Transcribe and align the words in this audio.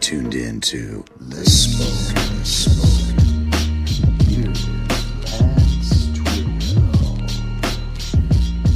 You 0.00 0.06
are 0.06 0.22
tuned 0.22 0.34
in 0.34 0.60
to 0.62 1.04
The 1.20 1.44
Spoken. 1.44 2.44
Spoken. 2.44 3.16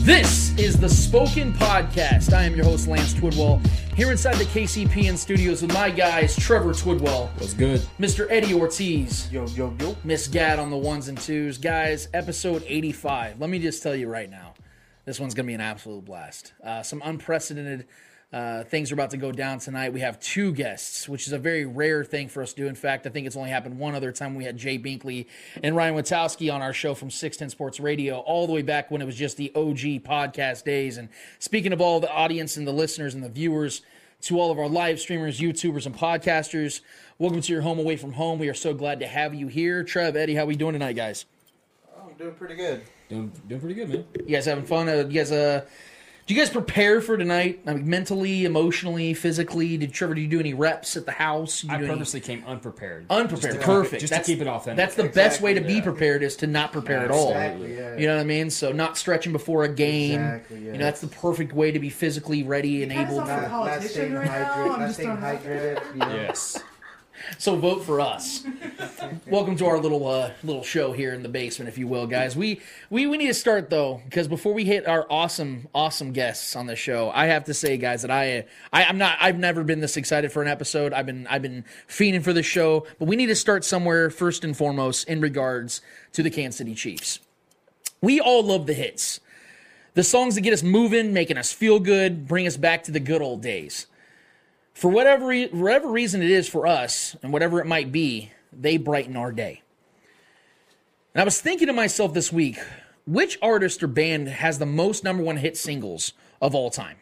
This 0.05 0.55
is 0.59 0.79
the 0.79 0.89
Spoken 0.89 1.55
Podcast. 1.55 2.35
I 2.35 2.45
am 2.45 2.55
your 2.55 2.67
host, 2.67 2.89
Lance 2.89 3.15
Twidwell, 3.15 3.67
here 3.95 4.11
inside 4.11 4.35
the 4.35 4.45
KCPN 4.45 5.17
studios 5.17 5.63
with 5.63 5.73
my 5.73 5.89
guys, 5.89 6.37
Trevor 6.37 6.75
Twidwell. 6.75 7.31
What's 7.41 7.55
good? 7.55 7.81
Mr. 7.99 8.27
Eddie 8.29 8.53
Ortiz. 8.53 9.33
Yo, 9.33 9.47
yo, 9.47 9.75
yo. 9.81 9.97
Miss 10.05 10.29
Gad 10.29 10.59
on 10.59 10.69
the 10.71 10.77
ones 10.77 11.09
and 11.09 11.19
twos. 11.19 11.57
Guys, 11.57 12.07
episode 12.13 12.63
85. 12.67 13.41
Let 13.41 13.49
me 13.49 13.59
just 13.61 13.83
tell 13.83 13.97
you 13.97 14.09
right 14.09 14.29
now, 14.29 14.53
this 15.07 15.19
one's 15.19 15.33
going 15.33 15.47
to 15.47 15.49
be 15.49 15.55
an 15.55 15.63
absolute 15.63 16.05
blast. 16.05 16.53
Uh, 16.63 16.83
some 16.83 17.01
unprecedented 17.03 17.87
uh, 18.35 18.65
things 18.65 18.91
are 18.91 18.95
about 18.95 19.11
to 19.11 19.17
go 19.17 19.31
down 19.31 19.61
tonight. 19.61 19.93
We 19.93 20.01
have 20.01 20.19
two 20.19 20.53
guests, 20.53 21.09
which 21.09 21.29
is 21.29 21.33
a 21.33 21.39
very 21.39 21.65
rare 21.67 22.05
thing 22.05 22.29
for 22.29 22.43
us 22.43 22.53
to 22.53 22.63
do. 22.63 22.67
In 22.67 22.75
fact, 22.75 23.07
I 23.07 23.11
think 23.11 23.29
it's 23.29 23.37
only 23.37 23.51
happened 23.51 23.79
one 23.79 23.95
other 23.95 24.11
time. 24.11 24.35
We 24.35 24.43
had 24.43 24.57
Jay 24.57 24.77
Binkley 24.77 25.27
and 25.63 25.77
Ryan 25.77 25.95
Witowski 25.95 26.53
on 26.53 26.61
our 26.61 26.73
show 26.73 26.95
from 26.95 27.13
610 27.13 27.51
Sports 27.51 27.79
Radio, 27.79 28.19
all 28.19 28.49
the 28.49 28.53
way 28.53 28.63
back 28.63 28.91
when 28.91 29.01
it 29.01 29.05
was 29.05 29.15
just 29.15 29.37
the 29.37 29.53
OG 29.55 30.03
podcast 30.03 30.65
days. 30.65 30.97
And 30.97 31.11
speaking 31.39 31.73
of 31.73 31.81
all 31.81 32.01
the 32.01 32.11
audience 32.11 32.57
and 32.57 32.67
the 32.67 32.73
listeners 32.73 33.15
and 33.15 33.23
the 33.23 33.29
viewers, 33.29 33.83
to 34.23 34.41
all 34.41 34.51
of 34.51 34.59
our 34.59 34.69
live 34.69 34.99
streamers, 34.99 35.39
YouTubers, 35.39 35.87
and 35.87 35.95
podcasters, 35.95 36.81
welcome 37.19 37.41
to 37.41 37.53
your 37.53 37.63
home 37.63 37.79
away 37.79 37.97
from 37.97 38.15
home. 38.15 38.41
We 38.41 38.49
are 38.49 38.55
so 38.55 38.75
glad 38.75 38.99
to 39.01 39.07
have 39.07 39.35
you 39.35 39.47
here. 39.47 39.85
Trev, 39.85 40.17
Eddie, 40.17 40.35
how 40.35 40.43
are 40.43 40.47
we 40.47 40.57
doing 40.57 40.73
tonight, 40.73 40.95
guys? 40.95 41.27
I'm 42.03 42.15
doing 42.15 42.35
pretty 42.35 42.57
good. 42.57 42.83
Doing, 43.09 43.31
doing 43.47 43.61
pretty 43.61 43.75
good, 43.75 43.91
man. 43.91 44.05
You 44.15 44.35
guys 44.35 44.47
having 44.47 44.65
fun? 44.65 44.89
Uh, 44.89 45.05
you 45.09 45.21
guys, 45.21 45.31
uh, 45.31 45.67
do 46.27 46.33
you 46.35 46.41
guys 46.41 46.49
prepare 46.49 47.01
for 47.03 47.19
tonight? 47.19 47.61
I 47.67 47.75
mean, 47.75 47.89
mentally, 47.89 48.47
emotionally, 48.47 49.13
physically? 49.13 49.77
Did 49.77 49.93
Trevor? 49.93 50.15
Did 50.15 50.23
you 50.23 50.29
do 50.29 50.41
any 50.41 50.55
reps 50.55 50.97
at 50.97 51.05
the 51.05 51.13
house? 51.13 51.61
Did 51.61 51.71
you 51.71 51.75
I 51.77 51.79
do 51.79 51.85
any- 51.85 51.93
purposely 51.95 52.21
came 52.21 52.43
unprepared. 52.47 53.05
unprepared. 53.11 53.43
Just 53.43 53.43
to 53.43 53.59
keep 53.59 53.61
it- 53.61 53.65
Perfect. 53.65 54.01
just 54.01 54.11
That's- 54.11 54.27
to 54.27 54.33
keep 54.33 54.41
it 54.41 54.49
authentic. 54.49 54.77
That's 54.79 54.95
the 54.95 55.05
best 55.09 55.41
way 55.43 55.53
to 55.55 55.61
be 55.61 55.83
prepared 55.83 56.23
is 56.23 56.37
to 56.37 56.47
not 56.47 56.73
prepare 56.73 57.01
at 57.01 57.11
all. 57.11 57.29
Exactly, 57.33 57.77
yeah. 57.77 57.97
You 57.97 58.07
know 58.07 58.15
what 58.17 58.23
I 58.23 58.25
mean? 58.25 58.49
So 58.49 58.73
not 58.73 58.97
stretching 58.97 59.33
before 59.33 59.65
a 59.65 59.69
game. 59.69 60.21
Exactly, 60.21 60.59
yeah. 60.61 60.73
You 60.73 60.79
know 60.79 60.85
that's 60.85 61.01
the 61.03 61.09
perfect 61.09 61.53
way 61.53 61.73
to 61.73 61.79
be 61.79 61.91
physically 61.91 62.43
ready 62.43 62.83
and 62.83 62.91
able. 62.93 63.17
sound 63.17 63.27
to... 63.29 63.33
like 63.35 63.43
Not, 63.43 63.43
not 63.43 63.51
politician 63.69 63.91
staying 63.91 64.15
right 64.15 64.31
hydrated. 64.31 64.73
I'm 64.75 64.81
Not 64.81 64.95
staying 64.95 65.17
hydrated. 65.19 65.93
You 65.93 65.99
know? 66.01 66.15
yes. 66.15 66.59
So 67.39 67.57
vote 67.57 67.85
for 67.85 68.01
us. 68.01 68.45
Welcome 69.27 69.57
to 69.57 69.67
our 69.67 69.79
little 69.79 70.07
uh, 70.07 70.31
little 70.43 70.63
show 70.63 70.93
here 70.93 71.13
in 71.13 71.23
the 71.23 71.29
basement, 71.29 71.69
if 71.69 71.79
you 71.79 71.87
will, 71.87 72.07
guys. 72.07 72.37
We 72.37 72.61
we 72.91 73.07
we 73.07 73.17
need 73.17 73.29
to 73.29 73.35
start 73.35 73.71
though 73.71 74.03
because 74.05 74.29
before 74.29 74.53
we 74.53 74.65
hit 74.65 74.87
our 74.87 75.07
awesome 75.11 75.69
awesome 75.75 76.13
guests 76.13 76.57
on 76.57 76.67
the 76.67 76.77
show, 76.77 77.11
I 77.11 77.27
have 77.27 77.45
to 77.45 77.55
say, 77.55 77.77
guys, 77.77 78.03
that 78.03 78.11
I, 78.11 78.47
I 78.73 78.85
I'm 78.85 78.99
not 78.99 79.19
I've 79.21 79.39
never 79.39 79.65
been 79.65 79.81
this 79.81 79.97
excited 79.97 80.33
for 80.33 80.43
an 80.43 80.49
episode. 80.49 80.93
I've 80.93 81.07
been 81.07 81.27
I've 81.27 81.43
been 81.43 81.65
fiending 81.89 82.23
for 82.23 82.33
this 82.33 82.47
show, 82.47 82.87
but 82.99 83.07
we 83.07 83.17
need 83.17 83.27
to 83.27 83.37
start 83.37 83.65
somewhere 83.65 84.11
first 84.11 84.45
and 84.45 84.57
foremost 84.57 85.09
in 85.09 85.21
regards 85.21 85.81
to 86.13 86.23
the 86.23 86.31
Kansas 86.31 86.59
City 86.59 86.75
Chiefs. 86.75 87.21
We 88.01 88.21
all 88.21 88.43
love 88.43 88.67
the 88.67 88.75
hits, 88.75 89.21
the 89.95 90.05
songs 90.05 90.35
that 90.35 90.43
get 90.43 90.53
us 90.53 90.63
moving, 90.63 91.13
making 91.13 91.39
us 91.39 91.53
feel 91.53 91.81
good, 91.81 92.29
bring 92.29 92.47
us 92.47 92.57
back 92.57 92.85
to 92.85 92.91
the 92.91 93.01
good 93.01 93.23
old 93.23 93.41
days 93.43 93.87
for 94.75 94.91
whatever 94.91 95.33
whatever 95.47 95.89
reason 95.89 96.21
it 96.21 96.31
is 96.31 96.49
for 96.49 96.67
us 96.67 97.17
and 97.23 97.33
whatever 97.33 97.61
it 97.61 97.67
might 97.67 97.93
be, 97.93 98.31
they 98.53 98.77
brighten 98.77 99.17
our 99.17 99.33
day. 99.33 99.63
And 101.15 101.23
I 101.23 101.25
was 101.25 101.41
thinking 101.41 101.69
to 101.69 101.73
myself 101.73 102.13
this 102.13 102.33
week, 102.33 102.59
which 103.07 103.39
artist 103.41 103.83
or 103.83 103.87
band 103.87 104.29
has 104.29 104.59
the 104.59 104.67
most 104.67 105.05
number 105.05 105.23
one 105.23 105.37
hit 105.37 105.57
singles 105.57 106.13
of 106.43 106.55
all 106.55 106.71
time? 106.71 106.97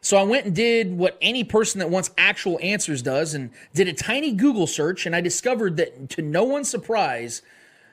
So 0.00 0.16
I 0.16 0.22
went 0.22 0.46
and 0.46 0.54
did 0.54 0.96
what 0.98 1.16
any 1.20 1.44
person 1.44 1.78
that 1.80 1.90
wants 1.90 2.10
actual 2.16 2.58
answers 2.62 3.02
does 3.02 3.34
and 3.34 3.50
did 3.74 3.88
a 3.88 3.92
tiny 3.92 4.32
Google 4.32 4.66
search 4.66 5.06
and 5.06 5.14
I 5.14 5.20
discovered 5.20 5.76
that 5.76 6.10
to 6.10 6.22
no 6.22 6.44
one's 6.44 6.68
surprise, 6.68 7.42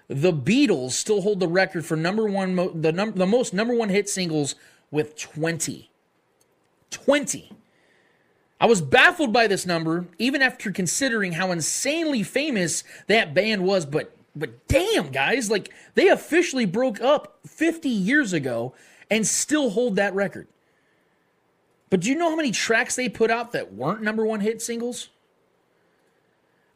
the 0.07 0.33
Beatles 0.33 0.91
still 0.91 1.21
hold 1.21 1.39
the 1.39 1.47
record 1.47 1.85
for 1.85 1.95
number 1.95 2.25
one 2.25 2.81
the 2.81 2.91
num- 2.91 3.13
the 3.13 3.27
most 3.27 3.53
number 3.53 3.75
one 3.75 3.89
hit 3.89 4.09
singles 4.09 4.55
with 4.89 5.15
20. 5.15 5.91
20. 6.89 7.51
I 8.59 8.65
was 8.65 8.81
baffled 8.81 9.31
by 9.31 9.47
this 9.47 9.65
number, 9.65 10.07
even 10.17 10.41
after 10.41 10.71
considering 10.71 11.33
how 11.33 11.51
insanely 11.51 12.23
famous 12.23 12.83
that 13.07 13.33
band 13.33 13.63
was. 13.63 13.85
But 13.85 14.15
but 14.35 14.67
damn, 14.67 15.11
guys, 15.11 15.49
like 15.49 15.69
they 15.95 16.07
officially 16.09 16.65
broke 16.65 17.01
up 17.01 17.39
50 17.47 17.89
years 17.89 18.33
ago 18.33 18.73
and 19.09 19.25
still 19.25 19.71
hold 19.71 19.95
that 19.95 20.13
record. 20.13 20.47
But 21.89 22.01
do 22.01 22.09
you 22.09 22.15
know 22.15 22.29
how 22.29 22.35
many 22.35 22.51
tracks 22.51 22.95
they 22.95 23.09
put 23.09 23.31
out 23.31 23.51
that 23.53 23.73
weren't 23.73 24.03
number 24.03 24.25
one 24.25 24.41
hit 24.41 24.61
singles? 24.61 25.09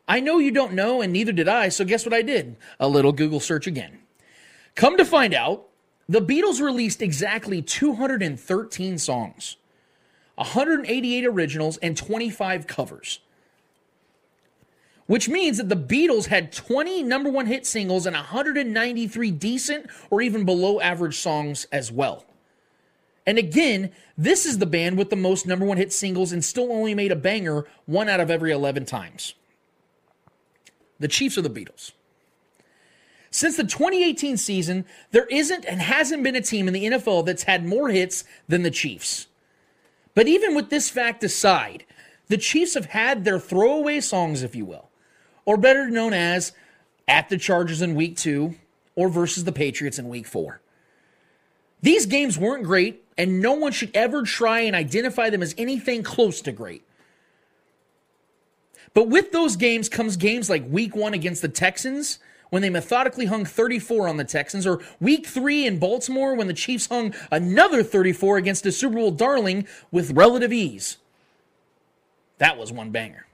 I 0.08 0.20
know 0.20 0.40
you 0.40 0.52
don't 0.52 0.74
know, 0.74 1.02
and 1.02 1.14
neither 1.14 1.32
did 1.32 1.48
I, 1.48 1.70
so 1.70 1.86
guess 1.86 2.06
what 2.06 2.14
I 2.14 2.24
did? 2.24 2.58
A 2.80 2.88
little 2.88 3.14
Google 3.14 3.40
search 3.40 3.68
again. 3.68 4.00
Come 4.76 4.98
to 4.98 5.06
find 5.06 5.34
out, 5.34 5.68
the 6.10 6.22
Beatles 6.22 6.60
released 6.60 7.02
exactly 7.02 7.62
213 7.62 8.98
songs. 8.98 9.56
188 10.36 11.26
originals 11.26 11.78
and 11.78 11.96
25 11.96 12.68
covers. 12.68 13.20
Which 15.06 15.28
means 15.28 15.58
that 15.58 15.70
the 15.70 15.76
Beatles 15.76 16.28
had 16.28 16.54
20 16.54 17.04
number 17.04 17.30
one 17.30 17.46
hit 17.46 17.66
singles 17.66 18.06
and 18.06 18.16
193 18.16 19.32
decent 19.32 19.88
or 20.10 20.22
even 20.22 20.46
below 20.46 20.80
average 20.80 21.18
songs 21.18 21.68
as 21.72 21.92
well. 21.92 22.26
And 23.26 23.38
again, 23.38 23.92
this 24.18 24.46
is 24.46 24.58
the 24.58 24.66
band 24.66 24.98
with 24.98 25.10
the 25.10 25.16
most 25.16 25.46
number 25.46 25.66
one 25.66 25.78
hit 25.78 25.94
singles 25.94 26.32
and 26.32 26.44
still 26.44 26.72
only 26.72 26.94
made 26.96 27.12
a 27.12 27.16
banger 27.16 27.66
one 27.86 28.10
out 28.10 28.20
of 28.20 28.30
every 28.30 28.52
11 28.52 28.86
times. 28.86 29.34
The 31.00 31.08
Chiefs 31.08 31.38
are 31.38 31.42
the 31.42 31.50
Beatles. 31.50 31.92
Since 33.30 33.58
the 33.58 33.64
2018 33.64 34.38
season, 34.38 34.86
there 35.12 35.26
isn't 35.26 35.66
and 35.66 35.82
hasn't 35.82 36.24
been 36.24 36.36
a 36.36 36.42
team 36.42 36.68
in 36.68 36.74
the 36.74 36.86
NFL 36.86 37.26
that's 37.26 37.44
had 37.44 37.66
more 37.66 37.90
hits 37.90 38.24
than 38.48 38.64
the 38.64 38.72
Chiefs. 38.72 39.28
But 40.16 40.28
even 40.28 40.56
with 40.56 40.70
this 40.70 40.90
fact 40.90 41.24
aside, 41.24 41.86
the 42.28 42.38
Chiefs 42.38 42.76
have 42.76 42.86
had 42.86 43.24
their 43.24 43.40
throwaway 43.40 44.00
songs, 44.00 44.44
if 44.44 44.56
you 44.56 44.66
will, 44.66 44.90
or 45.46 45.58
better 45.58 45.90
known 45.90 46.14
as 46.14 46.54
at 47.08 47.30
the 47.30 47.38
Chargers 47.38 47.82
in 47.82 47.96
week 47.96 48.16
two 48.16 48.56
or 48.96 49.10
versus 49.10 49.44
the 49.44 49.52
Patriots 49.52 50.00
in 50.00 50.10
week 50.10 50.28
four. 50.28 50.62
These 51.82 52.06
games 52.06 52.38
weren't 52.38 52.64
great, 52.64 53.04
and 53.18 53.42
no 53.42 53.54
one 53.54 53.72
should 53.72 53.92
ever 53.94 54.24
try 54.24 54.62
and 54.62 54.76
identify 54.76 55.30
them 55.30 55.42
as 55.42 55.54
anything 55.58 56.02
close 56.02 56.42
to 56.42 56.52
great. 56.52 56.84
But 58.94 59.10
with 59.10 59.32
those 59.32 59.56
games 59.56 59.90
comes 59.90 60.16
games 60.16 60.50
like 60.50 60.64
week 60.68 60.96
one 60.96 61.14
against 61.14 61.42
the 61.42 61.50
Texans, 61.50 62.20
when 62.54 62.62
they 62.62 62.70
methodically 62.70 63.26
hung 63.26 63.46
34 63.46 64.08
on 64.08 64.18
the 64.18 64.24
Texans, 64.24 64.68
or 64.68 64.80
week 65.00 65.26
three 65.26 65.66
in 65.66 65.80
Baltimore 65.80 66.36
when 66.36 66.46
the 66.46 66.54
Chiefs 66.54 66.86
hung 66.86 67.12
another 67.32 67.82
34 67.82 68.38
against 68.38 68.64
a 68.68 68.72
Super 68.72 68.94
Bowl 68.94 69.10
darling 69.10 69.66
with 69.90 70.12
relative 70.12 70.54
ease. 70.54 70.98
That 72.38 72.60
was 72.60 72.72
one 72.72 72.92
banger. 72.92 73.26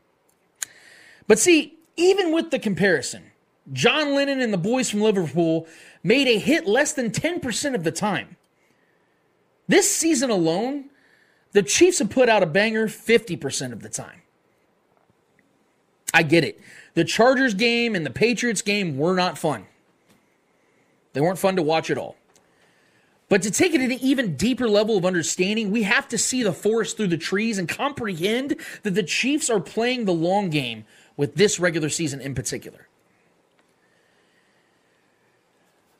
But 1.27 1.37
see, 1.37 1.77
even 1.97 2.31
with 2.31 2.49
the 2.49 2.59
comparison, 2.59 3.31
John 3.73 4.15
Lennon 4.15 4.39
and 4.39 4.53
the 4.53 4.57
boys 4.57 4.89
from 4.89 5.01
Liverpool 5.01 5.67
made 6.01 6.29
a 6.29 6.39
hit 6.39 6.65
less 6.65 6.93
than 6.93 7.11
10% 7.11 7.75
of 7.75 7.83
the 7.83 7.91
time. 7.91 8.37
This 9.67 9.93
season 9.93 10.29
alone, 10.29 10.91
the 11.51 11.61
Chiefs 11.61 11.99
have 11.99 12.09
put 12.09 12.29
out 12.29 12.41
a 12.41 12.45
banger 12.45 12.87
50% 12.87 13.73
of 13.73 13.81
the 13.81 13.89
time. 13.89 14.21
I 16.13 16.23
get 16.23 16.43
it. 16.43 16.59
The 16.93 17.03
Chargers 17.03 17.53
game 17.53 17.95
and 17.95 18.05
the 18.05 18.11
Patriots 18.11 18.61
game 18.61 18.97
were 18.97 19.15
not 19.15 19.37
fun. 19.37 19.65
They 21.13 21.21
weren't 21.21 21.39
fun 21.39 21.55
to 21.55 21.61
watch 21.61 21.89
at 21.89 21.97
all. 21.97 22.15
But 23.29 23.43
to 23.43 23.51
take 23.51 23.75
it 23.75 23.77
to 23.77 23.83
an 23.83 23.91
even 23.91 24.35
deeper 24.35 24.67
level 24.67 24.97
of 24.97 25.05
understanding, 25.05 25.69
we 25.69 25.83
have 25.83 26.07
to 26.09 26.17
see 26.17 26.41
the 26.41 26.51
forest 26.51 26.97
through 26.97 27.07
the 27.07 27.17
trees 27.17 27.59
and 27.59 27.69
comprehend 27.69 28.55
that 28.81 28.95
the 28.95 29.03
Chiefs 29.03 29.51
are 29.51 29.59
playing 29.59 30.05
the 30.05 30.13
long 30.13 30.49
game 30.49 30.85
with 31.15 31.35
this 31.35 31.59
regular 31.59 31.89
season 31.89 32.21
in 32.21 32.33
particular. 32.33 32.87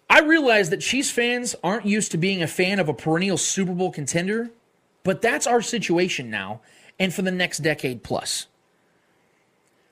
I 0.10 0.22
realize 0.22 0.72
that 0.72 0.82
Chiefs 0.82 1.12
fans 1.12 1.56
aren't 1.64 1.86
used 1.86 2.12
to 2.12 2.18
being 2.18 2.42
a 2.42 2.48
fan 2.48 2.80
of 2.80 2.90
a 2.90 2.96
perennial 2.96 3.38
Super 3.38 3.74
Bowl 3.74 3.92
contender, 3.92 4.50
But 5.04 5.22
that's 5.22 5.48
our 5.48 5.62
situation 5.62 6.30
now 6.30 6.62
and 7.00 7.14
for 7.14 7.22
the 7.22 7.32
next 7.32 7.60
decade 7.60 8.04
plus. 8.04 8.48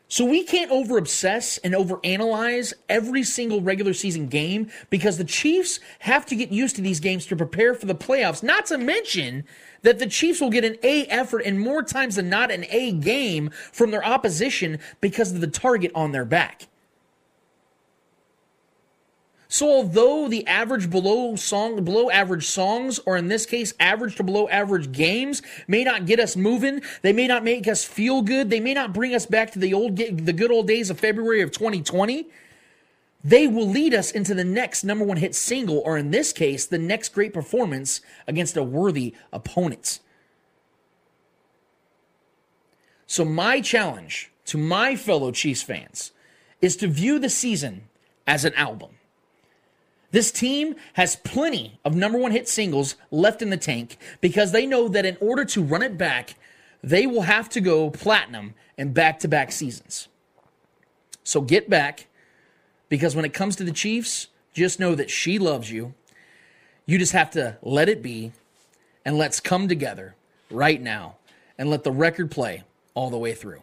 So 0.09 0.23
we 0.23 0.43
can't 0.43 0.71
over 0.71 0.97
obsess 0.97 1.57
and 1.57 1.75
over 1.75 1.99
analyze 2.03 2.73
every 2.87 3.23
single 3.23 3.61
regular 3.61 3.93
season 3.93 4.27
game 4.27 4.71
because 4.89 5.17
the 5.17 5.25
Chiefs 5.25 5.81
have 5.99 6.25
to 6.27 6.35
get 6.35 6.49
used 6.49 6.77
to 6.77 6.81
these 6.81 7.01
games 7.01 7.25
to 7.25 7.35
prepare 7.35 7.73
for 7.73 7.87
the 7.87 7.95
playoffs. 7.95 8.41
Not 8.41 8.67
to 8.67 8.77
mention 8.77 9.43
that 9.81 9.99
the 9.99 10.07
Chiefs 10.07 10.39
will 10.39 10.49
get 10.49 10.63
an 10.63 10.77
A 10.81 11.05
effort 11.07 11.39
and 11.39 11.59
more 11.59 11.83
times 11.83 12.15
than 12.15 12.29
not 12.29 12.51
an 12.51 12.65
A 12.69 12.93
game 12.93 13.49
from 13.73 13.91
their 13.91 14.05
opposition 14.05 14.79
because 15.01 15.33
of 15.33 15.41
the 15.41 15.47
target 15.47 15.91
on 15.93 16.13
their 16.13 16.25
back. 16.25 16.67
So 19.57 19.71
although 19.71 20.27
the 20.27 20.45
average 20.45 20.87
below 20.87 21.35
song 21.35 21.83
below 21.83 22.11
average 22.11 22.45
songs 22.45 22.99
or 23.07 23.17
in 23.17 23.27
this 23.27 23.47
case 23.47 23.73
average 23.79 24.15
to 24.17 24.23
below 24.23 24.47
average 24.49 24.91
games 24.91 25.41
may 25.67 25.83
not 25.83 26.05
get 26.05 26.19
us 26.19 26.35
moving, 26.35 26.83
they 27.01 27.11
may 27.11 27.25
not 27.25 27.43
make 27.43 27.67
us 27.67 27.83
feel 27.83 28.21
good, 28.21 28.51
they 28.51 28.59
may 28.59 28.75
not 28.75 28.93
bring 28.93 29.15
us 29.15 29.25
back 29.25 29.49
to 29.53 29.57
the 29.57 29.73
old 29.73 29.97
the 29.97 30.31
good 30.31 30.51
old 30.51 30.67
days 30.67 30.91
of 30.91 30.99
February 30.99 31.41
of 31.41 31.49
2020, 31.49 32.27
they 33.23 33.47
will 33.47 33.67
lead 33.67 33.95
us 33.95 34.11
into 34.11 34.35
the 34.35 34.43
next 34.43 34.83
number 34.83 35.03
1 35.03 35.17
hit 35.17 35.33
single 35.33 35.79
or 35.79 35.97
in 35.97 36.11
this 36.11 36.31
case 36.31 36.67
the 36.67 36.77
next 36.77 37.09
great 37.09 37.33
performance 37.33 38.01
against 38.27 38.57
a 38.57 38.61
worthy 38.61 39.15
opponent. 39.33 40.01
So 43.07 43.25
my 43.25 43.59
challenge 43.61 44.29
to 44.45 44.59
my 44.59 44.95
fellow 44.95 45.31
Chiefs 45.31 45.63
fans 45.63 46.11
is 46.61 46.77
to 46.77 46.87
view 46.87 47.17
the 47.17 47.27
season 47.27 47.85
as 48.27 48.45
an 48.45 48.53
album. 48.53 48.91
This 50.11 50.31
team 50.31 50.75
has 50.93 51.17
plenty 51.17 51.79
of 51.83 51.95
number 51.95 52.17
one 52.17 52.31
hit 52.31 52.47
singles 52.47 52.95
left 53.11 53.41
in 53.41 53.49
the 53.49 53.57
tank 53.57 53.97
because 54.21 54.51
they 54.51 54.65
know 54.65 54.87
that 54.87 55.05
in 55.05 55.17
order 55.19 55.43
to 55.45 55.63
run 55.63 55.83
it 55.83 55.97
back, 55.97 56.35
they 56.81 57.05
will 57.05 57.23
have 57.23 57.49
to 57.49 57.61
go 57.61 57.89
platinum 57.89 58.53
in 58.77 58.93
back 58.93 59.19
to 59.19 59.27
back 59.27 59.51
seasons. 59.51 60.07
So 61.23 61.41
get 61.41 61.69
back 61.69 62.07
because 62.87 63.15
when 63.15 63.25
it 63.25 63.33
comes 63.33 63.57
to 63.57 63.65
the 63.65 63.71
Chiefs, 63.71 64.27
just 64.53 64.79
know 64.79 64.95
that 64.95 65.09
she 65.09 65.39
loves 65.39 65.69
you. 65.69 65.93
You 66.85 66.97
just 66.97 67.11
have 67.11 67.31
to 67.31 67.57
let 67.61 67.89
it 67.89 68.01
be 68.01 68.31
and 69.03 69.17
let's 69.17 69.41
come 69.41 69.67
together 69.67 70.15
right 70.49 70.81
now 70.81 71.17
and 71.57 71.69
let 71.69 71.83
the 71.83 71.91
record 71.91 72.31
play 72.31 72.63
all 72.93 73.09
the 73.09 73.17
way 73.17 73.33
through. 73.33 73.61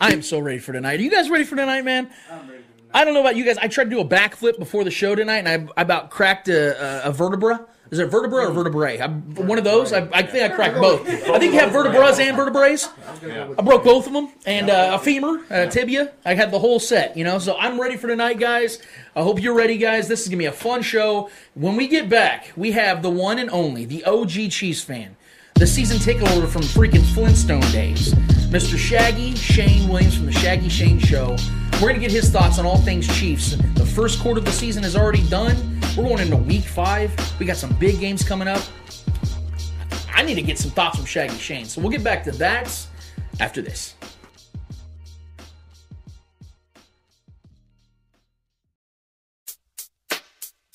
I 0.00 0.12
am 0.12 0.22
so 0.22 0.38
ready 0.38 0.58
for 0.58 0.72
tonight. 0.72 1.00
Are 1.00 1.02
you 1.02 1.10
guys 1.10 1.28
ready 1.28 1.44
for 1.44 1.56
tonight, 1.56 1.84
man? 1.84 2.10
I'm 2.30 2.48
ready. 2.48 2.62
I 2.92 3.04
don't 3.04 3.14
know 3.14 3.20
about 3.20 3.36
you 3.36 3.44
guys. 3.44 3.58
I 3.58 3.68
tried 3.68 3.84
to 3.84 3.90
do 3.90 4.00
a 4.00 4.04
backflip 4.04 4.58
before 4.58 4.84
the 4.84 4.90
show 4.90 5.14
tonight, 5.14 5.46
and 5.46 5.48
I, 5.48 5.72
I 5.76 5.82
about 5.82 6.10
cracked 6.10 6.48
a, 6.48 7.06
a, 7.06 7.10
a 7.10 7.12
vertebra. 7.12 7.66
Is 7.90 7.98
it 7.98 8.10
vertebra 8.10 8.48
or 8.48 8.52
vertebrae? 8.52 8.98
I'm, 8.98 9.34
one 9.34 9.56
of 9.56 9.64
those. 9.64 9.94
I, 9.94 10.06
I 10.12 10.22
think 10.22 10.50
I 10.50 10.54
cracked 10.54 10.76
both. 10.76 11.08
I 11.08 11.38
think 11.38 11.54
you 11.54 11.60
have 11.60 11.72
vertebras 11.72 12.18
and 12.18 12.36
vertebrae. 12.36 12.76
I 13.56 13.62
broke 13.62 13.82
both 13.82 14.06
of 14.06 14.12
them, 14.12 14.28
and 14.44 14.68
uh, 14.68 14.98
a 15.00 15.02
femur, 15.02 15.40
a 15.48 15.68
tibia. 15.68 16.12
I 16.24 16.34
had 16.34 16.50
the 16.50 16.58
whole 16.58 16.80
set, 16.80 17.16
you 17.16 17.24
know. 17.24 17.38
So 17.38 17.56
I'm 17.56 17.80
ready 17.80 17.96
for 17.96 18.06
tonight, 18.06 18.38
guys. 18.38 18.78
I 19.16 19.22
hope 19.22 19.40
you're 19.40 19.54
ready, 19.54 19.78
guys. 19.78 20.06
This 20.06 20.20
is 20.22 20.28
gonna 20.28 20.38
be 20.38 20.44
a 20.46 20.52
fun 20.52 20.82
show. 20.82 21.30
When 21.54 21.76
we 21.76 21.88
get 21.88 22.10
back, 22.10 22.52
we 22.56 22.72
have 22.72 23.02
the 23.02 23.10
one 23.10 23.38
and 23.38 23.48
only, 23.50 23.86
the 23.86 24.04
OG 24.04 24.50
Chiefs 24.50 24.82
fan, 24.82 25.16
the 25.54 25.66
season 25.66 25.98
ticket 25.98 26.28
holder 26.28 26.46
from 26.46 26.62
freaking 26.62 27.04
Flintstone 27.14 27.60
days, 27.72 28.12
Mr. 28.48 28.78
Shaggy 28.78 29.34
Shane 29.34 29.86
Williams 29.88 30.16
from 30.16 30.24
the 30.24 30.32
Shaggy 30.32 30.70
Shane 30.70 30.98
Show. 30.98 31.36
We're 31.74 31.80
going 31.80 31.96
to 31.96 32.00
get 32.00 32.10
his 32.10 32.30
thoughts 32.30 32.58
on 32.58 32.64
all 32.64 32.78
things 32.78 33.06
Chiefs. 33.18 33.56
The 33.74 33.84
first 33.84 34.20
quarter 34.20 34.38
of 34.38 34.46
the 34.46 34.52
season 34.52 34.84
is 34.84 34.96
already 34.96 35.22
done. 35.28 35.78
We're 35.94 36.04
going 36.04 36.20
into 36.20 36.38
week 36.38 36.64
five. 36.64 37.14
We 37.38 37.44
got 37.44 37.58
some 37.58 37.74
big 37.74 38.00
games 38.00 38.24
coming 38.24 38.48
up. 38.48 38.62
I 40.14 40.22
need 40.22 40.36
to 40.36 40.42
get 40.42 40.56
some 40.58 40.70
thoughts 40.70 40.96
from 40.96 41.04
Shaggy 41.04 41.36
Shane. 41.36 41.66
So 41.66 41.82
we'll 41.82 41.90
get 41.90 42.02
back 42.02 42.24
to 42.24 42.30
that 42.32 42.86
after 43.38 43.60
this. 43.60 43.94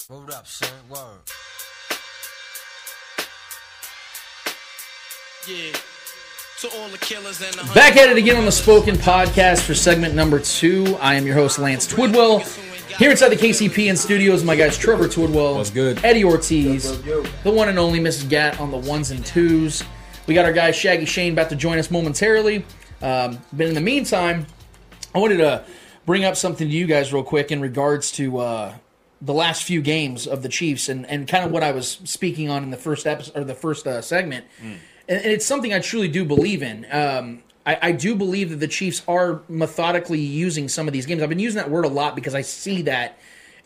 Hold 0.08 0.30
up, 0.30 0.46
son. 0.46 0.70
Word. 0.92 1.00
Yeah. 5.48 5.93
Back 7.74 7.98
at 7.98 8.10
it 8.10 8.18
again 8.18 8.38
on 8.38 8.46
the 8.46 8.52
Spoken 8.52 8.96
Podcast 8.96 9.64
for 9.64 9.74
segment 9.74 10.16
number 10.16 10.40
two. 10.40 10.96
I 11.02 11.16
am 11.16 11.26
your 11.26 11.36
host, 11.36 11.60
Lance 11.60 11.86
Twidwell. 11.86 12.42
Here 12.98 13.12
inside 13.12 13.30
the 13.30 13.36
KCPN 13.36 13.98
studios, 13.98 14.44
my 14.46 14.56
guys 14.56 14.78
Trevor 14.78 15.10
Twidwell, 15.10 15.56
What's 15.58 15.72
good? 15.72 16.04
Eddie 16.06 16.24
Ortiz, 16.24 17.02
the 17.44 17.52
one 17.52 17.68
and 17.68 17.78
only 17.78 18.00
Mrs. 18.00 18.30
Gat 18.30 18.60
on 18.62 18.72
the 18.72 18.78
ones 18.78 19.12
and 19.12 19.26
twos. 19.26 19.84
We 20.28 20.34
got 20.34 20.46
our 20.46 20.54
guy 20.54 20.72
Shaggy 20.72 21.06
Shane 21.06 21.34
about 21.34 21.50
to 21.50 21.56
join 21.58 21.80
us 21.80 21.92
momentarily. 21.92 22.66
Um, 23.02 23.40
but 23.52 23.68
in 23.68 23.74
the 23.74 23.82
meantime, 23.82 24.46
I 25.14 25.20
wanted 25.20 25.38
to 25.38 25.66
bring 26.06 26.24
up 26.24 26.38
something 26.38 26.68
to 26.70 26.74
you 26.74 26.86
guys 26.88 27.12
real 27.12 27.24
quick 27.24 27.52
in 27.52 27.60
regards 27.60 28.10
to 28.14 28.38
uh, 28.38 28.76
the 29.22 29.34
last 29.34 29.64
few 29.64 29.82
games 29.82 30.28
of 30.28 30.44
the 30.44 30.50
Chiefs 30.50 30.88
and, 30.88 31.06
and 31.08 31.28
kind 31.28 31.44
of 31.44 31.52
what 31.52 31.64
I 31.64 31.72
was 31.74 32.00
speaking 32.06 32.50
on 32.50 32.64
in 32.64 32.70
the 32.70 32.78
first 32.78 33.06
episode 33.06 33.36
or 33.36 33.44
the 33.44 33.54
first 33.56 33.86
uh, 33.86 34.02
segment. 34.02 34.46
And, 35.08 35.22
and 35.22 35.32
it's 35.32 35.46
something 35.46 35.74
I 35.74 35.80
truly 35.80 36.08
do 36.08 36.26
believe 36.26 36.64
in. 36.64 36.86
Um, 36.92 37.44
I, 37.66 37.78
I 37.82 37.92
do 37.92 38.16
believe 38.16 38.50
that 38.50 38.58
the 38.58 38.68
Chiefs 38.68 39.02
are 39.08 39.42
methodically 39.48 40.20
using 40.20 40.68
some 40.68 40.88
of 40.88 40.94
these 40.94 41.06
games. 41.06 41.22
I've 41.22 41.30
been 41.30 41.40
using 41.40 41.58
that 41.58 41.70
word 41.70 41.86
a 41.86 41.90
lot 41.90 42.16
because 42.16 42.36
I 42.36 42.42
see 42.42 42.82
that 42.84 43.18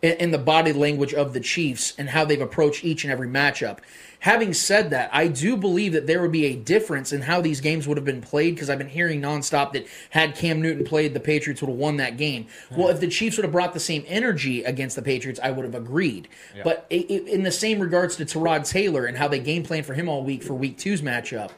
in, 0.01 0.13
in 0.13 0.31
the 0.31 0.37
body 0.37 0.73
language 0.73 1.13
of 1.13 1.33
the 1.33 1.39
Chiefs 1.39 1.93
and 1.97 2.09
how 2.09 2.25
they've 2.25 2.41
approached 2.41 2.83
each 2.83 3.03
and 3.03 3.11
every 3.11 3.27
matchup. 3.27 3.79
Having 4.27 4.55
said 4.55 4.89
that, 4.89 5.09
I 5.13 5.29
do 5.29 5.55
believe 5.55 5.93
that 5.93 6.05
there 6.05 6.21
would 6.21 6.33
be 6.33 6.47
a 6.47 6.55
difference 6.57 7.13
in 7.13 7.21
how 7.21 7.39
these 7.39 7.61
games 7.61 7.87
would 7.87 7.95
have 7.95 8.03
been 8.03 8.19
played 8.19 8.55
because 8.55 8.69
I've 8.69 8.77
been 8.77 8.89
hearing 8.89 9.21
nonstop 9.21 9.71
that 9.71 9.87
had 10.09 10.35
Cam 10.35 10.61
Newton 10.61 10.83
played, 10.83 11.13
the 11.13 11.21
Patriots 11.21 11.61
would 11.61 11.69
have 11.69 11.77
won 11.77 11.95
that 11.95 12.17
game. 12.17 12.45
Hmm. 12.67 12.75
Well, 12.75 12.89
if 12.89 12.99
the 12.99 13.07
Chiefs 13.07 13.37
would 13.37 13.45
have 13.45 13.53
brought 13.53 13.73
the 13.73 13.79
same 13.79 14.03
energy 14.05 14.65
against 14.65 14.97
the 14.97 15.01
Patriots, 15.01 15.39
I 15.41 15.51
would 15.51 15.63
have 15.63 15.75
agreed. 15.75 16.27
But 16.65 16.87
i 16.91 17.05
i 17.09 17.13
in 17.13 17.43
the 17.43 17.53
same 17.53 17.79
regards 17.79 18.17
to 18.17 18.25
Tyrod 18.25 18.69
Taylor 18.69 19.05
and 19.05 19.17
how 19.17 19.29
they 19.29 19.39
game 19.39 19.63
plan 19.63 19.83
for 19.83 19.93
him 19.93 20.09
all 20.09 20.25
week 20.25 20.43
for 20.43 20.55
Week 20.55 20.77
Two's 20.77 21.01
matchup, 21.01 21.51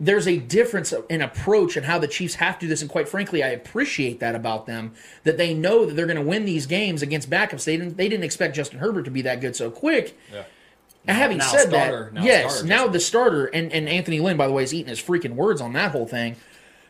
there's 0.00 0.26
a 0.26 0.38
difference 0.38 0.92
in 1.08 1.22
approach 1.22 1.76
and 1.76 1.86
how 1.86 2.00
the 2.00 2.08
Chiefs 2.08 2.34
have 2.34 2.58
to 2.58 2.66
do 2.66 2.68
this. 2.68 2.82
And 2.82 2.90
quite 2.90 3.08
frankly, 3.08 3.44
I 3.44 3.50
appreciate 3.50 4.18
that 4.18 4.34
about 4.34 4.66
them 4.66 4.92
that 5.22 5.36
they 5.36 5.54
know 5.54 5.86
that 5.86 5.94
they're 5.94 6.06
going 6.06 6.16
to 6.16 6.22
win 6.22 6.46
these 6.46 6.66
games 6.66 7.00
against 7.00 7.30
backups. 7.30 7.62
They 7.62 7.76
didn't 7.76 7.96
they 7.96 8.08
didn't 8.08 8.24
expect 8.24 8.56
Justin 8.56 8.80
Herbert 8.80 9.04
to 9.04 9.12
be 9.12 9.22
that 9.22 9.40
good 9.40 9.54
so 9.54 9.70
quick. 9.70 10.18
And 11.06 11.16
having 11.16 11.38
now 11.38 11.46
said 11.46 11.68
starter, 11.68 12.04
that, 12.06 12.14
now 12.14 12.24
yes, 12.24 12.54
starter, 12.56 12.68
now 12.68 12.86
the 12.88 13.00
starter 13.00 13.46
and, 13.46 13.72
and 13.72 13.88
Anthony 13.88 14.20
Lynn, 14.20 14.36
by 14.36 14.46
the 14.46 14.52
way, 14.52 14.62
is 14.62 14.74
eating 14.74 14.88
his 14.90 15.00
freaking 15.00 15.34
words 15.34 15.60
on 15.60 15.72
that 15.74 15.92
whole 15.92 16.06
thing. 16.06 16.36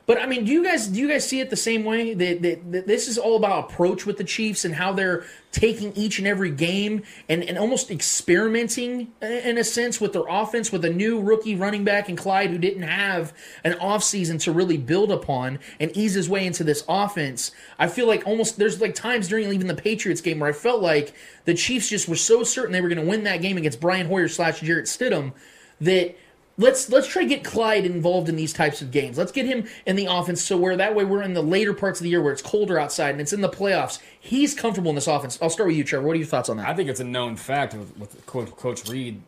But 0.07 0.21
I 0.21 0.27
mean, 0.27 0.45
do 0.45 0.53
you 0.53 0.63
guys 0.63 0.87
do 0.87 1.01
you 1.01 1.09
guys 1.09 1.29
see 1.29 1.41
it 1.41 1.51
the 1.51 1.57
same 1.57 1.85
way? 1.85 2.15
That, 2.15 2.41
that, 2.43 2.73
that 2.73 2.87
this 2.87 3.09
is 3.09 3.19
all 3.19 3.37
about 3.37 3.71
approach 3.71 4.07
with 4.07 4.19
the 4.19 4.25
Chiefs 4.25 4.65
and 4.65 4.73
how 4.73 4.93
they're 4.93 5.25
taking 5.51 5.93
each 5.95 6.19
and 6.19 6.29
every 6.29 6.51
game 6.51 7.03
and, 7.29 7.43
and 7.43 7.59
almost 7.59 7.91
experimenting 7.91 9.13
in 9.21 9.59
a 9.59 9.65
sense 9.65 10.01
with 10.01 10.13
their 10.13 10.27
offense 10.29 10.71
with 10.71 10.85
a 10.85 10.91
new 10.91 11.21
rookie 11.21 11.57
running 11.57 11.83
back 11.83 12.09
and 12.09 12.17
Clyde 12.17 12.51
who 12.51 12.59
didn't 12.59 12.83
have 12.83 13.33
an 13.65 13.73
offseason 13.75 14.41
to 14.43 14.53
really 14.53 14.77
build 14.77 15.11
upon 15.11 15.59
and 15.81 15.97
ease 15.97 16.15
his 16.15 16.29
way 16.29 16.47
into 16.47 16.63
this 16.63 16.85
offense. 16.89 17.51
I 17.79 17.89
feel 17.89 18.07
like 18.07 18.27
almost 18.27 18.59
there's 18.59 18.81
like 18.81 18.95
times 18.95 19.27
during 19.27 19.53
even 19.53 19.67
the 19.67 19.75
Patriots 19.75 20.21
game 20.21 20.39
where 20.39 20.51
I 20.51 20.53
felt 20.53 20.83
like 20.83 21.15
the 21.47 21.55
Chiefs 21.55 21.89
just 21.89 22.09
were 22.09 22.17
so 22.17 22.45
certain 22.45 22.73
they 22.73 22.81
were 22.81 22.89
going 22.89 23.05
to 23.05 23.11
win 23.11 23.25
that 23.25 23.43
game 23.43 23.57
against 23.57 23.81
Brian 23.81 24.07
Hoyer 24.07 24.29
slash 24.29 24.61
Jarrett 24.61 24.87
Stidham 24.87 25.33
that 25.81 26.17
let's 26.59 26.89
let's 26.91 27.07
try 27.07 27.23
to 27.23 27.29
get 27.29 27.45
Clyde 27.45 27.85
involved 27.85 28.29
in 28.29 28.37
these 28.37 28.53
types 28.53 28.81
of 28.81 28.91
games. 28.91 29.19
Let's 29.19 29.33
get 29.33 29.47
him 29.47 29.67
in 29.87 29.97
the 29.97 30.07
offense 30.07 30.43
so 30.43 30.57
where 30.57 30.77
that 30.77 30.95
way 30.95 31.05
we're 31.05 31.23
in 31.23 31.35
the 31.35 31.43
later 31.43 31.75
parts 31.75 32.01
of 32.01 32.05
the 32.05 32.11
year 32.11 32.23
where 32.23 32.33
it's 32.33 32.43
colder 32.43 32.79
outside 32.79 33.11
and 33.11 33.21
it's 33.21 33.33
in 33.33 33.41
the 33.41 33.49
playoffs. 33.49 33.99
He's 34.19 34.55
comfortable 34.55 34.91
in 34.91 34.95
this 34.95 35.07
offense. 35.07 35.39
I'll 35.41 35.51
start 35.51 35.69
with 35.69 35.77
you, 35.77 35.85
Trevor. 35.85 36.07
What 36.07 36.15
are 36.15 36.19
your 36.19 36.27
thoughts 36.27 36.49
on 36.49 36.57
that? 36.59 36.69
I 36.69 36.75
think 36.75 36.89
it's 36.89 37.01
a 37.01 37.05
known 37.05 37.37
fact 37.37 37.75
with, 37.75 37.97
with 37.97 38.27
Coach, 38.27 38.89
Reid 38.89 39.21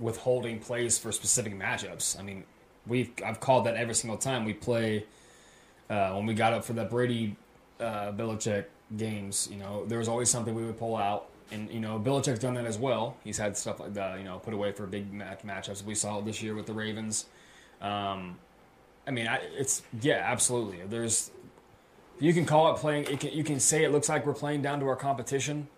withholding 0.00 0.58
plays 0.58 0.98
for 0.98 1.12
specific 1.12 1.56
matchups. 1.56 2.18
I 2.18 2.22
mean, 2.22 2.44
we've 2.86 3.10
I've 3.24 3.40
called 3.40 3.66
that 3.66 3.76
every 3.76 3.94
single 3.94 4.18
time 4.18 4.44
we 4.44 4.54
play. 4.54 5.04
Uh, 5.88 6.14
when 6.14 6.26
we 6.26 6.34
got 6.34 6.52
up 6.52 6.64
for 6.64 6.72
the 6.72 6.84
Brady 6.84 7.36
uh, 7.78 8.10
Belichick 8.12 8.64
games, 8.96 9.48
you 9.50 9.58
know, 9.58 9.84
there 9.84 9.98
was 9.98 10.08
always 10.08 10.30
something 10.30 10.54
we 10.54 10.64
would 10.64 10.78
pull 10.78 10.96
out. 10.96 11.28
And 11.54 11.70
you 11.70 11.80
know, 11.80 11.98
Belichick's 11.98 12.40
done 12.40 12.54
that 12.54 12.66
as 12.66 12.78
well. 12.78 13.16
He's 13.24 13.38
had 13.38 13.56
stuff 13.56 13.80
like 13.80 13.94
that, 13.94 14.18
you 14.18 14.24
know, 14.24 14.38
put 14.38 14.52
away 14.52 14.72
for 14.72 14.86
big 14.86 15.12
match 15.12 15.40
matchups. 15.44 15.84
We 15.84 15.94
saw 15.94 16.18
it 16.18 16.24
this 16.24 16.42
year 16.42 16.54
with 16.54 16.66
the 16.66 16.74
Ravens. 16.74 17.26
Um, 17.80 18.38
I 19.06 19.10
mean, 19.10 19.26
I, 19.26 19.40
it's 19.56 19.82
yeah, 20.00 20.22
absolutely. 20.24 20.80
There's 20.88 21.30
you 22.20 22.32
can 22.32 22.44
call 22.44 22.74
it 22.74 22.78
playing. 22.78 23.04
It 23.04 23.20
can, 23.20 23.32
you 23.32 23.44
can 23.44 23.60
say 23.60 23.84
it 23.84 23.92
looks 23.92 24.08
like 24.08 24.26
we're 24.26 24.34
playing 24.34 24.62
down 24.62 24.80
to 24.80 24.86
our 24.86 24.96
competition, 24.96 25.68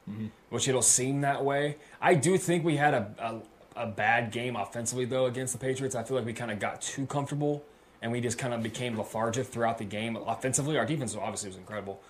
which 0.51 0.69
it'll 0.69 0.83
seem 0.83 1.21
that 1.23 1.45
way. 1.45 1.77
I 2.01 2.15
do 2.15 2.37
think 2.39 2.65
we 2.65 2.77
had 2.77 2.95
a, 2.95 3.11
a 3.19 3.41
a 3.77 3.87
bad 3.87 4.33
game 4.33 4.57
offensively 4.57 5.05
though 5.05 5.27
against 5.27 5.53
the 5.53 5.59
Patriots. 5.59 5.95
I 5.95 6.03
feel 6.03 6.17
like 6.17 6.27
we 6.27 6.33
kind 6.33 6.51
of 6.51 6.59
got 6.59 6.81
too 6.81 7.07
comfortable 7.07 7.63
and 8.03 8.11
we 8.11 8.21
just 8.21 8.39
kind 8.39 8.55
of 8.55 8.63
became 8.63 8.97
lethargic 8.97 9.47
throughout 9.47 9.79
the 9.79 9.85
game. 9.85 10.17
Offensively, 10.17 10.79
our 10.79 10.87
defense 10.87 11.15
obviously 11.15 11.51
was 11.51 11.59
incredible 11.59 12.01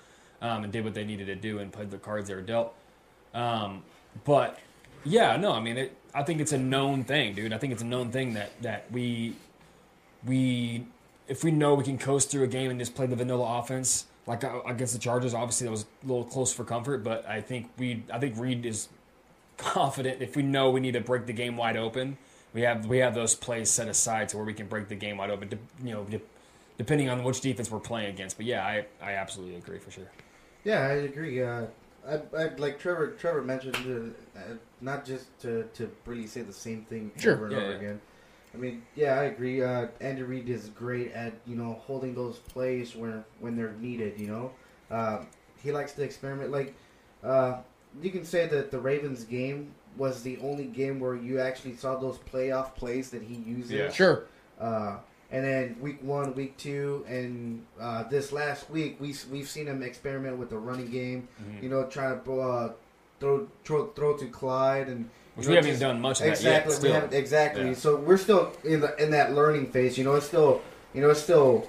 um, 0.40 0.64
and 0.64 0.72
did 0.72 0.84
what 0.84 0.94
they 0.94 1.04
needed 1.04 1.26
to 1.26 1.34
do 1.34 1.58
and 1.58 1.72
played 1.72 1.90
the 1.90 1.98
cards 1.98 2.28
they 2.28 2.34
were 2.34 2.40
dealt. 2.40 2.74
Um, 3.34 3.82
but 4.24 4.58
yeah, 5.04 5.36
no, 5.36 5.52
I 5.52 5.60
mean, 5.60 5.76
it, 5.76 5.96
I 6.14 6.22
think 6.22 6.40
it's 6.40 6.52
a 6.52 6.58
known 6.58 7.04
thing, 7.04 7.34
dude. 7.34 7.52
I 7.52 7.58
think 7.58 7.72
it's 7.72 7.82
a 7.82 7.86
known 7.86 8.10
thing 8.10 8.34
that 8.34 8.50
that 8.62 8.90
we 8.90 9.34
we 10.26 10.86
if 11.28 11.44
we 11.44 11.50
know 11.50 11.74
we 11.74 11.84
can 11.84 11.98
coast 11.98 12.30
through 12.30 12.44
a 12.44 12.48
game 12.48 12.70
and 12.70 12.78
just 12.78 12.94
play 12.94 13.06
the 13.06 13.16
vanilla 13.16 13.58
offense 13.58 14.06
like 14.26 14.42
uh, 14.44 14.60
against 14.66 14.92
the 14.92 14.98
Chargers, 14.98 15.34
obviously 15.34 15.66
that 15.66 15.70
was 15.70 15.86
a 16.04 16.06
little 16.06 16.24
close 16.24 16.52
for 16.52 16.64
comfort, 16.64 17.04
but 17.04 17.26
I 17.28 17.40
think 17.40 17.70
we 17.78 18.04
I 18.12 18.18
think 18.18 18.34
Reid 18.36 18.66
is 18.66 18.88
confident 19.56 20.20
if 20.20 20.36
we 20.36 20.42
know 20.42 20.70
we 20.70 20.80
need 20.80 20.92
to 20.92 21.00
break 21.00 21.26
the 21.26 21.32
game 21.32 21.56
wide 21.56 21.76
open. 21.76 22.18
We 22.52 22.62
have 22.62 22.86
we 22.86 22.98
have 22.98 23.14
those 23.14 23.34
plays 23.34 23.70
set 23.70 23.88
aside 23.88 24.28
to 24.30 24.36
where 24.36 24.46
we 24.46 24.54
can 24.54 24.66
break 24.66 24.88
the 24.88 24.94
game 24.94 25.18
wide 25.18 25.30
open. 25.30 25.58
You 25.82 25.92
know, 25.92 26.06
depending 26.76 27.08
on 27.08 27.22
which 27.22 27.40
defense 27.40 27.70
we're 27.70 27.80
playing 27.80 28.10
against. 28.10 28.36
But 28.36 28.46
yeah, 28.46 28.64
I 28.64 28.86
I 29.00 29.12
absolutely 29.12 29.56
agree 29.56 29.78
for 29.78 29.90
sure. 29.90 30.10
Yeah, 30.64 30.80
I 30.80 30.92
agree. 30.92 31.42
Uh, 31.42 31.66
I, 32.08 32.20
I 32.36 32.54
like 32.56 32.78
Trevor. 32.78 33.12
Trevor 33.12 33.42
mentioned 33.42 34.14
uh, 34.36 34.40
not 34.80 35.04
just 35.04 35.26
to, 35.40 35.64
to 35.74 35.90
really 36.04 36.26
say 36.26 36.42
the 36.42 36.52
same 36.52 36.84
thing 36.84 37.10
Sure. 37.18 37.34
over 37.34 37.44
and 37.46 37.52
Yeah, 37.52 37.58
over 37.62 37.70
yeah. 37.72 37.76
again. 37.78 38.00
I 38.54 38.58
mean, 38.58 38.82
yeah, 38.94 39.18
I 39.20 39.24
agree. 39.24 39.62
Uh, 39.62 39.88
Andy 40.00 40.22
Reid 40.22 40.48
is 40.48 40.68
great 40.70 41.12
at 41.12 41.34
you 41.46 41.56
know 41.56 41.74
holding 41.86 42.14
those 42.14 42.38
plays 42.38 42.94
when 42.96 43.24
when 43.40 43.56
they're 43.56 43.74
needed. 43.80 44.18
You 44.20 44.28
know, 44.28 44.52
uh, 44.90 45.24
he 45.62 45.72
likes 45.72 45.92
to 45.92 46.02
experiment. 46.02 46.50
Like 46.50 46.74
uh, 47.22 47.58
you 48.00 48.10
can 48.10 48.24
say 48.24 48.46
that 48.46 48.70
the 48.70 48.78
Ravens 48.78 49.24
game 49.24 49.74
was 49.98 50.22
the 50.22 50.38
only 50.42 50.64
game 50.66 51.00
where 51.00 51.16
you 51.16 51.40
actually 51.40 51.74
saw 51.74 51.96
those 51.98 52.18
playoff 52.18 52.74
plays 52.76 53.10
that 53.10 53.22
he 53.22 53.34
uses. 53.34 53.72
Yeah. 53.72 53.90
Sure. 53.90 54.24
Uh, 54.60 54.98
and 55.30 55.44
then 55.44 55.76
week 55.80 56.02
one, 56.02 56.34
week 56.34 56.56
two, 56.56 57.04
and 57.08 57.64
uh, 57.80 58.04
this 58.04 58.32
last 58.32 58.70
week, 58.70 58.96
we 59.00 59.14
we've 59.30 59.48
seen 59.48 59.66
him 59.66 59.82
experiment 59.82 60.38
with 60.38 60.50
the 60.50 60.58
running 60.58 60.90
game. 60.90 61.28
Mm-hmm. 61.42 61.64
You 61.64 61.68
know, 61.70 61.84
trying 61.86 62.20
to 62.22 62.40
uh, 62.40 62.72
throw, 63.20 63.48
throw 63.64 63.86
throw 63.88 64.16
to 64.16 64.26
Clyde 64.26 64.88
and 64.88 65.08
Which 65.34 65.46
we 65.46 65.52
know, 65.52 65.56
haven't 65.56 65.70
just- 65.72 65.80
done 65.80 66.00
much 66.00 66.20
of 66.20 66.26
that 66.26 66.42
yet, 66.42 66.64
exactly. 66.64 66.88
we 66.88 66.94
haven't 66.94 67.14
exactly. 67.14 67.66
Yeah. 67.68 67.74
So 67.74 67.96
we're 67.96 68.18
still 68.18 68.52
in 68.64 68.80
the 68.80 69.02
in 69.02 69.10
that 69.10 69.34
learning 69.34 69.72
phase. 69.72 69.98
You 69.98 70.04
know, 70.04 70.14
it's 70.14 70.26
still 70.26 70.62
you 70.94 71.00
know 71.00 71.10
it's 71.10 71.22
still 71.22 71.68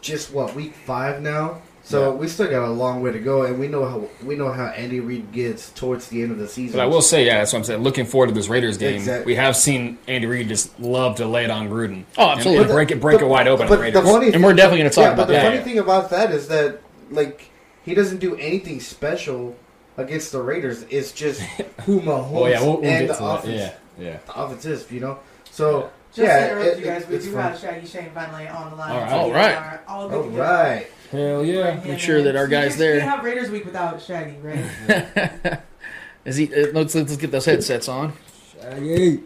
just 0.00 0.32
what 0.32 0.54
week 0.54 0.74
five 0.74 1.20
now. 1.20 1.60
So 1.90 2.10
Yeah. 2.12 2.16
we 2.18 2.28
still 2.28 2.48
got 2.48 2.62
a 2.68 2.70
long 2.70 3.02
way 3.02 3.10
to 3.10 3.18
go, 3.18 3.42
and 3.42 3.58
we 3.58 3.66
know 3.66 3.84
how 3.84 4.02
we 4.24 4.36
know 4.36 4.52
how 4.52 4.66
Andy 4.66 5.00
Reid 5.00 5.32
gets 5.32 5.70
towards 5.70 6.06
the 6.06 6.22
end 6.22 6.30
of 6.30 6.38
the 6.38 6.46
season. 6.46 6.78
But 6.78 6.84
I 6.84 6.86
will 6.86 7.02
say, 7.02 7.26
yeah, 7.26 7.38
that's 7.38 7.52
what 7.52 7.58
I'm 7.58 7.64
saying. 7.64 7.82
Looking 7.82 8.06
forward 8.06 8.28
to 8.28 8.32
this 8.32 8.46
Raiders 8.48 8.76
game. 8.78 8.94
Exact- 8.94 9.26
We 9.26 9.34
have 9.34 9.56
seen 9.56 9.98
Andy 10.06 10.28
Reid 10.28 10.46
just 10.46 10.78
love 10.78 11.16
to 11.16 11.26
lay 11.26 11.42
it 11.42 11.50
on 11.50 11.68
Gruden. 11.68 12.04
Oh, 12.16 12.28
And- 12.28 12.38
absolutely. 12.38 12.64
And, 12.66 12.72
break 12.72 12.90
it, 12.92 13.00
break 13.00 13.20
it 13.20 13.24
wide 13.26 13.48
open. 13.48 13.66
But 13.66 13.72
on 13.72 13.78
the 13.78 13.82
Raiders. 13.86 14.02
the 14.04 14.08
funny 14.08 14.32
And 14.32 14.44
we're 14.44 14.52
definitely 14.54 14.78
gonna 14.78 14.90
talk 14.90 15.02
yeah, 15.02 15.08
about 15.14 15.16
but 15.16 15.26
the 15.26 15.32
that. 15.32 15.42
funny 15.42 15.56
Yeah. 15.56 15.62
thing 15.64 15.78
about 15.80 16.10
that 16.10 16.30
is 16.30 16.46
that 16.46 16.78
like 17.10 17.50
he 17.84 17.94
doesn't 17.96 18.18
do 18.18 18.36
anything 18.36 18.78
special 18.78 19.56
against 19.98 20.30
the 20.30 20.40
Raiders. 20.40 20.84
It's 20.90 21.10
just 21.10 21.40
who 21.86 22.00
Mahomes 22.02 22.30
oh 22.32 22.46
yeah, 22.46 22.60
we'll, 22.62 22.76
we'll 22.80 22.84
and 22.88 23.08
the 23.10 23.14
to 23.14 23.18
that. 23.20 23.24
offense, 23.34 23.72
Yeah, 23.98 24.04
yeah. 24.06 24.16
the 24.26 24.40
offense 24.40 24.64
is. 24.64 24.86
You 24.92 25.00
know, 25.00 25.18
so 25.50 25.90
Just 26.14 26.24
yeah, 26.28 26.38
to 26.38 26.52
interrupt 26.52 26.68
it- 26.68 26.78
you 26.78 26.84
guys, 26.84 27.02
it- 27.02 27.08
we 27.08 27.18
do 27.18 27.32
fun. 27.32 27.42
have 27.42 27.58
Shaggy 27.58 27.86
Shane 27.88 28.10
finally 28.14 28.46
on 28.46 28.70
the 28.70 28.76
line. 28.76 28.92
All 28.92 29.00
right, 29.00 29.12
all 29.12 29.26
we 29.26 29.34
right. 29.34 29.56
are 29.56 29.80
All 29.88 30.08
good 30.08 30.16
All 30.18 30.22
to 30.22 30.30
go. 30.30 30.40
right. 30.40 30.86
Hell 31.10 31.44
yeah. 31.44 31.80
Yeah, 31.82 31.90
Make 31.92 31.98
sure 31.98 32.22
that 32.22 32.36
our 32.36 32.44
You 32.44 32.50
guys 32.50 32.66
just 32.68 32.78
there- 32.78 32.94
We 32.94 33.00
can't 33.00 33.10
have 33.10 33.24
Raiders 33.24 33.50
week 33.50 33.64
without 33.64 34.00
Shaggy, 34.00 34.36
right? 34.42 35.60
Is 36.24 36.36
he? 36.36 36.54
Uh, 36.54 36.68
let's 36.72 36.94
let's 36.94 37.16
get 37.16 37.30
those 37.30 37.46
headsets 37.46 37.88
on. 37.88 38.12
Shaggy, 38.60 39.20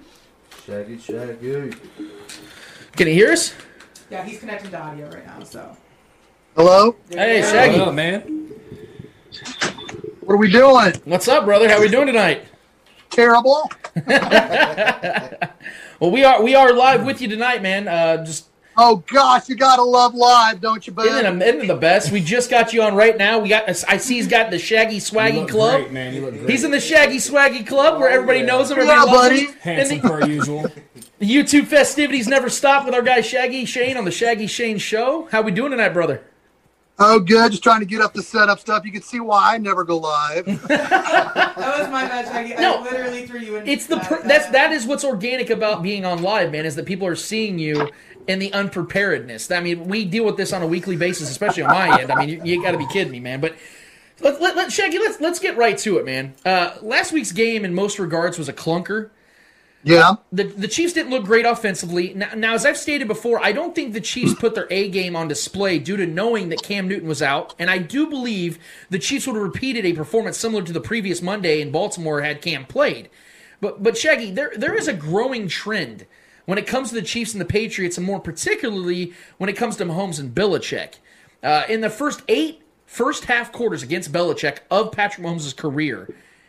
Shaggy. 0.64 0.98
Shaggy. 0.98 1.72
Can 2.96 3.06
he 3.08 3.12
hear 3.14 3.32
us? 3.32 3.52
yeah, 4.10 4.24
he's 4.24 4.38
connecting 4.38 4.70
to 4.70 4.80
audio 4.80 5.10
right 5.10 5.26
now. 5.26 5.42
So 5.44 5.76
Hello? 6.56 6.96
Hey, 7.10 7.42
Shaggy. 7.42 7.78
What 7.80 7.88
up, 7.88 7.94
man? 7.94 8.20
What 10.20 10.34
are 10.34 10.36
we 10.38 10.50
doing? 10.50 10.94
What's 11.04 11.26
up, 11.28 11.44
brother? 11.44 11.68
How 11.68 11.76
are 11.76 11.80
we 11.80 11.88
doing 11.88 12.06
tonight? 12.06 12.44
Terrible? 13.10 13.70
Well, 16.00 16.10
we 16.10 16.24
are 16.24 16.42
we 16.42 16.54
are 16.56 16.72
live 16.72 17.04
with 17.06 17.22
you 17.22 17.28
tonight, 17.28 17.62
man. 17.62 17.86
Uh, 17.88 18.24
just 18.24 18.46
Oh 18.76 18.96
gosh, 19.06 19.48
you 19.48 19.54
gotta 19.54 19.82
love 19.82 20.14
live, 20.14 20.60
don't 20.60 20.84
you, 20.86 20.92
bud? 20.92 21.06
isn't 21.06 21.40
it, 21.42 21.48
isn't 21.48 21.62
it 21.62 21.66
the 21.68 21.76
best? 21.76 22.10
We 22.10 22.20
just 22.20 22.50
got 22.50 22.72
you 22.72 22.82
on 22.82 22.94
right 22.94 23.16
now. 23.16 23.38
We 23.38 23.48
got 23.48 23.68
I 23.88 23.96
see 23.98 24.16
he's 24.16 24.26
got 24.26 24.50
the 24.50 24.58
Shaggy 24.58 24.96
You 24.96 25.00
Swaggy 25.00 25.36
look 25.36 25.50
Club. 25.50 25.80
great, 25.82 25.92
man. 25.92 26.14
You 26.14 26.22
look 26.22 26.34
great. 26.34 26.50
He's 26.50 26.64
in 26.64 26.70
the 26.72 26.80
Shaggy 26.80 27.18
Swaggy 27.18 27.66
Club 27.66 28.00
where 28.00 28.10
oh, 28.10 28.14
everybody 28.14 28.42
knows 28.42 28.70
him. 28.70 28.78
Yeah, 28.78 28.84
Everybody 28.84 29.10
loves 29.10 29.28
buddy. 29.28 29.46
him. 29.46 29.54
handsome 29.60 29.96
And 29.96 30.04
the, 30.04 30.08
per 30.08 30.26
usual. 30.26 30.62
the 31.20 31.30
YouTube 31.30 31.66
festivities 31.66 32.26
never 32.26 32.48
stop 32.48 32.84
with 32.84 32.94
our 32.94 33.02
guy 33.02 33.20
Shaggy 33.20 33.64
Shane 33.64 33.96
on 33.96 34.04
the 34.04 34.10
Shaggy 34.10 34.48
Shane 34.48 34.78
Show. 34.78 35.28
How 35.30 35.42
we 35.42 35.52
doing 35.52 35.70
tonight, 35.70 35.90
brother? 35.90 36.22
Oh, 36.96 37.18
good. 37.18 37.50
Just 37.50 37.64
trying 37.64 37.80
to 37.80 37.86
get 37.86 38.00
up 38.00 38.14
the 38.14 38.22
setup 38.22 38.60
stuff. 38.60 38.84
You 38.84 38.92
can 38.92 39.02
see 39.02 39.18
why 39.18 39.54
I 39.54 39.58
never 39.58 39.82
go 39.82 39.96
live. 39.98 40.44
that 40.68 41.56
was 41.78 41.88
my 41.90 42.06
bad, 42.06 42.26
Shaggy. 42.26 42.54
No. 42.54 42.78
I 42.78 42.82
literally 42.82 43.26
threw 43.26 43.40
you 43.40 43.56
in. 43.56 43.66
It's 43.66 43.86
the 43.86 43.98
per- 43.98 44.22
that's 44.22 44.48
that 44.50 44.70
is 44.72 44.86
what's 44.86 45.04
organic 45.04 45.50
about 45.50 45.82
being 45.82 46.04
on 46.04 46.22
live, 46.22 46.52
man. 46.52 46.64
Is 46.64 46.76
that 46.76 46.86
people 46.86 47.06
are 47.08 47.16
seeing 47.16 47.58
you 47.58 47.90
in 48.26 48.38
the 48.38 48.52
unpreparedness. 48.52 49.50
I 49.50 49.60
mean, 49.60 49.86
we 49.86 50.04
deal 50.04 50.24
with 50.24 50.36
this 50.36 50.52
on 50.52 50.62
a 50.62 50.66
weekly 50.66 50.96
basis, 50.96 51.30
especially 51.30 51.62
on 51.64 51.70
my 51.70 52.00
end. 52.00 52.10
I 52.10 52.24
mean, 52.24 52.28
you, 52.28 52.42
you 52.44 52.62
got 52.62 52.72
to 52.72 52.78
be 52.78 52.86
kidding 52.86 53.12
me, 53.12 53.20
man. 53.20 53.40
But 53.40 53.56
let, 54.20 54.40
let, 54.40 54.56
let 54.56 54.72
Shaggy, 54.72 54.98
let's 54.98 55.20
let's 55.20 55.38
get 55.38 55.56
right 55.56 55.76
to 55.78 55.98
it, 55.98 56.04
man. 56.04 56.34
Uh, 56.44 56.76
last 56.82 57.12
week's 57.12 57.32
game, 57.32 57.64
in 57.64 57.74
most 57.74 57.98
regards, 57.98 58.38
was 58.38 58.48
a 58.48 58.52
clunker. 58.52 59.10
Yeah. 59.82 60.14
The 60.32 60.44
the 60.44 60.68
Chiefs 60.68 60.94
didn't 60.94 61.10
look 61.10 61.24
great 61.24 61.44
offensively. 61.44 62.14
Now, 62.14 62.30
now, 62.34 62.54
as 62.54 62.64
I've 62.64 62.78
stated 62.78 63.06
before, 63.06 63.44
I 63.44 63.52
don't 63.52 63.74
think 63.74 63.92
the 63.92 64.00
Chiefs 64.00 64.34
put 64.34 64.54
their 64.54 64.66
A 64.70 64.88
game 64.88 65.14
on 65.14 65.28
display 65.28 65.78
due 65.78 65.98
to 65.98 66.06
knowing 66.06 66.48
that 66.48 66.62
Cam 66.62 66.88
Newton 66.88 67.08
was 67.08 67.20
out, 67.20 67.54
and 67.58 67.70
I 67.70 67.78
do 67.78 68.08
believe 68.08 68.58
the 68.88 68.98
Chiefs 68.98 69.26
would 69.26 69.36
have 69.36 69.42
repeated 69.42 69.84
a 69.84 69.92
performance 69.92 70.38
similar 70.38 70.62
to 70.62 70.72
the 70.72 70.80
previous 70.80 71.20
Monday 71.20 71.60
in 71.60 71.70
Baltimore 71.70 72.22
had 72.22 72.40
Cam 72.40 72.64
played. 72.64 73.10
But 73.60 73.82
but 73.82 73.98
Shaggy, 73.98 74.30
there 74.30 74.52
there 74.56 74.74
is 74.74 74.88
a 74.88 74.94
growing 74.94 75.48
trend 75.48 76.06
when 76.46 76.58
it 76.58 76.66
comes 76.66 76.90
to 76.90 76.94
the 76.94 77.02
Chiefs 77.02 77.32
and 77.32 77.40
the 77.40 77.46
Patriots, 77.46 77.96
and 77.96 78.06
more 78.06 78.20
particularly 78.20 79.12
when 79.38 79.48
it 79.48 79.56
comes 79.56 79.76
to 79.76 79.84
Mahomes 79.84 80.20
and 80.20 80.34
Belichick. 80.34 80.94
Uh, 81.42 81.64
in 81.68 81.80
the 81.80 81.90
first 81.90 82.22
eight 82.28 82.62
first 82.86 83.24
half 83.24 83.52
quarters 83.52 83.82
against 83.82 84.12
Belichick 84.12 84.58
of 84.70 84.92
Patrick 84.92 85.26
Mahomes' 85.26 85.56
career, 85.56 86.08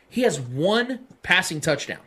he 0.09 0.21
has 0.21 0.39
one 0.39 0.99
passing 1.23 1.59
touchdown. 1.59 1.99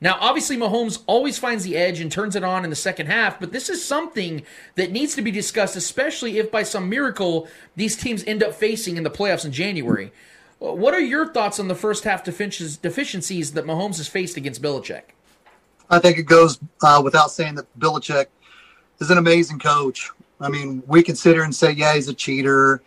Now, 0.00 0.16
obviously, 0.20 0.56
Mahomes 0.56 1.02
always 1.06 1.38
finds 1.38 1.64
the 1.64 1.76
edge 1.76 2.00
and 2.00 2.10
turns 2.10 2.36
it 2.36 2.44
on 2.44 2.62
in 2.62 2.70
the 2.70 2.76
second 2.76 3.06
half, 3.06 3.40
but 3.40 3.50
this 3.50 3.68
is 3.68 3.84
something 3.84 4.44
that 4.76 4.92
needs 4.92 5.16
to 5.16 5.22
be 5.22 5.32
discussed, 5.32 5.74
especially 5.74 6.38
if 6.38 6.52
by 6.52 6.62
some 6.62 6.88
miracle 6.88 7.48
these 7.74 7.96
teams 7.96 8.22
end 8.24 8.42
up 8.42 8.54
facing 8.54 8.96
in 8.96 9.02
the 9.02 9.10
playoffs 9.10 9.44
in 9.44 9.50
January. 9.50 10.12
What 10.60 10.94
are 10.94 11.00
your 11.00 11.32
thoughts 11.32 11.58
on 11.58 11.68
the 11.68 11.74
first 11.74 12.04
half 12.04 12.22
deficiencies 12.22 13.52
that 13.52 13.64
Mahomes 13.64 13.96
has 13.96 14.08
faced 14.08 14.36
against 14.36 14.62
Belichick? 14.62 15.02
I 15.90 15.98
think 15.98 16.18
it 16.18 16.24
goes 16.24 16.58
uh, 16.82 17.00
without 17.02 17.30
saying 17.30 17.54
that 17.56 17.66
Belichick 17.78 18.26
is 19.00 19.10
an 19.10 19.18
amazing 19.18 19.58
coach. 19.58 20.10
I 20.40 20.48
mean, 20.48 20.82
we 20.86 21.02
consider 21.02 21.42
and 21.42 21.54
say, 21.54 21.72
yeah, 21.72 21.94
he's 21.94 22.08
a 22.08 22.14
cheater. 22.14 22.82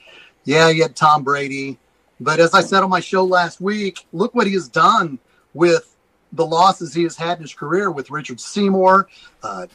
Yeah, 0.46 0.72
he 0.72 0.79
had 0.79 0.96
Tom 0.96 1.24
Brady. 1.24 1.77
But 2.20 2.39
as 2.39 2.53
I 2.53 2.62
said 2.62 2.84
on 2.84 2.89
my 2.89 3.00
show 3.00 3.24
last 3.24 3.60
week, 3.60 4.05
look 4.13 4.36
what 4.36 4.48
he 4.48 4.53
has 4.53 4.70
done 4.70 5.20
with 5.53 5.96
the 6.34 6.46
losses 6.46 6.93
he 6.93 7.03
has 7.03 7.17
had 7.17 7.38
in 7.38 7.41
his 7.43 7.53
career 7.53 7.91
with 7.91 8.10
Richard 8.10 8.39
Seymour, 8.39 9.10
uh, 9.43 9.67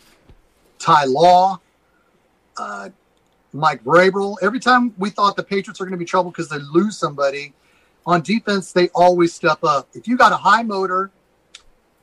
Ty 0.78 1.04
Law, 1.04 1.61
uh, 2.56 2.88
Mike 3.52 3.83
Vrabel. 3.85 4.37
Every 4.42 4.61
time 4.61 4.95
we 4.97 5.11
thought 5.11 5.37
the 5.37 5.42
Patriots 5.42 5.80
are 5.80 5.85
going 5.85 5.92
to 5.92 5.99
be 5.99 6.04
trouble 6.04 6.30
because 6.30 6.49
they 6.49 6.59
lose 6.59 6.97
somebody, 6.97 7.52
on 8.06 8.23
defense, 8.23 8.73
they 8.73 8.88
always 8.90 9.35
step 9.35 9.59
up. 9.64 9.88
If 9.92 10.06
you 10.06 10.16
got 10.16 10.33
a 10.33 10.37
high 10.37 10.62
motor, 10.62 11.11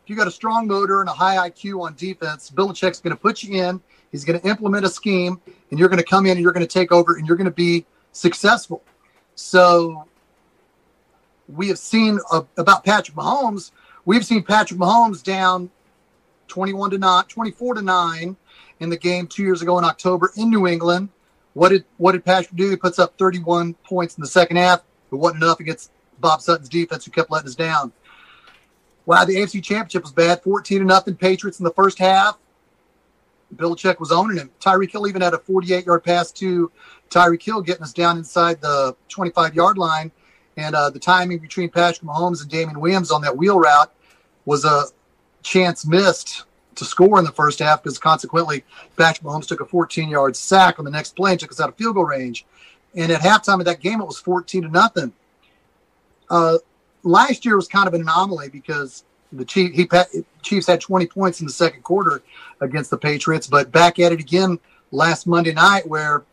if 0.04 0.10
you 0.10 0.18
got 0.18 0.28
a 0.28 0.32
strong 0.32 0.68
motor 0.68 1.00
and 1.00 1.10
a 1.10 1.14
high 1.14 1.50
IQ 1.50 1.82
on 1.82 1.96
defense, 1.96 2.52
Belichick's 2.52 3.00
going 3.00 3.16
to 3.16 3.22
put 3.22 3.42
you 3.42 3.64
in. 3.64 3.82
He's 4.12 4.26
going 4.26 4.40
to 4.40 4.48
implement 4.48 4.86
a 4.86 4.90
scheme, 4.90 5.40
and 5.72 5.80
you're 5.80 5.88
going 5.88 6.00
to 6.00 6.06
come 6.06 6.26
in 6.26 6.34
and 6.34 6.42
you're 6.42 6.52
going 6.52 6.66
to 6.66 6.72
take 6.72 6.92
over, 6.92 7.16
and 7.16 7.26
you're 7.26 7.38
going 7.38 7.46
to 7.46 7.52
be 7.52 7.86
successful. 8.12 8.84
So 9.36 10.06
we 11.48 11.70
have 11.70 11.80
seen 11.80 12.20
uh, 12.32 12.42
about 12.58 12.84
Patrick 12.84 13.16
Mahomes. 13.16 13.72
We've 14.04 14.26
seen 14.26 14.44
Patrick 14.44 14.80
Mahomes 14.80 15.24
down 15.24 15.72
21 16.50 16.92
to 16.92 16.98
9, 16.98 17.24
24 17.26 17.76
to 17.76 17.82
9 17.82 18.38
in 18.82 18.90
the 18.90 18.98
game 18.98 19.26
two 19.26 19.44
years 19.44 19.62
ago 19.62 19.78
in 19.80 19.86
October 19.86 20.32
in 20.36 20.50
New 20.50 20.68
England. 20.68 21.08
What 21.54 21.70
did 21.70 21.86
what 21.98 22.12
did 22.12 22.26
Patrick 22.26 22.56
do? 22.56 22.70
He 22.70 22.76
puts 22.76 23.00
up 23.00 23.18
31 23.18 23.76
points 23.86 24.18
in 24.18 24.22
the 24.22 24.28
second 24.28 24.58
half. 24.58 24.82
It 25.12 25.16
wasn't 25.16 25.44
enough 25.44 25.60
against 25.60 25.92
Bob 26.20 26.42
Sutton's 26.42 26.70
defense, 26.70 27.06
who 27.06 27.12
kept 27.12 27.32
letting 27.32 27.48
us 27.48 27.56
down. 27.56 27.94
Wow, 29.06 29.26
the 29.26 29.36
AFC 29.36 29.62
Championship 29.62 30.04
was 30.04 30.12
bad. 30.12 30.42
14 30.44 30.80
to 30.80 30.86
nothing 30.86 31.16
Patriots 31.16 31.60
in 31.60 31.64
the 31.64 31.72
first 31.72 32.00
half. 32.00 32.38
Bill 33.56 33.76
Belichick 33.76 34.00
was 34.00 34.12
owning 34.12 34.38
him. 34.38 34.50
Tyreek 34.60 34.92
Hill 34.92 35.08
even 35.08 35.22
had 35.22 35.34
a 35.34 35.38
48 35.38 35.86
yard 35.86 36.04
pass 36.04 36.32
to 36.34 36.72
Tyreek 37.10 37.44
Hill, 37.44 37.62
getting 37.62 37.84
us 37.84 37.94
down 37.94 38.18
inside 38.18 38.62
the 38.62 38.96
25 39.10 39.54
yard 39.54 39.78
line. 39.78 40.12
And 40.58 40.76
uh, 40.76 40.90
the 40.90 41.00
timing 41.00 41.40
between 41.40 41.70
Patrick 41.70 42.08
Mahomes 42.08 42.42
and 42.42 42.50
Damien 42.50 42.80
Williams 42.80 43.12
on 43.12 43.22
that 43.22 43.36
wheel 43.36 43.60
route 43.60 43.92
was 44.46 44.66
a 44.66 44.86
chance 45.42 45.86
missed 45.86 46.44
to 46.76 46.86
score 46.86 47.20
in 47.20 47.26
the 47.26 47.32
first 47.32 47.60
half 47.60 47.84
because 47.84 48.00
consequently 48.00 48.64
Patrick 48.98 49.26
Mahomes 49.26 49.48
took 49.48 49.62
a 49.62 49.66
14 49.66 50.10
yard 50.10 50.36
sack 50.36 50.80
on 50.80 50.86
the 50.86 50.92
next 50.92 51.16
play 51.16 51.32
and 51.32 51.40
took 51.40 51.52
us 51.52 51.60
out 51.60 51.70
of 51.70 51.76
field 51.76 51.96
goal 51.96 52.06
range. 52.06 52.46
And 52.96 53.12
at 53.12 53.22
halftime 53.22 53.60
of 53.60 53.66
that 53.66 53.80
game, 53.80 54.02
it 54.02 54.06
was 54.06 54.20
14 54.20 54.64
to 54.64 54.68
nothing. 54.70 55.14
Uh, 56.30 56.58
last 57.04 57.46
year 57.46 57.56
was 57.56 57.68
kind 57.68 57.88
of 57.88 57.94
an 57.94 58.02
anomaly 58.02 58.50
because 58.50 59.04
the 59.32 59.46
Chief, 59.46 59.74
he 59.74 59.88
Chiefs 60.42 60.68
had 60.68 60.80
20 60.80 61.08
points 61.08 61.40
in 61.40 61.48
the 61.48 61.54
second 61.54 61.84
quarter 61.84 62.22
against 62.62 62.90
the 62.90 62.98
Patriots, 62.98 63.48
but 63.48 63.72
back 63.72 64.00
at 64.00 64.12
it 64.12 64.20
again 64.20 64.60
last 64.92 65.26
Monday 65.28 65.54
night 65.54 65.88
where 65.88 66.24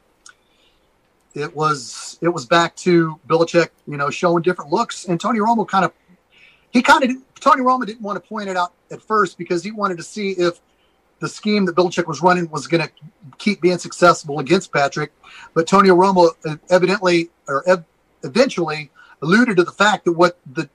it 1.34 1.54
was 1.54 2.18
it 2.20 2.28
was 2.28 2.44
back 2.44 2.74
to 2.76 3.18
Belichick, 3.26 3.70
you 3.86 3.96
know, 3.96 4.10
showing 4.10 4.42
different 4.42 4.70
looks, 4.72 5.06
and 5.06 5.20
Tony 5.20 5.38
Romo 5.38 5.66
kind 5.66 5.84
of 5.84 5.92
he 6.70 6.82
kind 6.82 7.04
of 7.04 7.10
Tony 7.40 7.62
Romo 7.62 7.86
didn't 7.86 8.02
want 8.02 8.22
to 8.22 8.28
point 8.28 8.48
it 8.48 8.56
out 8.56 8.72
at 8.90 9.00
first 9.02 9.38
because 9.38 9.62
he 9.62 9.70
wanted 9.70 9.96
to 9.96 10.02
see 10.02 10.32
if 10.32 10.60
the 11.20 11.28
scheme 11.28 11.66
that 11.66 11.76
Belichick 11.76 12.06
was 12.06 12.22
running 12.22 12.50
was 12.50 12.66
going 12.66 12.86
to 12.86 12.90
keep 13.38 13.60
being 13.60 13.78
successful 13.78 14.38
against 14.38 14.72
Patrick. 14.72 15.12
But 15.54 15.66
Tony 15.66 15.90
Romo 15.90 16.30
evidently 16.70 17.30
or 17.46 17.66
ev- 17.68 17.84
eventually 18.24 18.90
alluded 19.22 19.56
to 19.56 19.64
the 19.64 19.72
fact 19.72 20.04
that 20.04 20.12
what 20.12 20.38
the 20.54 20.68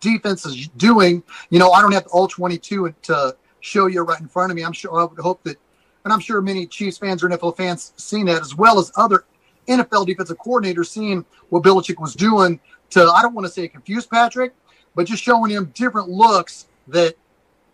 defense 0.00 0.44
is 0.44 0.68
doing, 0.68 1.22
you 1.50 1.58
know, 1.58 1.70
I 1.70 1.80
don't 1.80 1.92
have 1.92 2.06
all 2.08 2.28
22 2.28 2.94
to 3.02 3.36
show 3.60 3.86
you 3.86 4.02
right 4.02 4.20
in 4.20 4.28
front 4.28 4.50
of 4.50 4.56
me. 4.56 4.62
I'm 4.62 4.72
sure 4.72 4.98
I 4.98 5.04
would 5.04 5.18
hope 5.18 5.42
that, 5.44 5.56
and 6.04 6.12
I'm 6.12 6.20
sure 6.20 6.40
many 6.40 6.66
Chiefs 6.66 6.98
fans 6.98 7.22
or 7.22 7.28
NFL 7.28 7.56
fans 7.56 7.92
seen 7.96 8.26
that 8.26 8.40
as 8.40 8.54
well 8.54 8.78
as 8.78 8.92
other 8.96 9.24
NFL 9.68 10.06
defensive 10.06 10.38
coordinators 10.38 10.86
seeing 10.86 11.24
what 11.48 11.62
Belichick 11.62 12.00
was 12.00 12.14
doing 12.14 12.60
to, 12.90 13.04
I 13.04 13.22
don't 13.22 13.34
want 13.34 13.46
to 13.46 13.52
say 13.52 13.68
confuse 13.68 14.06
Patrick, 14.06 14.52
but 14.94 15.06
just 15.06 15.22
showing 15.22 15.50
him 15.50 15.72
different 15.74 16.08
looks 16.08 16.66
that, 16.88 17.14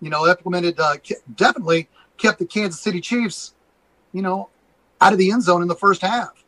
you 0.01 0.11
know, 0.11 0.29
implemented, 0.29 0.79
uh, 0.79 0.97
definitely 1.35 1.89
kept 2.19 2.39
the 2.39 2.45
Kansas 2.45 2.81
City 2.81 3.01
Chiefs, 3.01 3.55
you 4.13 4.23
know, 4.23 4.51
out 5.01 5.13
of 5.13 5.19
the 5.19 5.31
end 5.31 5.43
zone 5.43 5.63
in 5.63 5.69
the 5.69 5.75
first 5.75 6.03
half. 6.03 6.45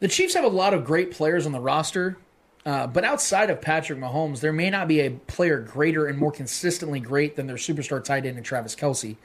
The 0.00 0.08
Chiefs 0.08 0.34
have 0.34 0.44
a 0.44 0.48
lot 0.48 0.74
of 0.74 0.84
great 0.84 1.12
players 1.12 1.46
on 1.46 1.52
the 1.52 1.60
roster, 1.60 2.18
uh, 2.64 2.86
but 2.86 3.04
outside 3.04 3.50
of 3.50 3.60
Patrick 3.60 3.98
Mahomes, 3.98 4.40
there 4.40 4.52
may 4.52 4.70
not 4.70 4.86
be 4.86 5.00
a 5.00 5.10
player 5.10 5.58
greater 5.58 6.06
and 6.06 6.16
more 6.16 6.30
consistently 6.30 7.00
great 7.00 7.34
than 7.34 7.46
their 7.46 7.56
superstar 7.56 8.02
tight 8.02 8.24
end 8.24 8.36
and 8.36 8.46
Travis 8.46 8.76
Kelce. 8.76 9.16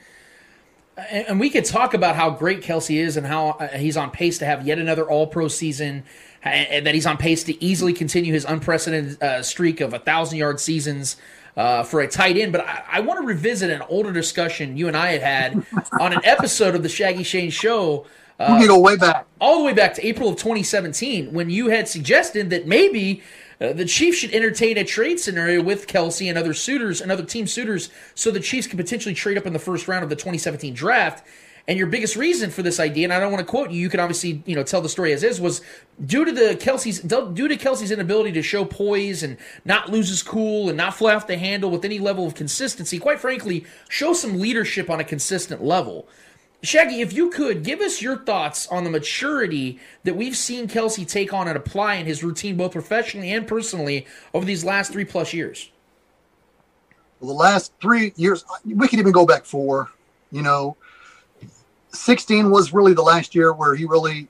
And, 0.98 1.28
and 1.28 1.40
we 1.40 1.52
could 1.52 1.66
talk 1.66 1.94
about 1.94 2.16
how 2.16 2.32
great 2.32 2.62
Kelce 2.62 2.98
is 3.00 3.16
and 3.16 3.28
how 3.28 3.50
uh, 3.50 3.68
he's 3.68 3.96
on 3.96 4.10
pace 4.10 4.40
to 4.40 4.46
have 4.46 4.66
yet 4.66 4.80
another 4.80 5.08
All 5.08 5.28
Pro 5.28 5.48
season, 5.48 6.04
and 6.42 6.88
that 6.88 6.96
he's 6.96 7.06
on 7.06 7.18
pace 7.18 7.44
to 7.44 7.64
easily 7.64 7.94
continue 7.94 8.34
his 8.34 8.46
unprecedented 8.46 9.22
uh, 9.22 9.44
streak 9.44 9.82
of 9.82 9.94
a 9.94 10.00
thousand 10.00 10.40
yard 10.40 10.60
seasons 10.60 11.18
uh, 11.56 11.84
for 11.84 12.02
a 12.02 12.08
tight 12.08 12.38
end. 12.38 12.52
But 12.52 12.62
I, 12.62 12.84
I 12.94 13.00
want 13.02 13.20
to 13.20 13.26
revisit 13.26 13.70
an 13.70 13.84
older 13.90 14.12
discussion 14.12 14.78
you 14.78 14.88
and 14.88 14.98
I 14.98 15.12
had 15.12 15.22
had 15.22 15.66
on 16.00 16.14
an 16.14 16.22
episode 16.24 16.74
of 16.74 16.82
the 16.82 16.90
Shaggy 16.90 17.24
Shane 17.24 17.52
Show. 17.52 18.08
Uh, 18.40 18.54
we 18.54 18.60
can 18.60 18.68
go 18.68 18.80
way 18.80 18.96
back, 18.96 19.26
all 19.42 19.60
the 19.60 19.66
way 19.66 19.74
back 19.74 19.94
to 19.96 20.06
April 20.06 20.30
of 20.30 20.36
2017, 20.36 21.34
when 21.34 21.50
you 21.50 21.70
had 21.70 21.88
suggested 21.88 22.50
that 22.52 22.68
maybe 22.68 23.24
uh, 23.60 23.74
the 23.74 23.86
Chiefs 23.86 24.20
should 24.20 24.34
entertain 24.34 24.78
a 24.78 24.84
trade 24.84 25.20
scenario 25.20 25.62
with 25.62 25.88
Kelce 25.88 26.30
and 26.30 26.38
other 26.38 26.54
suitors 26.54 27.02
and 27.02 27.12
other 27.12 27.24
team 27.24 27.48
suitors, 27.48 27.90
so 28.14 28.30
the 28.30 28.40
Chiefs 28.40 28.68
could 28.68 28.78
potentially 28.78 29.16
trade 29.16 29.38
up 29.38 29.48
in 29.48 29.54
the 29.54 29.60
first 29.60 29.88
round 29.88 30.04
of 30.04 30.10
the 30.10 30.16
2017 30.16 30.74
draft. 30.74 31.26
And 31.70 31.78
your 31.78 31.88
biggest 31.88 32.16
reason 32.16 32.50
for 32.50 32.62
this 32.62 32.80
idea, 32.80 33.04
and 33.04 33.12
I 33.12 33.20
don't 33.20 33.32
want 33.32 33.46
to 33.46 33.50
quote 33.50 33.72
you, 33.72 33.82
you 33.82 33.90
can 33.90 34.00
obviously 34.00 34.42
you 34.46 34.56
know 34.56 34.64
tell 34.64 34.80
the 34.80 34.88
story 34.88 35.12
as 35.12 35.22
is, 35.22 35.42
was 35.42 35.62
due 36.06 36.24
to 36.24 36.32
the 36.32 36.56
Kelce's 36.56 37.00
due 37.02 37.48
to 37.48 37.58
Kelce's 37.58 37.92
inability 37.92 38.32
to 38.34 38.42
show 38.42 38.64
poise 38.64 39.22
and 39.22 39.36
not 39.66 39.90
lose 39.90 40.08
his 40.08 40.24
cool 40.24 40.70
and 40.70 40.78
not 40.78 40.94
fly 40.94 41.14
off 41.14 41.28
the 41.28 41.38
handle 41.38 41.70
with 41.70 41.84
any 41.84 42.00
level 42.00 42.26
of 42.26 42.36
consistency. 42.36 43.00
Quite 43.00 43.20
frankly, 43.20 43.66
show 43.90 44.14
some 44.14 44.40
leadership 44.40 44.90
on 44.90 45.02
a 45.02 45.04
consistent 45.04 45.62
level. 45.62 46.08
Shaggy, 46.64 47.02
if 47.02 47.14
you 47.14 47.30
could 47.30 47.64
give 47.64 47.82
us 47.82 48.02
your 48.02 48.18
thoughts 48.18 48.68
on 48.68 48.84
the 48.84 48.90
maturity 48.90 49.80
that 50.04 50.16
we've 50.16 50.36
seen 50.36 50.68
Kelce 50.68 51.08
take 51.08 51.32
on 51.32 51.48
and 51.48 51.56
apply 51.56 51.96
in 51.96 52.08
his 52.08 52.24
routine, 52.24 52.58
both 52.58 52.72
professionally 52.72 53.32
and 53.32 53.48
personally, 53.48 54.08
over 54.34 54.44
these 54.46 54.64
last 54.64 54.92
three 54.92 55.06
plus 55.06 55.34
years. 55.34 55.70
Well, 57.20 57.30
the 57.30 57.36
last 57.36 57.74
three 57.80 58.14
years, 58.16 58.44
we 58.66 58.88
could 58.88 59.00
even 59.00 59.12
go 59.12 59.26
back 59.26 59.46
four. 59.46 59.92
You 60.32 60.42
know, 60.42 60.78
16 61.92 62.50
was 62.50 62.74
really 62.74 62.94
the 62.94 63.04
last 63.04 63.36
year 63.36 63.54
where 63.54 63.76
he 63.76 63.86
really 63.86 64.28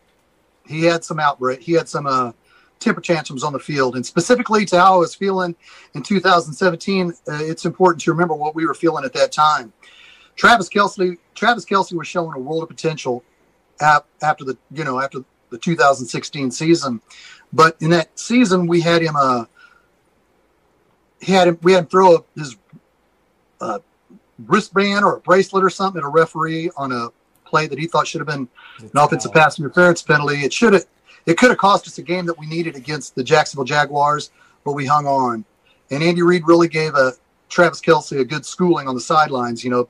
he 0.65 0.83
had 0.83 1.03
some 1.03 1.19
outbreak. 1.19 1.61
He 1.61 1.73
had 1.73 1.87
some 1.87 2.07
uh, 2.07 2.33
temper 2.79 3.01
tantrums 3.01 3.43
on 3.43 3.53
the 3.53 3.59
field, 3.59 3.95
and 3.95 4.05
specifically 4.05 4.65
to 4.65 4.79
how 4.79 4.95
I 4.95 4.97
was 4.97 5.15
feeling 5.15 5.55
in 5.93 6.03
2017. 6.03 7.09
Uh, 7.09 7.39
it's 7.41 7.65
important 7.65 8.01
to 8.03 8.11
remember 8.11 8.35
what 8.35 8.53
we 8.53 8.65
were 8.65 8.73
feeling 8.73 9.05
at 9.05 9.13
that 9.13 9.31
time. 9.31 9.71
Travis 10.37 10.69
Kelce 10.69 11.17
Travis 11.35 11.65
Kelce 11.65 11.93
was 11.93 12.07
showing 12.07 12.35
a 12.35 12.39
world 12.39 12.63
of 12.63 12.69
potential 12.69 13.23
after 13.81 14.45
the 14.45 14.57
you 14.71 14.83
know 14.83 14.99
after 14.99 15.19
the 15.49 15.57
2016 15.57 16.51
season, 16.51 17.01
but 17.51 17.75
in 17.81 17.89
that 17.89 18.17
season 18.17 18.67
we 18.67 18.79
had 18.79 19.01
him 19.01 19.15
uh 19.15 19.45
he 21.19 21.33
had 21.33 21.49
him 21.49 21.59
we 21.61 21.73
had 21.73 21.83
him 21.83 21.87
throw 21.87 22.15
a, 22.15 22.23
his 22.35 22.55
uh, 23.59 23.79
wristband 24.45 25.03
or 25.03 25.17
a 25.17 25.19
bracelet 25.19 25.63
or 25.63 25.69
something 25.69 25.99
at 25.99 26.05
a 26.05 26.09
referee 26.09 26.69
on 26.77 26.91
a 26.91 27.09
play 27.45 27.67
that 27.67 27.79
he 27.79 27.87
thought 27.87 28.07
should 28.07 28.19
have 28.19 28.27
been 28.27 28.47
an 28.79 28.91
offensive 28.95 29.33
pass 29.33 29.57
interference 29.57 30.01
penalty. 30.01 30.43
It 30.43 30.53
should 30.53 30.73
have, 30.73 30.85
it 31.25 31.37
could 31.37 31.49
have 31.49 31.57
cost 31.57 31.87
us 31.87 31.97
a 31.97 32.03
game 32.03 32.25
that 32.25 32.37
we 32.37 32.45
needed 32.45 32.75
against 32.75 33.15
the 33.15 33.23
Jacksonville 33.23 33.65
Jaguars, 33.65 34.31
but 34.63 34.73
we 34.73 34.85
hung 34.85 35.07
on. 35.07 35.45
And 35.89 36.03
Andy 36.03 36.21
Reid 36.21 36.43
really 36.45 36.67
gave 36.67 36.93
a 36.95 37.13
Travis 37.49 37.79
Kelce 37.79 38.19
a 38.19 38.25
good 38.25 38.45
schooling 38.45 38.87
on 38.87 38.95
the 38.95 39.01
sidelines, 39.01 39.63
you 39.63 39.69
know, 39.69 39.87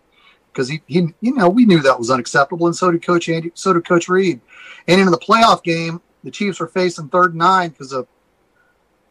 because 0.57 0.69
he, 0.69 0.81
he, 0.87 1.13
you 1.21 1.35
know, 1.35 1.47
we 1.47 1.65
knew 1.65 1.79
that 1.81 1.99
was 1.99 2.09
unacceptable, 2.09 2.65
and 2.65 2.75
so 2.75 2.89
did 2.89 3.03
Coach 3.03 3.29
Andy, 3.29 3.51
so 3.53 3.73
did 3.73 3.87
Coach 3.87 4.09
Reid. 4.09 4.41
And 4.87 4.99
in 4.99 5.11
the 5.11 5.17
playoff 5.19 5.61
game, 5.61 6.01
the 6.23 6.31
Chiefs 6.31 6.59
were 6.59 6.67
facing 6.67 7.09
third 7.09 7.33
and 7.33 7.37
nine 7.37 7.69
because 7.69 7.93
of 7.93 8.07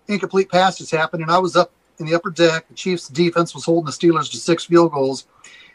incomplete 0.08 0.50
passes 0.50 0.90
happened, 0.90 1.22
and 1.22 1.30
I 1.30 1.38
was 1.38 1.54
up 1.54 1.70
in 2.00 2.06
the 2.06 2.16
upper 2.16 2.30
deck. 2.30 2.66
The 2.68 2.74
Chiefs' 2.74 3.06
defense 3.06 3.54
was 3.54 3.64
holding 3.64 3.86
the 3.86 3.92
Steelers 3.92 4.28
to 4.32 4.38
six 4.38 4.64
field 4.64 4.90
goals, 4.90 5.28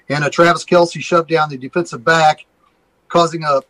and 0.10 0.26
uh, 0.26 0.30
Travis 0.30 0.66
Kelce 0.66 1.02
shoved 1.02 1.30
down 1.30 1.50
the 1.50 1.58
defensive 1.58 2.04
back 2.04 2.46
causing 3.08 3.46
a 3.46 3.62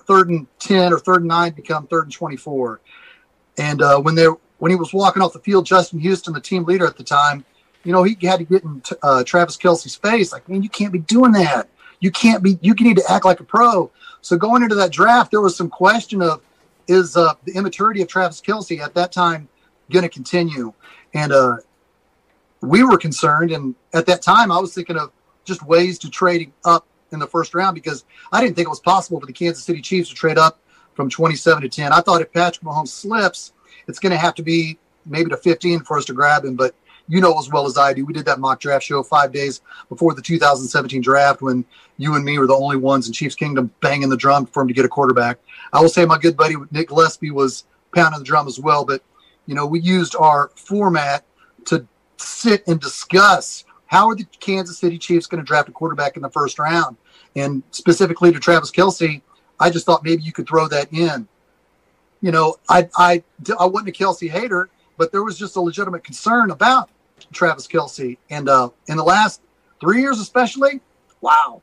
third 0.00 0.28
and 0.28 0.46
10 0.58 0.92
or 0.92 0.98
third 0.98 1.20
and 1.20 1.28
nine 1.28 1.52
become 1.52 1.86
third 1.86 2.04
and 2.04 2.12
24. 2.12 2.80
And 3.56 3.80
uh, 3.80 3.98
when 4.00 4.14
they 4.14 4.26
when 4.58 4.70
he 4.70 4.76
was 4.76 4.92
walking 4.92 5.22
off 5.22 5.32
the 5.32 5.38
field, 5.38 5.64
Justin 5.64 5.98
Houston, 6.00 6.34
the 6.34 6.40
team 6.40 6.64
leader 6.64 6.86
at 6.86 6.98
the 6.98 7.04
time, 7.04 7.46
you 7.88 7.94
know, 7.94 8.02
he 8.02 8.14
had 8.26 8.36
to 8.36 8.44
get 8.44 8.64
in 8.64 8.82
uh, 9.02 9.24
Travis 9.24 9.56
Kelce's 9.56 9.96
face. 9.96 10.30
Like, 10.30 10.46
man, 10.46 10.62
you 10.62 10.68
can't 10.68 10.92
be 10.92 10.98
doing 10.98 11.32
that. 11.32 11.70
You 12.00 12.10
can't 12.10 12.42
be. 12.42 12.58
You 12.60 12.74
need 12.74 12.98
to 12.98 13.04
act 13.10 13.24
like 13.24 13.40
a 13.40 13.44
pro. 13.44 13.90
So 14.20 14.36
going 14.36 14.62
into 14.62 14.74
that 14.74 14.92
draft, 14.92 15.30
there 15.30 15.40
was 15.40 15.56
some 15.56 15.70
question 15.70 16.20
of 16.20 16.42
is 16.86 17.16
uh, 17.16 17.32
the 17.46 17.52
immaturity 17.52 18.02
of 18.02 18.08
Travis 18.08 18.42
Kelce 18.42 18.78
at 18.78 18.92
that 18.92 19.10
time 19.10 19.48
going 19.90 20.02
to 20.02 20.10
continue? 20.10 20.74
And 21.14 21.32
uh, 21.32 21.56
we 22.60 22.84
were 22.84 22.98
concerned. 22.98 23.52
And 23.52 23.74
at 23.94 24.04
that 24.04 24.20
time, 24.20 24.52
I 24.52 24.58
was 24.58 24.74
thinking 24.74 24.98
of 24.98 25.10
just 25.46 25.62
ways 25.62 25.98
to 26.00 26.10
trade 26.10 26.52
up 26.66 26.86
in 27.12 27.18
the 27.18 27.26
first 27.26 27.54
round 27.54 27.74
because 27.74 28.04
I 28.32 28.42
didn't 28.42 28.54
think 28.54 28.66
it 28.66 28.68
was 28.68 28.80
possible 28.80 29.18
for 29.18 29.24
the 29.24 29.32
Kansas 29.32 29.64
City 29.64 29.80
Chiefs 29.80 30.10
to 30.10 30.14
trade 30.14 30.36
up 30.36 30.60
from 30.92 31.08
27 31.08 31.62
to 31.62 31.70
10. 31.70 31.90
I 31.90 32.02
thought 32.02 32.20
if 32.20 32.30
Patrick 32.34 32.66
Mahomes 32.66 32.88
slips, 32.88 33.54
it's 33.86 33.98
going 33.98 34.12
to 34.12 34.18
have 34.18 34.34
to 34.34 34.42
be 34.42 34.76
maybe 35.06 35.30
to 35.30 35.38
15 35.38 35.84
for 35.84 35.96
us 35.96 36.04
to 36.04 36.12
grab 36.12 36.44
him. 36.44 36.54
But 36.54 36.74
you 37.08 37.20
know 37.20 37.38
as 37.38 37.50
well 37.50 37.66
as 37.66 37.78
I 37.78 37.92
do, 37.94 38.04
we 38.04 38.12
did 38.12 38.26
that 38.26 38.38
mock 38.38 38.60
draft 38.60 38.84
show 38.84 39.02
five 39.02 39.32
days 39.32 39.62
before 39.88 40.14
the 40.14 40.22
2017 40.22 41.00
draft 41.00 41.42
when 41.42 41.64
you 41.96 42.14
and 42.14 42.24
me 42.24 42.38
were 42.38 42.46
the 42.46 42.54
only 42.54 42.76
ones 42.76 43.06
in 43.06 43.12
Chiefs 43.12 43.34
Kingdom 43.34 43.72
banging 43.80 44.08
the 44.08 44.16
drum 44.16 44.46
for 44.46 44.62
him 44.62 44.68
to 44.68 44.74
get 44.74 44.84
a 44.84 44.88
quarterback. 44.88 45.38
I 45.72 45.80
will 45.80 45.88
say 45.88 46.04
my 46.04 46.18
good 46.18 46.36
buddy 46.36 46.54
Nick 46.70 46.88
Gillespie 46.88 47.30
was 47.30 47.64
pounding 47.94 48.20
the 48.20 48.24
drum 48.24 48.46
as 48.46 48.60
well. 48.60 48.84
But, 48.84 49.02
you 49.46 49.54
know, 49.54 49.66
we 49.66 49.80
used 49.80 50.14
our 50.16 50.50
format 50.54 51.24
to 51.66 51.86
sit 52.16 52.66
and 52.66 52.80
discuss 52.80 53.64
how 53.86 54.08
are 54.08 54.14
the 54.14 54.24
Kansas 54.38 54.78
City 54.78 54.98
Chiefs 54.98 55.26
going 55.26 55.42
to 55.42 55.46
draft 55.46 55.68
a 55.68 55.72
quarterback 55.72 56.16
in 56.16 56.22
the 56.22 56.30
first 56.30 56.58
round? 56.58 56.96
And 57.34 57.62
specifically 57.70 58.32
to 58.32 58.38
Travis 58.38 58.70
Kelce. 58.70 59.22
I 59.60 59.70
just 59.70 59.86
thought 59.86 60.04
maybe 60.04 60.22
you 60.22 60.32
could 60.32 60.46
throw 60.46 60.68
that 60.68 60.92
in. 60.92 61.26
You 62.20 62.32
know, 62.32 62.56
I 62.68 62.88
I 62.96 63.22
I 63.58 63.66
wasn't 63.66 63.88
a 63.88 63.92
Kelce 63.92 64.30
hater, 64.30 64.68
but 64.96 65.10
there 65.10 65.24
was 65.24 65.38
just 65.38 65.56
a 65.56 65.60
legitimate 65.60 66.04
concern 66.04 66.50
about 66.50 66.90
Travis 67.32 67.66
Kelce, 67.66 68.16
and 68.30 68.48
uh, 68.48 68.70
in 68.86 68.96
the 68.96 69.04
last 69.04 69.40
three 69.80 70.00
years, 70.00 70.18
especially, 70.20 70.80
wow. 71.20 71.62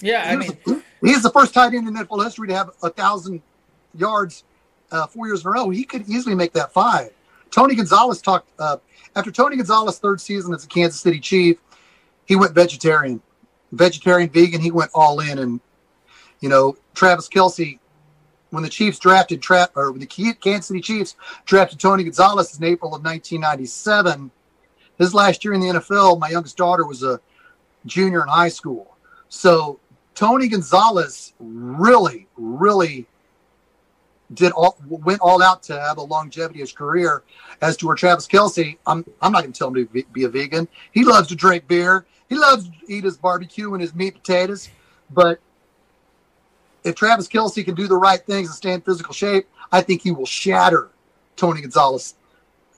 Yeah, 0.00 0.24
I 0.26 0.36
mean, 0.36 0.58
he's 1.00 1.22
the 1.22 1.30
first 1.30 1.54
tight 1.54 1.74
end 1.74 1.86
in 1.86 1.94
NFL 1.94 2.24
history 2.24 2.48
to 2.48 2.54
have 2.54 2.70
a 2.82 2.90
thousand 2.90 3.40
yards 3.94 4.44
uh, 4.90 5.06
four 5.06 5.26
years 5.26 5.42
in 5.42 5.48
a 5.48 5.50
row. 5.50 5.70
He 5.70 5.84
could 5.84 6.08
easily 6.08 6.34
make 6.34 6.52
that 6.52 6.72
five. 6.72 7.10
Tony 7.50 7.74
Gonzalez 7.74 8.20
talked 8.20 8.50
uh, 8.58 8.78
after 9.14 9.30
Tony 9.30 9.56
Gonzalez' 9.56 9.98
third 9.98 10.20
season 10.20 10.54
as 10.54 10.64
a 10.64 10.68
Kansas 10.68 11.00
City 11.00 11.20
Chief. 11.20 11.58
He 12.26 12.36
went 12.36 12.54
vegetarian, 12.54 13.20
vegetarian, 13.72 14.30
vegan. 14.30 14.60
He 14.60 14.70
went 14.70 14.90
all 14.94 15.20
in, 15.20 15.38
and 15.38 15.60
you 16.40 16.48
know 16.48 16.76
Travis 16.94 17.28
Kelce 17.28 17.78
When 18.50 18.62
the 18.62 18.68
Chiefs 18.68 18.98
drafted 18.98 19.42
Trap 19.42 19.72
or 19.76 19.92
when 19.92 20.00
the 20.00 20.06
Kansas 20.06 20.66
City 20.66 20.80
Chiefs 20.80 21.16
drafted 21.44 21.78
Tony 21.78 22.04
Gonzalez 22.04 22.56
in 22.58 22.64
April 22.64 22.94
of 22.94 23.04
1997, 23.04 24.30
his 25.02 25.14
last 25.14 25.44
year 25.44 25.52
in 25.54 25.60
the 25.60 25.66
NFL, 25.66 26.18
my 26.18 26.30
youngest 26.30 26.56
daughter 26.56 26.86
was 26.86 27.02
a 27.02 27.20
junior 27.86 28.22
in 28.22 28.28
high 28.28 28.48
school. 28.48 28.96
So 29.28 29.80
Tony 30.14 30.48
Gonzalez 30.48 31.32
really, 31.40 32.26
really 32.36 33.06
did 34.34 34.52
all 34.52 34.78
went 34.88 35.20
all 35.20 35.42
out 35.42 35.62
to 35.64 35.78
have 35.78 35.98
a 35.98 36.02
longevity 36.02 36.60
of 36.60 36.68
his 36.68 36.72
career. 36.72 37.22
As 37.60 37.76
to 37.78 37.86
where 37.86 37.96
Travis 37.96 38.26
Kelce, 38.26 38.78
I'm 38.86 39.04
I'm 39.20 39.32
not 39.32 39.42
going 39.42 39.52
to 39.52 39.58
tell 39.58 39.68
him 39.68 39.86
to 39.86 40.04
be, 40.12 40.24
a 40.24 40.28
vegan. 40.28 40.68
He 40.92 41.04
loves 41.04 41.28
to 41.28 41.34
drink 41.34 41.68
beer. 41.68 42.06
He 42.28 42.36
loves 42.36 42.68
to 42.68 42.72
eat 42.88 43.04
his 43.04 43.16
barbecue 43.18 43.72
and 43.74 43.82
his 43.82 43.94
meat 43.94 44.14
potatoes. 44.14 44.68
But 45.10 45.40
if 46.84 46.94
Travis 46.94 47.28
Kelce 47.28 47.64
can 47.64 47.74
do 47.74 47.86
the 47.86 47.96
right 47.96 48.24
things 48.24 48.48
and 48.48 48.56
stay 48.56 48.72
in 48.72 48.80
physical 48.80 49.12
shape, 49.12 49.48
I 49.70 49.82
think 49.82 50.02
he 50.02 50.10
will 50.10 50.26
shatter 50.26 50.90
Tony 51.36 51.60
Gonzalez' 51.60 52.14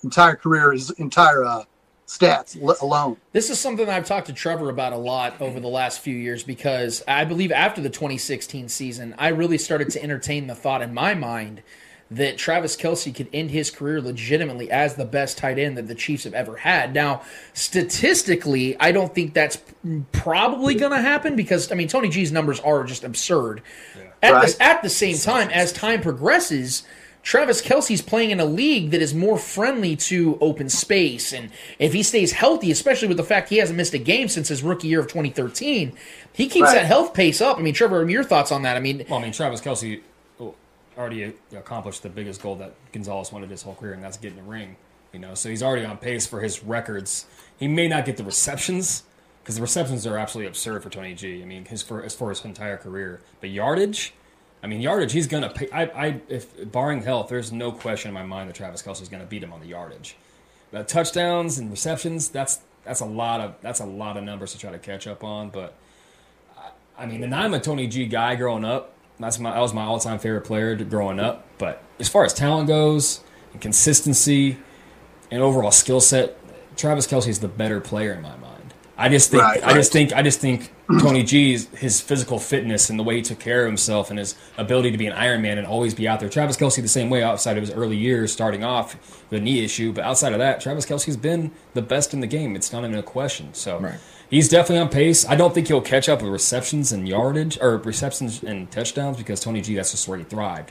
entire 0.02 0.36
career, 0.36 0.72
his 0.72 0.90
entire 0.90 1.44
uh, 1.44 1.64
stats 2.06 2.60
l- 2.62 2.76
alone. 2.82 3.16
This 3.32 3.50
is 3.50 3.58
something 3.58 3.88
I've 3.88 4.06
talked 4.06 4.26
to 4.28 4.32
Trevor 4.32 4.68
about 4.70 4.92
a 4.92 4.96
lot 4.98 5.40
over 5.40 5.60
the 5.60 5.68
last 5.68 6.00
few 6.00 6.16
years 6.16 6.42
because 6.42 7.02
I 7.08 7.24
believe 7.24 7.50
after 7.52 7.80
the 7.80 7.90
2016 7.90 8.68
season, 8.68 9.14
I 9.18 9.28
really 9.28 9.58
started 9.58 9.90
to 9.90 10.02
entertain 10.02 10.46
the 10.46 10.54
thought 10.54 10.82
in 10.82 10.92
my 10.94 11.14
mind 11.14 11.62
that 12.10 12.36
Travis 12.36 12.76
Kelce 12.76 13.12
could 13.12 13.28
end 13.32 13.50
his 13.50 13.70
career 13.70 14.00
legitimately 14.00 14.70
as 14.70 14.94
the 14.94 15.06
best 15.06 15.38
tight 15.38 15.58
end 15.58 15.76
that 15.78 15.88
the 15.88 15.94
Chiefs 15.94 16.24
have 16.24 16.34
ever 16.34 16.56
had. 16.58 16.92
Now, 16.94 17.22
statistically, 17.54 18.76
I 18.78 18.92
don't 18.92 19.14
think 19.14 19.34
that's 19.34 19.58
probably 20.12 20.74
going 20.74 20.92
to 20.92 21.00
happen 21.00 21.34
because, 21.36 21.72
I 21.72 21.74
mean, 21.74 21.88
Tony 21.88 22.08
G's 22.08 22.30
numbers 22.30 22.60
are 22.60 22.84
just 22.84 23.04
absurd. 23.04 23.62
At, 24.22 24.32
Right. 24.32 24.48
the, 24.48 24.62
at 24.62 24.82
the 24.82 24.88
same 24.90 25.16
time, 25.18 25.48
as 25.50 25.72
time 25.72 26.00
progresses, 26.00 26.84
Travis 27.24 27.62
Kelce's 27.62 28.02
playing 28.02 28.30
in 28.30 28.38
a 28.38 28.44
league 28.44 28.90
that 28.90 29.00
is 29.00 29.14
more 29.14 29.38
friendly 29.38 29.96
to 29.96 30.36
open 30.42 30.68
space. 30.68 31.32
And 31.32 31.50
if 31.78 31.94
he 31.94 32.02
stays 32.02 32.32
healthy, 32.32 32.70
especially 32.70 33.08
with 33.08 33.16
the 33.16 33.24
fact 33.24 33.48
he 33.48 33.56
hasn't 33.56 33.78
missed 33.78 33.94
a 33.94 33.98
game 33.98 34.28
since 34.28 34.48
his 34.48 34.62
rookie 34.62 34.88
year 34.88 35.00
of 35.00 35.06
2013, 35.08 35.94
he 36.34 36.48
keeps 36.48 36.64
Right. 36.66 36.74
that 36.74 36.86
health 36.86 37.14
pace 37.14 37.40
up. 37.40 37.58
I 37.58 37.62
mean, 37.62 37.72
Trevor, 37.72 38.08
your 38.08 38.24
thoughts 38.24 38.52
on 38.52 38.62
that? 38.62 38.76
I 38.76 38.80
mean, 38.80 39.06
Well, 39.08 39.18
I 39.18 39.22
mean, 39.22 39.32
Travis 39.32 39.62
Kelce 39.62 40.02
oh, 40.38 40.54
already 40.98 41.32
accomplished 41.56 42.02
the 42.02 42.10
biggest 42.10 42.42
goal 42.42 42.56
that 42.56 42.74
Gonzalez 42.92 43.32
wanted 43.32 43.48
his 43.50 43.62
whole 43.62 43.74
career, 43.74 43.94
and 43.94 44.04
that's 44.04 44.18
getting 44.18 44.38
a 44.38 44.42
ring. 44.42 44.76
You 45.14 45.20
know, 45.20 45.34
so 45.34 45.48
he's 45.48 45.62
already 45.62 45.86
on 45.86 45.96
pace 45.96 46.26
for 46.26 46.40
his 46.40 46.62
records. 46.62 47.24
He 47.58 47.68
may 47.68 47.88
not 47.88 48.04
get 48.04 48.16
the 48.18 48.24
receptions 48.24 49.04
because 49.42 49.54
the 49.56 49.62
receptions 49.62 50.06
are 50.06 50.18
absolutely 50.18 50.48
absurd 50.48 50.82
for 50.82 50.90
Tony 50.90 51.14
G. 51.14 51.40
I 51.40 51.46
mean, 51.46 51.64
his 51.64 51.82
for 51.82 52.02
as 52.02 52.14
for 52.14 52.28
his 52.30 52.44
entire 52.44 52.76
career, 52.76 53.20
but 53.40 53.48
yardage. 53.48 54.12
I 54.64 54.66
mean, 54.66 54.80
yardage. 54.80 55.12
He's 55.12 55.26
gonna. 55.26 55.50
Pay, 55.50 55.70
I, 55.70 55.82
I, 55.82 56.20
if 56.26 56.72
barring 56.72 57.02
health, 57.02 57.28
there's 57.28 57.52
no 57.52 57.70
question 57.70 58.08
in 58.08 58.14
my 58.14 58.22
mind 58.22 58.48
that 58.48 58.56
Travis 58.56 58.82
Kelce's 58.82 59.10
gonna 59.10 59.26
beat 59.26 59.42
him 59.42 59.52
on 59.52 59.60
the 59.60 59.66
yardage. 59.66 60.16
The 60.70 60.82
touchdowns 60.82 61.58
and 61.58 61.70
receptions. 61.70 62.30
That's 62.30 62.60
that's 62.82 63.00
a 63.00 63.04
lot 63.04 63.42
of 63.42 63.56
that's 63.60 63.80
a 63.80 63.84
lot 63.84 64.16
of 64.16 64.24
numbers 64.24 64.52
to 64.52 64.58
try 64.58 64.72
to 64.72 64.78
catch 64.78 65.06
up 65.06 65.22
on. 65.22 65.50
But 65.50 65.74
I, 66.56 66.70
I 67.02 67.04
mean, 67.04 67.22
and 67.22 67.34
I'm 67.34 67.52
a 67.52 67.60
Tony 67.60 67.86
G 67.88 68.06
guy 68.06 68.36
growing 68.36 68.64
up. 68.64 68.94
That's 69.20 69.38
my 69.38 69.52
that 69.52 69.60
was 69.60 69.74
my 69.74 69.84
all 69.84 70.00
time 70.00 70.18
favorite 70.18 70.46
player 70.46 70.74
to- 70.74 70.84
growing 70.84 71.20
up. 71.20 71.46
But 71.58 71.82
as 72.00 72.08
far 72.08 72.24
as 72.24 72.32
talent 72.32 72.66
goes 72.66 73.20
and 73.52 73.60
consistency 73.60 74.56
and 75.30 75.42
overall 75.42 75.72
skill 75.72 76.00
set, 76.00 76.38
Travis 76.74 77.06
Kelce 77.06 77.28
is 77.28 77.40
the 77.40 77.48
better 77.48 77.82
player 77.82 78.14
in 78.14 78.22
my 78.22 78.34
mind. 78.38 78.63
I 78.96 79.08
just 79.08 79.30
think 79.30 79.42
Right, 79.42 79.62
I 79.64 79.72
just 79.74 79.92
think 79.92 80.12
I 80.12 80.22
just 80.22 80.40
think 80.40 80.72
Tony 81.00 81.22
G's 81.22 81.68
his 81.70 82.00
physical 82.00 82.38
fitness 82.38 82.90
and 82.90 82.98
the 82.98 83.02
way 83.02 83.16
he 83.16 83.22
took 83.22 83.40
care 83.40 83.62
of 83.62 83.66
himself 83.66 84.10
and 84.10 84.18
his 84.18 84.36
ability 84.56 84.92
to 84.92 84.98
be 84.98 85.06
an 85.06 85.12
Iron 85.12 85.42
Man 85.42 85.58
and 85.58 85.66
always 85.66 85.94
be 85.94 86.06
out 86.06 86.20
there. 86.20 86.28
Travis 86.28 86.56
Kelce 86.56 86.80
the 86.80 86.88
same 86.88 87.10
way 87.10 87.22
outside 87.22 87.56
of 87.56 87.62
his 87.62 87.72
early 87.72 87.96
years, 87.96 88.32
starting 88.32 88.62
off 88.62 88.94
with 89.30 89.40
a 89.40 89.42
knee 89.42 89.64
issue, 89.64 89.92
but 89.92 90.04
outside 90.04 90.32
of 90.32 90.38
that, 90.38 90.60
Travis 90.60 90.86
Kelce's 90.86 91.16
been 91.16 91.50
the 91.72 91.82
best 91.82 92.14
in 92.14 92.20
the 92.20 92.26
game. 92.26 92.54
It's 92.54 92.72
not 92.72 92.84
even 92.84 92.96
a 92.96 93.02
question. 93.02 93.52
So 93.54 93.80
he's 94.30 94.48
definitely 94.48 94.78
on 94.78 94.88
pace. 94.90 95.26
I 95.26 95.34
don't 95.34 95.52
think 95.52 95.66
he'll 95.68 95.80
catch 95.80 96.08
up 96.08 96.22
with 96.22 96.30
receptions 96.30 96.92
and 96.92 97.08
yardage 97.08 97.58
or 97.60 97.78
receptions 97.78 98.42
and 98.44 98.70
touchdowns 98.70 99.16
because 99.16 99.40
Tony 99.40 99.60
G 99.60 99.74
that's 99.74 99.90
just 99.90 100.06
where 100.06 100.18
he 100.18 100.24
thrived. 100.24 100.70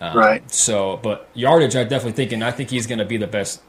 Um, 0.00 0.16
Right. 0.16 0.50
So, 0.50 0.98
but 1.02 1.28
yardage, 1.34 1.76
I 1.76 1.82
definitely 1.84 2.12
think, 2.12 2.32
and 2.32 2.44
I 2.44 2.50
think 2.50 2.70
he's 2.70 2.86
going 2.86 3.00
to 3.00 3.04
be 3.04 3.16
the 3.16 3.26
best. 3.26 3.60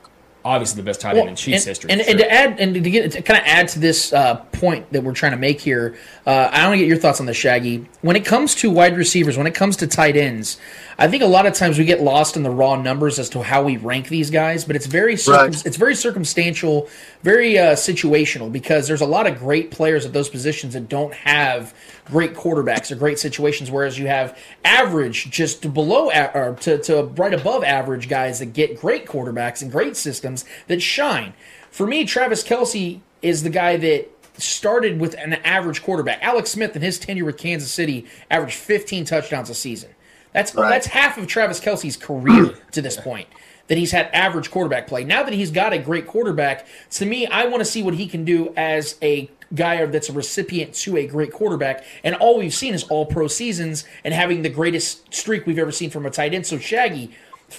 Obviously, 0.45 0.77
the 0.77 0.85
best 0.85 1.01
tight 1.01 1.17
end 1.17 1.29
in 1.29 1.35
Chiefs 1.35 1.63
and, 1.63 1.67
history. 1.69 1.91
And, 1.91 2.01
for 2.01 2.09
and 2.11 2.19
to 2.19 2.31
add 2.31 2.59
and 2.59 2.73
to 2.73 2.79
get 2.79 3.11
to 3.11 3.21
kind 3.21 3.39
of 3.39 3.45
add 3.45 3.67
to 3.69 3.79
this 3.79 4.13
uh, 4.13 4.35
point 4.53 4.89
that 4.93 5.03
we're 5.03 5.13
trying 5.13 5.33
to 5.33 5.37
make 5.37 5.59
here, 5.59 5.97
uh, 6.25 6.49
I 6.51 6.65
want 6.65 6.75
to 6.75 6.77
get 6.79 6.87
your 6.87 6.97
thoughts 6.97 7.19
on 7.19 7.25
this, 7.25 7.35
Shaggy. 7.35 7.85
When 8.01 8.15
it 8.15 8.23
comes 8.25 8.55
to 8.55 8.71
wide 8.71 8.95
receivers, 8.95 9.37
when 9.37 9.47
it 9.47 9.53
comes 9.55 9.75
to 9.77 9.87
tight 9.87 10.15
ends, 10.15 10.57
I 10.97 11.07
think 11.09 11.23
a 11.23 11.27
lot 11.27 11.45
of 11.45 11.53
times 11.53 11.77
we 11.77 11.83
get 11.85 12.01
lost 12.01 12.37
in 12.37 12.43
the 12.43 12.49
raw 12.49 12.75
numbers 12.75 13.19
as 13.19 13.29
to 13.31 13.41
how 13.41 13.63
we 13.63 13.77
rank 13.77 14.07
these 14.07 14.31
guys. 14.31 14.63
But 14.63 14.75
it's 14.77 14.85
very 14.85 15.17
circum- 15.17 15.51
Right. 15.51 15.65
it's 15.65 15.77
very 15.77 15.95
circumstantial, 15.95 16.87
very 17.21 17.57
uh, 17.57 17.75
situational 17.75 18.51
because 18.51 18.87
there's 18.87 19.01
a 19.01 19.05
lot 19.05 19.27
of 19.27 19.39
great 19.39 19.71
players 19.71 20.05
at 20.05 20.13
those 20.13 20.29
positions 20.29 20.73
that 20.73 20.87
don't 20.87 21.13
have 21.13 21.73
great 22.05 22.33
quarterbacks 22.33 22.91
or 22.91 22.95
great 22.95 23.19
situations. 23.19 23.69
Whereas 23.69 23.99
you 23.99 24.07
have 24.07 24.37
average, 24.65 25.29
just 25.29 25.73
below 25.73 26.11
or 26.33 26.57
to, 26.61 26.77
to 26.79 27.03
right 27.15 27.33
above 27.33 27.63
average 27.63 28.09
guys 28.09 28.39
that 28.39 28.53
get 28.53 28.79
great 28.79 29.05
quarterbacks 29.05 29.61
and 29.61 29.71
great 29.71 29.95
systems 29.95 30.28
that 30.67 30.81
shine. 30.81 31.33
For 31.71 31.85
me, 31.85 32.05
Travis 32.05 32.43
Kelce 32.43 33.01
is 33.21 33.43
the 33.43 33.49
guy 33.49 33.77
that 33.77 34.09
started 34.37 34.99
with 34.99 35.15
an 35.15 35.33
average 35.33 35.83
quarterback. 35.83 36.19
Alex 36.21 36.51
Smith 36.51 36.75
in 36.75 36.81
his 36.81 36.97
tenure 36.97 37.25
with 37.25 37.37
Kansas 37.37 37.71
City 37.71 38.05
averaged 38.31 38.55
15 38.55 39.05
touchdowns 39.05 39.49
a 39.49 39.55
season. 39.55 39.91
That's 40.33 40.51
that's 40.51 40.87
half 40.87 41.17
of 41.17 41.27
Travis 41.27 41.59
Kelce's 41.59 41.97
career 41.97 42.53
to 42.71 42.81
this 42.81 42.97
point 42.97 43.27
that 43.67 43.77
he's 43.77 43.91
had 43.91 44.07
average 44.13 44.51
quarterback 44.51 44.87
play. 44.87 45.03
Now 45.03 45.23
that 45.23 45.33
he's 45.33 45.51
got 45.51 45.73
a 45.73 45.77
great 45.77 46.07
quarterback, 46.07 46.65
to 46.91 47.05
me, 47.05 47.27
I 47.27 47.45
want 47.45 47.61
to 47.61 47.65
see 47.65 47.83
what 47.83 47.93
he 47.93 48.07
can 48.07 48.25
do 48.25 48.51
as 48.57 48.97
a 49.01 49.29
guy 49.55 49.83
that's 49.85 50.09
a 50.09 50.13
recipient 50.13 50.73
to 50.73 50.97
a 50.97 51.07
great 51.07 51.31
quarterback. 51.31 51.83
And 52.03 52.15
all 52.15 52.37
we've 52.37 52.53
seen 52.53 52.73
is 52.73 52.83
all 52.85 53.05
pro 53.05 53.27
seasons 53.27 53.85
and 54.03 54.13
having 54.13 54.41
the 54.41 54.49
greatest 54.49 55.13
streak 55.13 55.45
we've 55.45 55.59
ever 55.59 55.71
seen 55.71 55.89
from 55.89 56.05
a 56.05 56.09
tight 56.09 56.33
end. 56.33 56.45
So 56.45 56.57
Shaggy, 56.57 57.11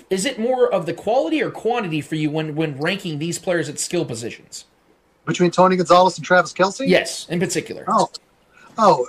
is 0.08 0.24
it 0.24 0.38
more 0.38 0.72
of 0.72 0.86
the 0.86 0.94
quality 0.94 1.42
or 1.42 1.50
quantity 1.50 2.00
for 2.00 2.14
you 2.14 2.30
when 2.30 2.54
when 2.54 2.78
ranking 2.78 3.18
these 3.18 3.38
players 3.38 3.68
at 3.68 3.78
skill 3.78 4.04
positions? 4.04 4.64
Between 5.26 5.50
Tony 5.50 5.76
Gonzalez 5.76 6.16
and 6.16 6.24
Travis 6.24 6.52
Kelce? 6.52 6.86
Yes, 6.86 7.28
in 7.28 7.38
particular. 7.38 7.84
Oh, 7.88 8.10
oh, 8.78 9.08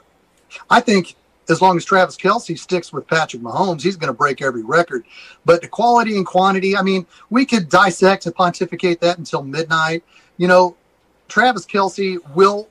I 0.69 0.79
think 0.79 1.15
as 1.49 1.61
long 1.61 1.77
as 1.77 1.85
Travis 1.85 2.17
Kelce 2.17 2.57
sticks 2.57 2.93
with 2.93 3.07
Patrick 3.07 3.41
Mahomes, 3.41 3.81
he's 3.81 3.95
going 3.95 4.07
to 4.07 4.13
break 4.13 4.41
every 4.41 4.63
record. 4.63 5.05
But 5.45 5.61
the 5.61 5.67
quality 5.67 6.15
and 6.15 6.25
quantity, 6.25 6.77
I 6.77 6.81
mean, 6.81 7.05
we 7.29 7.45
could 7.45 7.69
dissect 7.69 8.25
and 8.25 8.35
pontificate 8.35 9.01
that 9.01 9.17
until 9.17 9.43
midnight. 9.43 10.03
You 10.37 10.47
know, 10.47 10.75
Travis 11.27 11.65
Kelce 11.65 12.17
will 12.35 12.67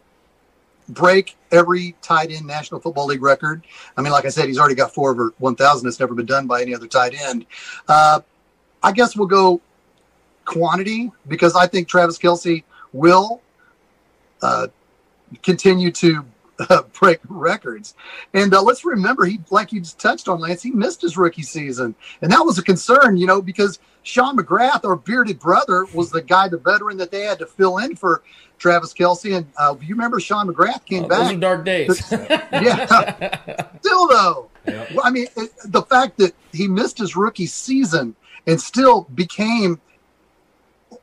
break 0.95 1.37
every 1.53 1.97
tight 2.03 2.31
end 2.31 2.47
National 2.47 2.81
Football 2.81 3.07
League 3.07 3.23
record. 3.23 3.65
I 3.97 4.03
mean, 4.03 4.13
like 4.13 4.25
I 4.25 4.29
said, 4.29 4.47
he's 4.47 4.59
already 4.59 4.75
got 4.75 4.95
four 4.95 5.11
over 5.11 5.33
1,000. 5.39 5.89
It's 5.89 6.01
never 6.01 6.15
been 6.15 6.27
done 6.27 6.47
by 6.47 6.63
any 6.63 6.75
other 6.75 6.87
tight 6.87 7.15
end. 7.15 7.47
Uh, 7.89 8.21
I 8.83 8.93
guess 8.93 9.17
we'll 9.17 9.27
go 9.27 9.61
quantity 10.45 11.13
because 11.29 11.55
I 11.55 11.67
think 11.67 11.89
Travis 11.89 12.19
Kelce 12.19 12.65
will 12.93 13.41
uh, 14.43 14.69
continue 15.43 15.91
to 15.93 16.25
uh, 16.69 16.83
break 17.01 17.21
records. 17.29 17.95
And 18.35 18.53
uh, 18.53 18.63
let's 18.63 18.85
remember, 18.85 19.25
he 19.25 19.41
like 19.51 19.73
you 19.73 19.81
just 19.81 19.99
touched 19.99 20.29
on, 20.29 20.41
Lance, 20.41 20.63
he 20.63 20.71
missed 20.71 21.03
his 21.03 21.17
rookie 21.17 21.43
season, 21.43 21.95
and 22.23 22.33
that 22.33 22.45
was 22.45 22.59
a 22.59 22.63
concern, 22.63 23.17
you 23.17 23.27
know, 23.27 23.41
because 23.41 23.79
Sean 24.03 24.37
McGrath, 24.37 24.85
our 24.85 24.97
bearded 24.97 25.39
brother, 25.39 25.87
was 25.95 26.11
the 26.11 26.23
guy, 26.23 26.49
the 26.49 26.59
veteran 26.59 26.97
that 26.99 27.11
they 27.11 27.23
had 27.23 27.39
to 27.39 27.47
fill 27.47 27.79
in 27.79 27.97
for 27.97 28.23
Travis 28.61 28.95
Kelce. 28.95 29.37
And 29.37 29.47
uh, 29.59 29.75
you 29.81 29.95
remember 29.97 30.21
Sean 30.21 30.47
McGrath 30.47 30.85
came 30.85 31.05
Oh, 31.05 31.09
back. 31.09 31.19
those 31.19 31.33
are 31.33 31.37
dark 31.37 31.65
days. 31.65 32.13
yeah. 32.13 33.67
Still 33.81 34.07
though, 34.09 34.49
well, 34.67 35.01
I 35.03 35.11
mean, 35.11 35.27
it, 35.37 35.51
the 35.65 35.83
fact 35.83 36.17
that 36.19 36.33
he 36.53 36.69
missed 36.69 36.99
his 36.99 37.17
rookie 37.17 37.47
season 37.47 38.15
and 38.47 38.61
still 38.61 39.03
became 39.15 39.81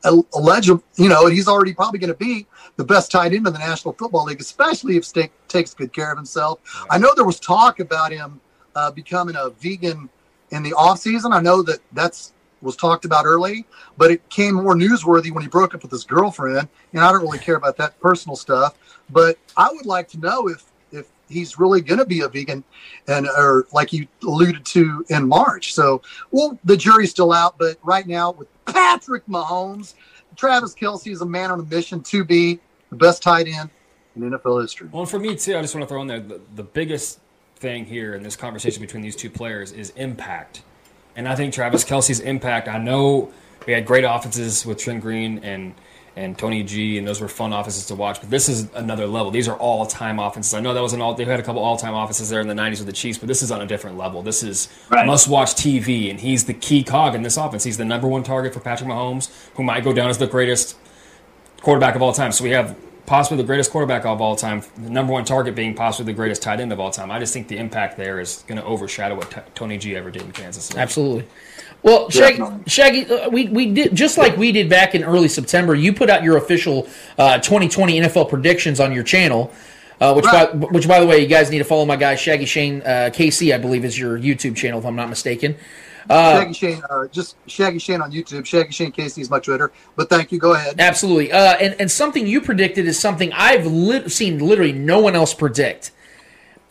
a, 0.06 0.14
a 0.34 0.40
legend, 0.40 0.82
you 0.96 1.10
know, 1.10 1.26
he's 1.28 1.48
already 1.48 1.74
probably 1.74 2.00
going 2.00 2.14
to 2.14 2.18
be 2.18 2.46
the 2.78 2.84
best 2.86 3.12
tight 3.12 3.34
end 3.34 3.48
in 3.48 3.54
the 3.54 3.60
National 3.60 3.94
Football 3.94 4.26
League, 4.26 4.40
especially 4.40 4.96
if 4.96 5.04
Stake 5.04 5.32
takes 5.48 5.74
good 5.74 5.92
care 5.92 6.12
of 6.12 6.18
himself. 6.18 6.60
I 6.90 6.98
know 6.98 7.12
there 7.16 7.26
was 7.26 7.40
talk 7.40 7.80
about 7.80 8.12
him 8.12 8.40
uh, 8.76 8.92
becoming 8.92 9.36
a 9.36 9.50
vegan 9.50 10.10
in 10.52 10.62
the 10.64 10.72
offseason. 10.72 11.34
I 11.34 11.42
know 11.42 11.62
that 11.64 11.80
that's 11.94 12.34
was 12.62 12.76
talked 12.76 13.06
about 13.06 13.26
early, 13.26 13.66
but 13.98 14.12
it 14.12 14.28
came 14.30 14.56
more 14.56 14.76
newsworthy 14.76 15.32
when 15.32 15.44
he 15.44 15.50
broke 15.50 15.76
up 15.76 15.82
with 15.82 15.92
his 15.92 16.04
girlfriend. 16.04 16.68
And 16.94 17.02
I 17.02 17.12
don't 17.12 17.22
really 17.22 17.40
care 17.40 17.56
about 17.56 17.78
that 17.78 18.00
personal 18.00 18.36
stuff, 18.36 18.78
but 19.10 19.38
I 19.56 19.72
would 19.72 19.86
like 19.86 20.08
to 20.10 20.20
know 20.20 20.48
if 20.48 20.66
if 20.92 21.08
he's 21.30 21.60
really 21.60 21.82
going 21.82 22.00
to 22.00 22.06
be 22.06 22.22
a 22.22 22.30
vegan, 22.30 22.64
and 23.08 23.28
or 23.28 23.68
like 23.74 23.94
you 23.94 24.08
alluded 24.24 24.66
to 24.66 25.06
in 25.10 25.28
March. 25.28 25.74
So, 25.74 26.02
well, 26.32 26.58
the 26.64 26.78
jury's 26.78 27.12
still 27.12 27.34
out, 27.34 27.58
but 27.58 27.78
right 27.84 28.08
now 28.08 28.32
with 28.32 28.48
Patrick 28.66 29.26
Mahomes, 29.28 29.94
Travis 30.36 30.74
Kelce 30.74 31.12
is 31.12 31.22
a 31.22 31.26
man 31.26 31.52
on 31.52 31.60
a 31.60 31.64
mission 31.64 32.02
to 32.04 32.24
be 32.24 32.60
the 32.90 32.96
best 32.96 33.22
tight 33.22 33.48
end 33.48 33.70
in 34.16 34.32
NFL 34.32 34.62
history. 34.62 34.90
Well, 34.92 35.06
for 35.06 35.20
me 35.20 35.36
too, 35.36 35.58
I 35.58 35.62
just 35.62 35.76
want 35.76 35.84
to 35.84 35.88
throw 35.88 36.02
in 36.02 36.08
there 36.08 36.20
the, 36.20 36.42
the 36.56 36.64
biggest 36.64 37.20
thing 37.58 37.86
here 37.86 38.14
in 38.14 38.24
this 38.24 38.36
conversation 38.36 38.82
between 38.82 39.02
these 39.02 39.16
two 39.16 39.30
players 39.30 39.72
is 39.72 39.92
impact. 39.92 40.62
And 41.18 41.28
I 41.28 41.36
think 41.36 41.54
Travis 41.54 41.84
Kelce's 41.84 42.22
impact. 42.22 42.70
I 42.70 42.78
know 42.78 43.32
we 43.66 43.74
had 43.74 43.86
great 43.86 44.06
offenses 44.06 44.66
with 44.66 44.78
Trent 44.78 45.02
Green 45.02 45.40
and 45.44 45.74
and 46.16 46.36
Tony 46.36 46.64
G, 46.64 46.98
and 46.98 47.08
those 47.08 47.22
were 47.22 47.28
fun 47.28 47.54
offenses 47.54 47.86
to 47.88 47.96
watch. 47.96 48.20
But 48.22 48.32
this 48.32 48.50
is 48.50 48.68
another 48.74 49.06
level. 49.06 49.30
These 49.30 49.48
are 49.48 49.56
all 49.56 49.86
time 49.86 50.18
offenses. 50.18 50.52
I 50.56 50.60
know 50.62 50.74
that 50.74 50.82
was 50.82 50.94
an 50.94 51.00
all. 51.02 51.14
They 51.14 51.26
had 51.26 51.40
a 51.40 51.44
couple 51.44 51.62
all 51.62 51.78
time 51.78 51.94
offenses 51.94 52.30
there 52.30 52.42
in 52.42 52.48
the 52.48 52.56
'90s 52.56 52.80
with 52.80 52.88
the 52.88 52.94
Chiefs, 52.94 53.20
but 53.20 53.28
this 53.28 53.44
is 53.44 53.52
on 53.52 53.62
a 53.62 53.68
different 53.68 53.98
level. 54.00 54.24
This 54.24 54.42
is 54.42 54.68
Right. 54.90 55.06
must 55.06 55.28
watch 55.28 55.54
TV, 55.54 56.10
and 56.10 56.20
he's 56.20 56.46
the 56.46 56.56
key 56.56 56.84
cog 56.84 57.14
in 57.14 57.22
this 57.22 57.38
offense. 57.38 57.64
He's 57.64 57.78
the 57.78 57.86
number 57.86 58.08
one 58.08 58.24
target 58.24 58.54
for 58.54 58.60
Patrick 58.60 58.90
Mahomes, 58.90 59.30
who 59.56 59.64
might 59.64 59.84
go 59.84 59.94
down 59.94 60.10
as 60.10 60.18
the 60.18 60.26
greatest 60.28 60.76
quarterback 61.62 61.96
of 61.96 62.02
all 62.02 62.14
time. 62.14 62.32
So 62.32 62.44
we 62.44 62.50
have 62.52 62.76
possibly 63.08 63.38
the 63.38 63.48
greatest 63.48 63.72
quarterback 63.72 64.06
of 64.06 64.22
all 64.22 64.36
time, 64.36 64.62
the 64.76 64.90
number 64.90 65.14
one 65.14 65.26
target 65.26 65.56
being 65.56 65.74
possibly 65.74 66.12
the 66.12 66.16
greatest 66.16 66.42
tight 66.42 66.60
end 66.60 66.72
of 66.72 66.80
all 66.80 66.92
time. 66.92 67.10
I 67.10 67.18
just 67.18 67.34
think 67.34 67.48
the 67.48 67.58
impact 67.58 67.98
there 67.98 68.20
is 68.20 68.44
going 68.48 68.60
to 68.60 68.66
overshadow 68.66 69.16
what 69.16 69.32
T- 69.32 69.42
Tony 69.56 69.78
G 69.78 69.96
ever 69.96 70.12
did 70.12 70.24
in 70.24 70.32
Kansas 70.34 70.66
City. 70.66 70.80
Absolutely. 70.80 71.26
Well, 71.84 72.10
Shaggy, 72.10 72.44
Shaggy 72.68 73.06
uh, 73.06 73.30
we, 73.30 73.48
we 73.48 73.72
did 73.72 73.96
just 73.96 74.18
like 74.18 74.36
we 74.36 74.52
did 74.52 74.70
back 74.70 74.94
in 74.94 75.04
early 75.04 75.30
September. 75.30 75.74
You 75.74 75.94
put 75.94 76.10
out 76.10 76.22
your 76.22 76.38
official 76.38 76.88
uh, 77.18 77.40
2020 77.40 78.02
NFL 78.02 78.30
predictions 78.30 78.80
on 78.80 78.92
your 78.92 79.04
channel, 79.04 79.54
uh, 80.02 80.14
which 80.14 80.26
by 80.26 80.46
which 80.48 80.88
by 80.88 81.00
the 81.00 81.06
way, 81.06 81.20
you 81.20 81.28
guys 81.28 81.50
need 81.50 81.60
to 81.60 81.64
follow 81.64 81.86
my 81.86 81.96
guy 81.96 82.16
Shaggy 82.16 82.46
Shane 82.46 82.82
uh, 82.82 83.10
KC, 83.14 83.54
I 83.54 83.58
believe 83.58 83.86
is 83.86 83.98
your 83.98 84.20
YouTube 84.20 84.56
channel 84.58 84.80
if 84.80 84.86
I'm 84.86 84.96
not 84.96 85.08
mistaken. 85.08 85.56
Uh, 86.10 86.40
Shaggy 86.40 86.54
Shane, 86.54 86.82
uh, 86.90 87.08
just 87.08 87.36
Shaggy 87.48 87.80
Shane 87.80 88.02
on 88.02 88.12
YouTube. 88.12 88.46
Shaggy 88.46 88.72
Shane 88.72 88.92
KC 88.92 89.20
is 89.20 89.30
my 89.30 89.40
Twitter. 89.40 89.72
But 89.96 90.10
thank 90.10 90.32
you. 90.32 90.40
Go 90.40 90.54
ahead. 90.54 90.80
Absolutely. 90.80 91.32
Uh, 91.32 91.54
and, 91.56 91.76
and 91.80 91.92
something 91.92 92.26
you 92.28 92.42
predicted 92.42 92.86
is 92.88 92.98
something 93.00 93.32
I've 93.34 93.66
lit- 93.66 94.12
seen 94.12 94.40
literally 94.40 94.72
no 94.74 95.00
one 95.00 95.16
else 95.16 95.34
predict. 95.34 95.92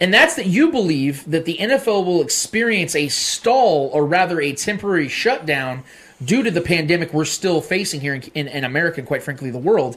And 0.00 0.12
that's 0.12 0.34
that 0.36 0.46
you 0.46 0.70
believe 0.70 1.28
that 1.30 1.44
the 1.46 1.56
NFL 1.58 2.04
will 2.04 2.20
experience 2.22 2.94
a 2.94 3.08
stall 3.08 3.88
or 3.94 4.04
rather 4.06 4.40
a 4.40 4.52
temporary 4.52 5.08
shutdown 5.08 5.84
due 6.24 6.42
to 6.42 6.50
the 6.50 6.60
pandemic 6.60 7.12
we're 7.14 7.24
still 7.24 7.60
facing 7.60 8.00
here 8.00 8.14
in, 8.14 8.22
in, 8.34 8.48
in 8.48 8.64
America 8.64 9.00
and 9.00 9.06
quite 9.08 9.22
frankly 9.22 9.50
the 9.50 9.58
world. 9.58 9.96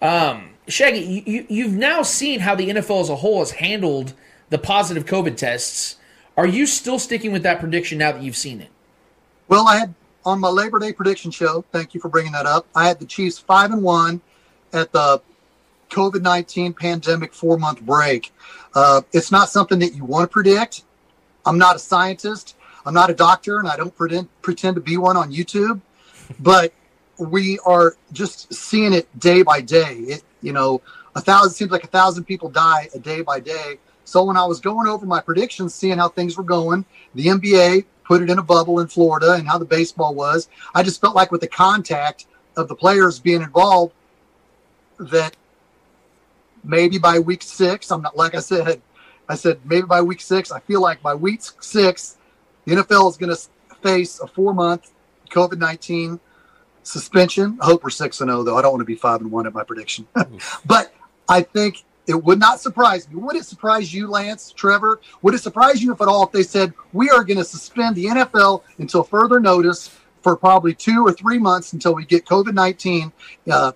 Um, 0.00 0.50
Shaggy, 0.66 1.00
you, 1.00 1.22
you- 1.26 1.46
you've 1.48 1.72
now 1.74 2.02
seen 2.02 2.40
how 2.40 2.54
the 2.54 2.68
NFL 2.70 3.02
as 3.02 3.10
a 3.10 3.16
whole 3.16 3.40
has 3.40 3.52
handled 3.52 4.14
the 4.50 4.58
positive 4.58 5.04
COVID 5.04 5.36
tests. 5.36 5.96
Are 6.36 6.46
you 6.46 6.66
still 6.66 6.98
sticking 6.98 7.30
with 7.30 7.42
that 7.44 7.60
prediction 7.60 7.98
now 7.98 8.12
that 8.12 8.22
you've 8.22 8.36
seen 8.36 8.60
it? 8.60 8.68
Well, 9.48 9.68
I 9.68 9.76
had 9.76 9.94
on 10.24 10.40
my 10.40 10.48
Labor 10.48 10.78
Day 10.78 10.92
prediction 10.92 11.30
show. 11.30 11.64
Thank 11.70 11.94
you 11.94 12.00
for 12.00 12.08
bringing 12.08 12.32
that 12.32 12.46
up. 12.46 12.66
I 12.74 12.88
had 12.88 12.98
the 12.98 13.06
Chiefs 13.06 13.38
five 13.38 13.70
and 13.72 13.82
one 13.82 14.22
at 14.72 14.90
the 14.92 15.20
COVID 15.90 16.22
nineteen 16.22 16.72
pandemic 16.72 17.34
four 17.34 17.58
month 17.58 17.82
break. 17.82 18.32
Uh, 18.74 19.02
it's 19.12 19.30
not 19.30 19.50
something 19.50 19.78
that 19.80 19.94
you 19.94 20.04
want 20.04 20.28
to 20.28 20.32
predict. 20.32 20.84
I'm 21.44 21.58
not 21.58 21.76
a 21.76 21.78
scientist. 21.78 22.56
I'm 22.86 22.94
not 22.94 23.10
a 23.10 23.14
doctor, 23.14 23.58
and 23.58 23.68
I 23.68 23.76
don't 23.76 23.94
pretend 23.94 24.28
pretend 24.40 24.76
to 24.76 24.80
be 24.80 24.96
one 24.96 25.16
on 25.16 25.30
YouTube. 25.30 25.80
But 26.40 26.72
we 27.18 27.58
are 27.66 27.96
just 28.12 28.52
seeing 28.52 28.94
it 28.94 29.06
day 29.18 29.42
by 29.42 29.60
day. 29.60 29.94
It 29.98 30.22
you 30.40 30.52
know 30.52 30.80
a 31.14 31.20
thousand 31.20 31.52
seems 31.52 31.70
like 31.70 31.84
a 31.84 31.88
thousand 31.88 32.24
people 32.24 32.48
die 32.48 32.88
a 32.94 32.98
day 32.98 33.20
by 33.20 33.40
day. 33.40 33.78
So 34.06 34.24
when 34.24 34.36
I 34.36 34.44
was 34.44 34.60
going 34.60 34.86
over 34.86 35.06
my 35.06 35.20
predictions, 35.20 35.74
seeing 35.74 35.98
how 35.98 36.08
things 36.08 36.36
were 36.36 36.44
going, 36.44 36.84
the 37.14 37.26
NBA 37.26 37.84
put 38.04 38.22
it 38.22 38.30
in 38.30 38.38
a 38.38 38.42
bubble 38.42 38.80
in 38.80 38.86
Florida 38.86 39.32
and 39.32 39.48
how 39.48 39.58
the 39.58 39.64
baseball 39.64 40.14
was, 40.14 40.48
I 40.74 40.82
just 40.82 41.00
felt 41.00 41.14
like 41.14 41.32
with 41.32 41.40
the 41.40 41.48
contact 41.48 42.26
of 42.56 42.68
the 42.68 42.74
players 42.74 43.18
being 43.18 43.42
involved, 43.42 43.94
that 44.98 45.36
maybe 46.62 46.98
by 46.98 47.18
week 47.18 47.42
six, 47.42 47.90
I'm 47.90 48.02
not 48.02 48.16
like 48.16 48.34
I 48.34 48.40
said, 48.40 48.80
I 49.28 49.34
said 49.34 49.60
maybe 49.64 49.86
by 49.86 50.00
week 50.02 50.20
six, 50.20 50.52
I 50.52 50.60
feel 50.60 50.80
like 50.80 51.02
by 51.02 51.14
week 51.14 51.40
six, 51.60 52.16
the 52.64 52.76
NFL 52.76 53.10
is 53.10 53.16
going 53.16 53.34
to 53.34 53.76
face 53.82 54.20
a 54.20 54.26
four 54.26 54.54
month 54.54 54.90
COVID 55.30 55.58
19 55.58 56.20
suspension. 56.82 57.58
I 57.60 57.66
hope 57.66 57.82
we're 57.82 57.90
six 57.90 58.20
and 58.20 58.30
zero 58.30 58.42
though. 58.42 58.56
I 58.56 58.62
don't 58.62 58.72
want 58.72 58.80
to 58.80 58.86
be 58.86 58.94
five 58.94 59.20
and 59.20 59.30
one 59.30 59.46
at 59.46 59.54
my 59.54 59.64
prediction, 59.64 60.06
but 60.66 60.94
I 61.28 61.42
think 61.42 61.84
it 62.06 62.22
would 62.22 62.38
not 62.38 62.60
surprise 62.60 63.08
me. 63.08 63.16
Would 63.16 63.36
it 63.36 63.44
surprise 63.44 63.92
you, 63.92 64.08
Lance, 64.08 64.52
Trevor? 64.52 65.00
Would 65.22 65.34
it 65.34 65.38
surprise 65.38 65.82
you 65.82 65.92
if 65.92 66.00
at 66.00 66.08
all 66.08 66.26
if 66.26 66.32
they 66.32 66.42
said 66.42 66.72
we 66.92 67.10
are 67.10 67.24
going 67.24 67.38
to 67.38 67.44
suspend 67.44 67.96
the 67.96 68.06
NFL 68.06 68.62
until 68.78 69.02
further 69.02 69.40
notice 69.40 69.96
for 70.22 70.36
probably 70.36 70.74
two 70.74 71.06
or 71.06 71.12
three 71.12 71.38
months 71.38 71.72
until 71.72 71.94
we 71.94 72.04
get 72.04 72.24
COVID 72.26 72.54
nineteen 72.54 73.12
uh, 73.50 73.72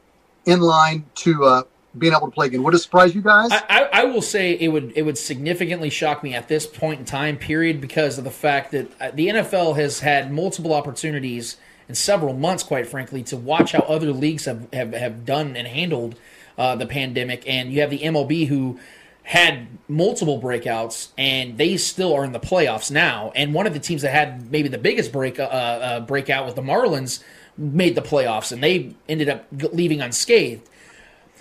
in 0.46 0.60
line 0.60 1.04
to 1.16 1.44
uh, 1.44 1.62
being 1.96 2.12
able 2.12 2.26
to 2.26 2.32
play 2.32 2.46
again? 2.46 2.62
Would 2.62 2.74
it 2.74 2.78
surprise 2.78 3.14
you 3.14 3.22
guys? 3.22 3.50
I, 3.50 3.62
I, 3.68 3.88
I 4.00 4.04
will 4.04 4.22
say 4.22 4.52
it 4.52 4.68
would 4.68 4.92
it 4.96 5.02
would 5.02 5.18
significantly 5.18 5.90
shock 5.90 6.22
me 6.22 6.34
at 6.34 6.48
this 6.48 6.66
point 6.66 7.00
in 7.00 7.06
time 7.06 7.36
period 7.36 7.80
because 7.80 8.18
of 8.18 8.24
the 8.24 8.30
fact 8.30 8.72
that 8.72 8.90
uh, 9.00 9.10
the 9.12 9.28
NFL 9.28 9.76
has 9.76 10.00
had 10.00 10.32
multiple 10.32 10.72
opportunities 10.72 11.56
in 11.88 11.94
several 11.94 12.34
months, 12.34 12.62
quite 12.62 12.86
frankly, 12.86 13.22
to 13.24 13.36
watch 13.36 13.72
how 13.72 13.80
other 13.80 14.12
leagues 14.12 14.44
have 14.44 14.72
have, 14.72 14.92
have 14.92 15.24
done 15.24 15.56
and 15.56 15.66
handled 15.66 16.16
uh, 16.58 16.76
the 16.76 16.86
pandemic, 16.86 17.48
and 17.48 17.72
you 17.72 17.80
have 17.80 17.90
the 17.90 18.00
MLB 18.00 18.46
who 18.48 18.78
had 19.22 19.68
multiple 19.88 20.40
breakouts 20.40 21.08
and 21.18 21.58
they 21.58 21.76
still 21.76 22.14
are 22.14 22.24
in 22.24 22.32
the 22.32 22.40
playoffs 22.40 22.90
now. 22.90 23.30
And 23.36 23.52
one 23.52 23.66
of 23.66 23.74
the 23.74 23.78
teams 23.78 24.00
that 24.00 24.10
had 24.10 24.50
maybe 24.50 24.70
the 24.70 24.78
biggest 24.78 25.12
break 25.12 25.38
uh, 25.38 25.42
uh, 25.42 26.00
breakout 26.00 26.46
was 26.46 26.54
the 26.54 26.62
Marlins 26.62 27.22
made 27.58 27.94
the 27.94 28.00
playoffs 28.00 28.52
and 28.52 28.62
they 28.62 28.94
ended 29.06 29.28
up 29.28 29.46
leaving 29.52 30.00
unscathed. 30.00 30.66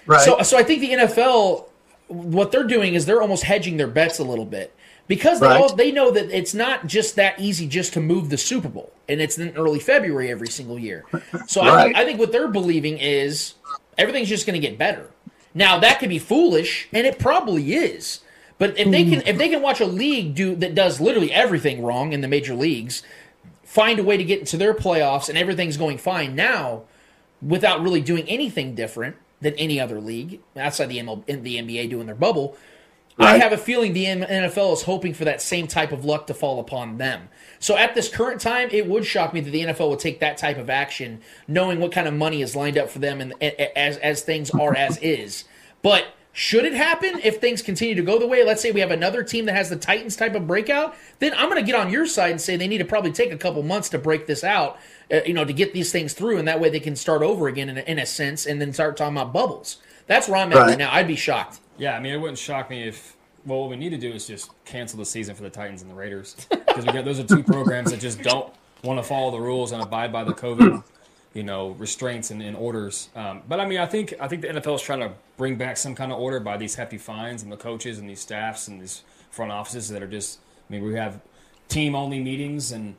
Right. 0.05 0.19
So, 0.19 0.41
so 0.41 0.57
I 0.57 0.63
think 0.63 0.81
the 0.81 0.91
NFL, 0.91 1.69
what 2.09 2.51
they're 2.51 2.67
doing 2.67 2.93
is 2.93 3.05
they're 3.05 3.21
almost 3.21 3.43
hedging 3.43 3.77
their 3.77 3.87
bets 3.87 4.19
a 4.19 4.23
little 4.25 4.45
bit 4.45 4.75
because 5.07 5.39
they 5.39 5.47
Right. 5.47 5.61
all, 5.61 5.73
they 5.73 5.93
know 5.93 6.11
that 6.11 6.29
it's 6.29 6.53
not 6.53 6.87
just 6.87 7.15
that 7.15 7.39
easy 7.39 7.67
just 7.67 7.93
to 7.93 8.01
move 8.01 8.29
the 8.29 8.37
Super 8.37 8.67
Bowl, 8.67 8.91
and 9.07 9.21
it's 9.21 9.37
in 9.37 9.55
early 9.55 9.79
February 9.79 10.29
every 10.29 10.49
single 10.49 10.77
year. 10.77 11.05
So 11.47 11.61
I, 11.61 11.83
think, 11.83 11.95
I 11.95 12.03
think 12.03 12.19
what 12.19 12.33
they're 12.33 12.49
believing 12.49 12.97
is 12.97 13.53
everything's 13.97 14.29
just 14.29 14.45
going 14.45 14.59
to 14.59 14.67
get 14.67 14.77
better. 14.77 15.09
Now 15.53 15.79
that 15.79 15.99
could 15.99 16.09
be 16.09 16.19
foolish, 16.19 16.87
and 16.93 17.07
it 17.07 17.19
probably 17.19 17.73
is. 17.73 18.21
But 18.59 18.77
if 18.79 18.89
they 18.89 19.03
can, 19.03 19.21
if 19.25 19.37
they 19.37 19.49
can 19.49 19.61
watch 19.61 19.79
a 19.79 19.85
league 19.85 20.35
do 20.35 20.55
that 20.55 20.75
does 20.75 20.99
literally 20.99 21.31
everything 21.31 21.83
wrong 21.83 22.13
in 22.13 22.21
the 22.21 22.27
major 22.27 22.55
leagues, 22.55 23.03
find 23.63 23.99
a 23.99 24.03
way 24.03 24.17
to 24.17 24.23
get 24.23 24.39
into 24.39 24.57
their 24.57 24.73
playoffs, 24.73 25.29
and 25.29 25.37
everything's 25.37 25.77
going 25.77 25.97
fine 25.97 26.35
now, 26.35 26.83
without 27.41 27.81
really 27.81 28.01
doing 28.01 28.27
anything 28.27 28.73
different 28.73 29.15
than 29.41 29.53
any 29.55 29.79
other 29.79 30.01
league 30.01 30.39
outside 30.55 30.87
the 30.87 30.97
ML, 30.97 31.23
the 31.25 31.57
NBA 31.57 31.89
doing 31.89 32.07
their 32.07 32.15
bubble. 32.15 32.57
I 33.19 33.37
have 33.37 33.51
a 33.51 33.57
feeling 33.57 33.93
the 33.93 34.05
NFL 34.05 34.73
is 34.73 34.83
hoping 34.83 35.13
for 35.15 35.25
that 35.25 35.41
same 35.41 35.67
type 35.67 35.91
of 35.91 36.05
luck 36.05 36.27
to 36.27 36.35
fall 36.35 36.59
upon 36.59 36.97
them. 36.97 37.29
So 37.59 37.75
at 37.77 37.95
this 37.95 38.09
current 38.09 38.39
time, 38.41 38.69
it 38.71 38.87
would 38.87 39.05
shock 39.05 39.33
me 39.33 39.41
that 39.41 39.49
the 39.51 39.63
NFL 39.65 39.89
would 39.89 39.99
take 39.99 40.19
that 40.19 40.37
type 40.37 40.57
of 40.57 40.69
action, 40.69 41.21
knowing 41.47 41.79
what 41.79 41.91
kind 41.91 42.07
of 42.07 42.13
money 42.13 42.41
is 42.41 42.55
lined 42.55 42.77
up 42.77 42.89
for 42.89 42.99
them 42.99 43.19
and 43.21 43.33
a- 43.41 43.61
a- 43.61 43.77
as 43.77 43.97
as 43.97 44.21
things 44.21 44.49
are 44.51 44.75
as 44.75 44.97
is. 45.01 45.43
But 45.81 46.05
should 46.33 46.65
it 46.65 46.73
happen 46.73 47.19
if 47.23 47.37
things 47.37 47.63
continue 47.63 47.95
to 47.95 48.03
go 48.03 48.19
the 48.19 48.27
way? 48.27 48.45
Let's 48.45 48.61
say 48.61 48.69
we 48.71 48.79
have 48.81 48.91
another 48.91 49.23
team 49.23 49.45
that 49.45 49.55
has 49.55 49.71
the 49.71 49.75
Titans 49.75 50.15
type 50.15 50.35
of 50.35 50.45
breakout, 50.45 50.95
then 51.17 51.33
I'm 51.35 51.49
going 51.49 51.59
to 51.59 51.65
get 51.65 51.73
on 51.79 51.91
your 51.91 52.05
side 52.05 52.29
and 52.29 52.39
say 52.39 52.55
they 52.55 52.67
need 52.67 52.77
to 52.77 52.85
probably 52.85 53.11
take 53.11 53.31
a 53.31 53.37
couple 53.37 53.63
months 53.63 53.89
to 53.89 53.97
break 53.97 54.27
this 54.27 54.43
out, 54.43 54.77
uh, 55.11 55.21
you 55.25 55.33
know, 55.33 55.43
to 55.45 55.53
get 55.53 55.73
these 55.73 55.91
things 55.91 56.13
through, 56.13 56.37
and 56.37 56.47
that 56.47 56.59
way 56.59 56.69
they 56.69 56.79
can 56.79 56.95
start 56.95 57.23
over 57.23 57.47
again 57.47 57.69
in 57.69 57.79
a, 57.79 57.81
in 57.81 57.97
a 57.97 58.05
sense, 58.05 58.45
and 58.45 58.61
then 58.61 58.71
start 58.71 58.95
talking 58.97 59.17
about 59.17 59.33
bubbles. 59.33 59.77
That's 60.05 60.27
where 60.29 60.37
I'm 60.37 60.51
at 60.53 60.57
right, 60.59 60.67
Right. 60.67 60.77
now. 60.77 60.93
I'd 60.93 61.07
be 61.07 61.15
shocked. 61.15 61.59
Yeah, 61.79 61.97
I 61.97 61.99
mean, 61.99 62.13
it 62.13 62.17
wouldn't 62.17 62.37
shock 62.37 62.69
me 62.69 62.87
if. 62.87 63.16
Well, 63.47 63.61
what 63.61 63.69
we 63.69 63.77
need 63.77 63.91
to 63.91 63.97
do 63.97 64.11
is 64.11 64.27
just 64.27 64.51
cancel 64.65 64.99
the 64.99 65.05
season 65.05 65.33
for 65.33 65.43
the 65.43 65.49
Titans 65.49 65.81
and 65.81 65.89
the 65.89 65.95
Raiders 65.95 66.35
because 66.49 66.83
those 66.83 67.17
are 67.17 67.23
two 67.23 67.41
programs 67.41 67.91
that 67.91 68.01
just 68.01 68.21
don't 68.21 68.53
want 68.83 68.99
to 68.99 69.03
follow 69.03 69.31
the 69.31 69.39
rules 69.39 69.71
and 69.71 69.81
abide 69.81 70.11
by 70.11 70.25
the 70.25 70.33
COVID, 70.33 70.83
you 71.33 71.43
know, 71.43 71.69
restraints 71.69 72.29
and, 72.29 72.41
and 72.41 72.57
orders. 72.57 73.07
Um, 73.15 73.43
but 73.47 73.61
I 73.61 73.65
mean, 73.65 73.79
I 73.79 73.85
think 73.85 74.13
I 74.19 74.27
think 74.27 74.41
the 74.41 74.49
NFL 74.49 74.75
is 74.75 74.81
trying 74.81 74.99
to 74.99 75.13
bring 75.37 75.55
back 75.55 75.77
some 75.77 75.95
kind 75.95 76.11
of 76.11 76.19
order 76.19 76.41
by 76.41 76.57
these 76.57 76.75
hefty 76.75 76.97
fines 76.97 77.41
and 77.41 77.49
the 77.49 77.55
coaches 77.55 77.99
and 77.99 78.09
these 78.09 78.19
staffs 78.19 78.67
and 78.67 78.81
these 78.81 79.03
front 79.31 79.53
offices 79.53 79.87
that 79.89 80.03
are 80.03 80.07
just. 80.07 80.39
I 80.69 80.73
mean, 80.73 80.83
we 80.83 80.95
have 80.95 81.21
team 81.69 81.95
only 81.95 82.19
meetings 82.19 82.73
and 82.73 82.97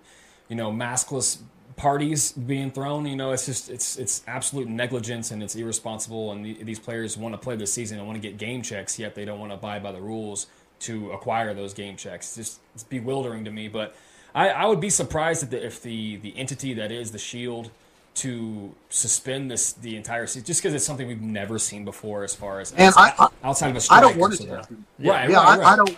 you 0.49 0.57
know 0.57 0.73
maskless 0.73 1.43
parties 1.79 2.33
being 2.33 2.71
thrown. 2.71 3.07
You 3.07 3.17
know, 3.17 3.33
it's 3.33 3.47
just 3.47 3.71
it's 3.71 3.97
it's 3.97 4.23
absolute 4.27 4.69
negligence 4.69 5.31
and 5.31 5.43
it's 5.43 5.57
irresponsible. 5.57 6.33
And 6.33 6.45
the, 6.45 6.63
these 6.63 6.79
players 6.79 7.17
want 7.17 7.33
to 7.35 7.39
play 7.39 7.57
this 7.57 7.73
season 7.73 7.99
and 7.99 8.07
want 8.07 8.21
to 8.21 8.29
get 8.29 8.37
game 8.37 8.61
checks, 8.63 8.99
yet 8.99 9.15
they 9.15 9.25
don't 9.25 9.39
want 9.39 9.51
to 9.53 9.55
abide 9.55 9.83
by 9.83 9.93
the 9.93 10.01
rules 10.01 10.47
to 10.81 11.11
acquire 11.13 11.55
those 11.55 11.73
game 11.75 11.97
checks. 11.97 12.27
It's 12.37 12.51
just 12.51 12.61
it's 12.75 12.85
bewildering 12.85 13.45
to 13.47 13.51
me. 13.51 13.69
But 13.69 13.97
I, 14.35 14.51
I 14.51 14.67
would 14.67 14.81
be 14.81 14.91
surprised 14.91 15.43
if 15.43 15.51
the, 15.51 15.65
if 15.67 15.83
the 15.83 16.17
the 16.17 16.37
entity 16.37 16.75
that 16.75 16.93
is 16.93 17.13
the 17.13 17.19
Shield 17.19 17.71
to 18.17 18.75
suspend 18.91 19.51
this 19.51 19.73
the 19.73 19.97
entire 19.97 20.27
season 20.27 20.45
just 20.45 20.61
because 20.61 20.75
it's 20.75 20.85
something 20.85 21.07
we've 21.07 21.23
never 21.23 21.57
seen 21.59 21.85
before 21.85 22.25
as 22.25 22.35
far 22.35 22.61
as 22.61 22.73
And 22.77 22.93
I- 22.97 23.15
I- 23.19 23.29
outside 23.45 23.71
of 23.71 23.77
a 23.77 23.81
strike. 23.81 23.99
I 23.99 24.01
don't 24.03 24.17
want 24.17 24.35
it 24.35 24.39
to 24.39 24.49
happen. 24.57 24.85
Right, 24.99 25.31
yeah, 25.31 25.37
right, 25.37 25.47
I, 25.47 25.59
right. 25.59 25.67
I 25.67 25.77
don't. 25.77 25.97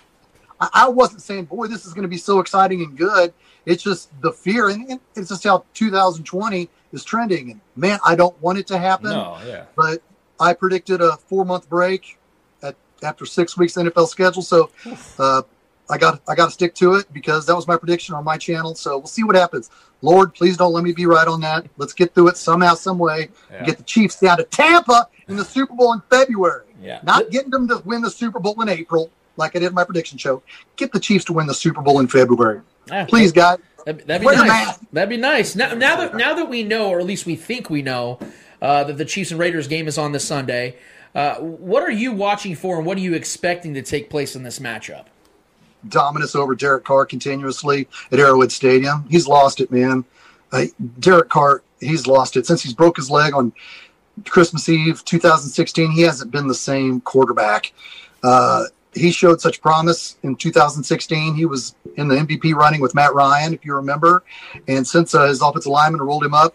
I, 0.61 0.69
I 0.75 0.89
wasn't 0.89 1.23
saying, 1.23 1.47
boy, 1.47 1.67
this 1.69 1.87
is 1.87 1.95
going 1.95 2.03
to 2.03 2.09
be 2.09 2.19
so 2.19 2.39
exciting 2.41 2.83
and 2.83 2.97
good. 2.99 3.33
It's 3.67 3.83
just 3.83 4.11
the 4.23 4.33
fear, 4.33 4.69
and 4.69 4.89
and 4.91 5.01
it's 5.17 5.29
just 5.29 5.45
how 5.45 5.65
2020 5.75 6.69
is 6.93 7.05
trending. 7.05 7.51
And 7.53 7.61
man, 7.77 7.99
I 8.05 8.15
don't 8.15 8.41
want 8.43 8.59
it 8.59 8.67
to 8.69 8.79
happen. 8.79 9.11
No, 9.11 9.39
yeah. 9.47 9.65
But 9.77 10.03
I 10.39 10.55
predicted 10.55 11.01
a 11.01 11.17
four 11.17 11.45
month 11.45 11.69
break 11.69 12.19
at 12.63 12.75
after 13.03 13.27
six 13.27 13.57
weeks 13.57 13.75
NFL 13.75 14.09
schedule. 14.09 14.43
So 14.43 14.71
uh, 15.19 15.43
I 15.89 15.99
got 15.99 16.21
I 16.29 16.35
got 16.35 16.47
to 16.47 16.51
stick 16.53 16.75
to 16.77 16.95
it 16.95 17.13
because 17.13 17.47
that 17.47 17.55
was 17.55 17.67
my 17.69 17.77
prediction 17.77 18.15
on 18.15 18.25
my 18.25 18.39
channel. 18.39 18.75
So 18.75 18.99
we'll 18.99 19.07
see 19.07 19.25
what 19.25 19.37
happens. 19.37 19.71
Lord, 20.03 20.33
please 20.35 20.57
don't 20.57 20.73
let 20.73 20.83
me 20.83 20.93
be 20.93 21.05
right 21.05 21.29
on 21.29 21.41
that. 21.43 21.67
Let's 21.77 21.93
get 21.93 22.15
through 22.15 22.29
it 22.29 22.37
somehow, 22.39 22.73
some 22.75 22.99
way, 22.99 23.29
Yeah. 23.53 23.65
get 23.65 23.77
the 23.77 23.83
Chiefs 23.85 24.19
down 24.19 24.39
to 24.39 24.45
Tampa 24.45 25.09
in 25.29 25.37
the 25.37 25.45
Super 25.45 25.75
Bowl 25.75 25.93
in 25.93 26.01
February. 26.09 26.65
Yeah. 26.81 27.01
Not 27.03 27.31
getting 27.31 27.51
them 27.51 27.69
to 27.69 27.83
win 27.85 28.01
the 28.01 28.11
Super 28.11 28.41
Bowl 28.41 28.59
in 28.63 28.71
April, 28.71 29.11
like 29.37 29.55
I 29.55 29.59
did 29.59 29.67
in 29.69 29.75
my 29.75 29.85
prediction 29.85 30.17
show. 30.17 30.43
Get 30.77 30.91
the 30.93 31.01
Chiefs 31.01 31.27
to 31.27 31.35
win 31.35 31.47
the 31.47 31.53
Super 31.53 31.83
Bowl 31.83 32.01
in 32.01 32.09
February. 32.09 32.63
Yeah. 32.89 33.05
Please, 33.07 33.33
guys. 33.33 33.59
That'd, 33.87 34.07
that'd 34.07 34.21
be 34.21 34.27
Wear 34.27 34.37
nice. 34.37 34.79
That'd 34.93 35.09
be 35.09 35.17
nice. 35.17 35.57
Now, 35.57 35.75
now 35.75 35.97
that 35.97 36.15
now 36.15 36.35
that 36.35 36.49
we 36.49 36.63
know, 36.63 36.91
or 36.91 37.01
at 37.01 37.07
least 37.07 37.27
we 37.27 37.37
think 37.37 37.71
we 37.71 37.83
know, 37.83 38.19
uh, 38.61 38.85
that 38.85 38.99
the 38.99 39.05
Chiefs 39.05 39.31
and 39.31 39.41
Raiders 39.41 39.69
game 39.69 39.89
is 39.89 39.99
on 39.99 40.13
this 40.13 40.25
Sunday. 40.25 40.77
Uh, 41.15 41.37
what 41.37 41.83
are 41.83 41.91
you 41.91 42.13
watching 42.13 42.55
for, 42.55 42.77
and 42.77 42.87
what 42.87 42.97
are 42.97 43.01
you 43.01 43.15
expecting 43.15 43.75
to 43.75 43.83
take 43.83 44.11
place 44.11 44.37
in 44.37 44.43
this 44.43 44.59
matchup? 44.59 45.07
dominance 45.89 46.35
over 46.35 46.55
Derek 46.55 46.85
Carr 46.85 47.07
continuously 47.07 47.89
at 48.13 48.19
Arrowhead 48.19 48.53
Stadium. 48.53 49.07
He's 49.09 49.27
lost 49.27 49.61
it, 49.61 49.71
man. 49.71 50.05
Uh, 50.53 50.65
Derek 50.99 51.29
Carr, 51.29 51.63
he's 51.81 52.07
lost 52.07 52.37
it 52.37 52.47
since 52.47 52.63
he's 52.63 52.75
broke 52.75 52.97
his 52.97 53.11
leg 53.11 53.35
on 53.35 53.53
Christmas 54.27 54.69
Eve 54.69 55.05
2016. 55.05 55.93
He 55.93 56.03
hasn't 56.03 56.31
been 56.31 56.49
the 56.49 56.55
same 56.55 57.01
quarterback. 57.01 57.73
Uh, 58.23 58.65
he 58.95 59.13
showed 59.13 59.41
such 59.41 59.61
promise 59.61 60.19
in 60.23 60.37
2016. 60.37 61.35
He 61.35 61.47
was 61.47 61.75
in 61.97 62.09
the 62.09 62.17
MVP 62.17 62.55
running 62.55 62.81
with 62.81 62.95
Matt 62.95 63.15
Ryan, 63.15 63.55
if 63.55 63.65
you 63.65 63.75
remember. 63.75 64.25
And 64.69 64.87
since 64.87 65.15
uh, 65.15 65.27
his 65.27 65.41
offensive 65.43 65.71
lineman 65.71 66.03
rolled 66.03 66.25
him 66.25 66.35
up 66.35 66.55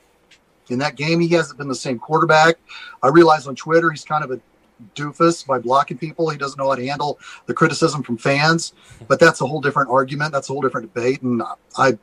in 0.70 0.80
that 0.80 0.96
game, 0.96 1.20
he 1.20 1.30
hasn't 1.30 1.58
been 1.58 1.68
the 1.68 1.76
same 1.76 1.98
quarterback. 1.98 2.56
I 3.02 3.08
realize 3.08 3.48
on 3.48 3.56
Twitter 3.56 3.90
he's 3.90 4.04
kind 4.04 4.24
of 4.24 4.32
a 4.32 4.40
doofus 4.96 5.46
by 5.46 5.60
blocking 5.60 5.98
people. 5.98 6.30
He 6.30 6.38
doesn't 6.38 6.58
know 6.58 6.70
how 6.70 6.76
to 6.76 6.86
handle 6.86 7.20
the 7.46 7.54
criticism 7.54 8.04
from 8.04 8.18
fans. 8.18 8.74
But 9.08 9.20
that's 9.20 9.42
a 9.42 9.46
whole 9.46 9.62
different 9.62 9.90
argument. 9.90 10.34
That's 10.34 10.50
a 10.50 10.54
whole 10.54 10.62
different 10.62 10.94
debate, 10.94 11.22
and 11.22 11.42
I 11.78 11.98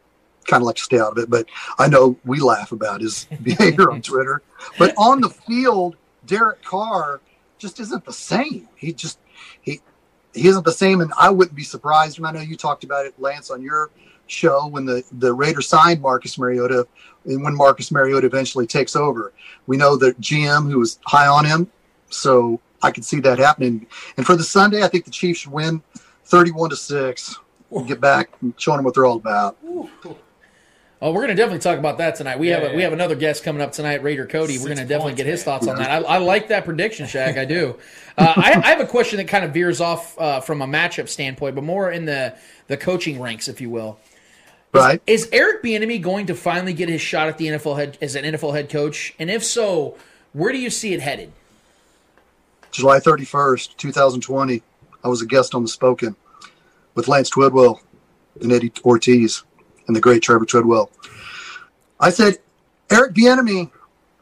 kind 0.47 0.63
of 0.63 0.63
like 0.63 0.77
to 0.77 0.83
stay 0.83 0.99
out 0.99 1.13
of 1.13 1.19
it. 1.19 1.31
But 1.31 1.47
I 1.79 1.89
know 1.89 2.19
we 2.25 2.41
laugh 2.41 2.73
about 2.73 3.01
his 3.01 3.27
behavior 3.43 3.91
on 3.91 4.03
Twitter. 4.03 4.43
But 4.79 4.95
on 4.97 5.21
the 5.21 5.29
field, 5.29 5.97
Derek 6.27 6.63
Carr 6.63 7.21
just 7.59 7.81
isn't 7.81 8.05
the 8.05 8.13
same. 8.13 8.69
He 8.77 8.93
just 8.93 9.19
he 10.35 10.49
isn't 10.49 10.65
the 10.65 10.73
same, 10.73 11.01
and 11.01 11.13
I 11.19 11.31
wouldn't 11.31 11.57
be 11.57 11.65
surprised. 11.65 12.19
And 12.19 12.27
I 12.27 12.33
know 12.33 12.41
you 12.41 12.57
talked 12.57 12.85
about 12.85 13.07
it, 13.07 13.15
Lance, 13.19 13.51
on 13.51 13.63
your 13.63 13.91
show 14.27 14.67
when 14.67 14.85
the 14.87 15.03
the 15.19 15.33
Raiders 15.33 15.69
signed 15.69 16.01
Marcus 16.01 16.39
Mariota, 16.39 16.87
and 17.27 17.43
when 17.43 17.55
Marcus 17.55 17.91
Mariota 17.91 18.27
eventually 18.27 18.67
takes 18.67 18.97
over. 18.97 19.33
We 19.67 19.77
know 19.77 19.97
that 19.97 20.21
GM 20.21 20.71
who 20.71 20.79
was 20.79 20.99
high 21.05 21.27
on 21.27 21.45
him, 21.45 21.71
so 22.09 22.61
I 22.83 22.91
could 22.91 23.05
see 23.05 23.21
that 23.21 23.39
happening. 23.39 23.87
And 24.17 24.27
for 24.27 24.37
the 24.37 24.45
Sunday, 24.45 24.83
I 24.83 24.89
think 24.89 25.05
the 25.05 25.11
Chiefs 25.11 25.41
should 25.41 25.53
win 25.53 25.83
thirty-one 26.25 26.71
to 26.71 26.77
six. 26.77 27.37
and 27.71 27.87
Get 27.87 28.01
back 28.01 28.31
and 28.41 28.55
show 28.61 28.75
them 28.75 28.85
what 28.85 28.95
they're 28.95 29.07
all 29.07 29.17
about. 29.17 29.57
Oh, 31.05 31.11
we're 31.11 31.23
going 31.27 31.31
to 31.31 31.35
definitely 31.35 31.59
talk 31.59 31.81
about 31.81 31.99
that 31.99 32.15
tonight. 32.15 32.39
We 32.39 32.49
Yeah, 32.49 32.61
have 32.61 32.63
a, 32.63 32.71
yeah. 32.71 32.77
we 32.77 32.83
have 32.85 32.93
another 32.93 33.17
guest 33.17 33.43
coming 33.43 33.61
up 33.61 33.73
tonight, 33.73 34.05
Raider 34.05 34.25
Cody. 34.25 34.57
We're 34.59 34.67
going 34.67 34.77
to 34.77 34.85
definitely 34.85 35.11
points, 35.11 35.17
get 35.17 35.27
his 35.27 35.43
thoughts 35.43 35.67
on 35.67 35.77
that. 35.79 35.91
I, 35.91 35.97
I 35.97 36.19
like 36.19 36.47
that 36.49 36.65
prediction, 36.65 37.07
Shaq. 37.07 37.37
I 37.37 37.45
do. 37.45 37.77
Uh, 38.19 38.31
I, 38.37 38.61
I 38.63 38.69
have 38.69 38.81
a 38.81 38.87
question 38.87 39.17
that 39.17 39.29
kind 39.29 39.43
of 39.43 39.55
veers 39.55 39.81
off 39.81 40.19
uh, 40.19 40.39
from 40.41 40.61
a 40.61 40.67
matchup 40.67 41.09
standpoint, 41.09 41.55
but 41.55 41.65
more 41.65 41.91
in 41.91 42.05
the 42.05 42.37
the 42.67 42.77
coaching 42.77 43.19
ranks, 43.19 43.49
if 43.49 43.59
you 43.59 43.71
will. 43.71 43.99
Right? 44.75 45.01
Is 45.07 45.31
Eric 45.33 45.63
Bieniemy 45.63 46.03
going 46.03 46.27
to 46.27 46.35
finally 46.35 46.75
get 46.75 46.91
his 46.91 47.01
shot 47.01 47.29
at 47.29 47.39
the 47.39 47.47
NFL 47.47 47.79
head 47.79 47.97
as 48.03 48.15
an 48.15 48.25
NFL 48.25 48.55
head 48.55 48.69
coach? 48.69 49.15
And 49.19 49.31
if 49.31 49.43
so, 49.43 49.97
where 50.35 50.53
do 50.53 50.59
you 50.59 50.69
see 50.69 50.93
it 50.93 51.01
headed? 51.01 51.33
July 52.71 52.99
31st, 52.99 53.79
2020, 53.79 54.63
I 55.03 55.09
was 55.09 55.23
a 55.23 55.27
guest 55.27 55.55
on 55.55 55.63
The 55.63 55.69
Spoken 55.69 56.15
with 56.95 57.09
Lance 57.09 57.31
Twidwell 57.31 57.81
and 58.43 58.53
Eddie 58.53 58.73
Ortiz 58.85 59.43
and 59.87 59.97
the 59.97 60.01
great 60.01 60.23
Trevor 60.23 60.47
Twidwell. 60.47 60.91
I 61.99 62.11
said, 62.11 62.39
Eric 62.91 63.15
Bieniemy 63.15 63.71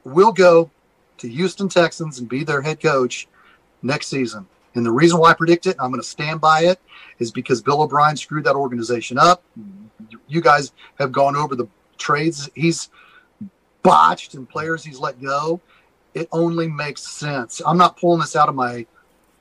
will 0.05 0.33
go 0.33 0.71
to 1.19 1.29
Houston 1.29 1.69
Texans 1.69 2.19
and 2.19 2.29
be 2.29 2.45
their 2.45 2.63
head 2.63 2.81
coach 2.81 3.29
next 3.83 4.09
season. 4.09 4.47
And 4.75 4.87
the 4.87 4.91
reason 4.91 5.19
why 5.19 5.31
I 5.31 5.35
predict 5.35 5.67
it, 5.67 5.77
I'm 5.81 5.91
going 5.91 6.01
to 6.01 6.07
stand 6.07 6.41
by 6.41 6.65
it, 6.65 6.81
is 7.19 7.31
because 7.33 7.61
Bill 7.61 7.83
O'Brien 7.83 8.17
screwed 8.17 8.45
that 8.45 8.55
organization 8.55 9.19
up. 9.19 9.43
You 10.29 10.41
guys 10.41 10.73
have 10.99 11.13
gone 11.13 11.37
over 11.37 11.57
the 11.57 11.67
trades 11.99 12.49
he's 12.55 12.89
botched 13.83 14.35
and 14.35 14.49
players 14.49 14.85
he's 14.85 14.99
let 14.99 15.21
go 15.21 15.61
it 16.15 16.29
only 16.33 16.69
makes 16.69 17.03
sense. 17.03 17.63
I'm 17.65 17.79
not 17.79 17.97
pulling 17.97 18.21
this 18.21 18.37
out 18.37 18.49
of 18.49 18.55
my 18.55 18.87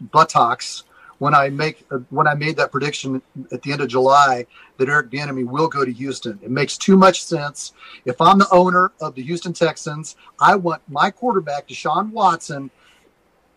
buttocks 0.02 0.84
when 1.20 1.36
I 1.36 1.50
make 1.50 1.86
uh, 1.92 2.00
when 2.10 2.28
I 2.28 2.34
made 2.34 2.58
that 2.58 2.72
prediction 2.72 3.22
at 3.52 3.62
the 3.62 3.72
end 3.72 3.82
of 3.82 3.88
July 3.90 4.46
that 4.78 4.90
Eric 4.90 5.12
Bieniemy 5.12 5.46
will 5.46 5.68
go 5.68 5.86
to 5.86 5.92
Houston. 5.92 6.40
It 6.42 6.50
makes 6.50 6.78
too 6.78 6.98
much 6.98 7.24
sense. 7.24 7.74
If 8.06 8.20
I'm 8.20 8.40
the 8.40 8.50
owner 8.52 8.92
of 9.00 9.14
the 9.16 9.22
Houston 9.22 9.54
Texans, 9.54 10.16
I 10.40 10.56
want 10.56 10.82
my 10.88 11.12
quarterback 11.12 11.68
Deshaun 11.68 12.12
Watson 12.12 12.72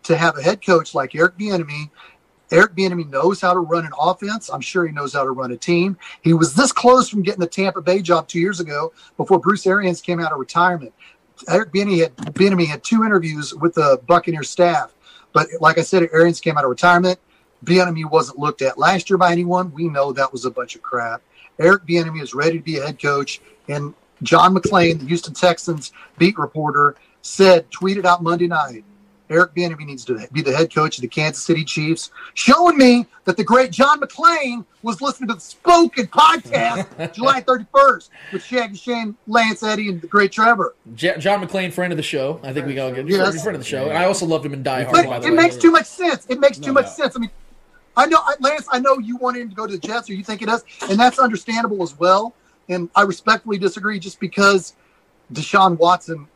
to 0.03 0.17
have 0.17 0.37
a 0.37 0.43
head 0.43 0.65
coach 0.65 0.95
like 0.95 1.15
Eric 1.15 1.39
Bieniemy. 1.39 1.91
Eric 2.51 2.75
Bieniemy 2.75 3.09
knows 3.09 3.41
how 3.41 3.55
to 3.55 3.61
run 3.61 3.87
an 3.87 3.93
offense. 3.99 4.51
I'm 4.51 4.61
sure 4.61 4.87
he 4.87 4.93
knows 4.93 5.15
how 5.15 5.25
to 5.25 5.31
run 5.31 5.53
a 5.53 5.57
team. 5.57 5.97
He 6.21 6.35
was 6.35 6.55
this 6.55 6.71
close 6.71 7.09
from 7.09 7.23
getting 7.23 7.41
the 7.41 7.47
Tampa 7.47 7.81
Bay 7.81 8.03
job 8.03 8.29
two 8.29 8.41
years 8.41 8.61
ago 8.61 8.93
before 9.17 9.39
Bruce 9.39 9.67
Arians 9.67 10.03
came 10.03 10.21
out 10.21 10.33
of 10.33 10.39
retirement. 10.39 10.93
Eric 11.49 11.73
Bieniemy 11.73 12.01
had 12.01 12.17
Bieniemy 12.35 12.67
had 12.67 12.85
two 12.85 13.05
interviews 13.05 13.55
with 13.55 13.75
the 13.75 14.01
Buccaneers 14.07 14.51
staff, 14.51 14.93
but 15.33 15.49
like 15.61 15.79
I 15.79 15.83
said, 15.83 16.09
Arians 16.13 16.41
came 16.41 16.59
out 16.59 16.65
of 16.65 16.71
retirement. 16.71 17.19
Bieniemy 17.65 18.11
wasn't 18.11 18.39
looked 18.39 18.63
at 18.63 18.79
last 18.79 19.09
year 19.11 19.17
by 19.17 19.33
anyone. 19.33 19.73
We 19.73 19.89
know 19.89 20.13
that 20.13 20.33
was 20.33 20.45
a 20.45 20.51
bunch 20.51 20.75
of 20.75 20.83
crap. 20.83 21.23
Eric 21.59 21.87
Bieniemy 21.87 22.23
is 22.23 22.35
ready 22.35 22.59
to 22.59 22.65
be 22.65 22.79
a 22.79 22.87
head 22.87 23.01
coach, 23.01 23.41
and 23.69 23.95
John 24.23 24.55
McClain, 24.55 24.99
the 25.01 25.07
Houston 25.07 25.35
Texans 25.35 25.93
beat 26.19 26.39
reporter, 26.39 26.97
said 27.23 27.71
tweeted 27.71 28.05
out 28.05 28.23
Monday 28.23 28.47
night. 28.49 28.85
Eric 29.31 29.55
Bieniemy 29.55 29.87
needs 29.87 30.05
to 30.07 30.27
be 30.33 30.43
the 30.43 30.55
head 30.55 30.75
coach 30.75 30.99
of 30.99 31.03
the 31.03 31.09
Kansas 31.09 31.43
City 31.43 31.65
Chiefs, 31.65 32.11
showing 32.35 32.77
me 32.77 33.07
that 33.25 33.37
the 33.39 33.45
great 33.45 33.71
John 33.71 33.99
McClain 33.99 34.63
was 34.83 35.01
listening 35.01 35.29
to 35.29 35.35
the 35.35 35.41
Spoken 35.41 36.07
podcast 36.09 37.13
July 37.15 37.41
31st 37.41 38.11
with 38.33 38.45
Shaggy 38.45 38.77
Shane, 38.77 39.17
Lance 39.27 39.63
Eddie, 39.63 39.89
and 39.89 40.03
the 40.03 40.07
great 40.07 40.33
Trevor. 40.33 40.75
J- 40.95 41.17
John 41.19 41.43
McClain, 41.47 41.73
friend 41.73 41.93
of 41.93 41.97
the 41.97 42.03
show. 42.03 42.41
I 42.43 42.53
think 42.53 42.67
we 42.67 42.79
all 42.79 42.93
get 42.93 43.09
Yes. 43.09 43.43
friend 43.43 43.57
of 43.57 43.63
the 43.63 43.69
show. 43.69 43.89
And 43.89 43.97
I 43.97 44.05
also 44.05 44.27
loved 44.27 44.45
him 44.45 44.53
in 44.53 44.63
Die 44.63 44.83
Hard, 44.83 44.95
by 44.97 45.07
But 45.07 45.23
the 45.23 45.29
it 45.29 45.31
way. 45.31 45.37
makes 45.37 45.57
too 45.57 45.71
much 45.71 45.87
sense. 45.87 46.27
It 46.29 46.39
makes 46.39 46.59
too 46.59 46.73
much 46.75 46.87
doubt. 46.87 46.97
sense. 46.97 47.17
I 47.17 47.21
mean, 47.21 47.31
I 47.97 48.07
know, 48.07 48.19
I- 48.23 48.37
Lance, 48.41 48.67
I 48.71 48.79
know 48.79 48.99
you 48.99 49.17
want 49.17 49.37
him 49.37 49.49
to 49.49 49.55
go 49.55 49.67
to 49.67 49.73
the 49.73 49.79
Jets, 49.87 50.09
or 50.09 50.15
you 50.15 50.25
think 50.25 50.43
it 50.43 50.47
does, 50.47 50.65
and 50.89 50.99
that's 50.99 51.19
understandable 51.19 51.83
as 51.83 51.99
well. 51.99 52.35
And 52.69 52.89
I 52.95 53.03
respectfully 53.03 53.59
disagree, 53.59 53.99
just 53.99 54.21
because 54.21 54.75
Deshaun 55.33 55.79
Watson 55.79 56.27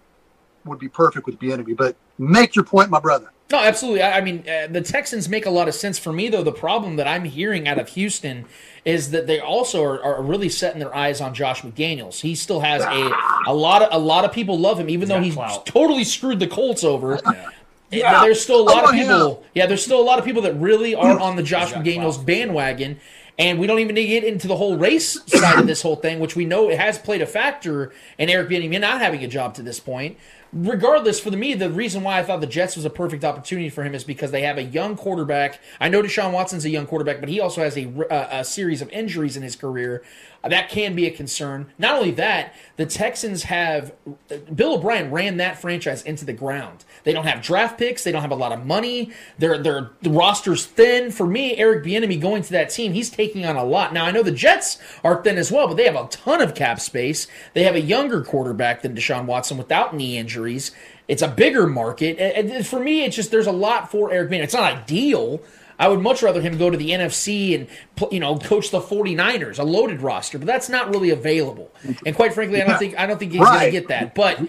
would 0.64 0.78
be 0.78 0.88
perfect 0.88 1.26
with 1.26 1.38
Bieniemy. 1.38 1.76
But 1.76 1.96
make 2.18 2.54
your 2.56 2.64
point, 2.64 2.90
my 2.90 3.00
brother. 3.00 3.30
No, 3.52 3.60
absolutely. 3.60 4.02
I, 4.02 4.18
I 4.18 4.20
mean, 4.22 4.44
uh, 4.48 4.66
the 4.68 4.80
Texans 4.80 5.28
make 5.28 5.46
a 5.46 5.50
lot 5.50 5.68
of 5.68 5.74
sense 5.74 6.00
for 6.00 6.12
me, 6.12 6.28
though. 6.28 6.42
The 6.42 6.50
problem 6.50 6.96
that 6.96 7.06
I'm 7.06 7.24
hearing 7.24 7.68
out 7.68 7.78
of 7.78 7.88
Houston 7.90 8.44
is 8.84 9.12
that 9.12 9.28
they 9.28 9.38
also 9.38 9.84
are, 9.84 10.02
are 10.02 10.20
really 10.22 10.48
setting 10.48 10.80
their 10.80 10.94
eyes 10.94 11.20
on 11.20 11.32
Josh 11.32 11.62
McDaniels. 11.62 12.20
He 12.20 12.34
still 12.34 12.58
has 12.60 12.82
a 12.82 13.12
a 13.46 13.54
lot 13.54 13.82
of 13.82 13.88
a 13.92 13.98
lot 13.98 14.24
of 14.24 14.32
people 14.32 14.58
love 14.58 14.80
him, 14.80 14.90
even 14.90 15.08
though 15.08 15.20
he's 15.20 15.34
clout. 15.34 15.64
totally 15.64 16.02
screwed 16.02 16.40
the 16.40 16.48
Colts 16.48 16.82
over. 16.82 17.20
Yeah. 17.24 17.50
There's 17.90 18.40
still 18.40 18.61
a 18.61 18.62
lot 18.62 18.85
oh, 18.85 18.88
of 18.88 18.94
people. 18.94 19.35
him. 19.37 19.44
Yeah, 19.55 19.66
there's 19.66 19.85
still 19.85 20.01
a 20.01 20.05
lot 20.05 20.18
of 20.18 20.25
people 20.25 20.42
that 20.42 20.55
really 20.55 20.94
are 20.94 21.16
hmm. 21.16 21.22
on 21.22 21.37
the 21.37 21.42
Josh 21.42 21.72
got 21.72 21.85
McDaniels 21.85 22.25
bandwagon. 22.25 23.01
And 23.38 23.59
we 23.59 23.66
don't 23.66 23.81
even 23.81 23.94
need 23.94 24.03
to 24.03 24.09
get 24.09 24.25
into 24.25 24.49
the 24.49 24.57
whole 24.57 24.79
race 24.79 25.18
side 25.27 25.59
of 25.59 25.66
this 25.66 25.83
whole 25.83 25.96
thing, 25.96 26.20
which 26.20 26.35
we 26.35 26.46
know 26.46 26.70
it 26.70 26.79
has 26.79 26.99
played 26.99 27.20
a 27.20 27.27
factor 27.27 27.92
in 28.16 28.31
Eric 28.31 28.49
Bieniemy 28.49 28.81
not 28.81 29.01
having 29.01 29.22
a 29.22 29.29
job 29.29 29.55
to 29.57 29.62
this 29.62 29.79
point. 29.79 30.16
Regardless, 30.52 31.20
for 31.20 31.30
me, 31.30 31.54
the 31.54 31.70
reason 31.70 32.02
why 32.02 32.18
I 32.18 32.22
thought 32.22 32.40
the 32.40 32.46
Jets 32.46 32.76
was 32.76 32.85
a 32.85 32.90
perfect 32.90 33.24
opportunity 33.24 33.68
for 33.68 33.82
him 33.82 33.94
is 33.94 34.04
because 34.04 34.30
they 34.30 34.42
have 34.42 34.59
a 34.59 34.62
young 34.62 34.96
quarterback. 34.96 35.61
I 35.80 35.88
know 35.88 36.02
Deshaun 36.02 36.32
Watson's 36.32 36.64
a 36.64 36.70
young 36.70 36.87
quarterback, 36.87 37.20
but 37.20 37.28
he 37.28 37.40
also 37.40 37.62
has 37.62 37.76
a, 37.76 37.87
a, 38.11 38.40
a 38.40 38.44
series 38.44 38.80
of 38.80 38.88
injuries 38.90 39.37
in 39.37 39.42
his 39.42 39.56
career. 39.56 40.02
Uh, 40.46 40.48
that 40.48 40.68
can 40.68 40.94
be 40.94 41.06
a 41.06 41.11
concern. 41.11 41.66
Not 41.78 41.96
only 41.96 42.12
that, 42.12 42.54
the 42.76 42.87
Texans 42.87 43.44
have 43.44 43.92
uh, 44.30 44.37
Bill 44.54 44.74
O'Brien 44.74 45.11
ran 45.11 45.38
that 45.38 45.59
franchise 45.59 46.02
into 46.02 46.24
the 46.24 46.32
ground. 46.32 46.85
They 47.04 47.12
don't 47.12 47.26
have 47.26 47.42
draft 47.42 47.78
picks. 47.78 48.04
They 48.04 48.12
don't 48.12 48.22
have 48.22 48.30
a 48.30 48.37
lot 48.37 48.52
of 48.52 48.64
money. 48.64 49.12
Their 49.38 49.59
their 49.59 49.90
the 50.02 50.11
roster's 50.11 50.64
thin. 50.64 51.11
For 51.11 51.26
me, 51.26 51.56
Eric 51.56 51.85
Bieniemy 51.85 52.20
going 52.20 52.42
to 52.42 52.52
that 52.52 52.70
team, 52.70 52.92
he's 52.92 53.11
taking 53.11 53.44
on 53.44 53.56
a 53.56 53.64
lot. 53.64 53.92
Now 53.92 54.04
I 54.04 54.11
know 54.11 54.22
the 54.22 54.30
Jets 54.30 54.78
are 55.02 55.22
thin 55.22 55.37
as 55.37 55.50
well, 55.50 55.68
but 55.68 55.76
they 55.76 55.85
have 55.85 55.96
a 55.96 56.09
ton 56.09 56.40
of 56.40 56.54
cap 56.54 56.80
space. 56.80 57.26
They 57.54 57.64
have 57.64 57.74
a 57.74 57.80
younger 57.80 58.22
quarterback 58.22 58.82
than 58.82 58.94
Deshaun 58.94 59.26
Watson 59.26 59.59
without 59.59 59.94
knee 59.94 60.16
injuries. 60.37 60.72
It's 61.09 61.22
a 61.22 61.28
bigger 61.28 61.66
market. 61.66 62.18
And 62.18 62.66
for 62.66 62.80
me, 62.80 63.05
it's 63.05 63.16
just 63.16 63.30
there's 63.30 63.47
a 63.47 63.53
lot 63.53 63.91
for 63.91 64.12
Eric 64.12 64.30
Bieniemy. 64.30 64.45
It's 64.45 64.55
not 64.55 64.64
ideal. 64.64 65.41
I 65.78 65.89
would 65.89 66.01
much 66.01 66.22
rather 66.22 66.41
him 66.41 66.57
go 66.57 66.70
to 66.70 66.76
the 66.76 66.91
NFC 66.91 67.55
and 67.55 68.12
you 68.12 68.20
know 68.20 68.39
coach 68.39 68.70
the 68.70 68.80
49ers, 68.80 69.59
a 69.59 69.62
loaded 69.62 70.01
roster, 70.01 70.39
but 70.39 70.47
that's 70.47 70.68
not 70.68 70.91
really 70.91 71.11
available. 71.11 71.70
And 72.05 72.16
quite 72.16 72.32
frankly, 72.32 72.62
I 72.62 72.66
don't 72.66 72.78
think 72.78 72.99
I 72.99 73.07
don't 73.07 73.18
think 73.18 73.32
he's 73.32 73.43
going 73.43 73.61
to 73.61 73.70
get 73.70 73.89
that. 73.89 74.14
But 74.14 74.41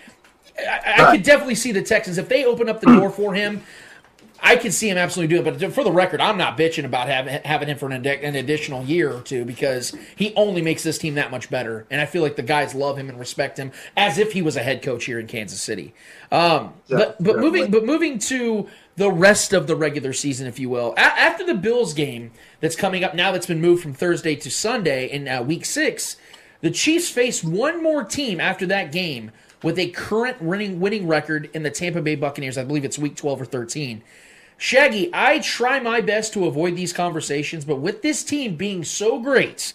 I, 0.59 0.93
I 0.97 1.11
could 1.11 1.23
definitely 1.23 1.55
see 1.55 1.71
the 1.71 1.83
Texans 1.83 2.17
if 2.17 2.29
they 2.29 2.45
open 2.45 2.69
up 2.69 2.81
the 2.81 2.87
door 2.87 3.09
for 3.09 3.33
him. 3.33 3.61
I 4.41 4.55
can 4.55 4.71
see 4.71 4.89
him 4.89 4.97
absolutely 4.97 5.35
doing 5.35 5.47
it, 5.47 5.59
but 5.59 5.73
for 5.73 5.83
the 5.83 5.91
record, 5.91 6.21
I'm 6.21 6.37
not 6.37 6.57
bitching 6.57 6.85
about 6.85 7.07
having 7.07 7.41
having 7.43 7.67
him 7.69 7.77
for 7.77 7.89
an, 7.89 8.05
an 8.05 8.35
additional 8.35 8.83
year 8.83 9.11
or 9.11 9.21
two 9.21 9.45
because 9.45 9.95
he 10.15 10.33
only 10.35 10.61
makes 10.61 10.83
this 10.83 10.97
team 10.97 11.15
that 11.15 11.31
much 11.31 11.49
better, 11.49 11.85
and 11.89 11.99
I 11.99 12.05
feel 12.05 12.21
like 12.21 12.35
the 12.35 12.43
guys 12.43 12.75
love 12.75 12.97
him 12.97 13.09
and 13.09 13.19
respect 13.19 13.57
him 13.57 13.71
as 13.95 14.17
if 14.17 14.33
he 14.33 14.41
was 14.41 14.55
a 14.55 14.63
head 14.63 14.81
coach 14.81 15.05
here 15.05 15.19
in 15.19 15.27
Kansas 15.27 15.61
City. 15.61 15.93
Um, 16.31 16.73
Yeah, 16.87 16.97
but 16.97 17.23
but 17.23 17.39
moving 17.39 17.63
definitely. 17.63 17.79
but 17.79 17.85
moving 17.85 18.19
to 18.19 18.67
the 18.95 19.11
rest 19.11 19.53
of 19.53 19.67
the 19.67 19.75
regular 19.75 20.13
season, 20.13 20.47
if 20.47 20.59
you 20.59 20.69
will, 20.69 20.93
a- 20.97 20.99
after 20.99 21.45
the 21.45 21.53
Bills 21.55 21.93
game 21.93 22.31
that's 22.61 22.75
coming 22.75 23.03
up 23.03 23.13
now, 23.15 23.31
that's 23.31 23.45
been 23.47 23.61
moved 23.61 23.81
from 23.83 23.93
Thursday 23.93 24.35
to 24.35 24.49
Sunday 24.51 25.07
in 25.09 25.27
uh, 25.27 25.41
Week 25.41 25.65
Six, 25.65 26.17
the 26.61 26.71
Chiefs 26.71 27.09
face 27.09 27.43
one 27.43 27.81
more 27.83 28.03
team 28.03 28.39
after 28.39 28.65
that 28.67 28.91
game 28.91 29.31
with 29.63 29.79
a 29.79 29.89
current 29.89 30.41
winning 30.41 30.79
winning 30.79 31.07
record 31.07 31.49
in 31.53 31.63
the 31.63 31.71
Tampa 31.71 32.01
Bay 32.01 32.15
Buccaneers. 32.15 32.57
I 32.57 32.63
believe 32.63 32.85
it's 32.85 32.99
Week 32.99 33.15
12 33.15 33.41
or 33.41 33.45
13. 33.45 34.03
Shaggy, 34.57 35.09
I 35.13 35.39
try 35.39 35.79
my 35.79 36.01
best 36.01 36.33
to 36.33 36.47
avoid 36.47 36.75
these 36.75 36.91
conversations, 36.91 37.63
but 37.63 37.75
with 37.75 38.01
this 38.01 38.23
team 38.23 38.55
being 38.55 38.83
so 38.83 39.19
great, 39.19 39.73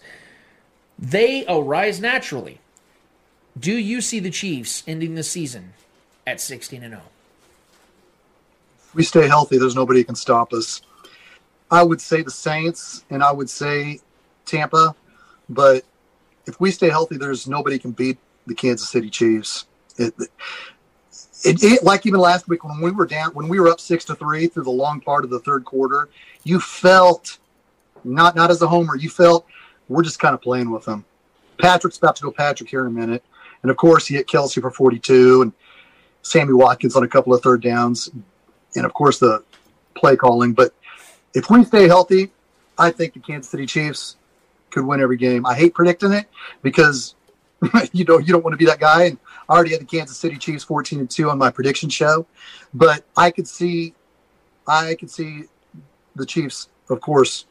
they 0.98 1.44
arise 1.48 2.00
naturally. 2.00 2.60
Do 3.58 3.72
you 3.72 4.00
see 4.00 4.18
the 4.18 4.30
Chiefs 4.30 4.82
ending 4.86 5.14
the 5.14 5.22
season 5.22 5.74
at 6.26 6.40
16 6.40 6.82
and 6.82 6.94
oh? 6.94 6.98
0? 6.98 7.02
If 8.88 8.94
we 8.94 9.02
stay 9.04 9.28
healthy, 9.28 9.58
there's 9.58 9.76
nobody 9.76 10.02
can 10.02 10.14
stop 10.14 10.52
us. 10.52 10.82
I 11.70 11.82
would 11.82 12.00
say 12.00 12.22
the 12.22 12.30
Saints 12.30 13.04
and 13.08 13.22
I 13.22 13.32
would 13.32 13.48
say 13.48 14.00
Tampa, 14.44 14.94
but 15.48 15.84
if 16.46 16.60
we 16.60 16.70
stay 16.70 16.88
healthy, 16.88 17.16
there's 17.16 17.46
nobody 17.46 17.78
can 17.78 17.92
beat 17.92 18.18
the 18.46 18.54
Kansas 18.54 18.88
City 18.88 19.08
Chiefs. 19.08 19.66
It, 19.96 20.14
it, 21.44 21.62
it 21.62 21.82
like 21.82 22.06
even 22.06 22.20
last 22.20 22.48
week 22.48 22.64
when 22.64 22.80
we 22.80 22.90
were 22.90 23.06
down 23.06 23.30
when 23.34 23.48
we 23.48 23.60
were 23.60 23.68
up 23.68 23.80
six 23.80 24.04
to 24.06 24.14
three 24.14 24.46
through 24.46 24.64
the 24.64 24.70
long 24.70 25.00
part 25.00 25.24
of 25.24 25.30
the 25.30 25.40
third 25.40 25.64
quarter, 25.64 26.08
you 26.44 26.60
felt 26.60 27.38
not 28.04 28.34
not 28.34 28.50
as 28.50 28.62
a 28.62 28.66
homer, 28.66 28.96
you 28.96 29.10
felt 29.10 29.46
we're 29.88 30.02
just 30.02 30.18
kind 30.18 30.34
of 30.34 30.40
playing 30.40 30.70
with 30.70 30.84
them. 30.84 31.04
Patrick's 31.58 31.98
about 31.98 32.16
to 32.16 32.22
go 32.22 32.30
Patrick 32.30 32.68
here 32.68 32.82
in 32.82 32.86
a 32.88 32.90
minute, 32.90 33.24
and 33.62 33.70
of 33.70 33.76
course 33.76 34.06
he 34.06 34.14
hit 34.14 34.26
Kelce 34.26 34.60
for 34.60 34.70
42 34.70 35.42
and 35.42 35.52
Sammy 36.22 36.52
Watkins 36.52 36.96
on 36.96 37.02
a 37.02 37.08
couple 37.08 37.34
of 37.34 37.42
third 37.42 37.62
downs, 37.62 38.10
and 38.76 38.86
of 38.86 38.94
course 38.94 39.18
the 39.18 39.44
play 39.94 40.16
calling. 40.16 40.52
But 40.52 40.74
if 41.34 41.50
we 41.50 41.64
stay 41.64 41.86
healthy, 41.86 42.30
I 42.78 42.90
think 42.90 43.14
the 43.14 43.20
Kansas 43.20 43.50
City 43.50 43.66
Chiefs 43.66 44.16
could 44.70 44.84
win 44.84 45.00
every 45.00 45.16
game. 45.16 45.44
I 45.46 45.54
hate 45.54 45.74
predicting 45.74 46.12
it 46.12 46.26
because 46.62 47.14
you 47.92 48.04
know 48.08 48.18
you 48.18 48.32
don't 48.32 48.44
want 48.44 48.54
to 48.54 48.58
be 48.58 48.66
that 48.66 48.80
guy. 48.80 49.04
And 49.04 49.18
I 49.52 49.56
already 49.56 49.72
had 49.72 49.82
the 49.82 49.84
Kansas 49.86 50.16
City 50.16 50.36
Chiefs 50.38 50.64
14 50.64 50.98
and 51.00 51.10
two 51.10 51.28
on 51.28 51.36
my 51.36 51.50
prediction 51.50 51.90
show, 51.90 52.26
but 52.72 53.04
I 53.18 53.30
could 53.30 53.46
see, 53.46 53.92
I 54.66 54.94
could 54.98 55.10
see 55.10 55.42
the 56.16 56.24
Chiefs, 56.24 56.70
of 56.88 57.02
course, 57.02 57.44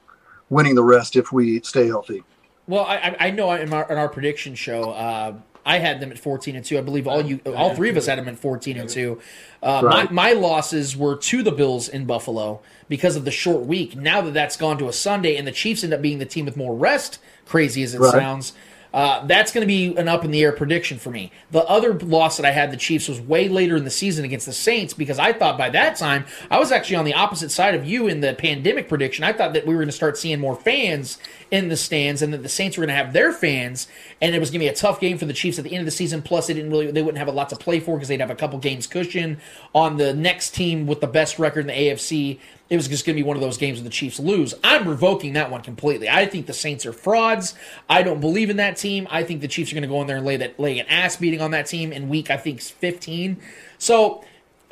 winning 0.49 0.73
the 0.73 0.83
rest 0.83 1.15
if 1.15 1.31
we 1.31 1.61
stay 1.61 1.85
healthy. 1.85 2.23
Well, 2.67 2.85
I, 2.85 2.95
I- 3.19 3.27
I 3.27 3.29
know 3.29 3.51
in 3.51 3.71
our, 3.71 3.89
in 3.91 3.99
our 3.99 4.09
prediction 4.09 4.55
show, 4.55 4.89
uh, 4.89 5.35
I 5.63 5.77
had 5.77 5.99
them 5.99 6.11
at 6.11 6.17
14 6.17 6.55
and 6.55 6.65
2. 6.65 6.79
I 6.79 6.81
believe 6.81 7.07
all 7.07 7.21
you, 7.21 7.39
all 7.45 7.75
three 7.75 7.91
of 7.91 7.97
us 7.97 8.07
had 8.07 8.17
them 8.17 8.27
at 8.27 8.39
14 8.39 8.77
and 8.77 8.89
2. 8.89 9.21
Uh, 9.61 9.81
Right. 9.83 10.11
my, 10.11 10.31
my 10.33 10.39
losses 10.39 10.97
were 10.97 11.15
to 11.17 11.43
the 11.43 11.51
Bills 11.51 11.87
in 11.87 12.05
Buffalo 12.05 12.61
because 12.89 13.15
of 13.15 13.25
the 13.25 13.31
short 13.31 13.67
week. 13.67 13.95
Now 13.95 14.21
that 14.21 14.33
that's 14.33 14.57
gone 14.57 14.79
to 14.79 14.87
a 14.89 14.93
Sunday 14.93 15.35
and 15.37 15.45
the 15.47 15.51
Chiefs 15.51 15.83
end 15.83 15.93
up 15.93 16.01
being 16.01 16.17
the 16.17 16.25
team 16.25 16.45
with 16.45 16.57
more 16.57 16.75
rest, 16.75 17.19
crazy 17.45 17.83
as 17.83 17.93
it 17.93 17.99
Right. 17.99 18.11
sounds, 18.11 18.53
uh, 18.93 19.25
that's 19.25 19.51
going 19.53 19.61
to 19.61 19.67
be 19.67 19.95
an 19.95 20.07
up 20.07 20.25
in 20.25 20.31
the 20.31 20.41
air 20.41 20.51
prediction 20.51 20.99
for 20.99 21.11
me. 21.11 21.31
The 21.51 21.63
other 21.63 21.93
loss 21.93 22.37
that 22.37 22.45
I 22.45 22.51
had 22.51 22.71
the 22.71 22.77
Chiefs 22.77 23.07
was 23.07 23.21
way 23.21 23.47
later 23.47 23.77
in 23.77 23.85
the 23.85 23.89
season 23.89 24.25
against 24.25 24.45
the 24.45 24.53
Saints 24.53 24.93
because 24.93 25.17
I 25.17 25.31
thought 25.31 25.57
by 25.57 25.69
that 25.69 25.95
time 25.95 26.25
I 26.49 26.59
was 26.59 26.71
actually 26.71 26.97
on 26.97 27.05
the 27.05 27.13
opposite 27.13 27.51
side 27.51 27.73
of 27.73 27.85
you 27.85 28.07
in 28.07 28.19
the 28.19 28.33
pandemic 28.33 28.89
prediction. 28.89 29.23
I 29.23 29.31
thought 29.31 29.53
that 29.53 29.65
we 29.65 29.73
were 29.73 29.79
going 29.79 29.87
to 29.87 29.93
start 29.93 30.17
seeing 30.17 30.39
more 30.39 30.55
fans 30.55 31.17
in 31.51 31.69
the 31.69 31.77
stands 31.77 32.21
and 32.21 32.33
that 32.33 32.43
the 32.43 32.49
Saints 32.49 32.77
were 32.77 32.81
going 32.81 32.95
to 32.95 33.03
have 33.03 33.13
their 33.13 33.31
fans 33.31 33.87
and 34.19 34.35
it 34.35 34.39
was 34.39 34.49
going 34.49 34.59
to 34.59 34.65
be 34.65 34.67
a 34.67 34.75
tough 34.75 34.99
game 34.99 35.17
for 35.17 35.25
the 35.25 35.33
Chiefs 35.33 35.57
at 35.57 35.63
the 35.63 35.71
end 35.71 35.79
of 35.79 35.85
the 35.85 35.91
season. 35.91 36.21
Plus, 36.21 36.47
they 36.47 36.53
didn't 36.53 36.71
really 36.71 36.91
they 36.91 37.01
wouldn't 37.01 37.17
have 37.19 37.29
a 37.29 37.31
lot 37.31 37.49
to 37.49 37.55
play 37.55 37.79
for 37.79 37.95
because 37.95 38.09
they'd 38.09 38.19
have 38.19 38.29
a 38.29 38.35
couple 38.35 38.59
games 38.59 38.87
cushion 38.87 39.39
on 39.73 39.97
the 39.97 40.13
next 40.13 40.53
team 40.53 40.85
with 40.85 40.99
the 40.99 41.07
best 41.07 41.39
record 41.39 41.61
in 41.61 41.67
the 41.67 41.73
AFC. 41.73 42.39
It 42.71 42.77
was 42.77 42.87
just 42.87 43.05
going 43.05 43.17
to 43.17 43.21
be 43.21 43.27
one 43.27 43.35
of 43.35 43.41
those 43.41 43.57
games 43.57 43.79
where 43.79 43.83
the 43.83 43.89
Chiefs 43.89 44.17
lose. 44.17 44.53
I'm 44.63 44.87
revoking 44.87 45.33
that 45.33 45.51
one 45.51 45.61
completely. 45.61 46.09
I 46.09 46.25
think 46.25 46.45
the 46.45 46.53
Saints 46.53 46.85
are 46.85 46.93
frauds. 46.93 47.53
I 47.89 48.01
don't 48.01 48.21
believe 48.21 48.49
in 48.49 48.55
that 48.57 48.77
team. 48.77 49.09
I 49.11 49.25
think 49.25 49.41
the 49.41 49.49
Chiefs 49.49 49.73
are 49.73 49.75
going 49.75 49.81
to 49.81 49.89
go 49.89 49.99
in 49.99 50.07
there 50.07 50.15
and 50.15 50.25
lay 50.25 50.37
that 50.37 50.57
lay 50.57 50.79
an 50.79 50.87
ass 50.87 51.17
beating 51.17 51.41
on 51.41 51.51
that 51.51 51.65
team 51.65 51.91
in 51.91 52.07
week 52.07 52.31
I 52.31 52.37
think 52.37 52.61
15. 52.61 53.41
So 53.77 54.23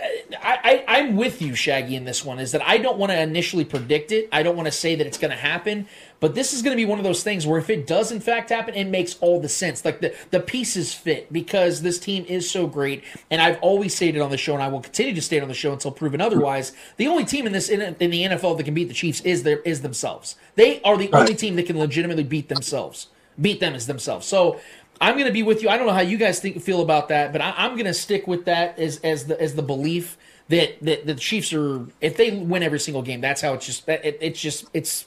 I, 0.02 0.84
I, 0.88 1.00
I'm 1.00 1.18
with 1.18 1.41
you, 1.41 1.56
Shaggy, 1.56 1.95
in 1.95 2.06
this 2.06 2.24
one. 2.24 2.39
Is 2.39 2.54
that 2.54 2.62
I 2.66 2.78
don't 2.78 2.97
want 2.97 3.12
to 3.12 3.20
initially 3.20 3.66
predict 3.66 4.12
it. 4.12 4.30
I 4.32 4.43
don't 4.43 4.56
want 4.56 4.68
to 4.68 4.72
say 4.72 4.95
that 4.95 5.06
it's 5.06 5.18
going 5.18 5.32
to 5.32 5.38
happen. 5.38 5.88
But 6.22 6.36
this 6.36 6.54
is 6.54 6.62
going 6.62 6.76
to 6.76 6.82
be 6.82 6.86
one 6.86 7.00
of 7.00 7.04
those 7.04 7.24
things 7.24 7.45
where 7.45 7.60
if 7.60 7.70
it 7.70 7.86
does 7.86 8.12
in 8.12 8.20
fact 8.20 8.50
happen, 8.50 8.76
it 8.76 8.86
makes 8.86 9.18
all 9.20 9.39
the 9.41 9.50
sense. 9.50 9.84
Like 9.84 10.00
the 10.00 10.16
the 10.32 10.39
pieces 10.39 10.93
fit 10.93 11.32
because 11.34 11.82
this 11.82 12.00
team 12.00 12.26
is 12.28 12.50
so 12.50 12.68
great. 12.68 13.04
And 13.30 13.41
I've 13.41 13.60
always 13.62 13.93
stated 13.95 14.22
on 14.22 14.32
the 14.32 14.38
show, 14.38 14.54
and 14.54 14.64
I 14.64 14.70
will 14.70 14.82
continue 14.82 15.14
to 15.16 15.22
state 15.22 15.41
on 15.41 15.50
the 15.50 15.54
show 15.54 15.74
until 15.74 15.91
proven 15.91 16.22
otherwise. 16.22 16.72
The 16.97 17.08
only 17.08 17.26
team 17.26 17.45
in 17.45 17.52
this 17.52 17.68
in, 17.70 17.82
in 17.82 18.10
the 18.10 18.24
NFL 18.24 18.58
that 18.58 18.64
can 18.64 18.74
beat 18.74 18.88
the 18.88 18.93
Chiefs 18.93 19.22
is 19.22 19.43
their 19.43 19.60
is 19.60 19.82
themselves. 19.82 20.36
They 20.56 20.82
are 20.84 20.97
the 20.97 21.12
only 21.12 21.36
team 21.36 21.56
that 21.58 21.66
can 21.66 21.78
legitimately 21.78 22.24
beat 22.24 22.47
themselves. 22.47 23.08
Beat 23.39 23.60
them 23.60 23.74
as 23.74 23.88
themselves. 23.88 24.26
So. 24.26 24.60
I'm 25.02 25.16
going 25.16 25.28
to 25.28 25.34
be 25.34 25.43
with 25.43 25.64
you. 25.64 25.70
I 25.70 25.78
don't 25.78 25.88
know 25.88 25.93
how 25.93 26.02
you 26.02 26.18
guys 26.18 26.39
think 26.39 26.62
feel 26.62 26.82
about 26.82 27.10
that, 27.10 27.32
but 27.32 27.41
I, 27.41 27.54
I'm 27.58 27.74
going 27.74 27.86
to 27.86 27.93
stick 27.93 28.28
with 28.28 28.45
that 28.45 28.78
as 28.80 29.00
as 29.00 29.26
the 29.26 29.41
as 29.41 29.56
the 29.56 29.62
belief 29.62 30.18
that, 30.50 30.78
that 30.82 31.06
the 31.06 31.16
Chiefs 31.16 31.54
are 31.54 31.86
if 32.02 32.18
they 32.18 32.32
win 32.32 32.64
every 32.64 32.80
single 32.80 33.02
game, 33.02 33.22
that's 33.22 33.41
how 33.41 33.54
it's 33.54 33.66
just 33.66 33.88
it, 33.88 34.18
it's 34.20 34.41
just 34.41 34.66
it's 34.74 35.06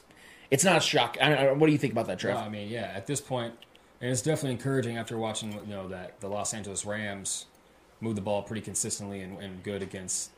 it's 0.51 0.65
not 0.65 0.77
a 0.77 0.81
shock. 0.81 1.17
I, 1.21 1.35
I, 1.35 1.53
what 1.53 1.67
do 1.67 1.73
you 1.73 1.79
think 1.79 1.93
about 1.93 2.07
that, 2.07 2.19
Trev? 2.19 2.37
Well, 2.37 2.45
I 2.45 2.49
mean, 2.49 2.69
yeah, 2.69 2.93
at 2.95 3.07
this 3.07 3.21
point, 3.21 3.55
and 4.01 4.11
it's 4.11 4.23
definitely 4.23 4.53
encouraging 4.53 4.99
after 4.99 5.17
watching, 5.17 5.53
you 5.53 5.61
know, 5.67 5.89
that 5.89 6.21
the 6.21 6.29
Los 6.29 6.53
Angeles 6.53 6.85
Rams 6.85 7.47
move 8.01 8.17
the 8.17 8.21
ball 8.21 8.43
pretty 8.43 8.61
consistently 8.61 9.21
and, 9.21 9.39
and 9.39 9.63
good 9.63 9.81
against 9.81 10.31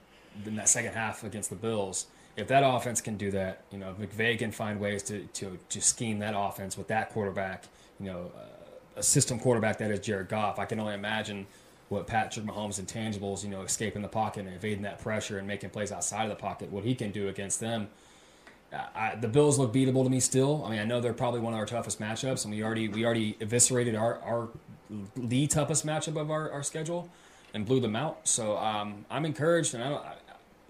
in 0.46 0.54
that 0.56 0.68
second 0.68 0.92
half 0.92 1.24
against 1.24 1.50
the 1.50 1.56
Bills. 1.56 2.06
If 2.36 2.48
that 2.48 2.62
offense 2.64 3.00
can 3.00 3.16
do 3.16 3.30
that, 3.30 3.62
you 3.70 3.78
know, 3.78 3.94
if 3.98 4.16
McVay 4.16 4.38
can 4.38 4.52
find 4.52 4.80
ways 4.80 5.02
to, 5.04 5.22
to, 5.34 5.58
to 5.68 5.80
scheme 5.80 6.18
that 6.18 6.34
offense 6.36 6.76
with 6.76 6.88
that 6.88 7.10
quarterback, 7.10 7.64
you 7.98 8.06
know, 8.06 8.32
uh, 8.36 8.40
a 8.96 9.02
system 9.02 9.38
quarterback 9.38 9.78
that 9.78 9.90
is 9.90 10.00
Jared 10.00 10.28
Goff, 10.28 10.58
I 10.58 10.64
can 10.64 10.78
only 10.80 10.94
imagine 10.94 11.46
what 11.88 12.06
Patrick 12.06 12.46
Mahomes' 12.46 12.80
intangibles, 12.80 13.44
you 13.44 13.50
know, 13.50 13.62
escaping 13.62 14.02
the 14.02 14.08
pocket 14.08 14.46
and 14.46 14.54
evading 14.54 14.82
that 14.82 14.98
pressure 14.98 15.38
and 15.38 15.46
making 15.46 15.70
plays 15.70 15.92
outside 15.92 16.24
of 16.24 16.30
the 16.30 16.36
pocket, 16.36 16.70
what 16.70 16.84
he 16.84 16.94
can 16.94 17.10
do 17.10 17.28
against 17.28 17.60
them. 17.60 17.88
I, 18.72 19.14
the 19.20 19.28
Bills 19.28 19.58
look 19.58 19.72
beatable 19.72 20.02
to 20.04 20.10
me 20.10 20.18
still. 20.18 20.64
I 20.64 20.70
mean, 20.70 20.80
I 20.80 20.84
know 20.84 21.00
they're 21.00 21.12
probably 21.12 21.40
one 21.40 21.52
of 21.52 21.58
our 21.58 21.66
toughest 21.66 22.00
matchups, 22.00 22.44
and 22.44 22.52
we 22.52 22.62
already 22.62 22.88
we 22.88 23.04
already 23.04 23.36
eviscerated 23.40 23.94
our, 23.94 24.18
our 24.20 24.48
the 25.16 25.46
toughest 25.46 25.86
matchup 25.86 26.20
of 26.20 26.30
our, 26.30 26.50
our 26.50 26.62
schedule 26.62 27.08
and 27.52 27.64
blew 27.64 27.80
them 27.80 27.94
out. 27.94 28.26
So 28.26 28.56
um, 28.56 29.04
I'm 29.10 29.24
encouraged, 29.24 29.74
and 29.74 29.84
I 29.84 29.88
don't. 29.90 30.04
I, 30.04 30.14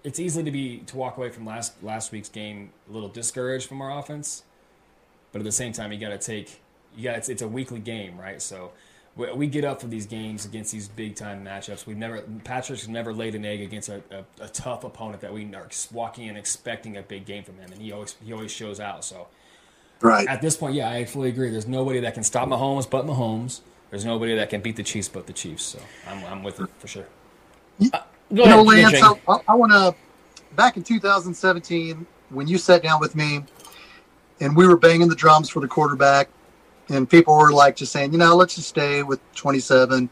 it's 0.03 0.19
easy 0.19 0.43
to 0.43 0.51
be 0.51 0.79
to 0.85 0.97
walk 0.97 1.17
away 1.17 1.29
from 1.29 1.45
last 1.45 1.81
last 1.81 2.11
week's 2.11 2.29
game 2.29 2.69
a 2.87 2.93
little 2.93 3.09
discouraged 3.09 3.67
from 3.67 3.81
our 3.81 3.97
offense, 3.97 4.43
but 5.31 5.39
at 5.39 5.45
the 5.45 5.51
same 5.51 5.73
time, 5.73 5.91
you 5.91 5.99
got 5.99 6.09
to 6.09 6.19
take 6.19 6.61
got 7.03 7.17
it's, 7.17 7.29
it's 7.29 7.41
a 7.41 7.47
weekly 7.47 7.79
game, 7.79 8.17
right? 8.19 8.41
So 8.41 8.71
we, 9.15 9.31
we 9.33 9.47
get 9.47 9.65
up 9.65 9.81
for 9.81 9.87
these 9.87 10.05
games 10.05 10.45
against 10.45 10.71
these 10.71 10.87
big 10.87 11.15
time 11.15 11.43
matchups. 11.43 11.85
We've 11.85 11.97
never 11.97 12.21
Patrick's 12.43 12.87
never 12.87 13.13
laid 13.13 13.35
an 13.35 13.45
egg 13.45 13.61
against 13.61 13.89
a, 13.89 14.01
a, 14.11 14.45
a 14.45 14.47
tough 14.49 14.83
opponent 14.83 15.21
that 15.21 15.33
we 15.33 15.53
are 15.55 15.69
walking 15.91 16.27
in 16.27 16.37
expecting 16.37 16.97
a 16.97 17.01
big 17.01 17.25
game 17.25 17.43
from 17.43 17.57
him, 17.57 17.71
and 17.71 17.81
he 17.81 17.91
always 17.91 18.15
he 18.23 18.33
always 18.33 18.51
shows 18.51 18.79
out. 18.79 19.05
So 19.05 19.27
Right. 20.01 20.27
at 20.27 20.41
this 20.41 20.57
point, 20.57 20.75
yeah, 20.75 20.89
I 20.89 21.05
fully 21.05 21.29
agree. 21.29 21.49
There's 21.49 21.67
nobody 21.67 21.99
that 22.01 22.13
can 22.13 22.23
stop 22.23 22.47
Mahomes 22.47 22.89
but 22.89 23.05
Mahomes. 23.05 23.61
There's 23.89 24.05
nobody 24.05 24.35
that 24.35 24.49
can 24.49 24.61
beat 24.61 24.75
the 24.75 24.83
Chiefs 24.83 25.09
but 25.09 25.27
the 25.27 25.33
Chiefs. 25.33 25.63
So 25.63 25.79
I'm, 26.07 26.23
I'm 26.25 26.43
with 26.43 26.59
it 26.59 26.69
for 26.79 26.87
sure. 26.87 27.05
Uh, 27.93 27.99
go 28.33 28.43
you 28.43 28.49
know, 28.49 28.61
ahead, 28.69 28.93
Lance, 28.93 29.19
I, 29.27 29.39
I 29.47 29.55
want 29.55 29.71
to. 29.71 29.95
Back 30.55 30.77
in 30.77 30.83
2017, 30.83 32.05
when 32.29 32.47
you 32.47 32.57
sat 32.57 32.83
down 32.83 32.99
with 33.01 33.15
me, 33.15 33.43
and 34.39 34.55
we 34.55 34.67
were 34.67 34.77
banging 34.77 35.09
the 35.09 35.15
drums 35.15 35.49
for 35.49 35.59
the 35.59 35.67
quarterback, 35.67 36.29
and 36.89 37.09
people 37.09 37.37
were 37.37 37.51
like 37.51 37.75
just 37.75 37.91
saying, 37.91 38.11
you 38.11 38.17
know, 38.17 38.35
let's 38.35 38.55
just 38.55 38.69
stay 38.69 39.03
with 39.03 39.19
27 39.35 40.09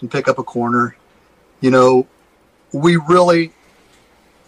and 0.00 0.10
pick 0.10 0.28
up 0.28 0.38
a 0.38 0.44
corner. 0.44 0.96
You 1.60 1.70
know, 1.70 2.06
we 2.72 2.96
really 2.96 3.52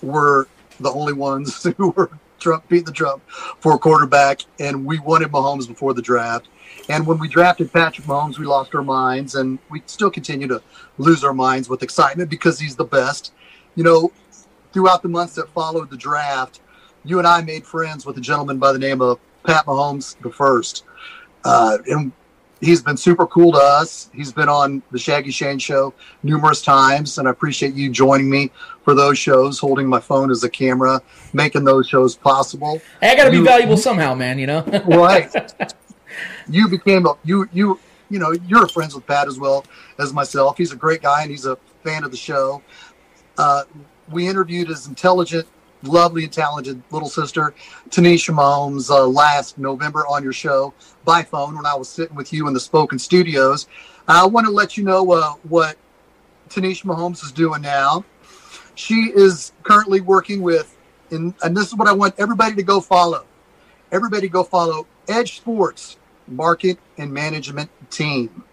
were 0.03 0.49
the 0.81 0.91
only 0.91 1.13
ones 1.13 1.63
who 1.77 1.91
were 1.91 2.11
Trump 2.39 2.69
beating 2.69 2.85
the 2.85 2.93
Trump 2.93 3.23
for 3.29 3.79
quarterback, 3.79 4.43
and 4.61 4.85
we 4.85 4.99
wanted 4.99 5.29
Mahomes 5.29 5.67
before 5.67 5.95
the 5.95 6.03
draft. 6.03 6.49
And 6.89 7.07
when 7.07 7.19
we 7.19 7.29
drafted 7.29 7.73
Patrick 7.73 8.07
Mahomes, 8.07 8.39
we 8.39 8.47
lost 8.47 8.75
our 8.75 8.83
minds, 8.83 9.35
and 9.35 9.59
we 9.71 9.83
still 9.87 10.11
continue 10.11 10.47
to 10.49 10.63
lose 10.99 11.25
our 11.25 11.33
minds 11.35 11.69
with 11.69 11.83
excitement 11.83 12.31
because 12.31 12.59
he's 12.59 12.77
the 12.77 12.85
best. 12.85 13.33
You 13.75 13.85
know, 13.85 14.13
throughout 14.73 15.03
the 15.03 15.09
months 15.09 15.35
that 15.35 15.49
followed 15.51 15.91
the 15.91 15.97
draft, 15.97 16.61
you 17.05 17.19
and 17.19 17.27
I 17.27 17.41
made 17.43 17.65
friends 17.65 18.05
with 18.05 18.19
a 18.19 18.21
gentleman 18.21 18.59
by 18.59 18.73
the 18.73 18.79
name 18.79 19.01
of 19.01 19.19
Pat 19.45 19.65
Mahomes 19.67 20.21
the 20.21 20.31
first. 20.31 20.85
Uh, 21.47 21.79
and 21.87 22.13
he's 22.61 22.83
been 22.83 22.97
super 22.97 23.25
cool 23.29 23.53
to 23.53 23.59
us. 23.59 24.11
He's 24.13 24.33
been 24.33 24.49
on 24.49 24.83
the 24.91 24.99
Shaggy 24.99 25.31
Shane 25.31 25.61
show 25.61 25.95
numerous 26.25 26.61
times, 26.61 27.19
and 27.19 27.29
I 27.29 27.31
appreciate 27.31 27.75
you 27.75 27.89
joining 27.89 28.29
me 28.29 28.51
for 28.83 28.95
those 28.95 29.17
shows, 29.17 29.61
holding 29.61 29.87
my 29.87 30.01
phone 30.01 30.33
as 30.33 30.43
a 30.43 30.51
camera, 30.51 31.01
making 31.33 31.63
those 31.63 31.89
shows 31.89 32.17
possible. 32.17 32.81
Hey, 33.01 33.11
I 33.11 33.15
got 33.15 33.27
to 33.27 33.31
be 33.31 33.41
valuable 33.41 33.77
somehow, 33.77 34.13
man. 34.15 34.41
You 34.41 34.49
know. 34.49 34.63
right. 34.87 35.33
You 36.49 36.69
became 36.69 37.07
a 37.07 37.15
you 37.25 37.49
you 37.53 37.79
you 38.11 38.19
know 38.19 38.33
you're 38.49 38.67
friends 38.67 38.95
with 38.95 39.07
Pat 39.07 39.29
as 39.29 39.39
well 39.39 39.65
as 40.01 40.13
myself. 40.13 40.59
He's 40.59 40.73
a 40.73 40.77
great 40.77 41.03
guy 41.03 41.23
and 41.23 41.31
he's 41.31 41.47
a 41.47 41.57
fan 41.85 42.03
of 42.03 42.11
the 42.11 42.17
show. 42.17 42.61
Uh, 43.39 43.63
we 44.11 44.27
interviewed 44.27 44.69
his 44.69 44.87
intelligent, 44.87 45.47
lovely, 45.83 46.25
and 46.25 46.33
talented 46.33 46.83
little 46.91 47.09
sister 47.09 47.55
Tanisha 47.91 48.35
Mahomes 48.35 48.91
uh, 48.91 49.07
last 49.07 49.59
November 49.59 50.07
on 50.07 50.23
your 50.23 50.33
show 50.33 50.73
by 51.05 51.23
phone 51.23 51.57
when 51.57 51.67
I 51.67 51.75
was 51.75 51.89
sitting 51.89 52.17
with 52.17 52.33
you 52.33 52.49
in 52.49 52.55
the 52.55 52.61
Spoken 52.61 52.99
Studios. 52.99 53.67
I 54.09 54.25
want 54.27 54.47
to 54.47 54.53
let 54.53 54.77
you 54.77 54.85
know 54.85 55.13
uh, 55.13 55.33
what 55.49 55.77
Tanisha 56.49 56.85
Mahomes 56.85 57.25
is 57.25 57.33
doing 57.33 57.63
now. 57.63 58.05
She 58.75 59.11
is 59.15 59.53
currently 59.63 60.01
working 60.01 60.43
with, 60.43 60.77
and, 61.11 61.35
and 61.43 61.57
this 61.57 61.69
is 61.69 61.75
what 61.75 61.89
I 61.89 61.93
want 61.93 62.15
everybody 62.19 62.55
to 62.57 62.63
go 62.63 62.81
follow. 62.81 63.25
Everybody 63.91 64.29
go 64.29 64.45
follow 64.45 64.87
Edge 65.09 65.37
Sports 65.37 65.97
Market 66.29 66.79
and 66.99 67.13
Management 67.13 67.71
Team. 67.91 68.45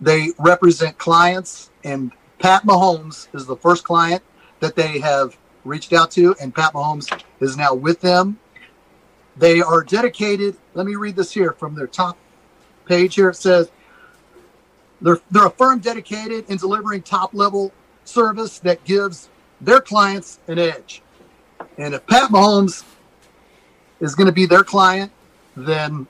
They 0.00 0.28
represent 0.38 0.98
clients, 0.98 1.70
and 1.82 2.12
Pat 2.38 2.64
Mahomes 2.64 3.28
is 3.34 3.46
the 3.46 3.56
first 3.56 3.84
client 3.84 4.22
that 4.60 4.76
they 4.76 4.98
have 4.98 5.36
reached 5.64 5.92
out 5.92 6.10
to, 6.12 6.34
and 6.40 6.54
Pat 6.54 6.72
Mahomes 6.72 7.22
is 7.40 7.56
now 7.56 7.74
with 7.74 8.00
them. 8.00 8.38
They 9.36 9.60
are 9.60 9.82
dedicated. 9.82 10.56
Let 10.74 10.86
me 10.86 10.94
read 10.94 11.16
this 11.16 11.32
here 11.32 11.52
from 11.52 11.74
their 11.74 11.86
top 11.86 12.16
page 12.86 13.16
here. 13.16 13.30
It 13.30 13.36
says 13.36 13.70
they're, 15.00 15.20
they're 15.30 15.46
a 15.46 15.50
firm 15.50 15.80
dedicated 15.80 16.48
in 16.48 16.56
delivering 16.56 17.02
top 17.02 17.34
level 17.34 17.72
service 18.04 18.58
that 18.60 18.82
gives 18.84 19.28
their 19.60 19.80
clients 19.80 20.38
an 20.48 20.58
edge. 20.58 21.02
And 21.78 21.94
if 21.94 22.06
Pat 22.06 22.30
Mahomes 22.30 22.84
is 24.00 24.14
going 24.14 24.26
to 24.26 24.32
be 24.32 24.46
their 24.46 24.64
client, 24.64 25.12
then 25.56 26.06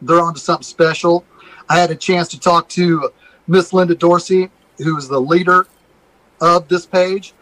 they're 0.00 0.20
on 0.20 0.34
to 0.34 0.40
something 0.40 0.62
special. 0.62 1.24
I 1.68 1.78
had 1.78 1.90
a 1.90 1.96
chance 1.96 2.28
to 2.28 2.40
talk 2.40 2.68
to 2.70 3.10
Miss 3.46 3.72
Linda 3.72 3.94
Dorsey, 3.94 4.50
who's 4.78 5.08
the 5.08 5.20
leader 5.20 5.66
of 6.40 6.68
this 6.68 6.86
page, 6.86 7.34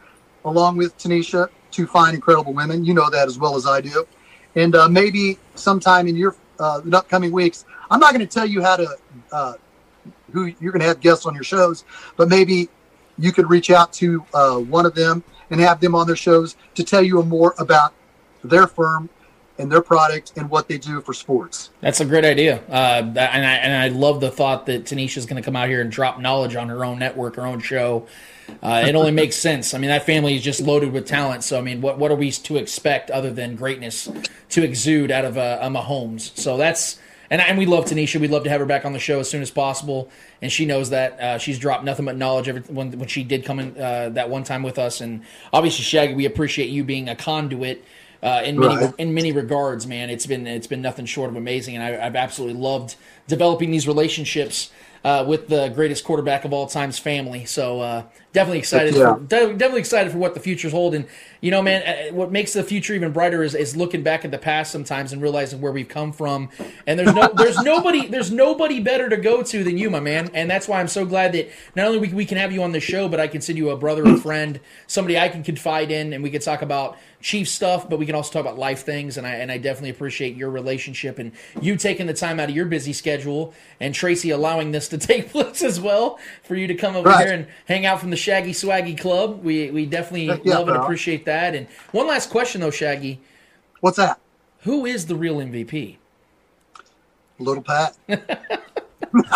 along 0.45 0.77
with 0.77 0.97
Tanisha, 0.99 1.49
two 1.71 1.87
fine, 1.87 2.15
incredible 2.15 2.53
women. 2.53 2.85
You 2.85 2.95
know 2.95 3.11
that 3.11 3.29
as 3.29 3.39
well 3.39 3.57
as 3.57 3.67
I 3.67 3.81
do. 3.81 4.07
And 4.55 4.75
uh, 4.75 4.89
maybe 4.89 5.39
sometime 5.55 6.07
in 6.09 6.17
your 6.17 6.37
uh, 6.61 6.81
in 6.85 6.95
upcoming 6.95 7.33
weeks, 7.33 7.65
I'm 7.91 8.01
not 8.01 8.13
going 8.13 8.27
to 8.27 8.33
tell 8.33 8.47
you 8.47 8.63
how 8.63 8.77
to 8.77 8.97
uh, 9.33 9.55
who 10.33 10.47
you're 10.61 10.73
going 10.73 10.81
to 10.81 10.87
have 10.87 11.01
guests 11.01 11.27
on 11.27 11.35
your 11.35 11.45
shows, 11.45 11.85
but 12.17 12.29
maybe 12.29 12.69
you 13.19 13.33
could 13.33 13.49
reach 13.49 13.71
out 13.71 13.93
to 13.95 14.25
uh, 14.35 14.59
one 14.59 14.87
of 14.87 14.95
them 14.95 15.23
and 15.51 15.61
have 15.61 15.81
them 15.81 15.95
on 15.95 16.07
their 16.07 16.17
shows 16.17 16.57
to 16.75 16.83
tell 16.85 17.03
you 17.03 17.23
more 17.23 17.55
about 17.59 17.93
their 18.43 18.67
firm 18.67 19.09
and 19.59 19.71
their 19.71 19.83
product 19.83 20.33
and 20.37 20.49
what 20.49 20.69
they 20.69 20.79
do 20.79 21.01
for 21.01 21.13
sports. 21.13 21.71
That's 21.81 22.01
a 22.01 22.05
great 22.05 22.25
idea, 22.25 22.63
uh, 22.69 23.03
and 23.05 23.19
I 23.19 23.55
and 23.57 23.83
I 23.83 23.89
love 23.97 24.21
the 24.21 24.31
thought 24.31 24.67
that 24.67 24.85
Tanisha's 24.85 25.27
going 25.27 25.41
to 25.41 25.45
come 25.45 25.57
out 25.57 25.69
here 25.69 25.81
and 25.81 25.91
drop 25.91 26.19
knowledge 26.19 26.57
on 26.57 26.69
her 26.69 26.85
own 26.85 26.99
network, 26.99 27.37
her 27.37 27.47
own 27.47 27.61
show. 27.61 28.07
Uh, 28.63 28.85
it 28.87 28.95
only 28.95 29.11
makes 29.13 29.37
sense. 29.37 29.75
I 29.75 29.79
mean, 29.79 29.89
that 29.91 30.05
family 30.05 30.35
is 30.35 30.43
just 30.43 30.61
loaded 30.61 30.93
with 30.93 31.07
talent. 31.07 31.45
So, 31.45 31.59
I 31.59 31.63
mean, 31.63 31.81
what 31.81 31.99
what 31.99 32.11
are 32.11 32.17
we 32.17 32.31
to 32.31 32.57
expect 32.57 33.11
other 33.11 33.31
than 33.31 33.57
greatness 33.57 34.09
to 34.51 34.63
exude 34.65 35.11
out 35.11 35.25
of 35.25 35.39
uh, 35.39 35.59
a 35.61 35.69
Mahomes? 35.69 36.37
So 36.37 36.57
that's 36.57 36.99
and 37.31 37.41
and 37.41 37.57
we 37.59 37.67
love 37.67 37.85
Tanisha. 37.87 38.21
We'd 38.21 38.31
love 38.31 38.45
to 38.45 38.51
have 38.51 38.61
her 38.61 38.67
back 38.67 38.85
on 38.85 38.93
the 38.93 38.99
show 38.99 39.21
as 39.21 39.31
soon 39.31 39.43
as 39.43 39.51
possible. 39.51 40.11
And 40.41 40.51
she 40.51 40.67
knows 40.67 40.91
that 40.91 41.21
uh, 41.21 41.39
she's 41.39 41.59
dropped 41.59 41.85
nothing 41.85 42.05
but 42.05 42.17
knowledge 42.17 42.49
every, 42.49 42.63
when 42.63 42.99
when 42.99 43.09
she 43.09 43.25
did 43.25 43.45
come 43.45 43.59
in 43.61 43.77
uh, 43.81 44.11
that 44.11 44.29
one 44.29 44.45
time 44.45 44.63
with 44.63 44.79
us. 44.79 45.01
And 45.01 45.23
obviously, 45.53 45.85
Shaggy, 45.85 46.15
we 46.15 46.27
appreciate 46.27 46.69
you 46.69 46.85
being 46.85 47.09
a 47.09 47.17
conduit 47.17 47.85
uh, 48.23 48.43
in 48.45 48.59
many 48.59 48.77
Right. 48.77 48.95
in 48.99 49.15
many 49.15 49.33
regards, 49.33 49.87
man. 49.87 50.11
It's 50.11 50.27
been 50.27 50.47
it's 50.47 50.67
been 50.67 50.83
nothing 50.83 51.07
short 51.07 51.31
of 51.31 51.37
amazing, 51.37 51.77
and 51.77 51.83
I, 51.83 52.07
I've 52.07 52.17
absolutely 52.17 52.61
loved 52.61 52.97
developing 53.27 53.71
these 53.71 53.87
relationships 53.89 54.71
uh, 55.05 55.25
with 55.27 55.49
the 55.49 55.69
greatest 55.71 56.05
quarterback 56.05 56.45
of 56.45 56.53
all 56.53 56.67
time's 56.67 56.99
family. 56.99 57.45
So 57.45 57.81
uh, 57.81 58.03
definitely 58.33 58.59
excited, 58.59 58.95
Yeah. 58.95 59.15
for, 59.15 59.27
definitely 59.29 59.81
excited 59.81 60.13
for 60.13 60.19
what 60.19 60.35
the 60.35 60.41
future's 60.41 60.73
hold. 60.73 60.95
And 60.95 61.07
you 61.41 61.51
know, 61.51 61.61
man, 61.61 61.83
uh, 61.83 62.15
what 62.15 62.31
makes 62.31 62.53
the 62.53 62.63
future 62.63 62.95
even 62.95 63.13
brighter 63.13 63.43
is, 63.43 63.55
is 63.55 63.77
looking 63.77 64.03
back 64.03 64.25
at 64.25 64.31
the 64.31 64.39
past 64.39 64.71
sometimes 64.71 65.13
and 65.13 65.21
realizing 65.21 65.61
where 65.61 65.73
we've 65.73 65.89
come 65.89 66.13
from. 66.13 66.51
And 66.87 66.99
there's 66.99 67.15
no 67.15 67.29
there's 67.35 67.59
nobody 67.59 68.07
there's 68.09 68.31
nobody 68.31 68.81
better 68.81 69.09
to 69.09 69.17
go 69.17 69.43
to 69.43 69.65
than 69.65 69.77
you, 69.77 69.91
my 69.91 70.01
man. 70.01 70.31
And 70.35 70.51
that's 70.51 70.69
why 70.69 70.81
I'm 70.81 70.89
so 70.89 71.05
glad 71.05 71.33
that 71.33 71.51
not 71.75 71.87
only 71.87 71.99
we, 71.99 72.09
we 72.09 72.25
can 72.25 72.39
have 72.39 72.53
you 72.53 72.63
on 72.63 72.73
the 72.73 72.81
show, 72.81 73.09
but 73.09 73.21
I 73.21 73.27
consider 73.27 73.59
you 73.59 73.71
a 73.71 73.77
brother, 73.77 74.05
a 74.05 74.17
friend, 74.17 74.61
somebody 74.87 75.19
I 75.19 75.29
can 75.29 75.43
confide 75.43 75.91
in, 75.91 76.13
and 76.13 76.23
we 76.23 76.31
can 76.31 76.41
talk 76.41 76.63
about 76.63 76.97
Chief 77.23 77.49
stuff, 77.49 77.89
but 77.89 77.99
we 77.99 78.07
can 78.07 78.15
also 78.15 78.33
talk 78.33 78.41
about 78.41 78.59
life 78.59 78.85
things. 78.85 79.17
And 79.17 79.27
I 79.27 79.31
and 79.37 79.51
I 79.51 79.59
definitely 79.59 79.91
appreciate 79.91 80.37
your 80.37 80.51
relationship 80.51 81.19
and 81.19 81.33
you 81.61 81.77
taking 81.77 82.07
the 82.07 82.15
time 82.15 82.41
out 82.41 82.51
of 82.51 82.55
your 82.57 82.67
busy 82.67 82.93
schedule 82.93 83.55
and 83.81 83.95
Tracy 83.95 84.31
allowing 84.31 84.73
this 84.73 84.89
to 84.89 84.99
take 85.13 85.31
place 85.31 85.63
as 85.63 85.81
well 85.81 86.19
for 86.43 86.57
you 86.57 86.67
to 86.67 86.75
come 86.75 86.97
over 86.97 87.09
Right. 87.09 87.27
here 87.27 87.35
and 87.35 87.47
hang 87.67 87.87
out 87.87 88.01
from 88.01 88.11
the 88.11 88.17
Shaggy 88.17 88.53
Swaggy 88.53 88.99
Club. 88.99 89.43
We 89.45 89.71
we 89.71 89.87
definitely 89.87 90.27
yeah, 90.27 90.59
love 90.59 90.69
and 90.69 90.77
appreciate 90.77 91.25
that. 91.27 91.55
And 91.55 91.69
one 91.93 92.09
last 92.09 92.29
question 92.31 92.61
though, 92.61 92.71
Shaggy, 92.71 93.21
What's 93.81 93.97
that? 93.97 94.19
who 94.63 94.85
is 94.87 95.07
the 95.07 95.17
real 95.17 95.37
MVP? 95.37 95.97
Little 97.39 97.63
Pat. 97.63 97.97
and 98.09 99.27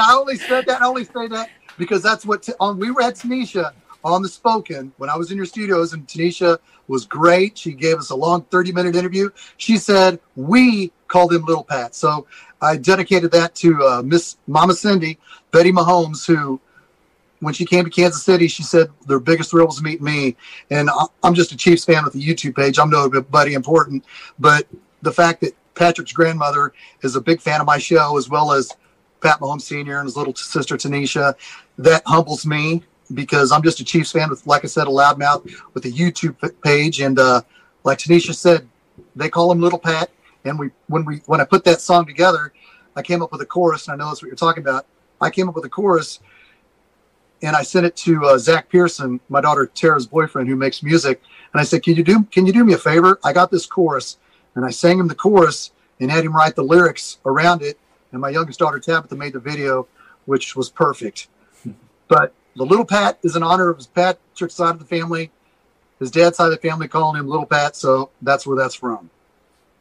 I 0.00 0.14
only 0.14 0.36
said 0.36 0.66
that, 0.66 0.80
I 0.82 0.86
only 0.86 1.04
say 1.04 1.28
that 1.28 1.50
because 1.78 2.02
that's 2.02 2.24
what 2.26 2.42
t- 2.42 2.52
on 2.60 2.78
we 2.78 2.90
were 2.90 3.02
at 3.02 3.14
Tanisha 3.16 3.72
on 4.06 4.22
the 4.22 4.28
spoken 4.28 4.92
when 4.98 5.10
I 5.10 5.16
was 5.16 5.30
in 5.30 5.36
your 5.36 5.46
studios 5.46 5.92
and 5.92 6.06
Tanisha 6.06 6.58
was 6.88 7.04
great. 7.04 7.58
She 7.58 7.72
gave 7.72 7.98
us 7.98 8.10
a 8.10 8.14
long 8.14 8.42
30 8.42 8.72
minute 8.72 8.96
interview. 8.96 9.30
She 9.56 9.76
said 9.76 10.20
we 10.36 10.92
called 11.08 11.32
him 11.32 11.44
Little 11.44 11.64
Pat. 11.64 11.94
So 11.94 12.26
I 12.60 12.76
dedicated 12.76 13.30
that 13.32 13.54
to 13.56 13.82
uh, 13.84 14.02
Miss 14.02 14.36
Mama 14.46 14.74
Cindy, 14.74 15.18
Betty 15.50 15.72
Mahomes, 15.72 16.26
who 16.26 16.60
when 17.40 17.52
she 17.52 17.66
came 17.66 17.84
to 17.84 17.90
Kansas 17.90 18.22
City, 18.22 18.48
she 18.48 18.62
said 18.62 18.88
their 19.06 19.20
biggest 19.20 19.50
thrill 19.50 19.66
was 19.66 19.82
meet 19.82 20.00
me. 20.00 20.36
And 20.70 20.88
I'm 21.22 21.34
just 21.34 21.52
a 21.52 21.56
Chiefs 21.56 21.84
fan 21.84 22.04
with 22.04 22.14
a 22.14 22.18
YouTube 22.18 22.56
page. 22.56 22.78
I'm 22.78 22.90
nobody 22.90 23.54
important, 23.54 24.04
but 24.38 24.66
the 25.02 25.12
fact 25.12 25.42
that 25.42 25.54
Patrick's 25.74 26.12
grandmother 26.12 26.72
is 27.02 27.16
a 27.16 27.20
big 27.20 27.40
fan 27.40 27.60
of 27.60 27.66
my 27.66 27.78
show, 27.78 28.16
as 28.16 28.30
well 28.30 28.52
as 28.52 28.72
Pat 29.20 29.40
Mahomes 29.40 29.62
Sr. 29.62 29.98
and 29.98 30.06
his 30.06 30.16
little 30.16 30.34
sister 30.34 30.76
Tanisha, 30.76 31.34
that 31.78 32.02
humbles 32.06 32.46
me 32.46 32.82
because 33.14 33.52
I'm 33.52 33.62
just 33.62 33.80
a 33.80 33.84
Chiefs 33.84 34.12
fan 34.12 34.30
with, 34.30 34.46
like 34.46 34.64
I 34.64 34.68
said, 34.68 34.86
a 34.86 34.90
loudmouth 34.90 35.50
with 35.74 35.84
a 35.84 35.90
YouTube 35.90 36.36
page. 36.62 37.00
And 37.00 37.18
uh, 37.18 37.42
like 37.84 37.98
Tanisha 37.98 38.34
said, 38.34 38.68
they 39.14 39.28
call 39.28 39.50
him 39.52 39.60
Little 39.60 39.78
Pat. 39.78 40.10
And 40.44 40.58
we 40.58 40.70
when 40.86 41.04
we 41.04 41.16
when 41.26 41.40
I 41.40 41.44
put 41.44 41.64
that 41.64 41.80
song 41.80 42.06
together, 42.06 42.52
I 42.94 43.02
came 43.02 43.20
up 43.20 43.32
with 43.32 43.40
a 43.40 43.46
chorus, 43.46 43.88
and 43.88 43.94
I 43.94 43.96
know 43.96 44.10
that's 44.10 44.22
what 44.22 44.28
you're 44.28 44.36
talking 44.36 44.62
about. 44.62 44.86
I 45.20 45.28
came 45.30 45.48
up 45.48 45.56
with 45.56 45.64
a 45.64 45.68
chorus 45.68 46.20
and 47.42 47.54
I 47.54 47.62
sent 47.62 47.86
it 47.86 47.96
to 47.96 48.24
uh, 48.24 48.38
Zach 48.38 48.68
Pearson, 48.68 49.20
my 49.28 49.40
daughter 49.40 49.66
Tara's 49.66 50.06
boyfriend, 50.06 50.48
who 50.48 50.56
makes 50.56 50.82
music. 50.82 51.20
And 51.52 51.60
I 51.60 51.64
said, 51.64 51.82
"Can 51.82 51.94
you 51.94 52.02
do 52.02 52.24
Can 52.24 52.46
you 52.46 52.52
do 52.52 52.64
me 52.64 52.74
a 52.74 52.78
favor? 52.78 53.18
I 53.24 53.32
got 53.32 53.50
this 53.50 53.66
chorus." 53.66 54.18
And 54.54 54.64
I 54.64 54.70
sang 54.70 54.98
him 54.98 55.08
the 55.08 55.14
chorus 55.14 55.72
and 56.00 56.10
had 56.10 56.24
him 56.24 56.34
write 56.34 56.56
the 56.56 56.64
lyrics 56.64 57.18
around 57.26 57.62
it. 57.62 57.78
And 58.12 58.20
my 58.20 58.30
youngest 58.30 58.58
daughter 58.58 58.78
Tabitha 58.78 59.14
made 59.14 59.34
the 59.34 59.40
video, 59.40 59.86
which 60.24 60.56
was 60.56 60.70
perfect. 60.70 61.28
But 62.08 62.32
the 62.56 62.64
little 62.64 62.84
Pat 62.84 63.18
is 63.22 63.36
in 63.36 63.42
honor 63.42 63.68
of 63.68 63.76
his 63.76 63.86
Patrick's 63.86 64.54
side 64.54 64.70
of 64.70 64.78
the 64.78 64.84
family. 64.84 65.30
His 65.98 66.10
dad's 66.10 66.36
side 66.36 66.46
of 66.46 66.50
the 66.50 66.68
family 66.68 66.88
calling 66.88 67.20
him 67.20 67.28
Little 67.28 67.46
Pat, 67.46 67.76
so 67.76 68.10
that's 68.22 68.46
where 68.46 68.56
that's 68.56 68.74
from. 68.74 69.10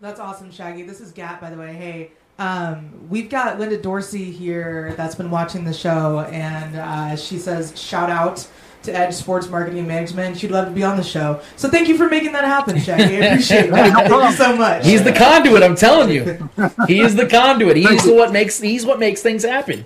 That's 0.01 0.19
awesome, 0.19 0.51
Shaggy. 0.51 0.83
This 0.83 1.01
is 1.01 1.11
Gat, 1.11 1.41
by 1.41 1.49
the 1.49 1.57
way. 1.57 1.73
Hey, 1.73 2.11
um, 2.37 3.09
we've 3.09 3.29
got 3.29 3.59
Linda 3.59 3.81
Dorsey 3.81 4.31
here 4.31 4.93
that's 4.97 5.15
been 5.15 5.31
watching 5.31 5.63
the 5.63 5.73
show, 5.73 6.19
and 6.31 6.75
uh, 6.75 7.15
she 7.15 7.37
says, 7.37 7.79
shout 7.81 8.09
out 8.09 8.47
to 8.83 8.95
Edge 8.95 9.13
Sports 9.13 9.49
Marketing 9.49 9.79
and 9.79 9.87
Management. 9.87 10.37
She'd 10.37 10.51
love 10.51 10.67
to 10.67 10.71
be 10.71 10.83
on 10.83 10.95
the 10.95 11.03
show. 11.03 11.41
So 11.55 11.69
thank 11.69 11.87
you 11.87 11.97
for 11.97 12.07
making 12.07 12.33
that 12.33 12.43
happen, 12.45 12.79
Shaggy. 12.79 13.17
I 13.17 13.25
appreciate 13.27 13.71
that. 13.71 14.07
Thank 14.09 14.31
you 14.31 14.37
so 14.37 14.55
much. 14.55 14.85
He's 14.85 15.03
the 15.03 15.13
conduit. 15.13 15.63
I'm 15.63 15.75
telling 15.75 16.11
you, 16.11 16.49
he 16.87 16.99
is 16.99 17.15
the 17.15 17.27
conduit. 17.27 17.77
He's 17.77 18.05
what 18.05 18.31
makes 18.31 18.59
he's 18.61 18.85
what 18.85 18.99
makes 18.99 19.21
things 19.21 19.43
happen. 19.43 19.85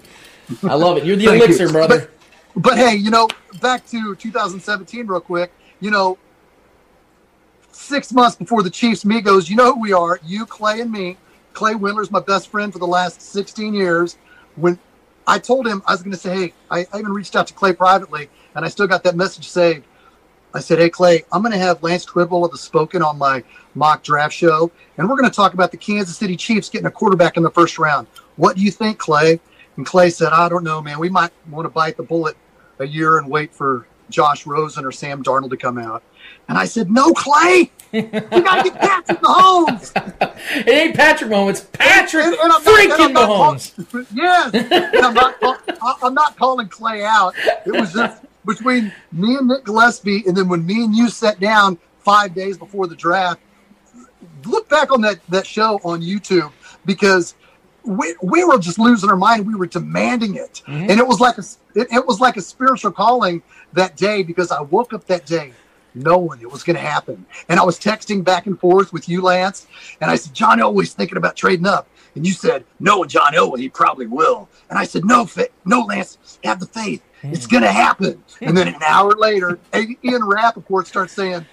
I 0.63 0.73
love 0.73 0.97
it. 0.97 1.05
You're 1.05 1.15
the 1.15 1.27
Thank 1.27 1.43
elixir, 1.43 1.67
you. 1.67 1.71
brother. 1.71 1.99
But, 1.99 2.18
but 2.56 2.78
hey, 2.78 2.95
you 2.95 3.10
know, 3.10 3.28
back 3.62 3.86
to 3.88 4.16
2017 4.16 5.08
real 5.08 5.20
quick. 5.20 5.52
You 5.80 5.91
know, 5.91 6.18
six 7.72 8.12
months 8.12 8.36
before 8.36 8.64
the 8.64 8.70
Chiefs 8.70 9.04
Migos, 9.04 9.50
you 9.50 9.56
know 9.56 9.74
who 9.74 9.82
we 9.82 9.93
are. 9.93 10.20
You, 10.24 10.45
Clay, 10.45 10.82
and 10.82 10.91
me. 10.91 11.18
Clay 11.54 11.74
Windler's 11.74 12.12
my 12.12 12.20
best 12.20 12.50
friend 12.50 12.72
for 12.72 12.80
the 12.80 12.88
last 12.88 13.22
16 13.22 13.74
years. 13.74 14.18
When 14.56 14.78
I 15.26 15.39
told 15.39 15.68
him 15.68 15.82
I 15.86 15.93
was 15.93 16.02
going 16.02 16.12
to 16.12 16.18
say, 16.18 16.36
hey, 16.36 16.54
I, 16.70 16.86
I 16.93 17.00
even 17.00 17.14
reached 17.14 17.36
out 17.36 17.47
to 17.47 17.54
Clay 17.54 17.74
privately, 17.74 18.30
and 18.56 18.66
I 18.66 18.68
still 18.68 18.88
got 18.88 19.04
that 19.04 19.16
message 19.16 19.47
saved. 19.47 19.86
I 20.54 20.60
said, 20.60 20.80
"Hey 20.80 20.89
Clay, 20.89 21.24
I'm 21.32 21.43
going 21.43 21.52
to 21.52 21.60
have 21.60 21.84
Lance 21.84 22.06
Twidwell 22.06 22.43
of 22.43 22.52
the 22.52 22.58
Spoken 22.58 23.04
on 23.04 23.20
my 23.20 23.43
mock 23.76 24.02
draft 24.02 24.34
show, 24.34 24.72
and 24.97 25.08
we're 25.08 25.16
going 25.16 25.30
to 25.30 25.36
talk 25.36 25.54
about 25.54 25.70
the 25.70 25.78
Kansas 25.78 26.18
City 26.18 26.36
Chiefs 26.36 26.70
getting 26.70 26.88
a 26.88 26.91
quarterback 26.91 27.38
in 27.38 27.43
the 27.43 27.52
first 27.52 27.78
round. 27.78 28.08
What 28.36 28.56
do 28.56 28.64
you 28.64 28.72
think, 28.72 28.97
Clay?" 28.97 29.39
And 29.80 29.86
Clay 29.86 30.09
said, 30.09 30.34
"I 30.34 30.49
don't 30.49 30.65
know, 30.65 30.82
man. 30.82 30.99
We 30.99 31.07
might 31.07 31.32
want 31.49 31.63
to 31.63 31.69
bite 31.69 31.95
the 31.95 32.03
bullet 32.03 32.36
a 32.80 32.86
year 32.86 33.17
and 33.17 33.30
wait 33.30 33.53
for 33.55 33.88
Josh 34.09 34.45
Rosen 34.45 34.84
or 34.84 34.91
Sam 34.91 35.23
Darnold 35.23 35.51
to 35.51 35.55
come 35.57 35.77
out." 35.77 36.03
And 36.49 36.57
I 36.57 36.65
said, 36.65 36.91
"No, 36.91 37.13
Clay, 37.13 37.71
you 37.93 38.01
got 38.01 38.63
to 38.65 38.69
get 38.71 38.77
Patrick 38.77 39.19
Mahomes." 39.21 40.36
It 40.51 40.67
ain't 40.67 40.95
Patrick 40.97 41.32
Mahomes. 41.32 41.49
It's 41.51 41.61
Patrick 41.71 42.25
And- 42.25 42.36
and 42.36 42.51
freaking 42.65 42.91
and 42.93 43.01
I'm 43.03 43.13
not 43.13 43.27
call- 43.27 43.53
Mahomes. 43.55 44.07
yes, 44.13 44.93
I'm 45.01 45.13
not, 45.13 45.39
call- 45.39 45.57
I'm 46.03 46.13
not 46.13 46.36
calling 46.38 46.67
Clay 46.67 47.05
out. 47.05 47.34
It 47.65 47.71
was 47.71 47.93
just 47.93 48.23
between 48.45 48.91
me 49.13 49.38
and 49.38 49.47
Nick 49.47 49.63
Gillespie, 49.63 50.23
and 50.27 50.36
then 50.36 50.49
when 50.49 50.65
me 50.65 50.84
and 50.84 50.93
you 50.93 51.09
sat 51.09 51.39
down 51.39 51.77
five 51.99 52.34
days 52.34 52.57
before 52.57 52.88
the 52.88 52.95
draft, 52.97 53.39
look 54.45 54.67
back 54.67 54.91
on 54.91 54.99
that 55.03 55.19
that 55.30 55.47
show 55.47 55.80
on 55.86 56.01
YouTube 56.01 56.51
because 56.86 57.36
we, 57.84 58.15
we 58.21 58.43
were 58.43 58.57
just 58.57 58.80
losing 58.80 59.09
our 59.09 59.15
mind. 59.15 59.47
We 59.47 59.55
were 59.55 59.67
demanding 59.67 60.36
it, 60.36 60.61
and 60.67 60.91
it 60.91 61.07
was 61.07 61.19
like 61.19 61.38
a 61.38 61.43
it, 61.75 61.88
it 61.91 62.05
was 62.05 62.19
like 62.19 62.38
a 62.38 62.41
spiritual 62.41 62.91
calling 62.91 63.41
that 63.73 63.95
day 63.95 64.23
because 64.23 64.51
I 64.51 64.61
woke 64.61 64.93
up 64.93 65.05
that 65.07 65.25
day 65.25 65.53
knowing 65.95 66.39
it 66.41 66.51
was 66.51 66.63
going 66.63 66.75
to 66.75 66.82
happen, 66.82 67.25
and 67.49 67.59
I 67.59 67.63
was 67.63 67.80
texting 67.80 68.23
back 68.23 68.45
and 68.45 68.59
forth 68.59 68.93
with 68.93 69.09
you, 69.09 69.21
Lance, 69.21 69.67
and 70.01 70.11
I 70.11 70.15
said, 70.15 70.34
John 70.34 70.59
Elway's 70.59 70.93
thinking 70.93 71.17
about 71.17 71.36
trading 71.36 71.65
up. 71.65 71.88
And 72.15 72.25
you 72.25 72.34
said, 72.34 72.65
no, 72.80 73.05
John 73.05 73.34
Elway, 73.34 73.59
he 73.59 73.69
probably 73.69 74.07
will. 74.07 74.49
And 74.69 74.77
I 74.80 74.84
said, 74.84 75.05
no, 75.05 75.25
fa- 75.25 75.49
no, 75.65 75.82
Lance, 75.82 76.39
have 76.43 76.59
the 76.59 76.65
faith. 76.65 77.03
It's 77.21 77.45
going 77.47 77.63
to 77.63 77.71
happen. 77.71 78.23
And 78.41 78.55
then 78.57 78.67
an 78.67 78.82
hour 78.84 79.11
later, 79.11 79.59
Ian 80.03 80.23
Rapoport 80.23 80.88
starts 80.88 81.13
saying, 81.13 81.45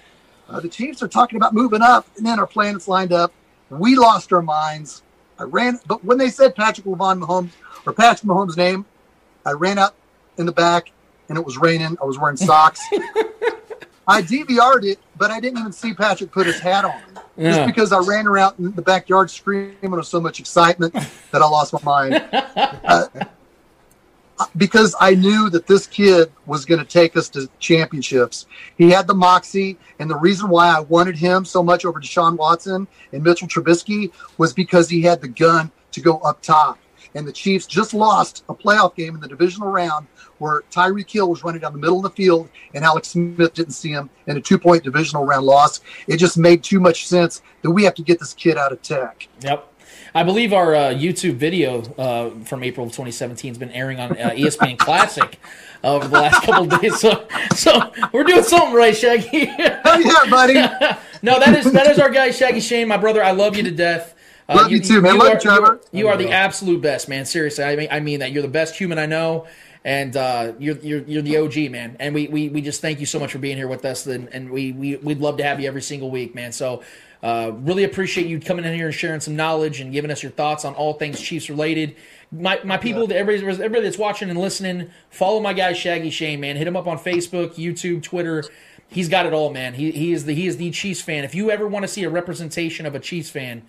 uh, 0.49 0.59
the 0.59 0.69
Chiefs 0.69 1.03
are 1.03 1.07
talking 1.07 1.37
about 1.37 1.53
moving 1.53 1.81
up. 1.81 2.07
And 2.17 2.25
then 2.25 2.39
our 2.39 2.47
planets 2.47 2.87
lined 2.87 3.13
up. 3.13 3.33
We 3.69 3.95
lost 3.95 4.31
our 4.33 4.41
minds. 4.41 5.03
I 5.39 5.43
ran, 5.43 5.79
but 5.87 6.03
when 6.03 6.17
they 6.17 6.29
said 6.29 6.55
Patrick 6.55 6.85
Lavon 6.85 7.21
Mahomes 7.21 7.51
or 7.85 7.93
Patrick 7.93 8.27
Mahomes' 8.27 8.57
name, 8.57 8.85
I 9.45 9.51
ran 9.51 9.77
up 9.77 9.95
in 10.37 10.45
the 10.45 10.51
back 10.51 10.91
and 11.29 11.37
it 11.37 11.45
was 11.45 11.57
raining. 11.57 11.97
I 12.01 12.05
was 12.05 12.17
wearing 12.17 12.37
socks. 12.37 12.81
I 14.07 14.21
DVR'd 14.21 14.85
it, 14.85 14.99
but 15.17 15.31
I 15.31 15.39
didn't 15.39 15.59
even 15.59 15.73
see 15.73 15.93
Patrick 15.93 16.31
put 16.31 16.47
his 16.47 16.59
hat 16.59 16.85
on. 16.85 17.01
Yeah. 17.35 17.51
Just 17.51 17.67
because 17.67 17.91
I 17.91 17.99
ran 17.99 18.25
around 18.25 18.55
in 18.57 18.71
the 18.71 18.81
backyard 18.81 19.29
screaming 19.29 19.91
with 19.91 20.07
so 20.07 20.21
much 20.21 20.39
excitement 20.39 20.93
that 20.93 21.41
I 21.41 21.47
lost 21.47 21.73
my 21.73 21.79
mind. 21.83 22.25
Uh, 22.33 23.07
because 24.55 24.95
I 24.99 25.15
knew 25.15 25.49
that 25.49 25.67
this 25.67 25.87
kid 25.87 26.31
was 26.45 26.65
going 26.65 26.79
to 26.79 26.85
take 26.85 27.17
us 27.17 27.29
to 27.29 27.49
championships. 27.59 28.45
He 28.77 28.89
had 28.89 29.07
the 29.07 29.13
moxie, 29.13 29.77
and 29.99 30.09
the 30.09 30.17
reason 30.17 30.49
why 30.49 30.75
I 30.75 30.79
wanted 30.81 31.17
him 31.17 31.45
so 31.45 31.63
much 31.63 31.85
over 31.85 31.99
Deshaun 31.99 32.37
Watson 32.37 32.87
and 33.11 33.23
Mitchell 33.23 33.47
Trubisky 33.47 34.11
was 34.37 34.53
because 34.53 34.89
he 34.89 35.01
had 35.01 35.21
the 35.21 35.27
gun 35.27 35.71
to 35.91 36.01
go 36.01 36.17
up 36.19 36.41
top. 36.41 36.79
And 37.15 37.27
the 37.27 37.31
Chiefs 37.31 37.65
just 37.65 37.93
lost 37.93 38.43
a 38.49 38.53
playoff 38.53 38.95
game 38.95 39.15
in 39.15 39.21
the 39.21 39.27
divisional 39.27 39.69
round 39.69 40.07
where 40.37 40.61
Tyreek 40.71 41.09
Hill 41.09 41.29
was 41.29 41.43
running 41.43 41.61
down 41.61 41.73
the 41.73 41.79
middle 41.79 41.97
of 41.97 42.03
the 42.03 42.09
field 42.11 42.49
and 42.75 42.85
Alex 42.85 43.09
Smith 43.09 43.53
didn't 43.53 43.73
see 43.73 43.91
him 43.91 44.09
in 44.27 44.37
a 44.37 44.41
two 44.41 44.59
point 44.59 44.83
divisional 44.83 45.25
round 45.25 45.45
loss. 45.45 45.79
It 46.07 46.17
just 46.17 46.37
made 46.37 46.63
too 46.63 46.79
much 46.79 47.07
sense 47.07 47.41
that 47.63 47.71
we 47.71 47.83
have 47.85 47.95
to 47.95 48.03
get 48.03 48.19
this 48.19 48.33
kid 48.33 48.57
out 48.57 48.71
of 48.71 48.81
tech. 48.83 49.27
Yep. 49.41 49.67
I 50.17 50.23
believe 50.23 50.51
our 50.51 50.73
uh, 50.73 50.79
YouTube 50.95 51.35
video 51.35 51.83
uh, 51.93 52.31
from 52.43 52.63
April 52.63 52.87
of 52.87 52.91
2017 52.91 53.51
has 53.51 53.59
been 53.59 53.69
airing 53.69 53.99
on 53.99 54.13
uh, 54.13 54.31
ESPN 54.31 54.75
Classic 54.75 55.39
uh, 55.83 55.93
over 55.93 56.07
the 56.07 56.13
last 56.15 56.43
couple 56.43 56.73
of 56.73 56.81
days. 56.81 56.99
So, 56.99 57.27
so 57.55 57.93
we're 58.11 58.23
doing 58.23 58.41
something 58.41 58.73
right, 58.73 58.97
Shaggy. 58.97 59.45
Hell 59.45 60.01
yeah, 60.01 60.27
buddy. 60.27 60.53
no, 61.21 61.39
that 61.39 61.55
is 61.55 61.71
that 61.71 61.85
is 61.85 61.99
our 61.99 62.09
guy, 62.09 62.31
Shaggy 62.31 62.61
Shane, 62.61 62.87
my 62.87 62.97
brother. 62.97 63.23
I 63.23 63.29
love 63.29 63.55
you 63.55 63.61
to 63.61 63.69
death. 63.69 64.15
Uh, 64.49 64.55
Love 64.55 64.71
you 64.71 64.79
too, 64.79 65.01
man. 65.01 65.19
Love 65.19 65.27
you, 65.27 65.33
are, 65.35 65.39
Trevor. 65.39 65.81
You, 65.91 66.07
are 66.07 66.17
the 66.17 66.31
absolute 66.31 66.81
best, 66.81 67.07
man. 67.07 67.23
Seriously, 67.23 67.63
I 67.63 67.75
mean, 67.75 67.89
I 67.91 67.99
mean 67.99 68.21
that. 68.21 68.31
You're 68.31 68.41
the 68.41 68.47
best 68.47 68.75
human 68.75 68.97
I 68.97 69.05
know, 69.05 69.45
and 69.85 70.17
uh, 70.17 70.53
you're, 70.57 70.77
you're 70.77 71.01
you're 71.01 71.21
the 71.21 71.37
OG, 71.37 71.69
man. 71.69 71.95
And 71.99 72.15
we, 72.15 72.27
we, 72.27 72.49
we 72.49 72.61
just 72.61 72.81
thank 72.81 72.99
you 72.99 73.05
so 73.05 73.19
much 73.19 73.33
for 73.33 73.37
being 73.37 73.57
here 73.57 73.67
with 73.67 73.85
us, 73.85 74.07
and, 74.07 74.29
and 74.29 74.49
we, 74.49 74.71
we 74.71 74.95
we'd 74.95 75.19
love 75.19 75.37
to 75.37 75.43
have 75.43 75.59
you 75.59 75.67
every 75.67 75.83
single 75.83 76.09
week, 76.09 76.33
man. 76.33 76.51
So. 76.53 76.81
Uh, 77.23 77.51
really 77.55 77.83
appreciate 77.83 78.27
you 78.27 78.39
coming 78.39 78.63
in 78.63 78.73
here 78.73 78.85
and 78.85 78.95
sharing 78.95 79.19
some 79.19 79.35
knowledge 79.35 79.79
and 79.79 79.91
giving 79.91 80.11
us 80.11 80.21
your 80.21 80.31
thoughts 80.31 80.65
on 80.65 80.73
all 80.75 80.93
things 80.93 81.19
Chiefs 81.19 81.49
related. 81.49 81.95
My 82.31 82.59
my 82.63 82.77
people, 82.77 83.11
everybody, 83.11 83.63
everybody 83.63 83.83
that's 83.83 83.97
watching 83.97 84.29
and 84.29 84.39
listening, 84.39 84.89
follow 85.09 85.39
my 85.39 85.53
guy 85.53 85.73
Shaggy 85.73 86.09
Shane, 86.09 86.39
man. 86.39 86.55
Hit 86.55 86.67
him 86.67 86.75
up 86.75 86.87
on 86.87 86.99
Facebook, 86.99 87.55
YouTube, 87.55 88.03
Twitter. 88.03 88.43
He's 88.89 89.09
got 89.09 89.25
it 89.25 89.33
all, 89.33 89.51
man. 89.51 89.73
He, 89.73 89.91
he 89.91 90.13
is 90.13 90.25
the 90.25 90.33
he 90.33 90.47
is 90.47 90.57
the 90.57 90.69
Chiefs 90.71 91.01
fan. 91.01 91.23
If 91.23 91.33
you 91.33 91.49
ever 91.49 91.67
want 91.67 91.83
to 91.83 91.87
see 91.87 92.03
a 92.03 92.09
representation 92.09 92.85
of 92.85 92.95
a 92.95 92.99
Chiefs 92.99 93.29
fan, 93.29 93.63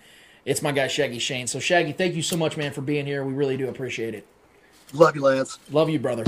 it's 0.45 0.61
my 0.61 0.71
guy 0.71 0.87
Shaggy 0.87 1.19
Shane. 1.19 1.47
So 1.47 1.59
Shaggy, 1.59 1.91
thank 1.91 2.15
you 2.15 2.21
so 2.21 2.37
much, 2.37 2.55
man, 2.55 2.71
for 2.71 2.81
being 2.81 3.05
here. 3.05 3.23
We 3.23 3.33
really 3.33 3.57
do 3.57 3.67
appreciate 3.67 4.13
it. 4.13 4.27
Love 4.93 5.15
you, 5.15 5.21
Lance. 5.21 5.59
Love 5.71 5.89
you, 5.89 5.99
brother. 5.99 6.23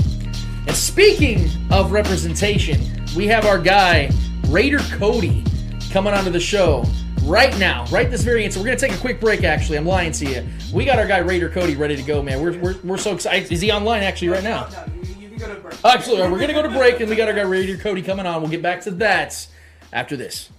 And 0.66 0.76
speaking 0.76 1.48
of 1.70 1.92
representation, 1.92 2.80
we 3.16 3.26
have 3.26 3.44
our 3.44 3.58
guy 3.58 4.10
Raider 4.48 4.78
Cody 4.96 5.44
coming 5.90 6.14
onto 6.14 6.30
the 6.30 6.40
show 6.40 6.84
right 7.24 7.56
now, 7.58 7.86
right 7.86 8.10
this 8.10 8.22
very 8.22 8.44
instant. 8.44 8.64
We're 8.64 8.70
gonna 8.70 8.80
take 8.80 8.96
a 8.96 9.00
quick 9.00 9.20
break. 9.20 9.44
Actually, 9.44 9.78
I'm 9.78 9.86
lying 9.86 10.12
to 10.12 10.26
you. 10.26 10.46
We 10.72 10.84
got 10.84 10.98
our 10.98 11.06
guy 11.06 11.18
Raider 11.18 11.48
Cody 11.48 11.74
ready 11.76 11.96
to 11.96 12.02
go, 12.02 12.22
man. 12.22 12.40
We're 12.40 12.58
we're, 12.58 12.76
we're 12.82 12.98
so 12.98 13.14
excited. 13.14 13.50
Is 13.50 13.60
he 13.60 13.70
online 13.70 14.02
actually 14.02 14.28
right 14.28 14.44
now? 14.44 14.68
Actually, 15.84 16.28
we're 16.30 16.38
gonna 16.38 16.52
go 16.52 16.62
to 16.62 16.68
break, 16.68 17.00
and 17.00 17.08
we 17.08 17.16
got 17.16 17.28
our 17.28 17.34
guy 17.34 17.42
Raider 17.42 17.76
Cody 17.76 18.02
coming 18.02 18.26
on. 18.26 18.40
We'll 18.42 18.50
get 18.50 18.62
back 18.62 18.82
to 18.82 18.90
that 18.92 19.46
after 19.92 20.16
this. 20.16 20.50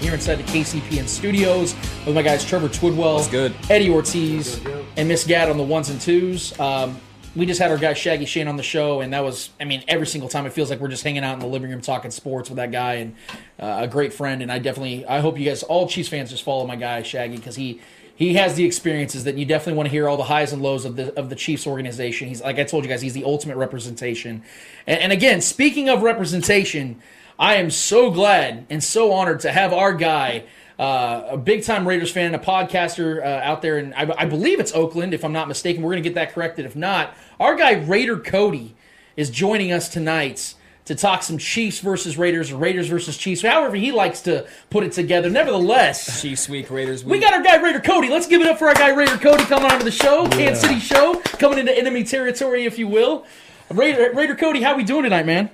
Here 0.00 0.14
inside 0.14 0.36
the 0.36 0.44
KCPN 0.44 1.08
studios 1.08 1.74
with 2.04 2.14
my 2.14 2.22
guys 2.22 2.44
Trevor 2.44 2.68
Twidwell, 2.68 3.28
good? 3.30 3.54
Eddie 3.68 3.90
Ortiz, 3.90 4.60
and 4.96 5.08
Miss 5.08 5.26
Gad 5.26 5.50
on 5.50 5.56
the 5.56 5.64
ones 5.64 5.90
and 5.90 6.00
twos. 6.00 6.58
Um, 6.60 7.00
we 7.36 7.44
just 7.44 7.60
had 7.60 7.70
our 7.70 7.76
guy 7.76 7.92
Shaggy 7.92 8.24
Shane 8.24 8.48
on 8.48 8.56
the 8.56 8.62
show, 8.62 9.00
and 9.00 9.12
that 9.12 9.22
was, 9.22 9.50
I 9.60 9.64
mean, 9.64 9.84
every 9.86 10.06
single 10.06 10.28
time 10.28 10.46
it 10.46 10.52
feels 10.54 10.70
like 10.70 10.80
we're 10.80 10.88
just 10.88 11.04
hanging 11.04 11.22
out 11.22 11.34
in 11.34 11.40
the 11.40 11.46
living 11.46 11.70
room 11.70 11.82
talking 11.82 12.10
sports 12.10 12.48
with 12.48 12.56
that 12.56 12.72
guy 12.72 12.94
and 12.94 13.14
uh, 13.60 13.80
a 13.82 13.88
great 13.88 14.14
friend. 14.14 14.42
And 14.42 14.50
I 14.50 14.58
definitely, 14.58 15.04
I 15.04 15.20
hope 15.20 15.38
you 15.38 15.44
guys, 15.44 15.62
all 15.62 15.86
Chiefs 15.86 16.08
fans, 16.08 16.30
just 16.30 16.42
follow 16.42 16.66
my 16.66 16.76
guy 16.76 17.02
Shaggy 17.02 17.36
because 17.36 17.56
he 17.56 17.80
he 18.16 18.32
has 18.34 18.54
the 18.54 18.64
experiences 18.64 19.24
that 19.24 19.36
you 19.36 19.44
definitely 19.44 19.74
want 19.74 19.88
to 19.88 19.90
hear 19.90 20.08
all 20.08 20.16
the 20.16 20.24
highs 20.24 20.54
and 20.54 20.62
lows 20.62 20.86
of 20.86 20.96
the 20.96 21.14
of 21.18 21.28
the 21.28 21.36
Chiefs 21.36 21.66
organization. 21.66 22.28
He's 22.28 22.40
like 22.40 22.58
I 22.58 22.64
told 22.64 22.84
you 22.84 22.90
guys, 22.90 23.02
he's 23.02 23.12
the 23.12 23.24
ultimate 23.24 23.56
representation. 23.56 24.42
And, 24.86 25.00
and 25.00 25.12
again, 25.12 25.42
speaking 25.42 25.90
of 25.90 26.02
representation, 26.02 27.02
I 27.38 27.56
am 27.56 27.70
so 27.70 28.10
glad 28.10 28.66
and 28.70 28.82
so 28.82 29.12
honored 29.12 29.40
to 29.40 29.52
have 29.52 29.74
our 29.74 29.92
guy. 29.92 30.44
Uh, 30.78 31.28
a 31.30 31.36
big 31.38 31.64
time 31.64 31.88
Raiders 31.88 32.10
fan, 32.10 32.34
a 32.34 32.38
podcaster 32.38 33.22
uh, 33.22 33.40
out 33.42 33.62
there, 33.62 33.78
and 33.78 33.94
I, 33.94 34.12
I 34.18 34.24
believe 34.26 34.60
it's 34.60 34.74
Oakland, 34.74 35.14
if 35.14 35.24
I'm 35.24 35.32
not 35.32 35.48
mistaken. 35.48 35.82
We're 35.82 35.92
going 35.92 36.02
to 36.02 36.08
get 36.08 36.16
that 36.16 36.34
corrected. 36.34 36.66
If 36.66 36.76
not, 36.76 37.14
our 37.40 37.56
guy 37.56 37.72
Raider 37.72 38.18
Cody 38.18 38.76
is 39.16 39.30
joining 39.30 39.72
us 39.72 39.88
tonight 39.88 40.54
to 40.84 40.94
talk 40.94 41.22
some 41.22 41.38
Chiefs 41.38 41.80
versus 41.80 42.16
Raiders, 42.16 42.52
or 42.52 42.58
Raiders 42.58 42.88
versus 42.88 43.16
Chiefs, 43.16 43.42
however 43.42 43.74
he 43.74 43.90
likes 43.90 44.20
to 44.22 44.46
put 44.70 44.84
it 44.84 44.92
together. 44.92 45.28
Nevertheless, 45.30 46.22
Chiefs 46.22 46.48
week, 46.48 46.70
Raiders 46.70 47.04
week. 47.04 47.12
we 47.12 47.18
got 47.20 47.32
our 47.32 47.42
guy 47.42 47.56
Raider 47.56 47.80
Cody. 47.80 48.08
Let's 48.08 48.26
give 48.26 48.40
it 48.40 48.46
up 48.46 48.58
for 48.58 48.68
our 48.68 48.74
guy 48.74 48.90
Raider 48.90 49.16
Cody 49.16 49.44
coming 49.44 49.70
onto 49.70 49.84
the 49.84 49.90
show, 49.90 50.28
Kansas 50.28 50.60
City 50.60 50.78
show, 50.78 51.20
coming 51.38 51.58
into 51.58 51.76
enemy 51.76 52.04
territory, 52.04 52.66
if 52.66 52.78
you 52.78 52.86
will. 52.86 53.24
Raider, 53.70 54.12
Raider 54.14 54.36
Cody, 54.36 54.62
how 54.62 54.76
we 54.76 54.84
doing 54.84 55.02
tonight, 55.04 55.26
man? 55.26 55.50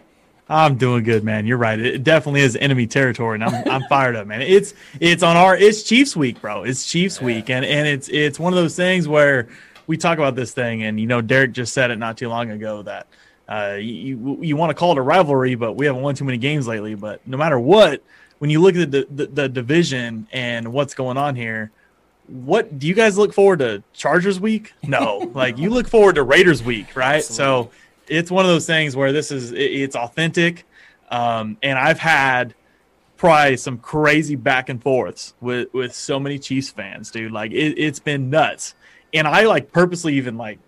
I'm 0.49 0.77
doing 0.77 1.05
good, 1.05 1.25
man. 1.25 1.47
You're 1.47 1.59
right. 1.59 1.79
It 1.79 2.05
definitely 2.05 2.43
is 2.43 2.57
enemy 2.57 2.87
territory, 2.87 3.37
and 3.37 3.45
I'm 3.45 3.69
I'm 3.69 3.83
fired 3.89 4.17
up, 4.17 4.27
man. 4.27 4.43
It's 4.43 4.75
it's 5.01 5.23
on 5.23 5.37
our 5.37 5.57
it's 5.57 5.83
Chiefs 5.83 6.17
week, 6.17 6.41
bro. 6.41 6.65
It's 6.65 6.87
Chiefs 6.87 7.21
week, 7.21 7.49
and 7.49 7.65
and 7.65 7.87
it's 7.87 8.09
it's 8.09 8.39
one 8.39 8.53
of 8.53 8.57
those 8.57 8.77
things 8.77 9.09
where 9.09 9.49
we 9.87 9.97
talk 9.97 10.19
about 10.19 10.35
this 10.35 10.53
thing, 10.53 10.83
and 10.83 11.01
you 11.01 11.07
know, 11.07 11.21
Derek 11.21 11.53
just 11.53 11.73
said 11.73 11.91
it 11.91 11.99
not 11.99 12.19
too 12.19 12.29
long 12.29 12.51
ago 12.51 12.83
that 12.83 13.07
uh, 13.49 13.77
you 13.81 14.39
you 14.41 14.57
want 14.57 14.71
to 14.71 14.75
call 14.75 14.93
it 14.93 14.99
a 14.99 15.03
rivalry, 15.03 15.55
but 15.55 15.75
we 15.75 15.87
haven't 15.87 16.03
won 16.03 16.15
too 16.15 16.25
many 16.25 16.39
games 16.39 16.67
lately. 16.67 16.95
But 16.95 17.27
no 17.27 17.37
matter 17.37 17.59
what, 17.59 18.03
when 18.39 18.51
you 18.51 18.61
look 18.61 18.77
at 18.77 18.91
the 18.91 19.07
the, 19.11 19.27
the 19.27 19.49
division 19.49 20.27
and 20.33 20.73
what's 20.73 20.95
going 20.95 21.17
on 21.17 21.37
here, 21.37 21.71
what 22.27 22.79
do 22.79 22.87
you 22.87 22.95
guys 22.95 23.19
look 23.19 23.33
forward 23.33 23.59
to? 23.61 23.83
Chargers 23.93 24.41
week? 24.41 24.75
No, 24.83 25.31
like 25.35 25.59
you 25.59 25.71
look 25.71 25.89
forward 25.89 26.15
to 26.17 26.23
Raiders 26.23 26.63
week, 26.63 26.97
right? 26.97 27.23
So 27.23 27.71
it's 28.13 28.31
one 28.31 28.45
of 28.45 28.51
those 28.51 28.67
things 28.67 28.95
where 28.95 29.13
this 29.13 29.31
is 29.31 29.53
it, 29.53 29.57
it's 29.57 29.97
authentic, 29.97 30.67
um, 31.11 31.57
and 31.63 31.79
I've 31.79 31.99
had 31.99 32.55
probably 33.17 33.57
some 33.57 33.79
crazy 33.79 34.37
back 34.37 34.69
and 34.69 34.83
forths 34.83 35.35
with 35.41 35.73
with 35.73 35.95
so 35.95 36.21
many 36.21 36.39
Chiefs 36.39 36.71
fans, 36.71 37.11
dude. 37.11 37.33
Like 37.33 37.53
it, 37.53 37.79
it's 37.79 37.99
been 37.99 38.31
nuts, 38.31 38.75
and 39.15 39.27
I 39.27 39.45
like 39.45 39.73
purposely 39.73 40.15
even 40.15 40.37
like 40.37 40.59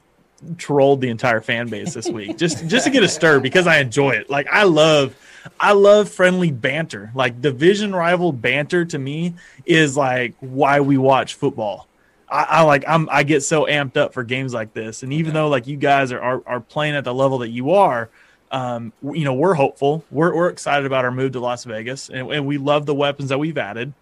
trolled 0.58 1.00
the 1.00 1.08
entire 1.08 1.40
fan 1.40 1.68
base 1.68 1.94
this 1.94 2.08
week 2.08 2.36
just 2.36 2.66
just 2.66 2.84
to 2.84 2.90
get 2.90 3.02
a 3.02 3.08
stir 3.08 3.40
because 3.40 3.66
I 3.66 3.78
enjoy 3.78 4.12
it. 4.12 4.30
Like 4.30 4.46
I 4.50 4.64
love 4.64 5.14
I 5.60 5.72
love 5.72 6.08
friendly 6.08 6.50
banter. 6.50 7.10
Like 7.14 7.40
division 7.40 7.94
rival 7.94 8.32
banter 8.32 8.84
to 8.86 8.98
me 8.98 9.34
is 9.66 9.96
like 9.96 10.34
why 10.40 10.80
we 10.80 10.96
watch 10.96 11.34
football. 11.34 11.88
I, 12.34 12.42
I 12.42 12.62
like 12.62 12.84
I'm 12.88 13.08
I 13.12 13.22
get 13.22 13.42
so 13.42 13.64
amped 13.66 13.96
up 13.96 14.12
for 14.12 14.24
games 14.24 14.52
like 14.52 14.74
this, 14.74 15.04
and 15.04 15.12
even 15.12 15.32
though 15.34 15.48
like 15.48 15.68
you 15.68 15.76
guys 15.76 16.10
are, 16.10 16.20
are 16.20 16.42
are 16.46 16.60
playing 16.60 16.96
at 16.96 17.04
the 17.04 17.14
level 17.14 17.38
that 17.38 17.50
you 17.50 17.70
are, 17.70 18.10
um, 18.50 18.92
you 19.02 19.24
know 19.24 19.34
we're 19.34 19.54
hopeful. 19.54 20.04
We're 20.10 20.34
we're 20.34 20.48
excited 20.48 20.84
about 20.84 21.04
our 21.04 21.12
move 21.12 21.32
to 21.32 21.40
Las 21.40 21.62
Vegas, 21.62 22.08
and, 22.08 22.30
and 22.32 22.44
we 22.44 22.58
love 22.58 22.86
the 22.86 22.94
weapons 22.94 23.28
that 23.28 23.38
we've 23.38 23.56
added, 23.56 23.92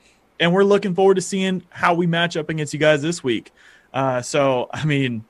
and 0.40 0.54
we're 0.54 0.64
looking 0.64 0.94
forward 0.94 1.16
to 1.16 1.20
seeing 1.20 1.62
how 1.68 1.92
we 1.92 2.06
match 2.06 2.34
up 2.38 2.48
against 2.48 2.72
you 2.72 2.80
guys 2.80 3.02
this 3.02 3.22
week. 3.22 3.52
Uh, 3.92 4.22
so 4.22 4.70
I 4.72 4.86
mean, 4.86 5.26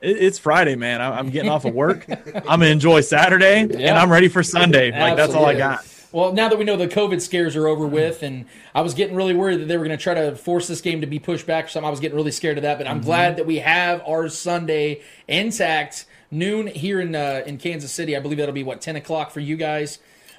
it's 0.00 0.40
Friday, 0.40 0.74
man. 0.74 1.00
I'm 1.00 1.30
getting 1.30 1.50
off 1.50 1.64
of 1.64 1.74
work. 1.74 2.06
I'm 2.08 2.42
gonna 2.42 2.66
enjoy 2.66 3.02
Saturday, 3.02 3.60
and 3.60 3.96
I'm 3.96 4.10
ready 4.10 4.26
for 4.26 4.42
Sunday. 4.42 4.90
Like 4.90 5.16
that's 5.16 5.32
all 5.32 5.46
I 5.46 5.54
got. 5.54 5.86
Well, 6.16 6.32
now 6.32 6.48
that 6.48 6.56
we 6.58 6.64
know 6.64 6.76
the 6.76 6.88
COVID 6.88 7.20
scares 7.20 7.56
are 7.56 7.66
over 7.68 7.86
with, 7.86 8.22
and 8.22 8.46
I 8.74 8.80
was 8.80 8.94
getting 8.94 9.14
really 9.14 9.34
worried 9.34 9.60
that 9.60 9.66
they 9.68 9.76
were 9.76 9.84
going 9.84 9.98
to 9.98 10.02
try 10.02 10.14
to 10.14 10.34
force 10.34 10.66
this 10.66 10.80
game 10.80 11.02
to 11.02 11.06
be 11.06 11.18
pushed 11.18 11.46
back 11.46 11.66
or 11.66 11.68
something, 11.68 11.86
I 11.86 11.90
was 11.90 12.00
getting 12.00 12.16
really 12.16 12.30
scared 12.30 12.56
of 12.56 12.62
that. 12.62 12.78
But 12.78 12.86
I'm 12.88 13.02
Mhm. 13.02 13.04
glad 13.04 13.36
that 13.36 13.44
we 13.44 13.58
have 13.58 14.00
our 14.06 14.30
Sunday 14.30 15.02
intact, 15.28 16.06
noon 16.30 16.68
here 16.68 17.02
in 17.02 17.14
uh, 17.14 17.42
in 17.44 17.58
Kansas 17.58 17.92
City. 17.92 18.16
I 18.16 18.20
believe 18.20 18.38
that'll 18.38 18.54
be 18.54 18.62
what 18.62 18.80
10 18.80 18.96
o'clock 18.96 19.30
for 19.30 19.40
you 19.40 19.56
guys. 19.58 19.98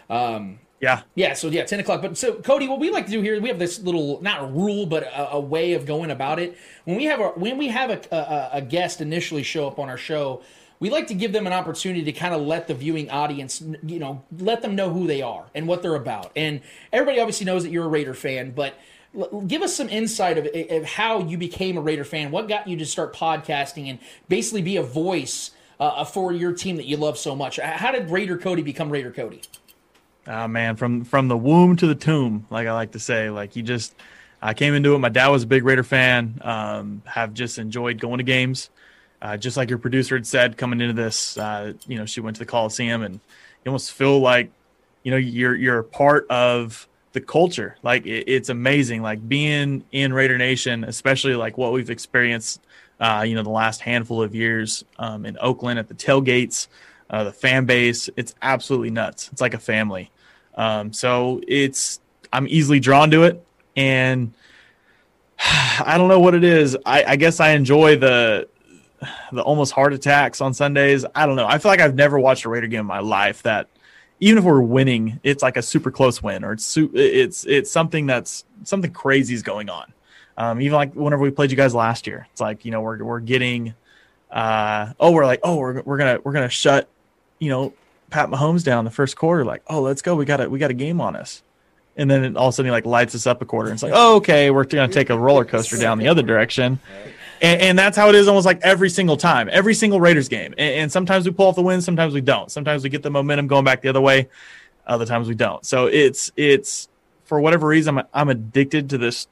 Um, 0.10 0.58
yeah, 0.82 1.02
yeah. 1.14 1.34
So 1.34 1.48
yeah, 1.48 1.64
10 1.64 1.80
o'clock. 1.82 2.02
But 2.02 2.18
so 2.18 2.34
Cody, 2.34 2.68
what 2.68 2.80
we 2.80 2.90
like 2.90 3.06
to 3.06 3.12
do 3.12 3.22
here, 3.22 3.40
we 3.40 3.50
have 3.50 3.60
this 3.60 3.80
little 3.80 4.20
not 4.24 4.42
a 4.42 4.48
rule, 4.48 4.88
but 4.88 5.04
a, 5.04 5.34
a 5.34 5.40
way 5.40 5.74
of 5.74 5.86
going 5.86 6.10
about 6.10 6.40
it. 6.40 6.58
When 6.86 6.98
we 6.98 7.04
have 7.06 7.20
a 7.20 7.28
when 7.36 7.56
we 7.60 7.68
have 7.68 7.92
a, 7.92 8.02
a, 8.16 8.50
a 8.58 8.62
guest 8.64 9.00
initially 9.00 9.44
show 9.44 9.68
up 9.68 9.78
on 9.78 9.90
our 9.90 9.98
show. 9.98 10.42
We 10.80 10.90
like 10.90 11.08
to 11.08 11.14
give 11.14 11.34
them 11.34 11.48
an 11.48 11.54
opportunity 11.54 12.04
to 12.04 12.12
kind 12.12 12.34
of 12.34 12.42
let 12.42 12.68
the 12.68 12.74
viewing 12.74 13.10
audience, 13.10 13.62
you 13.84 14.00
know, 14.00 14.24
let 14.38 14.62
them 14.62 14.76
know 14.76 14.92
who 14.92 15.08
they 15.08 15.22
are 15.22 15.46
and 15.56 15.68
what 15.68 15.82
they're 15.82 15.96
about. 15.96 16.32
And 16.36 16.62
everybody 16.94 17.20
obviously 17.20 17.46
knows 17.46 17.64
that 17.64 17.72
you're 17.72 17.86
a 17.86 17.90
Raider 17.90 18.14
fan, 18.14 18.52
but 18.52 18.76
give 19.48 19.64
us 19.64 19.76
some 19.76 19.90
insight 19.90 20.38
of, 20.38 20.48
of 20.70 20.84
how 20.86 21.24
you 21.24 21.38
became 21.38 21.78
a 21.78 21.82
Raider 21.82 22.04
fan. 22.04 22.30
What 22.30 22.48
got 22.48 22.68
you 22.68 22.78
to 22.78 22.86
start 22.86 23.16
podcasting 23.16 23.90
and 23.90 24.00
basically 24.30 24.62
be 24.62 24.78
a 24.78 24.84
voice 24.84 25.52
uh, 25.80 26.04
for 26.06 26.32
your 26.32 26.54
team 26.54 26.76
that 26.76 26.86
you 26.86 26.98
love 26.98 27.18
so 27.18 27.36
much? 27.36 27.58
How 27.58 27.92
did 27.92 28.10
Raider 28.12 28.38
Cody 28.38 28.62
become 28.62 28.90
Raider 28.92 29.12
Cody? 29.12 29.42
Oh 30.28 30.48
man, 30.48 30.76
from 30.76 31.06
from 31.06 31.30
the 31.30 31.38
womb 31.38 31.78
to 31.78 31.88
the 31.88 31.96
tomb, 31.96 32.46
like 32.50 32.68
I 32.68 32.74
like 32.74 32.92
to 32.92 33.00
say, 33.00 33.30
like 33.30 33.56
you 33.56 33.64
just, 33.64 33.96
I 34.42 34.54
came 34.54 34.74
into 34.74 34.94
it. 34.94 35.00
My 35.00 35.10
dad 35.10 35.30
was 35.30 35.44
a 35.44 35.48
big 35.48 35.64
Raider 35.64 35.84
fan. 35.84 36.40
Um, 36.42 37.02
have 37.06 37.34
just 37.34 37.58
enjoyed 37.58 38.00
going 38.00 38.18
to 38.18 38.26
games, 38.26 38.70
uh, 39.22 39.38
just 39.38 39.58
like 39.58 39.70
your 39.70 39.80
producer 39.80 40.16
had 40.16 40.28
said. 40.28 40.58
Coming 40.58 40.82
into 40.82 40.94
this, 40.94 41.38
uh, 41.38 41.74
you 41.88 41.98
know, 41.98 42.06
she 42.06 42.22
went 42.22 42.36
to 42.38 42.40
the 42.40 42.46
Coliseum, 42.46 43.04
and 43.04 43.16
you 43.16 43.70
almost 43.70 43.92
feel 43.94 44.20
like, 44.20 44.52
you 45.04 45.12
know, 45.12 45.18
you're 45.18 45.56
you're 45.56 45.84
part 45.84 46.28
of 46.30 46.88
the 47.14 47.22
culture. 47.22 47.78
Like 47.82 48.06
it, 48.06 48.26
it's 48.28 48.50
amazing, 48.50 49.02
like 49.02 49.28
being 49.28 49.84
in 49.92 50.14
Raider 50.14 50.38
Nation, 50.38 50.84
especially 50.84 51.36
like 51.36 51.58
what 51.58 51.74
we've 51.74 51.90
experienced, 51.90 52.62
uh, 53.00 53.26
you 53.28 53.36
know, 53.36 53.44
the 53.44 53.50
last 53.50 53.82
handful 53.82 54.22
of 54.22 54.36
years 54.36 54.86
um, 55.00 55.26
in 55.26 55.38
Oakland 55.42 55.80
at 55.80 55.88
the 55.88 55.96
tailgates, 55.96 56.68
uh, 57.10 57.24
the 57.24 57.34
fan 57.34 57.66
base. 57.66 58.10
It's 58.16 58.36
absolutely 58.42 58.92
nuts. 58.92 59.30
It's 59.32 59.42
like 59.42 59.54
a 59.54 59.60
family. 59.60 60.12
Um, 60.56 60.94
so 60.94 61.42
it's 61.48 62.00
I'm 62.32 62.48
easily 62.48 62.80
drawn 62.80 63.12
to 63.12 63.24
it, 63.24 63.44
and 63.76 64.34
I 65.40 65.96
don't 65.98 66.08
know 66.08 66.20
what 66.20 66.36
it 66.36 66.44
is. 66.44 66.78
I, 66.86 67.04
I 67.04 67.16
guess 67.16 67.40
I 67.40 67.50
enjoy 67.52 67.98
the 67.98 68.48
the 69.32 69.42
almost 69.42 69.72
heart 69.74 69.94
attacks 69.94 70.42
on 70.42 70.54
Sundays. 70.54 71.06
I 71.16 71.26
don't 71.26 71.36
know. 71.36 71.48
I 71.48 71.58
feel 71.58 71.72
like 71.72 71.82
I've 71.82 71.96
never 71.96 72.20
watched 72.20 72.46
a 72.46 72.50
Raider 72.50 72.68
game 72.68 72.82
in 72.82 72.86
my 72.86 73.00
life 73.00 73.44
that 73.44 73.68
even 74.20 74.40
if 74.40 74.44
we're 74.44 74.62
winning, 74.62 75.20
it's 75.24 75.44
like 75.44 75.58
a 75.58 75.62
super 75.62 75.92
close 75.92 76.22
win 76.24 76.44
or 76.44 76.54
it's 76.54 76.78
it's 76.78 77.46
it's 77.46 77.72
something 77.72 78.06
that's 78.06 78.46
something 78.64 78.92
crazy 78.92 79.34
is 79.34 79.44
going 79.44 79.70
on. 79.70 79.94
Um, 80.38 80.62
even 80.62 80.76
like 80.76 80.94
whenever 80.94 81.22
we 81.22 81.32
played 81.32 81.52
you 81.52 81.58
guys 81.58 81.74
last 81.74 82.08
year, 82.08 82.28
it's 82.32 82.42
like 82.42 82.66
you 82.66 82.72
know 82.72 82.82
we're 82.82 83.04
we're 83.04 83.20
getting 83.20 83.74
uh 84.32 84.94
oh 85.00 85.12
we're 85.12 85.26
like 85.26 85.40
oh 85.44 85.56
we're 85.56 85.82
we're 85.84 85.98
gonna 85.98 86.20
we're 86.24 86.34
gonna 86.34 86.50
shut 86.50 86.90
you 87.40 87.50
know 87.50 87.74
Pat 88.10 88.30
Mahomes 88.30 88.64
down 88.64 88.86
the 88.86 88.92
first 88.92 89.16
quarter 89.16 89.46
like 89.46 89.64
oh 89.68 89.82
let's 89.82 90.02
go 90.02 90.16
we 90.16 90.26
got 90.26 90.42
a 90.42 90.50
we 90.50 90.60
got 90.60 90.70
a 90.70 90.74
game 90.74 91.00
on 91.00 91.16
us 91.16 91.42
and 91.96 92.12
then 92.12 92.24
it 92.24 92.36
all 92.36 92.50
of 92.50 92.54
a 92.54 92.56
sudden 92.56 92.68
he 92.68 92.72
like 92.72 92.86
lights 92.86 93.16
us 93.16 93.26
up 93.26 93.42
a 93.42 93.46
quarter 93.46 93.70
and 93.70 93.76
it's 93.76 93.84
like 93.84 93.94
oh 93.96 94.18
okay 94.18 94.52
we're 94.52 94.66
gonna 94.66 94.92
take 94.92 95.10
a 95.10 95.18
roller 95.18 95.46
coaster 95.46 95.78
down 95.78 95.98
the 95.98 96.10
other 96.10 96.22
direction 96.22 96.80
and, 97.42 97.62
and 97.62 97.80
that's 97.80 97.98
how 97.98 98.10
it 98.10 98.16
is 98.16 98.28
almost 98.28 98.46
like 98.46 98.60
every 98.62 98.90
single 98.90 99.18
time 99.18 99.50
every 99.52 99.74
single 99.74 100.00
Raiders 100.00 100.28
game 100.28 100.54
and, 100.58 100.74
and 100.76 100.92
sometimes 100.92 101.26
we 101.26 101.32
pull 101.32 101.48
off 101.48 101.56
the 101.56 101.62
win 101.62 101.82
sometimes 101.82 102.14
we 102.14 102.22
don't 102.22 102.52
sometimes 102.52 102.84
we 102.84 102.90
get 102.90 103.04
the 103.04 103.10
momentum 103.10 103.48
going 103.48 103.66
back 103.66 103.82
the 103.82 103.90
other 103.90 104.02
way 104.02 104.28
other 104.86 105.06
times 105.06 105.28
we 105.28 105.36
don't 105.36 105.66
so 105.66 105.88
it's 105.88 106.32
it's 106.36 106.90
for 107.26 107.40
whatever 107.40 107.68
reason 107.68 107.98
I'm, 107.98 108.06
I'm 108.14 108.30
addicted 108.30 108.90
to 108.92 108.98
this 108.98 109.28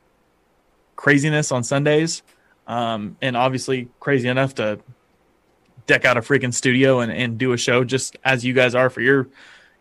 craziness 0.95 1.51
on 1.51 1.63
Sundays 1.63 2.23
um, 2.67 3.17
and 3.21 3.37
obviously 3.37 3.89
crazy 3.99 4.27
enough 4.27 4.55
to 4.55 4.79
deck 5.87 6.05
out 6.05 6.17
a 6.17 6.21
freaking 6.21 6.53
studio 6.53 6.99
and, 6.99 7.11
and 7.11 7.37
do 7.37 7.53
a 7.53 7.57
show 7.57 7.83
just 7.83 8.17
as 8.23 8.43
you 8.43 8.53
guys 8.53 8.75
are 8.75 8.89
for 8.89 9.01
your 9.01 9.27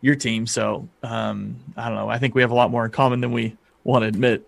your 0.01 0.14
team. 0.14 0.47
So 0.47 0.87
um, 1.03 1.57
I 1.77 1.89
don't 1.89 1.97
know. 1.97 2.11
I 2.11 2.18
think 2.18 2.35
we 2.35 2.43
have 2.43 2.51
a 2.51 2.55
lot 2.55 2.70
more 2.70 2.85
in 2.85 2.91
common 2.91 3.20
than 3.20 3.33
we 3.33 3.57
want 3.85 4.03
to 4.03 4.09
admit. 4.09 4.47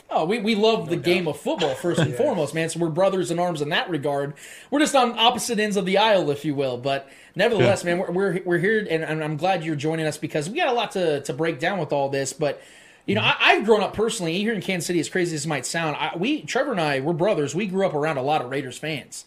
Oh, 0.10 0.26
we, 0.26 0.40
we 0.40 0.54
love 0.54 0.90
the 0.90 0.96
game 0.96 1.26
of 1.26 1.40
football 1.40 1.74
first 1.74 1.98
and 1.98 2.14
foremost, 2.16 2.54
man. 2.54 2.68
So 2.68 2.80
we're 2.80 2.90
brothers 2.90 3.30
in 3.30 3.38
arms 3.38 3.62
in 3.62 3.70
that 3.70 3.88
regard. 3.88 4.34
We're 4.70 4.80
just 4.80 4.94
on 4.94 5.18
opposite 5.18 5.58
ends 5.58 5.76
of 5.76 5.86
the 5.86 5.96
aisle, 5.98 6.30
if 6.30 6.44
you 6.44 6.54
will. 6.54 6.76
But 6.76 7.08
nevertheless, 7.34 7.82
man, 7.82 7.98
we're, 7.98 8.10
we're, 8.10 8.40
we're 8.44 8.58
here, 8.58 8.78
and, 8.78 9.02
and 9.02 9.24
I'm 9.24 9.38
glad 9.38 9.64
you're 9.64 9.74
joining 9.74 10.04
us 10.04 10.18
because 10.18 10.50
we 10.50 10.56
got 10.56 10.68
a 10.68 10.72
lot 10.72 10.90
to, 10.92 11.22
to 11.22 11.32
break 11.32 11.58
down 11.58 11.78
with 11.78 11.92
all 11.92 12.10
this. 12.10 12.32
But 12.34 12.60
you 13.06 13.14
know, 13.14 13.22
I, 13.22 13.36
I've 13.40 13.64
grown 13.64 13.80
up 13.80 13.94
personally 13.94 14.38
here 14.38 14.52
in 14.52 14.60
Kansas 14.60 14.86
City. 14.86 15.00
As 15.00 15.08
crazy 15.08 15.34
as 15.34 15.44
it 15.44 15.48
might 15.48 15.66
sound, 15.66 15.96
I, 15.96 16.16
we 16.16 16.42
Trevor 16.42 16.72
and 16.72 16.80
I, 16.80 17.00
we're 17.00 17.12
brothers. 17.12 17.54
We 17.54 17.66
grew 17.66 17.86
up 17.86 17.94
around 17.94 18.16
a 18.18 18.22
lot 18.22 18.42
of 18.42 18.50
Raiders 18.50 18.78
fans, 18.78 19.24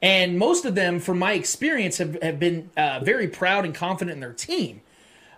and 0.00 0.38
most 0.38 0.64
of 0.64 0.74
them, 0.74 1.00
from 1.00 1.18
my 1.18 1.32
experience, 1.32 1.98
have 1.98 2.20
have 2.22 2.38
been 2.38 2.70
uh, 2.76 3.00
very 3.02 3.26
proud 3.28 3.64
and 3.64 3.74
confident 3.74 4.14
in 4.14 4.20
their 4.20 4.32
team. 4.32 4.80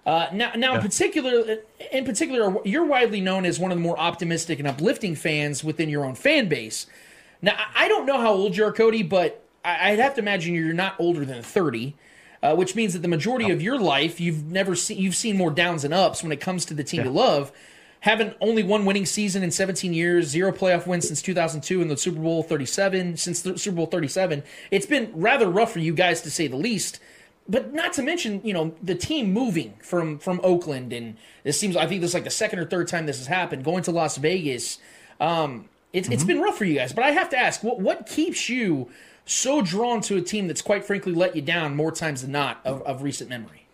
Uh, 0.06 0.26
now, 0.32 0.52
now 0.56 0.74
in 0.74 0.80
particular, 0.80 1.58
in 1.92 2.04
particular, 2.04 2.56
you're 2.64 2.84
widely 2.84 3.20
known 3.20 3.44
as 3.44 3.58
one 3.58 3.70
of 3.70 3.76
the 3.76 3.82
more 3.82 3.98
optimistic 3.98 4.58
and 4.58 4.66
uplifting 4.66 5.14
fans 5.14 5.62
within 5.62 5.88
your 5.88 6.04
own 6.04 6.14
fan 6.14 6.48
base. 6.48 6.86
Now, 7.42 7.56
I 7.74 7.88
don't 7.88 8.06
know 8.06 8.18
how 8.18 8.32
old 8.32 8.56
you 8.56 8.64
are, 8.64 8.72
Cody, 8.72 9.02
but 9.02 9.44
I'd 9.64 9.98
have 9.98 10.14
to 10.14 10.20
imagine 10.20 10.54
you're 10.54 10.72
not 10.72 10.94
older 10.98 11.24
than 11.24 11.42
30, 11.42 11.94
uh, 12.42 12.54
which 12.54 12.74
means 12.74 12.94
that 12.94 13.00
the 13.00 13.08
majority 13.08 13.50
of 13.50 13.60
your 13.60 13.78
life 13.78 14.20
you've 14.20 14.44
never 14.44 14.74
seen 14.74 14.98
you've 14.98 15.16
seen 15.16 15.36
more 15.36 15.50
downs 15.50 15.84
and 15.84 15.92
ups 15.92 16.22
when 16.22 16.32
it 16.32 16.40
comes 16.40 16.64
to 16.66 16.74
the 16.74 16.84
team 16.84 17.04
you 17.04 17.10
love. 17.10 17.52
Having 18.00 18.34
only 18.40 18.62
one 18.62 18.84
winning 18.84 19.06
season 19.06 19.42
in 19.42 19.50
17 19.50 19.92
years, 19.92 20.28
zero 20.28 20.52
playoff 20.52 20.86
wins 20.86 21.08
since 21.08 21.20
2002, 21.20 21.82
and 21.82 21.90
the 21.90 21.96
Super 21.96 22.20
Bowl 22.20 22.44
37 22.44 23.16
since 23.16 23.42
the 23.42 23.58
Super 23.58 23.76
Bowl 23.76 23.86
37, 23.86 24.44
it's 24.70 24.86
been 24.86 25.10
rather 25.14 25.50
rough 25.50 25.72
for 25.72 25.80
you 25.80 25.92
guys 25.92 26.22
to 26.22 26.30
say 26.30 26.46
the 26.46 26.56
least 26.56 27.00
but 27.48 27.72
not 27.72 27.92
to 27.94 28.02
mention, 28.02 28.40
you 28.44 28.52
know, 28.52 28.74
the 28.82 28.94
team 28.94 29.32
moving 29.32 29.74
from 29.82 30.18
from 30.18 30.40
Oakland, 30.42 30.92
and 30.92 31.16
this 31.44 31.58
seems 31.58 31.76
I 31.76 31.86
think 31.86 32.00
this 32.00 32.10
is 32.10 32.14
like 32.14 32.24
the 32.24 32.30
second 32.30 32.58
or 32.58 32.66
third 32.66 32.88
time 32.88 33.06
this 33.06 33.18
has 33.18 33.26
happened. 33.26 33.64
Going 33.64 33.82
to 33.84 33.90
Las 33.90 34.16
Vegas, 34.18 34.78
um, 35.20 35.68
it's 35.92 36.08
it's 36.08 36.24
been 36.24 36.40
rough 36.40 36.58
for 36.58 36.64
you 36.64 36.74
guys. 36.74 36.92
But 36.92 37.04
I 37.04 37.12
have 37.12 37.30
to 37.30 37.38
ask, 37.38 37.62
what 37.64 37.80
what 37.80 38.06
keeps 38.06 38.48
you 38.48 38.90
so 39.24 39.62
drawn 39.62 40.00
to 40.02 40.16
a 40.16 40.20
team 40.20 40.46
that's 40.46 40.62
quite 40.62 40.84
frankly 40.84 41.12
let 41.12 41.34
you 41.34 41.42
down 41.42 41.74
more 41.76 41.92
times 41.92 42.22
than 42.22 42.32
not 42.32 42.60
of, 42.64 42.82
of 42.82 43.02
recent 43.02 43.30
memory? 43.30 43.66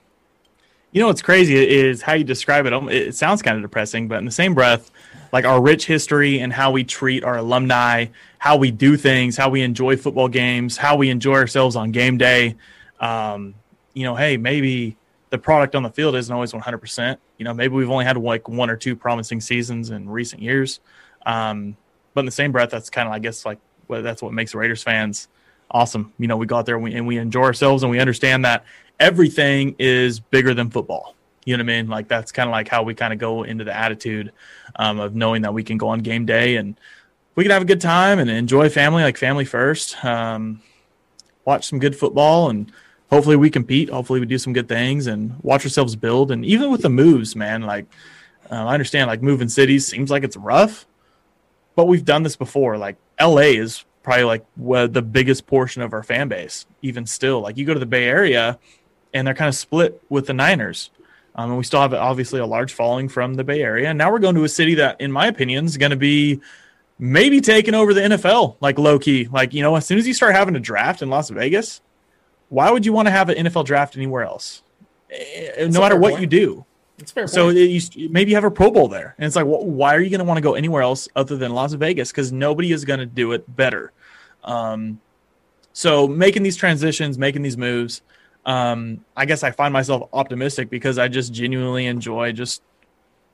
You 0.93 1.01
know 1.01 1.09
what's 1.09 1.23
crazy 1.23 1.57
is 1.57 2.03
how 2.03 2.15
you 2.15 2.23
describe 2.23 2.67
it. 2.67 2.73
Um, 2.73 2.89
It 2.89 3.17
sounds 3.17 3.43
kind 3.43 3.57
of 3.57 3.63
depressing, 3.63 4.07
but 4.07 4.19
in 4.19 4.25
the 4.25 4.31
same 4.31 4.55
breath, 4.55 4.93
like 5.33 5.45
our 5.45 5.61
rich 5.61 5.87
history 5.87 6.39
and 6.39 6.53
how 6.53 6.71
we 6.71 6.85
treat 6.85 7.25
our 7.25 7.39
alumni, 7.39 8.07
how 8.39 8.57
we 8.57 8.71
do 8.71 8.97
things, 8.97 9.37
how 9.37 9.49
we 9.49 9.63
enjoy 9.63 9.97
football 9.97 10.29
games, 10.29 10.77
how 10.77 10.95
we 10.95 11.11
enjoy 11.11 11.35
ourselves 11.35 11.75
on 11.75 11.91
game 11.91 12.17
day. 12.17 12.55
Um, 13.01 13.55
you 13.95 14.05
know, 14.05 14.15
hey, 14.15 14.37
maybe 14.37 14.97
the 15.31 15.39
product 15.39 15.75
on 15.75 15.83
the 15.83 15.91
field 15.91 16.15
isn't 16.15 16.33
always 16.33 16.53
100%. 16.53 17.17
You 17.39 17.45
know, 17.45 17.55
maybe 17.55 17.75
we've 17.75 17.91
only 17.91 18.05
had 18.05 18.17
like 18.17 18.49
one 18.49 18.71
or 18.71 18.77
two 18.77 18.95
promising 18.95 19.41
seasons 19.41 19.91
in 19.91 20.09
recent 20.09 20.43
years. 20.43 20.81
Um, 21.27 21.77
but 22.13 22.21
in 22.21 22.27
the 22.27 22.33
same 22.33 22.53
breath, 22.53 22.71
that's 22.71 22.91
kind 22.91 23.09
of, 23.09 23.15
I 23.15 23.19
guess, 23.19 23.45
like 23.47 23.59
well, 23.89 24.03
that's 24.03 24.23
what 24.23 24.33
makes 24.33 24.55
Raiders 24.55 24.83
fans 24.83 25.29
awesome. 25.71 26.13
You 26.19 26.29
know, 26.29 26.37
we 26.37 26.47
go 26.47 26.57
out 26.57 26.67
there 26.67 26.77
and 26.77 26.85
we, 26.85 26.95
and 26.95 27.07
we 27.07 27.19
enjoy 27.19 27.43
ourselves 27.43 27.83
and 27.83 27.91
we 27.91 27.99
understand 27.99 28.45
that 28.45 28.65
everything 29.01 29.75
is 29.79 30.21
bigger 30.21 30.55
than 30.55 30.71
football. 30.71 31.15
You 31.45 31.57
know 31.57 31.65
what 31.65 31.73
I 31.73 31.77
mean? 31.77 31.89
Like 31.89 32.09
that's 32.09 32.33
kind 32.33 32.49
of 32.49 32.53
like 32.53 32.69
how 32.69 32.83
we 32.83 32.95
kind 32.95 33.13
of 33.13 33.19
go 33.19 33.43
into 33.43 33.65
the 33.65 33.77
attitude 33.77 34.33
um, 34.77 34.99
of 34.99 35.15
knowing 35.15 35.43
that 35.43 35.53
we 35.53 35.63
can 35.63 35.77
go 35.77 35.89
on 35.89 36.01
game 36.01 36.25
day 36.25 36.57
and 36.57 36.79
we 37.35 37.45
can 37.45 37.51
have 37.51 37.63
a 37.63 37.67
good 37.67 37.81
time 37.81 38.19
and 38.19 38.31
enjoy 38.31 38.69
family, 38.71 39.03
like 39.03 39.17
family 39.17 39.45
first. 39.45 40.03
Um, 40.05 40.63
watch 41.45 41.67
some 41.69 41.79
good 41.79 41.97
football 41.97 42.49
and 42.49 42.73
hopefully 43.15 43.37
we 43.37 43.49
compete. 43.49 43.89
Hopefully 43.91 44.19
we 44.19 44.27
do 44.27 44.39
some 44.39 44.53
good 44.53 44.69
things 44.69 45.07
and 45.07 45.39
watch 45.43 45.65
ourselves 45.65 45.95
build. 45.95 46.33
And 46.33 46.45
even 46.45 46.73
with 46.73 46.83
the 46.83 46.89
moves, 46.91 47.37
man, 47.37 47.63
like 47.63 47.87
uh, 48.51 48.67
I 48.67 48.75
understand 48.75 49.09
like 49.09 49.23
moving 49.23 49.49
cities 49.49 49.87
seems 49.87 50.11
like 50.11 50.25
it's 50.25 50.37
rough, 50.37 50.85
but 51.77 51.87
we've 51.87 52.05
done 52.05 52.25
this 52.25 52.35
before. 52.35 52.77
Like 52.77 52.97
LA 53.21 53.55
is 53.63 53.85
probably 54.03 54.25
like 54.25 54.45
where 54.57 54.89
the 54.89 55.01
biggest 55.01 55.47
portion 55.47 55.81
of 55.81 55.93
our 55.93 56.03
fan 56.03 56.27
base, 56.27 56.67
even 56.83 57.07
still. 57.07 57.41
Like 57.41 57.57
you 57.57 57.65
go 57.65 57.73
to 57.73 57.81
the 57.81 57.87
Bay 57.87 58.05
Area 58.05 58.59
and 59.13 59.27
they're 59.27 59.35
kind 59.35 59.49
of 59.49 59.55
split 59.55 60.03
with 60.09 60.27
the 60.27 60.35
Niners. 60.35 60.91
Um, 61.37 61.51
and 61.51 61.59
we 61.59 61.65
still 61.65 61.81
have 61.81 61.95
obviously 61.95 62.41
a 62.41 62.47
large 62.47 62.73
following 62.73 63.09
from 63.09 63.35
the 63.35 63.45
Bay 63.45 63.63
Area. 63.63 63.89
And 63.89 63.97
now 63.97 64.11
we're 64.11 64.19
going 64.19 64.35
to 64.35 64.45
a 64.45 64.49
city 64.49 64.75
that, 64.75 65.01
in 65.01 65.13
my 65.13 65.29
opinion, 65.29 65.67
is 65.67 65.77
going 65.77 65.91
to 65.91 65.97
be 65.97 66.41
maybe 66.99 67.41
taking 67.41 67.75
over 67.75 67.95
the 67.95 68.01
NFL, 68.01 68.57
like 68.61 68.79
low 68.79 68.99
key. 68.99 69.29
Like, 69.31 69.55
you 69.55 69.63
know, 69.63 69.77
as 69.77 69.87
soon 69.87 69.99
as 69.99 70.07
you 70.07 70.15
start 70.15 70.35
having 70.35 70.57
a 70.57 70.61
draft 70.61 71.03
in 71.03 71.11
Las 71.11 71.31
Vegas, 71.31 71.81
why 72.49 72.71
would 72.71 72.87
you 72.87 72.93
want 72.93 73.07
to 73.07 73.13
have 73.13 73.29
an 73.29 73.47
NFL 73.47 73.65
draft 73.65 73.97
anywhere 73.97 74.25
else? 74.25 74.63
Eh, 75.11 75.67
no 75.69 75.81
matter 75.81 75.97
what 75.97 76.13
point. 76.13 76.21
you 76.21 76.27
do. 76.27 76.65
It's 76.99 77.11
fair. 77.11 77.27
So 77.27 77.49
it, 77.49 77.57
you, 77.57 78.09
maybe 78.09 78.31
you 78.31 78.37
have 78.37 78.45
a 78.45 78.51
Pro 78.51 78.71
Bowl 78.71 78.89
there, 78.89 79.15
and 79.19 79.27
it's 79.27 79.37
like, 79.37 79.47
well, 79.47 79.65
why 79.65 79.95
are 79.95 80.01
you 80.01 80.11
going 80.11 80.21
to 80.21 80.25
want 80.25 80.39
to 80.39 80.43
go 80.43 80.55
anywhere 80.55 80.83
else 80.83 81.09
other 81.17 81.37
than 81.37 81.53
Las 81.53 81.73
Vegas? 81.73 82.11
Because 82.11 82.33
nobody 82.33 82.73
is 82.73 82.85
going 82.85 83.01
to 83.01 83.07
do 83.07 83.33
it 83.33 83.57
better. 83.57 83.93
Um, 84.45 85.01
so 85.73 86.07
making 86.07 86.45
these 86.45 86.57
transitions, 86.57 87.19
making 87.19 87.43
these 87.43 87.57
moves, 87.57 88.03
um, 88.47 89.05
I 89.17 89.25
guess 89.25 89.43
I 89.43 89.51
find 89.51 89.73
myself 89.73 90.09
optimistic 90.13 90.71
because 90.71 90.99
I 90.99 91.09
just 91.09 91.33
genuinely 91.33 91.87
enjoy 91.87 92.33
just 92.33 92.63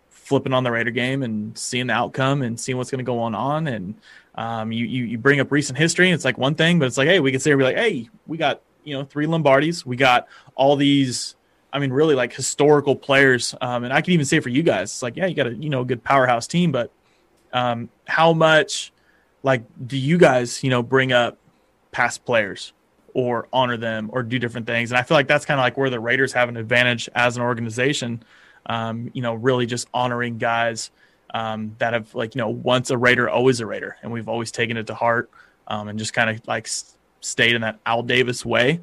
flipping 0.09 0.53
on 0.53 0.65
the 0.65 0.71
Raider 0.71 0.93
game 0.93 1.23
and 1.23 1.57
seeing 1.59 1.89
the 1.89 1.93
outcome 1.93 2.43
and 2.43 2.59
seeing 2.59 2.79
what's 2.79 2.91
going 2.91 3.01
to 3.01 3.05
go 3.05 3.19
on 3.19 3.35
on. 3.35 3.67
And 3.67 3.95
um, 4.37 4.73
you, 4.73 4.87
you 4.87 5.05
you 5.05 5.19
bring 5.19 5.41
up 5.41 5.51
recent 5.53 5.77
history, 5.77 6.07
and 6.07 6.15
it's 6.15 6.25
like 6.25 6.39
one 6.39 6.55
thing, 6.55 6.79
but 6.79 6.87
it's 6.87 6.97
like, 6.97 7.09
hey, 7.09 7.21
we 7.21 7.31
can 7.31 7.41
say, 7.41 7.53
be 7.55 7.65
like, 7.65 7.77
hey, 7.77 8.09
we 8.27 8.39
got 8.39 8.63
you 8.85 8.97
know 8.97 9.05
three 9.05 9.27
Lombardis, 9.27 9.85
we 9.85 9.97
got 9.97 10.29
all 10.55 10.77
these. 10.77 11.37
I 11.73 11.79
mean, 11.79 11.93
really 11.93 12.17
like 12.17 12.33
historical 12.33 12.97
players, 12.97 13.55
um, 13.61 13.85
and 13.85 13.93
I 13.93 14.01
can 14.01 14.13
even 14.13 14.27
say 14.27 14.41
for 14.41 14.49
you 14.49 14.65
guys, 14.65 14.91
it's 14.91 15.03
like, 15.03 15.17
yeah, 15.17 15.27
you 15.27 15.35
got 15.35 15.47
a 15.47 15.55
you 15.55 15.71
know 15.71 15.85
good 15.85 16.03
powerhouse 16.03 16.47
team, 16.47 16.73
but 16.73 16.91
um, 17.53 17.89
how 18.07 18.33
much 18.33 18.93
like 19.43 19.63
do 19.87 19.97
you 19.97 20.19
guys 20.19 20.65
you 20.65 20.71
know 20.71 20.83
bring 20.83 21.13
up 21.13 21.39
past 21.93 22.25
players 22.25 22.73
or 23.15 23.49
honor 23.53 23.77
them 23.77 24.11
or 24.13 24.23
do 24.23 24.39
different 24.39 24.67
things? 24.67 24.91
And 24.91 24.99
I 24.99 25.03
feel 25.03 25.17
like 25.17 25.29
that's 25.29 25.45
kind 25.45 25.61
of 25.61 25.63
like 25.63 25.77
where 25.77 25.91
the 25.91 26.01
Raiders 26.01 26.33
have 26.33 26.49
an 26.49 26.57
advantage 26.57 27.09
as 27.15 27.37
an 27.37 27.43
organization 27.43 28.25
um, 28.67 29.11
you 29.13 29.23
know, 29.23 29.35
really 29.35 29.67
just 29.67 29.89
honoring 29.93 30.39
guys 30.39 30.91
um, 31.33 31.75
that 31.79 31.93
have 31.93 32.15
like, 32.15 32.35
you 32.35 32.41
know, 32.41 32.49
once 32.49 32.91
a 32.91 32.99
Raider, 32.99 33.29
always 33.29 33.61
a 33.61 33.67
Raider. 33.67 33.97
And 34.03 34.13
we've 34.13 34.29
always 34.29 34.51
taken 34.51 34.77
it 34.77 34.87
to 34.89 34.95
heart 34.95 35.31
um, 35.67 35.89
and 35.89 35.99
just 35.99 36.13
kind 36.13 36.31
of 36.31 36.41
like 36.47 36.69
stayed 37.21 37.55
in 37.55 37.63
that 37.63 37.79
Al 37.87 38.03
Davis 38.03 38.45
way. 38.45 38.81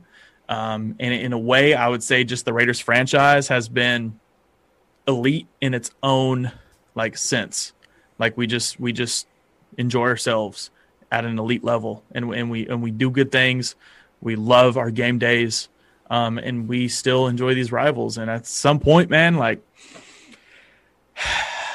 Um, 0.49 0.95
and 0.99 1.13
in 1.13 1.33
a 1.33 1.37
way, 1.37 1.73
I 1.73 1.87
would 1.87 2.03
say 2.03 2.23
just 2.23 2.45
the 2.45 2.53
Raiders 2.53 2.79
franchise 2.79 3.49
has 3.49 3.67
been 3.67 4.19
elite 5.07 5.47
in 5.61 5.73
its 5.73 5.91
own 6.01 6.51
like 6.95 7.17
sense. 7.17 7.73
Like 8.17 8.37
we 8.37 8.47
just, 8.47 8.79
we 8.79 8.93
just 8.93 9.27
enjoy 9.77 10.03
ourselves 10.03 10.71
at 11.11 11.25
an 11.25 11.37
elite 11.37 11.63
level 11.63 12.03
and, 12.11 12.33
and 12.33 12.49
we, 12.49 12.67
and 12.67 12.81
we 12.81 12.91
do 12.91 13.09
good 13.09 13.31
things. 13.31 13.75
We 14.21 14.35
love 14.35 14.77
our 14.77 14.91
game 14.91 15.19
days. 15.19 15.69
Um, 16.09 16.37
and 16.37 16.69
we 16.69 16.87
still 16.87 17.27
enjoy 17.27 17.53
these 17.53 17.71
rivals. 17.71 18.17
And 18.17 18.31
at 18.31 18.45
some 18.45 18.79
point, 18.79 19.09
man, 19.09 19.35
like 19.35 19.61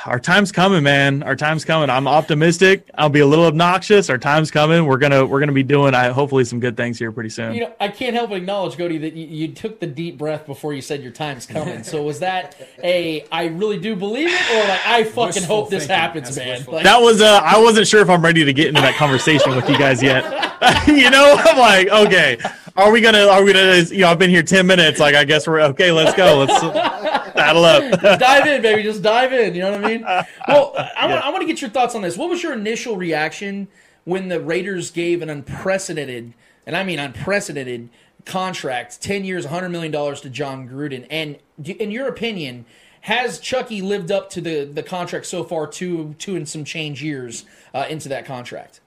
our 0.06 0.18
time's 0.18 0.50
coming, 0.50 0.82
man. 0.82 1.22
Our 1.22 1.36
time's 1.36 1.64
coming. 1.64 1.88
I'm 1.88 2.08
optimistic. 2.08 2.88
I'll 2.94 3.08
be 3.08 3.20
a 3.20 3.26
little 3.26 3.44
obnoxious. 3.44 4.10
Our 4.10 4.18
time's 4.18 4.50
coming. 4.50 4.86
We're 4.86 4.98
gonna 4.98 5.24
we're 5.24 5.40
gonna 5.40 5.52
be 5.52 5.62
doing 5.62 5.94
I 5.94 6.08
hopefully 6.08 6.44
some 6.44 6.60
good 6.60 6.76
things 6.76 6.98
here 6.98 7.12
pretty 7.12 7.30
soon. 7.30 7.54
You 7.54 7.62
know, 7.62 7.74
I 7.80 7.88
can't 7.88 8.14
help 8.14 8.30
but 8.30 8.38
acknowledge, 8.38 8.76
Cody, 8.76 8.98
that 8.98 9.14
you, 9.14 9.26
you 9.26 9.48
took 9.48 9.80
the 9.80 9.86
deep 9.86 10.18
breath 10.18 10.46
before 10.46 10.72
you 10.72 10.82
said 10.82 11.02
your 11.02 11.12
time's 11.12 11.46
coming. 11.46 11.82
so 11.84 12.02
was 12.02 12.20
that 12.20 12.56
a 12.82 13.24
I 13.30 13.46
really 13.46 13.78
do 13.78 13.94
believe 13.94 14.28
it, 14.28 14.50
or 14.50 14.68
like 14.68 14.86
I 14.86 15.04
fucking 15.04 15.42
wishful 15.42 15.56
hope 15.56 15.70
this 15.70 15.86
happens, 15.86 16.36
man? 16.36 16.64
Like, 16.66 16.84
that 16.84 17.00
was 17.00 17.20
uh, 17.20 17.40
I 17.42 17.60
wasn't 17.60 17.86
sure 17.86 18.00
if 18.00 18.10
I'm 18.10 18.22
ready 18.22 18.44
to 18.44 18.52
get 18.52 18.68
into 18.68 18.80
that 18.80 18.96
conversation 18.96 19.54
with 19.54 19.68
you 19.68 19.78
guys 19.78 20.02
yet. 20.02 20.24
you 20.86 21.10
know, 21.10 21.36
I'm 21.38 21.58
like, 21.58 21.88
okay, 21.88 22.38
are 22.76 22.90
we 22.90 23.00
gonna 23.00 23.26
are 23.26 23.44
we 23.44 23.52
gonna 23.52 23.78
you 23.78 24.00
know 24.00 24.08
I've 24.08 24.18
been 24.18 24.30
here 24.30 24.42
ten 24.42 24.66
minutes. 24.66 24.98
Like 24.98 25.14
I 25.14 25.24
guess 25.24 25.46
we're 25.46 25.60
okay. 25.60 25.92
Let's 25.92 26.16
go. 26.16 26.38
Let's 26.38 27.11
Battle 27.34 27.64
up. 27.64 27.82
Just 28.02 28.20
dive 28.20 28.46
in, 28.46 28.62
baby. 28.62 28.82
Just 28.82 29.02
dive 29.02 29.32
in. 29.32 29.54
You 29.54 29.62
know 29.62 29.72
what 29.72 29.84
I 29.84 29.88
mean? 29.88 30.02
Well, 30.02 30.74
I, 30.78 30.90
yeah. 30.94 31.06
want, 31.08 31.24
I 31.24 31.30
want 31.30 31.40
to 31.42 31.46
get 31.46 31.60
your 31.60 31.70
thoughts 31.70 31.94
on 31.94 32.02
this. 32.02 32.16
What 32.16 32.28
was 32.28 32.42
your 32.42 32.52
initial 32.52 32.96
reaction 32.96 33.68
when 34.04 34.28
the 34.28 34.40
Raiders 34.40 34.90
gave 34.90 35.22
an 35.22 35.30
unprecedented, 35.30 36.34
and 36.66 36.76
I 36.76 36.84
mean 36.84 36.98
unprecedented, 36.98 37.88
contract, 38.24 39.00
10 39.00 39.24
years, 39.24 39.46
$100 39.46 39.70
million 39.70 39.92
to 39.92 40.30
Jon 40.30 40.68
Gruden? 40.68 41.06
And 41.10 41.38
in 41.64 41.90
your 41.90 42.08
opinion, 42.08 42.64
has 43.02 43.40
Chucky 43.40 43.82
lived 43.82 44.12
up 44.12 44.30
to 44.30 44.40
the, 44.40 44.64
the 44.64 44.82
contract 44.82 45.26
so 45.26 45.42
far, 45.42 45.66
two, 45.66 46.14
two 46.18 46.36
and 46.36 46.48
some 46.48 46.64
change 46.64 47.02
years 47.02 47.44
uh, 47.74 47.86
into 47.88 48.08
that 48.10 48.24
contract? 48.24 48.80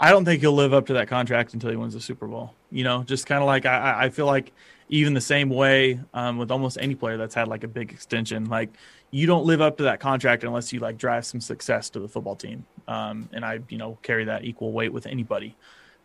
I 0.00 0.10
don't 0.10 0.24
think 0.24 0.40
he'll 0.40 0.52
live 0.52 0.72
up 0.72 0.86
to 0.86 0.92
that 0.94 1.08
contract 1.08 1.54
until 1.54 1.70
he 1.70 1.76
wins 1.76 1.94
the 1.94 2.00
Super 2.00 2.26
Bowl. 2.26 2.54
You 2.70 2.84
know, 2.84 3.02
just 3.02 3.26
kind 3.26 3.40
of 3.40 3.46
like 3.46 3.66
I, 3.66 4.04
I 4.04 4.10
feel 4.10 4.26
like 4.26 4.52
even 4.88 5.14
the 5.14 5.20
same 5.20 5.50
way 5.50 6.00
um, 6.14 6.38
with 6.38 6.50
almost 6.50 6.78
any 6.80 6.94
player 6.94 7.16
that's 7.16 7.34
had 7.34 7.48
like 7.48 7.64
a 7.64 7.68
big 7.68 7.92
extension. 7.92 8.46
Like 8.46 8.70
you 9.10 9.26
don't 9.26 9.44
live 9.44 9.60
up 9.60 9.76
to 9.78 9.84
that 9.84 10.00
contract 10.00 10.44
unless 10.44 10.72
you 10.72 10.80
like 10.80 10.96
drive 10.96 11.26
some 11.26 11.40
success 11.40 11.90
to 11.90 12.00
the 12.00 12.08
football 12.08 12.36
team. 12.36 12.64
Um, 12.86 13.28
and 13.32 13.44
I, 13.44 13.60
you 13.68 13.78
know, 13.78 13.98
carry 14.02 14.24
that 14.24 14.44
equal 14.44 14.72
weight 14.72 14.92
with 14.92 15.06
anybody. 15.06 15.56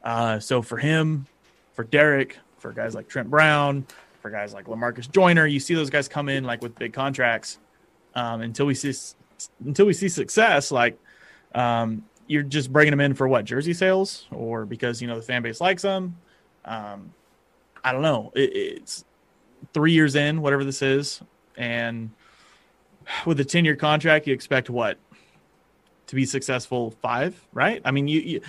Uh, 0.03 0.39
so 0.39 0.61
for 0.61 0.77
him, 0.77 1.27
for 1.73 1.83
Derek, 1.83 2.37
for 2.57 2.71
guys 2.71 2.93
like 2.93 3.07
Trent 3.07 3.29
Brown, 3.29 3.85
for 4.21 4.29
guys 4.29 4.53
like 4.53 4.65
Lamarcus 4.65 5.09
Joyner, 5.09 5.47
you 5.47 5.59
see 5.59 5.75
those 5.75 5.89
guys 5.89 6.07
come 6.07 6.29
in 6.29 6.43
like 6.43 6.61
with 6.61 6.75
big 6.75 6.93
contracts. 6.93 7.59
Um, 8.15 8.41
until 8.41 8.67
we 8.67 8.75
see 8.75 8.93
until 9.65 9.85
we 9.85 9.93
see 9.93 10.07
success, 10.07 10.71
like 10.71 10.99
um, 11.55 12.03
you're 12.27 12.43
just 12.43 12.71
bringing 12.71 12.91
them 12.91 13.01
in 13.01 13.13
for 13.13 13.27
what 13.27 13.45
jersey 13.45 13.73
sales 13.73 14.27
or 14.31 14.65
because 14.65 15.01
you 15.01 15.07
know 15.07 15.15
the 15.15 15.21
fan 15.21 15.41
base 15.41 15.59
likes 15.59 15.81
them. 15.81 16.15
Um, 16.65 17.11
I 17.83 17.91
don't 17.91 18.01
know. 18.01 18.31
It, 18.35 18.55
it's 18.55 19.05
three 19.73 19.91
years 19.91 20.15
in, 20.15 20.41
whatever 20.41 20.63
this 20.63 20.81
is, 20.81 21.21
and 21.57 22.11
with 23.25 23.39
a 23.39 23.45
ten-year 23.45 23.75
contract, 23.75 24.27
you 24.27 24.33
expect 24.33 24.69
what 24.69 24.97
to 26.07 26.15
be 26.15 26.25
successful 26.25 26.91
five, 27.01 27.39
right? 27.53 27.81
I 27.85 27.91
mean, 27.91 28.07
you, 28.07 28.41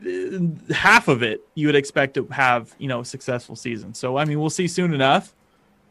you 0.00 0.58
half 0.72 1.08
of 1.08 1.22
it 1.22 1.46
you 1.54 1.66
would 1.66 1.76
expect 1.76 2.14
to 2.14 2.26
have 2.28 2.74
you 2.78 2.88
know 2.88 3.00
a 3.00 3.04
successful 3.04 3.56
season. 3.56 3.94
So 3.94 4.16
I 4.16 4.24
mean, 4.24 4.40
we'll 4.40 4.50
see 4.50 4.68
soon 4.68 4.94
enough. 4.94 5.34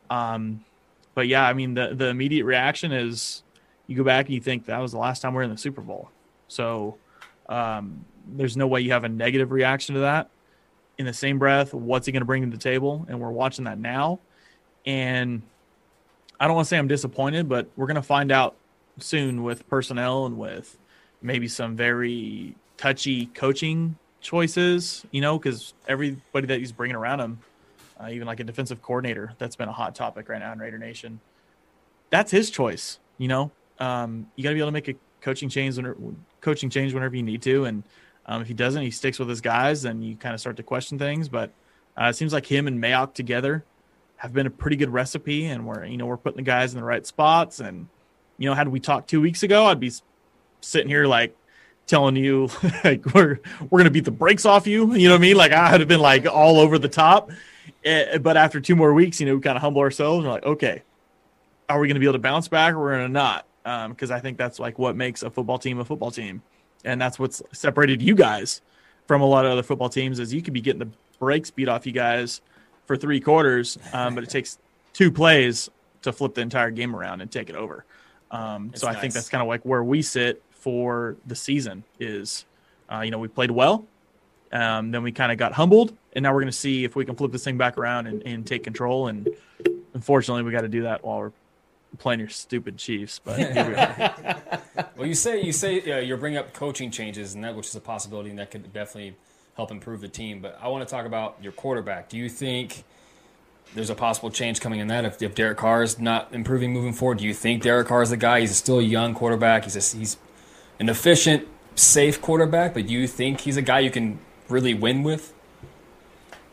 Um, 0.10 0.66
but 1.14 1.28
yeah, 1.28 1.48
I 1.48 1.54
mean, 1.54 1.74
the 1.74 1.94
the 1.94 2.08
immediate 2.08 2.46
reaction 2.46 2.92
is 2.92 3.44
you 3.88 3.96
go 3.96 4.04
back 4.04 4.26
and 4.26 4.36
you 4.36 4.42
think 4.42 4.66
that 4.66 4.80
was 4.80 4.92
the 4.92 4.98
last 4.98 5.22
time 5.22 5.34
we 5.34 5.40
are 5.40 5.44
in 5.44 5.52
the 5.52 5.58
Super 5.58 5.82
Bowl. 5.82 6.10
So 6.48 6.98
um, 7.50 8.06
there's 8.28 8.56
no 8.56 8.68
way 8.68 8.82
you 8.82 8.92
have 8.92 9.04
a 9.04 9.10
negative 9.10 9.52
reaction 9.52 9.96
to 9.96 10.02
that 10.02 10.30
in 11.02 11.08
the 11.08 11.14
same 11.14 11.38
breath, 11.38 11.74
what's 11.74 12.06
he 12.06 12.12
going 12.12 12.22
to 12.22 12.26
bring 12.26 12.44
to 12.44 12.50
the 12.50 12.62
table? 12.62 13.06
And 13.10 13.20
we're 13.20 13.32
watching 13.32 13.66
that 13.66 13.78
now. 13.78 14.20
And 14.86 15.42
I 16.40 16.48
don't 16.48 16.56
want 16.56 16.68
to 16.68 16.70
say 16.70 16.78
I'm 16.78 16.88
disappointed, 16.88 17.50
but 17.50 17.68
we're 17.76 17.88
going 17.88 17.96
to 17.96 18.02
find 18.02 18.32
out 18.32 18.56
soon 19.00 19.44
with 19.44 19.68
personnel 19.68 20.26
and 20.26 20.38
with 20.38 20.78
maybe 21.22 21.48
some 21.48 21.76
very 21.76 22.56
touchy 22.78 23.28
coaching 23.28 23.98
choices, 24.22 25.06
you 25.12 25.22
know, 25.22 25.38
because 25.38 25.74
everybody 25.88 26.48
that 26.48 26.60
he's 26.60 26.72
bringing 26.72 26.96
around 26.96 27.20
him, 27.20 27.40
uh, 28.00 28.10
even 28.10 28.26
like 28.26 28.40
a 28.40 28.44
defensive 28.44 28.82
coordinator, 28.82 29.34
that's 29.38 29.56
been 29.56 29.70
a 29.70 29.74
hot 29.74 29.94
topic 29.94 30.30
right 30.30 30.40
now 30.40 30.52
in 30.52 30.60
Raider 30.60 30.78
Nation. 30.78 31.20
That's 32.10 32.32
his 32.32 32.50
choice, 32.50 33.00
you 33.18 33.28
know. 33.28 33.52
Um, 33.80 34.28
you 34.36 34.44
got 34.44 34.50
to 34.50 34.56
be 34.56 34.60
able 34.60 34.70
to 34.70 34.74
make 34.74 34.88
a 34.88 34.96
coaching 35.22 35.50
change, 35.50 35.80
coaching 36.42 36.70
change 36.70 36.94
whenever 36.94 37.16
you 37.16 37.24
need 37.24 37.42
to, 37.44 37.66
and 37.66 37.84
um, 38.26 38.42
if 38.42 38.48
he 38.48 38.54
doesn't, 38.54 38.82
he 38.82 38.92
sticks 38.92 39.20
with 39.20 39.30
his 39.30 39.42
guys, 39.42 39.82
then 39.82 40.02
you 40.02 40.16
kind 40.16 40.34
of 40.34 40.40
start 40.40 40.58
to 40.58 40.64
question 40.64 41.00
things. 41.00 41.28
But 41.30 41.52
uh, 42.00 42.06
it 42.06 42.16
seems 42.16 42.34
like 42.34 42.46
him 42.46 42.68
and 42.68 42.82
Mayock 42.82 43.14
together 43.14 43.64
have 44.18 44.34
been 44.34 44.48
a 44.48 44.52
pretty 44.52 44.76
good 44.76 44.92
recipe, 44.92 45.46
and 45.46 45.66
we're 45.66 45.86
you 45.86 45.98
know 45.98 46.06
we're 46.06 46.18
putting 46.18 46.38
the 46.38 46.44
guys 46.44 46.74
in 46.74 46.80
the 46.80 46.86
right 46.86 47.06
spots. 47.06 47.60
And 47.60 47.88
you 48.38 48.50
know, 48.50 48.54
had 48.54 48.68
we 48.68 48.80
talked 48.80 49.10
two 49.10 49.22
weeks 49.22 49.44
ago, 49.44 49.66
I'd 49.66 49.80
be 49.80 49.92
sitting 50.62 50.90
here 50.90 51.06
like 51.06 51.36
telling 51.88 52.16
you 52.16 52.48
like 52.84 53.06
we're 53.14 53.40
we're 53.70 53.80
gonna 53.80 53.90
beat 53.90 54.06
the 54.06 54.12
brakes 54.12 54.46
off 54.46 54.68
you. 54.68 54.94
You 54.94 55.10
know 55.10 55.16
what 55.16 55.20
I 55.20 55.22
mean? 55.22 55.36
Like 55.36 55.52
I 55.52 55.72
would 55.72 55.82
have 55.82 55.90
been 55.90 56.00
like 56.00 56.26
all 56.28 56.60
over 56.60 56.78
the 56.78 56.90
top. 56.90 57.32
Eh, 57.84 58.20
but 58.20 58.38
after 58.38 58.62
two 58.62 58.76
more 58.76 58.94
weeks, 58.94 59.20
you 59.20 59.26
know, 59.26 59.36
we 59.36 59.42
kind 59.42 59.56
of 59.56 59.62
humble 59.62 59.82
ourselves. 59.82 60.24
We're 60.24 60.32
like, 60.32 60.46
okay, 60.46 60.84
are 61.68 61.80
we 61.80 61.88
gonna 61.88 62.00
be 62.00 62.06
able 62.06 62.14
to 62.14 62.20
bounce 62.20 62.48
back, 62.48 62.76
or 62.76 62.80
we're 62.80 62.92
gonna 62.92 63.10
not? 63.10 63.48
Because 63.64 64.12
um, 64.12 64.18
I 64.18 64.20
think 64.20 64.38
that's 64.38 64.60
like 64.60 64.80
what 64.80 64.96
makes 64.96 65.24
a 65.24 65.30
football 65.30 65.58
team 65.58 65.80
a 65.80 65.86
football 65.86 66.12
team 66.12 66.42
and 66.86 67.00
that's 67.00 67.20
what's 67.20 67.42
separated 67.52 68.02
you 68.02 68.16
guys 68.16 68.62
from 69.08 69.22
a 69.22 69.26
lot 69.26 69.46
of 69.46 69.52
other 69.52 69.64
football 69.64 69.90
teams 69.90 70.20
is 70.20 70.34
you 70.34 70.42
could 70.42 70.54
be 70.54 70.62
getting 70.62 70.80
the 70.80 70.90
brakes 71.20 71.52
beat 71.52 71.68
off 71.68 71.86
you 71.86 71.92
guys 71.92 72.42
for 72.86 72.96
three 72.98 73.20
quarters, 73.20 73.78
um, 73.94 74.16
but 74.16 74.24
it 74.24 74.30
takes 74.30 74.58
two 74.94 75.12
plays 75.12 75.70
to 76.02 76.12
flip 76.12 76.34
the 76.34 76.42
entire 76.42 76.72
game 76.72 76.96
around 76.96 77.22
and 77.22 77.32
take 77.32 77.50
it 77.50 77.56
over. 77.56 77.86
Um, 78.32 78.72
so 78.74 78.88
nice. 78.88 78.96
I 78.96 79.00
think 79.00 79.14
that's 79.14 79.30
kind 79.30 79.42
of 79.42 79.48
like 79.48 79.62
where 79.64 79.84
we 79.84 80.02
sit 80.02 80.42
for 80.52 81.18
the 81.28 81.36
season 81.36 81.84
is, 82.00 82.46
uh, 82.92 83.02
you 83.02 83.12
know, 83.12 83.20
we 83.20 83.28
played 83.28 83.52
well, 83.52 83.86
um, 84.52 84.92
then 84.92 85.04
we 85.04 85.12
kind 85.12 85.32
of 85.32 85.38
got 85.38 85.54
humbled, 85.54 85.96
and 86.14 86.24
now 86.24 86.34
we're 86.34 86.42
going 86.42 86.52
to 86.52 86.58
see 86.58 86.84
if 86.84 86.96
we 86.96 87.06
can 87.06 87.16
flip 87.16 87.32
this 87.32 87.44
thing 87.44 87.58
back 87.58 87.78
around 87.78 88.08
and, 88.08 88.24
and 88.26 88.46
take 88.46 88.64
control. 88.64 89.08
And 89.08 89.30
unfortunately, 89.94 90.44
we 90.44 90.52
got 90.52 90.62
to 90.62 90.68
do 90.68 90.84
that 90.84 91.04
while 91.04 91.20
we're 91.20 91.32
playing 91.98 92.20
your 92.20 92.30
stupid 92.30 92.78
Chiefs. 92.78 93.20
But 93.24 93.38
well, 94.98 95.08
you 95.08 95.14
say 95.14 95.42
you 95.42 95.52
say 95.52 95.80
uh, 95.92 96.00
you're 96.00 96.18
bringing 96.18 96.40
up 96.40 96.54
coaching 96.54 96.92
changes, 96.92 97.36
and 97.36 97.44
that 97.44 97.56
which 97.56 97.68
is 97.68 97.76
a 97.76 97.82
possibility, 97.82 98.30
and 98.30 98.40
that 98.40 98.52
could 98.52 98.72
definitely 98.74 99.16
help 99.56 99.72
improve 99.72 100.02
the 100.02 100.08
team. 100.08 100.42
But 100.42 100.58
I 100.62 100.68
want 100.68 100.88
to 100.88 100.92
talk 100.92 101.06
about 101.06 101.38
your 101.42 101.52
quarterback. 101.52 102.10
Do 102.10 102.18
you 102.18 102.30
think? 102.30 102.84
There's 103.74 103.90
a 103.90 103.96
possible 103.96 104.30
change 104.30 104.60
coming 104.60 104.82
in 104.82 104.88
that 104.88 105.06
if, 105.06 105.22
if 105.22 105.34
Derek 105.34 105.58
Carr 105.58 105.82
is 105.82 105.98
not 105.98 106.34
improving 106.34 106.74
moving 106.74 106.92
forward. 106.92 107.20
Do 107.20 107.26
you 107.26 107.34
think 107.34 107.64
Derek 107.64 107.88
Carr 107.88 108.02
is 108.02 108.10
the 108.10 108.18
guy? 108.18 108.42
He's 108.42 108.54
still 108.58 108.80
a 108.80 108.84
young 108.84 109.14
quarterback. 109.14 109.64
He's 109.64 109.78
a, 109.78 109.98
he's 109.98 110.18
an 110.78 110.90
efficient 110.90 111.48
safe 111.76 112.22
quarterback, 112.22 112.74
but 112.74 112.88
do 112.88 112.94
you 112.94 113.08
think 113.08 113.42
he's 113.42 113.56
a 113.56 113.62
guy 113.62 113.80
you 113.80 113.92
can 113.92 114.20
really 114.50 114.74
win 114.74 115.04
with? 115.04 115.34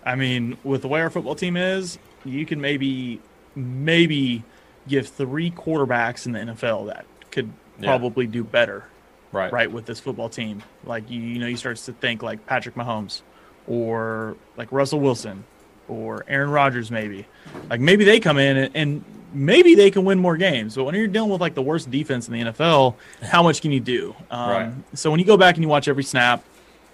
I 0.04 0.14
mean, 0.14 0.58
with 0.62 0.82
the 0.82 0.88
way 0.88 1.00
our 1.00 1.10
football 1.10 1.34
team 1.34 1.56
is, 1.56 1.98
you 2.24 2.46
can 2.46 2.60
maybe 2.60 3.20
maybe 3.54 4.44
give 4.88 5.08
three 5.08 5.50
quarterbacks 5.50 6.26
in 6.26 6.32
the 6.32 6.38
NFL 6.40 6.86
that 6.86 7.04
could 7.30 7.50
Yeah. 7.80 7.86
probably 7.96 8.26
do 8.26 8.42
better. 8.44 8.84
Right. 9.30 9.52
Right 9.52 9.70
with 9.70 9.84
this 9.86 10.00
football 10.00 10.28
team. 10.28 10.62
Like 10.84 11.10
you 11.10 11.20
you 11.20 11.38
know, 11.38 11.46
you 11.46 11.56
start 11.56 11.76
to 11.76 11.92
think 11.92 12.22
like 12.22 12.46
Patrick 12.46 12.74
Mahomes 12.74 13.20
or 13.66 14.36
like 14.56 14.72
Russell 14.72 15.00
Wilson 15.00 15.44
or 15.88 16.24
Aaron 16.28 16.50
Rodgers 16.50 16.90
maybe. 16.90 17.26
Like 17.70 17.80
maybe 17.80 18.04
they 18.04 18.20
come 18.20 18.38
in 18.38 18.56
and, 18.56 18.76
and 18.76 19.04
maybe 19.32 19.74
they 19.74 19.90
can 19.90 20.04
win 20.04 20.18
more 20.18 20.36
games. 20.36 20.74
But 20.74 20.84
when 20.84 20.94
you're 20.94 21.06
dealing 21.06 21.30
with 21.30 21.40
like 21.40 21.54
the 21.54 21.62
worst 21.62 21.90
defense 21.90 22.28
in 22.28 22.34
the 22.34 22.40
NFL, 22.52 22.94
how 23.22 23.42
much 23.42 23.60
can 23.60 23.70
you 23.72 23.80
do? 23.80 24.14
Um, 24.30 24.50
Right. 24.50 24.72
So 24.94 25.10
when 25.10 25.20
you 25.20 25.26
go 25.26 25.36
back 25.36 25.56
and 25.56 25.62
you 25.62 25.68
watch 25.68 25.88
every 25.88 26.04
snap, 26.04 26.42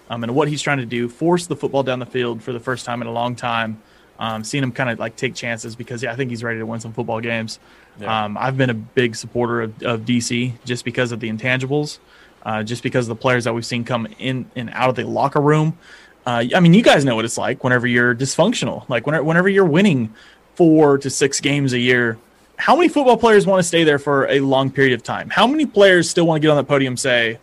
um, 0.09 0.23
and 0.23 0.35
what 0.35 0.47
he's 0.49 0.61
trying 0.61 0.77
to 0.79 0.85
do, 0.85 1.07
force 1.09 1.47
the 1.47 1.55
football 1.55 1.81
down 1.83 1.99
the 1.99 2.05
field 2.05 2.43
for 2.43 2.51
the 2.53 2.59
first 2.59 2.85
time 2.85 3.01
in 3.01 3.07
a 3.07 3.11
long 3.11 3.35
time. 3.35 3.81
Um, 4.17 4.43
seeing 4.43 4.63
him 4.63 4.71
kind 4.71 4.89
of 4.89 4.97
like 4.97 5.17
take 5.17 5.35
chances 5.35 5.75
because 5.75 6.01
yeah, 6.01 6.13
I 6.13 6.15
think 6.15 6.29
he's 6.29 6.43
ready 6.43 6.59
to 6.59 6.65
win 6.65 6.79
some 6.79 6.93
football 6.93 7.19
games. 7.19 7.59
Yeah. 7.99 8.25
Um, 8.25 8.37
I've 8.37 8.57
been 8.57 8.69
a 8.69 8.75
big 8.75 9.15
supporter 9.15 9.61
of, 9.61 9.83
of 9.83 10.01
DC 10.01 10.53
just 10.63 10.85
because 10.85 11.11
of 11.11 11.19
the 11.19 11.29
intangibles, 11.29 11.99
uh, 12.43 12.63
just 12.63 12.81
because 12.81 13.09
of 13.09 13.17
the 13.17 13.21
players 13.21 13.43
that 13.43 13.53
we've 13.53 13.65
seen 13.65 13.83
come 13.83 14.07
in 14.19 14.49
and 14.55 14.69
out 14.71 14.89
of 14.89 14.95
the 14.95 15.05
locker 15.05 15.41
room. 15.41 15.77
Uh, 16.25 16.45
I 16.55 16.59
mean, 16.59 16.73
you 16.73 16.81
guys 16.81 17.05
know 17.05 17.15
what 17.15 17.25
it's 17.25 17.37
like 17.37 17.63
whenever 17.63 17.87
you're 17.87 18.15
dysfunctional, 18.15 18.87
like 18.89 19.05
whenever, 19.05 19.23
whenever 19.23 19.49
you're 19.49 19.65
winning 19.65 20.13
four 20.55 20.97
to 20.97 21.09
six 21.09 21.39
games 21.39 21.73
a 21.73 21.79
year. 21.79 22.17
How 22.57 22.75
many 22.75 22.87
football 22.87 23.17
players 23.17 23.45
want 23.45 23.59
to 23.59 23.67
stay 23.67 23.83
there 23.83 23.99
for 23.99 24.27
a 24.29 24.39
long 24.39 24.71
period 24.71 24.93
of 24.93 25.03
time? 25.03 25.29
How 25.29 25.45
many 25.45 25.65
players 25.65 26.09
still 26.09 26.25
want 26.25 26.41
to 26.41 26.45
get 26.45 26.51
on 26.51 26.57
that 26.57 26.67
podium 26.67 26.93
and 26.93 26.99
say, 26.99 27.37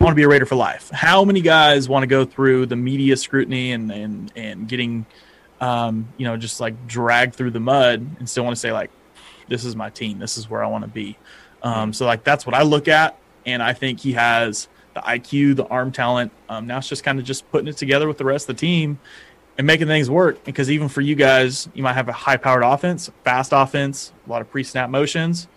I 0.00 0.04
want 0.04 0.12
to 0.12 0.16
be 0.16 0.22
a 0.22 0.28
Raider 0.28 0.46
for 0.46 0.54
life. 0.54 0.90
How 0.90 1.24
many 1.24 1.40
guys 1.40 1.88
want 1.88 2.04
to 2.04 2.06
go 2.06 2.24
through 2.24 2.66
the 2.66 2.76
media 2.76 3.16
scrutiny 3.16 3.72
and 3.72 3.90
and 3.90 4.32
and 4.36 4.68
getting, 4.68 5.06
um, 5.60 6.08
you 6.16 6.24
know, 6.24 6.36
just 6.36 6.60
like 6.60 6.86
dragged 6.86 7.34
through 7.34 7.50
the 7.50 7.60
mud 7.60 8.06
and 8.18 8.28
still 8.28 8.44
want 8.44 8.56
to 8.56 8.60
say 8.60 8.72
like, 8.72 8.90
this 9.48 9.64
is 9.64 9.74
my 9.74 9.90
team. 9.90 10.18
This 10.18 10.36
is 10.36 10.48
where 10.48 10.62
I 10.62 10.66
want 10.66 10.84
to 10.84 10.90
be. 10.90 11.16
Um, 11.62 11.92
so 11.92 12.06
like 12.06 12.24
that's 12.24 12.46
what 12.46 12.54
I 12.54 12.62
look 12.62 12.86
at, 12.88 13.18
and 13.46 13.62
I 13.62 13.72
think 13.72 14.00
he 14.00 14.12
has 14.12 14.68
the 14.94 15.00
IQ, 15.00 15.56
the 15.56 15.66
arm 15.66 15.90
talent. 15.90 16.32
Um, 16.48 16.66
now 16.66 16.78
it's 16.78 16.88
just 16.88 17.02
kind 17.02 17.18
of 17.18 17.24
just 17.24 17.50
putting 17.50 17.68
it 17.68 17.76
together 17.76 18.06
with 18.06 18.18
the 18.18 18.24
rest 18.24 18.48
of 18.48 18.56
the 18.56 18.60
team 18.60 18.98
and 19.56 19.66
making 19.66 19.88
things 19.88 20.08
work. 20.08 20.44
Because 20.44 20.70
even 20.70 20.88
for 20.88 21.00
you 21.00 21.14
guys, 21.14 21.68
you 21.74 21.82
might 21.82 21.94
have 21.94 22.08
a 22.08 22.12
high-powered 22.12 22.62
offense, 22.62 23.10
fast 23.24 23.52
offense, 23.52 24.12
a 24.26 24.30
lot 24.30 24.40
of 24.40 24.50
pre-snap 24.50 24.90
motions 24.90 25.48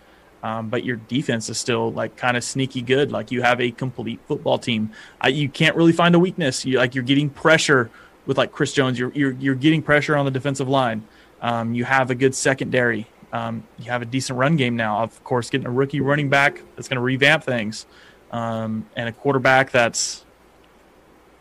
um, 0.42 0.68
but 0.68 0.84
your 0.84 0.96
defense 0.96 1.48
is 1.48 1.58
still 1.58 1.92
like 1.92 2.16
kind 2.16 2.36
of 2.36 2.42
sneaky 2.42 2.82
good. 2.82 3.12
Like 3.12 3.30
you 3.30 3.42
have 3.42 3.60
a 3.60 3.70
complete 3.70 4.20
football 4.26 4.58
team. 4.58 4.90
Uh, 5.24 5.28
you 5.28 5.48
can't 5.48 5.76
really 5.76 5.92
find 5.92 6.14
a 6.14 6.18
weakness. 6.18 6.64
You 6.64 6.78
like 6.78 6.94
you're 6.94 7.04
getting 7.04 7.30
pressure 7.30 7.90
with 8.26 8.38
like 8.38 8.52
Chris 8.52 8.72
Jones. 8.72 8.98
You're 8.98 9.12
you're, 9.12 9.32
you're 9.32 9.54
getting 9.54 9.82
pressure 9.82 10.16
on 10.16 10.24
the 10.24 10.30
defensive 10.30 10.68
line. 10.68 11.04
Um, 11.40 11.74
you 11.74 11.84
have 11.84 12.10
a 12.10 12.14
good 12.14 12.34
secondary. 12.34 13.06
Um, 13.32 13.64
you 13.78 13.90
have 13.90 14.02
a 14.02 14.04
decent 14.04 14.38
run 14.38 14.56
game 14.56 14.76
now. 14.76 15.02
Of 15.02 15.22
course, 15.24 15.50
getting 15.50 15.66
a 15.66 15.70
rookie 15.70 16.00
running 16.00 16.28
back 16.28 16.62
that's 16.76 16.88
going 16.88 16.96
to 16.96 17.02
revamp 17.02 17.44
things, 17.44 17.86
um, 18.30 18.86
and 18.94 19.08
a 19.08 19.12
quarterback 19.12 19.70
that's 19.70 20.24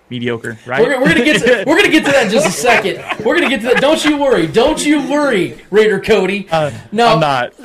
mediocre. 0.10 0.58
Right? 0.66 0.82
We're, 0.82 1.02
we're 1.02 1.10
gonna 1.10 1.26
get 1.26 1.42
to, 1.42 1.64
we're 1.66 1.78
gonna 1.78 1.90
get 1.90 2.06
to 2.06 2.12
that 2.12 2.26
in 2.26 2.32
just 2.32 2.48
a 2.48 2.52
second. 2.62 3.04
We're 3.26 3.36
gonna 3.36 3.50
get 3.50 3.62
to 3.62 3.68
that. 3.68 3.82
Don't 3.82 4.04
you 4.06 4.18
worry. 4.18 4.48
Don't 4.48 4.86
you 4.86 5.10
worry, 5.10 5.60
Raider 5.72 6.00
Cody. 6.00 6.48
no, 6.92 7.08
I'm 7.08 7.20
not. 7.20 7.60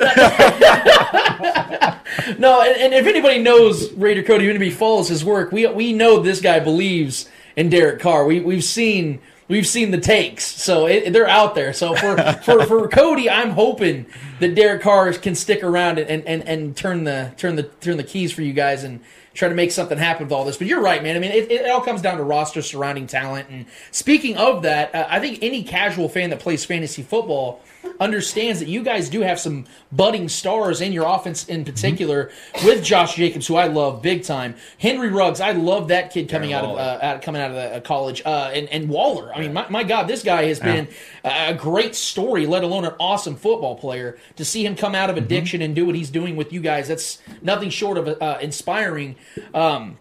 no, 2.39 2.63
and, 2.63 2.77
and 2.77 2.95
if 2.95 3.07
anybody 3.07 3.39
knows 3.39 3.93
Raider 3.93 4.23
Cody, 4.23 4.45
even 4.45 4.57
if 4.57 4.63
he 4.63 4.71
follows 4.71 5.09
his 5.09 5.25
work, 5.25 5.53
we 5.53 5.67
we 5.67 5.93
know 5.93 6.21
this 6.21 6.41
guy 6.41 6.61
believes 6.61 7.29
in 7.57 7.71
Derek 7.71 8.01
Carr. 8.01 8.25
We 8.27 8.41
we've 8.41 8.65
seen 8.65 9.21
we've 9.49 9.67
seen 9.67 9.91
the 9.91 10.01
takes, 10.01 10.45
so 10.45 10.87
it, 10.87 11.13
they're 11.13 11.29
out 11.29 11.55
there. 11.55 11.73
So 11.73 11.95
for, 11.95 12.17
for 12.43 12.65
for 12.67 12.89
Cody, 12.89 13.29
I'm 13.29 13.51
hoping 13.51 14.07
that 14.41 14.55
Derek 14.55 14.83
Carr 14.83 15.13
can 15.15 15.35
stick 15.35 15.63
around 15.65 15.99
and, 15.99 16.27
and, 16.27 16.47
and 16.47 16.77
turn 16.77 17.05
the 17.05 17.33
turn 17.37 17.57
the 17.57 17.65
turn 17.65 17.97
the 17.97 18.05
keys 18.05 18.33
for 18.33 18.43
you 18.43 18.53
guys 18.53 18.85
and 18.85 19.01
try 19.35 19.49
to 19.49 19.55
make 19.55 19.71
something 19.71 19.99
happen 19.99 20.25
with 20.25 20.33
all 20.33 20.45
this. 20.45 20.57
But 20.57 20.67
you're 20.67 20.81
right, 20.81 21.03
man. 21.03 21.15
I 21.15 21.19
mean, 21.19 21.31
it, 21.31 21.51
it 21.51 21.71
all 21.71 21.83
comes 21.83 22.03
down 22.03 22.17
to 22.17 22.25
roster 22.25 22.63
surrounding 22.63 23.07
talent. 23.07 23.49
And 23.51 23.67
speaking 23.91 24.37
of 24.37 24.63
that, 24.63 24.95
uh, 24.95 25.07
I 25.11 25.21
think 25.21 25.41
any 25.43 25.63
casual 25.63 26.09
fan 26.09 26.31
that 26.31 26.41
plays 26.41 26.65
fantasy 26.65 27.03
football 27.03 27.61
understands 28.01 28.61
that 28.61 28.69
you 28.69 28.83
guys 28.83 29.09
do 29.09 29.21
have 29.21 29.39
some 29.41 29.65
budding 29.93 30.29
stars 30.29 30.81
in 30.81 30.93
your 30.93 31.07
offense 31.07 31.47
in 31.47 31.65
particular 31.65 32.31
with 32.65 32.85
Josh 32.85 33.17
Jacobs, 33.17 33.47
who 33.47 33.57
I 33.57 33.67
love 33.67 34.03
big 34.03 34.25
time. 34.25 34.55
Henry 34.79 35.11
Ruggs, 35.11 35.41
I 35.41 35.53
love 35.53 35.89
that 35.89 36.13
kid 36.13 36.29
coming 36.29 36.53
out 36.53 36.65
of 36.65 36.79
uh, 36.79 36.99
out, 37.03 37.23
coming 37.23 37.41
out 37.41 37.51
of 37.51 37.57
the 37.57 37.77
uh, 37.77 37.81
college, 37.81 38.23
uh, 38.25 38.51
and 38.53 38.69
and 38.69 38.89
Waller. 38.89 39.33
I 39.35 39.41
mean, 39.41 39.53
my, 39.53 39.69
my 39.69 39.85
God, 39.85 40.09
this 40.09 40.23
guy 40.23 40.45
has 40.45 40.61
been 40.61 40.89
a 41.25 41.55
great 41.55 41.95
story, 41.95 42.47
let 42.47 42.65
alone 42.65 42.85
an 42.85 42.95
awesome 43.01 43.37
football 43.37 43.77
player. 43.77 44.19
To 44.37 44.45
see 44.45 44.65
him 44.65 44.77
come 44.77 44.95
out 44.95 45.11
of 45.11 45.17
addiction 45.17 45.63
and 45.63 45.75
do 45.75 45.87
what 45.87 45.95
he's 45.95 46.11
doing 46.11 46.37
with 46.37 46.53
you 46.53 46.61
guys, 46.61 46.89
that's 46.89 47.21
nothing 47.43 47.71
short 47.71 47.99
of 47.99 48.21
uh, 48.21 48.39
inspiring. 48.41 49.17
Um, 49.55 49.99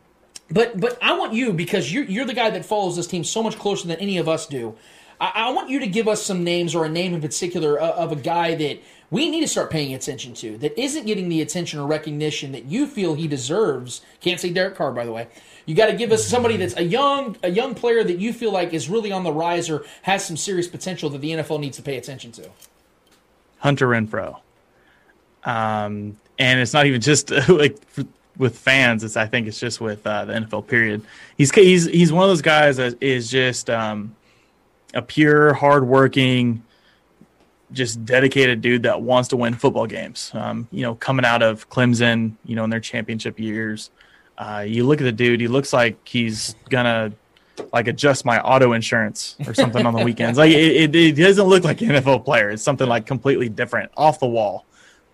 but 0.50 0.80
but 0.80 0.98
I 1.02 1.18
want 1.18 1.34
you 1.34 1.54
because 1.54 1.92
you're 1.92 2.04
you're 2.04 2.26
the 2.26 2.34
guy 2.34 2.50
that 2.52 2.66
follows 2.66 2.96
this 2.96 3.08
team 3.08 3.24
so 3.24 3.42
much 3.42 3.58
closer 3.58 3.88
than 3.88 3.98
any 3.98 4.18
of 4.18 4.30
us 4.30 4.46
do. 4.46 4.76
I, 5.20 5.32
I 5.36 5.50
want 5.52 5.70
you 5.70 5.80
to 5.80 5.88
give 5.88 6.08
us 6.08 6.24
some 6.24 6.44
names 6.44 6.76
or 6.76 6.86
a 6.86 6.90
name 6.90 7.14
in 7.14 7.22
particular 7.22 7.82
uh, 7.82 7.92
of 7.92 8.12
a 8.12 8.16
guy 8.16 8.56
that 8.56 8.80
we 9.12 9.30
need 9.30 9.42
to 9.42 9.48
start 9.48 9.70
paying 9.70 9.94
attention 9.94 10.34
to 10.36 10.58
that 10.58 10.80
isn't 10.80 11.06
getting 11.06 11.30
the 11.30 11.42
attention 11.42 11.80
or 11.80 11.88
recognition 11.88 12.52
that 12.54 12.66
you 12.66 12.88
feel 12.88 13.14
he 13.14 13.28
deserves. 13.28 14.02
Can't 14.20 14.40
say 14.40 14.50
Derek 14.50 14.76
Carr, 14.76 14.92
by 14.92 15.06
the 15.06 15.12
way. 15.12 15.28
You 15.66 15.76
got 15.76 15.88
to 15.88 15.96
give 15.96 16.12
us 16.12 16.28
somebody 16.28 16.58
that's 16.58 16.78
a 16.78 16.84
young 16.84 17.38
a 17.44 17.50
young 17.50 17.76
player 17.76 18.04
that 18.04 18.20
you 18.20 18.34
feel 18.34 18.52
like 18.52 18.74
is 18.74 18.90
really 18.90 19.12
on 19.12 19.24
the 19.24 19.32
rise 19.32 19.70
or 19.70 19.86
has 20.04 20.26
some 20.26 20.38
serious 20.38 20.68
potential 20.68 21.10
that 21.12 21.22
the 21.22 21.32
NFL 21.32 21.60
needs 21.60 21.78
to 21.78 21.84
pay 21.84 21.98
attention 21.98 22.32
to. 22.34 22.50
Hunter 23.60 23.88
Renfrow. 23.88 24.40
Um, 25.44 26.18
and 26.38 26.60
it's 26.60 26.74
not 26.74 26.86
even 26.86 27.02
just 27.02 27.32
like 27.50 27.78
with 28.38 28.58
fans. 28.58 29.04
It's 29.04 29.18
I 29.18 29.28
think 29.28 29.48
it's 29.48 29.60
just 29.60 29.82
with 29.82 30.06
uh, 30.06 30.26
the 30.26 30.34
NFL. 30.34 30.68
Period. 30.68 31.04
He's 31.38 31.52
he's 31.52 31.86
he's 31.86 32.12
one 32.12 32.24
of 32.24 32.30
those 32.30 32.42
guys 32.42 32.78
that 32.78 33.02
is 33.02 33.30
just 33.30 33.70
um, 33.70 34.16
a 34.96 35.02
pure, 35.02 35.54
hardworking, 35.54 36.64
just 37.72 38.06
dedicated 38.06 38.62
dude 38.62 38.84
that 38.84 39.02
wants 39.02 39.30
to 39.30 39.38
win 39.38 39.54
football 39.54 39.86
games. 39.86 40.32
Um, 40.34 40.68
you 40.72 40.82
know, 40.82 40.96
coming 40.96 41.26
out 41.26 41.44
of 41.44 41.70
Clemson, 41.70 42.34
you 42.46 42.56
know, 42.56 42.64
in 42.64 42.70
their 42.70 42.80
championship 42.80 43.40
years, 43.40 43.92
uh, 44.38 44.64
you 44.66 44.86
look 44.86 45.02
at 45.02 45.04
the 45.04 45.12
dude. 45.12 45.42
He 45.42 45.48
looks 45.48 45.74
like 45.74 45.98
he's 46.08 46.56
gonna 46.70 47.12
like 47.72 47.88
adjust 47.88 48.26
my 48.26 48.40
auto 48.42 48.74
insurance 48.74 49.36
or 49.48 49.54
something 49.54 49.86
on 49.86 49.94
the 49.94 50.04
weekends. 50.04 50.38
Like 50.38 50.52
it, 50.52 50.96
it, 50.96 50.96
it 50.96 51.12
doesn't 51.14 51.46
look 51.46 51.64
like 51.64 51.82
an 51.82 51.90
NFL 51.90 52.26
player. 52.26 52.50
It's 52.50 52.64
something 52.64 52.88
like 52.88 53.06
completely 53.06 53.50
different, 53.50 53.92
off 53.96 54.20
the 54.20 54.28
wall. 54.28 54.66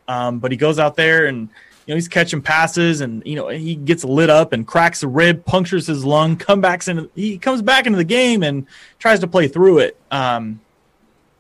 Um, 0.07 0.39
but 0.39 0.51
he 0.51 0.57
goes 0.57 0.79
out 0.79 0.95
there 0.95 1.27
and 1.27 1.49
know 1.91 1.95
he's 1.95 2.07
catching 2.07 2.41
passes 2.41 3.01
and 3.01 3.21
you 3.25 3.35
know 3.35 3.49
he 3.49 3.75
gets 3.75 4.03
lit 4.03 4.29
up 4.29 4.53
and 4.53 4.65
cracks 4.65 5.03
a 5.03 5.07
rib, 5.07 5.45
punctures 5.45 5.87
his 5.87 6.03
lung, 6.03 6.37
come 6.37 6.61
back 6.61 6.87
into 6.87 7.09
he 7.15 7.37
comes 7.37 7.61
back 7.61 7.85
into 7.85 7.97
the 7.97 8.03
game 8.03 8.41
and 8.43 8.65
tries 8.97 9.19
to 9.19 9.27
play 9.27 9.47
through 9.47 9.79
it. 9.79 9.97
Um, 10.09 10.61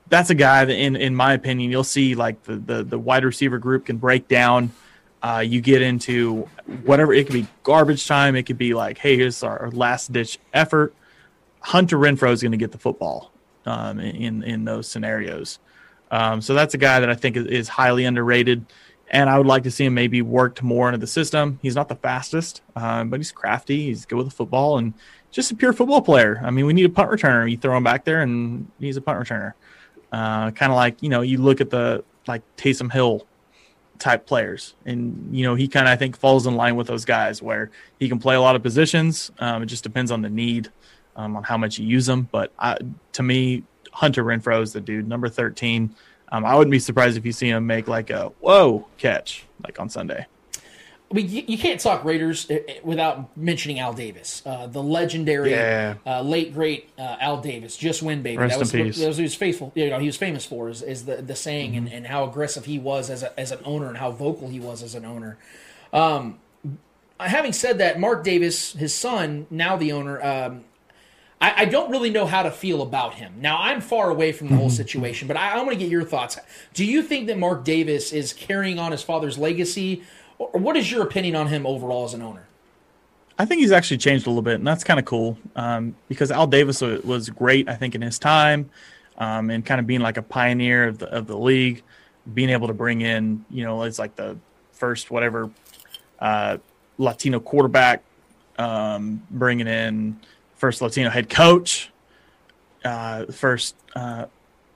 that's 0.09 0.29
a 0.29 0.35
guy 0.35 0.65
that, 0.65 0.75
in 0.75 0.95
in 0.95 1.15
my 1.15 1.33
opinion, 1.33 1.71
you'll 1.71 1.83
see 1.83 2.15
like 2.15 2.43
the 2.43 2.57
the, 2.57 2.83
the 2.83 2.99
wide 2.99 3.23
receiver 3.25 3.57
group 3.57 3.85
can 3.85 3.97
break 3.97 4.27
down. 4.27 4.71
Uh, 5.23 5.43
you 5.45 5.61
get 5.61 5.81
into 5.81 6.49
whatever 6.83 7.13
it 7.13 7.25
could 7.25 7.33
be 7.33 7.47
garbage 7.63 8.07
time. 8.07 8.35
It 8.35 8.43
could 8.43 8.57
be 8.57 8.73
like, 8.73 8.97
hey, 8.97 9.15
here's 9.17 9.43
our 9.43 9.69
last 9.71 10.11
ditch 10.11 10.39
effort. 10.53 10.93
Hunter 11.59 11.97
Renfrow 11.97 12.31
is 12.31 12.41
going 12.41 12.53
to 12.53 12.57
get 12.57 12.71
the 12.71 12.77
football 12.77 13.31
um, 13.65 13.99
in 13.99 14.43
in 14.43 14.65
those 14.65 14.87
scenarios. 14.87 15.59
Um, 16.11 16.41
so 16.41 16.53
that's 16.53 16.73
a 16.73 16.77
guy 16.77 16.99
that 16.99 17.09
I 17.09 17.15
think 17.15 17.37
is 17.37 17.69
highly 17.69 18.03
underrated, 18.03 18.65
and 19.11 19.29
I 19.29 19.37
would 19.37 19.45
like 19.45 19.63
to 19.63 19.71
see 19.71 19.85
him 19.85 19.93
maybe 19.93 20.21
worked 20.21 20.63
more 20.63 20.87
into 20.87 20.97
the 20.97 21.05
system. 21.05 21.59
He's 21.61 21.75
not 21.75 21.89
the 21.89 21.95
fastest, 21.95 22.61
um, 22.77 23.09
but 23.09 23.19
he's 23.19 23.31
crafty. 23.31 23.83
He's 23.83 24.05
good 24.05 24.15
with 24.15 24.27
the 24.27 24.33
football 24.33 24.77
and 24.77 24.93
just 25.31 25.51
a 25.51 25.55
pure 25.55 25.73
football 25.73 26.01
player. 26.01 26.41
I 26.43 26.49
mean, 26.49 26.65
we 26.65 26.73
need 26.73 26.85
a 26.85 26.89
punt 26.89 27.11
returner. 27.11 27.49
You 27.49 27.57
throw 27.57 27.75
him 27.75 27.83
back 27.83 28.05
there, 28.05 28.21
and 28.21 28.71
he's 28.79 28.97
a 28.97 29.01
punt 29.01 29.19
returner. 29.19 29.53
Uh, 30.11 30.51
kind 30.51 30.71
of 30.71 30.77
like 30.77 31.03
you 31.03 31.09
know, 31.09 31.21
you 31.21 31.37
look 31.37 31.61
at 31.61 31.69
the 31.69 32.03
like 32.27 32.41
Taysom 32.55 32.91
Hill 32.91 33.27
type 33.99 34.25
players, 34.25 34.75
and 34.85 35.35
you 35.35 35.45
know, 35.45 35.55
he 35.55 35.67
kind 35.67 35.87
of 35.87 35.91
I 35.91 35.97
think 35.97 36.17
falls 36.17 36.47
in 36.47 36.55
line 36.55 36.77
with 36.77 36.87
those 36.87 37.05
guys 37.05 37.41
where 37.41 37.69
he 37.99 38.07
can 38.07 38.17
play 38.17 38.35
a 38.35 38.41
lot 38.41 38.55
of 38.55 38.63
positions. 38.63 39.31
Um, 39.39 39.63
it 39.63 39.67
just 39.67 39.83
depends 39.83 40.11
on 40.11 40.21
the 40.21 40.29
need, 40.29 40.69
um, 41.17 41.35
on 41.35 41.43
how 41.43 41.57
much 41.57 41.79
you 41.79 41.85
use 41.85 42.05
them. 42.05 42.29
But 42.31 42.53
I, 42.57 42.77
to 43.13 43.23
me, 43.23 43.63
Hunter 43.91 44.23
Renfrow 44.23 44.61
is 44.61 44.71
the 44.71 44.81
dude, 44.81 45.07
number 45.07 45.27
thirteen. 45.27 45.95
Um, 46.31 46.45
I 46.45 46.55
wouldn't 46.55 46.71
be 46.71 46.79
surprised 46.79 47.17
if 47.17 47.25
you 47.25 47.31
see 47.31 47.49
him 47.49 47.67
make 47.67 47.87
like 47.87 48.09
a 48.09 48.31
whoa 48.39 48.87
catch 48.97 49.45
like 49.63 49.79
on 49.79 49.89
Sunday. 49.89 50.25
I 51.09 51.13
mean, 51.13 51.29
you, 51.29 51.43
you 51.45 51.57
can't 51.57 51.77
talk 51.77 52.05
Raiders 52.05 52.49
uh, 52.49 52.53
uh, 52.55 52.73
without 52.85 53.35
mentioning 53.35 53.79
Al 53.79 53.91
Davis, 53.91 54.41
uh, 54.45 54.67
the 54.67 54.81
legendary, 54.81 55.51
Yeah. 55.51 55.95
uh, 56.05 56.21
late 56.21 56.53
great 56.53 56.89
uh, 56.97 57.17
Al 57.19 57.41
Davis. 57.41 57.75
Just 57.75 58.01
win, 58.01 58.21
baby. 58.21 58.37
Rest 58.37 58.53
that 58.53 58.59
was 58.59 58.73
in 58.73 58.85
peace. 58.85 58.99
that 58.99 59.07
was 59.09 59.17
he 59.17 59.23
was 59.23 59.35
faithful. 59.35 59.73
You 59.75 59.89
know, 59.89 59.99
he 59.99 60.05
was 60.05 60.15
famous 60.15 60.45
for 60.45 60.69
is, 60.69 60.81
is 60.81 61.03
the 61.03 61.17
the 61.17 61.35
saying 61.35 61.71
Mm-hmm. 61.73 61.87
and, 61.87 61.93
and 61.93 62.07
how 62.07 62.23
aggressive 62.23 62.63
he 62.63 62.79
was 62.79 63.09
as 63.09 63.23
a, 63.23 63.37
as 63.37 63.51
an 63.51 63.59
owner 63.65 63.89
and 63.89 63.97
how 63.97 64.11
vocal 64.11 64.47
he 64.47 64.61
was 64.61 64.81
as 64.83 64.95
an 64.95 65.03
owner. 65.03 65.37
Um, 65.91 66.39
having 67.19 67.51
said 67.51 67.79
that, 67.79 67.99
Mark 67.99 68.23
Davis, 68.23 68.71
his 68.71 68.93
son, 68.93 69.47
now 69.49 69.75
the 69.75 69.91
owner, 69.91 70.23
um, 70.23 70.63
I, 71.41 71.63
I 71.63 71.65
don't 71.65 71.89
really 71.89 72.11
know 72.11 72.25
how 72.25 72.43
to 72.43 72.51
feel 72.51 72.83
about 72.83 73.15
him. 73.15 73.33
Now, 73.39 73.57
I'm 73.59 73.81
far 73.81 74.11
away 74.11 74.31
from 74.31 74.47
the 74.47 74.55
whole 74.55 74.69
situation, 74.69 75.27
but 75.27 75.35
I, 75.35 75.53
I 75.53 75.57
want 75.57 75.71
to 75.71 75.75
get 75.75 75.89
your 75.89 76.03
thoughts. 76.03 76.37
Do 76.73 76.85
you 76.85 77.01
think 77.01 77.27
that 77.27 77.37
Mark 77.37 77.63
Davis 77.63 78.13
is 78.13 78.31
carrying 78.31 78.77
on 78.77 78.91
his 78.91 79.01
father's 79.01 79.37
legacy, 79.37 80.03
or 80.37 80.59
what 80.59 80.77
is 80.77 80.91
your 80.91 81.01
opinion 81.01 81.35
on 81.35 81.47
him 81.47 81.65
overall 81.65 82.05
as 82.05 82.13
an 82.13 82.21
owner? 82.21 82.47
I 83.39 83.45
think 83.45 83.61
he's 83.61 83.71
actually 83.71 83.97
changed 83.97 84.27
a 84.27 84.29
little 84.29 84.43
bit, 84.43 84.55
and 84.55 84.67
that's 84.67 84.83
kind 84.83 84.99
of 84.99 85.05
cool 85.05 85.35
um, 85.55 85.95
because 86.07 86.29
Al 86.29 86.45
Davis 86.45 86.81
was 86.81 87.29
great, 87.29 87.67
I 87.67 87.75
think, 87.75 87.95
in 87.95 88.01
his 88.01 88.19
time, 88.19 88.69
um, 89.17 89.49
and 89.49 89.65
kind 89.65 89.79
of 89.79 89.87
being 89.87 90.01
like 90.01 90.17
a 90.17 90.21
pioneer 90.21 90.89
of 90.89 90.99
the 90.99 91.07
of 91.07 91.25
the 91.25 91.37
league, 91.37 91.81
being 92.35 92.49
able 92.49 92.67
to 92.67 92.73
bring 92.73 93.01
in, 93.01 93.43
you 93.49 93.63
know, 93.63 93.81
it's 93.81 93.97
like 93.97 94.15
the 94.15 94.37
first 94.73 95.09
whatever 95.09 95.49
uh, 96.19 96.57
Latino 96.99 97.39
quarterback, 97.39 98.03
um, 98.59 99.23
bringing 99.31 99.67
in 99.67 100.19
first 100.61 100.79
Latino 100.79 101.09
head 101.09 101.27
coach, 101.27 101.91
uh, 102.85 103.25
the 103.25 103.33
first 103.33 103.75
uh, 103.95 104.27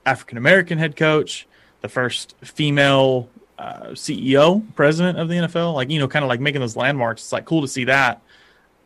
African 0.04 0.40
American 0.40 0.80
head 0.80 0.96
coach, 0.96 1.48
the 1.82 1.88
first 1.88 2.36
female 2.42 3.30
uh, 3.60 3.90
CEO, 3.90 4.64
president 4.76 5.20
of 5.20 5.30
the 5.30 5.36
NFL. 5.36 5.76
Like 5.76 5.92
you 5.92 6.00
know, 6.00 6.08
kind 6.08 6.26
of 6.26 6.30
like 6.30 6.40
making 6.40 6.60
those 6.60 6.76
landmarks. 6.76 7.22
It's 7.22 7.32
like 7.32 7.46
cool 7.46 7.62
to 7.62 7.68
see 7.68 7.84
that. 7.84 8.24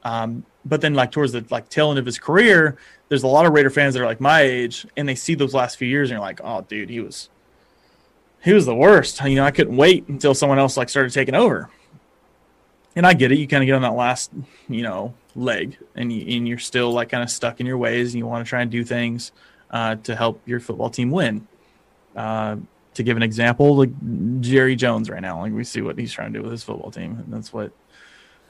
Um, 0.03 0.43
but 0.65 0.81
then 0.81 0.93
like 0.93 1.11
towards 1.11 1.31
the 1.31 1.45
like 1.49 1.69
tail 1.69 1.89
end 1.89 1.99
of 1.99 2.05
his 2.05 2.19
career, 2.19 2.77
there's 3.07 3.23
a 3.23 3.27
lot 3.27 3.45
of 3.45 3.53
Raider 3.53 3.69
fans 3.69 3.93
that 3.93 4.01
are 4.01 4.05
like 4.05 4.19
my 4.19 4.41
age, 4.41 4.85
and 4.97 5.07
they 5.07 5.15
see 5.15 5.35
those 5.35 5.53
last 5.53 5.77
few 5.77 5.87
years, 5.87 6.09
and 6.09 6.17
you're 6.17 6.21
like, 6.21 6.41
oh, 6.43 6.65
dude, 6.67 6.89
he 6.89 6.99
was 6.99 7.29
he 8.43 8.51
was 8.51 8.65
the 8.65 8.75
worst. 8.75 9.23
You 9.23 9.35
know, 9.35 9.45
I 9.45 9.51
couldn't 9.51 9.77
wait 9.77 10.05
until 10.09 10.33
someone 10.33 10.59
else 10.59 10.75
like 10.75 10.89
started 10.89 11.13
taking 11.13 11.33
over. 11.33 11.69
And 12.93 13.07
I 13.07 13.13
get 13.13 13.31
it. 13.31 13.39
You 13.39 13.47
kind 13.47 13.63
of 13.63 13.67
get 13.67 13.75
on 13.75 13.83
that 13.83 13.93
last, 13.93 14.31
you 14.67 14.81
know, 14.81 15.13
leg, 15.39 15.77
and 15.95 16.11
you, 16.11 16.37
and 16.37 16.47
you're 16.47 16.59
still 16.59 16.91
like 16.91 17.09
kind 17.09 17.23
of 17.23 17.29
stuck 17.29 17.59
in 17.59 17.65
your 17.65 17.77
ways, 17.77 18.13
and 18.13 18.19
you 18.19 18.25
want 18.25 18.45
to 18.45 18.49
try 18.49 18.61
and 18.61 18.69
do 18.69 18.83
things 18.83 19.31
uh, 19.71 19.95
to 19.95 20.15
help 20.15 20.41
your 20.45 20.59
football 20.59 20.89
team 20.89 21.11
win. 21.11 21.47
Uh, 22.15 22.57
to 22.95 23.03
give 23.03 23.15
an 23.17 23.23
example, 23.23 23.77
like 23.77 24.41
Jerry 24.41 24.75
Jones 24.75 25.09
right 25.09 25.21
now, 25.21 25.41
like 25.41 25.53
we 25.53 25.63
see 25.63 25.81
what 25.81 25.97
he's 25.97 26.11
trying 26.11 26.33
to 26.33 26.39
do 26.39 26.43
with 26.43 26.51
his 26.51 26.63
football 26.63 26.91
team, 26.91 27.17
and 27.23 27.33
that's 27.33 27.53
what 27.53 27.71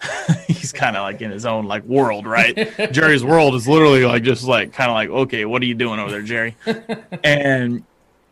he's 0.48 0.72
kind 0.72 0.96
of 0.96 1.04
like 1.04 1.22
in 1.22 1.32
his 1.32 1.46
own 1.46 1.66
like 1.66 1.84
world, 1.84 2.26
right? 2.26 2.56
Jerry's 2.92 3.24
world 3.24 3.56
is 3.56 3.68
literally 3.68 4.06
like 4.06 4.24
just 4.24 4.44
like 4.44 4.74
kind 4.74 4.90
of 4.90 4.96
like, 4.96 5.10
okay, 5.10 5.46
what 5.46 5.62
are 5.62 5.66
you 5.66 5.76
doing 5.76 6.00
over 6.00 6.12
there, 6.12 6.22
Jerry? 6.22 6.56
and 7.24 7.84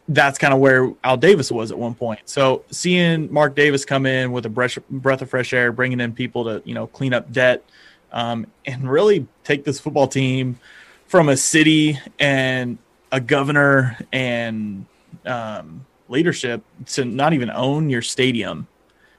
that's 0.07 0.37
kind 0.37 0.53
of 0.53 0.59
where 0.59 0.93
Al 1.03 1.17
Davis 1.17 1.51
was 1.51 1.71
at 1.71 1.77
one 1.77 1.93
point. 1.93 2.21
So 2.25 2.63
seeing 2.71 3.31
Mark 3.31 3.55
Davis 3.55 3.83
come 3.83 4.05
in 4.05 4.31
with 4.31 4.45
a 4.45 4.49
breath, 4.49 4.77
breath 4.89 5.21
of 5.21 5.29
fresh 5.29 5.53
air, 5.53 5.71
bringing 5.71 5.99
in 5.99 6.13
people 6.13 6.45
to 6.45 6.61
you 6.65 6.73
know 6.73 6.87
clean 6.87 7.13
up 7.13 7.31
debt, 7.31 7.63
um, 8.11 8.47
and 8.65 8.89
really 8.89 9.27
take 9.43 9.63
this 9.63 9.79
football 9.79 10.07
team 10.07 10.59
from 11.05 11.29
a 11.29 11.37
city 11.37 11.99
and 12.19 12.77
a 13.11 13.19
governor 13.19 13.97
and 14.11 14.85
um, 15.25 15.85
leadership 16.09 16.63
to 16.85 17.05
not 17.05 17.33
even 17.33 17.49
own 17.49 17.89
your 17.89 18.01
stadium, 18.01 18.67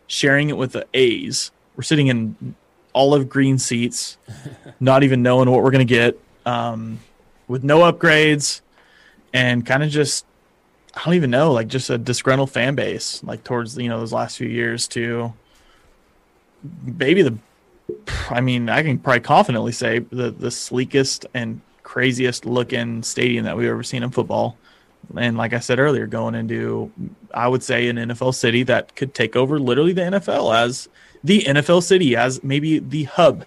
sharing 0.06 0.50
it 0.50 0.56
with 0.56 0.72
the 0.72 0.86
A's. 0.94 1.50
We're 1.76 1.82
sitting 1.82 2.08
in 2.08 2.54
olive 2.94 3.28
green 3.28 3.58
seats, 3.58 4.18
not 4.80 5.02
even 5.02 5.22
knowing 5.22 5.50
what 5.50 5.62
we're 5.62 5.70
going 5.70 5.86
to 5.86 5.94
get, 5.94 6.18
um, 6.44 6.98
with 7.46 7.64
no 7.64 7.80
upgrades, 7.90 8.60
and 9.32 9.64
kind 9.64 9.82
of 9.82 9.90
just 9.90 10.24
I 10.94 11.04
don't 11.04 11.14
even 11.14 11.30
know, 11.30 11.52
like 11.52 11.68
just 11.68 11.90
a 11.90 11.98
disgruntled 11.98 12.50
fan 12.50 12.74
base, 12.74 13.22
like 13.22 13.44
towards 13.44 13.78
you 13.78 13.88
know 13.88 14.00
those 14.00 14.12
last 14.12 14.36
few 14.36 14.48
years 14.48 14.88
to 14.88 15.32
maybe 16.82 17.22
the, 17.22 17.38
I 18.30 18.40
mean, 18.40 18.68
I 18.68 18.82
can 18.82 18.98
probably 18.98 19.20
confidently 19.20 19.72
say 19.72 20.00
the 20.00 20.30
the 20.30 20.50
sleekest 20.50 21.26
and 21.34 21.60
craziest 21.82 22.44
looking 22.44 23.02
stadium 23.02 23.44
that 23.44 23.56
we've 23.56 23.68
ever 23.68 23.82
seen 23.82 24.02
in 24.02 24.10
football. 24.10 24.56
And 25.16 25.38
like 25.38 25.54
I 25.54 25.60
said 25.60 25.78
earlier, 25.78 26.06
going 26.06 26.34
into, 26.34 26.92
I 27.32 27.48
would 27.48 27.62
say, 27.62 27.88
an 27.88 27.96
NFL 27.96 28.34
city 28.34 28.62
that 28.64 28.94
could 28.94 29.14
take 29.14 29.36
over 29.36 29.58
literally 29.58 29.92
the 29.94 30.02
NFL 30.02 30.54
as 30.54 30.88
the 31.24 31.40
NFL 31.44 31.82
city, 31.82 32.14
as 32.14 32.42
maybe 32.44 32.78
the 32.78 33.04
hub. 33.04 33.46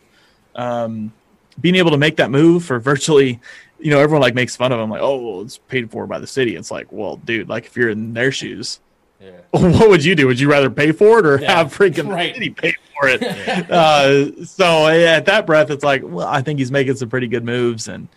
Um, 0.55 1.13
being 1.59 1.75
able 1.75 1.91
to 1.91 1.97
make 1.97 2.15
that 2.15 2.31
move 2.31 2.65
for 2.65 2.79
virtually, 2.79 3.39
you 3.79 3.91
know, 3.91 3.99
everyone 3.99 4.21
like 4.21 4.33
makes 4.33 4.55
fun 4.55 4.71
of 4.71 4.79
them, 4.79 4.89
like, 4.89 5.01
oh, 5.01 5.17
well, 5.17 5.41
it's 5.41 5.57
paid 5.59 5.91
for 5.91 6.07
by 6.07 6.17
the 6.17 6.25
city. 6.25 6.55
It's 6.55 6.71
like, 6.71 6.91
well, 6.91 7.17
dude, 7.17 7.47
like 7.47 7.65
if 7.65 7.77
you're 7.77 7.89
in 7.89 8.13
their 8.13 8.31
shoes, 8.31 8.79
Yeah. 9.21 9.31
what 9.51 9.89
would 9.89 10.03
you 10.03 10.15
do? 10.15 10.25
Would 10.27 10.39
you 10.39 10.49
rather 10.49 10.69
pay 10.71 10.91
for 10.93 11.19
it 11.19 11.25
or 11.27 11.39
Yeah, 11.39 11.57
have 11.57 11.67
freaking 11.77 12.09
right. 12.11 12.33
the 12.33 12.39
city 12.39 12.49
pay 12.49 12.75
for 13.01 13.07
it? 13.09 13.71
uh, 13.71 14.45
so 14.45 14.87
at 14.87 15.25
that 15.25 15.45
breath, 15.45 15.69
it's 15.69 15.83
like, 15.83 16.01
well, 16.05 16.27
I 16.27 16.41
think 16.41 16.59
he's 16.59 16.71
making 16.71 16.95
some 16.95 17.09
pretty 17.09 17.27
good 17.27 17.43
moves, 17.43 17.87
and 17.87 18.07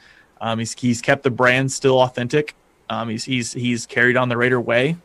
um, 0.40 0.58
he's 0.58 0.74
he's 0.74 1.00
kept 1.00 1.22
the 1.22 1.30
brand 1.30 1.72
still 1.72 1.98
authentic. 2.00 2.54
Um, 2.90 3.08
he's 3.08 3.24
he's 3.24 3.52
he's 3.52 3.86
carried 3.86 4.16
on 4.16 4.28
the 4.28 4.36
Raider 4.36 4.60
way. 4.60 4.96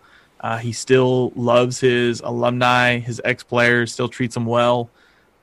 Uh, 0.41 0.57
he 0.57 0.71
still 0.71 1.31
loves 1.35 1.79
his 1.79 2.21
alumni, 2.21 2.99
his 2.99 3.21
ex 3.25 3.43
players, 3.43 3.91
still 3.91 4.07
treats 4.09 4.33
them 4.35 4.45
well. 4.45 4.89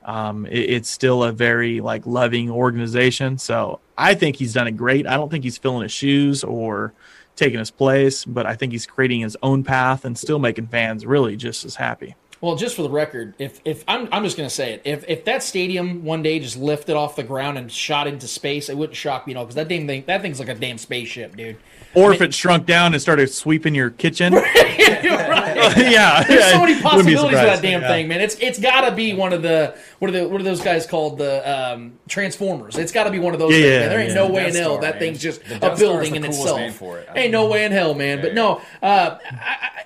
Um, 0.03 0.45
it- 0.45 0.69
it's 0.69 0.89
still 0.89 1.23
a 1.23 1.31
very 1.31 1.81
like 1.81 2.05
loving 2.05 2.49
organization. 2.49 3.37
So 3.37 3.79
I 3.97 4.13
think 4.15 4.35
he's 4.37 4.53
done 4.53 4.67
it 4.67 4.77
great. 4.77 5.05
I 5.07 5.15
don't 5.15 5.29
think 5.29 5.43
he's 5.43 5.57
filling 5.57 5.83
his 5.83 5.91
shoes 5.91 6.43
or 6.43 6.93
taking 7.35 7.59
his 7.59 7.69
place, 7.69 8.25
but 8.25 8.45
I 8.47 8.55
think 8.55 8.71
he's 8.71 8.85
creating 8.87 9.21
his 9.21 9.37
own 9.43 9.63
path 9.63 10.05
and 10.05 10.17
still 10.17 10.39
making 10.39 10.67
fans 10.67 11.05
really 11.05 11.35
just 11.35 11.65
as 11.65 11.75
happy. 11.75 12.15
Well, 12.39 12.55
just 12.55 12.75
for 12.75 12.83
the 12.83 12.89
record, 12.89 13.33
if 13.39 13.61
if 13.65 13.83
I'm 13.87 14.07
I'm 14.11 14.23
just 14.23 14.37
gonna 14.37 14.49
say 14.49 14.73
it, 14.73 14.81
if 14.85 15.03
if 15.07 15.25
that 15.25 15.41
stadium 15.41 16.03
one 16.03 16.21
day 16.21 16.39
just 16.39 16.55
lifted 16.55 16.95
off 16.95 17.15
the 17.15 17.23
ground 17.23 17.57
and 17.57 17.71
shot 17.71 18.05
into 18.07 18.27
space, 18.27 18.69
it 18.69 18.77
wouldn't 18.77 18.95
shock 18.95 19.25
me 19.25 19.33
at 19.33 19.37
all 19.37 19.45
because 19.45 19.55
that 19.55 19.67
damn 19.67 19.87
thing 19.87 20.03
that 20.05 20.21
thing's 20.21 20.39
like 20.39 20.49
a 20.49 20.55
damn 20.55 20.77
spaceship, 20.77 21.35
dude. 21.35 21.57
Or 21.97 22.13
if 22.13 22.21
it 22.21 22.33
shrunk 22.33 22.65
down 22.65 22.93
and 22.93 23.01
started 23.01 23.29
sweeping 23.31 23.73
your 23.73 23.89
kitchen. 23.89 24.33
right. 24.87 25.73
yeah, 25.77 26.23
There's 26.23 26.39
yeah, 26.41 26.51
so 26.51 26.59
many 26.61 26.79
possibilities 26.81 27.39
for 27.39 27.45
that 27.45 27.61
damn 27.61 27.81
Yeah. 27.81 27.87
thing, 27.87 28.07
man. 28.07 28.21
It's 28.21 28.35
it's 28.35 28.59
got 28.59 28.87
to 28.89 28.95
be 28.95 29.13
one 29.13 29.33
of 29.33 29.41
the 29.41 29.75
what 29.99 30.09
are 30.09 30.11
the 30.11 30.27
what 30.27 30.39
are 30.39 30.43
those 30.43 30.61
guys 30.61 30.85
called 30.85 31.17
the 31.17 31.49
um, 31.73 31.93
Transformers? 32.07 32.77
It's 32.77 32.91
got 32.91 33.05
to 33.05 33.11
be 33.11 33.19
one 33.19 33.33
of 33.33 33.39
those. 33.39 33.51
Yeah, 33.53 33.57
things, 33.57 33.65
yeah, 33.71 33.79
man. 33.79 33.89
There 33.89 33.99
ain't 33.99 34.09
yeah. 34.09 34.15
no 34.15 34.27
The 34.27 34.33
way 34.33 34.43
Death 34.43 34.55
in 34.55 34.61
hell 34.61 34.71
Star, 34.73 34.81
that 34.81 34.93
man. 34.95 34.99
thing's 34.99 35.21
just 35.21 35.41
a 35.41 35.49
Death 35.49 35.59
Star 35.59 35.73
is 35.73 35.79
building 35.79 36.11
the 36.11 36.17
in 36.17 36.25
itself. 36.25 36.57
name 36.59 36.71
for 36.73 36.99
it. 36.99 37.09
Ain't 37.15 37.31
don't 37.31 37.45
no 37.47 37.47
way 37.51 37.65
in 37.65 37.71
hell, 37.71 37.93
man. 37.93 38.21
But 38.21 38.29
Yeah. 38.29 38.33
no, 38.35 38.61
uh, 38.81 39.17
I, 39.23 39.31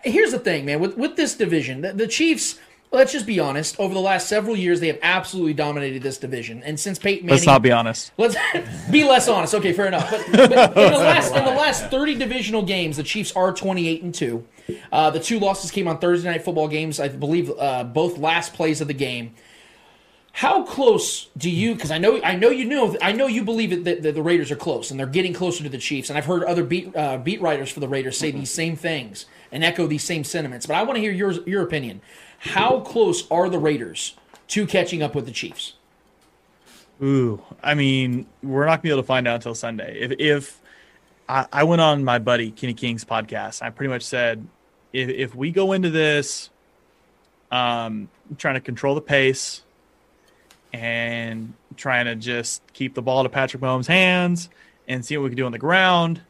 I, 0.04 0.10
here's 0.10 0.32
the 0.32 0.40
thing, 0.40 0.66
man. 0.66 0.80
With 0.80 0.98
with 0.98 1.16
this 1.16 1.36
division, 1.36 1.82
the, 1.82 1.94
the 1.94 2.08
Chiefs. 2.08 2.60
Let's 2.94 3.14
just 3.14 3.26
be 3.26 3.40
honest. 3.40 3.80
Over 3.80 3.94
the 3.94 4.02
last 4.02 4.28
several 4.28 4.54
years, 4.54 4.82
they 4.82 4.88
have 4.88 5.00
absolutely 5.02 5.54
dominated 5.54 6.04
this 6.04 6.18
division. 6.18 6.62
And 6.64 6.78
since 6.78 7.00
Peyton 7.00 7.26
Manning, 7.26 7.38
Let's 7.38 7.46
not 7.46 7.62
be 7.62 7.72
honest. 7.72 8.12
Let's 8.18 8.36
be 8.92 9.06
less 9.06 9.30
honest. 9.30 9.56
Okay, 9.56 9.72
fair 9.72 9.88
enough. 9.88 10.10
But, 10.32 10.50
but 10.50 10.78
in 10.78 10.92
the 10.92 11.00
last 11.00 11.34
in 11.34 11.46
the 11.46 11.52
last 11.52 11.90
thirty 11.90 12.16
divisional 12.16 12.64
games, 12.64 12.98
the 12.98 13.04
Chiefs 13.04 13.32
are 13.32 13.54
twenty 13.54 13.88
eight 13.88 14.04
and 14.04 14.14
two. 14.14 14.46
Uh, 14.92 15.10
the 15.10 15.22
two 15.22 15.40
losses 15.40 15.72
came 15.72 15.88
on 15.88 16.00
Thursday 16.00 16.30
night 16.30 16.44
football 16.44 16.68
games. 16.68 17.00
I 17.00 17.08
believe 17.08 17.50
uh, 17.58 17.86
both 17.86 18.18
last 18.18 18.54
plays 18.54 18.82
of 18.82 18.88
the 18.90 18.94
game. 18.94 19.36
How 20.34 20.64
close 20.64 21.30
do 21.38 21.50
you? 21.50 21.76
Because 21.76 21.92
I 21.92 21.98
know 21.98 22.22
I 22.24 22.36
know 22.36 22.50
you 22.50 22.66
know 22.66 22.98
I 23.02 23.14
know 23.14 23.28
you 23.28 23.44
believe 23.44 23.72
it, 23.72 23.84
that, 23.86 24.04
that 24.04 24.16
the 24.16 24.22
Raiders 24.22 24.52
are 24.52 24.56
close 24.58 24.92
and 24.92 25.00
they're 25.00 25.08
getting 25.08 25.34
closer 25.34 25.64
to 25.64 25.70
the 25.70 25.78
Chiefs. 25.78 26.10
And 26.10 26.18
I've 26.18 26.26
heard 26.26 26.44
other 26.44 26.64
beat 26.64 26.96
uh, 26.96 27.18
beat 27.18 27.42
writers 27.42 27.70
for 27.70 27.80
the 27.80 27.88
Raiders 27.88 28.18
say 28.18 28.32
these 28.32 28.52
same 28.52 28.76
things 28.76 29.26
and 29.52 29.64
echo 29.64 29.88
these 29.88 30.04
same 30.04 30.24
sentiments. 30.24 30.66
But 30.66 30.76
I 30.76 30.84
want 30.84 30.96
to 30.96 31.02
hear 31.02 31.12
yours 31.12 31.40
your 31.46 31.64
opinion. 31.64 32.02
How 32.42 32.80
close 32.80 33.30
are 33.30 33.50
the 33.50 33.60
Raiders 33.60 34.16
to 34.48 34.66
catching 34.66 35.04
up 35.04 35.14
with 35.14 35.26
the 35.26 35.32
Chiefs? 35.32 35.74
Ooh, 37.02 37.40
I 37.62 37.76
mean, 37.76 38.26
we're 38.42 38.66
not 38.66 38.78
gonna 38.78 38.82
be 38.82 38.90
able 38.90 39.04
to 39.04 39.08
find 39.08 39.28
out 39.28 39.36
until 39.36 39.54
Sunday. 39.54 40.00
If 40.00 40.14
if 40.20 40.62
I, 41.30 41.46
I 41.54 41.64
went 41.66 41.82
on 41.82 42.04
my 42.04 42.18
buddy 42.18 42.50
Kenny 42.50 42.74
King's 42.74 43.06
podcast, 43.06 43.62
I 43.62 43.70
pretty 43.70 43.90
much 43.90 44.02
said, 44.02 44.48
if 44.92 45.10
if 45.10 45.36
we 45.36 45.52
go 45.52 45.72
into 45.72 45.92
this, 45.92 46.50
um, 47.52 48.10
trying 48.40 48.56
to 48.56 48.62
control 48.62 48.96
the 48.96 49.02
pace 49.02 49.62
and 50.74 51.54
trying 51.78 52.06
to 52.06 52.16
just 52.16 52.64
keep 52.74 52.96
the 52.96 53.04
ball 53.04 53.22
to 53.22 53.30
Patrick 53.30 53.62
Mahomes' 53.62 53.86
hands 53.86 54.50
and 54.88 55.06
see 55.06 55.16
what 55.16 55.26
we 55.26 55.30
can 55.30 55.38
do 55.38 55.46
on 55.46 55.52
the 55.52 55.60
ground, 55.60 56.22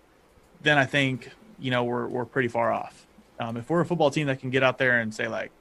then 0.62 0.78
I 0.78 0.86
think 0.86 1.32
you 1.58 1.72
know 1.72 1.86
we're 1.86 2.08
we're 2.08 2.26
pretty 2.26 2.50
far 2.50 2.74
off. 2.74 3.08
Um, 3.40 3.56
if 3.56 3.70
we're 3.70 3.80
a 3.80 3.86
football 3.86 4.12
team 4.12 4.28
that 4.28 4.42
can 4.42 4.50
get 4.50 4.62
out 4.62 4.78
there 4.78 5.00
and 5.00 5.16
say 5.16 5.30
like, 5.30 5.52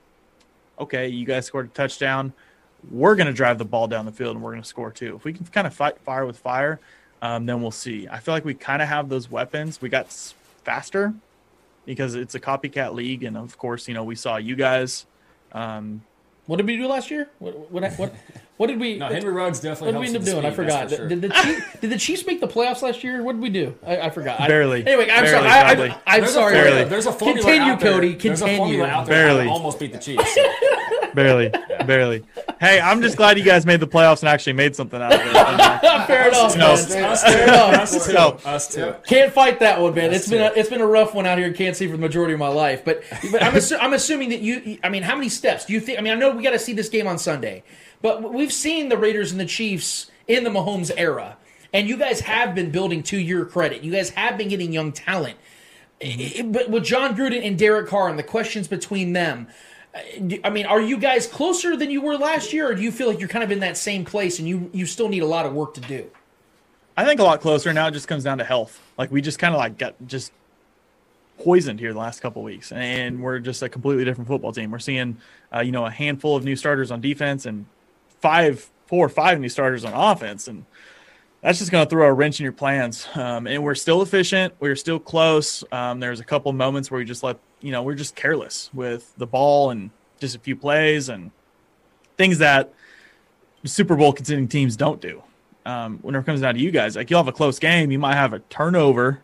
okay, 0.81 1.09
you 1.09 1.25
guys 1.25 1.47
scored 1.47 1.67
a 1.67 1.69
touchdown, 1.69 2.33
we're 2.91 3.15
going 3.15 3.27
to 3.27 3.33
drive 3.33 3.59
the 3.59 3.65
ball 3.65 3.87
down 3.87 4.07
the 4.07 4.13
field 4.13 4.37
and 4.37 4.45
we're 4.45 4.53
going 4.53 4.63
to 4.63 4.69
score 4.69 4.91
too. 4.91 5.17
If 5.17 5.25
we 5.25 5.33
can 5.33 5.45
kind 5.47 5.67
of 5.67 5.75
fight 5.75 5.99
fire 6.01 6.27
with 6.27 6.39
fire, 6.39 6.81
um, 7.23 7.47
then 7.47 7.61
we'll 7.61 7.71
see. 7.71 8.09
I 8.09 8.19
feel 8.19 8.33
like 8.35 8.45
we 8.45 8.55
kind 8.55 8.81
of 8.81 8.89
have 8.89 9.09
those 9.09 9.31
weapons. 9.31 9.83
We 9.83 9.89
got 9.89 10.11
faster 10.65 11.15
because 11.85 12.15
it's 12.15 12.35
a 12.35 12.41
copycat 12.41 12.95
league, 12.95 13.25
and 13.25 13.37
of 13.37 13.59
course, 13.59 13.89
you 13.89 13.95
know 13.95 14.05
we 14.05 14.15
saw 14.15 14.37
you 14.37 14.57
guys. 14.57 15.07
Um, 15.53 16.03
What 16.47 16.57
did 16.57 16.67
we 16.67 16.77
do 16.77 16.87
last 16.89 17.11
year? 17.11 17.29
What 17.39 17.71
what 17.71 17.93
what, 17.95 18.15
what 18.57 18.67
did 18.67 18.81
we? 18.81 18.99
No, 18.99 19.07
Henry 19.09 19.33
Ruggs 19.33 19.61
definitely 19.61 19.95
What 19.97 20.03
did 20.05 20.11
we 20.13 20.17
end 20.17 20.17
up 20.17 20.25
doing? 20.25 20.43
the 20.43 20.49
I 20.49 20.51
forgot. 20.51 20.91
sure. 20.91 21.09
Did 21.09 21.21
the 21.23 21.29
Chiefs, 21.29 21.81
did 21.81 21.91
the 21.91 21.99
Chiefs 21.99 22.27
make 22.27 22.41
the 22.41 22.49
playoffs 22.49 22.83
last 22.83 23.05
year? 23.05 23.23
What 23.23 23.33
did 23.35 23.43
we 23.43 23.51
do? 23.51 23.75
I, 23.87 24.01
I 24.01 24.11
forgot. 24.11 24.41
I- 24.41 24.49
Barely. 24.49 24.87
anyway, 24.87 25.05
I'm 25.11 25.25
Barely, 25.25 25.31
sorry. 25.31 25.49
I, 25.49 25.63
probably. 25.75 25.91
I, 25.91 25.97
I'm 26.07 26.21
There's 26.21 26.31
a 26.31 26.35
sorry. 26.35 26.53
formula- 26.55 26.75
Barely. 26.77 26.91
There's 26.91 27.07
a 27.07 27.13
formula 27.13 27.43
Continue, 27.47 27.73
out 27.73 27.81
there. 27.81 27.93
Cody. 27.93 28.15
There's 28.15 28.41
a 28.41 28.45
Continue. 28.45 28.59
formula 28.59 28.89
out 28.89 29.07
there 29.07 29.27
Barely. 29.27 29.45
that 29.45 29.51
almost 29.51 29.79
beat 29.79 29.93
the 29.93 29.99
Chiefs. 29.99 30.39
barely, 31.15 31.51
barely. 31.87 32.25
Hey, 32.61 32.81
I'm 32.81 33.01
just 33.01 33.17
glad 33.17 33.39
you 33.39 33.45
guys 33.45 33.65
made 33.65 33.81
the 33.81 33.87
playoffs 33.87 34.21
and 34.21 34.29
actually 34.29 34.53
made 34.55 34.77
something 34.77 35.01
out 35.01 35.13
of 35.15 35.21
it. 35.21 35.33
Fair 36.07 36.29
enough. 36.29 36.57
No. 36.57 36.75
man. 36.75 37.05
Us 37.11 37.23
Fair 37.25 37.45
enough. 37.45 37.75
Us 37.75 38.07
too. 38.07 38.13
No. 38.13 38.29
Us 38.45 38.75
too. 38.75 38.95
Can't 39.07 39.33
fight 39.33 39.61
that 39.61 39.81
one, 39.81 39.95
man. 39.95 40.11
Us 40.11 40.17
It's 40.17 40.29
been 40.29 40.43
a, 40.43 40.53
it's 40.55 40.69
been 40.69 40.81
a 40.81 40.87
rough 40.87 41.15
one 41.15 41.27
out 41.27 41.39
here 41.39 41.47
in 41.47 41.55
Kansas 41.55 41.79
City 41.79 41.91
for 41.91 41.97
the 41.97 42.03
majority 42.03 42.35
of 42.35 42.41
my 42.41 42.49
life. 42.49 42.85
But 42.85 43.03
but 43.31 43.43
I'm 43.43 43.53
assu- 43.53 43.79
I'm 43.81 43.93
assuming 43.93 44.31
that 44.31 44.41
you. 44.41 44.79
I 44.83 44.89
mean, 44.89 45.03
how 45.03 45.15
many 45.15 45.29
steps 45.29 45.67
do 45.67 45.73
you 45.73 45.81
think? 45.81 45.99
I 45.99 46.03
mean, 46.03 46.13
I 46.13 46.17
know 46.17 46.31
we 46.31 46.43
got 46.43 46.51
to 46.51 46.59
see 46.59 46.73
this 46.73 46.89
game 46.89 47.07
on 47.07 47.19
Sunday, 47.19 47.63
but 48.03 48.33
we've 48.33 48.53
seen 48.53 48.89
the 48.89 48.97
Raiders 48.97 49.31
and 49.33 49.41
the 49.41 49.47
Chiefs 49.47 50.11
in 50.29 50.45
the 50.45 50.51
Mahomes 50.51 50.91
era, 50.97 51.37
and 51.73 51.89
you 51.89 51.97
guys 51.97 52.21
have 52.21 52.55
been 52.55 52.71
building 52.71 53.03
to 53.05 53.19
your 53.19 53.45
credit. 53.45 53.83
You 53.83 53.93
guys 53.93 54.11
have 54.11 54.37
been 54.39 54.49
getting 54.49 54.73
young 54.73 54.93
talent. 54.93 55.37
But 56.45 56.71
with 56.71 56.85
Jon 56.85 57.15
Gruden 57.15 57.47
and 57.47 57.59
Derek 57.59 57.89
Carr 57.89 58.09
and 58.09 58.19
the 58.19 58.23
questions 58.23 58.67
between 58.69 59.13
them, 59.13 59.49
I 59.95 60.51
mean, 60.51 60.67
are 60.67 60.81
you 60.81 60.99
guys 60.99 61.27
closer 61.27 61.77
than 61.77 61.91
you 61.91 62.01
were 62.01 62.17
last 62.17 62.53
year, 62.53 62.71
or 62.71 62.75
do 62.75 62.83
you 62.83 62.93
feel 62.93 63.09
like 63.09 63.19
you're 63.19 63.29
kind 63.29 63.43
of 63.43 63.51
in 63.51 63.61
that 63.61 63.77
same 63.77 64.05
place 64.05 64.39
and 64.39 64.49
you 64.49 64.71
you 64.73 64.87
still 64.87 65.09
need 65.09 65.23
a 65.23 65.27
lot 65.27 65.47
of 65.47 65.53
work 65.53 65.75
to 65.75 65.81
do? 65.81 66.11
I 66.97 67.05
think 67.05 67.19
a 67.19 67.25
lot 67.25 67.41
closer 67.41 67.73
now. 67.73 67.89
It 67.89 67.93
just 67.93 68.09
comes 68.09 68.25
down 68.25 68.39
to 68.39 68.45
health. 68.45 68.81
Like 68.99 69.11
we 69.11 69.21
just 69.21 69.39
kind 69.39 69.55
of 69.55 69.59
like 69.59 69.79
got 69.79 69.95
just 70.07 70.33
poisoned 71.43 71.81
here 71.81 71.93
the 71.93 71.99
last 71.99 72.21
couple 72.21 72.43
weeks, 72.43 72.71
and 72.71 73.21
we're 73.21 73.41
just 73.41 73.63
a 73.63 73.69
completely 73.69 74.05
different 74.05 74.29
football 74.29 74.53
team. 74.53 74.71
We're 74.71 74.79
seeing, 74.79 75.17
uh, 75.55 75.61
you 75.61 75.73
know, 75.73 75.87
a 75.87 75.91
handful 75.91 76.37
of 76.37 76.45
new 76.45 76.57
starters 76.57 76.91
on 76.91 77.01
defense 77.01 77.47
and 77.47 77.67
five, 78.21 78.71
four 78.87 79.07
or 79.07 79.09
five 79.09 79.41
new 79.41 79.49
starters 79.49 79.85
on 79.85 79.93
offense, 79.93 80.47
and 80.47 80.67
that's 81.41 81.59
just 81.59 81.71
going 81.71 81.85
to 81.85 81.91
throw 81.91 82.07
a 82.07 82.13
wrench 82.13 82.39
in 82.39 82.45
your 82.45 82.53
plans. 82.53 83.09
Um, 83.15 83.47
and 83.47 83.65
we're 83.65 83.75
still 83.75 84.03
efficient. 84.03 84.55
We're 84.61 84.77
still 84.77 84.99
close. 84.99 85.65
Um, 85.73 86.01
there's 86.01 86.21
a 86.21 86.25
couple 86.25 86.53
moments 86.53 86.91
where 86.91 86.99
we 86.99 87.05
just 87.05 87.23
let, 87.23 87.39
you 87.61 87.73
know, 87.73 87.83
we're 87.83 87.95
just 87.95 88.15
careless 88.15 88.71
with 88.73 89.15
the 89.17 89.27
ball 89.27 89.71
and 89.71 89.91
just 90.19 90.37
a 90.37 90.39
few 90.39 90.57
plays 90.57 91.09
and 91.09 91.31
things 92.17 92.39
that 92.39 92.73
Super 93.65 93.97
Bowl 93.97 94.13
contending 94.13 94.49
teams 94.49 94.77
don't 94.77 95.01
do. 95.01 95.23
Um, 95.67 95.99
whenever 95.99 96.23
it 96.23 96.27
comes 96.27 96.41
down 96.41 96.55
to 96.55 96.61
you 96.61 96.71
guys, 96.71 96.97
like 96.97 97.11
you'll 97.11 97.21
have 97.21 97.29
a 97.29 97.33
close 97.33 97.59
game, 97.59 97.91
you 97.91 97.99
might 97.99 98.15
have 98.15 98.33
a 98.33 98.39
turnover, 98.39 99.21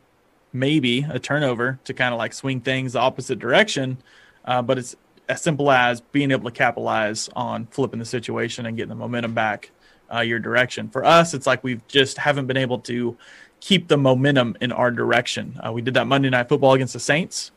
maybe 0.52 1.06
a 1.08 1.18
turnover 1.18 1.78
to 1.84 1.94
kind 1.94 2.12
of 2.12 2.18
like 2.18 2.34
swing 2.34 2.60
things 2.60 2.92
the 2.92 3.00
opposite 3.00 3.38
direction. 3.38 3.98
Uh, 4.44 4.62
but 4.62 4.78
it's 4.78 4.96
as 5.28 5.42
simple 5.42 5.70
as 5.70 6.00
being 6.00 6.30
able 6.30 6.48
to 6.48 6.56
capitalize 6.56 7.28
on 7.34 7.66
flipping 7.66 7.98
the 7.98 8.04
situation 8.04 8.66
and 8.66 8.76
getting 8.76 8.90
the 8.90 8.94
momentum 8.94 9.34
back 9.34 9.70
uh, 10.12 10.20
your 10.20 10.38
direction. 10.38 10.88
For 10.88 11.04
us, 11.04 11.34
it's 11.34 11.46
like 11.46 11.64
we've 11.64 11.86
just 11.88 12.18
haven't 12.18 12.46
been 12.46 12.56
able 12.56 12.78
to 12.80 13.16
keep 13.60 13.88
the 13.88 13.96
momentum 13.96 14.56
in 14.60 14.72
our 14.72 14.90
direction. 14.90 15.58
Uh, 15.64 15.72
we 15.72 15.82
did 15.82 15.94
that 15.94 16.06
Monday 16.06 16.30
Night 16.30 16.48
Football 16.48 16.74
against 16.74 16.92
the 16.92 17.00
Saints. 17.00 17.50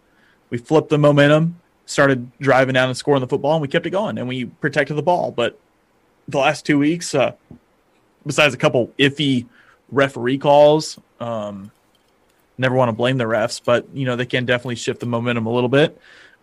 We 0.49 0.57
flipped 0.57 0.89
the 0.89 0.97
momentum, 0.97 1.59
started 1.85 2.31
driving 2.39 2.73
down 2.73 2.89
and 2.89 2.97
scoring 2.97 3.21
the 3.21 3.27
football, 3.27 3.53
and 3.53 3.61
we 3.61 3.67
kept 3.67 3.85
it 3.85 3.91
going 3.91 4.17
and 4.17 4.27
we 4.27 4.45
protected 4.45 4.97
the 4.97 5.03
ball. 5.03 5.31
But 5.31 5.59
the 6.27 6.37
last 6.37 6.65
two 6.65 6.77
weeks, 6.77 7.13
uh, 7.13 7.33
besides 8.25 8.53
a 8.53 8.57
couple 8.57 8.91
iffy 8.99 9.45
referee 9.91 10.37
calls, 10.37 10.99
um, 11.19 11.71
never 12.57 12.75
want 12.75 12.89
to 12.89 12.93
blame 12.93 13.17
the 13.17 13.23
refs, 13.23 13.61
but 13.63 13.87
you 13.93 14.05
know 14.05 14.15
they 14.15 14.25
can 14.25 14.45
definitely 14.45 14.75
shift 14.75 14.99
the 14.99 15.05
momentum 15.05 15.45
a 15.45 15.51
little 15.51 15.69
bit. 15.69 15.99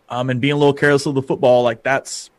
Um, 0.08 0.30
and 0.30 0.40
being 0.40 0.52
a 0.52 0.56
little 0.56 0.74
careless 0.74 1.06
of 1.06 1.14
the 1.14 1.22
football, 1.22 1.62
like 1.62 1.82
that's 1.82 2.30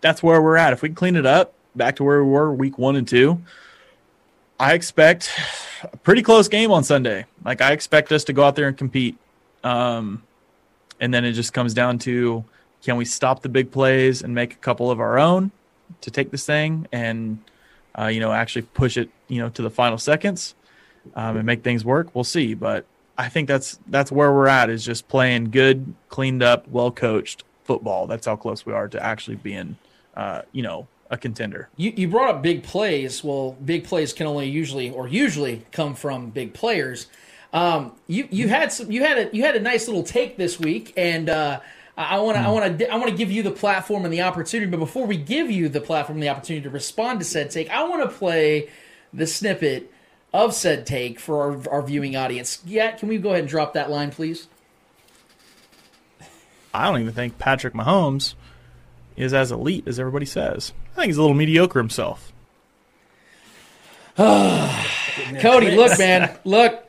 that's 0.00 0.22
where 0.22 0.40
we're 0.42 0.56
at. 0.56 0.72
If 0.72 0.82
we 0.82 0.88
can 0.88 0.96
clean 0.96 1.16
it 1.16 1.26
up, 1.26 1.54
back 1.74 1.96
to 1.96 2.04
where 2.04 2.22
we 2.22 2.30
were 2.30 2.52
week 2.52 2.78
one 2.78 2.96
and 2.96 3.06
two, 3.06 3.40
I 4.58 4.74
expect 4.74 5.30
a 5.84 5.96
pretty 5.96 6.22
close 6.22 6.48
game 6.48 6.70
on 6.70 6.84
Sunday. 6.84 7.26
Like 7.44 7.60
I 7.60 7.72
expect 7.72 8.12
us 8.12 8.24
to 8.24 8.32
go 8.32 8.44
out 8.44 8.54
there 8.54 8.68
and 8.68 8.76
compete. 8.76 9.16
Um, 9.64 10.22
and 11.02 11.12
then 11.12 11.24
it 11.26 11.32
just 11.32 11.52
comes 11.52 11.74
down 11.74 11.98
to 11.98 12.44
can 12.82 12.96
we 12.96 13.04
stop 13.04 13.42
the 13.42 13.48
big 13.48 13.70
plays 13.70 14.22
and 14.22 14.34
make 14.34 14.54
a 14.54 14.56
couple 14.56 14.90
of 14.90 15.00
our 15.00 15.18
own 15.18 15.50
to 16.00 16.10
take 16.10 16.30
this 16.30 16.46
thing 16.46 16.86
and 16.92 17.38
uh, 17.98 18.06
you 18.06 18.20
know 18.20 18.32
actually 18.32 18.62
push 18.62 18.96
it 18.96 19.10
you 19.28 19.38
know 19.38 19.50
to 19.50 19.60
the 19.60 19.70
final 19.70 19.98
seconds 19.98 20.54
um, 21.14 21.36
and 21.36 21.44
make 21.44 21.62
things 21.62 21.84
work. 21.84 22.14
We'll 22.14 22.24
see, 22.24 22.54
but 22.54 22.86
I 23.18 23.28
think 23.28 23.48
that's 23.48 23.78
that's 23.88 24.10
where 24.10 24.32
we're 24.32 24.46
at 24.46 24.70
is 24.70 24.84
just 24.84 25.08
playing 25.08 25.50
good, 25.50 25.94
cleaned 26.08 26.42
up, 26.42 26.66
well 26.68 26.90
coached 26.90 27.44
football. 27.64 28.06
That's 28.06 28.26
how 28.26 28.36
close 28.36 28.64
we 28.64 28.72
are 28.72 28.88
to 28.88 29.02
actually 29.02 29.36
being 29.36 29.76
uh, 30.16 30.42
you 30.52 30.62
know 30.62 30.86
a 31.10 31.18
contender. 31.18 31.68
You, 31.76 31.92
you 31.94 32.08
brought 32.08 32.36
up 32.36 32.42
big 32.42 32.62
plays. 32.62 33.22
Well, 33.22 33.56
big 33.64 33.84
plays 33.84 34.12
can 34.12 34.26
only 34.26 34.48
usually 34.48 34.90
or 34.90 35.08
usually 35.08 35.66
come 35.72 35.94
from 35.94 36.30
big 36.30 36.54
players. 36.54 37.08
Um, 37.52 37.92
you 38.06 38.28
you 38.30 38.48
had 38.48 38.72
some 38.72 38.90
you 38.90 39.04
had 39.04 39.18
a 39.18 39.36
you 39.36 39.42
had 39.42 39.56
a 39.56 39.60
nice 39.60 39.86
little 39.86 40.02
take 40.02 40.36
this 40.36 40.58
week, 40.58 40.94
and 40.96 41.28
uh, 41.28 41.60
I 41.96 42.18
want 42.20 42.36
to 42.36 42.42
I 42.42 42.48
want 42.48 42.78
to 42.78 42.92
I 42.92 42.96
want 42.96 43.10
to 43.10 43.16
give 43.16 43.30
you 43.30 43.42
the 43.42 43.50
platform 43.50 44.04
and 44.04 44.12
the 44.12 44.22
opportunity. 44.22 44.70
But 44.70 44.78
before 44.78 45.06
we 45.06 45.16
give 45.16 45.50
you 45.50 45.68
the 45.68 45.80
platform 45.80 46.16
and 46.16 46.22
the 46.22 46.30
opportunity 46.30 46.64
to 46.64 46.70
respond 46.70 47.20
to 47.20 47.24
said 47.26 47.50
take, 47.50 47.68
I 47.70 47.82
want 47.84 48.08
to 48.08 48.16
play 48.16 48.70
the 49.12 49.26
snippet 49.26 49.92
of 50.32 50.54
said 50.54 50.86
take 50.86 51.20
for 51.20 51.42
our, 51.42 51.68
our 51.70 51.82
viewing 51.82 52.16
audience. 52.16 52.62
Yeah, 52.64 52.92
can 52.92 53.08
we 53.08 53.18
go 53.18 53.30
ahead 53.30 53.40
and 53.40 53.48
drop 53.48 53.74
that 53.74 53.90
line, 53.90 54.10
please? 54.10 54.48
I 56.72 56.90
don't 56.90 57.00
even 57.02 57.12
think 57.12 57.38
Patrick 57.38 57.74
Mahomes 57.74 58.34
is 59.14 59.34
as 59.34 59.52
elite 59.52 59.86
as 59.86 60.00
everybody 60.00 60.24
says. 60.24 60.72
I 60.92 60.94
think 60.96 61.06
he's 61.08 61.18
a 61.18 61.20
little 61.20 61.36
mediocre 61.36 61.78
himself. 61.78 62.32
Cody, 64.16 65.70
look, 65.76 65.98
man, 65.98 66.38
look. 66.44 66.81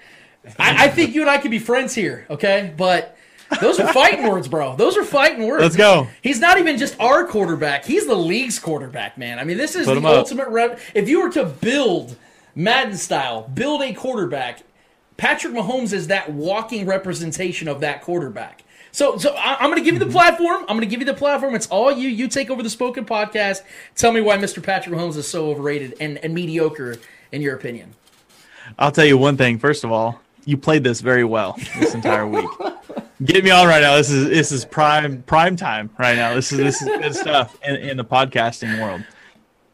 I, 0.59 0.85
I 0.85 0.87
think 0.89 1.15
you 1.15 1.21
and 1.21 1.29
I 1.29 1.37
could 1.37 1.51
be 1.51 1.59
friends 1.59 1.95
here, 1.95 2.25
okay? 2.29 2.73
But 2.75 3.17
those 3.61 3.79
are 3.79 3.91
fighting 3.93 4.27
words, 4.27 4.47
bro. 4.47 4.75
Those 4.75 4.97
are 4.97 5.03
fighting 5.03 5.47
words. 5.47 5.61
Let's 5.61 5.75
go. 5.75 6.07
He's 6.21 6.39
not 6.39 6.57
even 6.57 6.77
just 6.77 6.99
our 6.99 7.25
quarterback; 7.25 7.85
he's 7.85 8.05
the 8.05 8.15
league's 8.15 8.59
quarterback, 8.59 9.17
man. 9.17 9.39
I 9.39 9.43
mean, 9.43 9.57
this 9.57 9.75
is 9.75 9.85
Put 9.85 10.01
the 10.01 10.07
ultimate. 10.07 10.49
Rev- 10.49 10.81
if 10.93 11.07
you 11.07 11.21
were 11.21 11.29
to 11.31 11.45
build 11.45 12.15
Madden 12.55 12.97
style, 12.97 13.43
build 13.53 13.81
a 13.81 13.93
quarterback, 13.93 14.63
Patrick 15.17 15.53
Mahomes 15.53 15.93
is 15.93 16.07
that 16.07 16.31
walking 16.31 16.85
representation 16.85 17.67
of 17.67 17.81
that 17.81 18.01
quarterback. 18.01 18.63
So, 18.91 19.17
so 19.17 19.33
I, 19.35 19.55
I'm 19.55 19.71
going 19.71 19.77
to 19.77 19.83
give 19.83 19.95
you 19.95 19.99
the 19.99 20.05
mm-hmm. 20.05 20.13
platform. 20.13 20.61
I'm 20.61 20.77
going 20.77 20.81
to 20.81 20.85
give 20.85 20.99
you 20.99 21.05
the 21.05 21.15
platform. 21.15 21.55
It's 21.55 21.67
all 21.67 21.91
you. 21.91 22.09
You 22.09 22.27
take 22.27 22.49
over 22.49 22.61
the 22.61 22.69
spoken 22.69 23.05
podcast. 23.05 23.61
Tell 23.95 24.11
me 24.11 24.21
why 24.21 24.37
Mr. 24.37 24.61
Patrick 24.61 24.95
Mahomes 24.95 25.17
is 25.17 25.27
so 25.27 25.49
overrated 25.49 25.95
and, 25.99 26.17
and 26.19 26.33
mediocre 26.33 26.97
in 27.31 27.41
your 27.41 27.55
opinion. 27.55 27.95
I'll 28.77 28.91
tell 28.91 29.05
you 29.05 29.17
one 29.17 29.35
thing. 29.35 29.57
First 29.57 29.83
of 29.83 29.91
all, 29.91 30.21
you 30.45 30.57
played 30.57 30.83
this 30.83 31.01
very 31.01 31.23
well 31.23 31.57
this 31.79 31.93
entire 31.93 32.27
week. 32.27 32.49
Get 33.23 33.43
me 33.43 33.51
on 33.51 33.67
right 33.67 33.81
now. 33.81 33.95
This 33.95 34.09
is 34.09 34.27
this 34.27 34.51
is 34.51 34.65
prime 34.65 35.23
prime 35.23 35.55
time 35.55 35.89
right 35.97 36.15
now. 36.15 36.33
This 36.33 36.51
is 36.51 36.57
this 36.57 36.81
is 36.81 36.87
good 36.87 37.15
stuff 37.15 37.57
in, 37.63 37.75
in 37.75 37.97
the 37.97 38.05
podcasting 38.05 38.81
world. 38.81 39.03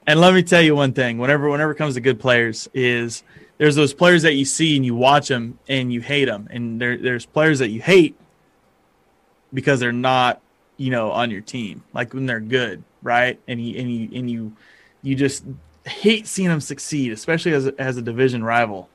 And 0.06 0.20
let 0.20 0.34
me 0.34 0.44
tell 0.44 0.62
you 0.62 0.76
one 0.76 0.94
thing. 0.94 1.18
Whenever 1.18 1.50
whenever 1.50 1.72
it 1.72 1.76
comes 1.76 1.96
to 1.96 2.02
good 2.02 2.20
players, 2.20 2.70
is 2.74 3.24
there's 3.58 3.76
those 3.76 3.94
players 3.94 4.24
that 4.24 4.34
you 4.34 4.46
see 4.46 4.76
and 4.76 4.86
you 4.86 4.96
watch 4.96 5.28
them 5.28 5.58
and 5.68 5.91
you 5.91 6.02
hate 6.02 6.26
them, 6.26 6.48
and 6.52 6.80
there 6.82 6.98
there's 6.98 7.26
players 7.26 7.60
that 7.60 7.70
you 7.70 7.82
hate 7.82 8.16
because 9.54 9.80
they're 9.80 9.91
not 9.91 10.41
you 10.78 10.91
know 10.91 11.12
on 11.12 11.30
your 11.30 11.41
team 11.41 11.84
like 11.94 12.14
when 12.14 12.26
they're 12.26 12.40
good 12.40 12.84
right 13.04 13.40
and 13.48 13.64
you 13.64 13.80
and 13.80 13.91
you 13.91 14.10
and 14.18 14.32
you 14.32 14.54
you 15.02 15.16
just 15.16 15.44
hate 15.86 16.28
seeing 16.28 16.48
them 16.48 16.62
succeed 16.62 17.12
especially 17.12 17.52
as 17.54 17.68
as 17.68 17.98
a 17.98 18.02
division 18.02 18.44
rival 18.44 18.90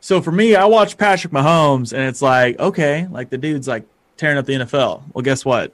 so 0.00 0.20
for 0.20 0.32
me 0.32 0.54
i 0.54 0.64
watch 0.64 0.96
patrick 0.96 1.32
mahomes 1.32 1.92
and 1.92 2.02
it's 2.02 2.22
like 2.22 2.58
okay 2.58 3.06
like 3.10 3.30
the 3.30 3.38
dude's 3.38 3.68
like 3.68 3.84
tearing 4.16 4.38
up 4.38 4.46
the 4.46 4.54
nfl 4.54 5.02
well 5.12 5.22
guess 5.22 5.44
what? 5.44 5.72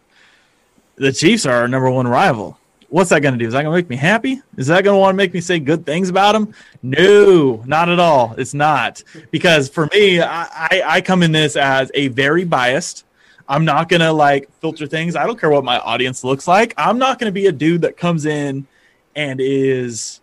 The 0.97 1.13
chiefs 1.13 1.45
are 1.45 1.55
our 1.55 1.69
number 1.69 1.91
one 1.91 2.09
rival. 2.09 2.59
What's 2.89 3.11
that 3.11 3.21
going 3.21 3.35
to 3.35 3.39
do? 3.39 3.47
Is 3.47 3.53
that 3.53 3.63
going 3.65 3.75
to 3.75 3.79
make 3.79 3.91
me 3.91 3.97
happy? 3.97 4.41
Is 4.57 4.69
that 4.69 4.83
going 4.83 4.95
to 4.95 4.99
want 4.99 5.13
to 5.13 5.17
make 5.17 5.35
me 5.35 5.41
say 5.41 5.59
good 5.59 5.85
things 5.85 6.09
about 6.09 6.35
him 6.35 6.55
no 6.83 7.63
not 7.67 7.89
at 7.91 7.99
all. 7.99 8.35
It's 8.39 8.55
not. 8.55 9.03
Because 9.31 9.69
for 9.69 9.89
me 9.93 10.21
i 10.21 10.45
i, 10.45 10.83
I 10.87 11.01
come 11.01 11.23
in 11.23 11.33
this 11.33 11.57
as 11.57 11.91
a 11.95 12.09
very 12.09 12.45
biased. 12.45 13.05
I'm 13.49 13.65
not 13.65 13.89
gonna 13.89 14.13
like 14.13 14.51
filter 14.61 14.87
things. 14.89 15.15
I 15.15 15.25
don't 15.25 15.39
care 15.39 15.51
what 15.51 15.65
my 15.65 15.79
audience 15.79 16.25
looks 16.25 16.49
like. 16.49 16.75
I'm 16.77 16.99
not 16.99 17.19
gonna 17.19 17.31
be 17.31 17.47
a 17.47 17.53
dude 17.53 17.83
that 17.83 17.97
comes 17.97 18.27
in 18.27 18.67
and 19.15 19.41
is 19.41 20.21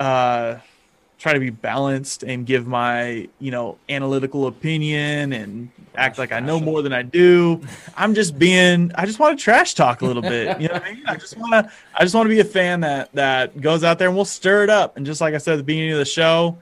uh 0.00 0.56
try 1.18 1.32
to 1.32 1.40
be 1.40 1.50
balanced 1.50 2.22
and 2.22 2.46
give 2.46 2.66
my 2.66 3.28
you 3.40 3.50
know 3.50 3.76
analytical 3.88 4.46
opinion 4.46 5.32
and 5.32 5.70
act 5.96 6.16
like 6.16 6.30
I 6.32 6.40
know 6.40 6.60
more 6.60 6.80
than 6.80 6.92
I 6.92 7.02
do. 7.02 7.60
I'm 7.96 8.14
just 8.14 8.38
being 8.38 8.92
I 8.94 9.04
just 9.04 9.18
want 9.18 9.38
to 9.38 9.42
trash 9.42 9.74
talk 9.74 10.00
a 10.00 10.06
little 10.06 10.22
bit. 10.22 10.60
You 10.60 10.68
know 10.68 10.74
what 10.74 10.84
I 10.84 10.94
mean? 10.94 11.06
I 11.06 11.16
just 11.16 11.36
wanna 11.36 11.70
I 11.94 12.02
just 12.02 12.14
want 12.14 12.26
to 12.26 12.30
be 12.30 12.40
a 12.40 12.44
fan 12.44 12.80
that 12.80 13.12
that 13.12 13.60
goes 13.60 13.84
out 13.84 13.98
there 13.98 14.08
and 14.08 14.16
we'll 14.16 14.24
stir 14.24 14.62
it 14.62 14.70
up. 14.70 14.96
And 14.96 15.04
just 15.04 15.20
like 15.20 15.34
I 15.34 15.38
said 15.38 15.54
at 15.54 15.56
the 15.56 15.64
beginning 15.64 15.92
of 15.92 15.98
the 15.98 16.04
show, 16.04 16.58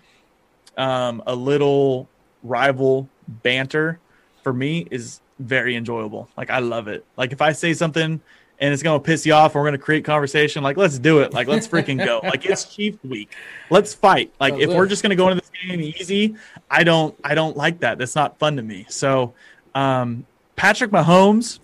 um, 0.77 1.23
a 1.27 1.35
little 1.35 2.09
rival 2.43 3.09
banter 3.29 3.99
for 4.43 4.53
me 4.53 4.87
is 4.91 5.21
very 5.39 5.77
enjoyable. 5.77 6.29
Like 6.37 6.51
I 6.51 6.61
love 6.61 6.89
it. 6.89 7.05
Like 7.17 7.33
if 7.33 7.43
I 7.43 7.53
say 7.53 7.75
something 7.75 8.21
and 8.59 8.73
it's 8.73 8.83
gonna 8.83 9.01
piss 9.01 9.27
you 9.27 9.33
off, 9.35 9.55
or 9.55 9.61
we're 9.61 9.67
gonna 9.69 9.79
create 9.79 10.05
conversation. 10.05 10.63
Like 10.63 10.77
let's 10.77 10.99
do 10.99 11.21
it. 11.21 11.33
Like 11.33 11.47
let's 11.49 11.67
freaking 11.69 12.03
go. 12.05 12.21
Like 12.23 12.45
it's 12.47 12.65
Chiefs 12.75 13.03
week. 13.05 13.35
Let's 13.71 13.95
fight. 13.95 14.33
Like 14.41 14.55
if 14.55 14.71
we're 14.71 14.87
just 14.87 15.03
gonna 15.03 15.15
go 15.17 15.29
into 15.29 15.41
this 15.41 15.51
game 15.69 15.81
easy, 15.81 16.37
I 16.71 16.85
don't 16.85 17.15
I 17.25 17.35
don't 17.35 17.57
like 17.57 17.81
that. 17.81 17.99
That's 17.99 18.15
not 18.15 18.39
fun 18.39 18.57
to 18.57 18.63
me. 18.63 18.87
So 18.89 19.35
um, 19.75 20.27
Patrick 20.57 20.91
Mahomes 20.91 21.59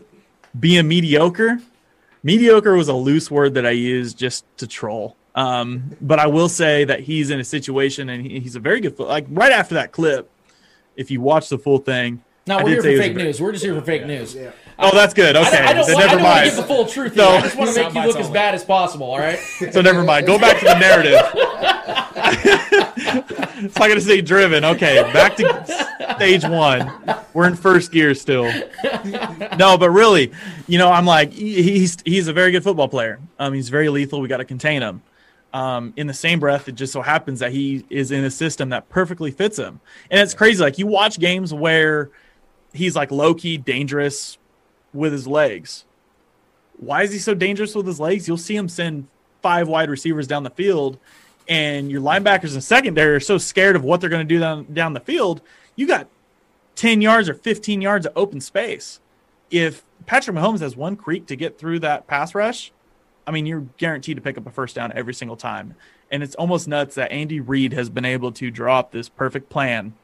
being 0.58 0.86
mediocre 0.86 1.58
mediocre 2.22 2.74
was 2.76 2.88
a 2.88 2.94
loose 2.94 3.30
word 3.30 3.54
that 3.54 3.66
I 3.66 3.70
used 3.70 4.18
just 4.18 4.44
to 4.58 4.66
troll. 4.66 5.16
Um, 5.34 5.96
but 6.00 6.18
I 6.18 6.26
will 6.26 6.48
say 6.48 6.84
that 6.84 7.00
he's 7.00 7.30
in 7.30 7.40
a 7.40 7.44
situation 7.44 8.10
and 8.10 8.24
he, 8.24 8.38
he's 8.40 8.54
a 8.54 8.60
very 8.60 8.80
good. 8.80 8.98
Like 8.98 9.26
right 9.30 9.50
after 9.52 9.74
that 9.76 9.92
clip, 9.92 10.28
if 10.94 11.10
you 11.10 11.20
watch 11.22 11.48
the 11.48 11.56
full 11.58 11.78
thing, 11.78 12.22
No, 12.46 12.58
I 12.58 12.62
we're 12.64 12.68
here 12.68 12.82
for 12.82 12.88
was 12.90 12.98
a 12.98 13.02
fake 13.02 13.12
very- 13.14 13.24
news. 13.28 13.40
We're 13.40 13.52
just 13.52 13.64
here 13.64 13.74
for 13.74 13.80
fake 13.80 14.04
news. 14.06 14.36
Oh, 14.82 14.90
that's 14.92 15.14
good. 15.14 15.36
Okay, 15.36 15.58
I 15.58 15.72
don't, 15.72 15.86
then 15.86 15.94
want, 15.94 16.04
I 16.04 16.08
never 16.08 16.16
don't 16.16 16.22
want 16.22 16.34
to 16.36 16.40
mind. 16.40 16.44
give 16.44 16.56
the 16.56 16.62
full 16.62 16.86
truth. 16.86 17.16
No. 17.16 17.30
here. 17.30 17.38
I 17.38 17.42
just 17.42 17.56
want 17.56 17.70
to 17.70 17.76
make 17.76 17.94
you 17.94 18.00
Soundbites 18.00 18.06
look 18.06 18.16
as 18.16 18.30
bad 18.30 18.54
as 18.54 18.64
possible. 18.64 19.06
All 19.06 19.18
right. 19.18 19.38
So 19.70 19.80
never 19.80 20.02
mind. 20.02 20.26
Go 20.26 20.38
back 20.38 20.58
to 20.58 20.64
the 20.64 20.78
narrative. 20.78 21.20
it's 23.64 23.78
not 23.78 23.88
gonna 23.88 24.00
say 24.00 24.20
driven. 24.20 24.64
Okay, 24.64 25.02
back 25.12 25.36
to 25.36 26.14
stage 26.16 26.44
one. 26.44 26.90
We're 27.32 27.46
in 27.46 27.56
first 27.56 27.92
gear 27.92 28.14
still. 28.14 28.50
No, 29.58 29.76
but 29.78 29.90
really, 29.90 30.32
you 30.66 30.78
know, 30.78 30.90
I'm 30.90 31.06
like, 31.06 31.32
he's 31.32 31.98
he's 32.04 32.28
a 32.28 32.32
very 32.32 32.50
good 32.50 32.64
football 32.64 32.88
player. 32.88 33.20
Um, 33.38 33.54
he's 33.54 33.68
very 33.68 33.88
lethal. 33.88 34.20
We 34.20 34.28
got 34.28 34.38
to 34.38 34.44
contain 34.44 34.82
him. 34.82 35.02
Um, 35.52 35.92
in 35.96 36.06
the 36.06 36.14
same 36.14 36.40
breath, 36.40 36.68
it 36.68 36.72
just 36.72 36.92
so 36.94 37.02
happens 37.02 37.40
that 37.40 37.52
he 37.52 37.84
is 37.90 38.10
in 38.10 38.24
a 38.24 38.30
system 38.30 38.70
that 38.70 38.88
perfectly 38.88 39.30
fits 39.30 39.58
him. 39.58 39.80
And 40.10 40.20
it's 40.20 40.32
crazy. 40.32 40.62
Like 40.62 40.78
you 40.78 40.86
watch 40.86 41.18
games 41.18 41.52
where 41.52 42.10
he's 42.72 42.96
like 42.96 43.10
low 43.10 43.34
key 43.34 43.58
dangerous 43.58 44.38
with 44.92 45.12
his 45.12 45.26
legs. 45.26 45.84
Why 46.78 47.02
is 47.02 47.12
he 47.12 47.18
so 47.18 47.34
dangerous 47.34 47.74
with 47.74 47.86
his 47.86 48.00
legs? 48.00 48.26
You'll 48.26 48.36
see 48.36 48.56
him 48.56 48.68
send 48.68 49.06
five 49.40 49.68
wide 49.68 49.90
receivers 49.90 50.26
down 50.26 50.42
the 50.42 50.50
field, 50.50 50.98
and 51.48 51.90
your 51.90 52.00
linebackers 52.00 52.54
and 52.54 52.62
secondary 52.62 53.14
are 53.14 53.20
so 53.20 53.38
scared 53.38 53.76
of 53.76 53.84
what 53.84 54.00
they're 54.00 54.10
going 54.10 54.26
to 54.26 54.34
do 54.34 54.40
down, 54.40 54.66
down 54.72 54.92
the 54.92 55.00
field. 55.00 55.40
You 55.76 55.86
got 55.86 56.08
10 56.76 57.00
yards 57.02 57.28
or 57.28 57.34
15 57.34 57.80
yards 57.82 58.06
of 58.06 58.12
open 58.16 58.40
space. 58.40 59.00
If 59.50 59.84
Patrick 60.06 60.36
Mahomes 60.36 60.60
has 60.60 60.76
one 60.76 60.96
creek 60.96 61.26
to 61.26 61.36
get 61.36 61.58
through 61.58 61.80
that 61.80 62.06
pass 62.06 62.34
rush, 62.34 62.72
I 63.26 63.30
mean, 63.30 63.46
you're 63.46 63.66
guaranteed 63.76 64.16
to 64.16 64.22
pick 64.22 64.38
up 64.38 64.46
a 64.46 64.50
first 64.50 64.74
down 64.74 64.92
every 64.94 65.14
single 65.14 65.36
time. 65.36 65.74
And 66.10 66.22
it's 66.22 66.34
almost 66.34 66.68
nuts 66.68 66.94
that 66.96 67.12
Andy 67.12 67.40
Reid 67.40 67.72
has 67.72 67.88
been 67.88 68.04
able 68.04 68.32
to 68.32 68.50
draw 68.50 68.78
up 68.78 68.92
this 68.92 69.08
perfect 69.08 69.48
plan 69.48 69.94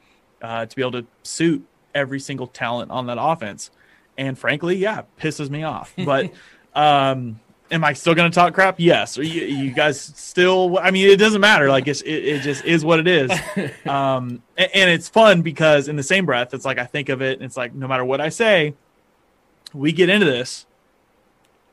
uh, 0.41 0.65
to 0.65 0.75
be 0.75 0.81
able 0.81 0.93
to 0.93 1.05
suit 1.23 1.65
every 1.93 2.19
single 2.19 2.47
talent 2.47 2.91
on 2.91 3.07
that 3.07 3.17
offense. 3.19 3.71
And 4.19 4.37
frankly, 4.37 4.75
yeah, 4.75 5.03
pisses 5.17 5.49
me 5.49 5.63
off. 5.63 5.93
But 5.97 6.33
um, 6.75 7.39
am 7.71 7.85
I 7.85 7.93
still 7.93 8.13
going 8.13 8.29
to 8.29 8.35
talk 8.35 8.53
crap? 8.53 8.77
Yes. 8.77 9.17
Are 9.17 9.23
you, 9.23 9.43
you 9.43 9.71
guys 9.71 9.99
still? 9.99 10.77
I 10.77 10.91
mean, 10.91 11.09
it 11.09 11.15
doesn't 11.15 11.39
matter. 11.39 11.69
Like 11.69 11.87
it's, 11.87 12.01
it, 12.01 12.25
it 12.25 12.41
just 12.41 12.65
is 12.65 12.83
what 12.83 12.99
it 12.99 13.07
is. 13.07 13.31
Um, 13.89 14.43
a- 14.57 14.75
and, 14.75 14.89
it's 14.89 15.09
fun 15.09 15.41
because 15.41 15.87
in 15.87 15.95
the 15.95 16.03
same 16.03 16.25
breath, 16.25 16.53
it's 16.53 16.65
like 16.65 16.77
I 16.77 16.85
think 16.85 17.09
of 17.09 17.21
it, 17.23 17.39
and 17.39 17.43
it's 17.43 17.57
like 17.57 17.73
no 17.73 17.87
matter 17.87 18.05
what 18.05 18.21
I 18.21 18.29
say, 18.29 18.75
we 19.73 19.91
get 19.91 20.09
into 20.09 20.25
this. 20.27 20.67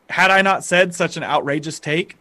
Had 0.08 0.30
I 0.30 0.40
not 0.40 0.64
said 0.64 0.94
such 0.94 1.16
an 1.16 1.24
outrageous 1.24 1.78
take, 1.78 2.16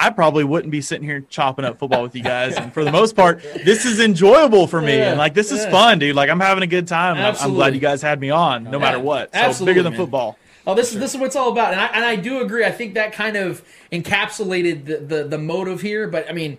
I 0.00 0.10
probably 0.10 0.44
wouldn't 0.44 0.70
be 0.70 0.80
sitting 0.80 1.04
here 1.06 1.20
chopping 1.28 1.64
up 1.64 1.78
football 1.78 2.02
with 2.02 2.16
you 2.16 2.22
guys. 2.22 2.56
And 2.56 2.72
for 2.72 2.84
the 2.84 2.92
most 2.92 3.14
part, 3.14 3.42
this 3.42 3.84
is 3.84 4.00
enjoyable 4.00 4.66
for 4.66 4.80
me. 4.80 4.96
Yeah, 4.96 5.10
and 5.10 5.18
like 5.18 5.34
this 5.34 5.52
is 5.52 5.64
fun, 5.66 5.98
dude. 5.98 6.16
Like 6.16 6.30
I'm 6.30 6.40
having 6.40 6.62
a 6.62 6.66
good 6.66 6.88
time. 6.88 7.16
I'm- 7.18 7.36
I'm 7.40 7.54
glad 7.54 7.74
you 7.74 7.80
guys 7.80 8.00
had 8.02 8.18
me 8.20 8.30
on, 8.30 8.64
no 8.64 8.78
matter 8.78 8.98
what. 8.98 9.32
So 9.34 9.38
absolutely, 9.40 9.72
bigger 9.74 9.82
than 9.82 9.92
man. 9.92 10.00
football. 10.00 10.38
Oh, 10.66 10.74
this 10.74 10.92
is 10.92 10.98
this 11.00 11.14
is 11.14 11.18
what 11.20 11.26
it's 11.26 11.36
all 11.36 11.50
about, 11.52 11.72
and 11.72 11.80
I 11.80 11.86
and 11.86 12.04
I 12.04 12.16
do 12.16 12.40
agree. 12.42 12.64
I 12.64 12.70
think 12.70 12.94
that 12.94 13.12
kind 13.12 13.36
of 13.36 13.62
encapsulated 13.92 14.84
the 14.86 14.96
the, 14.98 15.24
the 15.24 15.38
motive 15.38 15.80
here. 15.80 16.06
But 16.06 16.28
I 16.28 16.32
mean, 16.32 16.58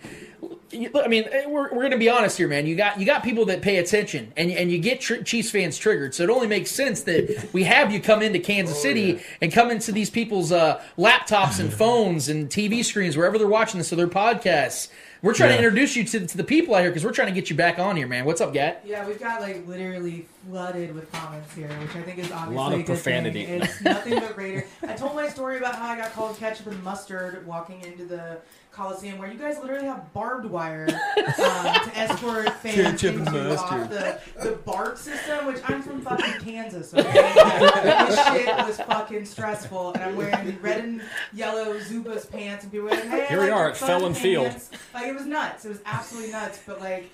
I 0.74 1.08
mean, 1.08 1.26
eh, 1.32 1.46
we're, 1.48 1.64
we're 1.70 1.82
going 1.82 1.92
to 1.92 1.98
be 1.98 2.10
honest 2.10 2.38
here, 2.38 2.48
man. 2.48 2.66
You 2.66 2.76
got 2.76 3.00
you 3.00 3.06
got 3.06 3.24
people 3.24 3.46
that 3.46 3.62
pay 3.62 3.78
attention, 3.78 4.32
and 4.38 4.52
and 4.52 4.72
you 4.72 4.78
get 4.80 5.02
tr- 5.02 5.22
Chiefs 5.24 5.52
fans 5.52 5.78
triggered. 5.78 6.14
So 6.16 6.24
it 6.24 6.30
only 6.30 6.48
makes 6.48 6.72
sense 6.72 7.02
that 7.04 7.50
we 7.54 7.64
have 7.66 7.92
you 7.92 8.00
come 8.00 8.22
into 8.22 8.40
Kansas 8.40 8.82
City 8.82 9.22
and 9.42 9.52
come 9.52 9.72
into 9.72 9.92
these 9.92 10.10
people's 10.10 10.52
uh, 10.52 10.82
laptops 10.98 11.60
and 11.60 11.72
phones 11.82 12.30
and 12.30 12.50
TV 12.50 12.84
screens 12.84 13.18
wherever 13.18 13.38
they're 13.38 13.48
watching 13.48 13.78
this 13.80 13.92
or 13.92 13.96
their 13.98 14.08
podcasts. 14.08 14.90
We're 15.24 15.36
trying 15.36 15.52
Yeah. 15.52 15.58
to 15.58 15.64
introduce 15.66 15.96
you 15.96 16.04
to, 16.04 16.26
to 16.26 16.36
the 16.38 16.44
people 16.44 16.74
out 16.74 16.82
here 16.82 16.90
because 16.90 17.06
we're 17.06 17.12
trying 17.12 17.28
to 17.28 17.34
get 17.40 17.48
you 17.52 17.56
back 17.56 17.78
on 17.78 17.96
here, 17.96 18.08
man. 18.08 18.26
What's 18.26 18.42
up, 18.42 18.54
Gat? 18.54 18.82
Yeah, 18.84 19.06
we've 19.06 19.20
got 19.20 19.40
like 19.40 19.68
literally 19.68 20.26
flooded 20.50 20.96
with 20.96 21.12
comments 21.12 21.54
here, 21.54 21.68
which 21.68 21.96
I 21.96 22.02
think 22.02 22.18
is 22.18 22.32
obviously 22.32 22.56
a 22.56 22.60
lot 22.60 22.74
of 22.74 22.80
a 22.80 22.84
good 22.84 22.98
thing. 22.98 23.24
profanity. 23.24 23.42
It's 23.44 23.82
nothing 23.82 24.20
but 24.20 24.36
Raider. 24.38 24.66
I 24.82 24.94
told 24.94 25.14
my 25.16 25.30
story 25.30 25.58
about 25.58 25.76
how 25.76 25.90
I 25.90 25.96
got 25.96 26.12
called 26.14 26.38
ketchup 26.38 26.66
and 26.68 26.84
mustard 26.84 27.46
walking 27.46 27.82
into 27.84 28.06
the 28.06 28.40
Coliseum, 28.72 29.18
where 29.18 29.30
you 29.30 29.38
guys 29.38 29.58
literally 29.60 29.86
have 29.86 30.14
barbed 30.14 30.46
wire 30.46 30.88
um, 31.18 31.26
to 31.26 31.92
escort 31.96 32.50
fans 32.56 33.04
into 33.04 33.58
off 33.58 33.90
the, 33.90 34.20
the 34.42 34.52
BART 34.66 34.98
system, 34.98 35.46
which 35.46 35.60
I'm 35.66 35.82
from 35.82 36.02
fucking 36.02 36.42
Kansas, 36.42 36.94
okay? 36.98 37.12
this 37.12 38.28
shit 38.28 38.56
was 38.66 38.78
fucking 38.78 39.26
stressful, 39.26 39.94
and 39.94 40.04
I'm 40.04 40.16
wearing 40.16 40.58
red 40.62 40.86
and 40.86 41.02
yellow 41.34 41.78
Zubaz 41.80 42.30
pants, 42.30 42.64
and 42.64 42.72
people 42.72 42.86
were 42.86 42.92
like, 42.92 43.04
hey, 43.06 43.26
Here 43.28 43.42
we 43.42 43.50
like 43.50 43.54
are 43.54 43.70
at 43.72 43.78
Felon 43.78 44.14
Field. 44.14 44.54
Like, 44.94 45.08
it 45.08 45.16
was 45.16 45.26
nuts. 45.26 45.66
It 45.66 45.70
was 45.70 45.82
absolutely 45.86 46.32
nuts, 46.32 46.62
but 46.66 46.80
like, 46.80 47.12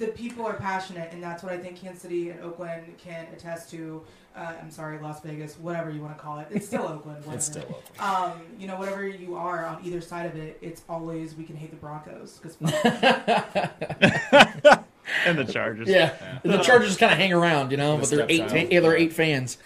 the 0.00 0.08
people 0.08 0.46
are 0.46 0.54
passionate, 0.54 1.12
and 1.12 1.22
that's 1.22 1.42
what 1.42 1.52
I 1.52 1.58
think 1.58 1.76
Kansas 1.76 2.02
City 2.02 2.30
and 2.30 2.40
Oakland 2.40 2.82
can 2.98 3.26
attest 3.32 3.70
to. 3.72 4.02
Uh, 4.34 4.52
I'm 4.60 4.70
sorry, 4.70 4.98
Las 4.98 5.20
Vegas, 5.22 5.58
whatever 5.58 5.90
you 5.90 6.00
want 6.00 6.16
to 6.16 6.22
call 6.22 6.38
it. 6.38 6.48
It's 6.50 6.66
still 6.66 6.82
Oakland. 6.82 7.18
Whatever. 7.18 7.34
It's 7.34 7.46
still 7.46 7.62
Oakland. 7.62 8.00
Um, 8.00 8.40
you 8.58 8.66
know, 8.66 8.76
whatever 8.76 9.06
you 9.06 9.36
are 9.36 9.66
on 9.66 9.84
either 9.84 10.00
side 10.00 10.26
of 10.26 10.36
it, 10.36 10.58
it's 10.62 10.82
always 10.88 11.36
we 11.36 11.44
can 11.44 11.54
hate 11.54 11.70
the 11.70 11.76
Broncos 11.76 12.40
because 12.42 12.56
and 15.26 15.38
the 15.38 15.44
Chargers. 15.44 15.88
Yeah, 15.88 16.38
the 16.42 16.58
Chargers 16.58 16.96
kind 16.96 17.12
of 17.12 17.18
hang 17.18 17.32
around, 17.32 17.70
you 17.70 17.76
know, 17.76 17.98
The 17.98 18.16
they're 18.16 18.26
eight, 18.30 18.48
stepchild. 18.48 18.72
yeah, 18.72 18.80
their 18.80 18.96
eight 18.96 19.12
fans. 19.12 19.58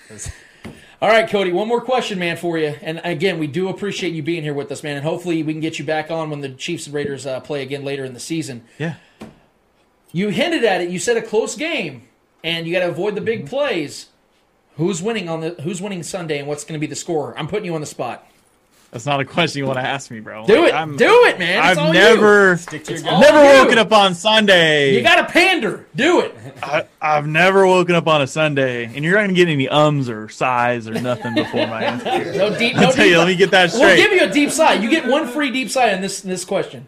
All 1.01 1.11
right, 1.11 1.29
Cody, 1.29 1.53
one 1.53 1.69
more 1.69 1.83
question, 1.83 2.19
man, 2.19 2.37
for 2.37 2.59
you. 2.59 2.75
And 2.81 3.01
again, 3.05 3.39
we 3.39 3.47
do 3.47 3.69
appreciate 3.69 4.15
you 4.15 4.23
being 4.23 4.43
here 4.43 4.55
with 4.55 4.73
us, 4.73 4.83
man. 4.83 4.97
And 4.97 5.05
hopefully, 5.05 5.43
we 5.43 5.53
can 5.53 5.61
get 5.61 5.79
you 5.79 5.85
back 5.85 6.11
on 6.11 6.31
when 6.31 6.41
the 6.41 6.49
Chiefs 6.49 6.87
and 6.87 6.95
Raiders 6.95 7.27
uh, 7.27 7.41
play 7.41 7.63
again 7.63 7.85
later 7.85 8.05
in 8.05 8.15
the 8.15 8.21
season. 8.21 8.65
Yeah. 8.79 8.95
You 10.15 10.29
hinted 10.29 10.65
at 10.65 10.81
it. 10.81 10.91
You 10.91 11.01
said 11.01 11.17
a 11.17 11.23
close 11.23 11.57
game, 11.57 12.03
and 12.45 12.67
you 12.69 12.73
got 12.73 12.81
to 12.81 12.89
avoid 12.89 13.17
the 13.17 13.21
big 13.21 13.41
mm-hmm. 13.41 13.49
plays. 13.49 14.07
Who's 14.77 15.03
winning 15.03 15.29
on 15.29 15.41
the 15.41 15.51
Who's 15.63 15.83
winning 15.83 16.05
Sunday, 16.05 16.39
and 16.39 16.47
what's 16.47 16.65
going 16.65 16.75
to 16.75 16.81
be 16.81 16.87
the 16.87 16.97
score? 16.97 17.37
I'm 17.37 17.49
putting 17.49 17.65
you 17.65 17.75
on 17.75 17.81
the 17.81 17.87
spot. 17.87 18.25
That's 18.93 19.07
not 19.07 19.19
a 19.19 19.25
question 19.25 19.59
you 19.59 19.67
want 19.67 19.81
to 19.81 19.85
ask 19.85 20.09
me, 20.13 20.21
bro. 20.21 20.47
Do 20.47 20.61
Like, 20.61 20.69
it. 20.69 20.75
I'm- 20.75 20.97
Do 20.97 21.25
it, 21.25 21.37
man. 21.37 21.59
It's 21.59 21.67
I've 21.67 21.79
all 21.79 21.93
never, 21.93 22.51
you. 22.53 22.57
Stick 22.59 22.89
I've 22.89 23.03
never 23.03 23.43
you. 23.45 23.61
woken 23.65 23.79
up 23.79 23.91
on 23.91 24.15
Sunday. 24.15 24.95
You 24.95 25.03
got 25.03 25.17
to 25.17 25.25
pander. 25.33 25.85
Do 25.97 26.21
it. 26.21 26.33
I, 26.63 26.85
I've 27.03 27.27
never 27.27 27.67
woken 27.67 27.97
up 27.97 28.07
on 28.07 28.23
a 28.23 28.29
Sunday, 28.29 28.85
and 28.85 29.05
you're 29.05 29.15
not 29.17 29.23
gonna 29.23 29.33
get 29.33 29.49
any 29.49 29.69
ums 29.69 30.09
or 30.09 30.29
sighs 30.29 30.87
or 30.87 30.93
nothing 30.93 31.35
before 31.35 31.67
my 31.67 31.83
answer. 31.87 32.35
No 32.39 32.57
deep. 32.57 32.77
I'll 32.77 32.83
No 32.83 32.93
tell 32.93 33.05
deep 33.05 33.11
you, 33.11 33.19
let 33.19 33.27
me 33.27 33.35
get 33.35 33.51
that 33.51 33.73
straight. 33.73 33.81
We'll 33.81 33.97
straight. 33.97 34.11
give 34.11 34.13
you 34.21 34.29
a 34.29 34.33
deep 34.33 34.51
sigh. 34.53 34.75
You 34.75 34.89
get 34.89 35.07
one 35.09 35.27
free 35.27 35.51
deep 35.51 35.71
sigh 35.71 35.93
on 35.93 36.01
this 36.01 36.21
this 36.21 36.45
question. 36.45 36.87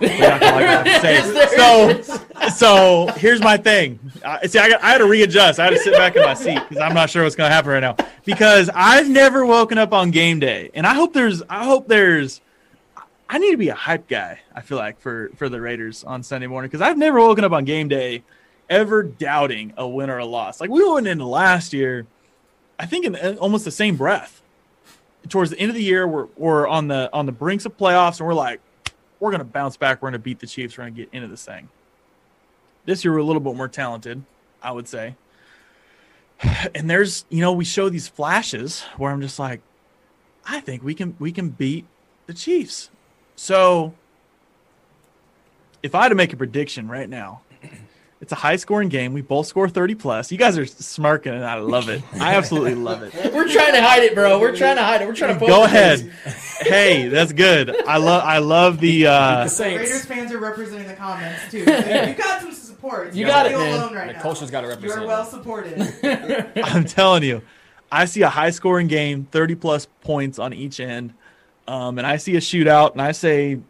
You're 0.00 0.10
not 0.18 0.40
gonna 0.40 0.56
like 0.56 0.84
what 0.84 0.88
I 0.88 0.98
say. 1.00 1.20
So, 1.56 2.48
so 2.50 3.12
here's 3.16 3.40
my 3.40 3.56
thing. 3.56 3.98
Uh, 4.24 4.46
see, 4.46 4.58
I, 4.58 4.68
got, 4.68 4.82
I 4.82 4.90
had 4.90 4.98
to 4.98 5.06
readjust. 5.06 5.58
I 5.58 5.64
had 5.64 5.70
to 5.70 5.78
sit 5.78 5.92
back 5.94 6.16
in 6.16 6.22
my 6.22 6.34
seat 6.34 6.60
because 6.68 6.82
I'm 6.82 6.94
not 6.94 7.10
sure 7.10 7.24
what's 7.24 7.36
going 7.36 7.50
to 7.50 7.54
happen 7.54 7.70
right 7.70 7.80
now. 7.80 7.96
Because 8.24 8.70
I've 8.74 9.08
never 9.08 9.44
woken 9.44 9.78
up 9.78 9.92
on 9.92 10.10
game 10.10 10.38
day, 10.38 10.70
and 10.74 10.86
I 10.86 10.94
hope 10.94 11.12
there's. 11.12 11.42
I 11.48 11.64
hope 11.64 11.88
there's. 11.88 12.40
I 13.28 13.38
need 13.38 13.50
to 13.50 13.56
be 13.56 13.68
a 13.68 13.74
hype 13.74 14.08
guy. 14.08 14.40
I 14.54 14.60
feel 14.60 14.78
like 14.78 15.00
for 15.00 15.30
for 15.36 15.48
the 15.48 15.60
Raiders 15.60 16.04
on 16.04 16.22
Sunday 16.22 16.46
morning 16.46 16.68
because 16.68 16.80
I've 16.80 16.98
never 16.98 17.18
woken 17.18 17.44
up 17.44 17.52
on 17.52 17.64
game 17.64 17.88
day, 17.88 18.22
ever 18.70 19.02
doubting 19.02 19.74
a 19.76 19.86
win 19.86 20.10
or 20.10 20.18
a 20.18 20.26
loss. 20.26 20.60
Like 20.60 20.70
we 20.70 20.88
went 20.88 21.06
into 21.06 21.24
last 21.24 21.72
year, 21.72 22.06
I 22.78 22.86
think 22.86 23.04
in 23.04 23.16
uh, 23.16 23.36
almost 23.40 23.64
the 23.64 23.70
same 23.70 23.96
breath. 23.96 24.42
Towards 25.28 25.50
the 25.50 25.58
end 25.58 25.70
of 25.70 25.74
the 25.74 25.82
year, 25.82 26.06
we're 26.06 26.28
we're 26.36 26.66
on 26.66 26.88
the 26.88 27.10
on 27.12 27.26
the 27.26 27.32
brinks 27.32 27.66
of 27.66 27.76
playoffs, 27.76 28.18
and 28.20 28.26
we're 28.26 28.34
like, 28.34 28.60
we're 29.20 29.30
going 29.30 29.40
to 29.40 29.44
bounce 29.44 29.76
back. 29.76 30.00
We're 30.00 30.10
going 30.10 30.20
to 30.20 30.24
beat 30.24 30.38
the 30.38 30.46
Chiefs. 30.46 30.76
We're 30.76 30.84
going 30.84 30.94
to 30.94 31.00
get 31.02 31.08
into 31.12 31.28
this 31.28 31.44
thing. 31.44 31.68
This 32.84 33.04
year, 33.04 33.12
we're 33.12 33.18
a 33.18 33.24
little 33.24 33.40
bit 33.40 33.54
more 33.54 33.68
talented, 33.68 34.22
I 34.62 34.72
would 34.72 34.88
say. 34.88 35.16
And 36.74 36.88
there's, 36.88 37.24
you 37.28 37.40
know, 37.40 37.52
we 37.52 37.64
show 37.64 37.88
these 37.88 38.08
flashes 38.08 38.82
where 38.96 39.10
I'm 39.10 39.20
just 39.20 39.38
like, 39.38 39.60
I 40.46 40.60
think 40.60 40.82
we 40.82 40.94
can 40.94 41.14
we 41.18 41.32
can 41.32 41.50
beat 41.50 41.84
the 42.26 42.34
Chiefs. 42.34 42.90
So, 43.36 43.94
if 45.82 45.94
I 45.94 46.04
had 46.04 46.08
to 46.08 46.14
make 46.14 46.32
a 46.32 46.36
prediction 46.36 46.88
right 46.88 47.08
now, 47.08 47.42
it's 48.20 48.32
a 48.32 48.36
high 48.36 48.56
scoring 48.56 48.88
game. 48.88 49.12
We 49.12 49.20
both 49.22 49.46
score 49.46 49.68
30 49.68 49.94
plus. 49.94 50.32
You 50.32 50.38
guys 50.38 50.58
are 50.58 50.66
smirking, 50.66 51.32
and 51.32 51.44
I 51.44 51.54
love 51.60 51.88
it. 51.88 52.02
I 52.20 52.34
absolutely 52.34 52.74
love 52.74 53.02
it. 53.02 53.14
We're 53.32 53.48
trying 53.48 53.74
to 53.74 53.82
hide 53.82 54.02
it, 54.02 54.14
bro. 54.14 54.40
We're 54.40 54.56
trying 54.56 54.76
to 54.76 54.82
hide 54.82 55.02
it. 55.02 55.06
We're 55.08 55.14
trying 55.14 55.38
to 55.38 55.46
Go 55.46 55.64
ahead. 55.64 56.12
Hey, 56.60 57.06
that's 57.06 57.32
good. 57.32 57.70
I 57.86 57.98
love 57.98 58.24
I 58.24 58.38
love 58.38 58.80
the 58.80 59.06
uh 59.06 59.44
the 59.46 59.62
Raiders 59.64 60.04
fans 60.04 60.32
are 60.32 60.38
representing 60.38 60.88
the 60.88 60.94
comments 60.94 61.48
too. 61.52 61.58
You 61.60 62.14
got 62.14 62.40
some 62.42 62.52
support. 62.52 63.14
You 63.14 63.24
don't 63.24 63.32
got 63.32 63.46
it, 63.46 63.50
feel 63.50 63.60
man. 63.60 63.80
Alone 63.80 63.94
right 63.94 64.06
The 64.08 64.12
now. 64.14 64.20
culture's 64.22 64.50
gotta 64.50 64.76
You're 64.82 65.06
well 65.06 65.24
supported. 65.24 65.80
I'm 66.64 66.84
telling 66.84 67.22
you, 67.22 67.42
I 67.92 68.06
see 68.06 68.22
a 68.22 68.28
high 68.28 68.50
scoring 68.50 68.88
game, 68.88 69.28
30 69.30 69.54
plus 69.54 69.86
points 70.02 70.40
on 70.40 70.52
each 70.52 70.80
end. 70.80 71.14
Um, 71.68 71.96
and 71.98 72.06
I 72.06 72.16
see 72.16 72.34
a 72.34 72.40
shootout, 72.40 72.92
and 72.92 73.02
I 73.02 73.12
say 73.12 73.60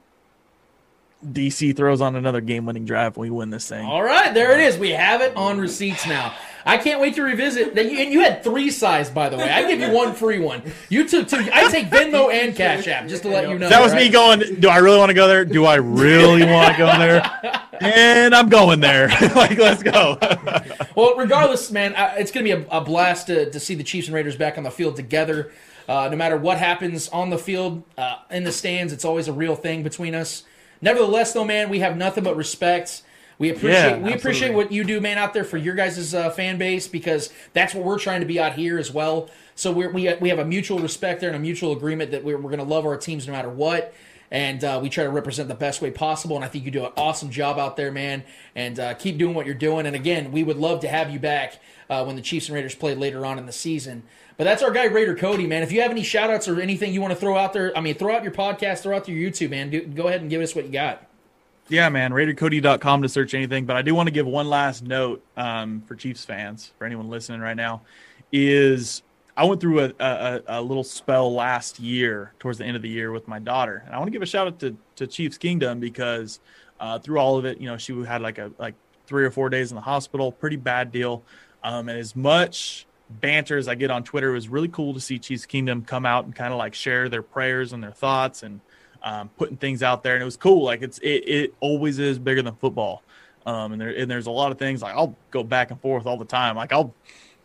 DC 1.25 1.77
throws 1.77 2.01
on 2.01 2.15
another 2.15 2.41
game 2.41 2.65
winning 2.65 2.85
drive 2.85 3.17
and 3.17 3.23
we 3.23 3.31
win 3.31 3.51
this 3.51 3.69
thing. 3.69 3.85
All 3.85 4.03
right, 4.03 4.33
there 4.33 4.53
it 4.53 4.61
is. 4.61 4.79
We 4.79 4.91
have 4.91 5.21
it 5.21 5.37
on 5.37 5.59
receipts 5.59 6.07
now. 6.07 6.35
I 6.65 6.77
can't 6.77 7.01
wait 7.01 7.15
to 7.15 7.23
revisit 7.23 7.75
that. 7.75 7.87
And 7.87 8.13
you 8.13 8.21
had 8.21 8.45
three 8.45 8.71
sighs, 8.71 9.09
by 9.09 9.29
the 9.29 9.39
way. 9.39 9.49
I 9.49 9.67
give 9.67 9.81
you 9.81 9.91
one 9.91 10.15
free 10.15 10.39
one. 10.39 10.63
You 10.91 11.09
took 11.09 11.27
two. 11.27 11.49
I 11.53 11.71
take 11.71 11.89
Venmo 11.89 12.31
and 12.31 12.55
Cash 12.55 12.87
App 12.89 13.09
just 13.09 13.23
to 13.23 13.29
let 13.29 13.49
you 13.49 13.59
know. 13.59 13.69
That 13.69 13.81
was 13.81 13.93
right? 13.93 14.07
me 14.07 14.11
going. 14.11 14.61
Do 14.61 14.69
I 14.69 14.77
really 14.77 14.99
want 14.99 15.09
to 15.09 15.15
go 15.15 15.27
there? 15.27 15.45
Do 15.45 15.65
I 15.65 15.77
really 15.77 16.45
want 16.45 16.73
to 16.73 16.79
go 16.79 16.87
there? 16.99 17.63
And 17.81 18.35
I'm 18.35 18.49
going 18.49 18.81
there. 18.81 19.07
like, 19.37 19.57
let's 19.57 19.85
go. 19.85 20.19
well, 20.97 21.15
regardless, 21.17 21.71
man, 21.71 21.95
it's 22.19 22.33
going 22.33 22.45
to 22.45 22.57
be 22.57 22.65
a, 22.65 22.79
a 22.79 22.81
blast 22.81 23.29
to, 23.29 23.49
to 23.49 23.61
see 23.61 23.77
the 23.77 23.85
Chiefs 23.85 24.09
and 24.09 24.17
Raiders 24.17 24.35
back 24.35 24.59
on 24.59 24.65
the 24.65 24.71
field 24.73 24.97
together. 24.97 25.53
Uh, 25.89 26.09
no 26.11 26.17
matter 26.17 26.37
what 26.37 26.59
happens 26.59 27.09
on 27.11 27.31
the 27.31 27.39
field, 27.39 27.85
uh, 27.97 28.17
in 28.33 28.43
the 28.43 28.51
stands, 28.51 28.93
it's 28.93 29.05
always 29.05 29.29
a 29.29 29.33
real 29.33 29.55
thing 29.55 29.85
between 29.85 30.17
us. 30.17 30.43
Nevertheless, 30.81 31.33
though, 31.33 31.45
man, 31.45 31.69
we 31.69 31.81
have 31.81 31.97
nothing 31.97 32.25
but 32.25 32.37
respect. 32.37 33.03
We 33.39 33.51
appreciate 33.51 33.99
Yeah, 33.99 33.99
we 33.99 34.13
appreciate 34.13 34.53
what 34.53 34.73
you 34.73 34.83
do, 34.83 35.01
man, 35.01 35.17
out 35.17 35.33
there 35.33 35.45
for 35.45 35.57
your 35.57 35.75
guys' 35.75 36.13
uh, 36.13 36.31
fan 36.31 36.59
base 36.59 36.89
because 36.89 37.33
that's 37.53 37.73
what 37.73 37.85
we're 37.85 37.99
trying 37.99 38.21
to 38.21 38.27
be 38.27 38.41
out 38.41 38.55
here 38.55 38.79
as 38.79 38.93
well. 38.93 39.31
So 39.55 39.71
we're, 39.71 39.91
we 39.91 40.13
we 40.15 40.29
have 40.29 40.41
a 40.41 40.45
mutual 40.45 40.81
respect 40.81 41.21
there 41.21 41.31
and 41.31 41.37
a 41.37 41.41
mutual 41.41 41.73
agreement 41.73 42.11
that 42.11 42.25
we're, 42.25 42.37
we're 42.37 42.51
going 42.51 42.59
to 42.59 42.65
love 42.65 42.85
our 42.85 42.97
teams 42.97 43.27
no 43.27 43.33
matter 43.33 43.51
what 43.51 43.95
and 44.31 44.63
uh, 44.63 44.79
we 44.83 44.89
try 44.89 45.05
to 45.05 45.11
represent 45.11 45.49
the 45.49 45.55
best 45.55 45.81
way 45.81 45.91
possible. 45.91 46.37
And 46.37 46.45
I 46.45 46.49
think 46.49 46.65
you 46.65 46.71
do 46.71 46.85
an 46.85 46.93
awesome 46.97 47.31
job 47.31 47.59
out 47.59 47.77
there, 47.77 47.91
man. 47.91 48.25
And 48.55 48.79
uh, 48.79 48.95
keep 48.95 49.19
doing 49.19 49.35
what 49.35 49.47
you're 49.47 49.55
doing. 49.55 49.87
And 49.87 49.97
again, 49.97 50.33
we 50.33 50.43
would 50.43 50.59
love 50.59 50.81
to 50.81 50.89
have 50.89 51.11
you 51.11 51.19
back 51.19 51.61
uh, 51.89 52.05
when 52.05 52.17
the 52.17 52.23
Chiefs 52.23 52.49
and 52.49 52.55
Raiders 52.55 52.75
play 52.75 52.95
later 52.95 53.25
on 53.25 53.39
in 53.39 53.47
the 53.47 53.53
season. 53.53 54.03
But 54.39 54.45
that's 54.45 54.63
our 54.63 54.71
guy 54.71 54.85
Raider 54.85 55.17
Cody, 55.17 55.49
man. 55.49 55.65
If 55.65 55.73
you 55.73 55.83
have 55.83 55.91
any 55.91 56.05
shout 56.05 56.31
outs 56.31 56.47
or 56.47 56.61
anything 56.61 56.95
you 56.95 57.01
want 57.01 57.13
to 57.13 57.19
throw 57.19 57.37
out 57.37 57.53
there, 57.53 57.77
I 57.77 57.81
mean, 57.81 57.97
throw 57.97 58.15
out 58.15 58.23
your 58.23 58.33
podcast, 58.33 58.79
throw 58.79 58.97
out 58.97 59.09
your 59.09 59.19
YouTube, 59.19 59.51
man. 59.51 59.69
Do, 59.69 59.85
go 59.85 60.07
ahead 60.07 60.21
and 60.21 60.31
give 60.31 60.41
us 60.41 60.55
what 60.55 60.65
you 60.65 60.71
got. 60.71 61.05
Yeah, 61.69 61.89
man. 61.89 62.13
RaiderCody.com 62.13 63.03
to 63.03 63.09
search 63.09 63.35
anything. 63.35 63.67
But 63.67 63.77
I 63.77 63.83
do 63.83 63.97
want 63.97 64.07
to 64.07 64.13
give 64.13 64.27
one 64.27 64.49
last 64.49 64.85
note 64.85 65.25
um, 65.37 65.83
for 65.83 65.97
Chiefs 65.97 66.25
fans, 66.25 66.73
for 66.79 66.85
anyone 66.85 67.11
listening 67.11 67.41
right 67.41 67.57
now, 67.57 67.83
is 68.31 69.03
I 69.37 69.45
went 69.45 69.61
through 69.61 69.81
a, 69.81 69.93
a, 69.99 70.41
a 70.47 70.63
little 70.63 70.85
spell 70.85 71.33
last 71.33 71.81
year, 71.81 72.33
towards 72.39 72.59
the 72.59 72.65
end 72.65 72.77
of 72.77 72.83
the 72.83 72.89
year, 72.89 73.11
with 73.11 73.27
my 73.27 73.39
daughter, 73.41 73.83
and 73.87 73.95
I 73.95 73.99
want 73.99 74.07
to 74.07 74.13
give 74.13 74.23
a 74.23 74.27
shout 74.27 74.47
out 74.47 74.59
to, 74.61 74.77
to 74.97 75.07
Chiefs 75.07 75.37
Kingdom 75.37 75.81
because 75.81 76.41
uh, 76.81 76.99
through 76.99 77.19
all 77.19 77.39
of 77.39 77.45
it, 77.45 77.61
you 77.61 77.67
know, 77.69 77.77
she 77.77 77.93
had 78.05 78.23
like 78.23 78.39
a 78.39 78.53
like 78.59 78.75
three 79.07 79.25
or 79.25 79.31
four 79.31 79.49
days 79.49 79.73
in 79.73 79.75
the 79.75 79.81
hospital, 79.81 80.31
pretty 80.31 80.57
bad 80.57 80.93
deal. 80.93 81.23
Um, 81.63 81.89
and 81.89 81.99
as 81.99 82.15
much 82.15 82.87
banter 83.09 83.57
as 83.57 83.69
I 83.69 83.75
get 83.75 83.91
on 83.91 84.05
Twitter, 84.05 84.31
it 84.31 84.35
was 84.35 84.49
really 84.49 84.69
cool 84.69 84.95
to 84.95 85.01
see 85.01 85.19
Chiefs 85.19 85.47
Kingdom 85.47 85.85
come 85.85 86.05
out 86.05 86.25
and 86.25 86.35
kind 86.35 86.53
of 86.53 86.59
like 86.59 86.75
share 86.75 87.09
their 87.09 87.23
prayers 87.23 87.73
and 87.73 87.83
their 87.83 87.93
thoughts 87.93 88.43
and 88.43 88.61
um, 89.03 89.31
putting 89.37 89.57
things 89.57 89.83
out 89.83 90.03
there, 90.03 90.15
and 90.15 90.23
it 90.23 90.25
was 90.25 90.37
cool. 90.37 90.65
Like 90.65 90.83
it's 90.83 90.99
it, 90.99 91.29
it 91.29 91.55
always 91.61 91.99
is 91.99 92.19
bigger 92.19 92.43
than 92.43 92.55
football, 92.57 93.03
um, 93.47 93.73
and 93.73 93.81
there 93.81 93.91
and 93.91 94.11
there's 94.11 94.27
a 94.27 94.31
lot 94.31 94.53
of 94.53 94.59
things 94.59 94.83
like 94.83 94.95
I'll 94.95 95.17
go 95.31 95.43
back 95.43 95.71
and 95.71 95.81
forth 95.81 96.07
all 96.07 96.17
the 96.17 96.25
time. 96.25 96.57
Like 96.57 96.73
I'll, 96.73 96.93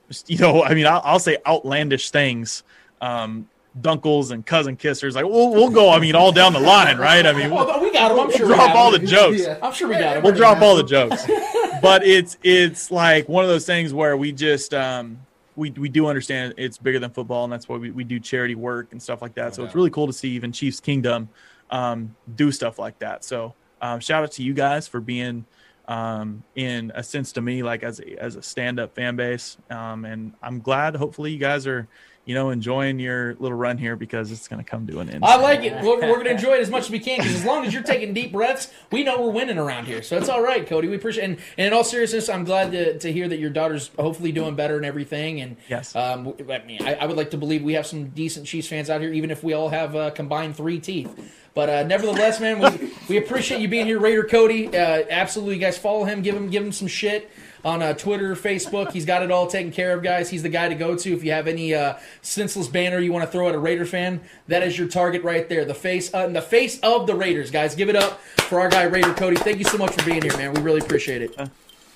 just, 0.07 0.29
you 0.29 0.37
know, 0.37 0.63
I 0.63 0.73
mean 0.73 0.85
I'll, 0.85 1.01
I'll 1.03 1.19
say 1.19 1.37
outlandish 1.45 2.09
things, 2.09 2.63
um, 3.01 3.47
dunkles 3.79 4.31
and 4.31 4.45
cousin 4.45 4.77
kissers. 4.77 5.13
Like 5.13 5.25
we'll 5.25 5.51
we'll 5.51 5.69
go. 5.69 5.91
I 5.91 5.99
mean 5.99 6.15
all 6.15 6.31
down 6.31 6.53
the 6.53 6.59
line, 6.59 6.97
right? 6.97 7.25
I 7.25 7.33
mean 7.33 7.51
we'll, 7.51 7.65
Well, 7.65 7.81
we 7.81 7.91
got 7.91 8.09
them. 8.09 8.19
I'm 8.19 8.27
we'll 8.27 8.37
sure 8.37 8.47
we 8.47 8.55
drop 8.55 8.75
all 8.75 8.91
the 8.91 8.99
jokes. 8.99 9.43
I'm 9.61 9.73
sure 9.73 9.87
we 9.87 9.95
got 9.95 10.15
them. 10.15 10.23
We'll 10.23 10.35
drop 10.35 10.61
all 10.61 10.75
the 10.75 10.83
jokes. 10.83 11.25
but 11.81 12.03
it's 12.05 12.37
it's 12.43 12.89
like 12.89 13.29
one 13.29 13.43
of 13.43 13.49
those 13.49 13.65
things 13.65 13.93
where 13.93 14.17
we 14.17 14.31
just 14.31 14.73
um 14.73 15.19
we 15.55 15.71
we 15.71 15.89
do 15.89 16.07
understand 16.07 16.53
it's 16.57 16.77
bigger 16.77 16.99
than 16.99 17.11
football 17.11 17.43
and 17.43 17.53
that's 17.53 17.69
why 17.69 17.77
we, 17.77 17.91
we 17.91 18.03
do 18.03 18.19
charity 18.19 18.55
work 18.55 18.91
and 18.91 19.01
stuff 19.01 19.21
like 19.21 19.35
that. 19.35 19.55
So 19.55 19.63
it's 19.63 19.75
really 19.75 19.89
cool 19.89 20.07
to 20.07 20.13
see 20.13 20.29
even 20.29 20.51
Chiefs 20.51 20.79
Kingdom 20.79 21.29
um 21.69 22.15
do 22.35 22.51
stuff 22.51 22.79
like 22.79 22.99
that. 22.99 23.23
So 23.23 23.53
um 23.81 23.99
shout 23.99 24.23
out 24.23 24.31
to 24.33 24.43
you 24.43 24.53
guys 24.53 24.87
for 24.87 24.99
being 24.99 25.45
um 25.87 26.43
in 26.55 26.91
a 26.95 27.03
sense 27.03 27.33
to 27.33 27.41
me 27.41 27.61
like 27.61 27.83
as 27.83 27.99
a 27.99 28.21
as 28.21 28.35
a 28.37 28.41
stand-up 28.41 28.95
fan 28.95 29.17
base 29.17 29.57
um 29.69 30.05
and 30.05 30.31
i'm 30.41 30.61
glad 30.61 30.95
hopefully 30.95 31.29
you 31.29 31.37
guys 31.37 31.67
are 31.67 31.89
you 32.25 32.33
know 32.33 32.51
enjoying 32.51 32.99
your 32.99 33.35
little 33.35 33.57
run 33.57 33.77
here 33.77 33.95
because 33.95 34.31
it's 34.31 34.47
going 34.47 34.63
to 34.63 34.69
come 34.69 34.87
to 34.87 34.99
an 34.99 35.09
end 35.09 35.25
I 35.25 35.35
like 35.35 35.63
it. 35.63 35.73
We're, 35.83 35.99
we're 35.99 36.15
going 36.15 36.25
to 36.25 36.31
enjoy 36.31 36.53
it 36.53 36.61
as 36.61 36.69
much 36.69 36.83
as 36.85 36.89
we 36.89 36.99
can 36.99 37.17
because 37.17 37.35
as 37.35 37.43
long 37.43 37.65
as 37.65 37.73
you're 37.73 37.83
taking 37.83 38.13
deep 38.13 38.31
breaths, 38.31 38.71
we 38.91 39.03
know 39.03 39.21
we're 39.21 39.31
winning 39.31 39.57
around 39.57 39.85
here. 39.85 40.01
So 40.01 40.17
it's 40.17 40.29
all 40.29 40.41
right, 40.41 40.65
Cody. 40.65 40.87
We 40.87 40.95
appreciate 40.95 41.25
And, 41.25 41.37
and 41.57 41.67
in 41.67 41.73
all 41.73 41.83
seriousness, 41.83 42.29
I'm 42.29 42.45
glad 42.45 42.71
to, 42.71 42.97
to 42.99 43.11
hear 43.11 43.27
that 43.27 43.39
your 43.39 43.49
daughter's 43.49 43.91
hopefully 43.99 44.31
doing 44.31 44.55
better 44.55 44.77
and 44.77 44.85
everything. 44.85 45.41
And 45.41 45.57
Yes. 45.67 45.95
um, 45.95 46.33
I 46.49 46.59
mean, 46.65 46.81
I, 46.83 46.95
I 46.95 47.05
would 47.05 47.17
like 47.17 47.31
to 47.31 47.37
believe 47.37 47.61
we 47.63 47.73
have 47.73 47.85
some 47.85 48.09
decent 48.09 48.45
Chiefs 48.47 48.67
fans 48.67 48.89
out 48.89 49.01
here, 49.01 49.11
even 49.11 49.29
if 49.31 49.43
we 49.43 49.53
all 49.53 49.69
have 49.69 49.95
uh, 49.95 50.11
combined 50.11 50.55
three 50.55 50.79
teeth. 50.79 51.13
But 51.53 51.69
uh, 51.69 51.83
nevertheless, 51.83 52.39
man, 52.39 52.59
we, 52.59 52.91
we 53.09 53.17
appreciate 53.17 53.61
you 53.61 53.67
being 53.67 53.85
here, 53.85 53.99
Raider 53.99 54.23
Cody. 54.23 54.69
Uh, 54.69 55.03
absolutely, 55.09 55.55
you 55.55 55.61
guys 55.61 55.77
follow 55.77 56.03
him, 56.03 56.21
give 56.21 56.35
him 56.35 56.49
give 56.49 56.63
him 56.63 56.71
some 56.71 56.87
shit 56.87 57.29
on 57.63 57.81
uh, 57.81 57.93
Twitter, 57.93 58.35
Facebook. 58.35 58.91
He's 58.91 59.05
got 59.05 59.23
it 59.23 59.31
all 59.31 59.47
taken 59.47 59.71
care 59.71 59.93
of, 59.93 60.03
guys. 60.03 60.29
He's 60.29 60.43
the 60.43 60.49
guy 60.49 60.69
to 60.69 60.75
go 60.75 60.95
to 60.95 61.13
if 61.13 61.23
you 61.23 61.31
have 61.31 61.47
any 61.47 61.73
uh, 61.73 61.97
senseless 62.21 62.67
banner 62.67 62.99
you 62.99 63.13
want 63.13 63.25
to 63.25 63.31
throw 63.31 63.49
at 63.49 63.55
a 63.55 63.59
Raider 63.59 63.85
fan. 63.85 64.21
That 64.47 64.63
is 64.63 64.77
your 64.77 64.87
target 64.87 65.23
right 65.23 65.47
there. 65.47 65.65
The 65.65 65.73
face, 65.73 66.13
uh, 66.13 66.27
the 66.27 66.41
face 66.41 66.79
of 66.81 67.07
the 67.07 67.15
Raiders, 67.15 67.51
guys. 67.51 67.75
Give 67.75 67.89
it 67.89 67.95
up 67.95 68.19
for 68.21 68.59
our 68.59 68.69
guy 68.69 68.83
Raider 68.83 69.13
Cody. 69.13 69.37
Thank 69.37 69.59
you 69.59 69.65
so 69.65 69.77
much 69.77 69.91
for 69.91 70.05
being 70.05 70.21
here, 70.21 70.35
man. 70.37 70.53
We 70.53 70.61
really 70.61 70.81
appreciate 70.81 71.21
it. 71.21 71.35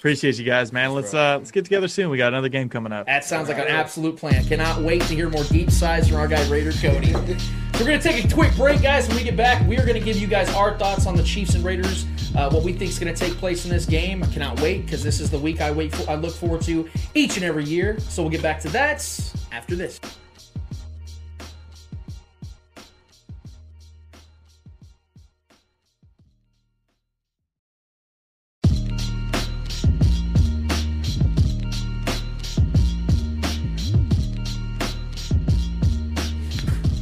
Appreciate 0.08 0.38
you 0.38 0.46
guys 0.46 0.72
man 0.72 0.94
let's 0.94 1.14
uh 1.14 1.38
let's 1.38 1.52
get 1.52 1.66
together 1.66 1.88
soon 1.88 2.10
we 2.10 2.18
got 2.18 2.30
another 2.30 2.48
game 2.48 2.70
coming 2.70 2.94
up 2.94 3.06
That 3.08 3.26
sounds 3.26 3.50
like 3.50 3.58
an 3.58 3.68
absolute 3.68 4.16
plan. 4.16 4.44
Cannot 4.46 4.82
wait 4.82 5.02
to 5.04 5.14
hear 5.14 5.30
more 5.30 5.44
deep 5.46 5.70
sides 5.70 6.08
from 6.08 6.18
our 6.18 6.28
guy 6.28 6.48
Raider 6.50 6.72
Cody. 6.72 7.14
We're 7.14 7.86
to 7.86 8.00
take 8.00 8.26
a 8.26 8.34
quick 8.34 8.56
break, 8.56 8.82
guys. 8.82 9.08
When 9.08 9.18
we 9.18 9.24
get 9.24 9.36
back, 9.38 9.66
we 9.68 9.78
are 9.78 9.86
to 9.86 10.00
give 10.00 10.18
you 10.18 10.28
guys 10.28 10.50
our 10.56 10.78
thoughts 10.80 11.06
on 11.06 11.16
the 11.16 11.24
Chiefs 11.24 11.54
and 11.56 11.64
Raiders, 11.64 12.06
uh, 12.36 12.50
what 12.50 12.64
we 12.64 12.74
think 12.74 12.90
is 12.90 12.98
to 12.98 13.14
take 13.14 13.34
place 13.34 13.66
in 13.66 13.72
this 13.72 13.86
game. 13.86 14.24
I 14.24 14.28
cannot 14.28 14.60
wait 14.62 14.86
because 14.86 15.04
this 15.04 15.20
is 15.20 15.30
the 15.30 15.38
week 15.38 15.62
I 15.62 15.72
wait 15.72 15.94
for. 15.94 16.10
I 16.10 16.16
look 16.16 16.34
forward 16.34 16.62
to 16.62 16.90
each 17.14 17.36
and 17.36 17.46
every 17.46 17.66
year. 17.66 18.00
So 18.00 18.24
we'll 18.24 18.32
get 18.32 18.42
back 18.42 18.60
to 18.62 18.70
that 18.70 19.08
after 19.52 19.76
this. 19.76 20.00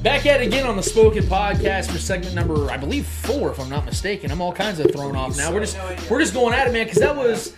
Back 0.05 0.27
at 0.27 0.39
it 0.39 0.45
again 0.45 0.67
on 0.67 0.75
the 0.75 0.83
Spoken 0.83 1.23
Podcast 1.23 1.91
for 1.91 1.97
segment 1.97 2.35
number, 2.35 2.69
I 2.69 2.77
believe 2.77 3.07
four, 3.07 3.49
if 3.49 3.59
I'm 3.59 3.69
not 3.71 3.85
mistaken. 3.85 4.29
I'm 4.29 4.39
all 4.39 4.53
kinds 4.53 4.79
of 4.79 4.91
thrown 4.91 5.15
off 5.15 5.35
now. 5.35 5.51
We're 5.51 5.61
just 5.61 5.79
we're 6.11 6.19
just 6.19 6.31
going 6.35 6.53
at 6.53 6.67
it, 6.67 6.73
man, 6.73 6.85
because 6.85 6.99
that 6.99 7.15
was 7.15 7.55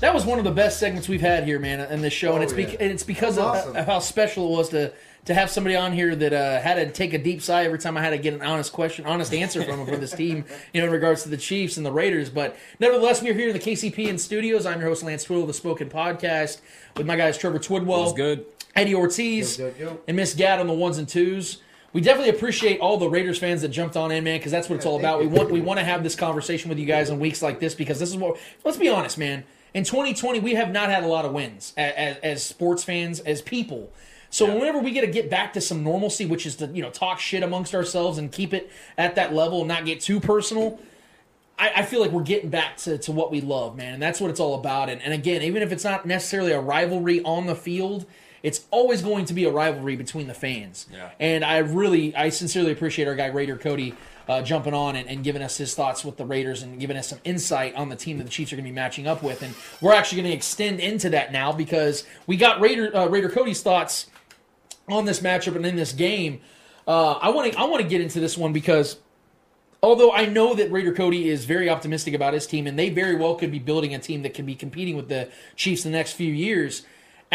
that 0.00 0.12
was 0.12 0.26
one 0.26 0.38
of 0.38 0.44
the 0.44 0.50
best 0.50 0.80
segments 0.80 1.08
we've 1.08 1.20
had 1.20 1.44
here, 1.44 1.60
man, 1.60 1.78
in 1.92 2.02
this 2.02 2.12
show, 2.12 2.34
and 2.34 2.42
it's 2.42 2.52
bec- 2.52 2.80
and 2.80 2.90
it's 2.90 3.04
because 3.04 3.38
of, 3.38 3.44
Awesome. 3.44 3.76
of 3.76 3.86
how 3.86 4.00
special 4.00 4.52
it 4.52 4.56
was 4.58 4.68
to 4.70 4.92
to 5.26 5.34
have 5.34 5.50
somebody 5.50 5.76
on 5.76 5.92
here 5.92 6.16
that 6.16 6.32
uh, 6.32 6.60
had 6.60 6.74
to 6.74 6.90
take 6.90 7.14
a 7.14 7.18
deep 7.18 7.40
sigh 7.40 7.64
every 7.64 7.78
time 7.78 7.96
I 7.96 8.02
had 8.02 8.10
to 8.10 8.18
get 8.18 8.34
an 8.34 8.42
honest 8.42 8.72
question, 8.72 9.06
honest 9.06 9.32
answer 9.32 9.62
from 9.62 9.78
him 9.78 9.86
for 9.86 9.96
this 9.96 10.12
team, 10.12 10.44
you 10.74 10.80
know, 10.80 10.88
in 10.88 10.92
regards 10.92 11.22
to 11.22 11.28
the 11.28 11.36
Chiefs 11.36 11.76
and 11.76 11.86
the 11.86 11.92
Raiders. 11.92 12.28
But 12.28 12.56
nevertheless, 12.80 13.22
we 13.22 13.30
are 13.30 13.34
here 13.34 13.46
in 13.50 13.52
the 13.54 13.60
KCP 13.60 14.08
in 14.08 14.18
studios. 14.18 14.66
I'm 14.66 14.80
your 14.80 14.88
host 14.88 15.04
Lance 15.04 15.22
Twiddle 15.22 15.44
of 15.44 15.48
the 15.48 15.54
Spoken 15.54 15.88
Podcast 15.88 16.58
with 16.96 17.06
my 17.06 17.14
guys 17.16 17.38
Trevor 17.38 17.60
Twidwell, 17.60 18.16
good. 18.16 18.46
Eddie 18.74 18.96
Ortiz, 18.96 19.58
Yo, 19.60 19.72
yo, 19.78 19.84
yo. 19.90 20.00
and 20.08 20.16
Miss 20.16 20.34
Gad 20.34 20.58
on 20.58 20.66
the 20.66 20.72
ones 20.72 20.98
and 20.98 21.08
twos. 21.08 21.58
We 21.94 22.00
definitely 22.00 22.30
appreciate 22.30 22.80
all 22.80 22.98
the 22.98 23.08
Raiders 23.08 23.38
fans 23.38 23.62
that 23.62 23.68
jumped 23.68 23.96
on 23.96 24.10
in, 24.10 24.24
man, 24.24 24.38
because 24.38 24.50
that's 24.50 24.68
what 24.68 24.76
it's 24.76 24.84
all 24.84 24.98
about. 24.98 25.20
We 25.20 25.28
want 25.28 25.50
we 25.52 25.60
want 25.60 25.78
to 25.78 25.84
have 25.84 26.02
this 26.02 26.16
conversation 26.16 26.68
with 26.68 26.78
you 26.78 26.86
guys 26.86 27.08
in 27.08 27.20
weeks 27.20 27.40
like 27.40 27.60
this 27.60 27.74
because 27.74 28.00
this 28.00 28.10
is 28.10 28.16
what. 28.16 28.36
Let's 28.64 28.76
be 28.76 28.88
honest, 28.88 29.16
man. 29.16 29.44
In 29.74 29.84
2020, 29.84 30.40
we 30.40 30.54
have 30.54 30.72
not 30.72 30.90
had 30.90 31.04
a 31.04 31.06
lot 31.06 31.24
of 31.24 31.32
wins 31.32 31.72
as, 31.76 32.16
as 32.18 32.44
sports 32.44 32.82
fans, 32.82 33.20
as 33.20 33.40
people. 33.42 33.92
So 34.28 34.52
whenever 34.52 34.80
we 34.80 34.90
get 34.90 35.02
to 35.02 35.06
get 35.06 35.30
back 35.30 35.52
to 35.52 35.60
some 35.60 35.84
normalcy, 35.84 36.26
which 36.26 36.46
is 36.46 36.56
to 36.56 36.66
you 36.66 36.82
know 36.82 36.90
talk 36.90 37.20
shit 37.20 37.44
amongst 37.44 37.76
ourselves 37.76 38.18
and 38.18 38.30
keep 38.30 38.52
it 38.52 38.72
at 38.98 39.14
that 39.14 39.32
level 39.32 39.60
and 39.60 39.68
not 39.68 39.86
get 39.86 40.00
too 40.00 40.18
personal, 40.18 40.80
I, 41.56 41.70
I 41.76 41.82
feel 41.84 42.00
like 42.00 42.10
we're 42.10 42.24
getting 42.24 42.50
back 42.50 42.76
to, 42.78 42.98
to 42.98 43.12
what 43.12 43.30
we 43.30 43.40
love, 43.40 43.76
man, 43.76 43.94
and 43.94 44.02
that's 44.02 44.20
what 44.20 44.30
it's 44.30 44.40
all 44.40 44.56
about. 44.56 44.90
And, 44.90 45.00
and 45.00 45.14
again, 45.14 45.42
even 45.42 45.62
if 45.62 45.70
it's 45.70 45.84
not 45.84 46.06
necessarily 46.06 46.50
a 46.50 46.60
rivalry 46.60 47.22
on 47.22 47.46
the 47.46 47.54
field, 47.54 48.04
it's 48.44 48.66
always 48.70 49.00
going 49.00 49.24
to 49.24 49.34
be 49.34 49.46
a 49.46 49.50
rivalry 49.50 49.96
between 49.96 50.26
the 50.26 50.34
fans. 50.34 50.86
Yeah. 50.92 51.10
And 51.18 51.42
I 51.42 51.58
really, 51.58 52.14
I 52.14 52.28
sincerely 52.28 52.72
appreciate 52.72 53.08
our 53.08 53.14
guy 53.14 53.26
Raider 53.26 53.56
Cody 53.56 53.94
uh, 54.28 54.42
jumping 54.42 54.74
on 54.74 54.96
and, 54.96 55.08
and 55.08 55.24
giving 55.24 55.40
us 55.40 55.56
his 55.56 55.74
thoughts 55.74 56.04
with 56.04 56.18
the 56.18 56.26
Raiders 56.26 56.62
and 56.62 56.78
giving 56.78 56.98
us 56.98 57.08
some 57.08 57.18
insight 57.24 57.74
on 57.74 57.88
the 57.88 57.96
team 57.96 58.18
that 58.18 58.24
the 58.24 58.30
Chiefs 58.30 58.52
are 58.52 58.56
going 58.56 58.66
to 58.66 58.70
be 58.70 58.74
matching 58.74 59.06
up 59.06 59.22
with. 59.22 59.42
And 59.42 59.54
we're 59.80 59.94
actually 59.94 60.20
going 60.20 60.30
to 60.30 60.36
extend 60.36 60.78
into 60.78 61.08
that 61.10 61.32
now 61.32 61.52
because 61.52 62.04
we 62.26 62.36
got 62.36 62.60
Raider 62.60 62.94
uh, 62.94 63.06
Raider 63.06 63.30
Cody's 63.30 63.62
thoughts 63.62 64.10
on 64.88 65.06
this 65.06 65.20
matchup 65.20 65.56
and 65.56 65.64
in 65.64 65.76
this 65.76 65.92
game. 65.92 66.40
Uh, 66.86 67.12
I 67.12 67.30
want 67.30 67.50
to 67.50 67.58
I 67.58 67.64
want 67.64 67.82
to 67.82 67.88
get 67.88 68.02
into 68.02 68.20
this 68.20 68.36
one 68.36 68.52
because 68.52 68.98
although 69.82 70.12
I 70.12 70.26
know 70.26 70.52
that 70.54 70.70
Raider 70.70 70.92
Cody 70.92 71.30
is 71.30 71.46
very 71.46 71.70
optimistic 71.70 72.12
about 72.12 72.34
his 72.34 72.46
team, 72.46 72.66
and 72.66 72.78
they 72.78 72.90
very 72.90 73.14
well 73.14 73.36
could 73.36 73.50
be 73.50 73.58
building 73.58 73.94
a 73.94 73.98
team 73.98 74.20
that 74.20 74.34
can 74.34 74.44
be 74.44 74.54
competing 74.54 74.96
with 74.96 75.08
the 75.08 75.30
Chiefs 75.56 75.86
in 75.86 75.92
the 75.92 75.96
next 75.96 76.12
few 76.12 76.30
years. 76.30 76.84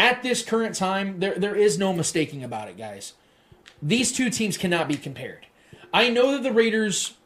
At 0.00 0.22
this 0.22 0.42
current 0.42 0.74
time, 0.74 1.20
there 1.20 1.38
there 1.38 1.54
is 1.54 1.78
no 1.78 1.92
mistaking 1.92 2.42
about 2.42 2.68
it, 2.68 2.78
guys. 2.78 3.12
These 3.82 4.12
two 4.12 4.30
teams 4.30 4.56
cannot 4.56 4.88
be 4.88 4.96
compared. 4.96 5.44
I 5.92 6.08
know 6.08 6.32
that 6.32 6.42
the 6.42 6.52
Raiders 6.52 7.18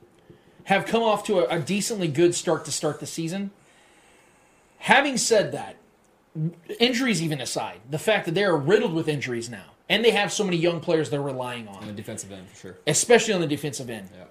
have 0.65 0.85
come 0.85 1.05
off 1.05 1.25
to 1.27 1.39
a, 1.39 1.59
a 1.59 1.61
decently 1.61 2.09
good 2.09 2.35
start 2.35 2.65
to 2.65 2.73
start 2.73 2.99
the 2.99 3.07
season. 3.07 3.53
Having 4.79 5.19
said 5.19 5.53
that, 5.53 5.77
injuries 6.81 7.23
even 7.23 7.41
aside, 7.41 7.81
the 7.89 7.99
fact 7.99 8.25
that 8.27 8.35
they 8.35 8.43
are 8.43 8.57
riddled 8.57 8.93
with 8.93 9.07
injuries 9.07 9.49
now, 9.49 9.75
and 9.89 10.05
they 10.05 10.11
have 10.11 10.33
so 10.33 10.43
many 10.43 10.57
young 10.57 10.81
players 10.81 11.11
they're 11.11 11.23
relying 11.23 11.69
on 11.69 11.77
on 11.77 11.87
the 11.87 11.93
defensive 11.93 12.33
end 12.33 12.49
for 12.49 12.57
sure. 12.57 12.79
especially 12.89 13.35
on 13.35 13.41
the 13.41 13.47
defensive 13.47 13.89
end. 13.89 14.09
Yeah. 14.13 14.25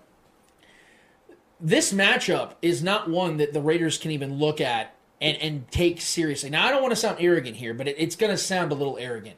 This 1.62 1.94
matchup 1.94 2.56
is 2.62 2.84
not 2.84 3.10
one 3.10 3.38
that 3.38 3.54
the 3.54 3.62
Raiders 3.62 3.98
can 3.98 4.12
even 4.12 4.38
look 4.38 4.60
at 4.60 4.93
and, 5.24 5.38
and 5.38 5.72
take 5.72 6.02
seriously. 6.02 6.50
Now, 6.50 6.68
I 6.68 6.72
don't 6.72 6.82
want 6.82 6.92
to 6.92 6.98
sound 6.98 7.18
arrogant 7.22 7.56
here, 7.56 7.74
but 7.74 7.88
it, 7.88 7.96
it's 7.98 8.18
going 8.18 8.32
to 8.32 8.38
sound 8.38 8.74
a 8.74 8.76
little 8.76 8.98
arrogant. 9.00 9.38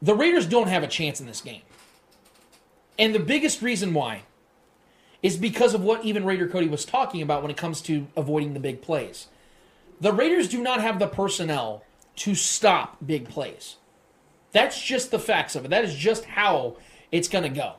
The 0.00 0.14
Raiders 0.14 0.46
don't 0.46 0.68
have 0.68 0.82
a 0.82 0.88
chance 0.88 1.20
in 1.20 1.26
this 1.26 1.42
game. 1.42 1.60
And 2.98 3.14
the 3.14 3.20
biggest 3.20 3.60
reason 3.60 3.92
why 3.92 4.22
is 5.22 5.36
because 5.36 5.74
of 5.74 5.82
what 5.82 6.04
even 6.06 6.24
Raider 6.24 6.48
Cody 6.48 6.66
was 6.66 6.86
talking 6.86 7.20
about 7.20 7.42
when 7.42 7.50
it 7.50 7.58
comes 7.58 7.82
to 7.82 8.06
avoiding 8.16 8.54
the 8.54 8.60
big 8.60 8.80
plays. 8.80 9.28
The 10.00 10.14
Raiders 10.14 10.48
do 10.48 10.62
not 10.62 10.80
have 10.80 10.98
the 10.98 11.06
personnel 11.06 11.84
to 12.16 12.34
stop 12.34 12.96
big 13.04 13.28
plays. 13.28 13.76
That's 14.52 14.80
just 14.82 15.10
the 15.10 15.18
facts 15.18 15.54
of 15.54 15.66
it. 15.66 15.68
That 15.68 15.84
is 15.84 15.94
just 15.94 16.24
how 16.24 16.78
it's 17.12 17.28
going 17.28 17.44
to 17.44 17.50
go. 17.50 17.74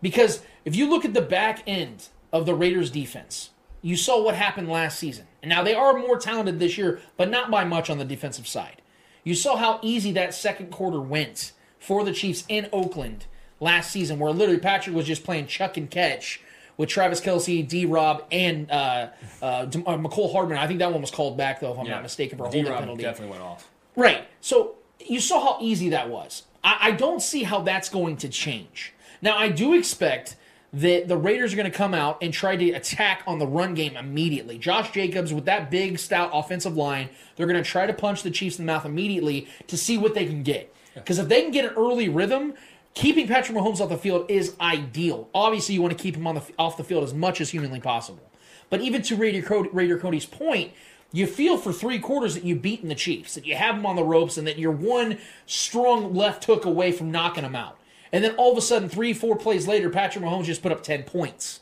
Because 0.00 0.42
if 0.64 0.76
you 0.76 0.88
look 0.88 1.04
at 1.04 1.12
the 1.12 1.20
back 1.20 1.64
end 1.66 2.08
of 2.32 2.46
the 2.46 2.54
Raiders 2.54 2.90
defense, 2.90 3.50
you 3.84 3.96
saw 3.96 4.22
what 4.24 4.34
happened 4.34 4.68
last 4.68 4.98
season. 4.98 5.26
And 5.42 5.50
now 5.50 5.62
they 5.62 5.74
are 5.74 5.92
more 5.98 6.18
talented 6.18 6.58
this 6.58 6.78
year, 6.78 7.00
but 7.18 7.28
not 7.28 7.50
by 7.50 7.64
much 7.64 7.90
on 7.90 7.98
the 7.98 8.04
defensive 8.04 8.46
side. 8.46 8.80
You 9.24 9.34
saw 9.34 9.56
how 9.56 9.78
easy 9.82 10.10
that 10.12 10.32
second 10.34 10.70
quarter 10.70 11.00
went 11.00 11.52
for 11.78 12.02
the 12.02 12.12
Chiefs 12.12 12.44
in 12.48 12.66
Oakland 12.72 13.26
last 13.60 13.92
season, 13.92 14.18
where 14.18 14.32
literally 14.32 14.58
Patrick 14.58 14.96
was 14.96 15.06
just 15.06 15.22
playing 15.22 15.46
chuck 15.48 15.76
and 15.76 15.90
catch 15.90 16.40
with 16.78 16.88
Travis 16.88 17.20
Kelce, 17.20 17.66
D 17.68 17.84
Rob, 17.84 18.24
and 18.32 18.70
uh, 18.70 19.08
uh, 19.42 19.44
uh, 19.44 19.66
Mecole 19.66 20.32
Hardman. 20.32 20.56
I 20.56 20.66
think 20.66 20.78
that 20.78 20.90
one 20.90 21.02
was 21.02 21.10
called 21.10 21.36
back, 21.36 21.60
though, 21.60 21.72
if 21.72 21.78
I'm 21.78 21.84
Yeah. 21.84 21.92
not 21.96 22.02
mistaken, 22.04 22.38
for 22.38 22.44
a 22.44 22.48
holding 22.50 22.72
penalty. 22.72 23.02
definitely 23.02 23.32
went 23.32 23.42
off. 23.42 23.68
Right. 23.96 24.26
So 24.40 24.76
you 24.98 25.20
saw 25.20 25.40
how 25.40 25.58
easy 25.60 25.90
that 25.90 26.08
was. 26.08 26.44
I, 26.64 26.78
I 26.80 26.90
don't 26.92 27.20
see 27.20 27.42
how 27.42 27.60
that's 27.60 27.90
going 27.90 28.16
to 28.18 28.28
change. 28.30 28.94
Now, 29.20 29.36
I 29.36 29.48
do 29.50 29.74
expect 29.74 30.36
that 30.74 31.06
the 31.06 31.16
Raiders 31.16 31.52
are 31.52 31.56
going 31.56 31.70
to 31.70 31.76
come 31.76 31.94
out 31.94 32.18
and 32.20 32.32
try 32.32 32.56
to 32.56 32.70
attack 32.72 33.22
on 33.28 33.38
the 33.38 33.46
run 33.46 33.74
game 33.74 33.96
immediately. 33.96 34.58
Josh 34.58 34.90
Jacobs, 34.90 35.32
with 35.32 35.44
that 35.44 35.70
big, 35.70 36.00
stout 36.00 36.30
offensive 36.32 36.76
line, 36.76 37.10
they're 37.36 37.46
going 37.46 37.62
to 37.62 37.68
try 37.68 37.86
to 37.86 37.92
punch 37.92 38.24
the 38.24 38.30
Chiefs 38.30 38.58
in 38.58 38.66
the 38.66 38.72
mouth 38.72 38.84
immediately 38.84 39.46
to 39.68 39.76
see 39.76 39.96
what 39.96 40.14
they 40.14 40.26
can 40.26 40.42
get. 40.42 40.74
Because 40.94 41.18
if 41.18 41.28
they 41.28 41.42
can 41.42 41.52
get 41.52 41.64
an 41.64 41.74
early 41.76 42.08
rhythm, 42.08 42.54
keeping 42.94 43.28
Patrick 43.28 43.56
Mahomes 43.56 43.80
off 43.80 43.88
the 43.88 43.96
field 43.96 44.28
is 44.28 44.56
ideal. 44.60 45.28
Obviously, 45.32 45.76
you 45.76 45.82
want 45.82 45.96
to 45.96 46.02
keep 46.02 46.16
him 46.16 46.26
on 46.26 46.34
the 46.34 46.42
off 46.58 46.76
the 46.76 46.84
field 46.84 47.04
as 47.04 47.14
much 47.14 47.40
as 47.40 47.50
humanly 47.50 47.80
possible. 47.80 48.28
But 48.68 48.80
even 48.80 49.02
to 49.02 49.16
Raider, 49.16 49.42
Cody, 49.42 49.68
Raider 49.72 49.98
Cody's 49.98 50.26
point, 50.26 50.72
you 51.12 51.28
feel 51.28 51.56
for 51.56 51.72
three 51.72 52.00
quarters 52.00 52.34
that 52.34 52.44
you've 52.44 52.62
beaten 52.62 52.88
the 52.88 52.96
Chiefs, 52.96 53.34
that 53.34 53.46
you 53.46 53.54
have 53.54 53.76
them 53.76 53.86
on 53.86 53.94
the 53.94 54.02
ropes, 54.02 54.36
and 54.36 54.46
that 54.48 54.58
you're 54.58 54.72
one 54.72 55.18
strong 55.46 56.14
left 56.14 56.44
hook 56.44 56.64
away 56.64 56.90
from 56.90 57.12
knocking 57.12 57.44
them 57.44 57.54
out. 57.54 57.78
And 58.14 58.22
then 58.22 58.36
all 58.36 58.52
of 58.52 58.56
a 58.56 58.60
sudden, 58.60 58.88
three, 58.88 59.12
four 59.12 59.34
plays 59.34 59.66
later, 59.66 59.90
Patrick 59.90 60.24
Mahomes 60.24 60.44
just 60.44 60.62
put 60.62 60.70
up 60.70 60.84
10 60.84 61.02
points. 61.02 61.58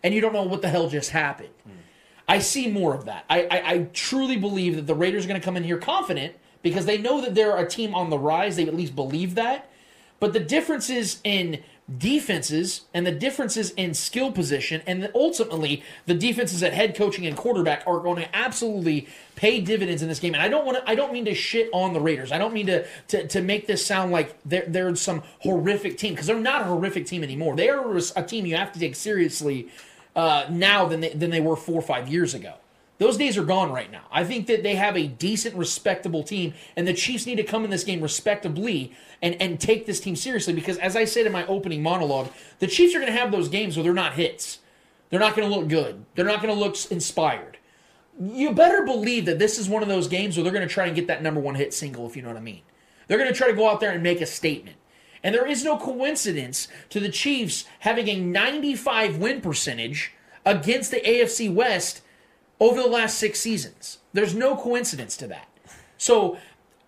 And 0.00 0.14
you 0.14 0.20
don't 0.20 0.32
know 0.32 0.44
what 0.44 0.62
the 0.62 0.68
hell 0.68 0.88
just 0.88 1.10
happened. 1.10 1.48
I 2.28 2.38
see 2.38 2.70
more 2.70 2.94
of 2.94 3.06
that. 3.06 3.24
I, 3.28 3.42
I, 3.50 3.62
I 3.72 3.78
truly 3.92 4.36
believe 4.36 4.76
that 4.76 4.86
the 4.86 4.94
Raiders 4.94 5.24
are 5.24 5.28
going 5.28 5.40
to 5.40 5.44
come 5.44 5.56
in 5.56 5.64
here 5.64 5.76
confident 5.76 6.36
because 6.62 6.86
they 6.86 6.98
know 6.98 7.20
that 7.20 7.34
they're 7.34 7.56
a 7.56 7.68
team 7.68 7.96
on 7.96 8.10
the 8.10 8.18
rise. 8.18 8.54
They 8.54 8.68
at 8.68 8.76
least 8.76 8.94
believe 8.94 9.34
that. 9.34 9.68
But 10.20 10.34
the 10.34 10.40
differences 10.40 11.18
in 11.24 11.64
defenses 11.96 12.82
and 12.92 13.06
the 13.06 13.12
differences 13.12 13.70
in 13.70 13.94
skill 13.94 14.30
position 14.30 14.82
and 14.86 15.10
ultimately 15.14 15.82
the 16.04 16.12
defenses 16.12 16.62
at 16.62 16.74
head 16.74 16.94
coaching 16.94 17.26
and 17.26 17.34
quarterback 17.34 17.82
are 17.86 18.00
going 18.00 18.16
to 18.16 18.36
absolutely 18.36 19.08
pay 19.36 19.60
dividends 19.60 20.02
in 20.02 20.08
this 20.08 20.20
game. 20.20 20.34
And 20.34 20.42
I 20.42 20.48
don't 20.48 20.66
want 20.66 20.76
to 20.78 20.88
I 20.88 20.94
don't 20.94 21.12
mean 21.12 21.24
to 21.24 21.34
shit 21.34 21.70
on 21.72 21.94
the 21.94 22.00
Raiders. 22.00 22.30
I 22.30 22.36
don't 22.36 22.52
mean 22.52 22.66
to 22.66 22.86
to, 23.08 23.26
to 23.28 23.40
make 23.40 23.66
this 23.66 23.84
sound 23.84 24.12
like 24.12 24.36
they're 24.44 24.66
they're 24.68 24.94
some 24.96 25.22
horrific 25.40 25.96
team 25.96 26.12
because 26.12 26.26
they're 26.26 26.38
not 26.38 26.60
a 26.60 26.64
horrific 26.64 27.06
team 27.06 27.22
anymore. 27.22 27.56
They 27.56 27.70
are 27.70 27.96
a 28.16 28.22
team 28.22 28.44
you 28.44 28.56
have 28.56 28.72
to 28.72 28.78
take 28.78 28.94
seriously 28.94 29.68
uh, 30.14 30.46
now 30.50 30.86
than 30.86 31.00
they, 31.00 31.10
than 31.10 31.30
they 31.30 31.40
were 31.40 31.56
four 31.56 31.76
or 31.76 31.82
five 31.82 32.08
years 32.08 32.34
ago. 32.34 32.54
Those 32.98 33.16
days 33.16 33.38
are 33.38 33.44
gone 33.44 33.70
right 33.70 33.90
now. 33.90 34.02
I 34.10 34.24
think 34.24 34.48
that 34.48 34.64
they 34.64 34.74
have 34.74 34.96
a 34.96 35.06
decent, 35.06 35.54
respectable 35.54 36.24
team, 36.24 36.54
and 36.76 36.86
the 36.86 36.92
Chiefs 36.92 37.26
need 37.26 37.36
to 37.36 37.44
come 37.44 37.64
in 37.64 37.70
this 37.70 37.84
game 37.84 38.00
respectably 38.00 38.92
and, 39.22 39.40
and 39.40 39.60
take 39.60 39.86
this 39.86 40.00
team 40.00 40.16
seriously 40.16 40.52
because, 40.52 40.78
as 40.78 40.96
I 40.96 41.04
said 41.04 41.24
in 41.24 41.32
my 41.32 41.46
opening 41.46 41.82
monologue, 41.82 42.28
the 42.58 42.66
Chiefs 42.66 42.94
are 42.96 42.98
going 42.98 43.12
to 43.12 43.18
have 43.18 43.30
those 43.30 43.48
games 43.48 43.76
where 43.76 43.84
they're 43.84 43.94
not 43.94 44.14
hits. 44.14 44.58
They're 45.10 45.20
not 45.20 45.36
going 45.36 45.48
to 45.48 45.54
look 45.54 45.68
good. 45.68 46.04
They're 46.14 46.24
not 46.24 46.42
going 46.42 46.52
to 46.52 46.60
look 46.60 46.76
inspired. 46.90 47.58
You 48.20 48.52
better 48.52 48.84
believe 48.84 49.26
that 49.26 49.38
this 49.38 49.58
is 49.58 49.68
one 49.68 49.82
of 49.82 49.88
those 49.88 50.08
games 50.08 50.36
where 50.36 50.42
they're 50.42 50.52
going 50.52 50.66
to 50.66 50.72
try 50.72 50.86
and 50.86 50.96
get 50.96 51.06
that 51.06 51.22
number 51.22 51.40
one 51.40 51.54
hit 51.54 51.72
single, 51.72 52.06
if 52.06 52.16
you 52.16 52.22
know 52.22 52.28
what 52.28 52.36
I 52.36 52.40
mean. 52.40 52.62
They're 53.06 53.18
going 53.18 53.32
to 53.32 53.36
try 53.36 53.48
to 53.48 53.56
go 53.56 53.70
out 53.70 53.78
there 53.78 53.92
and 53.92 54.02
make 54.02 54.20
a 54.20 54.26
statement. 54.26 54.76
And 55.22 55.34
there 55.34 55.46
is 55.46 55.64
no 55.64 55.78
coincidence 55.78 56.68
to 56.90 56.98
the 56.98 57.08
Chiefs 57.08 57.64
having 57.80 58.08
a 58.08 58.18
95 58.18 59.18
win 59.18 59.40
percentage 59.40 60.12
against 60.44 60.90
the 60.90 61.00
AFC 61.00 61.52
West 61.52 62.02
over 62.60 62.82
the 62.82 62.88
last 62.88 63.18
six 63.18 63.40
seasons. 63.40 63.98
There's 64.12 64.34
no 64.34 64.56
coincidence 64.56 65.16
to 65.18 65.26
that. 65.28 65.48
So 65.96 66.38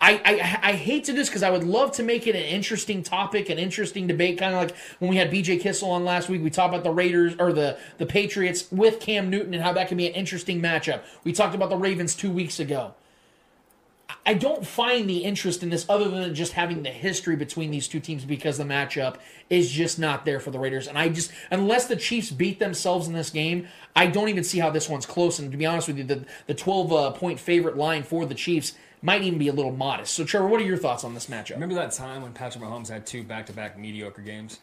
I, 0.01 0.15
I, 0.25 0.71
I 0.71 0.73
hate 0.73 1.05
to 1.05 1.13
do 1.13 1.19
this 1.19 1.29
because 1.29 1.43
I 1.43 1.51
would 1.51 1.65
love 1.65 1.93
to 1.93 2.03
make 2.03 2.27
it 2.27 2.35
an 2.35 2.43
interesting 2.43 3.03
topic, 3.03 3.51
an 3.51 3.59
interesting 3.59 4.07
debate, 4.07 4.39
kind 4.39 4.55
of 4.55 4.63
like 4.63 4.77
when 4.99 5.11
we 5.11 5.17
had 5.17 5.31
BJ 5.31 5.61
Kissel 5.61 5.91
on 5.91 6.05
last 6.05 6.29
week. 6.31 6.43
We 6.43 6.49
talked 6.49 6.73
about 6.73 6.85
the 6.85 6.91
Raiders 6.91 7.35
or 7.39 7.53
the, 7.53 7.79
the 7.99 8.07
Patriots 8.07 8.71
with 8.73 8.99
Cam 9.01 9.29
Newton 9.29 9.53
and 9.53 9.63
how 9.63 9.75
that 9.75 9.89
can 9.89 9.99
be 9.99 10.07
an 10.07 10.15
interesting 10.15 10.63
matchup. 10.63 11.03
We 11.23 11.33
talked 11.33 11.55
about 11.55 11.69
the 11.69 11.77
Ravens 11.77 12.15
two 12.15 12.31
weeks 12.31 12.61
ago. 12.61 12.95
I 14.25 14.35
don't 14.35 14.67
find 14.67 15.09
the 15.09 15.19
interest 15.19 15.63
in 15.63 15.71
this 15.71 15.87
other 15.89 16.09
than 16.09 16.35
just 16.35 16.53
having 16.53 16.83
the 16.83 16.91
history 16.91 17.37
between 17.37 17.71
these 17.71 17.89
two 17.89 18.01
teams 18.01 18.25
because 18.25 18.59
the 18.59 18.65
matchup 18.65 19.17
is 19.49 19.71
just 19.71 19.99
not 19.99 20.25
there 20.25 20.41
for 20.41 20.51
the 20.51 20.59
Raiders. 20.59 20.87
And 20.87 20.99
I 20.99 21.09
just, 21.09 21.33
unless 21.51 21.87
the 21.87 21.97
Chiefs 21.97 22.31
beat 22.31 22.59
themselves 22.59 23.07
in 23.07 23.13
this 23.13 23.31
game, 23.31 23.69
I 23.95 24.07
don't 24.07 24.29
even 24.29 24.45
see 24.45 24.59
how 24.59 24.71
this 24.71 24.89
one's 24.89 25.07
close. 25.07 25.39
And 25.39 25.51
to 25.51 25.57
be 25.57 25.67
honest 25.67 25.89
with 25.89 25.99
you, 25.99 26.05
the, 26.05 26.25
the 26.47 26.55
12 26.55 26.93
uh, 26.93 27.11
point 27.13 27.41
favorite 27.41 27.77
line 27.77 28.03
for 28.03 28.27
the 28.27 28.35
Chiefs 28.35 28.75
might 29.03 29.23
even 29.23 29.39
be 29.39 29.49
a 29.49 29.53
little 29.53 29.73
modest. 29.73 30.15
So, 30.15 30.25
Trevor, 30.25 30.47
what 30.47 30.61
are 30.61 30.65
your 30.65 30.77
thoughts 30.77 31.05
on 31.05 31.15
this 31.15 31.27
matchup? 31.27 31.55
Remember 31.55 31.75
that 31.77 31.93
time 31.93 32.23
when 32.23 32.33
Patrick 32.33 32.63
Mahomes 32.63 32.89
had 32.89 33.07
two 33.07 33.23
back-to-back 33.23 33.79
mediocre 33.79 34.23
games? 34.23 34.61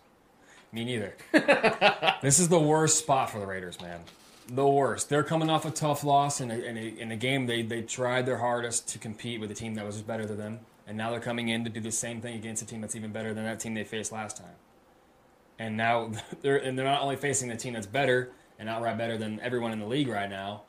Me 0.72 0.84
neither. 0.84 1.16
this 2.22 2.40
is 2.40 2.50
the 2.50 2.60
worst 2.60 3.00
spot 3.00 3.30
for 3.30 3.40
the 3.40 3.48
Raiders, 3.48 3.80
man. 3.82 4.02
The 4.48 4.68
worst. 4.68 5.10
They're 5.10 5.24
coming 5.24 5.50
off 5.50 5.66
a 5.66 5.72
tough 5.72 6.04
loss 6.04 6.40
in 6.40 6.52
a, 6.52 6.56
in 6.56 6.78
a, 6.78 6.82
in 6.82 7.12
a 7.12 7.18
game 7.18 7.48
they, 7.48 7.62
they 7.64 7.82
tried 7.82 8.26
their 8.26 8.38
hardest 8.38 8.88
to 8.90 9.00
compete 9.00 9.42
with 9.42 9.52
a 9.52 9.54
team 9.54 9.76
that 9.76 9.86
was 9.86 10.02
better 10.02 10.26
than 10.26 10.38
them. 10.38 10.60
And 10.88 10.98
now 10.98 11.12
they're 11.12 11.20
coming 11.20 11.50
in 11.50 11.66
to 11.66 11.70
do 11.70 11.82
the 11.82 11.92
same 11.92 12.22
thing 12.22 12.36
against 12.36 12.64
a 12.64 12.66
team 12.66 12.80
that's 12.80 12.96
even 12.96 13.12
better 13.12 13.34
than 13.34 13.44
that 13.44 13.60
team 13.60 13.74
they 13.74 13.84
faced 13.84 14.14
last 14.14 14.38
time. 14.38 14.56
And 15.60 15.76
now 15.76 16.12
they're 16.42 16.58
and 16.58 16.78
they're 16.78 16.86
not 16.86 17.02
only 17.02 17.18
facing 17.18 17.50
the 17.50 17.58
team 17.58 17.74
that's 17.74 17.88
better 17.88 18.32
and 18.58 18.70
outright 18.70 18.98
better 18.98 19.18
than 19.18 19.40
everyone 19.42 19.74
in 19.74 19.80
the 19.80 19.86
league 19.86 20.08
right 20.08 20.30
now. 20.30 20.64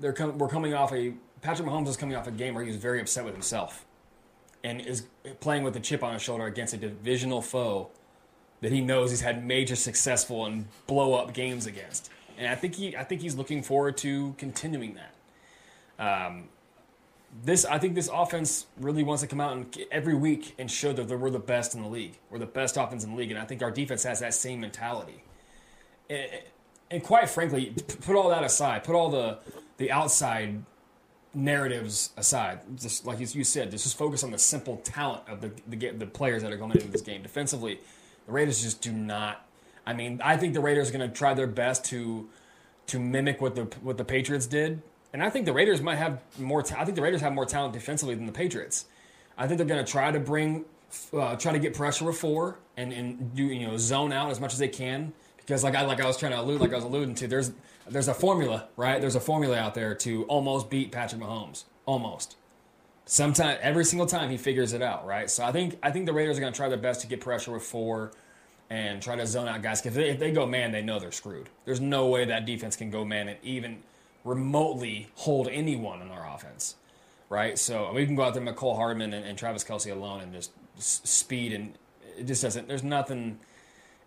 They're 0.00 0.12
com- 0.12 0.38
we're 0.38 0.48
coming 0.48 0.74
off 0.74 0.92
a 0.92 1.14
Patrick 1.40 1.68
Mahomes 1.68 1.88
is 1.88 1.96
coming 1.96 2.16
off 2.16 2.26
a 2.26 2.30
game 2.30 2.54
where 2.54 2.64
he 2.64 2.70
was 2.70 2.80
very 2.80 3.00
upset 3.00 3.24
with 3.24 3.34
himself 3.34 3.84
and 4.62 4.80
is 4.80 5.06
playing 5.40 5.62
with 5.62 5.76
a 5.76 5.80
chip 5.80 6.02
on 6.02 6.14
his 6.14 6.22
shoulder 6.22 6.46
against 6.46 6.72
a 6.72 6.76
divisional 6.76 7.42
foe 7.42 7.90
that 8.62 8.72
he 8.72 8.80
knows 8.80 9.10
he's 9.10 9.20
had 9.20 9.44
major 9.44 9.76
successful 9.76 10.46
and 10.46 10.66
blow 10.86 11.14
up 11.14 11.34
games 11.34 11.66
against. 11.66 12.10
And 12.38 12.48
I 12.48 12.54
think 12.54 12.74
he 12.74 12.96
I 12.96 13.04
think 13.04 13.20
he's 13.20 13.34
looking 13.34 13.62
forward 13.62 13.96
to 13.98 14.34
continuing 14.38 14.96
that. 14.96 15.14
Um, 15.98 16.48
this 17.42 17.64
I 17.64 17.78
think 17.78 17.94
this 17.94 18.08
offense 18.12 18.66
really 18.78 19.02
wants 19.02 19.22
to 19.22 19.28
come 19.28 19.40
out 19.40 19.56
and 19.56 19.76
every 19.90 20.14
week 20.14 20.54
and 20.58 20.70
show 20.70 20.92
that 20.92 21.08
we're 21.08 21.30
the 21.30 21.38
best 21.38 21.74
in 21.74 21.82
the 21.82 21.88
league. 21.88 22.18
We're 22.30 22.38
the 22.38 22.46
best 22.46 22.76
offense 22.76 23.04
in 23.04 23.10
the 23.10 23.16
league, 23.16 23.30
and 23.30 23.40
I 23.40 23.44
think 23.44 23.62
our 23.62 23.70
defense 23.70 24.04
has 24.04 24.20
that 24.20 24.34
same 24.34 24.60
mentality. 24.60 25.22
And, 26.08 26.30
and 26.90 27.02
quite 27.02 27.28
frankly, 27.28 27.74
put 28.02 28.14
all 28.14 28.28
that 28.28 28.44
aside, 28.44 28.84
put 28.84 28.94
all 28.94 29.10
the 29.10 29.38
the 29.78 29.90
outside 29.90 30.62
narratives 31.34 32.10
aside, 32.16 32.60
just 32.76 33.04
like 33.04 33.18
you 33.18 33.44
said, 33.44 33.70
just 33.72 33.98
focus 33.98 34.22
on 34.22 34.30
the 34.30 34.38
simple 34.38 34.76
talent 34.78 35.22
of 35.28 35.40
the 35.40 35.50
the, 35.66 35.90
the 35.90 36.06
players 36.06 36.42
that 36.42 36.52
are 36.52 36.56
going 36.56 36.72
into 36.72 36.88
this 36.88 37.02
game. 37.02 37.22
Defensively, 37.22 37.80
the 38.26 38.32
Raiders 38.32 38.62
just 38.62 38.80
do 38.80 38.92
not. 38.92 39.46
I 39.86 39.92
mean, 39.92 40.20
I 40.24 40.36
think 40.36 40.54
the 40.54 40.60
Raiders 40.60 40.90
are 40.90 40.92
going 40.92 41.08
to 41.08 41.14
try 41.14 41.34
their 41.34 41.46
best 41.46 41.84
to 41.86 42.28
to 42.86 42.98
mimic 42.98 43.40
what 43.40 43.54
the 43.54 43.64
what 43.82 43.96
the 43.96 44.04
Patriots 44.04 44.46
did, 44.46 44.82
and 45.12 45.22
I 45.22 45.30
think 45.30 45.46
the 45.46 45.52
Raiders 45.52 45.80
might 45.80 45.96
have 45.96 46.20
more. 46.38 46.62
Ta- 46.62 46.80
I 46.80 46.84
think 46.84 46.96
the 46.96 47.02
Raiders 47.02 47.20
have 47.20 47.32
more 47.32 47.46
talent 47.46 47.72
defensively 47.72 48.14
than 48.14 48.26
the 48.26 48.32
Patriots. 48.32 48.86
I 49.36 49.46
think 49.46 49.58
they're 49.58 49.66
going 49.66 49.84
to 49.84 49.90
try 49.90 50.12
to 50.12 50.20
bring, 50.20 50.64
uh, 51.12 51.36
try 51.36 51.52
to 51.52 51.58
get 51.58 51.74
pressure 51.74 52.04
with 52.04 52.16
four 52.16 52.58
and, 52.76 52.92
and 52.92 53.34
do 53.34 53.44
you 53.44 53.66
know 53.66 53.76
zone 53.76 54.12
out 54.12 54.30
as 54.30 54.40
much 54.40 54.52
as 54.52 54.58
they 54.58 54.68
can 54.68 55.12
because 55.36 55.64
like 55.64 55.74
I 55.74 55.82
like 55.82 56.00
I 56.00 56.06
was 56.06 56.16
trying 56.16 56.32
to 56.32 56.40
allude 56.40 56.60
like 56.60 56.72
I 56.72 56.76
was 56.76 56.84
alluding 56.84 57.14
to 57.16 57.26
there's 57.26 57.52
there's 57.88 58.08
a 58.08 58.14
formula 58.14 58.68
right 58.76 59.00
there's 59.00 59.16
a 59.16 59.20
formula 59.20 59.58
out 59.58 59.74
there 59.74 59.94
to 59.96 60.24
almost 60.24 60.70
beat 60.70 60.92
Patrick 60.92 61.20
Mahomes 61.20 61.64
almost. 61.86 62.36
Sometime 63.06 63.58
every 63.60 63.84
single 63.84 64.06
time 64.06 64.30
he 64.30 64.38
figures 64.38 64.72
it 64.72 64.80
out 64.80 65.06
right. 65.06 65.30
So 65.30 65.44
I 65.44 65.52
think 65.52 65.78
I 65.82 65.90
think 65.90 66.06
the 66.06 66.12
Raiders 66.12 66.38
are 66.38 66.40
going 66.40 66.52
to 66.52 66.56
try 66.56 66.68
their 66.68 66.78
best 66.78 67.02
to 67.02 67.06
get 67.06 67.20
pressure 67.20 67.52
with 67.52 67.62
four 67.62 68.12
and 68.70 69.02
try 69.02 69.16
to 69.16 69.26
zone 69.26 69.48
out 69.48 69.62
guys. 69.62 69.84
If, 69.84 69.96
if 69.96 70.18
they 70.18 70.32
go 70.32 70.46
man, 70.46 70.72
they 70.72 70.82
know 70.82 70.98
they're 70.98 71.12
screwed. 71.12 71.48
There's 71.64 71.80
no 71.80 72.08
way 72.08 72.24
that 72.24 72.46
defense 72.46 72.76
can 72.76 72.90
go 72.90 73.04
man 73.04 73.28
and 73.28 73.38
even 73.42 73.82
remotely 74.24 75.08
hold 75.16 75.48
anyone 75.48 76.00
on 76.00 76.10
our 76.10 76.34
offense, 76.34 76.76
right? 77.28 77.58
So 77.58 77.92
we 77.92 78.06
can 78.06 78.14
go 78.14 78.22
out 78.22 78.34
there, 78.34 78.42
Mecole 78.42 78.76
Hardman 78.76 79.12
and, 79.12 79.24
and 79.24 79.38
Travis 79.38 79.64
Kelce 79.64 79.92
alone, 79.92 80.22
and 80.22 80.32
just 80.32 80.52
speed, 80.78 81.52
and 81.52 81.74
it 82.18 82.24
just 82.24 82.42
doesn't. 82.42 82.68
There's 82.68 82.82
nothing. 82.82 83.38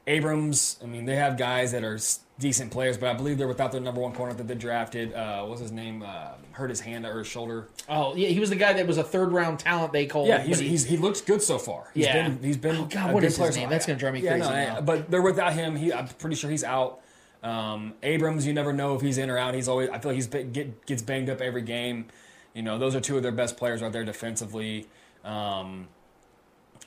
Abrams, 0.07 0.77
I 0.81 0.85
mean, 0.87 1.05
they 1.05 1.15
have 1.15 1.37
guys 1.37 1.73
that 1.73 1.83
are 1.83 1.99
decent 2.39 2.71
players, 2.71 2.97
but 2.97 3.09
I 3.09 3.13
believe 3.13 3.37
they're 3.37 3.47
without 3.47 3.71
their 3.71 3.81
number 3.81 3.99
one 4.01 4.13
corner 4.13 4.33
that 4.33 4.47
they 4.47 4.55
drafted. 4.55 5.13
Uh, 5.13 5.43
what's 5.45 5.61
his 5.61 5.71
name? 5.71 6.03
Uh, 6.03 6.33
hurt 6.51 6.69
his 6.69 6.79
hand 6.79 7.05
or 7.05 7.19
his 7.19 7.27
shoulder. 7.27 7.67
Oh 7.89 8.15
yeah, 8.15 8.29
he 8.29 8.39
was 8.39 8.49
the 8.49 8.55
guy 8.55 8.73
that 8.73 8.85
was 8.85 8.97
a 8.97 9.03
third 9.03 9.31
round 9.31 9.59
talent. 9.59 9.91
They 9.93 10.05
called. 10.05 10.27
Yeah, 10.27 10.41
he's, 10.41 10.59
he- 10.59 10.67
he's, 10.69 10.85
he 10.85 10.97
looks 10.97 11.21
good 11.21 11.41
so 11.41 11.57
far. 11.57 11.89
He's 11.93 12.05
Yeah. 12.05 12.27
been, 12.29 12.43
he's 12.43 12.57
been. 12.57 12.75
Oh, 12.75 12.85
God, 12.85 13.09
a 13.09 13.13
what 13.13 13.23
is 13.23 13.37
his 13.37 13.55
name? 13.55 13.69
That's 13.69 13.85
gonna 13.85 13.97
drive 13.99 14.13
me 14.13 14.21
yeah, 14.21 14.37
crazy 14.37 14.49
no, 14.49 14.81
but 14.83 15.09
they're 15.09 15.21
without 15.21 15.53
him. 15.53 15.75
He, 15.75 15.91
I'm 15.93 16.07
pretty 16.07 16.35
sure 16.35 16.49
he's 16.49 16.63
out. 16.63 16.99
Um, 17.43 17.93
Abrams, 18.03 18.45
you 18.47 18.53
never 18.53 18.73
know 18.73 18.95
if 18.95 19.01
he's 19.01 19.17
in 19.17 19.29
or 19.29 19.37
out. 19.37 19.53
He's 19.53 19.67
always. 19.67 19.89
I 19.89 19.99
feel 19.99 20.11
like 20.11 20.15
he's 20.15 20.27
get, 20.27 20.85
gets 20.85 21.01
banged 21.01 21.29
up 21.29 21.41
every 21.41 21.61
game. 21.61 22.05
You 22.53 22.63
know, 22.63 22.77
those 22.79 22.95
are 22.95 22.99
two 22.99 23.17
of 23.17 23.23
their 23.23 23.31
best 23.31 23.57
players 23.57 23.81
right 23.81 23.91
there 23.91 24.03
defensively. 24.03 24.87
Um, 25.23 25.87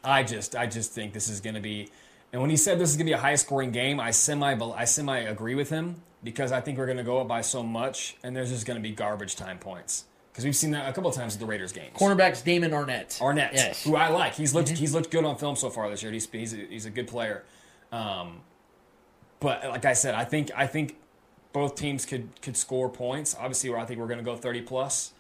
I 0.03 0.23
just, 0.25 0.57
I 0.57 0.67
just 0.67 0.93
think 0.93 1.13
this 1.13 1.29
is 1.29 1.41
going 1.41 1.55
to 1.55 1.61
be. 1.61 1.89
And 2.33 2.41
when 2.41 2.51
he 2.51 2.57
said 2.57 2.79
this 2.79 2.91
is 2.91 2.97
going 2.97 3.07
to 3.07 3.11
be 3.11 3.15
a 3.15 3.19
high 3.19 3.35
scoring 3.35 3.73
game, 3.73 3.99
I 3.99 4.13
semi, 4.13 4.55
I 4.55 4.85
semi 4.85 5.19
agree 5.19 5.55
with 5.55 5.71
him 5.71 5.97
because 6.23 6.53
I 6.53 6.61
think 6.61 6.79
we're 6.79 6.87
going 6.87 6.99
to 6.99 7.05
go 7.05 7.19
up 7.21 7.29
by 7.29 7.41
so 7.41 7.63
much, 7.63 8.17
and 8.23 8.37
there's 8.37 8.51
just 8.51 8.67
going 8.67 8.77
to 8.77 8.83
be 8.83 8.95
garbage 8.95 9.35
time 9.37 9.59
points 9.59 10.05
because 10.33 10.45
we've 10.45 10.55
seen 10.55 10.71
that 10.71 10.89
a 10.89 10.93
couple 10.93 11.11
of 11.11 11.17
times 11.17 11.35
at 11.35 11.41
the 11.41 11.47
Raiders 11.47 11.73
games. 11.73 11.97
cornerbacks 11.97 12.45
Damon 12.45 12.71
Arnette. 12.71 13.19
Arnette, 13.19 13.53
Yes. 13.53 13.83
who 13.83 13.97
I 13.97 14.09
like. 14.09 14.35
He's 14.35 14.55
looked 14.55 14.69
he's 14.69 14.95
looked 14.95 15.11
good 15.11 15.25
on 15.25 15.37
film 15.37 15.57
so 15.57 15.71
far 15.71 15.91
this 15.91 16.03
year. 16.03 16.13
He's 16.13 16.31
he's 16.31 16.53
a, 16.55 16.57
he's 16.57 16.87
a 16.87 16.91
good 16.91 17.09
player. 17.09 17.45
Um, 17.91 18.43
but 19.41 19.65
like 19.65 19.85
I 19.85 19.95
said, 19.95 20.15
I 20.15 20.25
think 20.25 20.51
I 20.57 20.67
think 20.67 20.97
both 21.53 21.75
teams 21.75 22.07
could 22.07 22.29
could 22.43 22.57
score 22.57 22.89
points. 22.89 23.35
Obviously, 23.39 23.71
where 23.71 23.79
I 23.81 23.85
think 23.87 23.99
we're 23.99 24.07
going 24.07 24.19
to 24.19 24.25
go 24.25 24.37
30 24.37 24.63
plus. 24.63 25.13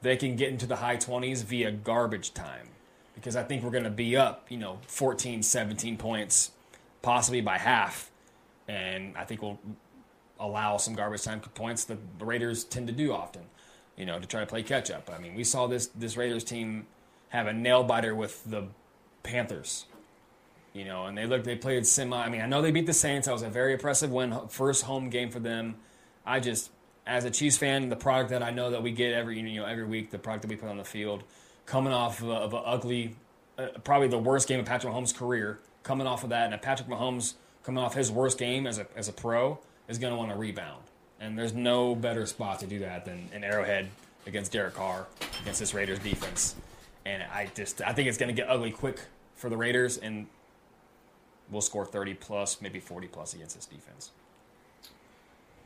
They 0.00 0.16
can 0.16 0.36
get 0.36 0.50
into 0.50 0.66
the 0.66 0.76
high 0.76 0.96
20s 0.96 1.44
via 1.44 1.72
garbage 1.72 2.34
time 2.34 2.68
because 3.14 3.36
I 3.36 3.42
think 3.42 3.62
we're 3.62 3.70
going 3.70 3.84
to 3.84 3.90
be 3.90 4.16
up, 4.16 4.46
you 4.50 4.58
know, 4.58 4.78
14, 4.86 5.42
17 5.42 5.96
points, 5.96 6.50
possibly 7.04 7.42
by 7.42 7.58
half, 7.58 8.10
and 8.66 9.16
I 9.16 9.24
think 9.24 9.42
we'll 9.42 9.58
allow 10.40 10.78
some 10.78 10.94
garbage 10.94 11.22
time 11.22 11.40
points 11.40 11.84
that 11.84 11.98
the 12.18 12.24
Raiders 12.24 12.64
tend 12.64 12.86
to 12.88 12.92
do 12.92 13.12
often, 13.12 13.42
you 13.96 14.06
know, 14.06 14.18
to 14.18 14.26
try 14.26 14.40
to 14.40 14.46
play 14.46 14.62
catch 14.62 14.90
up. 14.90 15.10
I 15.14 15.18
mean, 15.18 15.34
we 15.34 15.44
saw 15.44 15.66
this 15.66 15.86
this 15.88 16.16
Raiders 16.16 16.42
team 16.42 16.86
have 17.28 17.46
a 17.46 17.52
nail 17.52 17.84
biter 17.84 18.14
with 18.14 18.42
the 18.50 18.64
Panthers, 19.22 19.86
you 20.72 20.84
know, 20.84 21.06
and 21.06 21.16
they 21.16 21.26
looked 21.26 21.44
they 21.44 21.56
played 21.56 21.86
semi. 21.86 22.16
I 22.16 22.28
mean, 22.28 22.40
I 22.40 22.46
know 22.46 22.62
they 22.62 22.72
beat 22.72 22.86
the 22.86 22.92
Saints. 22.94 23.26
That 23.26 23.32
was 23.32 23.42
a 23.42 23.50
very 23.50 23.74
impressive 23.74 24.10
win, 24.10 24.48
first 24.48 24.84
home 24.84 25.10
game 25.10 25.30
for 25.30 25.40
them. 25.40 25.76
I 26.26 26.40
just, 26.40 26.70
as 27.06 27.26
a 27.26 27.30
Chiefs 27.30 27.58
fan, 27.58 27.90
the 27.90 27.96
product 27.96 28.30
that 28.30 28.42
I 28.42 28.50
know 28.50 28.70
that 28.70 28.82
we 28.82 28.92
get 28.92 29.12
every 29.12 29.38
you 29.38 29.60
know 29.60 29.66
every 29.66 29.84
week, 29.84 30.10
the 30.10 30.18
product 30.18 30.42
that 30.42 30.48
we 30.48 30.56
put 30.56 30.70
on 30.70 30.78
the 30.78 30.84
field, 30.84 31.22
coming 31.66 31.92
off 31.92 32.22
of, 32.22 32.28
a, 32.28 32.32
of 32.32 32.54
an 32.54 32.62
ugly, 32.64 33.16
uh, 33.58 33.66
probably 33.84 34.08
the 34.08 34.18
worst 34.18 34.48
game 34.48 34.58
of 34.58 34.66
Patrick 34.66 34.92
Mahomes' 34.92 35.14
career, 35.14 35.60
coming 35.84 36.06
off 36.08 36.24
of 36.24 36.30
that, 36.30 36.52
and 36.52 36.60
Patrick 36.60 36.88
Mahomes 36.88 37.34
coming 37.62 37.82
off 37.82 37.94
his 37.94 38.10
worst 38.10 38.36
game 38.38 38.66
as 38.66 38.78
a 38.78 38.86
as 38.96 39.08
a 39.08 39.12
pro 39.12 39.58
is 39.88 39.98
going 39.98 40.12
to 40.12 40.16
want 40.18 40.30
to 40.32 40.36
rebound, 40.36 40.82
and 41.20 41.38
there's 41.38 41.52
no 41.54 41.94
better 41.94 42.26
spot 42.26 42.58
to 42.60 42.66
do 42.66 42.80
that 42.80 43.04
than 43.04 43.28
an 43.32 43.44
Arrowhead 43.44 43.88
against 44.26 44.50
Derek 44.52 44.74
Carr 44.74 45.06
against 45.42 45.60
this 45.60 45.72
Raiders 45.74 45.98
defense, 46.00 46.56
and 47.06 47.22
I 47.22 47.50
just 47.54 47.80
I 47.82 47.92
think 47.92 48.08
it's 48.08 48.18
going 48.18 48.34
to 48.34 48.40
get 48.40 48.50
ugly 48.50 48.72
quick 48.72 49.00
for 49.36 49.48
the 49.48 49.56
Raiders, 49.56 49.98
and 49.98 50.26
we'll 51.50 51.60
score 51.60 51.84
30 51.84 52.14
plus, 52.14 52.60
maybe 52.62 52.80
40 52.80 53.06
plus 53.08 53.34
against 53.34 53.54
this 53.56 53.66
defense. 53.66 54.10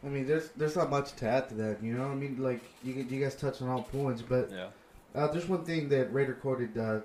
I 0.04 0.08
mean, 0.08 0.26
there's 0.26 0.48
there's 0.56 0.76
not 0.76 0.90
much 0.90 1.14
to 1.16 1.28
add 1.28 1.48
to 1.48 1.54
that. 1.56 1.82
You 1.82 1.94
know, 1.94 2.04
I 2.10 2.14
mean, 2.14 2.40
like 2.42 2.60
you 2.84 2.94
you 2.94 3.20
guys 3.22 3.34
touched 3.34 3.62
on 3.62 3.68
all 3.68 3.82
points, 3.82 4.22
but 4.22 4.50
Yeah. 4.50 4.68
uh, 5.14 5.26
there's 5.28 5.48
one 5.48 5.64
thing 5.64 5.88
that 5.88 6.12
Raider 6.12 6.34
Cody 6.40 6.68
uh, 6.80 7.00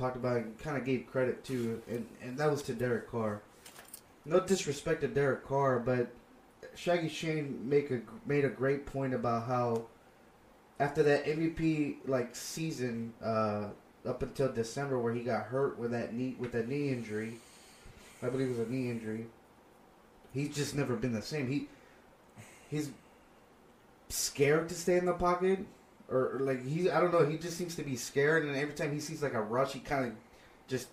talked 0.00 0.16
about 0.16 0.38
and 0.38 0.58
kind 0.58 0.76
of 0.76 0.84
gave 0.84 1.06
credit 1.06 1.44
to, 1.44 1.80
and, 1.88 2.06
and 2.22 2.38
that 2.38 2.50
was 2.50 2.62
to 2.62 2.72
Derek 2.72 3.10
Carr. 3.10 3.42
No 4.24 4.40
disrespect 4.40 5.02
to 5.02 5.08
Derek 5.08 5.46
Carr, 5.46 5.78
but 5.78 6.10
Shaggy 6.74 7.08
Shane 7.08 7.60
make 7.68 7.90
a 7.90 8.00
made 8.26 8.44
a 8.44 8.48
great 8.48 8.86
point 8.86 9.14
about 9.14 9.46
how 9.46 9.84
after 10.78 11.02
that 11.02 11.26
MVP 11.26 11.96
like 12.06 12.34
season 12.34 13.12
uh, 13.22 13.68
up 14.06 14.22
until 14.22 14.52
December 14.52 14.98
where 14.98 15.12
he 15.12 15.20
got 15.20 15.46
hurt 15.46 15.78
with 15.78 15.90
that 15.90 16.14
knee 16.14 16.36
with 16.38 16.52
that 16.52 16.68
knee 16.68 16.88
injury, 16.88 17.38
I 18.22 18.28
believe 18.28 18.48
it 18.48 18.58
was 18.58 18.68
a 18.68 18.70
knee 18.70 18.90
injury. 18.90 19.26
He's 20.32 20.54
just 20.54 20.74
never 20.74 20.96
been 20.96 21.12
the 21.12 21.22
same. 21.22 21.48
He 21.48 21.68
he's 22.70 22.90
scared 24.08 24.68
to 24.68 24.74
stay 24.74 24.96
in 24.96 25.06
the 25.06 25.12
pocket, 25.12 25.60
or, 26.10 26.36
or 26.36 26.38
like 26.40 26.64
he 26.66 26.90
I 26.90 27.00
don't 27.00 27.12
know. 27.12 27.24
He 27.24 27.38
just 27.38 27.56
seems 27.56 27.74
to 27.76 27.82
be 27.82 27.96
scared, 27.96 28.44
and 28.44 28.56
every 28.56 28.74
time 28.74 28.92
he 28.92 29.00
sees 29.00 29.22
like 29.22 29.34
a 29.34 29.40
rush, 29.42 29.72
he 29.72 29.80
kind 29.80 30.06
of 30.06 30.12
just 30.68 30.88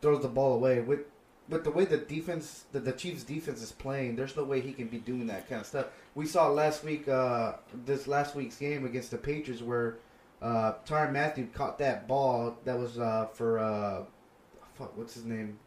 throws 0.00 0.22
the 0.22 0.28
ball 0.28 0.54
away. 0.54 0.80
With 0.80 1.00
with 1.48 1.64
the 1.64 1.70
way 1.70 1.84
the 1.84 1.98
defense, 1.98 2.64
the, 2.72 2.80
the 2.80 2.92
Chiefs' 2.92 3.22
defense 3.22 3.62
is 3.62 3.72
playing, 3.72 4.16
there's 4.16 4.36
no 4.36 4.44
way 4.44 4.60
he 4.60 4.72
can 4.72 4.88
be 4.88 4.98
doing 4.98 5.26
that 5.26 5.48
kind 5.48 5.60
of 5.60 5.66
stuff. 5.66 5.86
We 6.14 6.26
saw 6.26 6.48
last 6.48 6.84
week, 6.84 7.06
uh, 7.06 7.54
this 7.84 8.06
last 8.06 8.34
week's 8.34 8.56
game 8.56 8.86
against 8.86 9.10
the 9.10 9.18
Patriots, 9.18 9.62
where 9.62 9.98
uh, 10.40 10.74
Tyrann 10.86 11.12
Mathieu 11.12 11.46
caught 11.52 11.78
that 11.78 12.08
ball 12.08 12.56
that 12.64 12.78
was 12.78 12.98
uh, 12.98 13.26
for 13.34 13.58
uh, 13.58 14.04
fuck, 14.74 14.96
what's 14.96 15.14
his 15.14 15.24
name? 15.24 15.58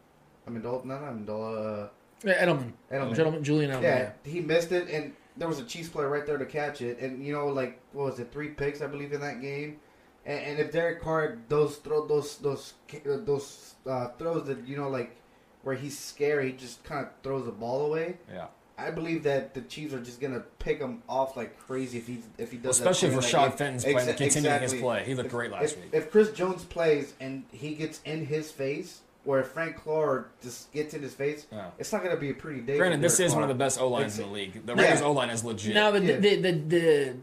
I 0.46 0.50
Amendola, 0.50 0.84
not 0.84 1.02
Amendola. 1.02 1.84
Uh, 1.84 1.88
Yeah, 2.24 2.44
Edelman. 2.44 2.72
Edelman. 2.90 3.14
Gentleman- 3.14 3.44
Julian 3.44 3.70
Edelman, 3.70 3.82
Yeah, 3.82 4.10
he 4.24 4.40
missed 4.40 4.72
it, 4.72 4.88
and 4.88 5.12
there 5.38 5.48
was 5.48 5.58
a 5.60 5.64
Chiefs 5.64 5.88
player 5.88 6.08
right 6.08 6.26
there 6.26 6.38
to 6.38 6.46
catch 6.46 6.82
it. 6.82 6.98
And 7.00 7.24
you 7.24 7.32
know, 7.32 7.48
like 7.48 7.80
what 7.92 8.06
was 8.06 8.18
it, 8.18 8.32
three 8.32 8.48
picks, 8.48 8.82
I 8.82 8.86
believe, 8.86 9.12
in 9.12 9.20
that 9.20 9.40
game. 9.40 9.78
And, 10.26 10.40
and 10.40 10.58
if 10.58 10.72
Derek 10.72 11.00
Carr 11.02 11.38
those 11.48 11.76
throw 11.76 12.06
those 12.06 12.38
those 12.38 12.74
those 13.04 13.74
uh, 13.86 14.08
throws 14.18 14.46
that 14.46 14.66
you 14.66 14.76
know 14.76 14.88
like 14.88 15.16
where 15.62 15.74
he's 15.74 15.98
scary, 15.98 16.52
he 16.52 16.56
just 16.56 16.82
kind 16.84 17.04
of 17.06 17.12
throws 17.22 17.46
the 17.46 17.52
ball 17.52 17.86
away. 17.86 18.16
Yeah. 18.32 18.46
I 18.80 18.92
believe 18.92 19.24
that 19.24 19.54
the 19.54 19.62
Chiefs 19.62 19.92
are 19.92 19.98
just 20.00 20.20
gonna 20.20 20.44
pick 20.60 20.78
him 20.78 21.02
off 21.08 21.36
like 21.36 21.58
crazy 21.58 21.98
if 21.98 22.06
he 22.06 22.18
if 22.38 22.52
he 22.52 22.58
does. 22.58 22.80
Well, 22.80 22.90
especially 22.90 23.14
that 23.16 23.24
if 23.24 23.32
Rashad 23.32 23.44
that 23.50 23.58
Fenton's 23.58 23.84
playing- 23.84 23.98
Exa- 24.08 24.16
continuing 24.16 24.60
his 24.62 24.74
play. 24.74 25.04
He 25.04 25.14
looked 25.16 25.26
If- 25.26 25.32
great 25.32 25.50
last 25.50 25.72
if, 25.72 25.76
week. 25.80 25.90
If 25.92 26.10
Chris 26.12 26.30
Jones 26.30 26.64
plays 26.64 27.14
and 27.18 27.44
he 27.50 27.74
gets 27.74 28.00
in 28.04 28.26
his 28.26 28.52
face, 28.52 29.00
or 29.28 29.38
if 29.40 29.48
Frank 29.48 29.76
Clark 29.76 30.30
just 30.42 30.72
gets 30.72 30.94
in 30.94 31.02
his 31.02 31.12
face, 31.12 31.46
Yeah. 31.52 31.66
it's 31.78 31.92
not 31.92 32.02
gonna 32.02 32.16
be 32.16 32.30
a 32.30 32.34
pretty 32.34 32.60
day. 32.60 32.78
Granted, 32.78 32.96
for 32.96 33.02
this 33.02 33.18
Derek 33.18 33.28
is 33.28 33.34
one 33.34 33.42
of 33.42 33.50
the 33.50 33.54
best 33.54 33.78
O 33.78 33.86
lines 33.88 34.18
in 34.18 34.24
the 34.26 34.32
league. 34.32 34.64
The 34.66 34.74
Yeah. 34.74 34.82
Raiders 34.82 35.02
O 35.02 35.12
line 35.12 35.28
is 35.28 35.44
legit. 35.44 35.74
Now 35.74 35.90
the, 35.90 36.00
the, 36.00 36.36
the 36.36 36.52
the 36.52 37.14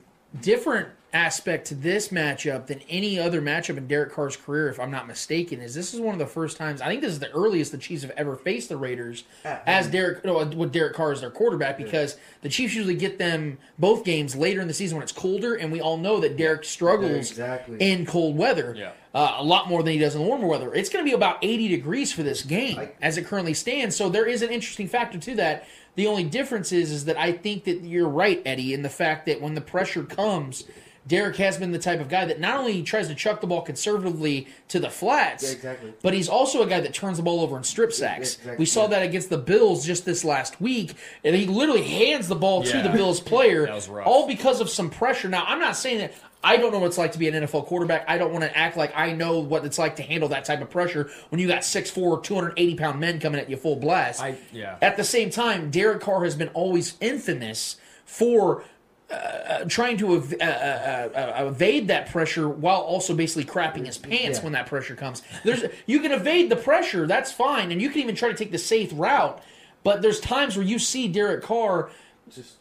different 0.42 0.90
aspect 1.14 1.66
to 1.68 1.74
this 1.76 2.10
matchup 2.10 2.68
than 2.68 2.82
any 2.90 3.18
other 3.18 3.42
matchup 3.42 3.78
in 3.78 3.88
Derek 3.88 4.12
Carr's 4.14 4.36
career, 4.36 4.68
if 4.68 4.82
I'm 4.82 4.92
not 4.92 5.08
mistaken, 5.08 5.62
is 5.62 5.74
this 5.74 5.94
is 5.94 6.00
one 6.02 6.14
of 6.14 6.20
the 6.20 6.26
first 6.28 6.58
times 6.58 6.82
I 6.82 6.88
think 6.90 7.00
this 7.02 7.14
is 7.14 7.20
the 7.20 7.32
earliest 7.32 7.72
the 7.72 7.78
Chiefs 7.78 8.02
have 8.04 8.12
ever 8.18 8.36
faced 8.36 8.68
the 8.70 8.76
Raiders 8.78 9.24
At 9.46 9.64
as 9.66 9.86
home. 9.86 9.92
Derek 9.94 10.26
no, 10.26 10.40
uh, 10.42 10.46
with 10.56 10.74
Derek 10.74 10.94
Carr 10.94 11.14
as 11.14 11.22
their 11.22 11.32
quarterback 11.32 11.78
because 11.78 12.18
the 12.42 12.50
Chiefs 12.50 12.76
usually 12.76 12.96
get 12.96 13.18
them 13.18 13.58
both 13.80 14.04
games 14.04 14.36
later 14.36 14.60
in 14.62 14.68
the 14.68 14.74
season 14.74 14.98
when 14.98 15.04
it's 15.04 15.14
colder, 15.14 15.56
and 15.56 15.72
we 15.72 15.80
all 15.82 15.98
know 15.98 16.20
that 16.20 16.36
Derek 16.38 16.66
struggles 16.66 17.32
Exactly. 17.32 17.78
in 17.80 18.06
cold 18.06 18.38
weather. 18.38 18.76
Yeah. 18.78 18.92
Uh, 19.16 19.36
a 19.38 19.44
lot 19.44 19.70
more 19.70 19.82
than 19.82 19.94
he 19.94 19.98
does 20.00 20.14
in 20.14 20.20
the 20.22 20.28
warmer 20.28 20.46
weather. 20.46 20.74
It's 20.74 20.90
going 20.90 21.06
to 21.06 21.10
be 21.10 21.16
about 21.16 21.38
80 21.42 21.70
degrees 21.70 22.12
for 22.12 22.22
this 22.22 22.42
game 22.42 22.90
as 23.02 23.18
it 23.18 23.26
currently 23.26 23.54
stands. 23.54 23.96
So 23.96 24.10
there 24.10 24.26
is 24.26 24.42
an 24.42 24.50
interesting 24.50 24.90
factor 24.90 25.18
to 25.18 25.36
that. 25.36 25.66
The 25.96 26.08
only 26.08 26.26
difference 26.26 26.74
is, 26.74 26.92
is 26.92 27.06
that 27.06 27.16
I 27.18 27.32
think 27.32 27.64
that 27.64 27.82
you're 27.86 28.10
right, 28.10 28.42
Eddie, 28.46 28.74
in 28.74 28.82
the 28.82 28.90
fact 28.90 29.26
that 29.28 29.40
when 29.42 29.54
the 29.56 29.62
pressure 29.62 30.04
comes, 30.04 30.66
Derek 31.08 31.38
has 31.38 31.56
been 31.58 31.72
the 31.72 31.80
type 31.80 32.02
of 32.02 32.10
guy 32.10 32.26
that 32.26 32.42
not 32.42 32.58
only 32.60 32.84
tries 32.84 33.08
to 33.08 33.16
chuck 33.16 33.40
the 33.40 33.48
ball 33.48 33.62
conservatively 33.62 34.48
to 34.68 34.80
the 34.82 34.90
flats, 34.90 35.44
Yeah, 35.44 35.52
exactly. 35.52 35.94
but 36.02 36.14
he's 36.14 36.28
also 36.28 36.62
a 36.64 36.68
guy 36.68 36.82
that 36.82 36.94
turns 36.94 37.16
the 37.16 37.24
ball 37.24 37.40
over 37.40 37.56
in 37.56 37.64
strip 37.64 37.94
sacks. 37.94 38.34
exactly. 38.36 38.58
We 38.58 38.66
saw 38.66 38.88
that 38.88 39.02
against 39.04 39.30
the 39.30 39.38
Bills 39.38 39.86
just 39.86 40.04
this 40.04 40.26
last 40.26 40.60
week, 40.60 40.96
and 41.24 41.34
he 41.36 41.46
literally 41.46 41.84
hands 41.84 42.28
the 42.28 42.36
ball 42.36 42.64
to 42.64 42.82
the 42.82 42.90
Bills 42.90 43.22
player, 43.22 43.66
That 43.68 43.76
was 43.76 43.88
rough. 43.88 44.08
all 44.08 44.28
because 44.28 44.60
of 44.60 44.70
some 44.70 44.90
pressure. 44.90 45.30
Now, 45.30 45.46
I'm 45.48 45.60
not 45.60 45.78
saying 45.78 46.00
that 46.00 46.14
I 46.46 46.58
don't 46.58 46.72
know 46.72 46.78
what 46.80 46.88
it's 46.88 46.98
like 46.98 47.12
to 47.14 47.20
be 47.20 47.28
an 47.28 47.34
NFL 47.34 47.66
quarterback. 47.66 48.06
I 48.08 48.18
don't 48.20 48.32
want 48.32 48.44
to 48.44 48.56
act 48.58 48.78
like 48.78 48.94
I 48.96 49.12
know 49.14 49.40
what 49.40 49.66
it's 49.66 49.80
like 49.80 49.96
to 49.96 50.04
handle 50.04 50.30
that 50.30 50.46
type 50.46 50.62
of 50.62 50.70
pressure 50.70 51.10
when 51.30 51.42
you 51.42 51.48
got 51.48 51.62
6'4", 51.64 52.24
280 52.24 52.76
pound 52.76 53.00
men 53.00 53.20
coming 53.20 53.42
at 53.42 53.50
you 53.50 53.58
full 53.58 53.76
blast. 53.78 54.22
I- 54.22 54.38
yeah. 54.54 54.78
At 54.82 54.96
the 54.96 55.04
same 55.04 55.32
time, 55.32 55.72
Derek 55.72 56.02
Carr 56.02 56.24
has 56.24 56.36
been 56.36 56.50
always 56.50 56.96
infamous 57.02 57.78
for 58.06 58.64
uh, 59.12 59.66
trying 59.68 59.98
to 59.98 60.16
ev- 60.16 60.34
uh, 60.40 60.44
uh, 60.44 61.34
uh, 61.44 61.46
evade 61.48 61.88
that 61.90 62.10
pressure 62.10 62.48
while 62.50 62.82
also 62.82 63.14
basically 63.16 63.44
crapping 63.46 63.86
his 63.86 63.98
pants 63.98 64.38
Yeah. 64.40 64.44
when 64.44 64.54
that 64.54 64.66
pressure 64.68 64.96
comes. 64.96 65.22
There's 65.44 65.64
you 65.86 66.00
can 66.00 66.12
evade 66.12 66.50
the 66.50 66.56
pressure, 66.56 67.06
that's 67.08 67.32
fine, 67.32 67.72
and 67.72 67.82
you 67.82 67.90
can 67.90 68.02
even 68.02 68.16
try 68.16 68.30
to 68.30 68.36
take 68.36 68.52
the 68.52 68.58
safe 68.58 68.92
route. 68.94 69.42
But 69.84 70.02
there's 70.02 70.20
times 70.20 70.58
where 70.58 70.66
you 70.66 70.80
see 70.80 71.08
Derek 71.08 71.44
Carr 71.44 71.90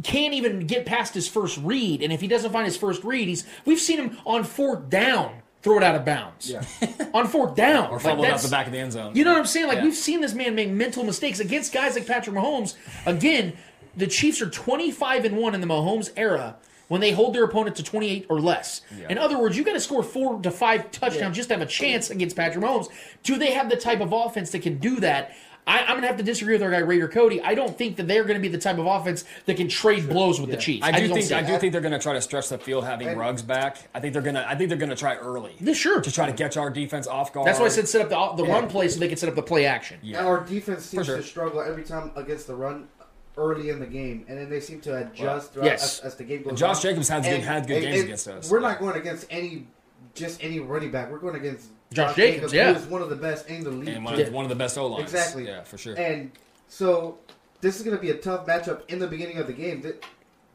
can't 0.02 0.34
even 0.34 0.66
get 0.66 0.86
past 0.86 1.14
his 1.14 1.26
first 1.28 1.58
read, 1.58 2.02
and 2.02 2.12
if 2.12 2.20
he 2.20 2.28
doesn't 2.28 2.52
find 2.52 2.64
his 2.66 2.76
first 2.76 3.02
read, 3.04 3.28
he's 3.28 3.44
we've 3.64 3.80
seen 3.80 3.98
him 3.98 4.18
on 4.24 4.44
fourth 4.44 4.88
down 4.90 5.40
throw 5.62 5.78
it 5.78 5.82
out 5.82 5.94
of 5.94 6.04
bounds. 6.04 6.50
Yeah. 6.50 6.62
on 7.14 7.26
fourth 7.26 7.54
down, 7.54 7.88
or 7.88 7.92
Like, 7.94 8.02
fumbled 8.02 8.26
out 8.26 8.38
the 8.40 8.48
back 8.50 8.66
of 8.66 8.72
the 8.72 8.78
end 8.78 8.92
zone. 8.92 9.16
you 9.16 9.24
know 9.24 9.32
what 9.32 9.38
I'm 9.38 9.46
saying? 9.46 9.66
Like 9.66 9.78
Yeah. 9.78 9.84
we've 9.84 9.94
seen 9.94 10.20
this 10.20 10.34
man 10.34 10.54
make 10.54 10.68
mental 10.68 11.04
mistakes 11.04 11.40
against 11.40 11.72
guys 11.72 11.94
like 11.94 12.06
Patrick 12.06 12.36
Mahomes. 12.36 12.74
Again, 13.06 13.54
the 13.96 14.06
Chiefs 14.06 14.42
are 14.42 14.50
25 14.50 15.24
and 15.24 15.38
one 15.38 15.54
in 15.54 15.62
the 15.62 15.66
Mahomes 15.66 16.10
era. 16.16 16.56
when 16.88 17.00
they 17.00 17.12
hold 17.12 17.34
their 17.34 17.44
opponent 17.44 17.74
to 17.76 17.82
28 17.82 18.26
or 18.28 18.38
less. 18.42 18.82
Yeah. 19.00 19.06
In 19.08 19.16
other 19.16 19.38
words, 19.38 19.56
you 19.56 19.64
got 19.64 19.72
to 19.72 19.80
score 19.80 20.02
four 20.02 20.38
to 20.42 20.50
five 20.50 20.90
touchdowns 20.90 21.34
Yeah. 21.34 21.40
just 21.40 21.48
to 21.48 21.54
have 21.54 21.62
a 21.62 21.66
chance 21.66 22.10
against 22.10 22.36
Patrick 22.36 22.62
Mahomes. 22.62 22.88
Do 23.22 23.38
they 23.38 23.52
have 23.52 23.70
the 23.70 23.76
type 23.76 24.02
of 24.02 24.12
offense 24.12 24.50
that 24.50 24.60
can 24.60 24.76
do 24.76 25.00
that? 25.00 25.34
I, 25.66 25.80
I'm 25.80 25.86
going 25.92 26.02
to 26.02 26.08
have 26.08 26.16
to 26.18 26.22
disagree 26.22 26.54
with 26.54 26.62
our 26.62 26.70
guy 26.70 26.78
Raider 26.78 27.08
Cody. 27.08 27.40
I 27.40 27.54
don't 27.54 27.76
think 27.76 27.96
that 27.96 28.06
they're 28.06 28.24
going 28.24 28.34
to 28.34 28.40
be 28.40 28.48
the 28.48 28.58
type 28.58 28.76
of 28.78 28.86
offense 28.86 29.24
that 29.46 29.56
can 29.56 29.68
trade 29.68 30.08
blows 30.08 30.38
with 30.40 30.50
the 30.50 30.56
Chiefs. 30.58 30.84
I 30.86 30.92
do 30.92 30.98
just 30.98 31.10
don't 31.10 31.22
think 31.22 31.32
I 31.32 31.40
it. 31.40 31.46
do 31.54 31.58
think 31.58 31.72
they're 31.72 31.80
going 31.80 31.92
to 31.92 31.98
try 31.98 32.12
to 32.12 32.20
stretch 32.20 32.48
the 32.50 32.58
field 32.58 32.84
having 32.84 33.08
And- 33.08 33.18
Ruggs 33.18 33.40
back. 33.42 33.78
I 33.94 34.00
think 34.00 34.12
they're 34.12 34.20
going 34.22 34.34
to 34.34 34.46
I 34.48 34.54
think 34.56 34.68
they're 34.68 34.78
going 34.78 34.90
to 34.90 34.96
try 34.96 35.16
early. 35.16 35.54
Yeah, 35.60 35.72
sure. 35.72 36.00
To 36.02 36.12
try 36.12 36.26
to 36.26 36.32
catch 36.32 36.56
our 36.56 36.68
defense 36.70 37.06
off 37.06 37.32
guard. 37.32 37.46
That's 37.46 37.58
why 37.58 37.66
I 37.66 37.68
said 37.68 37.88
set 37.88 38.02
up 38.02 38.36
the, 38.36 38.42
the 38.42 38.48
Yeah. 38.48 38.54
run 38.54 38.68
play 38.68 38.88
so 38.88 39.00
they 39.00 39.08
can 39.08 39.16
set 39.16 39.28
up 39.28 39.34
the 39.34 39.42
play 39.42 39.64
action. 39.64 39.98
Yeah. 40.02 40.24
Our 40.26 40.44
defense 40.44 40.84
seems 40.84 41.06
sure. 41.06 41.16
to 41.16 41.22
struggle 41.22 41.62
every 41.62 41.84
time 41.84 42.10
against 42.16 42.46
the 42.46 42.54
run 42.54 42.88
early 43.36 43.70
in 43.70 43.80
the 43.80 43.86
game, 43.86 44.24
and 44.28 44.38
then 44.38 44.48
they 44.50 44.60
seem 44.60 44.80
to 44.82 44.96
adjust 44.96 45.52
throughout 45.54 45.66
Yes. 45.66 45.98
as, 46.00 46.04
as 46.12 46.14
the 46.16 46.24
game 46.24 46.42
goes 46.42 46.50
And 46.50 46.58
Josh 46.58 46.76
on. 46.76 46.82
Jacobs 46.82 47.08
has 47.08 47.24
good- 47.26 47.40
had 47.40 47.66
good 47.66 47.76
and- 47.78 47.84
games 47.86 47.96
and 47.96 48.04
against 48.04 48.28
us. 48.28 48.50
We're 48.50 48.60
not 48.60 48.78
going 48.78 48.96
against 48.96 49.26
any, 49.30 49.66
just 50.14 50.44
any 50.44 50.60
running 50.60 50.90
back. 50.92 51.10
We're 51.10 51.18
going 51.18 51.34
against 51.36 51.68
Josh 51.92 52.16
Jacobs, 52.16 52.52
yeah. 52.52 52.72
who 52.72 52.78
is 52.80 52.86
one 52.86 53.02
of 53.02 53.10
the 53.10 53.16
best 53.16 53.48
in 53.48 53.62
the 53.62 53.70
league. 53.70 53.88
and 53.88 54.04
one, 54.04 54.18
Yeah. 54.18 54.26
of, 54.26 54.32
one 54.32 54.44
of 54.44 54.48
the 54.48 54.54
best 54.56 54.76
O 54.78 54.86
lines. 54.86 55.02
Exactly. 55.04 55.46
Yeah, 55.46 55.62
for 55.62 55.78
sure. 55.78 55.94
And 55.96 56.32
so 56.68 57.18
this 57.60 57.76
is 57.76 57.82
going 57.82 57.96
to 57.96 58.00
be 58.02 58.10
a 58.10 58.16
tough 58.18 58.46
matchup 58.46 58.88
in 58.88 58.98
the 58.98 59.06
beginning 59.06 59.38
of 59.38 59.46
the 59.46 59.52
game. 59.52 59.80
They- 59.82 59.94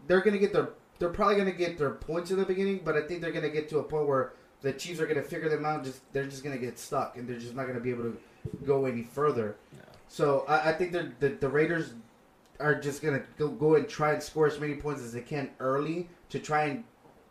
They're 0.08 0.22
going 0.22 0.34
to 0.34 0.40
get 0.40 0.54
their, 0.54 0.70
they're 0.98 1.10
probably 1.10 1.36
going 1.36 1.46
to 1.52 1.58
get 1.58 1.78
their 1.78 1.92
points 1.92 2.32
in 2.32 2.38
the 2.38 2.46
beginning, 2.46 2.82
but 2.84 2.96
I 2.96 3.02
think 3.02 3.22
they're 3.22 3.32
going 3.32 3.44
to 3.46 3.50
get 3.52 3.70
to 3.70 3.78
a 3.80 3.84
point 3.84 4.08
where 4.08 4.34
the 4.62 4.74
Chiefs 4.74 5.00
are 5.00 5.06
going 5.06 5.18
to 5.18 5.24
figure 5.24 5.48
them 5.50 5.66
out. 5.66 5.84
Just 5.84 6.02
they're 6.14 6.26
just 6.26 6.44
going 6.44 6.58
to 6.60 6.64
get 6.66 6.78
stuck, 6.80 7.16
and 7.18 7.28
they're 7.30 7.38
just 7.40 7.56
not 7.56 7.64
going 7.64 7.76
to 7.76 7.82
be 7.82 7.92
able 7.92 8.04
to 8.04 8.18
go 8.66 8.86
any 8.86 9.04
further. 9.04 9.56
So 10.08 10.44
I, 10.48 10.70
I 10.70 10.74
think 10.74 10.92
the 10.92 11.30
the 11.30 11.48
Raiders 11.48 11.94
are 12.60 12.76
just 12.76 13.02
going 13.02 13.14
to 13.20 13.26
go 13.38 13.48
go 13.50 13.76
and 13.76 13.88
try 13.88 14.14
and 14.14 14.22
score 14.24 14.48
as 14.48 14.60
many 14.60 14.76
points 14.76 15.02
as 15.02 15.14
they 15.14 15.22
can 15.22 15.52
early 15.60 16.10
to 16.30 16.40
try 16.40 16.64
and 16.66 16.84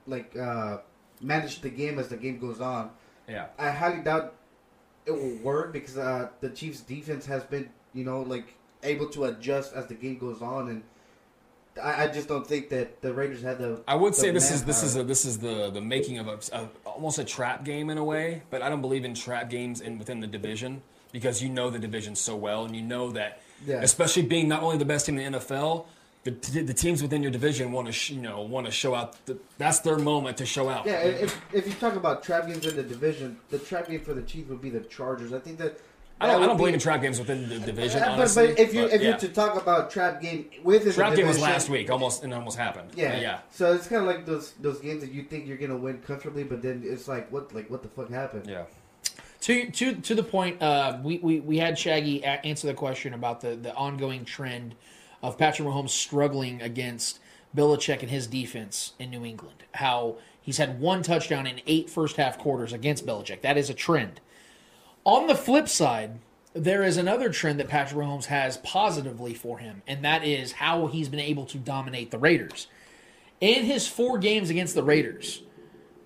like 0.07 0.35
uh, 0.37 0.79
manage 1.21 1.61
the 1.61 1.69
game 1.69 1.99
as 1.99 2.09
the 2.09 2.17
game 2.17 2.39
goes 2.39 2.61
on. 2.61 2.91
Yeah. 3.29 3.47
I 3.59 3.71
highly 3.71 4.03
doubt 4.03 4.35
it 5.07 5.13
will 5.13 5.37
work 5.43 5.73
because 5.73 5.97
uh, 5.97 6.29
the 6.41 6.51
Chiefs' 6.51 6.81
defense 6.81 7.27
has 7.27 7.45
been, 7.45 7.69
you 7.95 8.05
know, 8.05 8.23
like 8.23 8.55
able 8.83 9.09
to 9.11 9.25
adjust 9.25 9.75
as 9.75 9.87
the 9.87 9.95
game 9.95 10.19
goes 10.19 10.43
on, 10.43 10.69
and 10.69 10.83
I, 11.83 12.05
I 12.05 12.07
just 12.09 12.29
don't 12.29 12.47
think 12.47 12.69
that 12.71 13.01
the 13.03 13.13
Raiders 13.15 13.43
had 13.43 13.59
the. 13.59 13.83
I 13.87 13.95
would 13.95 14.13
the 14.15 14.17
say 14.17 14.31
this 14.31 14.51
is 14.51 14.65
this 14.65 14.83
is 14.83 14.97
a, 14.97 15.05
this 15.05 15.25
is 15.25 15.39
the 15.39 15.71
the 15.71 15.81
making 15.81 16.19
of 16.19 16.29
a, 16.29 16.39
a 16.57 16.69
almost 16.85 17.19
a 17.19 17.25
trap 17.25 17.65
game 17.65 17.91
in 17.91 17.99
a 17.99 18.05
way, 18.05 18.43
but 18.51 18.63
I 18.63 18.69
don't 18.69 18.81
believe 18.81 19.05
in 19.05 19.15
trap 19.15 19.49
games 19.51 19.81
in 19.81 19.99
within 19.99 20.21
the 20.21 20.27
division 20.27 20.83
because 21.13 21.43
you 21.43 21.49
know 21.49 21.71
the 21.71 21.79
division 21.79 22.15
so 22.15 22.37
well 22.37 22.65
and 22.67 22.77
you 22.77 22.83
know 22.83 23.11
that 23.13 23.41
Yeah. 23.67 23.81
especially 23.83 24.23
being 24.23 24.47
not 24.47 24.63
only 24.63 24.77
the 24.77 24.85
best 24.85 25.07
team 25.07 25.19
in 25.19 25.33
the 25.33 25.39
NFL, 25.39 25.87
the, 26.25 26.31
the 26.63 26.75
teams 26.75 27.03
within 27.03 27.23
your 27.23 27.31
division 27.31 27.73
want 27.73 27.87
to 27.87 27.93
sh- 27.93 28.11
you 28.11 28.21
know 28.21 28.43
want 28.43 28.67
to 28.67 28.73
show 28.73 28.95
out. 28.95 29.25
The, 29.27 29.39
that's 29.57 29.81
their 29.81 29.99
moment 29.99 30.37
to 30.39 30.47
show 30.47 30.69
out. 30.69 30.87
Yeah, 30.87 31.01
if, 31.01 31.41
if 31.53 31.67
you 31.67 31.75
talk 31.75 31.97
about 31.97 32.23
trap 32.23 32.47
games 32.47 32.67
in 32.67 32.77
the 32.77 32.83
division, 32.83 33.39
the 33.51 33.59
trap 33.59 33.89
game 33.89 34.01
for 34.01 34.15
the 34.15 34.23
Chiefs 34.23 34.49
would 34.51 34.61
be 34.61 34.71
the 34.71 34.81
Chargers. 34.81 35.33
I 35.33 35.39
think 35.39 35.59
that. 35.59 35.79
I 36.21 36.27
don't, 36.27 36.43
I 36.43 36.47
don't 36.47 36.57
believe 36.57 36.73
be- 36.73 36.75
in 36.75 36.81
trap 36.81 37.01
games 37.01 37.21
within 37.21 37.49
the 37.49 37.61
division. 37.61 38.03
Uh, 38.03 38.07
but, 38.07 38.13
honestly, 38.15 38.49
but 38.49 38.59
if 38.59 38.75
you 38.75 38.83
but 38.83 38.93
if 38.95 39.01
yeah. 39.03 39.09
you're 39.11 39.19
to 39.19 39.29
talk 39.29 39.61
about 39.61 39.89
trap 39.89 40.21
game 40.21 40.47
within 40.65 40.93
trap 40.93 41.11
the 41.13 41.19
game 41.19 41.29
was 41.29 41.41
last 41.41 41.69
week, 41.69 41.91
almost 41.91 42.25
and 42.25 42.35
almost 42.35 42.59
happened. 42.59 42.91
Yeah, 42.97 43.13
But 43.13 43.23
yeah, 43.23 43.39
So 43.53 43.73
it's 43.73 43.87
kind 43.87 44.03
of 44.03 44.09
like 44.09 44.27
those 44.27 44.53
those 44.61 44.81
games 44.81 45.01
that 45.03 45.13
you 45.13 45.23
think 45.23 45.47
you're 45.47 45.57
gonna 45.57 45.77
win 45.77 45.99
comfortably, 45.99 46.43
but 46.43 46.61
then 46.61 46.83
it's 46.85 47.07
like 47.07 47.31
what 47.31 47.55
like 47.55 47.71
what 47.71 47.83
the 47.83 47.89
fuck 47.89 48.11
happened? 48.11 48.47
yeah. 48.49 48.65
To 49.43 49.71
to 49.71 49.95
to 49.95 50.15
the 50.17 50.25
point, 50.25 50.61
uh, 50.61 50.99
we, 51.05 51.19
we 51.19 51.39
we 51.39 51.59
had 51.59 51.79
Shaggy 51.79 52.25
answer 52.25 52.67
the 52.67 52.75
question 52.75 53.15
about 53.15 53.41
the 53.41 53.55
the 53.55 53.73
ongoing 53.77 54.25
trend 54.25 54.75
of 55.23 55.39
Patrick 55.39 55.69
Mahomes 55.69 55.91
struggling 55.91 56.63
against 56.63 57.19
Belichick 57.57 58.01
and 58.01 58.11
his 58.11 58.27
defense 58.27 58.93
in 58.99 59.11
New 59.11 59.25
England. 59.25 59.65
How 59.75 60.17
he's 60.41 60.59
had 60.59 60.81
one 60.81 61.03
touchdown 61.03 61.47
in 61.47 61.61
eight 61.67 61.91
first 61.91 62.17
half 62.17 62.39
quarters 62.39 62.73
against 62.73 63.07
Belichick. 63.07 63.41
That 63.41 63.57
is 63.57 63.71
a 63.71 63.75
trend. 63.75 64.21
On 65.05 65.27
the 65.27 65.35
flip 65.35 65.69
side, 65.69 66.19
there 66.53 66.83
is 66.83 66.97
another 66.97 67.31
trend 67.31 67.61
that 67.61 67.69
Patrick 67.69 68.01
Mahomes 68.01 68.27
has 68.27 68.59
positively 68.59 69.35
for 69.35 69.59
him, 69.59 69.83
and 69.87 70.05
that 70.05 70.25
is 70.25 70.53
how 70.53 70.87
he's 70.87 71.09
been 71.09 71.21
able 71.21 71.47
to 71.47 71.59
dominate 71.59 72.11
the 72.11 72.19
Raiders. 72.19 72.67
In 73.41 73.65
his 73.65 73.87
four 73.87 74.19
games 74.19 74.51
against 74.51 74.75
the 74.75 74.83
Raiders, 74.83 75.43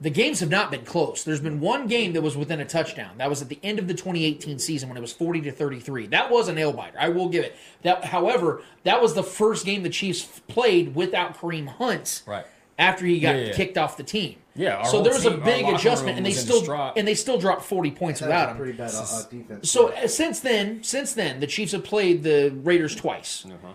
the 0.02 0.10
games 0.10 0.40
have 0.40 0.50
not 0.50 0.70
been 0.70 0.84
close. 0.84 1.22
There's 1.24 1.40
been 1.40 1.60
one 1.60 1.86
game 1.86 2.12
that 2.14 2.22
was 2.22 2.36
within 2.36 2.60
a 2.60 2.64
touchdown. 2.64 3.12
That 3.18 3.30
was 3.30 3.40
at 3.40 3.48
the 3.48 3.58
end 3.62 3.78
of 3.78 3.86
the 3.88 3.94
2018 3.94 4.58
season 4.58 4.88
when 4.88 4.98
it 4.98 5.00
was 5.00 5.12
40 5.12 5.40
to 5.42 5.52
33. 5.52 6.08
That 6.08 6.30
was 6.30 6.48
a 6.48 6.52
nail 6.52 6.72
biter. 6.72 6.98
I 6.98 7.08
will 7.08 7.28
give 7.28 7.44
it. 7.44 7.56
That, 7.82 8.04
however, 8.04 8.62
that 8.82 9.00
was 9.00 9.14
the 9.14 9.22
first 9.22 9.64
game 9.64 9.82
the 9.84 9.88
Chiefs 9.90 10.40
played 10.48 10.94
without 10.94 11.38
Kareem 11.38 11.68
Hunt. 11.68 12.22
Right. 12.26 12.44
After 12.78 13.06
he 13.06 13.20
got 13.20 13.36
Yeah, 13.36 13.42
yeah. 13.46 13.52
kicked 13.52 13.78
off 13.78 13.96
the 13.96 14.02
team. 14.02 14.36
Yeah, 14.56 14.76
our 14.76 14.84
So 14.86 15.02
there 15.02 15.12
was 15.12 15.24
a 15.24 15.30
team- 15.30 15.38
our 15.40 15.44
big 15.44 15.66
adjustment, 15.66 16.16
and 16.18 16.26
they 16.26 16.32
still 16.32 16.58
distraught. 16.58 16.94
and 16.96 17.06
they 17.08 17.14
still 17.14 17.38
dropped 17.38 17.62
40 17.62 17.90
points 17.92 18.20
That 18.20 18.26
without 18.26 18.50
him. 18.50 18.56
pretty 18.56 18.72
bad 18.72 18.90
uh, 18.94 18.98
uh, 19.02 19.22
defense. 19.30 19.70
So 19.70 19.88
uh, 19.92 20.06
since 20.08 20.40
then, 20.40 20.82
since 20.82 21.12
then, 21.14 21.40
the 21.40 21.46
Chiefs 21.46 21.72
have 21.72 21.84
played 21.84 22.22
the 22.22 22.50
Raiders 22.64 22.94
twice. 22.96 23.44
Uh-huh. 23.46 23.72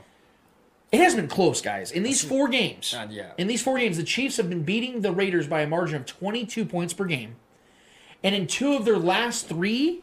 It 0.91 0.99
has 1.01 1.15
been 1.15 1.27
close, 1.27 1.61
guys. 1.61 1.91
In 1.91 2.03
these 2.03 2.23
four 2.23 2.47
games, 2.47 2.93
Uh, 2.93 3.07
yeah. 3.09 3.31
in 3.37 3.47
these 3.47 3.61
four 3.61 3.77
games, 3.77 3.97
the 3.97 4.03
Chiefs 4.03 4.37
have 4.37 4.49
been 4.49 4.63
beating 4.63 5.01
the 5.01 5.11
Raiders 5.11 5.45
by 5.47 5.61
a 5.61 5.67
margin 5.67 5.97
of 5.97 6.05
22 6.05 6.63
points 6.65 6.93
per 6.93 7.03
game. 7.05 7.35
And 8.23 8.33
in 8.33 8.47
two 8.47 8.73
of 8.73 8.85
their 8.85 8.97
last 8.97 9.47
three, 9.47 10.01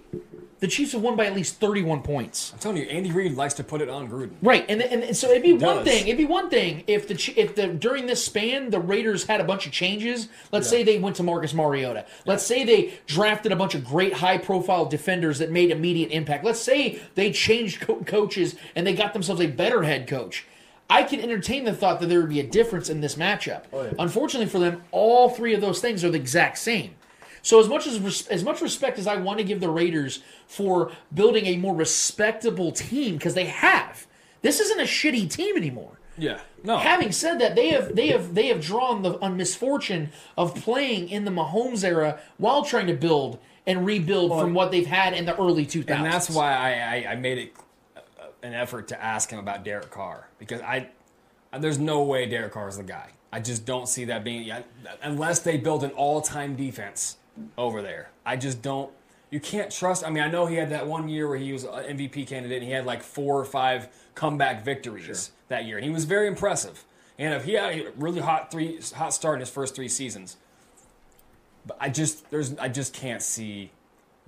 the 0.61 0.69
Chiefs 0.69 0.93
have 0.93 1.01
won 1.03 1.17
by 1.17 1.27
at 1.27 1.35
least 1.35 1.59
31 1.59 2.03
points. 2.03 2.53
I'm 2.53 2.59
telling 2.61 2.77
you, 2.77 2.85
Andy 2.85 3.11
Reid 3.11 3.35
likes 3.35 3.55
to 3.55 3.65
put 3.65 3.81
it 3.81 3.89
on 3.89 4.09
Gruden. 4.09 4.33
Right, 4.41 4.65
and, 4.69 4.81
and, 4.83 5.03
and 5.03 5.17
so 5.17 5.31
it'd 5.31 5.43
be 5.43 5.53
one 5.55 5.79
does. 5.79 5.85
thing. 5.87 6.07
It'd 6.07 6.17
be 6.19 6.25
one 6.27 6.49
thing 6.49 6.85
if 6.87 7.09
the 7.09 7.15
if 7.37 7.55
the 7.57 7.67
during 7.69 8.07
this 8.07 8.25
span 8.25 8.71
the 8.71 8.79
Raiders 8.79 9.25
had 9.25 9.41
a 9.41 9.45
bunch 9.45 9.67
of 9.67 9.73
changes. 9.73 10.29
Let's 10.53 10.69
say 10.69 10.83
they 10.85 10.99
went 10.99 11.17
to 11.17 11.23
Marcus 11.25 11.53
Mariota. 11.55 12.07
Let's 12.25 12.45
say 12.45 12.65
they 12.65 12.95
drafted 13.07 13.51
a 13.53 13.57
bunch 13.57 13.75
of 13.75 13.85
great 13.85 14.13
high 14.15 14.39
profile 14.39 14.85
defenders 14.87 15.39
that 15.41 15.51
made 15.51 15.71
immediate 15.71 16.11
impact. 16.13 16.45
Let's 16.45 16.61
say 16.61 17.01
they 17.17 17.33
changed 17.33 17.81
co- 17.81 18.05
coaches 18.05 18.55
and 18.77 18.87
they 18.87 18.95
got 18.95 19.13
themselves 19.13 19.41
a 19.41 19.47
better 19.49 19.83
head 19.83 20.07
coach. 20.07 20.47
I 20.95 21.03
can 21.03 21.21
entertain 21.21 21.65
the 21.65 21.75
thought 21.75 22.01
that 22.01 22.07
there 22.07 22.21
would 22.21 22.29
be 22.29 22.41
a 22.41 22.47
difference 22.47 22.89
in 22.89 23.01
this 23.01 23.17
matchup. 23.17 23.65
Oh, 23.73 23.91
Unfortunately 23.99 24.47
for 24.47 24.59
them, 24.59 24.83
all 24.93 25.29
three 25.29 25.53
of 25.53 25.61
those 25.61 25.81
things 25.81 26.05
are 26.05 26.11
the 26.11 26.19
exact 26.19 26.59
same. 26.59 26.95
So 27.43 27.61
as 27.61 27.69
much 27.69 27.87
as 27.87 28.29
as 28.29 28.43
much 28.43 28.63
respect 28.63 28.99
as 28.99 29.07
I 29.07 29.17
want 29.17 29.39
to 29.39 29.45
give 29.45 29.61
the 29.61 29.69
Raiders 29.69 30.23
for 30.47 30.93
building 31.13 31.47
a 31.47 31.57
more 31.57 31.75
respectable 31.75 32.73
team 32.73 33.17
because 33.17 33.35
they 33.35 33.47
have, 33.47 34.07
this 34.41 34.61
isn't 34.61 34.81
a 34.81 34.85
shitty 34.85 35.31
team 35.31 35.57
anymore. 35.57 35.99
Yeah. 36.17 36.41
No. 36.63 36.79
Having 36.79 37.13
said 37.13 37.41
that, 37.41 37.55
they 37.55 37.69
have 37.71 37.95
they 37.95 38.09
have 38.09 38.35
they 38.35 38.47
have 38.47 38.61
drawn 38.63 39.03
the 39.03 39.21
on 39.21 39.37
misfortune 39.37 40.11
of 40.39 40.55
playing 40.55 41.09
in 41.11 41.25
the 41.25 41.31
Mahomes 41.31 41.85
era 41.85 42.19
while 42.39 42.65
trying 42.65 42.87
to 42.87 42.95
build 42.95 43.39
and 43.67 43.85
rebuild 43.85 44.31
from 44.41 44.55
what 44.55 44.71
they've 44.71 44.87
had 44.87 45.13
in 45.13 45.25
the 45.25 45.37
early 45.37 45.67
2000s. 45.67 45.91
And 45.91 46.05
that's 46.05 46.31
why 46.31 46.53
I, 46.53 46.71
I, 47.09 47.13
I 47.13 47.17
made 47.17 47.39
it 47.39 47.55
an 48.45 48.55
effort 48.55 48.87
to 48.89 49.03
ask 49.03 49.31
him 49.31 49.39
about 49.39 49.65
Derek 49.65 49.91
Carr 49.91 50.29
because 50.39 50.61
I, 50.61 50.89
there's 51.59 51.79
no 51.79 52.03
way 52.03 52.27
Derek 52.27 52.53
Carr 52.53 52.69
is 52.69 52.77
the 52.77 52.83
guy. 52.83 53.09
I 53.33 53.41
just 53.41 53.65
don't 53.65 53.89
see 53.89 54.05
that 54.05 54.23
being 54.23 54.53
I- 54.53 54.65
unless 55.03 55.41
they 55.41 55.57
build 55.57 55.83
an 55.83 55.91
all-time 55.93 56.55
defense 56.55 57.17
over 57.59 57.83
there. 57.83 58.11
I 58.25 58.37
just 58.37 58.63
don't. 58.63 58.93
You 59.31 59.41
can't 59.41 59.73
trust. 59.73 60.07
I 60.07 60.11
mean, 60.11 60.23
I 60.23 60.31
know 60.31 60.47
he 60.47 60.55
had 60.55 60.71
that 60.71 60.87
one 60.87 61.09
year 61.09 61.27
where 61.27 61.39
he 61.39 61.53
was 61.53 61.65
an 61.65 61.97
MVP 61.99 62.29
candidate 62.29 62.59
and 62.59 62.67
he 62.67 62.71
had 62.71 62.87
like 62.87 63.03
four 63.03 63.41
or 63.41 63.45
five 63.45 63.89
comeback 64.15 64.65
victories 64.65 65.33
that 65.49 65.65
year, 65.65 65.77
and 65.77 65.85
he 65.85 65.91
was 65.91 66.05
very 66.05 66.29
impressive. 66.29 66.85
And 67.19 67.35
if 67.35 67.45
he 67.45 67.55
had 67.55 67.75
a 67.75 67.91
really 67.97 68.21
hot 68.21 68.53
three 68.53 68.79
hot 68.95 69.13
start 69.15 69.37
in 69.37 69.41
his 69.41 69.51
first 69.51 69.75
three 69.75 69.89
seasons, 69.89 70.37
but 71.67 71.77
I 71.81 71.89
just 71.89 72.31
there's 72.31 72.57
I 72.59 72.69
just 72.69 72.93
can't 72.95 73.23
see 73.23 73.73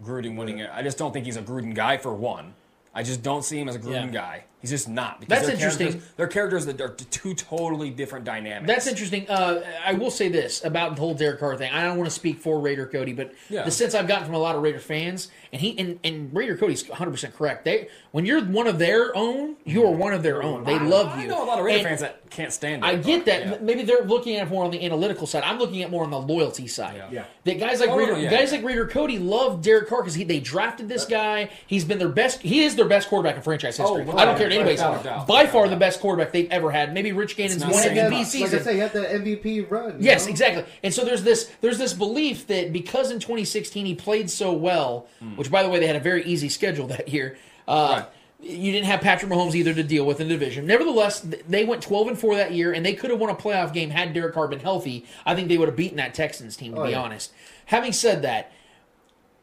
Gruden 0.03 0.37
winning 0.37 0.59
it. 0.59 0.71
I 0.73 0.83
just 0.83 0.99
don't 0.99 1.13
think 1.13 1.27
he's 1.27 1.37
a 1.37 1.43
Gruden 1.43 1.75
guy 1.75 1.97
for 1.99 2.13
one. 2.13 2.55
I 2.97 3.03
just 3.03 3.23
don't 3.23 3.45
see 3.45 3.61
him 3.61 3.69
as 3.69 3.75
a 3.77 3.79
Gruden 3.79 4.07
Yeah. 4.07 4.21
guy. 4.23 4.45
He's 4.63 4.71
just 4.71 4.89
not. 4.89 5.21
Because 5.21 5.29
That's 5.29 5.47
they're 5.47 5.55
interesting. 5.55 5.87
characters- 5.89 6.13
They're 6.17 6.27
characters 6.27 6.67
that 6.67 6.81
are 6.81 6.89
two 6.89 7.35
totally 7.35 7.91
different 7.91 8.25
dynamics. 8.25 8.67
That's 8.67 8.87
interesting. 8.87 9.29
Uh, 9.29 9.63
I 9.85 9.93
will 9.93 10.11
say 10.11 10.29
this 10.29 10.65
about 10.65 10.97
the 10.97 11.03
whole 11.03 11.15
Derek 11.15 11.39
Carr 11.41 11.57
thing. 11.57 11.71
I 11.73 11.85
don't 11.85 11.97
want 11.99 12.09
to 12.09 12.15
speak 12.15 12.41
for 12.41 12.59
Raider 12.59 12.87
Cody, 12.87 13.13
but 13.13 13.33
Yeah. 13.51 13.63
the 13.65 13.71
sense 13.71 13.95
I've 13.95 14.09
gotten 14.09 14.25
from 14.25 14.35
a 14.35 14.39
lot 14.39 14.57
of 14.57 14.63
Raider 14.63 14.81
fans, 14.81 15.29
and 15.53 15.61
he 15.61 15.79
and, 15.79 16.01
and 16.03 16.35
Raider 16.35 16.57
Cody's 16.57 16.89
100 16.89 17.11
percent 17.11 17.37
correct. 17.37 17.65
They 17.65 17.89
when 18.13 18.25
you're 18.25 18.43
one 18.45 18.67
of 18.67 18.79
their 18.79 19.15
own, 19.17 19.57
you 19.65 19.85
are 19.85 19.91
one 19.93 20.13
of 20.15 20.23
their 20.23 20.43
own. 20.43 20.65
They 20.65 20.79
love 20.79 21.17
you. 21.19 21.25
I 21.25 21.27
know 21.27 21.45
a 21.45 21.47
lot 21.47 21.59
of 21.59 21.65
Raider 21.65 21.79
And 21.81 21.87
fans 21.89 22.01
that 22.01 22.29
can't 22.31 22.53
stand 22.53 22.83
it. 22.83 22.87
I 22.87 22.97
get 22.97 23.27
that. 23.27 23.47
Yeah. 23.47 23.57
Maybe 23.61 23.83
they're 23.83 24.03
looking 24.05 24.37
at 24.37 24.47
it 24.47 24.51
more 24.51 24.65
on 24.65 24.71
the 24.71 24.83
analytical 24.85 25.27
side. 25.27 25.43
I'm 25.45 25.59
looking 25.59 25.83
at 25.83 25.91
more 25.91 26.03
on 26.03 26.11
the 26.11 26.19
loyalty 26.19 26.67
side. 26.67 27.01
Yeah. 27.13 27.25
That 27.45 27.61
guys 27.61 27.79
like 27.81 27.91
Oh, 27.91 27.97
Raider, 27.99 28.13
no, 28.15 28.19
yeah. 28.19 28.31
guys 28.31 28.51
like 28.53 28.65
Raider 28.65 28.87
Cody 28.87 29.19
love 29.19 29.63
Derek 29.63 29.89
Carr 29.89 30.03
because 30.03 30.17
they 30.17 30.41
drafted 30.41 30.89
this 30.89 31.05
guy. 31.05 31.51
He's 31.67 31.85
been 31.85 31.99
their 31.99 32.09
best. 32.09 32.41
He 32.43 32.65
is 32.65 32.75
their 32.75 32.87
best 32.87 33.09
quarterback 33.09 33.37
in 33.37 33.43
franchise 33.43 33.77
history. 33.77 34.05
Oh, 34.09 34.17
I 34.17 34.25
don't 34.25 34.37
care 34.39 34.46
to 34.49 34.55
anybody's. 34.55 34.81
By 35.27 35.47
far 35.47 35.69
the 35.69 35.77
best 35.77 36.01
quarterback 36.01 36.33
they've 36.33 36.51
ever 36.51 36.71
had. 36.71 36.93
Maybe 36.95 37.13
Rich 37.13 37.37
Gannon's 37.37 37.61
not 37.61 37.73
one 37.73 37.83
saying 37.83 37.97
MVP 37.97 38.11
much. 38.11 38.27
season. 38.27 38.53
Like 38.59 38.61
I 38.61 38.65
say, 38.65 38.75
you 38.75 38.81
had 38.81 38.93
the 38.93 39.01
MVP 39.01 39.71
run. 39.71 39.91
you 39.93 39.97
Yes, 40.07 40.25
know? 40.27 40.31
exactly. 40.31 40.65
And 40.83 40.93
so 40.95 41.05
there's 41.05 41.23
this 41.23 41.51
there's 41.61 41.79
this 41.79 41.93
belief 41.93 42.47
that 42.49 42.73
because 42.73 43.11
in 43.11 43.19
2016 43.21 43.87
he 43.87 43.95
played 43.95 44.31
so 44.31 44.53
well, 44.53 45.07
Hmm. 45.21 45.37
which 45.37 45.51
by 45.51 45.63
the 45.63 45.69
way 45.69 45.79
they 45.81 45.87
had 45.87 45.97
a 45.97 46.01
very 46.01 46.25
easy 46.25 46.49
schedule 46.49 46.87
that 46.97 47.09
year. 47.09 47.37
Uh, 47.67 48.05
You 48.41 48.71
didn't 48.71 48.85
have 48.87 49.01
Patrick 49.01 49.33
Mahomes 49.33 49.55
either 49.55 49.73
to 49.73 49.83
deal 49.83 50.05
with 50.05 50.21
in 50.21 50.29
the 50.29 50.35
division. 50.35 50.67
Nevertheless, 50.67 51.21
they 51.49 51.65
went 51.65 51.83
12 51.83 52.09
and 52.09 52.19
4 52.19 52.37
that 52.37 52.53
year, 52.53 52.73
and 52.75 52.85
they 52.85 52.93
could 52.93 53.11
have 53.11 53.19
won 53.19 53.31
a 53.31 53.35
playoff 53.35 53.73
game 53.73 53.89
had 53.91 54.13
Derek 54.13 54.35
Carr 54.35 54.47
been 54.47 54.61
healthy. 54.61 55.07
I 55.25 55.35
think 55.35 55.49
they 55.49 55.57
would 55.57 55.69
have 55.69 55.77
beaten 55.77 55.97
that 55.97 56.13
Texans 56.13 56.55
team, 56.55 56.75
to 56.75 56.83
Oh, 56.83 56.85
be 56.85 56.91
yeah. 56.91 57.01
honest. 57.01 57.33
Having 57.65 57.93
said 57.95 58.23
that, 58.23 58.53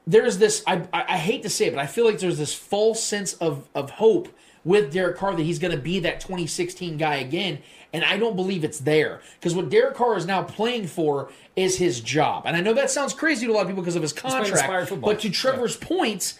there's 0.06 0.38
this 0.38 0.64
I, 0.68 0.76
I 0.94 1.04
I 1.10 1.18
hate 1.18 1.44
to 1.44 1.50
say 1.50 1.66
it, 1.68 1.74
but 1.74 1.80
I 1.82 1.88
feel 1.88 2.06
like 2.06 2.20
there's 2.20 2.38
this 2.38 2.54
false 2.54 3.02
sense 3.02 3.34
of 3.34 3.68
of 3.74 3.90
hope 3.92 4.28
with 4.66 4.94
Derek 4.94 5.18
Carr 5.18 5.36
that 5.36 5.44
he's 5.44 5.60
going 5.60 5.72
to 5.76 5.82
be 5.82 6.00
that 6.00 6.20
2016 6.22 6.98
guy 6.98 7.16
again, 7.16 7.60
and 7.92 8.04
I 8.04 8.18
don't 8.18 8.36
believe 8.36 8.64
it's 8.64 8.80
there 8.80 9.22
because 9.40 9.54
what 9.56 9.70
Derek 9.70 9.96
Carr 9.96 10.18
is 10.18 10.26
now 10.26 10.42
playing 10.44 10.88
for 10.88 11.32
is 11.56 11.78
his 11.78 12.00
job, 12.00 12.44
and 12.46 12.56
I 12.56 12.62
know 12.62 12.74
that 12.74 12.90
sounds 12.90 13.14
crazy 13.14 13.46
to 13.46 13.52
a 13.52 13.54
lot 13.54 13.62
of 13.62 13.68
people 13.68 13.84
because 13.84 13.96
of 13.96 14.02
his 14.02 14.14
contract, 14.14 15.02
but 15.02 15.20
to 15.22 15.30
Trevor's 15.30 15.76
points. 15.78 16.40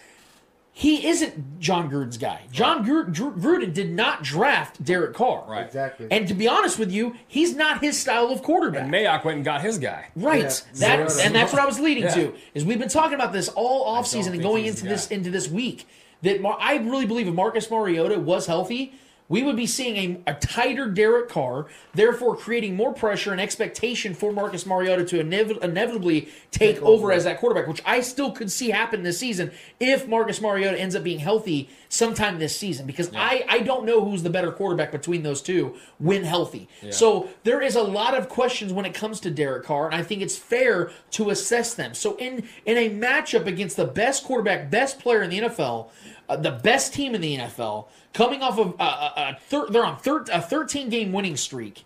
He 0.76 1.06
isn't 1.08 1.60
Jon 1.60 1.88
Gruden's 1.88 2.18
guy. 2.18 2.42
Jon 2.52 2.84
Gru- 2.84 3.06
Gru- 3.06 3.36
Gruden 3.36 3.76
did 3.76 3.92
not 3.92 4.24
draft 4.24 4.84
Derek 4.84 5.14
Carr. 5.14 5.46
Right. 5.48 5.68
Exactly. 5.68 6.08
And 6.10 6.28
to 6.28 6.34
be 6.34 6.48
honest 6.48 6.80
with 6.80 6.92
you, 6.92 7.16
he's 7.28 7.56
not 7.56 7.82
his 7.82 8.00
style 8.00 8.32
of 8.32 8.42
quarterback. 8.42 8.82
And 8.86 8.92
Mayock 8.92 9.24
went 9.24 9.36
and 9.36 9.46
got 9.46 9.62
his 9.62 9.78
guy. 9.78 10.08
Right. 10.16 10.40
Yeah. 10.74 10.98
That 10.98 11.16
and 11.20 11.36
that's 11.36 11.54
what 11.54 11.62
I 11.62 11.68
was 11.68 11.80
leading 11.80 12.06
Yeah. 12.06 12.16
to. 12.16 12.34
Is 12.56 12.66
we've 12.66 12.80
been 12.80 12.90
talking 12.90 13.14
about 13.14 13.32
this 13.34 13.50
all 13.50 13.86
don't 13.86 14.04
offseason 14.04 14.32
and 14.34 14.42
going 14.42 14.66
into 14.66 14.86
this 14.86 15.10
into 15.12 15.30
this 15.30 15.48
week. 15.48 15.88
That 16.24 16.42
Mar- 16.42 16.58
I 16.60 16.76
really 16.78 17.06
believe 17.06 17.28
if 17.28 17.34
Marcus 17.34 17.70
Mariota 17.70 18.20
was 18.20 18.48
healthy, 18.48 18.94
we 19.30 19.42
would 19.42 19.56
be 19.56 19.66
seeing 19.66 20.22
a, 20.28 20.32
a 20.32 20.34
tighter 20.36 20.88
Derek 20.88 21.30
Carr, 21.30 21.66
therefore 21.94 22.36
creating 22.36 22.76
more 22.76 22.94
pressure 22.94 23.32
and 23.32 23.40
expectation 23.40 24.14
for 24.14 24.32
Marcus 24.34 24.66
Mariota 24.66 25.06
to 25.06 25.24
inev- 25.24 25.64
inevitably 25.64 26.30
take, 26.52 26.82
over 26.82 27.12
as 27.12 27.24
that 27.24 27.40
quarterback, 27.40 27.68
which 27.68 27.82
I 27.86 28.02
still 28.02 28.32
could 28.32 28.52
see 28.52 28.70
happen 28.70 29.02
this 29.04 29.18
season 29.18 29.52
if 29.80 30.08
Marcus 30.08 30.42
Mariota 30.42 30.80
ends 30.80 30.96
up 30.96 31.04
being 31.04 31.20
healthy 31.20 31.70
sometime 31.90 32.38
this 32.38 32.56
season. 32.56 32.86
Because 32.86 33.10
I, 33.16 33.46
I 33.48 33.60
don't 33.60 33.86
know 33.86 34.04
who's 34.04 34.24
the 34.24 34.30
better 34.30 34.52
quarterback 34.52 34.92
between 34.92 35.24
those 35.24 35.42
two 35.42 35.76
when 36.00 36.24
healthy. 36.24 36.68
So 36.92 37.30
there 37.44 37.62
is 37.62 37.76
a 37.76 37.84
lot 37.84 38.14
of 38.16 38.28
questions 38.30 38.74
when 38.74 38.86
it 38.86 38.94
comes 38.94 39.20
to 39.22 39.32
Derek 39.32 39.64
Carr, 39.64 39.86
and 39.88 39.96
I 39.96 40.04
think 40.04 40.22
it's 40.22 40.38
fair 40.38 40.92
to 41.12 41.30
assess 41.30 41.74
them. 41.74 41.94
So 41.94 42.18
in 42.18 42.44
in 42.66 42.78
a 42.78 42.90
matchup 42.90 43.46
against 43.48 43.78
the 43.78 43.86
best 43.86 44.26
quarterback, 44.26 44.70
best 44.70 45.00
player 45.00 45.24
in 45.24 45.30
the 45.30 45.40
NFL, 45.40 45.90
uh, 46.30 46.36
the 46.38 46.52
best 46.52 46.94
team 46.94 47.16
in 47.16 47.22
the 47.22 47.38
NFL, 47.38 47.88
coming 48.14 48.42
off 48.42 48.58
of 48.60 48.76
uh, 48.80 49.10
a, 49.16 49.22
a 49.22 49.38
thir- 49.48 49.68
they're 49.70 49.86
on 49.86 49.98
thir- 49.98 50.26
a 50.32 50.42
13 50.42 50.90
game 50.90 51.12
winning 51.12 51.38
streak. 51.38 51.86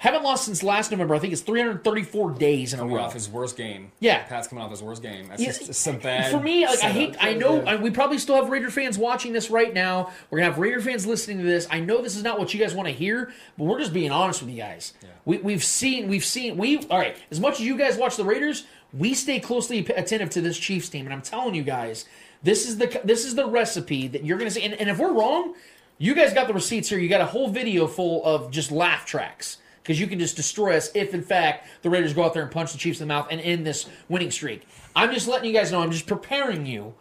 Haven't 0.00 0.22
lost 0.22 0.44
since 0.44 0.62
last 0.62 0.92
November. 0.92 1.16
I 1.16 1.18
think 1.18 1.32
it's 1.32 1.42
334 1.42 2.30
days 2.34 2.72
in 2.72 2.78
a 2.78 2.82
Coming 2.82 2.94
row. 2.94 3.02
off 3.02 3.14
his 3.14 3.28
worst 3.28 3.56
game. 3.56 3.90
Yeah. 3.98 4.22
Pat's 4.28 4.46
coming 4.46 4.62
off 4.62 4.70
his 4.70 4.80
worst 4.80 5.02
game. 5.02 5.26
That's 5.26 5.42
Yeah, 5.42 5.48
just 5.50 5.74
some 5.74 5.98
bad. 5.98 6.30
For 6.30 6.38
me, 6.38 6.64
like 6.64 6.84
I 6.84 6.90
hate. 6.90 7.16
I 7.20 7.34
know 7.34 7.62
I, 7.62 7.74
we 7.74 7.90
probably 7.90 8.18
still 8.18 8.36
have 8.36 8.48
Raider 8.48 8.70
fans 8.70 8.96
watching 8.96 9.32
this 9.32 9.50
right 9.50 9.74
now. 9.74 10.12
We're 10.30 10.38
gonna 10.38 10.50
have 10.52 10.60
Raider 10.60 10.80
fans 10.80 11.04
listening 11.04 11.38
to 11.38 11.44
this. 11.44 11.66
I 11.68 11.80
know 11.80 12.00
this 12.00 12.14
is 12.14 12.22
not 12.22 12.38
what 12.38 12.54
you 12.54 12.60
guys 12.60 12.76
want 12.76 12.86
to 12.86 12.94
hear, 12.94 13.32
but 13.56 13.64
we're 13.64 13.80
just 13.80 13.92
being 13.92 14.12
honest 14.12 14.40
with 14.40 14.52
you 14.52 14.56
guys. 14.58 14.94
We, 15.24 15.38
we've 15.38 15.64
seen. 15.64 16.06
We've 16.06 16.24
seen. 16.24 16.56
We 16.56 16.78
all 16.90 16.98
right. 16.98 17.16
As 17.32 17.40
much 17.40 17.54
as 17.54 17.62
you 17.62 17.76
guys 17.76 17.96
watch 17.96 18.16
the 18.16 18.24
Raiders, 18.24 18.66
we 18.92 19.14
stay 19.14 19.40
closely 19.40 19.80
attentive 19.80 20.30
to 20.30 20.40
this 20.40 20.56
Chiefs 20.56 20.88
team, 20.88 21.06
and 21.06 21.12
I'm 21.12 21.22
telling 21.22 21.56
you 21.56 21.64
guys, 21.64 22.04
this 22.42 22.68
is 22.68 22.78
the 22.78 23.00
this 23.04 23.24
is 23.24 23.34
the 23.34 23.46
recipe 23.46 24.08
that 24.08 24.24
you're 24.24 24.38
gonna 24.38 24.50
see. 24.50 24.62
And, 24.62 24.74
and 24.74 24.88
if 24.88 24.98
we're 24.98 25.12
wrong, 25.12 25.54
you 25.98 26.14
guys 26.14 26.32
got 26.32 26.46
the 26.46 26.54
receipts 26.54 26.88
here. 26.88 26.98
You 26.98 27.08
got 27.08 27.20
a 27.20 27.26
whole 27.26 27.48
video 27.48 27.86
full 27.86 28.24
of 28.24 28.50
just 28.50 28.70
laugh 28.70 29.04
tracks 29.04 29.58
because 29.82 29.98
you 29.98 30.06
can 30.06 30.18
just 30.18 30.36
destroy 30.36 30.76
us 30.76 30.90
if, 30.94 31.14
in 31.14 31.22
fact, 31.22 31.66
the 31.82 31.90
Raiders 31.90 32.12
go 32.12 32.22
out 32.22 32.34
there 32.34 32.42
and 32.42 32.50
punch 32.52 32.72
the 32.72 32.78
Chiefs 32.78 33.00
in 33.00 33.08
the 33.08 33.14
mouth 33.14 33.26
and 33.30 33.40
end 33.40 33.66
this 33.66 33.88
winning 34.08 34.30
streak. 34.30 34.66
I'm 34.94 35.12
just 35.12 35.26
letting 35.26 35.48
you 35.48 35.58
guys 35.58 35.72
know. 35.72 35.80
I'm 35.80 35.90
just 35.90 36.06
preparing 36.06 36.66
you. 36.66 36.94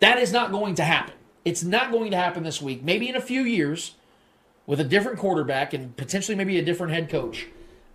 That 0.00 0.18
is 0.18 0.32
not 0.32 0.50
going 0.50 0.74
to 0.74 0.84
happen. 0.84 1.14
It's 1.44 1.62
not 1.62 1.92
going 1.92 2.10
to 2.10 2.16
happen 2.16 2.42
this 2.42 2.60
week. 2.60 2.82
Maybe 2.82 3.08
in 3.08 3.14
a 3.14 3.20
few 3.20 3.42
years 3.42 3.94
with 4.66 4.80
a 4.80 4.84
different 4.84 5.18
quarterback 5.18 5.72
and 5.72 5.96
potentially 5.96 6.36
maybe 6.36 6.58
a 6.58 6.64
different 6.64 6.92
head 6.92 7.08
coach. 7.08 7.46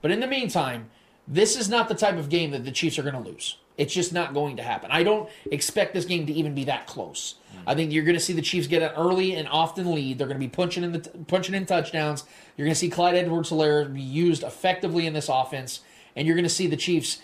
But 0.02 0.12
in 0.12 0.22
the 0.22 0.28
meantime, 0.28 0.90
this 1.28 1.56
is 1.58 1.70
not 1.70 1.88
the 1.88 1.96
type 1.96 2.18
of 2.18 2.30
game 2.30 2.52
that 2.52 2.66
the 2.66 2.72
Chiefs 2.72 2.98
are 3.00 3.04
going 3.04 3.22
to 3.22 3.30
lose. 3.30 3.58
It's 3.78 3.94
just 3.94 4.14
not 4.14 4.34
going 4.34 4.58
to 4.58 4.64
happen. 4.64 4.92
I 4.92 5.04
don't 5.04 5.30
expect 5.50 5.94
this 5.94 6.06
game 6.06 6.26
to 6.28 6.34
even 6.34 6.54
be 6.54 6.66
that 6.66 6.88
close. 6.88 7.36
I 7.66 7.74
think 7.74 7.92
you're 7.92 8.04
going 8.04 8.18
to 8.18 8.22
see 8.22 8.34
the 8.34 8.42
Chiefs 8.42 8.68
get 8.68 8.82
an 8.82 8.92
early 8.96 9.36
and 9.36 9.48
often 9.48 9.94
lead. 9.94 10.18
They're 10.18 10.28
going 10.28 10.40
to 10.40 10.46
be 10.46 10.50
punching 10.50 10.84
in 10.84 10.92
the 10.92 11.00
punching 11.28 11.56
in 11.56 11.66
touchdowns. 11.66 12.26
You're 12.58 12.66
going 12.66 12.74
to 12.74 12.80
see 12.80 12.90
Clyde 12.90 13.16
Edwards-Helaire 13.16 13.94
be 13.94 14.02
used 14.02 14.44
effectively 14.44 15.08
in 15.08 15.14
this 15.14 15.30
offense, 15.30 15.82
and 16.16 16.28
you're 16.28 16.36
going 16.36 16.44
to 16.44 16.50
see 16.50 16.68
the 16.68 16.78
Chiefs 16.78 17.22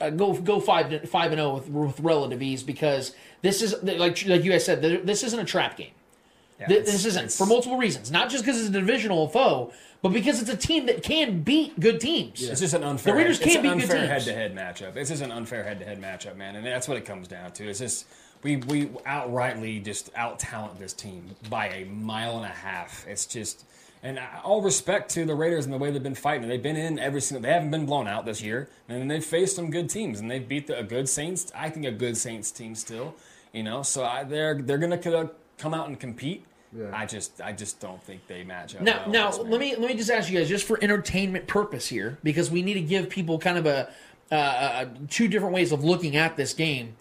uh, 0.00 0.10
go 0.10 0.32
go 0.34 0.60
five 0.60 1.08
five 1.08 1.32
and 1.32 1.38
zero 1.38 1.54
with, 1.54 1.68
with 1.68 2.00
relative 2.00 2.42
ease 2.42 2.62
because 2.62 3.14
this 3.42 3.62
is 3.62 3.74
like 3.82 4.26
like 4.26 4.44
you 4.44 4.50
guys 4.50 4.64
said, 4.64 4.82
this 4.82 5.22
isn't 5.22 5.40
a 5.40 5.44
trap 5.44 5.76
game. 5.76 5.92
Th- 6.68 6.84
this 6.84 7.04
isn't 7.06 7.32
for 7.32 7.46
multiple 7.46 7.78
reasons, 7.78 8.10
not 8.10 8.30
just 8.30 8.44
because 8.44 8.60
it's 8.60 8.68
a 8.68 8.72
divisional 8.72 9.28
foe, 9.28 9.72
but 10.02 10.10
because 10.10 10.40
it's 10.40 10.50
a 10.50 10.56
team 10.56 10.86
that 10.86 11.02
can 11.02 11.42
beat 11.42 11.78
good 11.78 12.00
teams. 12.00 12.42
It's 12.42 12.60
just 12.60 12.74
an 12.74 12.84
unfair. 12.84 13.12
The 13.12 13.18
Raiders 13.18 13.38
can't 13.38 13.64
an 13.64 13.78
beat 13.78 13.86
good 13.88 13.94
teams. 13.96 14.08
head-to-head 14.08 14.54
matchup. 14.54 14.96
It's 14.96 15.10
just 15.10 15.22
an 15.22 15.32
unfair 15.32 15.62
head-to-head 15.64 16.00
matchup, 16.00 16.36
man, 16.36 16.56
and 16.56 16.66
that's 16.66 16.88
what 16.88 16.96
it 16.96 17.04
comes 17.04 17.28
down 17.28 17.52
to. 17.52 17.68
It's 17.68 17.78
just 17.78 18.06
we 18.42 18.56
we 18.56 18.86
outrightly 19.06 19.84
just 19.84 20.10
out 20.16 20.38
talent 20.38 20.78
this 20.78 20.92
team 20.92 21.34
by 21.48 21.68
a 21.68 21.84
mile 21.84 22.36
and 22.36 22.46
a 22.46 22.48
half. 22.48 23.06
It's 23.06 23.26
just. 23.26 23.64
And 24.02 24.18
all 24.44 24.62
respect 24.62 25.10
to 25.10 25.26
the 25.26 25.34
Raiders 25.34 25.66
and 25.66 25.74
the 25.74 25.76
way 25.76 25.90
they've 25.90 26.02
been 26.02 26.14
fighting. 26.14 26.48
They've 26.48 26.62
been 26.62 26.74
in 26.74 26.98
every 26.98 27.20
single. 27.20 27.42
They 27.42 27.52
haven't 27.52 27.70
been 27.70 27.84
blown 27.84 28.08
out 28.08 28.24
this 28.24 28.40
year, 28.40 28.70
and 28.88 29.10
they've 29.10 29.22
faced 29.22 29.56
some 29.56 29.70
good 29.70 29.90
teams, 29.90 30.20
and 30.20 30.30
they've 30.30 30.48
beat 30.48 30.68
the, 30.68 30.78
a 30.78 30.82
good 30.82 31.06
Saints. 31.06 31.52
I 31.54 31.68
think 31.68 31.84
a 31.84 31.92
good 31.92 32.16
Saints 32.16 32.50
team 32.50 32.74
still, 32.74 33.14
you 33.52 33.62
know. 33.62 33.82
So 33.82 34.02
I, 34.02 34.24
they're 34.24 34.54
they're 34.54 34.78
gonna 34.78 35.28
come 35.58 35.74
out 35.74 35.88
and 35.88 36.00
compete. 36.00 36.46
I 36.92 37.06
just 37.06 37.40
I 37.40 37.52
just 37.52 37.80
don't 37.80 38.02
think 38.02 38.26
they 38.26 38.44
match 38.44 38.76
up. 38.76 38.82
Now, 38.82 39.00
well 39.00 39.08
now 39.10 39.26
with 39.26 39.34
us, 39.34 39.42
man. 39.42 39.50
let 39.50 39.60
me 39.60 39.76
let 39.76 39.90
me 39.90 39.96
just 39.96 40.10
ask 40.10 40.30
you 40.30 40.38
guys, 40.38 40.48
just 40.48 40.66
for 40.66 40.78
entertainment 40.82 41.46
purpose 41.46 41.88
here, 41.88 42.18
because 42.22 42.50
we 42.50 42.62
need 42.62 42.74
to 42.74 42.80
give 42.80 43.08
people 43.10 43.38
kind 43.38 43.58
of 43.58 43.66
a 43.66 43.90
uh, 44.30 44.34
uh, 44.34 44.84
two 45.08 45.26
different 45.26 45.54
ways 45.54 45.72
of 45.72 45.82
looking 45.82 46.16
at 46.16 46.36
this 46.36 46.54
game. 46.54 46.96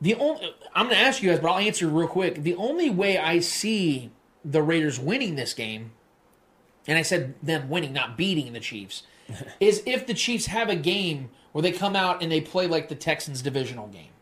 The 0.00 0.14
only 0.14 0.54
I'm 0.74 0.86
going 0.86 0.96
to 0.96 1.02
ask 1.02 1.22
you 1.22 1.30
guys, 1.30 1.40
but 1.40 1.50
I'll 1.50 1.58
answer 1.58 1.88
real 1.88 2.08
quick. 2.08 2.42
The 2.42 2.54
only 2.54 2.90
way 2.90 3.18
I 3.18 3.40
see 3.40 4.10
the 4.44 4.62
Raiders 4.62 4.98
winning 5.00 5.34
this 5.34 5.52
game, 5.52 5.90
and 6.86 6.96
I 6.96 7.02
said 7.02 7.34
them 7.42 7.68
winning, 7.68 7.92
not 7.92 8.16
beating 8.16 8.52
the 8.52 8.60
Chiefs, 8.60 9.02
is 9.60 9.82
if 9.84 10.06
the 10.06 10.14
Chiefs 10.14 10.46
have 10.46 10.68
a 10.68 10.76
game 10.76 11.30
where 11.52 11.62
they 11.62 11.72
come 11.72 11.96
out 11.96 12.22
and 12.22 12.30
they 12.30 12.40
play 12.40 12.66
like 12.68 12.88
the 12.88 12.94
Texans 12.94 13.42
divisional 13.42 13.88
game, 13.88 14.12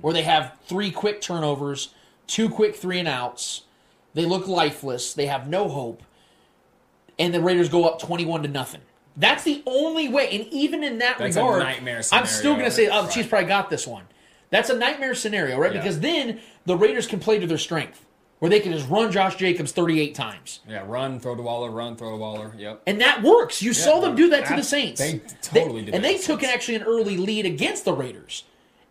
where 0.00 0.14
they 0.14 0.22
have 0.22 0.56
three 0.66 0.92
quick 0.92 1.20
turnovers, 1.20 1.92
two 2.28 2.48
quick 2.48 2.76
three 2.76 3.00
and 3.00 3.08
outs. 3.08 3.62
They 4.18 4.26
look 4.26 4.48
lifeless. 4.48 5.14
They 5.14 5.26
have 5.26 5.48
no 5.48 5.68
hope. 5.68 6.02
And 7.20 7.32
the 7.32 7.40
Raiders 7.40 7.68
go 7.68 7.84
up 7.84 8.00
21 8.00 8.42
to 8.42 8.48
nothing. 8.48 8.80
That's 9.16 9.44
the 9.44 9.62
only 9.64 10.08
way. 10.08 10.28
And 10.36 10.52
even 10.52 10.82
in 10.82 10.98
that 10.98 11.18
That's 11.18 11.36
a 11.36 11.44
regard, 11.44 11.62
I'm 12.10 12.26
still 12.26 12.54
going 12.54 12.64
to 12.64 12.70
say, 12.72 12.88
oh, 12.88 13.06
the 13.06 13.12
Chiefs 13.12 13.28
probably 13.28 13.46
got 13.46 13.70
this 13.70 13.86
one. 13.86 14.02
That's 14.50 14.70
a 14.70 14.76
nightmare 14.76 15.14
scenario, 15.14 15.56
right? 15.56 15.72
Yeah. 15.72 15.80
Because 15.80 16.00
then 16.00 16.40
the 16.66 16.76
Raiders 16.76 17.06
can 17.06 17.20
play 17.20 17.38
to 17.38 17.46
their 17.46 17.58
strength, 17.58 18.04
where 18.40 18.48
they 18.48 18.58
can 18.58 18.72
just 18.72 18.88
run 18.88 19.12
Josh 19.12 19.36
Jacobs 19.36 19.70
38 19.70 20.16
times. 20.16 20.62
Yeah, 20.68 20.82
run, 20.84 21.20
throw 21.20 21.36
to 21.36 21.42
Waller, 21.42 21.70
run, 21.70 21.94
throw 21.94 22.10
to 22.10 22.16
Waller. 22.16 22.52
Yep. 22.58 22.82
And 22.88 23.00
that 23.00 23.22
works. 23.22 23.62
You 23.62 23.72
saw 23.72 24.00
them 24.00 24.16
do 24.16 24.30
that 24.30 24.46
to 24.46 24.56
the 24.56 24.64
Saints. 24.64 25.00
they 25.00 25.20
totally 25.42 25.84
did 25.84 25.94
And 25.94 26.02
they 26.02 26.18
to 26.18 26.24
took 26.24 26.42
actually 26.42 26.74
an 26.74 26.82
early 26.82 27.18
lead 27.18 27.46
against 27.46 27.84
the 27.84 27.92
Raiders. 27.92 28.42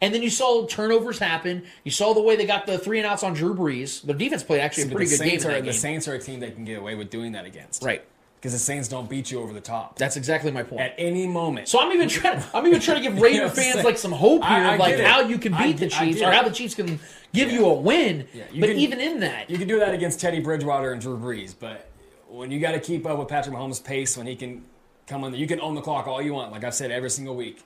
And 0.02 0.14
then 0.14 0.22
you 0.22 0.30
saw 0.30 0.65
turnovers 0.68 1.18
happen. 1.18 1.64
You 1.84 1.91
saw 1.91 2.14
the 2.14 2.22
way 2.22 2.36
they 2.36 2.45
got 2.45 2.68
the 2.68 2.78
three 2.78 2.99
and 2.99 3.07
outs 3.07 3.24
on 3.24 3.34
Drew 3.34 3.56
Brees. 3.56 4.06
The 4.06 4.14
defense 4.14 4.44
played 4.44 4.61
actually 4.61 4.84
a 4.84 4.95
pretty 4.95 5.10
good 5.10 5.19
game 5.19 5.30
Saints 5.30 5.45
in 5.45 5.52
are 5.52 5.56
the 5.56 5.61
game. 5.61 5.74
Saints 5.74 6.07
are 6.07 6.14
a 6.14 6.19
team 6.19 6.40
that 6.41 6.53
can 6.56 6.65
get 6.65 6.78
away 6.78 6.95
with 6.95 7.10
doing 7.10 7.32
that 7.32 7.45
against. 7.45 7.84
Right. 7.84 8.03
Because 8.36 8.53
the 8.53 8.60
Saints 8.60 8.88
don't 8.88 9.10
beat 9.10 9.32
you 9.32 9.40
over 9.41 9.52
the 9.52 9.60
top 9.60 9.98
That's 9.98 10.15
exactly 10.15 10.52
my 10.52 10.61
point. 10.61 10.82
at 10.82 10.94
any 10.99 11.26
moment. 11.26 11.68
So 11.68 11.80
I'm 11.82 11.91
even 11.91 12.07
trying. 12.07 12.44
I'm 12.53 12.68
even 12.68 12.80
trying 12.80 12.98
to 12.98 13.10
give 13.10 13.19
Raider 13.22 13.36
You 13.36 13.41
know 13.41 13.49
fans 13.49 13.84
like 13.84 13.98
some 13.98 14.11
hope 14.11 14.44
here, 14.44 14.52
I- 14.52 14.69
I 14.69 14.74
of 14.76 14.80
like 14.80 14.99
how 14.99 15.22
you 15.22 15.40
can 15.40 15.56
I 15.56 15.64
beat 15.64 15.78
the 15.78 15.88
Chiefs 15.88 16.22
or 16.22 16.32
how 16.32 16.44
the 16.44 16.52
Chiefs 16.52 16.76
can 16.76 16.99
give 17.34 17.52
you 17.52 17.65
a 17.65 17.74
win. 17.74 18.28
you 18.53 18.61
but 18.61 18.69
can- 18.69 18.78
even 18.78 18.99
in 18.99 19.19
that, 19.22 19.49
you 19.49 19.57
can 19.57 19.68
do 19.68 19.80
that 19.80 19.95
against 19.95 20.19
Teddy 20.19 20.40
Bridgewater 20.40 20.91
and 20.91 21.02
Drew 21.02 21.18
Brees, 21.18 21.56
but 21.60 21.90
when 22.30 22.52
you 22.52 22.60
got 22.60 22.74
to 22.74 22.80
keep 22.80 23.07
up 23.07 23.18
with 23.18 23.30
Patrick 23.30 23.56
Mahomes' 23.56 23.84
pace, 23.84 24.15
when 24.15 24.28
he 24.28 24.36
can 24.36 24.64
come 25.07 25.24
on, 25.24 25.34
you 25.34 25.48
can 25.48 25.60
own 25.60 25.74
the 25.74 25.82
clock 25.82 26.06
all 26.07 26.22
you 26.22 26.34
want. 26.34 26.52
Like 26.52 26.64
I've 26.64 26.76
said 26.76 26.91
every 26.91 27.10
single 27.10 27.36
week. 27.36 27.64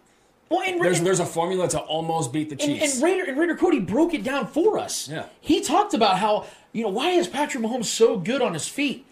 Well, 0.51 0.61
and, 0.67 0.81
There's 0.81 0.97
and, 0.99 1.07
there's 1.07 1.19
a 1.19 1.25
formula 1.25 1.67
to 1.69 1.79
almost 1.79 2.31
beat 2.33 2.49
the 2.49 2.55
and, 2.63 2.79
Chiefs. 2.79 2.95
and 2.95 3.03
Raider 3.03 3.23
and 3.23 3.37
Raider 3.37 3.55
Cody 3.55 3.79
broke 3.79 4.13
it 4.13 4.23
down 4.23 4.47
for 4.47 4.77
us. 4.77 5.07
Yeah. 5.07 5.25
he 5.39 5.61
talked 5.61 5.93
about 5.93 6.17
how 6.19 6.45
you 6.73 6.83
know 6.83 6.89
why 6.89 7.11
is 7.11 7.27
Patrick 7.27 7.63
Mahomes 7.63 7.85
so 7.85 8.17
good 8.17 8.41
on 8.41 8.53
his 8.53 8.67
feet. 8.67 9.05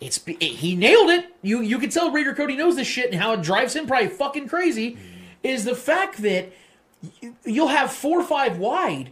It's 0.00 0.20
it, 0.26 0.40
he 0.42 0.76
nailed 0.76 1.10
it. 1.10 1.26
You 1.42 1.60
you 1.60 1.78
can 1.78 1.90
tell 1.90 2.10
Raider 2.10 2.34
Cody 2.34 2.56
knows 2.56 2.76
this 2.76 2.86
shit 2.86 3.10
and 3.12 3.20
how 3.20 3.32
it 3.32 3.42
drives 3.42 3.74
him 3.76 3.86
probably 3.86 4.08
fucking 4.08 4.48
crazy. 4.48 4.92
Mm-hmm. 4.92 5.00
Is 5.42 5.64
the 5.64 5.74
fact 5.74 6.18
that 6.22 6.52
you, 7.20 7.36
you'll 7.44 7.68
have 7.68 7.92
four 7.92 8.20
or 8.20 8.24
five 8.24 8.58
wide. 8.58 9.10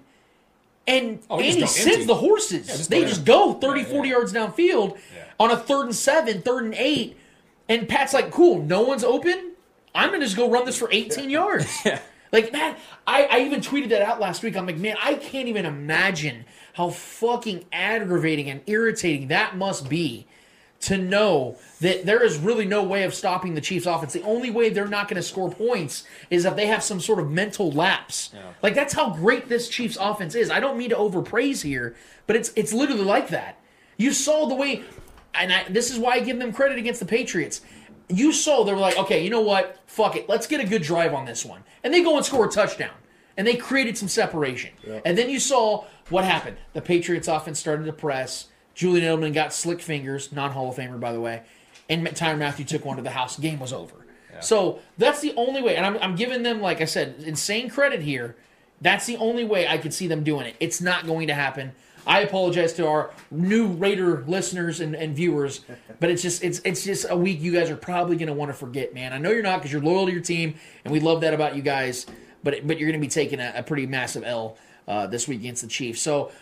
And 0.87 1.21
Oh, 1.31 1.39
Andy 1.39 1.65
sends 1.67 1.87
empty. 1.93 2.05
the 2.07 2.15
horses. 2.17 2.67
Yeah, 2.69 2.77
just 2.77 2.91
they 2.91 3.05
just 3.05 3.25
go 3.25 3.53
30, 3.55 3.81
Yeah, 3.83 3.87
40 3.87 4.09
yeah. 4.09 4.15
yards 4.15 4.33
downfield 4.33 4.99
on 5.39 5.51
a 5.53 5.57
third 5.57 5.85
and 5.85 5.95
seven, 5.95 6.43
third 6.43 6.65
and 6.65 6.75
eight. 6.75 7.17
And 7.69 7.89
Pat's 7.89 8.13
like, 8.13 8.31
cool, 8.33 8.61
no 8.63 8.83
one's 8.83 9.05
open. 9.05 9.52
I'm 9.95 10.09
going 10.09 10.21
to 10.21 10.27
just 10.27 10.37
go 10.37 10.51
run 10.51 10.65
this 10.65 10.79
for 10.79 10.89
18 10.91 11.31
yards. 11.31 11.67
Yeah. 11.85 12.01
Like, 12.31 12.51
man, 12.51 12.77
I, 13.07 13.25
I 13.25 13.39
even 13.41 13.61
tweeted 13.61 13.91
that 13.91 14.01
out 14.01 14.19
last 14.19 14.43
week. 14.43 14.57
I'm 14.57 14.65
like, 14.65 14.79
man, 14.79 14.97
I 15.03 15.17
can't 15.17 15.49
even 15.49 15.67
imagine 15.67 16.47
how 16.73 16.89
fucking 16.89 17.67
aggravating 17.71 18.49
and 18.49 18.63
irritating 18.67 19.29
that 19.29 19.59
must 19.59 19.91
be 19.91 20.27
to 20.83 20.97
know 20.97 21.57
that 21.81 22.07
there 22.07 22.23
is 22.25 22.39
really 22.39 22.65
no 22.65 22.83
way 22.83 23.05
of 23.05 23.13
stopping 23.13 23.55
the 23.55 23.61
Chiefs 23.61 23.85
offense. 23.87 24.13
The 24.13 24.23
only 24.23 24.51
way 24.51 24.69
they're 24.71 24.89
not 24.89 25.09
going 25.09 25.17
to 25.17 25.23
score 25.23 25.51
points 25.51 26.05
is 26.31 26.45
if 26.45 26.57
they 26.57 26.67
have 26.67 26.83
some 26.83 27.01
sort 27.01 27.19
of 27.19 27.31
mental 27.31 27.71
lapse. 27.71 28.31
Like 28.63 28.75
that's 28.75 28.93
how 28.93 29.11
great 29.11 29.49
this 29.49 29.69
Chiefs 29.69 29.99
offense 30.01 30.35
is. 30.35 30.51
I 30.51 30.59
don't 30.59 30.77
mean 30.79 30.91
to 30.91 30.97
overpraise 30.97 31.63
here, 31.63 31.95
but 32.27 32.35
it's 32.35 32.51
it's 32.57 32.73
literally 32.73 33.05
like 33.05 33.29
that. 33.29 33.59
You 33.97 34.13
saw 34.13 34.47
the 34.47 34.55
way 34.55 34.83
and 35.35 35.53
I, 35.53 35.65
this 35.69 35.91
is 35.91 35.99
why 35.99 36.15
I 36.15 36.21
give 36.21 36.39
them 36.39 36.53
credit 36.53 36.79
against 36.79 37.01
the 37.01 37.07
Patriots. 37.07 37.63
You 38.13 38.33
saw 38.33 38.65
they 38.65 38.73
were 38.73 38.79
like, 38.79 38.99
okay, 38.99 39.25
you 39.25 39.31
know 39.31 39.41
what? 39.41 39.79
Fuck 39.87 40.17
it. 40.17 40.29
Let's 40.29 40.47
get 40.47 40.61
a 40.61 40.67
good 40.67 40.83
drive 40.83 41.15
on 41.15 41.25
this 41.25 41.45
one. 41.45 41.65
And 41.83 41.93
they 41.93 42.03
go 42.03 42.17
and 42.17 42.25
score 42.25 42.47
a 42.47 42.49
touchdown. 42.51 42.95
And 43.37 43.47
they 43.47 43.57
created 43.57 43.97
some 43.97 44.09
separation. 44.09 44.73
And 45.05 45.17
then 45.17 45.31
you 45.31 45.41
saw 45.41 45.85
what 46.11 46.25
happened. 46.25 46.59
The 46.75 46.83
Patriots 46.83 47.29
offense 47.29 47.59
started 47.59 47.85
to 47.87 47.93
press. 47.93 48.49
Julian 48.75 49.05
Edelman 49.07 49.33
got 49.33 49.53
slick 49.53 49.81
fingers, 49.81 50.31
non 50.33 50.51
Hall 50.51 50.69
of 50.69 50.77
Famer, 50.77 51.01
by 51.01 51.13
the 51.13 51.21
way. 51.21 51.43
And 51.89 52.07
Tyrann 52.07 52.39
Mathieu 52.39 52.65
took 52.65 52.85
one 52.85 52.97
to 52.97 53.03
the 53.03 53.11
house. 53.11 53.39
Game 53.39 53.59
was 53.59 53.73
over. 53.73 53.95
So 54.41 54.81
that's 54.99 55.21
the 55.21 55.35
only 55.37 55.63
way. 55.63 55.77
And 55.77 55.85
I'm, 55.87 55.97
I'm 55.99 56.17
giving 56.17 56.43
them, 56.43 56.61
like 56.61 56.81
I 56.81 56.85
said, 56.87 57.17
insane 57.25 57.69
credit 57.71 58.03
here. 58.03 58.37
That's 58.81 59.07
the 59.07 59.17
only 59.19 59.45
way 59.45 59.69
I 59.69 59.79
could 59.79 59.95
see 59.95 60.07
them 60.09 60.25
doing 60.25 60.47
it. 60.47 60.57
It's 60.59 60.81
not 60.81 61.07
going 61.07 61.29
to 61.29 61.35
happen. 61.35 61.73
I 62.07 62.21
apologize 62.21 62.73
to 62.75 62.87
our 62.87 63.11
new 63.31 63.69
Raider 63.69 64.25
listeners 64.27 64.81
and, 64.81 64.95
and 64.95 65.15
viewers, 65.15 65.65
but 66.01 66.11
it's 66.11 66.23
just 66.23 66.43
it's 66.43 66.61
it's 66.65 66.85
just 66.85 67.07
a 67.09 67.17
week 67.17 67.41
you 67.41 67.53
guys 67.53 67.71
are 67.71 67.77
probably 67.77 68.17
going 68.17 68.29
to 68.29 68.35
want 68.35 68.51
to 68.51 68.55
forget, 68.55 68.93
man. 68.93 69.13
I 69.13 69.19
know 69.19 69.31
you're 69.31 69.43
not 69.43 69.59
because 69.59 69.73
you're 69.73 69.83
loyal 69.83 70.07
to 70.07 70.13
your 70.13 70.21
team, 70.21 70.55
and 70.85 70.93
we 70.93 71.01
love 71.01 71.21
that 71.21 71.35
about 71.35 71.55
you 71.57 71.63
guys. 71.63 72.07
But 72.43 72.67
but 72.67 72.79
you're 72.79 72.89
going 72.89 73.01
to 73.01 73.07
be 73.07 73.11
taking 73.11 73.41
a, 73.41 73.53
a 73.57 73.63
pretty 73.63 73.87
massive 73.87 74.25
L 74.25 74.57
uh, 74.89 75.07
this 75.07 75.29
week 75.29 75.41
against 75.41 75.63
the 75.63 75.69
Chiefs. 75.69 76.03
So 76.03 76.33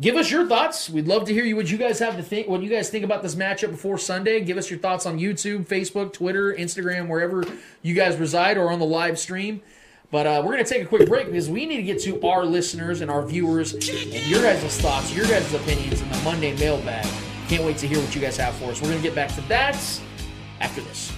give 0.00 0.16
us 0.16 0.30
your 0.30 0.46
thoughts. 0.46 0.88
We'd 0.88 1.08
love 1.08 1.24
to 1.24 1.32
hear 1.32 1.44
you 1.44 1.56
what 1.56 1.70
you 1.70 1.78
guys 1.78 1.98
have 1.98 2.16
to 2.16 2.22
think. 2.22 2.46
What 2.46 2.62
you 2.62 2.70
guys 2.70 2.90
think 2.90 3.04
about 3.04 3.22
this 3.22 3.34
matchup 3.34 3.70
before 3.70 3.98
Sunday? 3.98 4.40
Give 4.40 4.56
us 4.56 4.70
your 4.70 4.78
thoughts 4.78 5.06
on 5.06 5.18
YouTube, 5.18 5.66
Facebook, 5.66 6.12
Twitter, 6.12 6.54
Instagram, 6.54 7.08
wherever 7.08 7.44
you 7.82 7.94
guys 7.94 8.16
reside, 8.16 8.56
or 8.56 8.70
on 8.70 8.78
the 8.78 8.86
live 8.86 9.18
stream. 9.18 9.62
But 10.10 10.26
uh, 10.26 10.42
we're 10.42 10.52
going 10.52 10.64
to 10.64 10.70
take 10.70 10.82
a 10.82 10.86
quick 10.86 11.06
break 11.06 11.26
because 11.26 11.50
we 11.50 11.66
need 11.66 11.76
to 11.76 11.82
get 11.82 12.00
to 12.02 12.20
our 12.26 12.46
listeners 12.46 13.02
and 13.02 13.10
our 13.10 13.24
viewers 13.26 13.74
and 13.74 13.84
your 13.84 14.40
guys' 14.40 14.80
thoughts, 14.80 15.14
your 15.14 15.26
guys' 15.26 15.52
opinions 15.52 16.00
in 16.00 16.08
the 16.10 16.16
Monday 16.18 16.56
mailbag. 16.56 17.06
Can't 17.48 17.64
wait 17.64 17.76
to 17.78 17.86
hear 17.86 17.98
what 17.98 18.14
you 18.14 18.20
guys 18.20 18.36
have 18.38 18.54
for 18.54 18.70
us. 18.70 18.80
We're 18.80 18.88
going 18.88 19.02
to 19.02 19.06
get 19.06 19.14
back 19.14 19.34
to 19.34 19.42
that 19.42 19.74
after 20.60 20.80
this. 20.80 21.12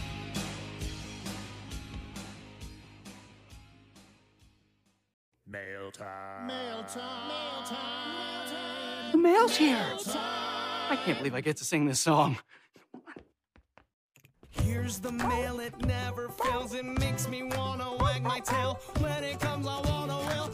Mail 5.47 5.91
time. 5.93 6.47
Mail 6.49 6.83
time. 6.85 9.13
The 9.13 9.19
mail's 9.19 9.57
here. 9.57 9.85
I 10.17 10.99
can't 11.05 11.19
believe 11.19 11.35
I 11.35 11.41
get 11.41 11.57
to 11.59 11.65
sing 11.65 11.87
this 11.87 12.01
song. 12.01 12.39
Here's 14.51 14.99
the 14.99 15.13
mail, 15.13 15.61
it 15.61 15.75
never 15.87 16.29
fails. 16.29 16.75
It 16.75 16.85
makes 16.85 17.29
me 17.29 17.43
wanna 17.43 17.97
wag 17.99 18.23
my 18.23 18.41
tail. 18.41 18.81
When 18.99 19.25
it 19.25 19.39
comes, 19.41 19.67
I 19.67 19.81
wanna 19.81 20.19
will. 20.19 20.51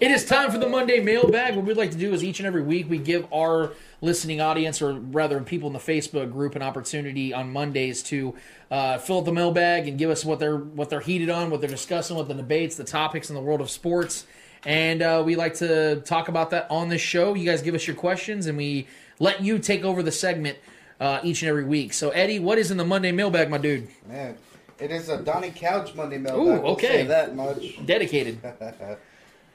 It 0.00 0.10
is 0.10 0.24
time 0.24 0.50
for 0.50 0.56
the 0.56 0.68
Monday 0.68 0.98
mailbag. 1.00 1.56
What 1.56 1.66
we'd 1.66 1.76
like 1.76 1.90
to 1.90 1.98
do 1.98 2.14
is 2.14 2.24
each 2.24 2.40
and 2.40 2.46
every 2.46 2.62
week 2.62 2.88
we 2.88 2.96
give 2.96 3.30
our 3.32 3.72
listening 4.00 4.40
audience, 4.40 4.80
or 4.80 4.94
rather 4.94 5.38
people 5.42 5.66
in 5.66 5.74
the 5.74 5.78
Facebook 5.78 6.32
group, 6.32 6.56
an 6.56 6.62
opportunity 6.62 7.34
on 7.34 7.52
Mondays 7.52 8.02
to 8.04 8.34
uh, 8.70 8.96
fill 8.96 9.18
up 9.18 9.26
the 9.26 9.32
mailbag 9.32 9.86
and 9.88 9.98
give 9.98 10.08
us 10.08 10.24
what 10.24 10.38
they're 10.38 10.56
what 10.56 10.88
they're 10.88 11.00
heated 11.00 11.28
on, 11.28 11.50
what 11.50 11.60
they're 11.60 11.68
discussing, 11.68 12.16
what 12.16 12.28
the 12.28 12.34
debates, 12.34 12.76
the 12.76 12.84
topics 12.84 13.28
in 13.28 13.34
the 13.34 13.42
world 13.42 13.60
of 13.60 13.70
sports. 13.70 14.26
And 14.64 15.00
uh, 15.00 15.22
we 15.24 15.36
like 15.36 15.54
to 15.56 16.02
talk 16.04 16.28
about 16.28 16.50
that 16.50 16.66
on 16.70 16.88
this 16.88 17.00
show. 17.00 17.34
You 17.34 17.48
guys 17.48 17.62
give 17.62 17.74
us 17.74 17.86
your 17.86 17.96
questions, 17.96 18.46
and 18.46 18.58
we 18.58 18.86
let 19.18 19.42
you 19.42 19.58
take 19.58 19.84
over 19.84 20.02
the 20.02 20.12
segment 20.12 20.58
uh, 21.00 21.20
each 21.22 21.42
and 21.42 21.48
every 21.48 21.64
week. 21.64 21.92
So, 21.92 22.10
Eddie, 22.10 22.38
what 22.38 22.58
is 22.58 22.70
in 22.70 22.76
the 22.76 22.84
Monday 22.84 23.12
mailbag, 23.12 23.48
my 23.48 23.58
dude? 23.58 23.88
Man, 24.06 24.36
it 24.78 24.90
is 24.90 25.08
a 25.08 25.18
Donnie 25.22 25.50
Couch 25.50 25.94
Monday 25.94 26.18
mailbag. 26.18 26.62
Ooh, 26.62 26.66
okay. 26.68 26.88
say 26.88 27.06
that 27.06 27.34
much. 27.34 27.78
Dedicated. 27.86 28.38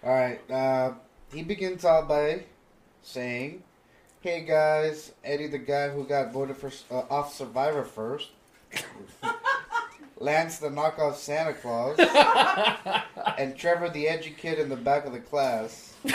All 0.04 0.12
right. 0.12 0.40
Uh, 0.50 0.94
he 1.34 1.44
begins 1.44 1.86
out 1.86 2.08
by 2.08 2.44
saying, 3.04 3.64
"Hey 4.22 4.42
guys, 4.42 5.12
Eddie, 5.24 5.48
the 5.48 5.58
guy 5.58 5.90
who 5.90 6.04
got 6.04 6.32
voted 6.32 6.58
for 6.58 6.72
uh, 6.92 7.04
off 7.10 7.34
Survivor 7.34 7.84
first, 7.84 8.30
Lance, 10.18 10.60
the 10.60 10.70
knockoff 10.70 11.16
Santa 11.16 11.54
Claus, 11.54 11.98
and 13.38 13.56
Trevor, 13.58 13.90
the 13.90 14.08
edgy 14.08 14.32
kid 14.38 14.60
in 14.60 14.70
the 14.70 14.76
back 14.76 15.06
of 15.06 15.14
the 15.14 15.20
class." 15.20 15.94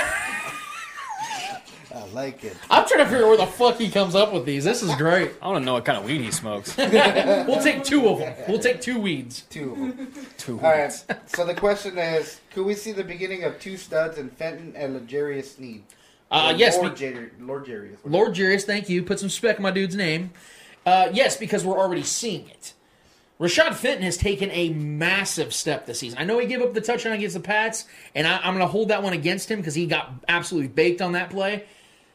I 1.92 2.04
like 2.12 2.44
it. 2.44 2.56
I'm 2.70 2.86
trying 2.86 3.00
to 3.04 3.10
figure 3.10 3.24
out 3.24 3.28
where 3.30 3.36
the 3.38 3.46
fuck 3.46 3.76
he 3.76 3.90
comes 3.90 4.14
up 4.14 4.32
with 4.32 4.46
these. 4.46 4.62
This 4.62 4.80
is 4.80 4.94
great. 4.94 5.32
I 5.42 5.48
want 5.48 5.62
to 5.62 5.64
know 5.64 5.72
what 5.74 5.84
kind 5.84 5.98
of 5.98 6.04
weed 6.04 6.20
he 6.20 6.30
smokes. 6.30 6.76
we'll 6.78 7.60
take 7.62 7.82
two 7.82 8.08
of 8.08 8.20
them. 8.20 8.32
We'll 8.48 8.60
take 8.60 8.80
two 8.80 9.00
weeds. 9.00 9.42
Two 9.50 9.72
of 9.72 9.78
them. 9.78 10.12
Two 10.38 10.60
All 10.60 10.70
right. 10.70 10.92
So 11.26 11.44
the 11.44 11.54
question 11.54 11.98
is, 11.98 12.40
could 12.52 12.64
we 12.64 12.74
see 12.74 12.92
the 12.92 13.02
beginning 13.02 13.42
of 13.42 13.58
two 13.58 13.76
studs 13.76 14.18
in 14.18 14.30
Fenton 14.30 14.72
and 14.76 14.94
L'Jarius 15.04 15.56
Sneed? 15.56 15.82
Uh, 16.30 16.52
Or 16.54 16.56
yes, 16.56 16.76
Lord, 16.76 16.92
we- 16.92 16.96
Jer- 16.96 17.32
Lord 17.40 17.66
Jarius. 17.66 17.96
Lord 18.04 18.34
Jarius, 18.34 18.62
thank 18.62 18.88
you. 18.88 19.02
Put 19.02 19.18
some 19.18 19.28
spec 19.28 19.56
in 19.56 19.62
my 19.64 19.72
dude's 19.72 19.96
name. 19.96 20.30
Uh, 20.86 21.08
yes, 21.12 21.36
because 21.36 21.64
we're 21.64 21.78
already 21.78 22.04
seeing 22.04 22.48
it. 22.48 22.72
Rashad 23.40 23.74
Fenton 23.74 24.02
has 24.02 24.18
taken 24.18 24.50
a 24.50 24.68
massive 24.68 25.54
step 25.54 25.86
this 25.86 25.98
season. 25.98 26.18
I 26.18 26.24
know 26.24 26.38
he 26.38 26.46
gave 26.46 26.60
up 26.60 26.74
the 26.74 26.80
touchdown 26.80 27.14
against 27.14 27.34
the 27.34 27.40
Pats, 27.40 27.86
and 28.14 28.26
I, 28.26 28.36
I'm 28.36 28.54
going 28.54 28.58
to 28.58 28.66
hold 28.66 28.88
that 28.88 29.02
one 29.02 29.14
against 29.14 29.50
him 29.50 29.60
because 29.60 29.74
he 29.74 29.86
got 29.86 30.12
absolutely 30.28 30.68
baked 30.68 31.00
on 31.00 31.12
that 31.12 31.30
play. 31.30 31.64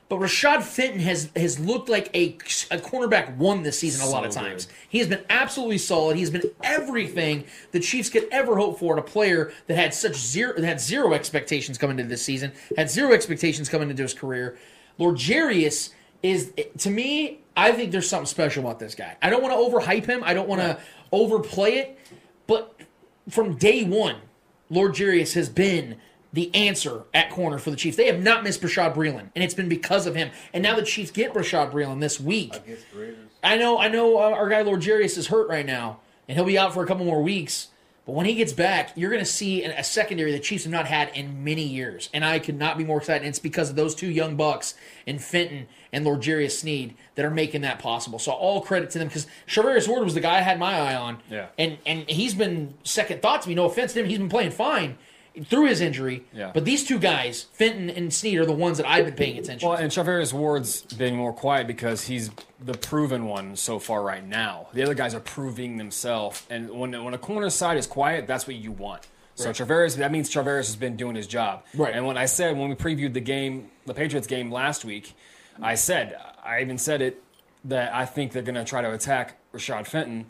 But 0.07 0.19
Rashad 0.19 0.61
Fenton 0.61 0.99
has 0.99 1.31
has 1.35 1.59
looked 1.59 1.89
like 1.89 2.15
a, 2.15 2.33
a 2.69 2.77
cornerback 2.77 3.37
one 3.37 3.63
this 3.63 3.79
season 3.79 4.07
a 4.07 4.09
lot 4.09 4.23
of 4.23 4.31
times. 4.31 4.65
good. 4.65 4.75
He 4.87 4.99
has 4.99 5.07
been 5.07 5.23
absolutely 5.31 5.79
solid. 5.79 6.15
He's 6.15 6.29
been 6.29 6.43
everything 6.61 7.45
the 7.71 7.79
Chiefs 7.79 8.09
could 8.09 8.27
ever 8.31 8.55
hope 8.55 8.77
for 8.77 8.93
in 8.93 8.99
a 8.99 9.01
player 9.01 9.51
that 9.65 9.75
had 9.75 9.95
such 9.95 10.15
zero 10.15 10.53
that 10.53 10.63
had 10.63 10.79
zero 10.79 11.13
expectations 11.13 11.79
coming 11.79 11.97
into 11.97 12.09
this 12.09 12.21
season, 12.21 12.51
had 12.77 12.91
zero 12.91 13.13
expectations 13.13 13.67
coming 13.67 13.89
into 13.89 14.03
his 14.03 14.13
career. 14.13 14.59
Lord 14.99 15.15
Jarius 15.15 15.89
is 16.21 16.53
to 16.77 16.89
me, 16.91 17.39
I 17.57 17.71
think 17.71 17.91
there's 17.91 18.09
something 18.09 18.27
special 18.27 18.63
about 18.63 18.79
this 18.79 18.93
guy. 18.93 19.15
I 19.21 19.31
don't 19.31 19.41
want 19.41 19.53
to 19.53 19.77
overhype 19.77 20.05
him. 20.05 20.23
I 20.23 20.33
don't 20.33 20.47
want 20.47 20.61
to 20.61 20.77
overplay 21.15 21.73
it, 21.73 21.99
but 22.47 22.79
from 23.29 23.55
day 23.55 23.83
one, 23.83 24.17
Lord 24.69 24.93
Jarius 24.93 25.33
has 25.33 25.49
been 25.49 25.97
the 26.33 26.53
answer 26.53 27.03
at 27.13 27.29
corner 27.29 27.57
for 27.57 27.71
the 27.71 27.77
Chiefs. 27.77 27.95
They 27.97 28.07
have 28.07 28.21
not 28.21 28.43
missed 28.43 28.61
Bashaud 28.61 28.93
Breeland, 28.93 29.29
and 29.35 29.43
it's 29.43 29.53
been 29.53 29.69
because 29.69 30.05
of 30.05 30.15
him. 30.15 30.31
And 30.53 30.61
now 30.61 30.75
the 30.75 30.83
Chiefs 30.83 31.11
get 31.11 31.33
Bashaud 31.33 31.71
Breeland 31.71 32.01
this 32.01 32.19
week. 32.19 32.53
I 33.43 33.57
know, 33.57 33.79
I 33.79 33.87
know. 33.87 34.17
Uh, 34.17 34.31
our 34.31 34.49
guy 34.49 34.61
Lord 34.61 34.81
Jarius 34.81 35.17
is 35.17 35.27
hurt 35.27 35.47
right 35.47 35.65
now, 35.65 35.99
and 36.27 36.35
he'll 36.37 36.45
be 36.45 36.57
out 36.57 36.73
for 36.73 36.83
a 36.83 36.87
couple 36.87 37.05
more 37.05 37.23
weeks. 37.23 37.69
But 38.05 38.13
when 38.13 38.27
he 38.27 38.35
gets 38.35 38.53
back, 38.53 38.91
you're 38.95 39.09
going 39.09 39.23
to 39.23 39.29
see 39.29 39.63
a 39.63 39.83
secondary 39.83 40.31
the 40.31 40.37
Chiefs 40.39 40.65
have 40.65 40.71
not 40.71 40.85
had 40.85 41.09
in 41.15 41.43
many 41.43 41.63
years, 41.63 42.09
and 42.13 42.23
I 42.23 42.37
could 42.37 42.55
not 42.57 42.77
be 42.77 42.83
more 42.83 42.99
excited. 42.99 43.23
And 43.23 43.29
it's 43.29 43.39
because 43.39 43.71
of 43.71 43.75
those 43.75 43.95
two 43.95 44.09
young 44.11 44.35
bucks 44.35 44.75
in 45.07 45.17
Fenton 45.17 45.65
and 45.91 46.05
Lord 46.05 46.21
Jarius 46.21 46.51
Sneed 46.51 46.93
that 47.15 47.25
are 47.25 47.31
making 47.31 47.61
that 47.61 47.79
possible. 47.79 48.19
So 48.19 48.31
all 48.31 48.61
credit 48.61 48.91
to 48.91 48.99
them 48.99 49.07
because 49.07 49.25
Charvarius 49.47 49.87
Ward 49.87 50.03
was 50.03 50.13
the 50.13 50.19
guy 50.19 50.37
I 50.37 50.41
had 50.41 50.59
my 50.59 50.77
eye 50.77 50.95
on, 50.95 51.17
Yeah. 51.31 51.47
and 51.57 51.79
and 51.87 52.07
he's 52.07 52.35
been 52.35 52.75
second 52.83 53.23
thought 53.23 53.41
to 53.41 53.49
me. 53.49 53.55
No 53.55 53.65
offense 53.65 53.93
to 53.93 54.01
him, 54.01 54.05
he's 54.05 54.19
been 54.19 54.29
playing 54.29 54.51
fine 54.51 54.97
through 55.43 55.65
his 55.67 55.81
injury. 55.81 56.23
Yeah. 56.33 56.51
But 56.53 56.65
these 56.65 56.83
two 56.85 56.99
guys, 56.99 57.43
Fenton 57.53 57.89
and 57.89 58.13
Sneed, 58.13 58.37
are 58.39 58.45
the 58.45 58.53
ones 58.53 58.77
that 58.77 58.87
I've 58.87 59.05
been 59.05 59.15
paying 59.15 59.37
attention. 59.37 59.59
To. 59.59 59.67
Well, 59.67 59.77
to. 59.77 59.83
and 59.83 59.91
Charvarius 59.91 60.33
Ward's 60.33 60.81
been 60.81 61.15
more 61.15 61.33
quiet 61.33 61.67
because 61.67 62.03
he's 62.05 62.31
the 62.63 62.73
proven 62.73 63.25
one 63.25 63.55
so 63.55 63.79
far 63.79 64.01
right 64.03 64.25
now. 64.25 64.67
The 64.73 64.83
other 64.83 64.93
guys 64.93 65.13
are 65.13 65.19
proving 65.19 65.77
themselves, 65.77 66.45
and 66.49 66.69
when 66.69 67.03
when 67.03 67.13
a 67.13 67.17
corner 67.17 67.49
side 67.49 67.77
is 67.77 67.87
quiet, 67.87 68.27
that's 68.27 68.47
what 68.47 68.55
you 68.55 68.71
want. 68.71 69.07
So 69.35 69.47
Right. 69.47 69.55
Charvarius, 69.55 69.97
that 69.97 70.11
means 70.13 70.29
Charvarius 70.29 70.67
has 70.67 70.77
been 70.77 70.95
doing 70.95 71.15
his 71.15 71.27
job. 71.27 71.63
Right. 71.73 71.93
And 71.93 72.05
when 72.05 72.17
I 72.17 72.25
said 72.25 72.57
when 72.57 72.69
we 72.69 72.75
previewed 72.75 73.13
the 73.13 73.19
game, 73.19 73.69
the 73.85 73.93
Patriots 73.93 74.27
game 74.27 74.49
last 74.49 74.85
week, 74.85 75.13
I 75.61 75.75
said 75.75 76.17
I 76.43 76.61
even 76.61 76.77
said 76.77 77.01
it 77.01 77.21
that 77.65 77.93
I 77.93 78.05
think 78.05 78.31
they're 78.31 78.43
going 78.43 78.55
to 78.55 78.63
try 78.63 78.81
to 78.81 78.93
attack 78.93 79.37
Rashad 79.53 79.87
Fenton. 79.87 80.27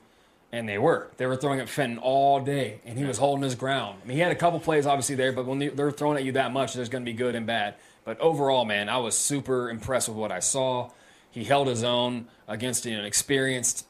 And 0.56 0.70
they 0.70 0.78
were. 0.78 1.10
They 1.18 1.26
were 1.26 1.36
throwing 1.36 1.60
at 1.60 1.68
Fenton 1.68 1.98
all 1.98 2.40
day, 2.40 2.80
and 2.86 2.98
he 2.98 3.04
was 3.04 3.18
holding 3.18 3.44
his 3.44 3.56
ground. 3.56 4.00
I 4.02 4.08
mean, 4.08 4.16
he 4.16 4.22
had 4.24 4.32
a 4.32 4.36
couple 4.36 4.58
plays 4.62 4.86
obviously 4.86 5.16
there, 5.16 5.34
but 5.34 5.46
when 5.46 5.60
they- 5.60 5.68
they're 5.68 5.92
throwing 5.92 6.16
at 6.18 6.24
you 6.24 6.32
that 6.32 6.54
much, 6.54 6.74
there's 6.76 6.88
going 6.88 7.04
to 7.04 7.12
be 7.12 7.16
good 7.18 7.36
and 7.36 7.46
bad. 7.46 7.74
But 8.06 8.18
overall, 8.22 8.64
man, 8.64 8.88
I 8.88 8.96
was 9.00 9.18
super 9.18 9.70
impressed 9.70 10.08
with 10.08 10.18
what 10.18 10.32
I 10.32 10.40
saw. 10.40 10.92
He 11.30 11.44
held 11.44 11.68
his 11.68 11.84
own 11.84 12.30
against 12.48 12.86
an 12.86 13.04
experienced 13.04 13.86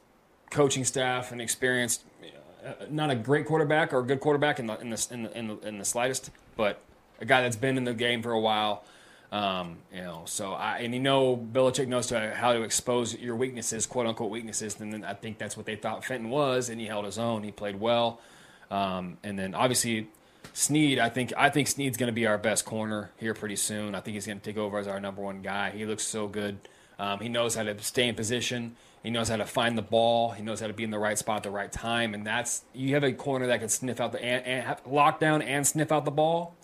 coaching 0.49 0.83
staff, 0.85 1.31
an 1.31 1.39
experienced, 1.39 2.03
uh, 2.65 2.85
not 2.89 3.11
a 3.11 3.15
great 3.15 3.45
quarterback 3.45 3.93
or 3.93 3.99
a 3.99 4.03
good 4.03 4.19
quarterback 4.19 4.57
in 4.57 4.65
the 4.65 4.79
in 4.79 4.89
the 4.89 5.07
in 5.11 5.21
the, 5.23 5.37
in 5.37 5.47
the, 5.49 5.67
in 5.67 5.77
the 5.77 5.85
slightest, 5.85 6.31
but 6.57 6.79
a 7.21 7.25
guy 7.25 7.43
that's 7.43 7.55
been 7.55 7.77
in 7.77 7.83
the 7.83 7.93
game 7.93 8.23
for 8.23 8.31
a 8.31 8.39
while. 8.39 8.83
Um, 9.35 9.79
you 9.93 10.01
know, 10.01 10.21
so 10.23 10.53
I 10.53 10.77
and 10.77 10.93
you 10.93 10.99
know 11.01 11.35
Belichick 11.35 11.89
knows 11.89 12.09
how 12.09 12.53
to 12.53 12.61
expose 12.61 13.17
your 13.17 13.35
weaknesses, 13.35 13.85
quote 13.85 14.05
unquote 14.07 14.29
weaknesses. 14.31 14.79
And 14.79 14.93
then 14.93 15.03
I 15.03 15.13
think 15.13 15.39
that's 15.39 15.57
what 15.57 15.65
they 15.65 15.75
thought 15.75 16.05
Fenton 16.05 16.29
was, 16.29 16.69
and 16.69 16.79
he 16.79 16.87
held 16.87 17.03
his 17.03 17.19
own. 17.19 17.43
He 17.43 17.51
played 17.51 17.77
well, 17.77 18.21
um, 18.71 19.17
and 19.23 19.37
then 19.37 19.53
obviously 19.53 20.07
Sneed. 20.53 20.99
I 20.99 21.09
think 21.09 21.33
I 21.35 21.49
think 21.49 21.67
Sneed's 21.67 21.97
going 21.97 22.07
to 22.07 22.13
be 22.13 22.25
our 22.25 22.37
best 22.37 22.63
corner 22.63 23.11
here 23.17 23.33
pretty 23.33 23.57
soon. 23.57 23.93
I 23.93 23.99
think 23.99 24.15
he's 24.15 24.25
going 24.25 24.39
to 24.39 24.43
take 24.45 24.57
over 24.57 24.79
as 24.79 24.87
our 24.87 25.01
number 25.01 25.21
one 25.21 25.41
guy. 25.41 25.71
He 25.71 25.85
looks 25.85 26.05
so 26.05 26.29
good. 26.29 26.57
Um, 26.97 27.19
he 27.19 27.27
knows 27.27 27.55
how 27.55 27.63
to 27.63 27.77
stay 27.83 28.07
in 28.07 28.15
position. 28.15 28.77
He 29.03 29.09
knows 29.09 29.27
how 29.27 29.35
to 29.35 29.45
find 29.45 29.77
the 29.77 29.81
ball. 29.81 30.31
He 30.31 30.43
knows 30.43 30.61
how 30.61 30.67
to 30.67 30.73
be 30.73 30.85
in 30.85 30.91
the 30.91 30.97
right 30.97 31.17
spot 31.17 31.37
at 31.37 31.43
the 31.43 31.49
right 31.49 31.69
time. 31.73 32.13
And 32.13 32.25
that's 32.25 32.63
you 32.73 32.93
have 32.93 33.03
a 33.03 33.11
corner 33.11 33.47
that 33.47 33.59
can 33.59 33.67
sniff 33.67 33.99
out 33.99 34.13
the 34.13 34.23
and, 34.23 34.45
and 34.45 34.65
have- 34.65 34.81
lock 34.85 35.19
down 35.19 35.41
and 35.41 35.67
sniff 35.67 35.91
out 35.91 36.05
the 36.05 36.11
ball. 36.11 36.55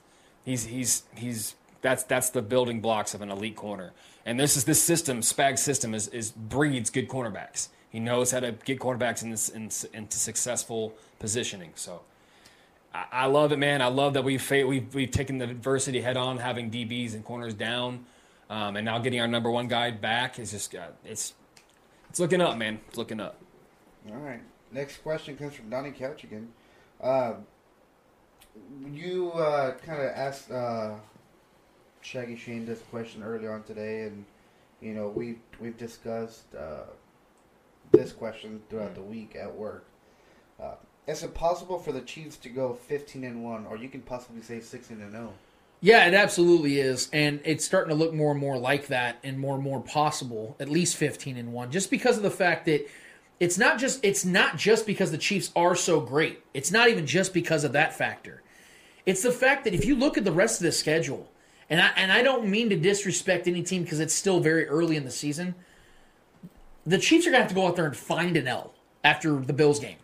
He's 0.46 0.68
he's 0.68 1.04
he's 1.16 1.56
that's 1.82 2.04
that's 2.04 2.30
the 2.30 2.42
building 2.42 2.82
blocks 2.82 3.14
of 3.14 3.22
an 3.22 3.30
elite 3.30 3.56
corner. 3.56 3.92
And 4.26 4.40
this 4.40 4.56
is 4.56 4.66
this 4.66 4.82
system, 4.82 5.22
Spag's 5.22 5.62
system 5.62 5.94
is 5.94 6.08
is 6.10 6.32
breeds 6.32 6.90
good 6.90 7.08
cornerbacks. 7.08 7.70
He 7.90 8.00
knows 8.00 8.32
how 8.32 8.40
to 8.40 8.54
get 8.54 8.80
cornerbacks 8.80 9.24
in 9.24 9.32
this 9.32 9.50
in, 9.50 9.70
into 9.94 10.18
successful 10.18 10.94
positioning. 11.20 11.72
So 11.76 12.02
I, 12.94 13.06
I 13.12 13.26
love 13.26 13.52
it, 13.52 13.60
man. 13.60 13.82
I 13.82 13.88
love 13.88 14.14
that 14.14 14.24
we've 14.24 14.50
we've 14.50 14.94
we've 14.94 15.12
taken 15.12 15.38
the 15.38 15.46
adversity 15.46 16.02
head 16.02 16.18
on, 16.18 16.38
having 16.38 16.72
DBs 16.72 17.14
and 17.14 17.26
corners 17.26 17.54
down, 17.54 18.06
um, 18.50 18.76
and 18.76 18.86
now 18.86 19.00
getting 19.00 19.20
our 19.20 19.28
number 19.28 19.52
one 19.52 19.68
guy 19.68 19.92
back 19.92 20.40
is 20.40 20.52
just 20.52 20.74
uh, 20.76 20.88
it's 21.04 21.34
it's 22.10 22.20
looking 22.20 22.42
up, 22.42 22.58
man. 22.58 22.80
It's 22.88 22.98
looking 22.98 23.20
up. 23.20 23.38
All 24.10 24.18
right. 24.18 24.42
Next 24.72 24.98
question 24.98 25.36
comes 25.36 25.54
from 25.54 25.70
Donnie 25.70 25.92
Couch 25.92 26.24
again. 26.24 26.50
Uh, 27.02 27.34
you 28.92 29.32
uh, 29.32 29.74
kind 29.78 30.02
of 30.02 30.10
asked 30.10 30.52
uh, 30.52 30.96
Shaggy 32.12 32.36
Shane 32.36 32.66
this 32.66 32.82
question 32.92 33.24
earlier 33.24 33.54
on 33.54 33.64
today, 33.64 34.02
and 34.02 34.26
you 34.82 34.94
know 34.94 35.08
we 35.08 35.38
we've 35.62 35.78
discussed 35.78 36.54
uh, 36.54 36.84
this 37.94 38.12
question 38.12 38.62
throughout 38.70 38.96
the 38.96 39.02
week 39.02 39.38
at 39.42 39.56
work. 39.56 39.86
Uh, 40.62 40.74
is 41.08 41.24
it 41.24 41.34
possible 41.34 41.80
for 41.80 41.94
the 41.94 42.02
Chiefs 42.02 42.36
to 42.38 42.50
go 42.50 42.74
fifteen 42.74 43.24
and 43.24 43.46
one, 43.46 43.66
or 43.66 43.78
you 43.78 43.88
can 43.88 44.02
possibly 44.02 44.42
say 44.42 44.60
sixteen 44.60 45.00
and 45.00 45.16
oh? 45.16 45.20
zero? 45.20 45.34
Yeah, 45.80 46.06
it 46.06 46.14
absolutely 46.14 46.80
is, 46.80 47.10
and 47.14 47.40
it's 47.46 47.64
starting 47.64 47.92
to 47.92 47.96
look 47.96 48.14
more 48.14 48.32
and 48.32 48.42
more 48.42 48.58
like 48.58 48.88
that, 48.88 49.18
and 49.24 49.40
more 49.40 49.56
and 49.56 49.64
more 49.64 49.80
possible. 49.80 50.58
At 50.60 50.68
least 50.68 50.98
fifteen 50.98 51.38
and 51.38 51.54
one, 51.54 51.72
just 51.72 51.90
because 51.90 52.18
of 52.18 52.24
the 52.24 52.30
fact 52.30 52.66
that 52.66 52.86
it's 53.40 53.58
not 53.58 53.80
just 53.80 54.04
it's 54.04 54.26
not 54.26 54.58
just 54.58 54.86
because 54.86 55.12
the 55.12 55.18
Chiefs 55.18 55.50
are 55.56 55.76
so 55.76 56.02
great. 56.02 56.44
It's 56.54 56.74
not 56.74 56.90
even 56.90 57.08
just 57.08 57.34
because 57.34 57.64
of 57.64 57.72
that 57.72 57.98
factor. 57.98 58.44
It's 59.06 59.24
the 59.24 59.32
fact 59.32 59.64
that 59.64 59.74
if 59.74 59.86
you 59.86 59.96
look 59.96 60.18
at 60.18 60.26
the 60.26 60.32
rest 60.34 60.60
of 60.60 60.66
the 60.66 60.74
schedule, 60.74 61.31
and 61.72 61.82
I 61.82 61.88
and 61.96 62.12
I 62.12 62.22
don't 62.22 62.48
mean 62.48 62.70
to 62.70 62.76
disrespect 62.76 63.48
any 63.48 63.64
team 63.64 63.84
because 63.84 64.02
it's 64.02 64.14
still 64.14 64.42
very 64.42 64.68
early 64.68 64.98
in 64.98 65.06
the 65.06 65.12
season. 65.12 65.56
The 66.86 66.98
Chiefs 66.98 67.26
are 67.26 67.32
gonna 67.32 67.44
have 67.44 67.50
to 67.50 67.56
go 67.56 67.66
out 67.66 67.78
there 67.78 67.86
and 67.86 67.96
find 67.96 68.36
an 68.36 68.48
L 68.48 68.74
after 69.04 69.40
the 69.40 69.54
Bills 69.54 69.80
game. 69.80 69.96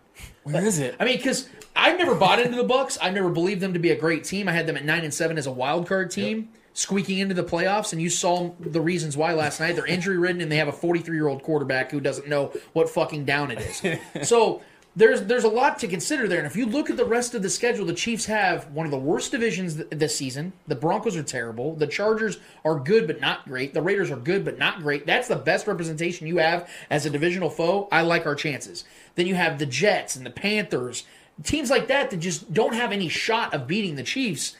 Where 0.44 0.65
is 0.65 0.80
it? 0.80 0.95
I 0.98 1.03
mean, 1.03 1.18
because 1.18 1.49
I've 1.76 1.99
never 1.99 2.15
bought 2.15 2.39
into 2.39 2.56
the 2.56 2.64
Bucs. 2.64 2.98
I've 3.02 3.14
never 3.14 3.30
believed 3.30 3.60
them 3.60 3.73
to 3.73 3.80
be 3.80 3.91
a 3.91 3.99
great 3.99 4.23
team. 4.23 4.48
I 4.48 4.53
had 4.53 4.65
them 4.65 4.77
at 4.77 4.85
nine 4.85 5.03
and 5.03 5.14
seven 5.14 5.38
as 5.38 5.45
a 5.45 5.52
wild 5.52 5.88
card 5.88 6.10
team, 6.10 6.48
squeaking 6.73 7.19
into 7.19 7.35
the 7.35 7.44
playoffs, 7.44 7.91
and 7.91 8.02
you 8.02 8.10
saw 8.10 8.52
the 8.61 8.80
reasons 8.80 9.18
why 9.18 9.34
last 9.34 9.60
night. 9.60 9.76
They're 9.76 9.85
injury 9.85 10.18
ridden, 10.18 10.41
and 10.41 10.49
they 10.49 10.57
have 10.57 10.69
a 10.69 10.72
43 10.72 11.18
year 11.18 11.27
old 11.27 11.44
quarterback 11.44 11.91
who 11.91 11.99
doesn't 11.99 12.30
know 12.30 12.53
what 12.72 12.89
fucking 12.89 13.26
down 13.26 13.52
it 13.52 13.60
is. 13.60 14.27
so 14.30 14.61
there's 14.98 15.22
there's 15.22 15.44
a 15.44 15.49
lot 15.49 15.78
to 15.80 15.88
consider 15.88 16.28
there. 16.28 16.40
And 16.40 16.48
if 16.48 16.56
you 16.56 16.65
look 16.65 16.90
at 16.90 16.98
the 16.98 17.06
rest 17.06 17.36
of 17.36 17.44
the 17.44 17.52
schedule, 17.52 17.86
the 17.86 17.94
Chiefs 17.94 18.26
have 18.26 18.72
one 18.72 18.88
of 18.88 18.91
the 18.91 18.98
worst 18.98 19.32
divisions 19.32 19.76
th- 19.76 19.88
this 19.91 20.18
season. 20.18 20.53
The 20.65 20.76
Broncos 20.76 21.15
are 21.15 21.22
terrible. 21.22 21.76
The 21.76 21.86
Chargers 21.86 22.40
are 22.65 22.80
good 22.80 23.06
but 23.06 23.22
not 23.22 23.45
great. 23.45 23.76
The 23.76 23.82
Raiders 23.82 24.10
are 24.10 24.18
good 24.18 24.44
but 24.44 24.57
not 24.57 24.82
great. 24.82 25.06
That's 25.06 25.28
the 25.28 25.36
best 25.36 25.68
representation 25.68 26.26
you 26.26 26.38
have 26.38 26.68
as 26.90 27.06
a 27.06 27.11
divisional 27.11 27.52
foe. 27.52 27.88
I 27.91 28.02
like 28.02 28.26
our 28.26 28.34
chances. 28.34 28.86
Then 29.14 29.28
you 29.28 29.36
have 29.36 29.60
the 29.60 29.68
Jets 29.68 30.15
and 30.15 30.26
the 30.26 30.32
Panthers, 30.32 31.03
teams 31.44 31.69
like 31.69 31.88
that 31.88 32.10
that 32.10 32.18
just 32.18 32.52
don't 32.52 32.74
have 32.74 32.91
any 32.91 33.07
shot 33.07 33.53
of 33.53 33.68
beating 33.68 33.98
the 33.98 34.03
Chiefs. 34.03 34.56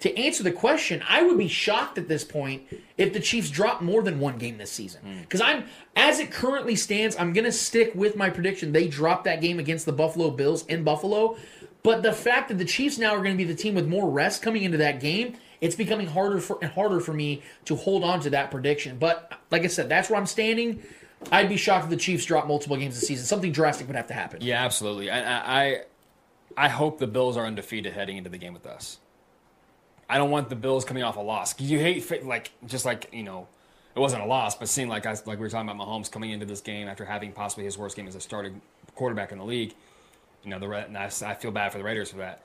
To 0.00 0.18
answer 0.18 0.42
the 0.42 0.52
question, 0.52 1.02
I 1.06 1.22
would 1.22 1.36
be 1.36 1.48
shocked 1.48 1.98
at 1.98 2.08
this 2.08 2.24
point 2.24 2.62
if 2.96 3.12
the 3.12 3.20
Chiefs 3.20 3.50
drop 3.50 3.82
more 3.82 4.02
than 4.02 4.18
one 4.18 4.38
game 4.38 4.56
this 4.56 4.72
season. 4.72 5.02
Hmm. 5.02 5.20
Because 5.20 5.40
I'm, 5.42 5.64
as 5.94 6.20
it 6.20 6.30
currently 6.30 6.74
stands, 6.74 7.16
I'm 7.18 7.32
going 7.32 7.44
to 7.44 7.52
stick 7.52 7.92
with 7.94 8.16
my 8.16 8.30
prediction. 8.30 8.72
They 8.72 8.88
drop 8.88 9.24
that 9.24 9.40
game 9.40 9.58
against 9.58 9.86
the 9.86 9.92
Buffalo 9.92 10.30
Bills 10.30 10.64
in 10.66 10.84
Buffalo. 10.84 11.36
But 11.82 12.02
the 12.02 12.12
fact 12.12 12.48
that 12.48 12.58
the 12.58 12.64
Chiefs 12.64 12.98
now 12.98 13.14
are 13.14 13.22
going 13.22 13.36
to 13.36 13.44
be 13.44 13.44
the 13.44 13.54
team 13.54 13.74
with 13.74 13.88
more 13.88 14.08
rest 14.08 14.42
coming 14.42 14.64
into 14.64 14.78
that 14.78 15.00
game, 15.00 15.36
it's 15.60 15.76
becoming 15.76 16.06
harder 16.06 16.40
for 16.40 16.58
and 16.62 16.70
harder 16.72 17.00
for 17.00 17.12
me 17.12 17.42
to 17.66 17.76
hold 17.76 18.02
on 18.02 18.20
to 18.20 18.30
that 18.30 18.50
prediction. 18.50 18.98
But 18.98 19.32
like 19.50 19.64
I 19.64 19.66
said, 19.66 19.88
that's 19.88 20.08
where 20.08 20.18
I'm 20.18 20.26
standing. 20.26 20.82
I'd 21.30 21.48
be 21.48 21.56
shocked 21.56 21.84
if 21.84 21.90
the 21.90 21.96
Chiefs 21.96 22.24
drop 22.24 22.46
multiple 22.46 22.76
games 22.76 22.98
this 22.98 23.06
season. 23.06 23.26
Something 23.26 23.52
drastic 23.52 23.86
would 23.86 23.96
have 23.96 24.06
to 24.06 24.14
happen. 24.14 24.40
Yeah, 24.40 24.64
absolutely. 24.64 25.10
I, 25.10 25.60
I 25.62 25.80
I 26.56 26.68
hope 26.68 26.98
the 26.98 27.06
Bills 27.06 27.36
are 27.36 27.46
undefeated 27.46 27.92
heading 27.92 28.16
into 28.16 28.30
the 28.30 28.38
game 28.38 28.54
with 28.54 28.66
us. 28.66 28.98
I 30.10 30.18
don't 30.18 30.30
want 30.30 30.48
the 30.48 30.56
Bills 30.56 30.84
coming 30.84 31.04
off 31.04 31.16
a 31.16 31.20
loss. 31.20 31.58
you 31.60 31.78
hate 31.78 32.26
like 32.26 32.50
just 32.66 32.84
like 32.84 33.08
you 33.12 33.22
know, 33.22 33.46
it 33.94 34.00
wasn't 34.00 34.22
a 34.22 34.26
loss, 34.26 34.56
but 34.56 34.68
seeing 34.68 34.88
like 34.88 35.06
I, 35.06 35.12
like 35.12 35.26
we 35.26 35.36
were 35.36 35.48
talking 35.48 35.68
about 35.68 35.86
Mahomes 35.86 36.10
coming 36.10 36.30
into 36.30 36.46
this 36.46 36.60
game 36.60 36.88
after 36.88 37.04
having 37.04 37.32
possibly 37.32 37.64
his 37.64 37.78
worst 37.78 37.96
game 37.96 38.08
as 38.08 38.16
a 38.16 38.20
starting 38.20 38.60
quarterback 38.96 39.30
in 39.30 39.38
the 39.38 39.44
league. 39.44 39.72
You 40.42 40.50
know, 40.50 40.58
the 40.58 40.68
and 40.70 40.98
I, 40.98 41.04
I 41.04 41.34
feel 41.34 41.52
bad 41.52 41.70
for 41.70 41.78
the 41.78 41.84
Raiders 41.84 42.10
for 42.10 42.18
that. 42.18 42.42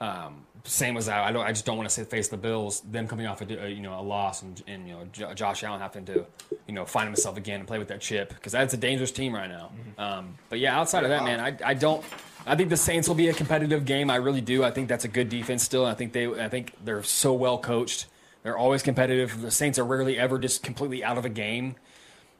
Um, 0.00 0.46
same 0.64 0.96
as 0.96 1.08
I, 1.08 1.28
I 1.28 1.32
don't. 1.32 1.44
I 1.44 1.52
just 1.52 1.66
don't 1.66 1.76
want 1.76 1.90
to 1.90 2.04
face 2.06 2.28
the 2.28 2.36
Bills. 2.36 2.80
Them 2.80 3.06
coming 3.06 3.26
off 3.26 3.42
a, 3.42 3.64
a 3.64 3.68
you 3.68 3.82
know 3.82 3.98
a 3.98 4.02
loss 4.02 4.42
and, 4.42 4.62
and 4.66 4.88
you 4.88 4.94
know 4.94 5.04
J- 5.12 5.34
Josh 5.34 5.62
Allen 5.64 5.80
having 5.80 6.04
to 6.06 6.24
you 6.66 6.74
know 6.74 6.84
find 6.86 7.06
himself 7.06 7.36
again 7.36 7.60
and 7.60 7.68
play 7.68 7.78
with 7.78 7.88
that 7.88 8.00
chip 8.00 8.30
because 8.30 8.52
that's 8.52 8.72
a 8.74 8.78
dangerous 8.78 9.12
team 9.12 9.34
right 9.34 9.50
now. 9.50 9.70
Um, 9.98 10.34
but 10.48 10.58
yeah, 10.60 10.78
outside 10.78 11.04
of 11.04 11.10
that, 11.10 11.24
man, 11.24 11.40
I, 11.40 11.56
I 11.70 11.74
don't. 11.74 12.02
I 12.46 12.56
think 12.56 12.70
the 12.70 12.76
Saints 12.76 13.08
will 13.08 13.14
be 13.14 13.28
a 13.28 13.34
competitive 13.34 13.84
game. 13.84 14.10
I 14.10 14.16
really 14.16 14.40
do. 14.40 14.64
I 14.64 14.70
think 14.70 14.88
that's 14.88 15.04
a 15.04 15.08
good 15.08 15.28
defense 15.28 15.62
still. 15.62 15.86
I 15.86 15.94
think 15.94 16.12
they. 16.12 16.26
I 16.26 16.48
think 16.48 16.72
they're 16.84 17.02
so 17.02 17.32
well 17.32 17.58
coached. 17.58 18.06
They're 18.42 18.58
always 18.58 18.82
competitive. 18.82 19.40
The 19.40 19.50
Saints 19.50 19.78
are 19.78 19.84
rarely 19.84 20.18
ever 20.18 20.38
just 20.38 20.62
completely 20.62 21.04
out 21.04 21.18
of 21.18 21.24
a 21.24 21.28
game. 21.28 21.76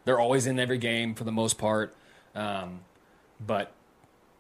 They're 0.05 0.19
always 0.19 0.47
in 0.47 0.59
every 0.59 0.79
game 0.79 1.15
for 1.15 1.25
the 1.25 1.33
most 1.33 1.59
part. 1.59 1.95
Um, 2.35 2.81
but 3.45 3.73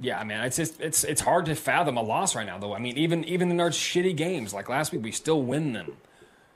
yeah, 0.00 0.18
I 0.18 0.24
mean, 0.24 0.38
it's 0.38 0.56
just 0.56 0.80
it's 0.80 1.04
it's 1.04 1.20
hard 1.20 1.46
to 1.46 1.54
fathom 1.54 1.96
a 1.96 2.02
loss 2.02 2.34
right 2.34 2.46
now, 2.46 2.58
though. 2.58 2.74
I 2.74 2.78
mean, 2.78 2.98
even 2.98 3.24
even 3.24 3.50
in 3.50 3.60
our 3.60 3.70
shitty 3.70 4.16
games 4.16 4.52
like 4.52 4.68
last 4.68 4.92
week, 4.92 5.02
we 5.02 5.12
still 5.12 5.42
win 5.42 5.72
them. 5.72 5.96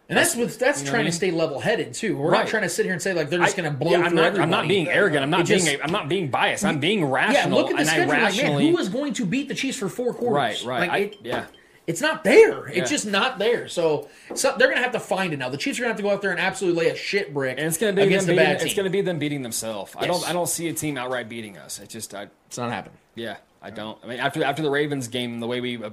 And 0.09 0.17
that's 0.17 0.37
with 0.37 0.59
that's 0.59 0.81
you 0.81 0.85
know 0.87 0.91
trying 0.93 1.01
what 1.05 1.09
I 1.09 1.11
to 1.11 1.17
stay 1.17 1.31
level 1.33 1.59
headed 1.59 1.93
too. 1.93 2.17
We're 2.17 2.31
Right. 2.31 2.39
not 2.41 2.47
trying 2.49 2.63
to 2.63 2.69
sit 2.69 2.85
here 2.85 2.93
and 2.93 3.03
say 3.03 3.13
like 3.13 3.29
they're 3.29 3.41
just 3.41 3.57
going 3.57 3.71
to 3.71 3.77
blow 3.77 3.91
yeah, 3.91 3.97
through 3.99 4.07
I'm 4.07 4.15
not, 4.15 4.25
everybody. 4.27 4.43
I'm 4.45 4.51
not 4.51 4.69
being 4.69 4.89
arrogant. 4.89 5.23
I'm 5.25 5.31
not 5.31 5.41
It 5.41 5.49
being. 5.49 5.61
just- 5.61 5.73
a, 5.81 5.83
I'm 5.85 5.91
not 5.91 6.09
being 6.09 6.31
biased. 6.31 6.65
I'm 6.65 6.79
being 6.79 7.05
rational. 7.05 7.59
Yeah, 7.59 7.63
look 7.63 7.71
at 7.71 7.77
the 7.77 7.81
and 7.81 7.89
I 7.91 7.93
schedule. 8.31 8.53
Like, 8.55 8.63
man, 8.63 8.73
who 8.73 8.79
is 8.79 8.89
going 8.89 9.15
to 9.15 9.27
beat 9.27 9.49
the 9.49 9.55
Chiefs 9.55 9.79
for 9.79 9.89
four 9.89 10.15
quarters? 10.15 10.65
Right, 10.65 10.65
right. 10.65 10.81
Like, 10.81 10.91
I- 10.91 10.99
it- 10.99 11.17
yeah. 11.25 11.47
It's 11.89 12.01
not 12.01 12.25
there. 12.25 12.69
Yeah. 12.69 12.81
It's 12.81 12.91
just 12.91 13.07
not 13.07 13.39
there. 13.39 13.69
So, 13.69 14.09
so 14.35 14.53
they're 14.59 14.67
going 14.67 14.79
to 14.79 14.83
have 14.83 14.91
to 14.93 14.99
find 15.01 15.33
it 15.33 15.37
now. 15.37 15.49
The 15.51 15.57
Chiefs 15.57 15.79
are 15.79 15.83
going 15.83 15.91
to 15.91 15.93
have 15.93 15.97
to 15.99 16.03
go 16.03 16.11
out 16.11 16.21
there 16.21 16.33
and 16.33 16.41
absolutely 16.41 16.85
lay 16.85 16.91
a 16.91 16.97
shit 16.97 17.33
brick 17.33 17.59
and 17.59 17.67
it's 17.69 17.79
going 17.79 17.95
to 17.95 18.01
be 18.03 18.07
against 18.09 18.27
them 18.27 18.35
a 18.35 18.39
beating, 18.39 18.53
bad 18.55 18.59
team. 18.59 18.67
It's 18.67 18.75
going 18.75 18.85
to 18.87 18.91
be 18.91 19.01
them 19.03 19.21
beating 19.21 19.43
themselves. 19.43 19.95
I 19.97 20.07
don't. 20.09 20.29
I 20.29 20.33
don't 20.33 20.49
see 20.49 20.67
a 20.67 20.73
team 20.73 20.99
outright 20.99 21.29
beating 21.29 21.57
us. 21.59 21.79
It's 21.79 21.93
just. 21.93 22.13
I, 22.13 22.27
it's 22.49 22.59
not 22.59 22.73
happening. 22.73 22.99
Yeah, 23.15 23.37
I 23.63 23.71
don't. 23.71 23.99
I 24.03 24.09
mean, 24.09 24.19
after 24.19 24.43
after 24.43 24.63
the 24.63 24.71
Ravens 24.71 25.07
game, 25.07 25.39
the 25.39 25.47
way 25.47 25.61
we 25.61 25.81
uh, 25.81 25.91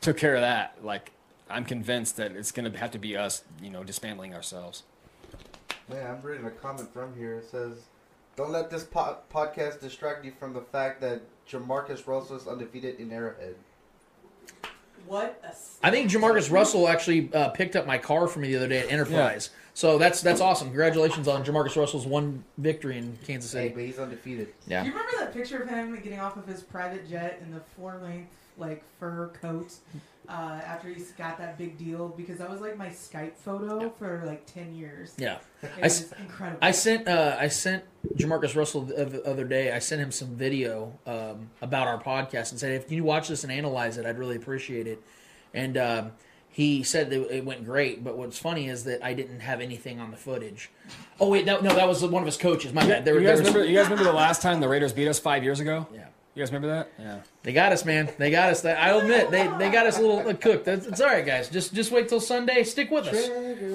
took 0.00 0.16
care 0.16 0.34
of 0.34 0.40
that, 0.40 0.78
like, 0.82 1.12
I'm 1.50 1.64
convinced 1.64 2.16
that 2.16 2.32
it's 2.32 2.52
going 2.52 2.70
to 2.70 2.78
have 2.78 2.90
to 2.92 2.98
be 2.98 3.16
us. 3.16 3.44
You 3.62 3.70
know, 3.70 3.82
dismantling 3.84 4.34
ourselves. 4.34 4.82
Yeah, 5.90 6.12
I'm 6.12 6.22
reading 6.22 6.46
a 6.46 6.50
comment 6.50 6.92
from 6.92 7.14
here. 7.16 7.36
It 7.38 7.48
says, 7.50 7.74
"Don't 8.36 8.50
let 8.50 8.70
this 8.70 8.84
po- 8.84 9.18
podcast 9.32 9.80
distract 9.80 10.24
you 10.24 10.32
from 10.38 10.52
the 10.52 10.60
fact 10.60 11.00
that 11.00 11.22
Jamarcus 11.48 12.06
Russell 12.06 12.36
is 12.36 12.46
undefeated 12.46 13.00
in 13.00 13.10
Arrowhead." 13.12 13.54
What 15.06 15.40
a 15.44 15.86
I 15.86 15.90
think 15.90 16.10
Jamarcus 16.10 16.50
Russell 16.50 16.86
actually 16.88 17.32
uh, 17.32 17.48
picked 17.50 17.76
up 17.76 17.86
my 17.86 17.96
car 17.96 18.26
for 18.26 18.40
me 18.40 18.48
the 18.50 18.56
other 18.56 18.68
day 18.68 18.80
at 18.80 18.92
Enterprise. 18.92 19.50
So 19.72 19.96
that's 19.96 20.20
that's 20.20 20.40
awesome. 20.42 20.68
Congratulations 20.68 21.28
on 21.28 21.44
Jamarcus 21.44 21.76
Russell's 21.76 22.06
one 22.06 22.44
victory 22.58 22.98
in 22.98 23.16
Kansas 23.26 23.52
Hey, 23.52 23.64
City. 23.68 23.74
but 23.74 23.84
he's 23.84 23.98
undefeated. 23.98 24.48
Yeah. 24.66 24.82
Do 24.82 24.88
you 24.88 24.92
remember 24.94 25.12
that 25.18 25.32
picture 25.32 25.62
of 25.62 25.68
him 25.68 25.94
getting 26.02 26.20
off 26.20 26.36
of 26.36 26.46
his 26.46 26.62
private 26.62 27.08
jet 27.08 27.40
in 27.42 27.52
the 27.54 27.60
floor 27.60 27.98
length 28.02 28.28
like 28.58 28.82
fur 28.98 29.28
coat 29.40 29.72
uh, 30.28 30.60
after 30.64 30.88
he 30.88 31.02
got 31.16 31.38
that 31.38 31.56
big 31.56 31.78
deal? 31.78 32.08
Because 32.10 32.38
that 32.38 32.50
was 32.50 32.60
like 32.60 32.76
my 32.76 32.88
Skype 32.88 33.36
photo 33.36 33.90
for 33.98 34.22
like 34.26 34.44
ten 34.46 34.74
years. 34.74 35.14
Yeah, 35.16 35.38
it 35.62 35.70
I, 35.78 35.80
was 35.82 36.12
incredible. 36.20 36.58
I 36.60 36.70
sent 36.70 37.08
uh, 37.08 37.36
I 37.38 37.48
sent 37.48 37.84
Jamarcus 38.16 38.54
Russell 38.54 38.82
the 38.82 39.04
the 39.04 39.22
other 39.24 39.44
day. 39.44 39.72
I 39.72 39.78
sent 39.78 40.00
him 40.00 40.12
some 40.12 40.28
video 40.36 40.92
um, 41.06 41.50
about 41.62 41.86
our 41.86 42.00
podcast 42.02 42.50
and 42.50 42.60
said, 42.60 42.72
if 42.72 42.92
you 42.92 43.04
watch 43.04 43.28
this 43.28 43.42
and 43.44 43.52
analyze 43.52 43.96
it, 43.96 44.06
I'd 44.06 44.18
really 44.18 44.36
appreciate 44.36 44.86
it. 44.86 45.02
And 45.54 45.76
um, 45.78 46.12
he 46.50 46.82
said 46.82 47.10
that 47.10 47.34
it 47.34 47.44
went 47.44 47.64
great. 47.64 48.04
But 48.04 48.18
what's 48.18 48.38
funny 48.38 48.68
is 48.68 48.84
that 48.84 49.02
I 49.04 49.14
didn't 49.14 49.40
have 49.40 49.60
anything 49.60 49.98
on 50.00 50.10
the 50.10 50.16
footage. 50.16 50.70
Oh 51.20 51.28
wait, 51.30 51.46
no, 51.46 51.60
no, 51.60 51.74
that 51.74 51.88
was 51.88 52.04
one 52.04 52.22
of 52.22 52.26
his 52.26 52.36
coaches. 52.36 52.72
My 52.72 52.86
bad. 52.86 53.04
There, 53.04 53.14
you, 53.14 53.20
there 53.20 53.30
guys 53.30 53.40
was- 53.40 53.48
remember, 53.48 53.68
you 53.68 53.76
guys 53.76 53.86
remember 53.88 54.04
the 54.04 54.16
last 54.16 54.42
time 54.42 54.60
the 54.60 54.68
Raiders 54.68 54.92
beat 54.92 55.08
us 55.08 55.18
five 55.18 55.42
years 55.42 55.60
ago? 55.60 55.86
Yeah. 55.92 56.06
You 56.34 56.42
guys 56.42 56.52
remember 56.52 56.68
that? 56.68 56.92
Yeah. 57.00 57.20
They 57.48 57.54
got 57.54 57.72
us, 57.72 57.86
man. 57.86 58.10
They 58.18 58.30
got 58.30 58.50
us. 58.50 58.62
I'll 58.62 58.98
admit 58.98 59.30
they, 59.30 59.48
they 59.56 59.70
got 59.70 59.86
us 59.86 59.96
a 59.96 60.02
little 60.02 60.18
uh, 60.18 60.34
cooked. 60.34 60.66
That's, 60.66 60.86
it's 60.86 61.00
all 61.00 61.06
right, 61.06 61.24
guys. 61.24 61.48
Just 61.48 61.72
just 61.72 61.90
wait 61.90 62.06
till 62.06 62.20
Sunday. 62.20 62.62
Stick 62.62 62.90
with 62.90 63.06
us. 63.06 63.24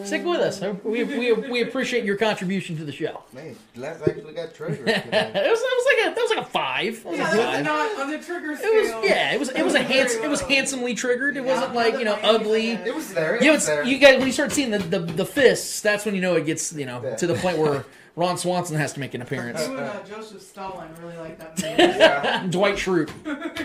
Stick 0.08 0.24
with 0.24 0.42
us. 0.42 0.62
We, 0.84 1.04
we, 1.04 1.34
we 1.34 1.62
appreciate 1.64 2.06
your 2.06 2.16
contribution 2.16 2.78
to 2.78 2.86
the 2.86 2.92
show. 2.92 3.24
Man, 3.34 3.56
Lance 3.76 4.00
actually 4.08 4.34
got 4.34 4.54
triggered. 4.54 4.88
it, 4.88 4.96
was, 4.96 5.04
it 5.12 5.34
was 5.34 5.86
like 5.88 6.12
a 6.12 6.14
that 6.14 6.22
was 6.22 6.30
like 6.36 6.46
a 6.46 6.50
five. 6.52 6.94
It 7.00 7.04
was 7.06 7.18
Yeah, 7.18 7.34
a 7.34 7.36
five. 7.36 7.64
not 7.66 8.00
on 8.00 8.12
the 8.12 8.20
trigger 8.20 8.56
scale. 8.56 8.70
It 8.72 8.96
was 9.02 9.10
yeah. 9.10 9.34
It 9.34 9.40
was 9.40 9.50
it 9.50 9.64
was 9.64 9.74
a 9.74 9.82
handsome. 9.82 10.24
It 10.24 10.30
was 10.30 10.42
handsomely 10.42 10.94
triggered. 10.94 11.36
It 11.36 11.44
wasn't 11.44 11.74
like 11.74 11.98
you 11.98 12.06
know 12.06 12.20
ugly. 12.22 12.74
It 12.74 12.94
was 12.94 13.12
there. 13.12 13.38
It 13.38 13.42
Yeah, 13.44 13.54
was 13.54 13.62
it's, 13.62 13.66
there. 13.66 13.84
you 13.84 13.98
guys 13.98 14.20
when 14.20 14.28
you 14.28 14.34
start 14.34 14.52
seeing 14.52 14.70
the, 14.70 14.78
the 14.78 15.00
the 15.00 15.26
fists, 15.26 15.82
that's 15.82 16.06
when 16.06 16.14
you 16.14 16.22
know 16.22 16.36
it 16.36 16.46
gets 16.46 16.74
you 16.74 16.86
know 16.86 17.16
to 17.18 17.26
the 17.26 17.34
point 17.34 17.58
where 17.58 17.86
Ron 18.16 18.38
Swanson 18.38 18.78
has 18.78 18.94
to 18.94 19.00
make 19.00 19.16
an 19.16 19.24
appearance. 19.24 19.60
You 19.68 19.76
and 19.76 19.88
uh, 19.88 20.04
Joseph 20.04 20.44
Stalin 20.44 20.88
really 21.02 21.18
like 21.18 21.40
that 21.40 22.36
movie. 22.44 22.52
Dwight 22.52 22.76
Schrute. 22.76 23.10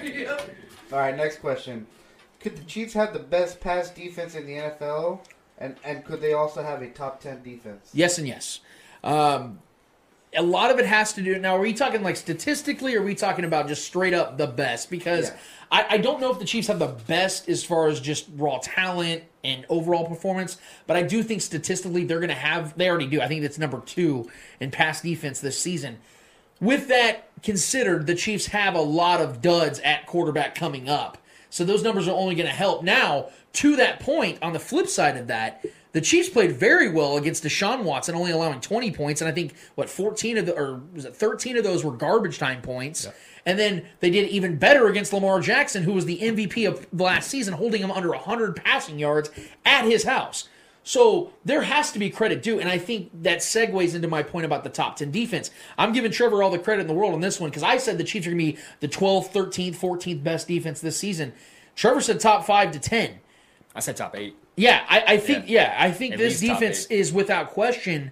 Yep. 0.05 0.51
All 0.93 0.99
right, 0.99 1.17
next 1.17 1.39
question. 1.39 1.87
Could 2.41 2.57
the 2.57 2.65
Chiefs 2.65 2.95
have 2.95 3.13
the 3.13 3.19
best 3.19 3.61
pass 3.61 3.91
defense 3.91 4.35
in 4.35 4.47
the 4.47 4.55
NFL? 4.55 5.21
And 5.59 5.77
and 5.85 6.05
could 6.05 6.21
they 6.21 6.33
also 6.35 6.63
have 6.63 6.83
a 6.83 6.89
top 6.89 7.21
10 7.21 7.43
defense? 7.43 7.91
Yes 7.93 8.19
and 8.19 8.29
yes. 8.29 8.61
Um, 9.03 9.59
a 10.37 10.43
lot 10.43 10.71
of 10.71 10.79
it 10.79 10.87
has 10.87 11.13
to 11.15 11.23
do. 11.23 11.39
Now, 11.39 11.57
are 11.57 11.61
we 11.61 11.73
talking 11.73 12.03
like 12.03 12.17
statistically, 12.17 12.95
or 12.95 13.01
are 13.01 13.05
we 13.05 13.15
talking 13.15 13.45
about 13.45 13.67
just 13.67 13.85
straight 13.85 14.15
up 14.15 14.37
the 14.39 14.47
best? 14.47 14.91
Because 14.91 15.31
Yeah. 15.31 15.37
I, 15.71 15.87
I 15.91 15.99
don't 15.99 16.21
know 16.21 16.31
if 16.31 16.39
the 16.39 16.45
Chiefs 16.45 16.69
have 16.69 16.79
the 16.79 16.87
best 16.87 17.49
as 17.49 17.65
far 17.65 17.89
as 17.89 18.01
just 18.01 18.27
raw 18.37 18.59
talent 18.63 19.25
and 19.45 19.67
overall 19.69 20.07
performance, 20.07 20.59
but 20.87 20.97
I 20.97 21.03
do 21.03 21.23
think 21.23 21.43
statistically 21.43 22.05
they're 22.05 22.21
going 22.21 22.29
to 22.29 22.35
have. 22.35 22.77
They 22.77 22.89
already 22.89 23.07
do. 23.07 23.21
I 23.21 23.29
think 23.29 23.43
that's 23.43 23.59
number 23.59 23.81
two 23.81 24.31
in 24.61 24.71
pass 24.71 25.01
defense 25.03 25.41
this 25.41 25.59
season. 25.59 25.99
With 26.61 26.89
that 26.89 27.31
considered, 27.43 28.07
the 28.07 28.15
Chiefs 28.15 28.47
have 28.47 28.75
a 28.75 28.81
lot 28.81 29.21
of 29.21 29.41
duds 29.41 29.79
at 29.81 30.07
quarterback 30.07 30.55
coming 30.55 30.89
up. 30.89 31.19
So 31.51 31.65
those 31.65 31.83
numbers 31.83 32.09
are 32.09 32.17
only 32.17 32.35
going 32.35 32.49
to 32.49 32.53
help. 32.53 32.83
Now, 32.83 33.31
to 33.55 33.77
that 33.77 34.01
point, 34.01 34.39
on 34.43 34.53
the 34.53 34.59
flip 34.59 34.89
side 34.89 35.17
of 35.17 35.29
that, 35.29 35.65
the 35.93 36.01
Chiefs 36.01 36.29
played 36.29 36.53
very 36.53 36.91
well 36.91 37.17
against 37.17 37.45
Deshaun 37.45 37.83
Watson, 37.83 38.15
only 38.15 38.31
allowing 38.31 38.61
20 38.61 38.91
points, 38.93 39.21
and 39.21 39.29
I 39.29 39.33
think 39.33 39.55
what 39.75 39.89
14 39.89 40.39
of 40.39 40.47
the 40.47 40.55
or 40.55 40.83
was 40.95 41.07
it 41.07 41.17
13 41.17 41.57
of 41.57 41.65
those 41.65 41.83
were 41.83 41.93
garbage 41.93 42.39
time 42.39 42.61
points. 42.61 43.09
And 43.47 43.59
then 43.59 43.87
they 44.01 44.11
did 44.11 44.29
even 44.29 44.59
better 44.59 44.89
against 44.89 45.13
Lamar 45.13 45.41
Jackson, 45.41 45.83
who 45.85 45.95
was 45.95 46.05
the 46.05 46.19
MVP 46.19 46.69
of 46.69 46.87
last 46.93 47.31
season, 47.31 47.55
holding 47.55 47.83
him 47.83 47.91
under 47.91 48.11
100 48.11 48.57
passing 48.57 48.99
yards 48.99 49.31
at 49.65 49.87
his 49.87 50.05
house. 50.05 50.49
So 50.89 51.35
there 51.45 51.61
has 51.61 51.93
to 51.93 51.99
be 51.99 52.09
credit 52.09 52.43
due, 52.43 52.61
and 52.61 52.67
I 52.67 52.79
think 52.79 53.11
that 53.23 53.41
segues 53.41 53.95
into 53.95 54.09
my 54.09 54.23
point 54.23 54.47
about 54.47 54.65
the 54.65 54.71
top 54.71 54.97
10 54.97 55.11
defense. 55.11 55.51
I'm 55.77 55.93
giving 55.93 56.11
Trevor 56.11 56.43
all 56.43 56.49
the 56.49 56.59
credit 56.59 56.81
in 56.81 56.87
the 56.87 56.95
world 56.95 57.13
on 57.13 57.21
this 57.21 57.39
one 57.39 57.51
because 57.51 57.63
I 57.63 57.77
said 57.77 57.99
the 57.99 58.05
Chiefs 58.05 58.27
are 58.27 58.31
going 58.31 58.39
to 58.39 58.53
be 58.55 58.59
the 58.81 58.89
12th, 58.89 59.31
13th, 59.31 59.77
14th 59.77 60.23
best 60.25 60.49
defense 60.49 60.81
this 60.81 60.97
season. 60.97 61.35
Trevor 61.77 62.01
said 62.01 62.21
top 62.21 62.47
5 62.47 62.71
to 62.71 62.79
10. 62.79 63.19
I 63.75 63.81
said 63.81 63.99
top 63.99 64.17
eight. 64.17 64.35
Yeah, 64.57 64.83
I, 64.89 65.05
I 65.07 65.17
think 65.19 65.45
yeah. 65.47 65.77
I 65.79 65.91
think 65.91 66.15
At 66.15 66.19
this 66.21 66.41
defense 66.41 66.87
is 66.87 67.13
without 67.13 67.51
question 67.51 68.11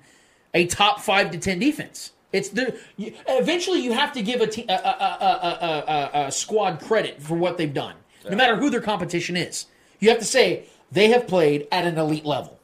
a 0.52 0.66
top 0.66 1.00
five 1.00 1.30
to 1.30 1.38
ten 1.38 1.58
defense. 1.58 2.12
It's 2.30 2.50
the 2.50 2.78
you, 2.98 3.14
eventually 3.26 3.80
you 3.80 3.92
have 3.92 4.12
to 4.12 4.22
give 4.22 4.42
a, 4.42 4.46
te- 4.46 4.66
a, 4.68 4.74
a, 4.74 4.76
a, 4.76 5.24
a, 5.24 6.18
a, 6.22 6.26
a 6.26 6.30
squad 6.30 6.80
credit 6.82 7.22
for 7.22 7.36
what 7.36 7.56
they've 7.56 7.72
done, 7.72 7.96
no 8.28 8.36
matter 8.36 8.54
who 8.54 8.68
their 8.68 8.82
competition 8.82 9.34
is. 9.34 9.66
You 9.98 10.10
have 10.10 10.18
to 10.18 10.24
say 10.26 10.66
they 10.92 11.08
have 11.08 11.26
played 11.26 11.66
at 11.72 11.84
an 11.86 11.98
elite 11.98 12.26
level. 12.26 12.55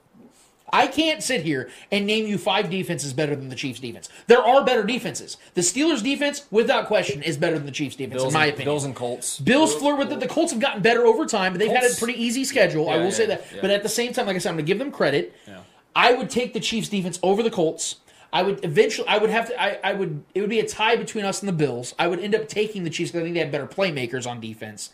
I 0.73 0.87
can't 0.87 1.23
sit 1.23 1.43
here 1.43 1.71
and 1.91 2.07
name 2.07 2.27
you 2.27 2.39
five 2.39 2.71
defenses 2.71 3.13
better 3.13 3.37
than 3.37 3.51
the 3.51 3.55
Chiefs 3.55 3.79
defense. 3.81 4.09
There 4.27 4.41
are 4.43 4.65
better 4.65 4.85
defenses. 4.85 5.37
The 5.55 5.61
Steelers 5.61 6.03
defense, 6.03 6.47
without 6.51 6.87
question, 6.87 7.23
is 7.23 7.37
better 7.37 7.57
than 7.57 7.67
the 7.67 7.73
Chiefs 7.73 7.97
defense, 7.97 8.23
Bills 8.23 8.33
in 8.33 8.39
my 8.39 8.47
and, 8.47 8.55
opinion. 8.55 8.73
Bills 8.73 8.85
and 8.85 8.97
Colts. 8.97 9.39
Bills 9.41 9.75
flirt 9.75 9.99
with 9.99 10.13
it. 10.13 10.21
The 10.21 10.29
Colts 10.29 10.51
have 10.53 10.61
gotten 10.61 10.81
better 10.81 11.05
over 11.05 11.27
time, 11.27 11.53
but 11.53 11.59
they've 11.59 11.71
had 11.71 11.85
a 11.85 11.95
pretty 11.97 12.21
easy 12.23 12.45
schedule. 12.45 12.89
I 12.89 12.97
Yeah, 12.97 13.05
will 13.05 13.13
say 13.13 13.27
that. 13.27 13.45
yeah. 13.55 13.61
But 13.61 13.71
at 13.71 13.83
the 13.83 13.89
same 13.89 14.13
time, 14.15 14.27
like 14.27 14.37
I 14.37 14.39
said, 14.39 14.49
I'm 14.49 14.57
going 14.57 14.65
to 14.65 14.71
give 14.71 14.79
them 14.79 14.91
credit. 14.91 15.35
Yeah. 15.47 15.59
I 15.95 16.15
would 16.15 16.31
take 16.31 16.55
the 16.55 16.61
Chiefs 16.61 16.89
defense 16.89 17.19
over 17.23 17.43
the 17.43 17.51
Colts. 17.51 17.97
I 18.33 18.43
would 18.43 18.65
eventually. 18.65 19.07
I 19.09 19.19
would 19.19 19.29
have 19.29 19.49
to. 19.49 19.63
I, 19.63 19.79
I 19.85 19.93
would. 19.93 20.25
It 20.35 20.41
would 20.41 20.49
be 20.49 20.61
a 20.61 20.67
tie 20.67 20.97
between 20.97 21.27
us 21.27 21.41
and 21.41 21.49
the 21.51 21.53
Bills. 21.53 21.95
I 21.99 22.09
would 22.09 22.19
end 22.19 22.35
up 22.35 22.49
taking 22.49 22.83
the 22.83 22.89
Chiefs 22.89 23.11
because 23.11 23.21
I 23.21 23.25
think 23.25 23.35
they 23.35 23.41
have 23.41 23.53
better 23.53 23.67
playmakers 23.67 24.27
on 24.27 24.41
defense. 24.41 24.89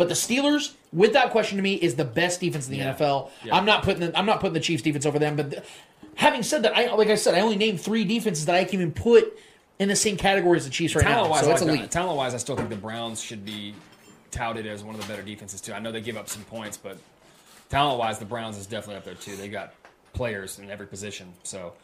But 0.00 0.08
the 0.08 0.14
Steelers, 0.14 0.72
without 0.94 1.30
question, 1.30 1.58
to 1.58 1.62
me, 1.62 1.74
is 1.74 1.94
the 1.94 2.06
best 2.06 2.40
defense 2.40 2.66
in 2.66 2.72
the 2.72 2.78
Yeah. 2.78 2.94
NFL. 2.94 3.30
Yeah. 3.44 3.54
I'm 3.54 3.66
not 3.66 3.82
putting. 3.82 4.00
The, 4.00 4.18
I'm 4.18 4.24
not 4.24 4.40
putting 4.40 4.54
the 4.54 4.60
Chiefs 4.60 4.82
defense 4.82 5.04
over 5.04 5.18
them. 5.18 5.36
But 5.36 5.50
the- 5.50 5.62
having 6.14 6.42
said 6.42 6.62
that, 6.62 6.74
I 6.74 6.94
like 6.94 7.08
I 7.08 7.16
said, 7.16 7.34
I 7.34 7.40
only 7.40 7.56
named 7.56 7.82
three 7.82 8.04
defenses 8.06 8.46
that 8.46 8.54
I 8.54 8.64
can 8.64 8.80
even 8.80 8.92
put 8.92 9.38
in 9.78 9.88
the 9.90 9.96
same 9.96 10.16
category 10.16 10.56
as 10.56 10.64
the 10.64 10.70
Chiefs 10.70 10.94
right 10.94 11.04
now. 11.04 11.16
Talent 11.16 11.30
wise, 11.32 11.44
So 11.44 11.50
it's 11.52 11.60
elite. 11.62 11.90
talent 11.90 12.16
wise, 12.16 12.32
I 12.32 12.38
still 12.38 12.56
think 12.56 12.70
the 12.70 12.76
Browns 12.76 13.20
should 13.20 13.44
be 13.44 13.74
touted 14.30 14.66
as 14.66 14.82
one 14.82 14.94
of 14.94 15.02
the 15.02 15.06
better 15.06 15.22
defenses 15.22 15.60
too. 15.60 15.74
I 15.74 15.80
know 15.80 15.92
they 15.92 16.00
give 16.00 16.16
up 16.16 16.30
some 16.30 16.44
points, 16.44 16.78
but 16.78 16.96
talent 17.68 17.98
wise, 17.98 18.18
the 18.18 18.24
Browns 18.24 18.56
is 18.56 18.66
definitely 18.66 18.96
up 18.96 19.04
there 19.04 19.14
too. 19.14 19.36
They 19.36 19.48
got 19.48 19.74
players 20.14 20.58
in 20.58 20.70
every 20.70 20.86
position. 20.86 21.34
So, 21.42 21.74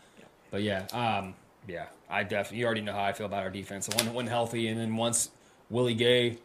but 0.51 0.62
yeah, 0.62 0.86
um, 0.94 1.34
yeah, 1.68 1.84
I 2.09 2.22
definitely. 2.22 2.60
You 2.60 2.64
already 2.64 2.80
know 2.80 2.94
how 2.94 3.05
I 3.05 3.12
feel 3.12 3.26
about 3.26 3.43
our 3.43 3.51
defense. 3.51 3.90
When 3.94 4.14
when 4.14 4.26
healthy, 4.26 4.68
and 4.68 4.80
then 4.80 4.97
once 4.97 5.28
Willie 5.68 5.94
Gay 5.94 6.38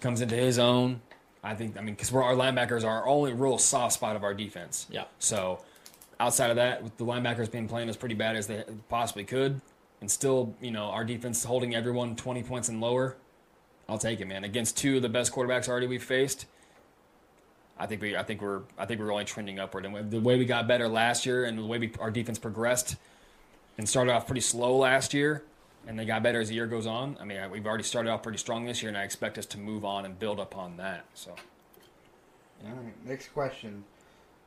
comes 0.00 0.20
into 0.20 0.34
his 0.34 0.58
own, 0.58 1.00
I 1.42 1.54
think. 1.54 1.76
I 1.76 1.80
mean, 1.80 1.94
because 1.94 2.14
our 2.14 2.34
linebackers 2.34 2.84
are 2.84 3.02
our 3.02 3.06
only 3.06 3.32
real 3.32 3.58
soft 3.58 3.94
spot 3.94 4.16
of 4.16 4.24
our 4.24 4.34
defense. 4.34 4.86
Yeah. 4.90 5.04
So 5.18 5.60
outside 6.20 6.50
of 6.50 6.56
that, 6.56 6.82
with 6.82 6.96
the 6.96 7.04
linebackers 7.04 7.50
being 7.50 7.68
playing 7.68 7.88
as 7.88 7.96
pretty 7.96 8.14
bad 8.14 8.36
as 8.36 8.46
they 8.46 8.64
possibly 8.88 9.24
could, 9.24 9.60
and 10.00 10.10
still, 10.10 10.54
you 10.60 10.70
know, 10.70 10.84
our 10.84 11.04
defense 11.04 11.44
holding 11.44 11.74
everyone 11.74 12.16
20 12.16 12.42
points 12.42 12.68
and 12.68 12.80
lower, 12.80 13.16
I'll 13.88 13.98
take 13.98 14.20
it, 14.20 14.26
man. 14.26 14.44
Against 14.44 14.76
two 14.76 14.96
of 14.96 15.02
the 15.02 15.08
best 15.08 15.32
quarterbacks 15.32 15.68
already 15.68 15.86
we've 15.86 16.02
faced, 16.02 16.46
I 17.78 17.86
think 17.86 18.02
we, 18.02 18.16
I 18.16 18.22
think 18.22 18.40
we're, 18.40 18.62
I 18.78 18.86
think 18.86 19.00
we're 19.00 19.12
only 19.12 19.24
trending 19.24 19.58
upward. 19.58 19.84
And 19.84 20.10
the 20.10 20.20
way 20.20 20.38
we 20.38 20.44
got 20.44 20.68
better 20.68 20.88
last 20.88 21.26
year, 21.26 21.44
and 21.44 21.58
the 21.58 21.64
way 21.64 21.78
we, 21.78 21.92
our 21.98 22.10
defense 22.10 22.38
progressed, 22.38 22.96
and 23.78 23.88
started 23.88 24.12
off 24.12 24.26
pretty 24.26 24.40
slow 24.40 24.76
last 24.76 25.14
year, 25.14 25.42
and 25.86 25.98
they 25.98 26.04
got 26.04 26.22
better 26.22 26.40
as 26.40 26.48
the 26.48 26.54
year 26.54 26.66
goes 26.66 26.86
on. 26.86 27.16
I 27.20 27.24
mean, 27.24 27.38
we've 27.50 27.66
already 27.66 27.84
started 27.84 28.10
off 28.10 28.22
pretty 28.22 28.38
strong 28.38 28.64
this 28.64 28.82
year, 28.82 28.88
and 28.88 28.98
I 28.98 29.02
expect 29.02 29.38
us 29.38 29.46
to 29.46 29.58
move 29.58 29.84
on 29.84 30.04
and 30.04 30.18
build 30.18 30.40
upon 30.40 30.76
that. 30.76 31.04
So. 31.14 31.30
All 32.64 32.72
right, 32.72 33.06
next 33.06 33.28
question. 33.28 33.84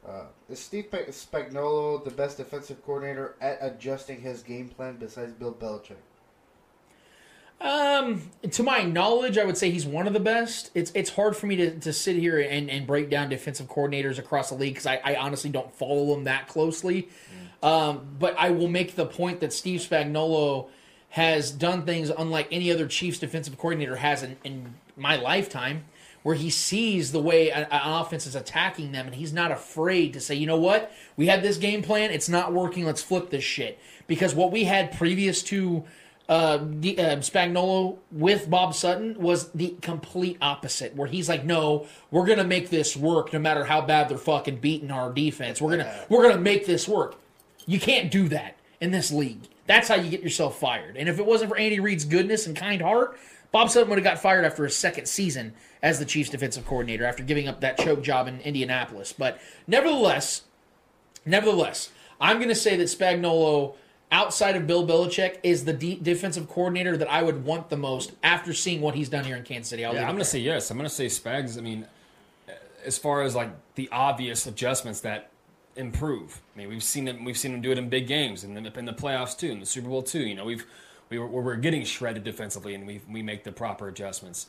Uh, 0.07 0.25
is 0.49 0.59
Steve 0.59 0.91
Pe- 0.91 1.07
Spagnuolo 1.07 2.03
the 2.03 2.11
best 2.11 2.37
defensive 2.37 2.83
coordinator 2.85 3.35
at 3.41 3.57
adjusting 3.61 4.21
his 4.21 4.43
game 4.43 4.69
plan 4.69 4.97
besides 4.97 5.33
Bill 5.33 5.53
Belichick? 5.53 5.95
Um, 7.59 8.29
to 8.51 8.63
my 8.63 8.83
knowledge, 8.83 9.37
I 9.37 9.45
would 9.45 9.57
say 9.57 9.71
he's 9.71 9.85
one 9.85 10.07
of 10.07 10.13
the 10.13 10.19
best. 10.19 10.71
It's 10.75 10.91
it's 10.93 11.09
hard 11.11 11.37
for 11.37 11.47
me 11.47 11.55
to, 11.55 11.79
to 11.79 11.93
sit 11.93 12.17
here 12.17 12.39
and, 12.39 12.69
and 12.69 12.85
break 12.85 13.09
down 13.09 13.29
defensive 13.29 13.67
coordinators 13.67 14.19
across 14.19 14.49
the 14.49 14.55
league 14.55 14.73
because 14.73 14.85
I, 14.85 14.99
I 15.03 15.15
honestly 15.15 15.49
don't 15.49 15.73
follow 15.73 16.13
them 16.13 16.25
that 16.25 16.47
closely. 16.47 17.07
Um, 17.63 18.05
but 18.19 18.35
I 18.37 18.51
will 18.51 18.67
make 18.67 18.95
the 18.95 19.05
point 19.05 19.39
that 19.39 19.53
Steve 19.53 19.79
Spagnuolo 19.79 20.67
has 21.15 21.49
done 21.49 21.85
things 21.85 22.09
unlike 22.09 22.45
any 22.51 22.69
other 22.69 22.85
Chiefs 22.85 23.19
defensive 23.19 23.57
coordinator 23.57 23.95
has 23.95 24.21
in, 24.21 24.35
in 24.43 24.75
my 24.97 25.15
lifetime, 25.15 25.85
where 26.23 26.35
he 26.35 26.49
sees 26.49 27.13
the 27.13 27.21
way 27.21 27.47
a- 27.47 27.69
an 27.71 27.81
offense 28.01 28.27
is 28.27 28.35
attacking 28.35 28.91
them 28.91 29.05
and 29.05 29.15
he's 29.15 29.31
not 29.31 29.49
afraid 29.49 30.11
to 30.11 30.19
say, 30.19 30.35
you 30.35 30.45
know 30.45 30.59
what, 30.59 30.91
we 31.15 31.27
had 31.27 31.41
this 31.41 31.55
game 31.55 31.81
plan, 31.81 32.11
it's 32.11 32.27
not 32.27 32.51
working, 32.51 32.83
let's 32.83 33.01
flip 33.01 33.29
this 33.29 33.45
shit. 33.45 33.79
Because 34.07 34.35
what 34.35 34.51
we 34.51 34.65
had 34.65 34.91
previous 34.97 35.41
to 35.43 35.85
uh, 36.27 36.59
the, 36.69 36.99
uh, 36.99 37.15
Spagnuolo 37.19 37.97
with 38.11 38.49
Bob 38.49 38.75
Sutton 38.75 39.17
was 39.17 39.51
the 39.51 39.73
complete 39.81 40.37
opposite, 40.41 40.97
where 40.97 41.07
he's 41.07 41.29
like, 41.29 41.45
"No, 41.45 41.85
we're 42.09 42.25
gonna 42.25 42.43
make 42.43 42.71
this 42.71 42.97
work, 42.97 43.31
no 43.31 43.37
matter 43.37 43.63
how 43.63 43.79
bad 43.79 44.09
they're 44.09 44.17
fucking 44.17 44.57
beating 44.57 44.89
our 44.89 45.13
defense. 45.13 45.61
We're 45.61 45.77
gonna 45.77 46.05
we're 46.09 46.23
gonna 46.27 46.41
make 46.41 46.65
this 46.65 46.87
work." 46.87 47.15
You 47.67 47.79
can't 47.79 48.09
do 48.09 48.27
that 48.29 48.55
in 48.81 48.89
this 48.89 49.11
league. 49.11 49.47
That's 49.67 49.87
how 49.87 49.95
you 49.95 50.09
get 50.09 50.21
yourself 50.21 50.59
fired. 50.59 50.97
And 50.97 51.09
if 51.09 51.19
it 51.19 51.25
wasn't 51.25 51.51
for 51.51 51.57
Andy 51.57 51.79
Reid's 51.79 52.05
goodness 52.05 52.45
and 52.47 52.55
kind 52.55 52.81
heart, 52.81 53.17
Bob 53.51 53.69
Sutton 53.69 53.89
would 53.89 53.97
have 53.97 54.03
got 54.03 54.19
fired 54.19 54.45
after 54.45 54.63
his 54.63 54.75
second 54.75 55.07
season 55.07 55.53
as 55.81 55.99
the 55.99 56.05
Chiefs 56.05 56.29
defensive 56.29 56.65
coordinator 56.65 57.05
after 57.05 57.23
giving 57.23 57.47
up 57.47 57.61
that 57.61 57.77
choke 57.77 58.03
job 58.03 58.27
in 58.27 58.39
Indianapolis. 58.41 59.13
But 59.13 59.39
nevertheless, 59.67 60.43
Nevertheless, 61.25 61.89
I'm 62.21 62.37
going 62.37 62.49
to 62.49 62.55
say 62.55 62.77
that 62.77 62.83
Spagnuolo, 62.83 63.75
outside 64.11 64.55
of 64.55 64.67
Bill 64.67 64.85
Belichick, 64.85 65.39
is 65.43 65.65
the 65.65 65.73
de- 65.73 65.95
defensive 65.95 66.47
coordinator 66.47 66.95
that 66.97 67.09
I 67.09 67.23
would 67.23 67.43
want 67.43 67.69
the 67.69 67.77
most 67.77 68.13
after 68.23 68.53
seeing 68.53 68.81
what 68.81 68.95
he's 68.95 69.09
done 69.09 69.25
here 69.25 69.35
in 69.35 69.43
Kansas 69.43 69.69
City. 69.69 69.83
I'll 69.83 69.93
yeah, 69.93 70.01
I'm 70.01 70.09
going 70.09 70.19
to 70.19 70.25
say 70.25 70.39
yes. 70.39 70.69
I'm 70.69 70.77
going 70.77 70.87
to 70.87 70.93
say 70.95 71.07
Spags. 71.07 71.57
I 71.57 71.61
mean, 71.61 71.87
as 72.85 72.97
far 72.97 73.23
as 73.23 73.35
like 73.35 73.49
the 73.73 73.89
obvious 73.91 74.45
adjustments 74.45 75.01
that 75.01 75.31
improve. 75.75 76.41
I 76.55 76.59
mean, 76.59 76.69
we've 76.69 76.83
seen 76.83 77.07
him. 77.07 77.23
We've 77.23 77.37
seen 77.37 77.53
him 77.53 77.61
do 77.61 77.71
it 77.71 77.77
in 77.77 77.89
big 77.89 78.07
games 78.07 78.43
and 78.43 78.57
in 78.57 78.63
the, 78.63 78.79
in 78.79 78.85
the 78.85 78.93
playoffs 78.93 79.37
too, 79.37 79.51
in 79.51 79.59
the 79.59 79.65
Super 79.65 79.89
Bowl 79.89 80.03
too. 80.03 80.25
You 80.25 80.35
know, 80.35 80.45
we've 80.45 80.65
we 81.09 81.19
were, 81.19 81.27
we're 81.27 81.55
getting 81.55 81.83
shredded 81.83 82.23
defensively, 82.23 82.75
and 82.75 82.85
we 82.87 83.01
we 83.09 83.21
make 83.21 83.43
the 83.43 83.51
proper 83.51 83.87
adjustments. 83.87 84.47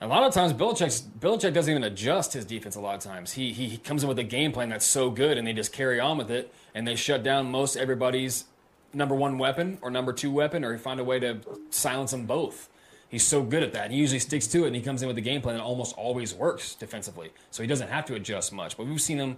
And 0.00 0.10
A 0.10 0.14
lot 0.14 0.24
of 0.24 0.34
times, 0.34 0.52
Belichick's, 0.52 1.00
Belichick 1.00 1.54
doesn't 1.54 1.70
even 1.70 1.84
adjust 1.84 2.34
his 2.34 2.44
defense. 2.44 2.76
A 2.76 2.80
lot 2.80 2.96
of 2.96 3.00
times, 3.00 3.32
he 3.32 3.52
he 3.52 3.78
comes 3.78 4.02
in 4.02 4.08
with 4.08 4.18
a 4.18 4.24
game 4.24 4.52
plan 4.52 4.68
that's 4.68 4.86
so 4.86 5.10
good, 5.10 5.38
and 5.38 5.46
they 5.46 5.52
just 5.52 5.72
carry 5.72 5.98
on 5.98 6.18
with 6.18 6.30
it, 6.30 6.52
and 6.74 6.86
they 6.86 6.96
shut 6.96 7.22
down 7.22 7.50
most 7.50 7.76
everybody's 7.76 8.44
number 8.92 9.14
one 9.14 9.38
weapon 9.38 9.78
or 9.82 9.90
number 9.90 10.12
two 10.12 10.30
weapon, 10.30 10.64
or 10.64 10.72
he 10.72 10.78
find 10.78 11.00
a 11.00 11.04
way 11.04 11.18
to 11.20 11.38
silence 11.70 12.10
them 12.10 12.26
both. 12.26 12.68
He's 13.08 13.24
so 13.24 13.42
good 13.42 13.62
at 13.62 13.72
that. 13.72 13.90
He 13.90 13.96
usually 13.96 14.18
sticks 14.18 14.46
to 14.48 14.64
it, 14.64 14.68
and 14.68 14.76
he 14.76 14.82
comes 14.82 15.00
in 15.00 15.08
with 15.08 15.16
a 15.16 15.22
game 15.22 15.40
plan 15.40 15.56
that 15.56 15.62
almost 15.62 15.96
always 15.96 16.34
works 16.34 16.74
defensively. 16.74 17.30
So 17.50 17.62
he 17.62 17.66
doesn't 17.68 17.88
have 17.88 18.04
to 18.06 18.14
adjust 18.14 18.52
much. 18.52 18.76
But 18.76 18.86
we've 18.86 19.00
seen 19.00 19.18
him, 19.18 19.36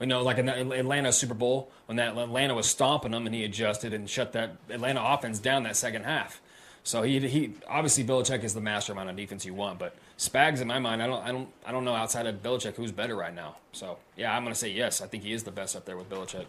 you 0.00 0.06
know, 0.06 0.22
like 0.22 0.38
in 0.38 0.46
the 0.46 0.72
Atlanta 0.72 1.12
Super 1.12 1.34
Bowl 1.34 1.70
when 1.86 1.96
that 1.96 2.16
Atlanta 2.16 2.54
was 2.54 2.66
stomping 2.66 3.12
them, 3.12 3.26
and 3.26 3.34
he 3.34 3.44
adjusted 3.44 3.92
and 3.92 4.08
shut 4.08 4.32
that 4.32 4.56
Atlanta 4.70 5.02
offense 5.02 5.38
down 5.38 5.64
that 5.64 5.76
second 5.76 6.04
half. 6.04 6.40
So 6.84 7.02
he 7.02 7.18
he 7.28 7.54
obviously 7.68 8.04
Belichick 8.04 8.44
is 8.44 8.54
the 8.54 8.60
mastermind 8.60 9.08
on 9.08 9.16
defense 9.16 9.44
you 9.44 9.54
want, 9.54 9.78
but 9.78 9.94
Spags 10.16 10.60
in 10.60 10.68
my 10.68 10.78
mind, 10.78 11.02
I 11.02 11.06
don't 11.06 11.22
I 11.22 11.32
don't 11.32 11.48
I 11.66 11.72
don't 11.72 11.84
know 11.84 11.94
outside 11.94 12.26
of 12.26 12.42
Belichick 12.42 12.74
who's 12.74 12.92
better 12.92 13.16
right 13.16 13.34
now. 13.34 13.56
So 13.72 13.98
yeah, 14.16 14.34
I'm 14.34 14.42
gonna 14.42 14.54
say 14.54 14.70
yes. 14.70 15.00
I 15.00 15.06
think 15.06 15.22
he 15.24 15.32
is 15.32 15.42
the 15.42 15.50
best 15.50 15.76
up 15.76 15.84
there 15.84 15.96
with 15.96 16.08
Belichick. 16.08 16.46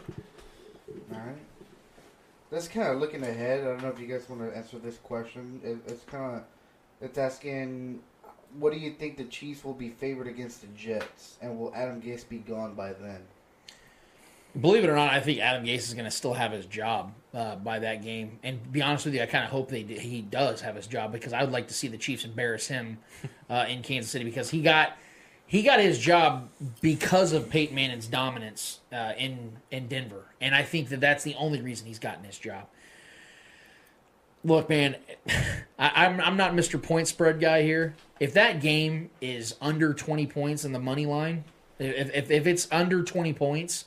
All 1.12 1.18
right. 1.18 1.36
That's 2.50 2.66
kind 2.66 2.88
of 2.88 2.98
looking 2.98 3.22
ahead. 3.22 3.60
I 3.60 3.64
don't 3.64 3.82
know 3.82 3.88
if 3.88 4.00
you 4.00 4.06
guys 4.06 4.28
want 4.28 4.42
to 4.42 4.56
answer 4.56 4.78
this 4.78 4.98
question. 4.98 5.60
It, 5.62 5.78
it's 5.86 6.04
kind 6.04 6.36
of 6.36 6.42
it's 7.00 7.16
asking, 7.16 8.00
what 8.58 8.72
do 8.72 8.78
you 8.78 8.92
think 8.92 9.16
the 9.16 9.24
Chiefs 9.24 9.64
will 9.64 9.74
be 9.74 9.88
favored 9.88 10.26
against 10.26 10.60
the 10.60 10.66
Jets, 10.68 11.36
and 11.40 11.58
will 11.58 11.72
Adam 11.74 12.00
Gase 12.02 12.28
be 12.28 12.38
gone 12.38 12.74
by 12.74 12.92
then? 12.92 13.22
Believe 14.58 14.84
it 14.84 14.90
or 14.90 14.96
not, 14.96 15.12
I 15.12 15.20
think 15.20 15.38
Adam 15.38 15.64
Gase 15.64 15.88
is 15.88 15.94
going 15.94 16.06
to 16.06 16.10
still 16.10 16.34
have 16.34 16.52
his 16.52 16.66
job 16.66 17.12
uh, 17.32 17.56
by 17.56 17.78
that 17.78 18.02
game. 18.02 18.38
And 18.42 18.62
to 18.62 18.68
be 18.68 18.82
honest 18.82 19.04
with 19.04 19.14
you, 19.14 19.22
I 19.22 19.26
kind 19.26 19.44
of 19.44 19.50
hope 19.50 19.70
he 19.70 20.22
does 20.22 20.60
have 20.62 20.74
his 20.74 20.86
job 20.86 21.12
because 21.12 21.32
I 21.32 21.42
would 21.42 21.52
like 21.52 21.68
to 21.68 21.74
see 21.74 21.88
the 21.88 21.98
Chiefs 21.98 22.24
embarrass 22.24 22.66
him 22.66 22.98
uh, 23.48 23.66
in 23.68 23.82
Kansas 23.82 24.10
City 24.10 24.24
because 24.24 24.50
he 24.50 24.62
got 24.62 24.96
he 25.46 25.62
got 25.62 25.80
his 25.80 25.98
job 25.98 26.48
because 26.80 27.32
of 27.32 27.50
Peyton 27.50 27.74
Manning's 27.74 28.06
dominance 28.06 28.80
uh, 28.92 29.12
in 29.18 29.56
in 29.70 29.88
Denver, 29.88 30.26
and 30.40 30.54
I 30.54 30.62
think 30.62 30.88
that 30.90 31.00
that's 31.00 31.24
the 31.24 31.34
only 31.34 31.60
reason 31.60 31.88
he's 31.88 31.98
gotten 31.98 32.24
his 32.24 32.38
job. 32.38 32.68
Look, 34.44 34.68
man, 34.68 34.96
I, 35.78 36.06
I'm 36.06 36.20
I'm 36.20 36.36
not 36.36 36.52
Mr. 36.52 36.80
Point 36.80 37.08
Spread 37.08 37.40
guy 37.40 37.62
here. 37.62 37.94
If 38.20 38.32
that 38.34 38.60
game 38.60 39.10
is 39.20 39.56
under 39.60 39.92
20 39.92 40.26
points 40.26 40.64
in 40.64 40.72
the 40.72 40.78
money 40.78 41.06
line, 41.06 41.42
if 41.80 42.14
if, 42.14 42.30
if 42.30 42.46
it's 42.46 42.68
under 42.70 43.02
20 43.02 43.32
points, 43.32 43.86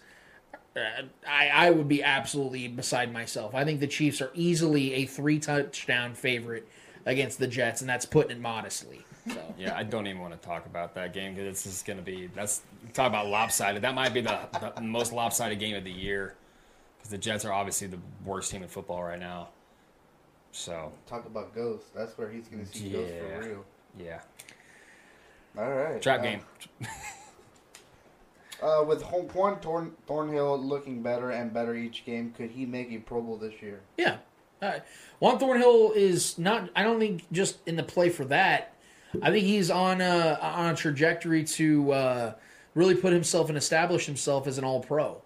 I 0.76 1.50
I 1.50 1.70
would 1.70 1.88
be 1.88 2.04
absolutely 2.04 2.68
beside 2.68 3.14
myself. 3.14 3.54
I 3.54 3.64
think 3.64 3.80
the 3.80 3.88
Chiefs 3.88 4.22
are 4.22 4.32
easily 4.34 4.94
a 4.94 5.06
three 5.06 5.40
touchdown 5.40 6.14
favorite 6.16 6.68
against 7.06 7.40
the 7.40 7.48
Jets, 7.48 7.82
and 7.82 7.90
that's 7.90 8.06
putting 8.06 8.32
it 8.32 8.40
modestly. 8.40 9.06
So. 9.28 9.40
Yeah, 9.58 9.78
I 9.78 9.84
don't 9.84 10.08
even 10.08 10.22
want 10.22 10.34
to 10.34 10.46
talk 10.46 10.66
about 10.66 10.96
that 10.96 11.14
game 11.14 11.34
because 11.34 11.48
it's 11.48 11.64
just 11.64 11.86
going 11.86 11.98
to 11.98 12.04
be 12.04 12.28
that's 12.36 12.62
talk 12.94 13.08
about 13.08 13.28
lopsided. 13.28 13.82
That 13.82 13.96
might 13.96 14.14
be 14.14 14.22
the, 14.22 14.40
the 14.76 14.82
most 14.82 15.14
lopsided 15.14 15.60
game 15.60 15.76
of 15.76 15.84
the 15.84 15.92
year 15.92 16.36
because 16.98 17.12
the 17.12 17.18
Jets 17.18 17.46
are 17.46 17.54
obviously 17.54 17.88
the 17.88 18.00
worst 18.26 18.52
team 18.52 18.64
in 18.64 18.70
football 18.70 19.04
right 19.04 19.20
now. 19.20 19.50
So 20.52 20.92
talk 21.08 21.26
about 21.26 21.56
ghosts. 21.56 21.90
That's 21.96 22.18
where 22.18 22.30
he's 22.30 22.48
going 22.48 22.66
to 22.66 22.78
see 22.78 22.90
yeah. 22.90 22.98
ghosts 22.98 23.16
for 23.18 23.50
real. 23.50 23.66
Yeah. 23.98 24.20
All 25.58 25.72
right. 25.72 26.02
Trap 26.02 26.20
uh, 26.20 26.24
game. 26.24 26.42
uh, 28.62 28.84
with 28.88 29.02
Juan 29.04 29.60
Thorn- 29.60 29.94
Thornhill 30.08 30.62
looking 30.62 31.02
better 31.02 31.32
and 31.32 31.54
better 31.54 31.76
each 31.76 32.06
game, 32.06 32.32
could 32.32 32.52
he 32.52 32.66
make 32.66 32.92
a 32.92 32.98
Pro 32.98 33.22
Bowl 33.22 33.38
this 33.38 33.62
year? 33.62 33.82
Yeah. 33.98 34.18
Uh, 34.62 34.80
Juan 35.20 35.40
Thornhill 35.40 35.92
is 35.94 36.38
not. 36.38 36.70
I 36.76 36.84
don't 36.84 37.00
think 37.00 37.30
just 37.32 37.58
in 37.68 37.76
the 37.76 37.84
play 37.84 38.10
for 38.10 38.26
that. 38.26 38.74
I 39.22 39.30
think 39.30 39.46
he's 39.46 39.70
on 39.70 40.02
a 40.02 40.40
on 40.42 40.72
a 40.72 40.76
trajectory 40.76 41.44
to 41.44 41.92
uh, 41.92 42.34
really 42.74 42.96
put 42.96 43.14
himself 43.14 43.50
and 43.50 43.58
establish 43.58 44.06
himself 44.06 44.48
as 44.48 44.58
an 44.58 44.64
All 44.64 44.80
Pro. 44.80 45.22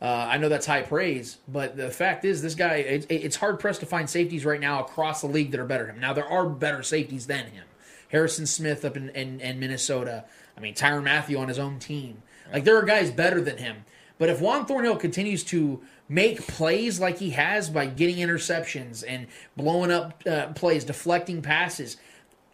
Uh, 0.00 0.26
I 0.30 0.36
know 0.38 0.48
that's 0.48 0.66
high 0.66 0.82
praise, 0.82 1.38
but 1.46 1.76
the 1.76 1.88
fact 1.88 2.24
is, 2.24 2.42
this 2.42 2.56
guy, 2.56 2.74
it, 2.74 3.06
it's 3.08 3.36
hard 3.36 3.60
pressed 3.60 3.80
to 3.80 3.86
find 3.86 4.10
safeties 4.10 4.44
right 4.44 4.60
now 4.60 4.80
across 4.80 5.20
the 5.20 5.28
league 5.28 5.52
that 5.52 5.60
are 5.60 5.64
better 5.64 5.86
than 5.86 5.94
him. 5.94 6.00
Now, 6.00 6.12
there 6.12 6.26
are 6.26 6.48
better 6.48 6.82
safeties 6.82 7.28
than 7.28 7.46
him. 7.46 7.64
Harrison 8.08 8.46
Smith 8.46 8.84
up 8.84 8.96
in, 8.96 9.10
in, 9.10 9.40
in 9.40 9.60
Minnesota. 9.60 10.24
I 10.56 10.60
mean, 10.60 10.74
Tyrann 10.74 11.04
Mathieu 11.04 11.38
on 11.38 11.46
his 11.46 11.58
own 11.60 11.78
team. 11.78 12.22
Like, 12.52 12.64
there 12.64 12.76
are 12.78 12.82
guys 12.82 13.10
better 13.10 13.40
than 13.40 13.58
him. 13.58 13.84
But 14.18 14.28
if 14.28 14.40
Juan 14.40 14.66
Thornhill 14.66 14.96
continues 14.96 15.42
to 15.44 15.80
make 16.08 16.46
plays 16.46 17.00
like 17.00 17.18
he 17.18 17.30
has 17.30 17.68
by 17.70 17.86
getting 17.86 18.16
interceptions 18.16 19.02
and 19.06 19.26
blowing 19.56 19.90
up 19.90 20.22
uh, 20.26 20.48
plays, 20.48 20.84
deflecting 20.84 21.42
passes 21.42 21.96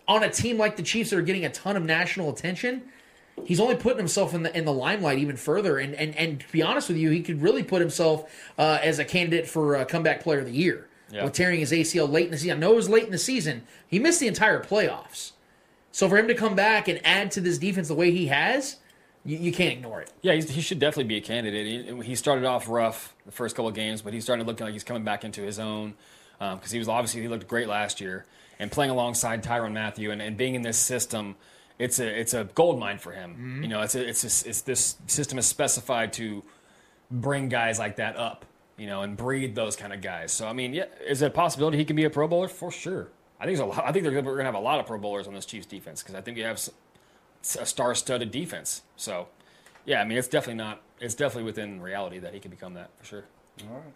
on 0.06 0.22
a 0.22 0.30
team 0.30 0.56
like 0.56 0.76
the 0.76 0.82
Chiefs 0.82 1.10
that 1.10 1.18
are 1.18 1.22
getting 1.22 1.44
a 1.44 1.50
ton 1.50 1.76
of 1.76 1.82
national 1.82 2.30
attention, 2.30 2.82
he's 3.44 3.60
only 3.60 3.74
putting 3.74 3.98
himself 3.98 4.32
in 4.32 4.42
the 4.44 4.56
in 4.56 4.64
the 4.64 4.72
limelight 4.72 5.18
even 5.18 5.36
further. 5.36 5.78
And 5.78 5.94
and 5.94 6.16
and 6.16 6.40
to 6.40 6.50
be 6.52 6.62
honest 6.62 6.88
with 6.88 6.96
you, 6.96 7.10
he 7.10 7.22
could 7.22 7.42
really 7.42 7.62
put 7.62 7.80
himself 7.82 8.32
uh, 8.56 8.78
as 8.82 8.98
a 8.98 9.04
candidate 9.04 9.46
for 9.46 9.76
uh, 9.76 9.84
comeback 9.84 10.22
player 10.22 10.38
of 10.38 10.46
the 10.46 10.52
year 10.52 10.88
Yeah. 11.10 11.24
with 11.24 11.34
tearing 11.34 11.60
his 11.60 11.72
ACL 11.72 12.10
late 12.10 12.26
in 12.26 12.30
the 12.30 12.38
season. 12.38 12.56
I 12.56 12.60
know 12.60 12.72
it 12.72 12.76
was 12.76 12.88
late 12.88 13.04
in 13.04 13.10
the 13.12 13.18
season. 13.18 13.64
He 13.86 13.98
missed 13.98 14.20
the 14.20 14.28
entire 14.28 14.62
playoffs. 14.62 15.32
So 15.92 16.08
for 16.08 16.16
him 16.16 16.28
to 16.28 16.34
come 16.34 16.54
back 16.54 16.88
and 16.88 16.98
add 17.04 17.30
to 17.32 17.40
this 17.42 17.58
defense 17.58 17.88
the 17.88 17.94
way 17.94 18.10
he 18.10 18.28
has, 18.28 18.76
you, 19.28 19.38
you 19.38 19.52
can't 19.52 19.72
ignore 19.72 20.00
it. 20.00 20.10
Yeah, 20.22 20.32
he's, 20.32 20.50
he 20.50 20.60
should 20.60 20.78
definitely 20.78 21.04
be 21.04 21.16
a 21.16 21.20
candidate. 21.20 21.86
He, 21.86 22.02
he 22.02 22.14
started 22.14 22.44
off 22.44 22.68
rough 22.68 23.14
the 23.26 23.32
first 23.32 23.54
couple 23.54 23.68
of 23.68 23.74
games, 23.74 24.02
but 24.02 24.12
he's 24.12 24.24
starting 24.24 24.44
to 24.44 24.50
look 24.50 24.58
like 24.60 24.72
he's 24.72 24.84
coming 24.84 25.04
back 25.04 25.24
into 25.24 25.42
his 25.42 25.58
own 25.58 25.94
because 26.38 26.70
he 26.70 26.78
was 26.78 26.88
obviously 26.88 27.20
he 27.20 27.28
looked 27.28 27.46
great 27.46 27.68
last 27.68 28.00
year 28.00 28.24
and 28.58 28.72
playing 28.72 28.90
alongside 28.90 29.42
Tyrann 29.42 29.72
Mathieu 29.72 30.10
and, 30.10 30.22
and 30.22 30.36
being 30.36 30.54
in 30.54 30.62
this 30.62 30.78
system. 30.78 31.36
It's 31.78 32.00
a 32.00 32.06
it's 32.20 32.34
a 32.34 32.44
gold 32.54 32.80
mine 32.80 32.98
for 32.98 33.12
him. 33.12 33.36
Mhm. 33.60 33.62
You 33.62 33.68
know, 33.68 33.82
it's 33.82 33.94
a, 33.94 34.08
it's 34.08 34.24
a, 34.24 34.48
it's 34.48 34.62
this 34.62 34.96
system 35.06 35.38
is 35.38 35.46
specified 35.46 36.12
to 36.14 36.42
bring 37.10 37.48
guys 37.48 37.78
like 37.78 37.96
that 37.96 38.16
up. 38.16 38.44
You 38.76 38.86
know, 38.86 39.02
and 39.02 39.16
breed 39.16 39.56
those 39.56 39.74
kind 39.74 39.92
of 39.92 40.00
guys. 40.00 40.30
So 40.32 40.46
I 40.46 40.52
mean, 40.52 40.72
yeah, 40.72 40.84
is 41.06 41.20
it 41.22 41.26
a 41.26 41.30
possibility 41.30 41.76
he 41.78 41.84
can 41.84 41.96
be 41.96 42.04
a 42.04 42.10
Pro 42.10 42.28
Bowler 42.28 42.48
for 42.48 42.70
sure? 42.70 43.08
I 43.40 43.44
think 43.44 43.56
there's 43.58 43.68
a 43.68 43.70
lot, 43.70 43.84
I 43.84 43.92
think 43.92 44.04
they're, 44.04 44.12
we're 44.22 44.36
gonna 44.36 44.44
have 44.44 44.54
a 44.54 44.60
lot 44.60 44.78
of 44.80 44.86
Pro 44.86 44.98
Bowlers 44.98 45.26
on 45.28 45.34
this 45.34 45.46
Chiefs 45.46 45.66
defense 45.66 46.02
because 46.02 46.14
I 46.16 46.20
think 46.20 46.36
we 46.36 46.42
have 46.44 46.60
a 47.42 47.66
star-studded 47.66 48.30
defense. 48.30 48.82
So, 48.96 49.28
yeah, 49.84 50.00
I 50.00 50.04
mean, 50.04 50.18
it's 50.18 50.28
definitely 50.28 50.62
not. 50.62 50.82
It's 51.00 51.14
definitely 51.14 51.44
within 51.44 51.80
reality 51.80 52.18
that 52.18 52.34
he 52.34 52.40
could 52.40 52.50
become 52.50 52.74
that 52.74 52.90
for 52.98 53.04
sure. 53.04 53.24
All 53.62 53.76
right. 53.76 53.92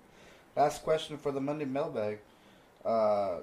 Last 0.56 0.82
question 0.82 1.18
for 1.18 1.32
the 1.32 1.40
Monday 1.40 1.64
mailbag. 1.64 2.18
Uh, 2.84 3.38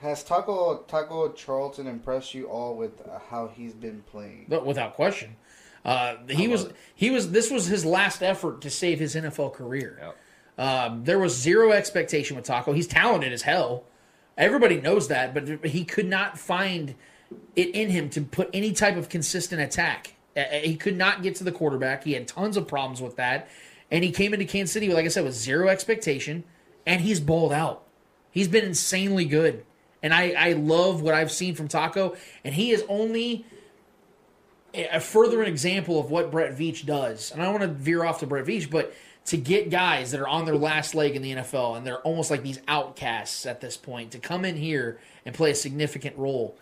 has 0.00 0.22
Taco 0.22 0.84
Taco 0.86 1.32
Charlton 1.32 1.86
impressed 1.86 2.34
you 2.34 2.46
all 2.46 2.76
with 2.76 3.00
uh, 3.08 3.18
how 3.30 3.48
he's 3.48 3.72
been 3.72 4.02
playing? 4.10 4.46
But 4.48 4.66
without 4.66 4.94
question. 4.94 5.36
Uh, 5.84 6.16
he 6.28 6.48
was 6.48 6.68
he 6.94 7.10
was 7.10 7.30
this 7.30 7.50
was 7.50 7.66
his 7.66 7.84
last 7.84 8.22
effort 8.22 8.60
to 8.62 8.70
save 8.70 8.98
his 8.98 9.14
NFL 9.14 9.52
career. 9.52 10.14
Um, 10.56 11.04
there 11.04 11.18
was 11.18 11.36
zero 11.36 11.72
expectation 11.72 12.36
with 12.36 12.44
Taco. 12.44 12.72
He's 12.72 12.86
talented 12.86 13.32
as 13.32 13.42
hell. 13.42 13.84
Everybody 14.36 14.80
knows 14.80 15.08
that, 15.08 15.34
but 15.34 15.64
he 15.64 15.84
could 15.84 16.06
not 16.06 16.38
find 16.38 16.94
it 17.56 17.70
in 17.70 17.90
him 17.90 18.10
to 18.10 18.22
put 18.22 18.50
any 18.52 18.72
type 18.72 18.96
of 18.96 19.08
consistent 19.08 19.60
attack. 19.60 20.14
He 20.62 20.76
could 20.76 20.96
not 20.96 21.22
get 21.22 21.36
to 21.36 21.44
the 21.44 21.52
quarterback. 21.52 22.04
He 22.04 22.12
had 22.12 22.26
tons 22.26 22.56
of 22.56 22.66
problems 22.66 23.00
with 23.00 23.16
that, 23.16 23.48
and 23.90 24.02
he 24.02 24.10
came 24.10 24.34
into 24.34 24.46
Kansas 24.46 24.72
City, 24.72 24.92
like 24.92 25.04
I 25.04 25.08
said, 25.08 25.24
with 25.24 25.34
zero 25.34 25.68
expectation, 25.68 26.44
and 26.86 27.00
he's 27.00 27.20
bowled 27.20 27.52
out. 27.52 27.84
He's 28.30 28.48
been 28.48 28.64
insanely 28.64 29.26
good, 29.26 29.64
and 30.02 30.12
I 30.12 30.32
I 30.32 30.52
love 30.54 31.02
what 31.02 31.14
I've 31.14 31.30
seen 31.30 31.54
from 31.54 31.68
Taco, 31.68 32.16
and 32.42 32.54
he 32.54 32.72
is 32.72 32.84
only 32.88 33.46
a 34.74 35.00
further 35.00 35.42
example 35.44 36.00
of 36.00 36.10
what 36.10 36.30
Brett 36.30 36.58
Veach 36.58 36.84
does. 36.84 37.30
And 37.30 37.40
I 37.42 37.48
want 37.48 37.62
to 37.62 37.68
veer 37.68 38.04
off 38.04 38.20
to 38.20 38.26
Brett 38.26 38.44
Veach, 38.44 38.68
but 38.70 38.92
to 39.26 39.36
get 39.36 39.70
guys 39.70 40.10
that 40.10 40.20
are 40.20 40.28
on 40.28 40.44
their 40.44 40.56
last 40.56 40.94
leg 40.94 41.16
in 41.16 41.22
the 41.22 41.32
NFL 41.32 41.76
and 41.76 41.86
they're 41.86 42.00
almost 42.00 42.30
like 42.30 42.42
these 42.42 42.60
outcasts 42.68 43.46
at 43.46 43.60
this 43.60 43.76
point 43.76 44.10
to 44.10 44.18
come 44.18 44.44
in 44.44 44.56
here 44.56 44.98
and 45.24 45.34
play 45.34 45.50
a 45.50 45.54
significant 45.54 46.16
role. 46.18 46.58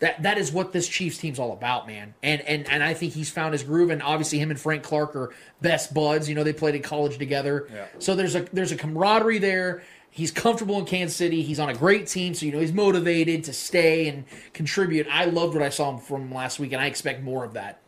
That 0.00 0.22
that 0.24 0.36
is 0.36 0.52
what 0.52 0.72
this 0.72 0.86
Chiefs 0.86 1.18
team's 1.18 1.38
all 1.38 1.52
about, 1.52 1.86
man. 1.86 2.14
And 2.22 2.42
and 2.42 2.68
and 2.68 2.82
I 2.82 2.92
think 2.92 3.14
he's 3.14 3.30
found 3.30 3.54
his 3.54 3.62
groove. 3.62 3.90
And 3.90 4.02
obviously, 4.02 4.38
him 4.38 4.50
and 4.50 4.60
Frank 4.60 4.82
Clark 4.82 5.16
are 5.16 5.34
best 5.62 5.94
buds. 5.94 6.28
You 6.28 6.34
know, 6.34 6.44
they 6.44 6.52
played 6.52 6.74
in 6.74 6.82
college 6.82 7.16
together. 7.16 7.66
Yeah. 7.72 7.86
So 7.98 8.14
there's 8.14 8.34
a 8.34 8.42
there's 8.52 8.72
a 8.72 8.76
camaraderie 8.76 9.38
there. 9.38 9.82
He's 10.10 10.30
comfortable 10.30 10.78
in 10.78 10.86
Kansas 10.86 11.16
City. 11.16 11.42
He's 11.42 11.60
on 11.60 11.68
a 11.68 11.74
great 11.74 12.06
team, 12.06 12.34
so 12.34 12.46
you 12.46 12.52
know 12.52 12.58
he's 12.58 12.72
motivated 12.72 13.44
to 13.44 13.52
stay 13.52 14.08
and 14.08 14.24
contribute. 14.54 15.06
I 15.10 15.26
loved 15.26 15.54
what 15.54 15.62
I 15.62 15.68
saw 15.68 15.90
him 15.92 15.98
from 15.98 16.32
last 16.32 16.58
week, 16.58 16.72
and 16.72 16.80
I 16.80 16.86
expect 16.86 17.22
more 17.22 17.44
of 17.44 17.52
that. 17.52 17.80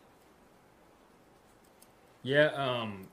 Yeah, 2.21 2.47
um, 2.47 3.07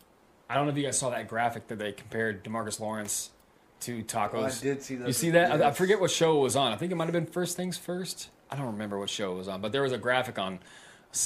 I 0.51 0.55
don't 0.55 0.67
know 0.67 0.73
if 0.73 0.77
you 0.77 0.85
guys 0.85 0.99
saw 0.99 1.11
that 1.11 1.29
graphic 1.29 1.69
that 1.69 1.79
they 1.79 1.93
compared 1.93 2.45
Demarcus 2.45 2.79
Lawrence 2.79 3.31
to 3.81 4.03
Tacos. 4.03 4.35
Oh, 4.35 4.45
I 4.45 4.53
did 4.63 4.83
see 4.83 4.97
that. 4.97 5.07
You 5.07 5.13
see 5.13 5.31
that? 5.31 5.63
I, 5.63 5.69
I 5.69 5.71
forget 5.71 6.01
what 6.01 6.11
show 6.11 6.39
it 6.39 6.43
was 6.43 6.57
on. 6.57 6.73
I 6.73 6.77
think 6.77 6.93
it 6.93 6.97
might 6.97 7.05
have 7.05 7.13
been 7.13 7.27
First 7.27 7.57
Things 7.57 7.79
First. 7.79 8.29
I 8.51 8.57
don't 8.57 8.67
remember 8.67 8.99
what 8.99 9.11
show 9.11 9.33
it 9.33 9.37
was 9.37 9.49
on, 9.49 9.61
but 9.61 9.73
there 9.73 9.83
was 9.83 9.93
a 9.93 9.99
graphic 9.99 10.39
on 10.39 10.59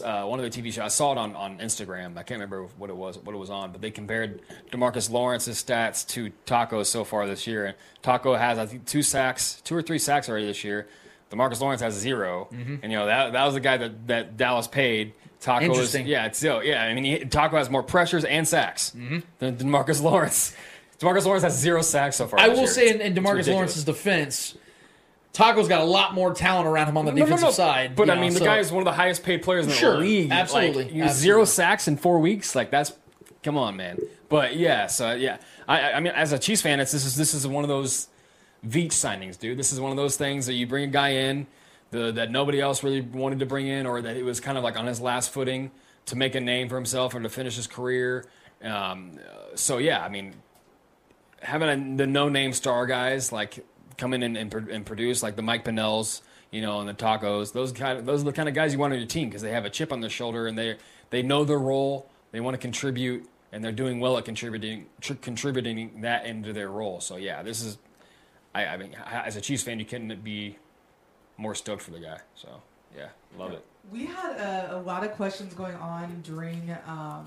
uh, 0.05 0.23
one 0.25 0.39
of 0.41 0.51
the 0.51 0.63
TV 0.63 0.67
shows. 0.73 0.79
I 0.85 0.89
saw 0.89 1.13
it 1.13 1.19
on, 1.19 1.35
on 1.35 1.59
Instagram. 1.59 2.13
I 2.17 2.23
can't 2.23 2.41
remember 2.41 2.65
what 2.79 2.91
it 2.91 2.97
was 2.97 3.19
what 3.19 3.35
it 3.35 3.39
was 3.39 3.51
on, 3.51 3.73
but 3.73 3.81
they 3.81 3.91
compared 3.91 4.41
Demarcus 4.71 5.11
Lawrence's 5.11 5.63
stats 5.63 6.07
to 6.09 6.31
Taco's 6.47 6.89
so 6.89 7.03
far 7.05 7.27
this 7.27 7.47
year. 7.47 7.67
And 7.67 7.77
Taco 8.03 8.35
has 8.37 8.59
I 8.59 8.67
think 8.67 8.87
two 8.87 9.03
sacks, 9.03 9.61
two 9.65 9.75
or 9.75 9.83
three 9.83 9.99
sacks 9.99 10.29
already 10.29 10.47
this 10.47 10.63
year. 10.65 10.87
Demarcus 11.31 11.61
Lawrence 11.61 11.81
has 11.81 11.95
0 11.95 12.49
Mhm. 12.53 12.81
and 12.83 12.91
you 12.91 12.99
know 12.99 13.07
that 13.07 13.33
that 13.35 13.45
was 13.45 13.55
the 13.55 13.61
guy 13.61 13.77
that, 13.77 14.07
that 14.09 14.37
Dallas 14.37 14.67
paid. 14.67 15.13
Taco 15.41 15.65
is 15.65 15.71
Interesting. 15.71 16.07
yeah, 16.07 16.27
it's 16.27 16.39
so 16.39 16.61
yeah. 16.61 16.83
I 16.83 16.93
mean, 16.95 17.05
he, 17.05 17.25
Taco 17.25 17.57
has 17.57 17.71
more 17.71 17.83
pressures 17.83 18.25
and 18.25 18.47
sacks 18.47 18.93
Mhm. 18.97 19.23
than 19.39 19.57
Demarcus 19.57 20.03
Lawrence. 20.09 20.55
Demarcus 20.99 21.25
Lawrence 21.25 21.45
has 21.45 21.57
zero 21.59 21.83
sacks 21.83 22.17
so 22.17 22.27
far. 22.27 22.39
I 22.41 22.49
will 22.49 22.59
year. 22.59 22.67
say, 22.67 22.89
in, 22.91 23.01
in 23.01 23.15
Demarcus. 23.15 23.49
Lawrence's 23.49 23.85
defense, 23.85 24.55
Taco's 25.33 25.69
got 25.69 25.81
a 25.81 25.85
lot 25.85 26.13
more 26.15 26.35
talent 26.35 26.67
around 26.67 26.89
him 26.89 26.97
on 26.97 27.05
the 27.05 27.13
No, 27.13 27.19
no, 27.19 27.25
defensive 27.25 27.49
no. 27.49 27.53
side. 27.53 27.95
But 27.95 28.11
I 28.11 28.15
know, 28.15 28.21
mean, 28.21 28.35
the 28.35 28.41
guy 28.41 28.59
is 28.59 28.73
one 28.73 28.81
of 28.81 28.85
the 28.85 28.93
highest 28.93 29.23
paid 29.23 29.43
players 29.43 29.65
in 29.65 29.71
the 29.71 29.77
Sure, 29.77 29.99
league. 29.99 30.31
absolutely, 30.33 30.85
Like, 30.85 30.95
you- 30.95 31.09
zero 31.09 31.45
sacks 31.45 31.87
in 31.87 31.97
four 31.97 32.19
weeks. 32.19 32.55
Like 32.57 32.71
that's, 32.71 32.93
come 33.43 33.57
on, 33.57 33.77
man. 33.77 33.99
But 34.29 34.57
yeah, 34.57 34.87
so 34.87 35.13
yeah, 35.13 35.39
I, 35.69 35.93
I- 35.93 36.01
mean, 36.01 36.13
as 36.15 36.33
a 36.33 36.39
Chiefs 36.39 36.63
fan, 36.63 36.81
it's 36.81 36.93
this 36.93 37.05
is 37.05 37.17
this 37.17 37.33
is 37.35 37.47
one 37.47 37.63
of 37.65 37.69
those 37.69 38.09
Veach 38.67 38.89
signings, 38.89 39.39
dude. 39.39 39.59
This 39.59 39.73
is 39.73 39.81
one 39.81 39.91
of 39.93 39.97
those 39.97 40.17
things 40.17 40.47
that 40.47 40.55
you 40.55 40.67
bring 40.67 40.85
a 40.85 40.93
guy 40.93 41.11
in 41.11 41.47
the, 41.93 42.13
that 42.13 42.31
nobody 42.31 42.61
else 42.61 42.83
really 42.83 43.01
wanted 43.01 43.39
to 43.39 43.47
bring 43.47 43.67
in, 43.69 43.87
or 43.87 44.03
that 44.03 44.17
he 44.17 44.23
was 44.23 44.39
kind 44.41 44.59
of 44.59 44.65
like 44.65 44.77
on 44.79 44.87
his 44.87 45.01
last 45.01 45.31
footing 45.33 45.71
to 46.07 46.17
make 46.17 46.35
a 46.35 46.41
name 46.41 46.69
for 46.69 46.75
himself 46.75 47.15
or 47.15 47.21
to 47.21 47.29
finish 47.29 47.57
his 47.57 47.67
career. 47.67 48.27
Um, 48.63 49.13
so 49.55 49.79
yeah, 49.79 50.05
I 50.05 50.09
mean, 50.09 50.35
having 51.43 51.69
a, 51.95 51.97
the 51.97 52.07
no-name 52.07 52.53
star 52.53 52.85
guys 52.87 53.33
like 53.33 53.65
come 54.01 54.15
in 54.15 54.23
and, 54.23 54.37
and, 54.37 54.53
and 54.53 54.87
produce 54.87 55.23
like 55.23 55.37
the 55.37 55.43
Mike 55.43 55.65
Pennels, 55.65 56.23
you 56.51 56.63
know, 56.63 56.81
and 56.81 56.89
the 56.89 56.95
Tacos. 56.95 57.53
Those 57.53 57.71
kind 57.71 57.99
of 57.99 58.07
those 58.07 58.23
are 58.23 58.25
the 58.25 58.33
kind 58.33 58.49
of 58.49 58.55
guys 58.55 58.73
you 58.73 58.79
want 58.79 58.93
on 58.93 58.99
your 58.99 59.07
team 59.07 59.29
because 59.29 59.43
they 59.43 59.53
have 59.53 59.65
a 59.65 59.71
chip 59.71 59.93
on 59.93 60.01
their 60.01 60.11
shoulder 60.11 60.47
and 60.47 60.59
they 60.59 60.77
they 61.11 61.23
know 61.23 61.45
their 61.45 61.59
role. 61.59 62.11
They 62.33 62.41
want 62.41 62.55
to 62.55 62.59
contribute 62.59 63.29
and 63.53 63.63
they're 63.63 63.73
doing 63.73 64.01
well 64.01 64.17
at 64.17 64.25
contributing 64.25 64.87
tr- 65.01 65.15
contributing 65.15 66.01
that 66.01 66.27
into 66.27 66.53
their 66.53 66.71
role. 66.71 67.01
So 67.01 67.17
yeah, 67.17 67.43
this 67.43 67.63
is. 67.63 67.79
I, 68.53 68.67
I 68.67 68.77
mean, 68.79 68.97
as 69.07 69.37
a 69.37 69.41
Chiefs 69.41 69.63
fan, 69.63 69.79
you 69.79 69.85
couldn't 69.85 70.25
be 70.25 70.59
more 71.37 71.55
stoked 71.55 71.83
for 71.83 71.93
the 71.93 72.01
guy. 72.01 72.19
So 72.35 72.49
yeah, 72.97 73.09
love 73.39 73.53
it. 73.53 73.65
We 73.93 74.07
had 74.07 74.37
a, 74.37 74.77
a 74.77 74.81
lot 74.81 75.05
of 75.05 75.13
questions 75.13 75.55
going 75.55 75.77
on 75.77 76.21
during 76.23 76.77
um, 76.87 77.27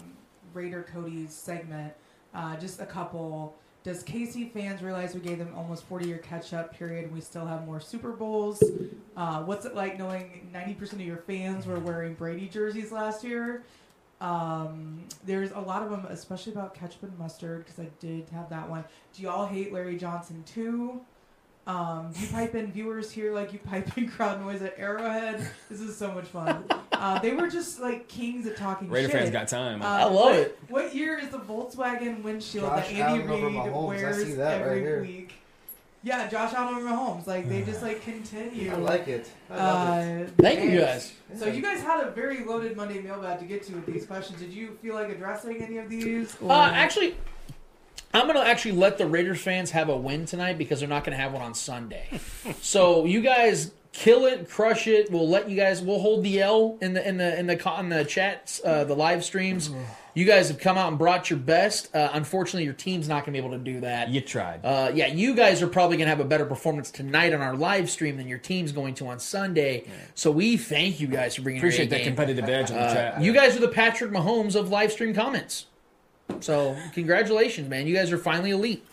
Raider 0.53 0.83
Cody's 0.83 1.33
segment. 1.33 1.93
Uh, 2.33 2.57
just 2.57 2.81
a 2.81 2.85
couple. 2.85 3.55
Does 3.83 4.01
KC 4.01 4.49
fans 4.51 4.81
realize 4.81 5.13
we 5.13 5.19
gave 5.19 5.39
them 5.39 5.53
almost 5.57 5.83
40 5.85 6.07
year 6.07 6.17
catch 6.19 6.53
up 6.53 6.73
period 6.73 7.05
and 7.05 7.13
we 7.13 7.19
still 7.19 7.45
have 7.45 7.65
more 7.65 7.81
Super 7.81 8.13
Bowls? 8.13 8.63
Uh, 9.17 9.43
what's 9.43 9.65
it 9.65 9.75
like 9.75 9.99
knowing 9.99 10.49
90% 10.53 10.93
of 10.93 11.01
your 11.01 11.17
fans 11.17 11.65
were 11.65 11.79
wearing 11.79 12.13
Brady 12.13 12.47
jerseys 12.47 12.93
last 12.93 13.25
year? 13.25 13.63
Um, 14.21 15.03
there's 15.25 15.51
a 15.51 15.59
lot 15.59 15.83
of 15.83 15.89
them, 15.89 16.05
especially 16.09 16.53
about 16.53 16.73
ketchup 16.73 17.03
and 17.03 17.19
mustard, 17.19 17.65
because 17.65 17.77
I 17.77 17.89
did 17.99 18.29
have 18.29 18.49
that 18.51 18.69
one. 18.69 18.85
Do 19.13 19.23
y'all 19.23 19.45
hate 19.45 19.73
Larry 19.73 19.97
Johnson 19.97 20.43
too? 20.45 21.01
Um, 21.65 22.11
you 22.19 22.27
pipe 22.27 22.55
in 22.55 22.73
viewers 22.73 23.09
here 23.09 23.33
like 23.33 23.53
you 23.53 23.59
pipe 23.59 23.97
in 23.97 24.09
crowd 24.09 24.41
noise 24.41 24.61
at 24.61 24.77
Arrowhead? 24.77 25.47
This 25.69 25.79
is 25.79 25.95
so 25.97 26.11
much 26.11 26.25
fun. 26.25 26.65
Uh, 26.91 27.19
they 27.19 27.31
were 27.31 27.47
just 27.49 27.79
like 27.79 28.07
kings 28.09 28.45
at 28.47 28.57
talking 28.57 28.89
Raider 28.89 29.07
shit. 29.09 29.17
fans 29.17 29.31
got 29.31 29.47
time. 29.47 29.81
Uh, 29.81 29.85
I 29.85 30.03
love 30.03 30.13
what- 30.13 30.35
it. 30.35 30.59
What 30.67 30.95
year 30.95 31.17
is 31.19 31.29
the 31.29 31.39
Volkswagen 31.39 32.21
windshield 32.21 32.65
Josh 32.65 32.87
that 32.89 32.93
Andy 32.93 33.01
Allen 33.01 33.21
over 33.29 33.47
Reid 33.47 33.55
Mahomes. 33.55 33.83
I 33.83 33.87
wears 33.87 34.25
see 34.25 34.33
that 34.33 34.59
right 34.61 34.67
every 34.67 34.79
here. 34.81 35.01
week? 35.01 35.33
Yeah, 36.05 36.27
Josh 36.27 36.53
Allen 36.53 36.75
over 36.75 36.85
Mahomes. 36.85 37.27
Like 37.27 37.47
they 37.47 37.61
just 37.61 37.81
like 37.81 38.03
continue. 38.03 38.69
I 38.73 38.75
like 38.75 39.07
it. 39.07 39.29
I 39.49 39.55
love 39.55 39.87
uh, 39.87 40.01
it. 40.23 40.29
Thank 40.37 40.69
you, 40.69 40.79
guys. 40.81 41.13
So 41.37 41.45
you 41.47 41.61
guys 41.61 41.81
had 41.81 42.05
a 42.05 42.11
very 42.11 42.43
loaded 42.43 42.75
Monday 42.75 42.99
mailbag 43.01 43.39
to 43.39 43.45
get 43.45 43.63
to 43.67 43.73
with 43.73 43.85
these 43.85 44.05
questions. 44.05 44.39
Did 44.39 44.51
you 44.51 44.77
feel 44.81 44.95
like 44.95 45.07
addressing 45.09 45.61
any 45.63 45.77
of 45.77 45.89
these? 45.89 46.35
Uh, 46.41 46.71
actually, 46.73 47.15
I'm 48.13 48.27
gonna 48.27 48.41
actually 48.41 48.73
let 48.73 48.97
the 48.97 49.07
Raiders 49.07 49.41
fans 49.41 49.71
have 49.71 49.89
a 49.89 49.97
win 49.97 50.25
tonight 50.25 50.57
because 50.57 50.79
they're 50.79 50.89
not 50.89 51.03
gonna 51.03 51.17
have 51.17 51.33
one 51.33 51.41
on 51.41 51.53
Sunday. 51.53 52.07
so 52.61 53.05
you 53.05 53.21
guys 53.21 53.71
kill 53.91 54.25
it, 54.25 54.49
crush 54.49 54.87
it. 54.87 55.11
We'll 55.11 55.27
let 55.29 55.49
you 55.49 55.55
guys. 55.55 55.81
We'll 55.81 55.99
hold 55.99 56.23
the 56.23 56.41
L 56.41 56.77
in 56.81 56.93
the 56.93 57.07
in 57.07 57.17
the 57.17 57.39
in 57.39 57.47
the 57.47 57.79
in 57.79 57.89
the 57.89 58.05
chats, 58.05 58.61
uh, 58.63 58.83
the 58.83 58.95
live 58.95 59.23
streams. 59.23 59.69
You 60.15 60.25
guys 60.25 60.47
have 60.49 60.59
come 60.59 60.77
out 60.77 60.89
and 60.89 60.97
brought 60.99 61.31
your 61.31 61.39
best. 61.39 61.89
Uh, 61.95 62.07
unfortunately, 62.13 62.65
your 62.65 62.75
team's 62.75 63.07
not 63.07 63.25
going 63.25 63.33
to 63.33 63.41
be 63.41 63.43
able 63.43 63.57
to 63.57 63.63
do 63.63 63.79
that. 63.79 64.09
You 64.09 64.21
tried. 64.21 64.63
Uh, 64.63 64.91
yeah, 64.93 65.07
you 65.07 65.33
guys 65.33 65.63
are 65.63 65.67
probably 65.67 65.97
going 65.97 66.05
to 66.05 66.11
have 66.11 66.19
a 66.19 66.23
better 66.23 66.45
performance 66.45 66.91
tonight 66.91 67.33
on 67.33 67.41
our 67.41 67.55
live 67.55 67.89
stream 67.89 68.17
than 68.17 68.27
your 68.27 68.37
team's 68.37 68.71
going 68.71 68.93
to 68.95 69.07
on 69.07 69.17
Sunday. 69.19 69.85
So 70.13 70.29
we 70.29 70.55
thank 70.55 70.99
you 70.99 71.07
guys 71.07 71.33
for 71.33 71.41
bringing. 71.41 71.61
Appreciate 71.61 71.89
that 71.89 72.01
A-game. 72.01 72.15
competitive 72.15 72.45
edge 72.47 72.69
in 72.69 72.75
the 72.75 72.81
Uh, 72.83 72.93
chat. 72.93 73.21
You 73.23 73.33
guys 73.33 73.57
are 73.57 73.59
the 73.59 73.69
Patrick 73.69 74.11
Mahomes 74.11 74.53
of 74.53 74.69
live 74.69 74.91
stream 74.91 75.15
comments. 75.15 75.65
So 76.41 76.75
congratulations, 76.93 77.69
man! 77.69 77.87
You 77.87 77.95
guys 77.95 78.11
are 78.11 78.17
finally 78.17 78.51
elite. 78.51 78.85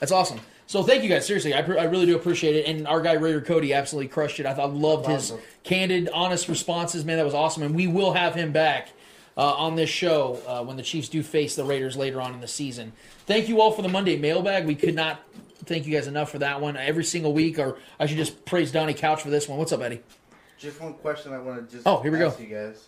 That's 0.00 0.12
awesome. 0.12 0.40
So 0.66 0.82
thank 0.82 1.02
you 1.02 1.08
guys. 1.08 1.26
Seriously, 1.26 1.54
I, 1.54 1.62
pre- 1.62 1.78
I 1.78 1.84
really 1.84 2.04
do 2.04 2.14
appreciate 2.14 2.54
it. 2.54 2.66
And 2.66 2.86
our 2.86 3.00
guy 3.00 3.14
Raider 3.14 3.40
Cody 3.40 3.72
absolutely 3.72 4.08
crushed 4.08 4.38
it. 4.38 4.44
I 4.44 4.52
thought 4.52 4.74
loved 4.74 5.06
his 5.06 5.30
Awesome. 5.32 5.40
candid, 5.64 6.10
honest 6.12 6.46
responses. 6.46 7.06
Man, 7.06 7.16
that 7.16 7.24
was 7.24 7.32
awesome. 7.32 7.62
And 7.62 7.74
we 7.74 7.86
will 7.86 8.12
have 8.12 8.34
him 8.34 8.52
back 8.52 8.90
uh, 9.38 9.54
on 9.54 9.76
this 9.76 9.88
show 9.88 10.38
uh, 10.46 10.62
when 10.62 10.76
the 10.76 10.82
Chiefs 10.82 11.08
do 11.08 11.22
face 11.22 11.56
the 11.56 11.64
Raiders 11.64 11.96
later 11.96 12.20
on 12.20 12.34
in 12.34 12.40
the 12.40 12.46
season. 12.48 12.92
Thank 13.26 13.48
you 13.48 13.62
all 13.62 13.70
for 13.72 13.80
the 13.80 13.88
Monday 13.88 14.18
mailbag. 14.18 14.66
We 14.66 14.74
could 14.74 14.94
not 14.94 15.22
thank 15.64 15.86
you 15.86 15.94
guys 15.94 16.06
enough 16.06 16.30
for 16.30 16.38
that 16.40 16.60
one 16.60 16.76
every 16.76 17.04
single 17.04 17.32
week. 17.32 17.58
Or 17.58 17.78
I 17.98 18.04
should 18.04 18.18
just 18.18 18.44
praise 18.44 18.70
Donnie 18.70 18.92
Couch 18.92 19.22
for 19.22 19.30
this 19.30 19.48
one. 19.48 19.58
What's 19.58 19.72
up, 19.72 19.80
Eddie? 19.80 20.02
Just 20.58 20.82
one 20.82 20.92
question 20.94 21.32
I 21.32 21.38
want 21.38 21.66
to 21.70 21.76
just 21.76 21.86
Oh, 21.86 22.02
here 22.02 22.12
we 22.12 22.18
go. 22.18 22.34
you 22.38 22.46
guys. 22.46 22.84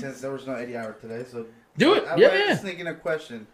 Since 0.00 0.20
there 0.20 0.32
was 0.32 0.48
no 0.48 0.54
Eddie 0.54 0.76
Hour 0.76 0.94
today, 1.00 1.24
so 1.30 1.46
Do 1.76 1.94
it. 1.94 2.04
I, 2.04 2.16
Yeah, 2.16 2.28
was 2.28 2.38
yeah. 2.38 2.46
just 2.48 2.62
thinking 2.62 2.86
a 2.86 2.94
question. 2.94 3.46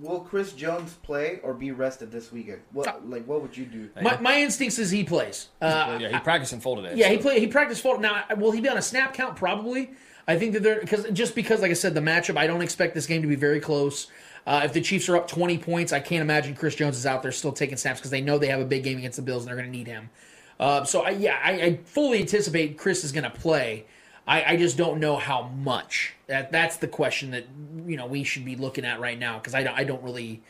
Will 0.00 0.20
Chris 0.20 0.52
Jones 0.52 0.94
play 1.04 1.38
or 1.44 1.54
be 1.54 1.70
rested 1.70 2.10
this 2.10 2.32
weekend? 2.32 2.62
What 2.72 3.08
like 3.08 3.24
what 3.26 3.42
would 3.42 3.56
you 3.56 3.64
do? 3.64 3.90
My, 4.02 4.18
my 4.20 4.40
instincts 4.40 4.78
is 4.78 4.90
he 4.90 5.04
plays. 5.04 5.48
Uh, 5.62 5.98
yeah, 6.00 6.08
he 6.08 6.18
practiced 6.18 6.52
in 6.52 6.60
full 6.60 6.76
today. 6.76 6.94
Yeah, 6.96 7.10
he 7.10 7.18
played. 7.18 7.40
He 7.40 7.46
practiced 7.46 7.80
full. 7.80 7.98
Now, 8.00 8.24
will 8.36 8.50
he 8.50 8.60
be 8.60 8.68
on 8.68 8.76
a 8.76 8.82
snap 8.82 9.14
count? 9.14 9.36
Probably. 9.36 9.90
I 10.26 10.36
think 10.36 10.54
that 10.54 10.62
they're 10.64 10.80
because 10.80 11.08
just 11.10 11.36
because, 11.36 11.60
like 11.60 11.70
I 11.70 11.74
said, 11.74 11.94
the 11.94 12.00
matchup. 12.00 12.36
I 12.36 12.48
don't 12.48 12.62
expect 12.62 12.94
this 12.94 13.06
game 13.06 13.22
to 13.22 13.28
be 13.28 13.36
very 13.36 13.60
close. 13.60 14.08
Uh, 14.46 14.62
if 14.64 14.72
the 14.72 14.80
Chiefs 14.80 15.08
are 15.08 15.16
up 15.16 15.28
twenty 15.28 15.58
points, 15.58 15.92
I 15.92 16.00
can't 16.00 16.22
imagine 16.22 16.56
Chris 16.56 16.74
Jones 16.74 16.96
is 16.96 17.06
out 17.06 17.22
there 17.22 17.30
still 17.30 17.52
taking 17.52 17.76
snaps 17.76 18.00
because 18.00 18.10
they 18.10 18.20
know 18.20 18.36
they 18.36 18.48
have 18.48 18.60
a 18.60 18.64
big 18.64 18.82
game 18.82 18.98
against 18.98 19.16
the 19.16 19.22
Bills 19.22 19.44
and 19.44 19.48
they're 19.48 19.56
going 19.56 19.70
to 19.70 19.76
need 19.78 19.86
him. 19.86 20.10
Uh, 20.58 20.84
so 20.84 21.02
I, 21.02 21.10
yeah, 21.10 21.38
I, 21.42 21.50
I 21.52 21.76
fully 21.84 22.20
anticipate 22.20 22.78
Chris 22.78 23.04
is 23.04 23.12
going 23.12 23.24
to 23.24 23.30
play. 23.30 23.86
I, 24.26 24.52
I 24.52 24.56
just 24.56 24.76
don't 24.76 25.00
know 25.00 25.16
how 25.16 25.42
much. 25.48 26.14
That 26.28 26.50
that's 26.50 26.76
the 26.78 26.88
question 26.88 27.32
that 27.32 27.44
you 27.86 27.96
know 27.96 28.06
we 28.06 28.24
should 28.24 28.44
be 28.44 28.56
looking 28.56 28.84
at 28.84 28.98
right 29.00 29.18
now 29.18 29.38
because 29.38 29.54
I 29.54 29.62
don't, 29.62 29.76
I 29.78 29.84
don't 29.84 30.02
really 30.02 30.42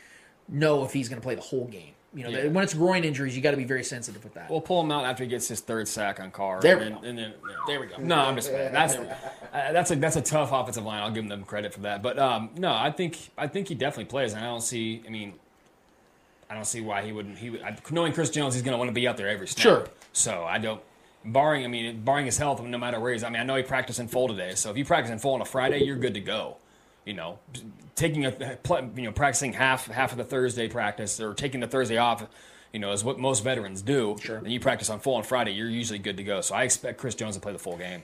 know 0.47 0.83
if 0.85 0.93
he's 0.93 1.09
going 1.09 1.19
to 1.21 1.25
play 1.25 1.35
the 1.35 1.41
whole 1.41 1.65
game. 1.67 1.91
You 2.13 2.23
know, 2.23 2.29
Yeah. 2.29 2.47
when 2.47 2.63
it's 2.63 2.73
groin 2.73 3.03
injuries, 3.03 3.35
you 3.35 3.41
got 3.41 3.51
to 3.51 3.57
be 3.57 3.65
very 3.65 3.83
sensitive 3.83 4.23
with 4.23 4.35
that. 4.35 4.49
We'll 4.49 4.61
pull 4.61 4.79
him 4.79 4.89
out 4.89 5.03
after 5.03 5.23
he 5.25 5.29
gets 5.29 5.49
his 5.49 5.59
third 5.59 5.85
sack 5.89 6.21
on 6.21 6.31
Carr. 6.31 6.61
There 6.61 6.77
we 6.77 6.85
and, 6.85 6.95
go. 6.95 7.01
then- 7.01 7.09
and 7.09 7.17
then, 7.19 7.33
yeah. 7.49 7.55
There 7.67 7.79
we 7.81 7.87
go. 7.87 7.97
No, 7.97 8.15
I'm 8.15 8.35
just 8.35 8.49
playing. 8.49 8.71
That's 8.71 8.95
uh, 8.95 9.15
that's 9.51 9.91
a 9.91 9.95
that's 9.97 10.15
a 10.15 10.21
tough 10.21 10.53
offensive 10.53 10.85
line. 10.85 11.01
I'll 11.01 11.11
give 11.11 11.27
them 11.27 11.43
credit 11.43 11.73
for 11.73 11.81
that. 11.81 12.01
But 12.01 12.17
um, 12.17 12.51
no, 12.55 12.73
I 12.73 12.91
think 12.91 13.17
I 13.37 13.47
think 13.47 13.67
he 13.67 13.75
definitely 13.75 14.05
plays, 14.05 14.31
and 14.33 14.41
I 14.41 14.47
don't 14.47 14.61
see. 14.61 15.03
I 15.05 15.09
mean, 15.09 15.33
I 16.49 16.53
don't 16.55 16.65
see 16.65 16.79
why 16.79 17.01
he 17.03 17.11
wouldn't. 17.11 17.37
He 17.37 17.49
would, 17.49 17.61
I- 17.63 17.75
knowing 17.91 18.13
Chris 18.13 18.29
Jones, 18.29 18.53
he's 18.53 18.63
going 18.63 18.71
to 18.73 18.77
want 18.77 18.87
to 18.87 18.93
be 18.93 19.05
out 19.09 19.17
there 19.17 19.27
every 19.27 19.47
snap. 19.47 19.61
Sure. 19.63 19.87
So 20.13 20.45
I 20.45 20.57
don't. 20.59 20.81
Barring, 21.25 21.65
I 21.65 21.67
mean, 21.67 22.01
barring 22.01 22.25
his 22.25 22.37
health, 22.37 22.61
no 22.61 22.77
matter 22.77 22.99
where 22.99 23.11
he's. 23.11 23.23
I 23.23 23.29
mean, 23.29 23.41
I 23.41 23.43
know 23.43 23.55
he 23.55 23.63
practiced 23.63 23.99
in 23.99 24.07
full 24.07 24.27
today. 24.27 24.53
So 24.55 24.69
if 24.69 24.77
you 24.77 24.85
practice 24.85 25.11
in 25.11 25.19
full 25.19 25.33
on 25.33 25.41
a 25.41 25.45
Friday, 25.45 25.83
you're 25.83 25.97
good 25.97 26.13
to 26.13 26.19
go. 26.19 26.57
You 27.05 27.13
know, 27.13 27.39
taking 27.95 28.25
a 28.25 28.57
you 28.95 29.03
know 29.03 29.11
practicing 29.11 29.53
half 29.53 29.87
half 29.87 30.11
of 30.11 30.17
the 30.17 30.23
Thursday 30.23 30.67
practice 30.67 31.19
or 31.19 31.33
taking 31.33 31.59
the 31.59 31.67
Thursday 31.67 31.97
off, 31.97 32.27
you 32.73 32.79
know, 32.79 32.91
is 32.91 33.03
what 33.03 33.19
most 33.19 33.43
veterans 33.43 33.81
do. 33.81 34.17
Sure. 34.21 34.37
And 34.37 34.51
you 34.51 34.59
practice 34.59 34.89
on 34.89 34.99
full 34.99 35.15
on 35.15 35.23
Friday, 35.23 35.51
you're 35.51 35.69
usually 35.69 35.99
good 35.99 36.17
to 36.17 36.23
go. 36.23 36.41
So 36.41 36.55
I 36.55 36.63
expect 36.63 36.99
Chris 36.99 37.15
Jones 37.15 37.35
to 37.35 37.41
play 37.41 37.53
the 37.53 37.59
full 37.59 37.77
game. 37.77 38.03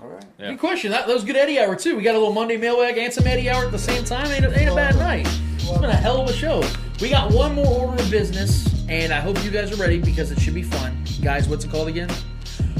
All 0.00 0.08
right. 0.08 0.24
Yeah. 0.38 0.50
Good 0.50 0.60
question. 0.60 0.92
That, 0.92 1.06
that 1.06 1.12
was 1.14 1.24
good 1.24 1.36
Eddie 1.36 1.58
Hour 1.58 1.74
too. 1.74 1.96
We 1.96 2.02
got 2.02 2.14
a 2.14 2.18
little 2.18 2.32
Monday 2.32 2.56
mailbag 2.56 2.98
and 2.98 3.12
some 3.12 3.26
Eddie 3.26 3.50
Hour 3.50 3.64
at 3.64 3.72
the 3.72 3.78
same 3.78 4.04
time. 4.04 4.26
Ain't, 4.26 4.44
ain't 4.44 4.70
a 4.70 4.74
bad 4.74 4.96
night. 4.96 5.26
It's 5.56 5.70
been 5.70 5.90
a 5.90 5.94
hell 5.94 6.20
of 6.20 6.30
a 6.30 6.32
show. 6.32 6.62
We 7.00 7.10
got 7.10 7.32
one 7.32 7.54
more 7.54 7.66
order 7.66 8.02
of 8.02 8.10
business, 8.10 8.77
and 8.88 9.12
I 9.12 9.20
hope 9.20 9.42
you 9.44 9.50
guys 9.50 9.72
are 9.72 9.76
ready 9.76 9.98
because 9.98 10.30
it 10.30 10.40
should 10.40 10.54
be 10.54 10.62
fun. 10.62 11.04
Guys, 11.22 11.48
what's 11.48 11.64
it 11.64 11.70
called 11.70 11.88
again? 11.88 12.10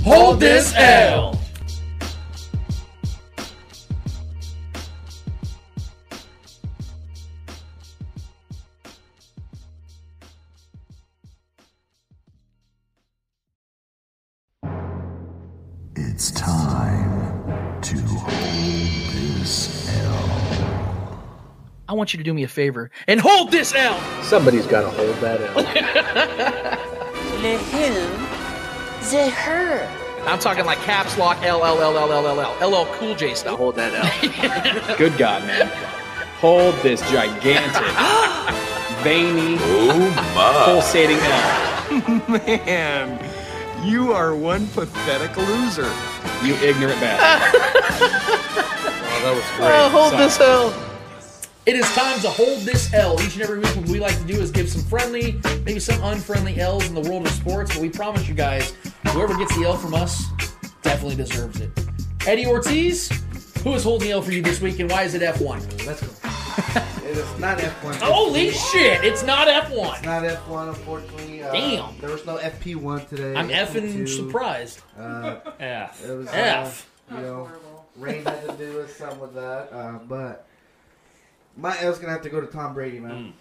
Hold 0.05 0.41
this 0.41 0.75
L. 0.77 1.39
I 21.89 21.95
want 21.95 22.13
you 22.13 22.19
to 22.19 22.25
do 22.25 22.35
me 22.35 22.43
a 22.43 22.49
favor 22.49 22.91
and 23.07 23.19
hold 23.19 23.51
this 23.51 23.75
L. 23.75 23.99
Somebody's 24.23 24.67
got 24.67 24.83
to 24.83 24.91
hold 24.91 25.17
that 25.17 25.41
L. 25.41 26.85
The 27.39 27.57
who? 27.57 27.95
The 29.11 29.31
her. 29.31 29.89
I'm 30.27 30.41
talking 30.41 30.67
like 30.67 30.79
caps 30.79 31.17
lock 31.17 31.41
L 31.45 31.65
L 31.65 31.81
L 31.81 31.97
L 31.97 32.13
L 32.13 32.27
L 32.27 32.41
L 32.41 32.71
LL 32.71 32.87
Cool 32.95 33.15
J 33.15 33.35
stuff. 33.35 33.57
Hold 33.57 33.77
that 33.77 33.95
L. 33.95 34.97
Good 34.99 35.17
God, 35.17 35.47
man. 35.47 35.69
Hold 36.41 36.75
this 36.83 37.01
gigantic, 37.13 37.73
veiny, 39.05 39.57
oh, 39.61 40.63
pulsating 40.67 41.17
L. 41.17 42.29
Man, 42.29 43.87
you 43.87 44.13
are 44.13 44.35
one 44.35 44.67
pathetic 44.69 45.37
loser. 45.37 45.91
You 46.45 46.55
ignorant 46.57 47.01
bastard. 47.01 47.61
Oh, 49.01 49.21
that 49.23 49.33
was 49.33 49.45
oh, 49.45 49.57
great. 49.57 49.71
Oh, 49.71 49.89
hold 49.91 50.13
this 50.15 50.41
L. 50.41 50.88
It 51.69 51.77
is 51.77 51.87
time 51.93 52.19
to 52.21 52.31
hold 52.31 52.61
this 52.61 52.95
L. 52.95 53.21
Each 53.21 53.35
and 53.35 53.43
every 53.43 53.59
week, 53.59 53.77
what 53.77 53.89
we 53.89 54.01
like 54.01 54.17
to 54.17 54.25
do 54.25 54.41
is 54.41 54.51
give 54.51 54.71
some 54.71 54.81
friendly, 54.81 55.39
maybe 55.67 55.79
some 55.79 56.03
unfriendly 56.03 56.59
L's 56.59 56.89
in 56.89 56.95
the 56.95 57.03
world 57.03 57.27
of 57.27 57.33
sports. 57.33 57.75
But 57.75 57.83
we 57.83 57.91
promise 57.91 58.27
you 58.27 58.33
guys, 58.33 58.71
whoever 59.09 59.37
gets 59.37 59.55
the 59.55 59.67
L 59.67 59.77
from 59.77 59.93
us 59.93 60.25
definitely 60.81 61.17
deserves 61.17 61.61
it. 61.61 61.71
Eddie 62.27 62.47
Ortiz, 62.47 63.11
who 63.63 63.75
is 63.75 63.85
holding 63.85 64.09
the 64.09 64.15
L 64.15 64.23
for 64.23 64.33
you 64.33 64.41
this 64.41 64.63
week, 64.63 64.81
and 64.81 64.91
why 64.91 65.03
is 65.03 65.13
it 65.13 65.21
F1? 65.21 65.87
Let's 65.87 66.01
go. 66.01 67.07
it 67.07 67.19
is 67.19 67.39
not 67.39 67.59
F1. 67.59 67.97
Holy 67.97 68.51
shit! 68.51 69.05
It's 69.05 69.23
not 69.23 69.47
F1. 69.47 69.97
It's 69.97 70.05
not 70.07 70.23
F1, 70.23 70.69
unfortunately. 70.71 71.43
Uh, 71.43 71.53
Damn. 71.53 71.99
There 72.01 72.09
was 72.09 72.25
no 72.25 72.39
FP1 72.39 73.11
today. 73.11 73.35
I'm 73.35 73.51
effing 73.51 73.93
FP2. 73.93 74.09
surprised. 74.09 74.81
Uh, 74.99 75.41
F. 75.61 76.03
It 76.03 76.17
was 76.17 76.29
F. 76.29 76.91
Uh, 77.13 77.17
you 77.17 77.21
know, 77.21 77.51
rain 77.97 78.25
had 78.25 78.49
to 78.49 78.57
do 78.57 78.77
with 78.79 78.97
some 78.97 79.21
of 79.21 79.35
that, 79.35 79.71
uh, 79.71 79.99
but 80.09 80.48
my 81.59 81.79
L's 81.83 81.99
gonna 81.99 82.13
have 82.13 82.23
to 82.23 82.31
go 82.31 82.41
to 82.41 82.47
Tom 82.47 82.73
Brady, 82.73 82.99
man. 83.01 83.35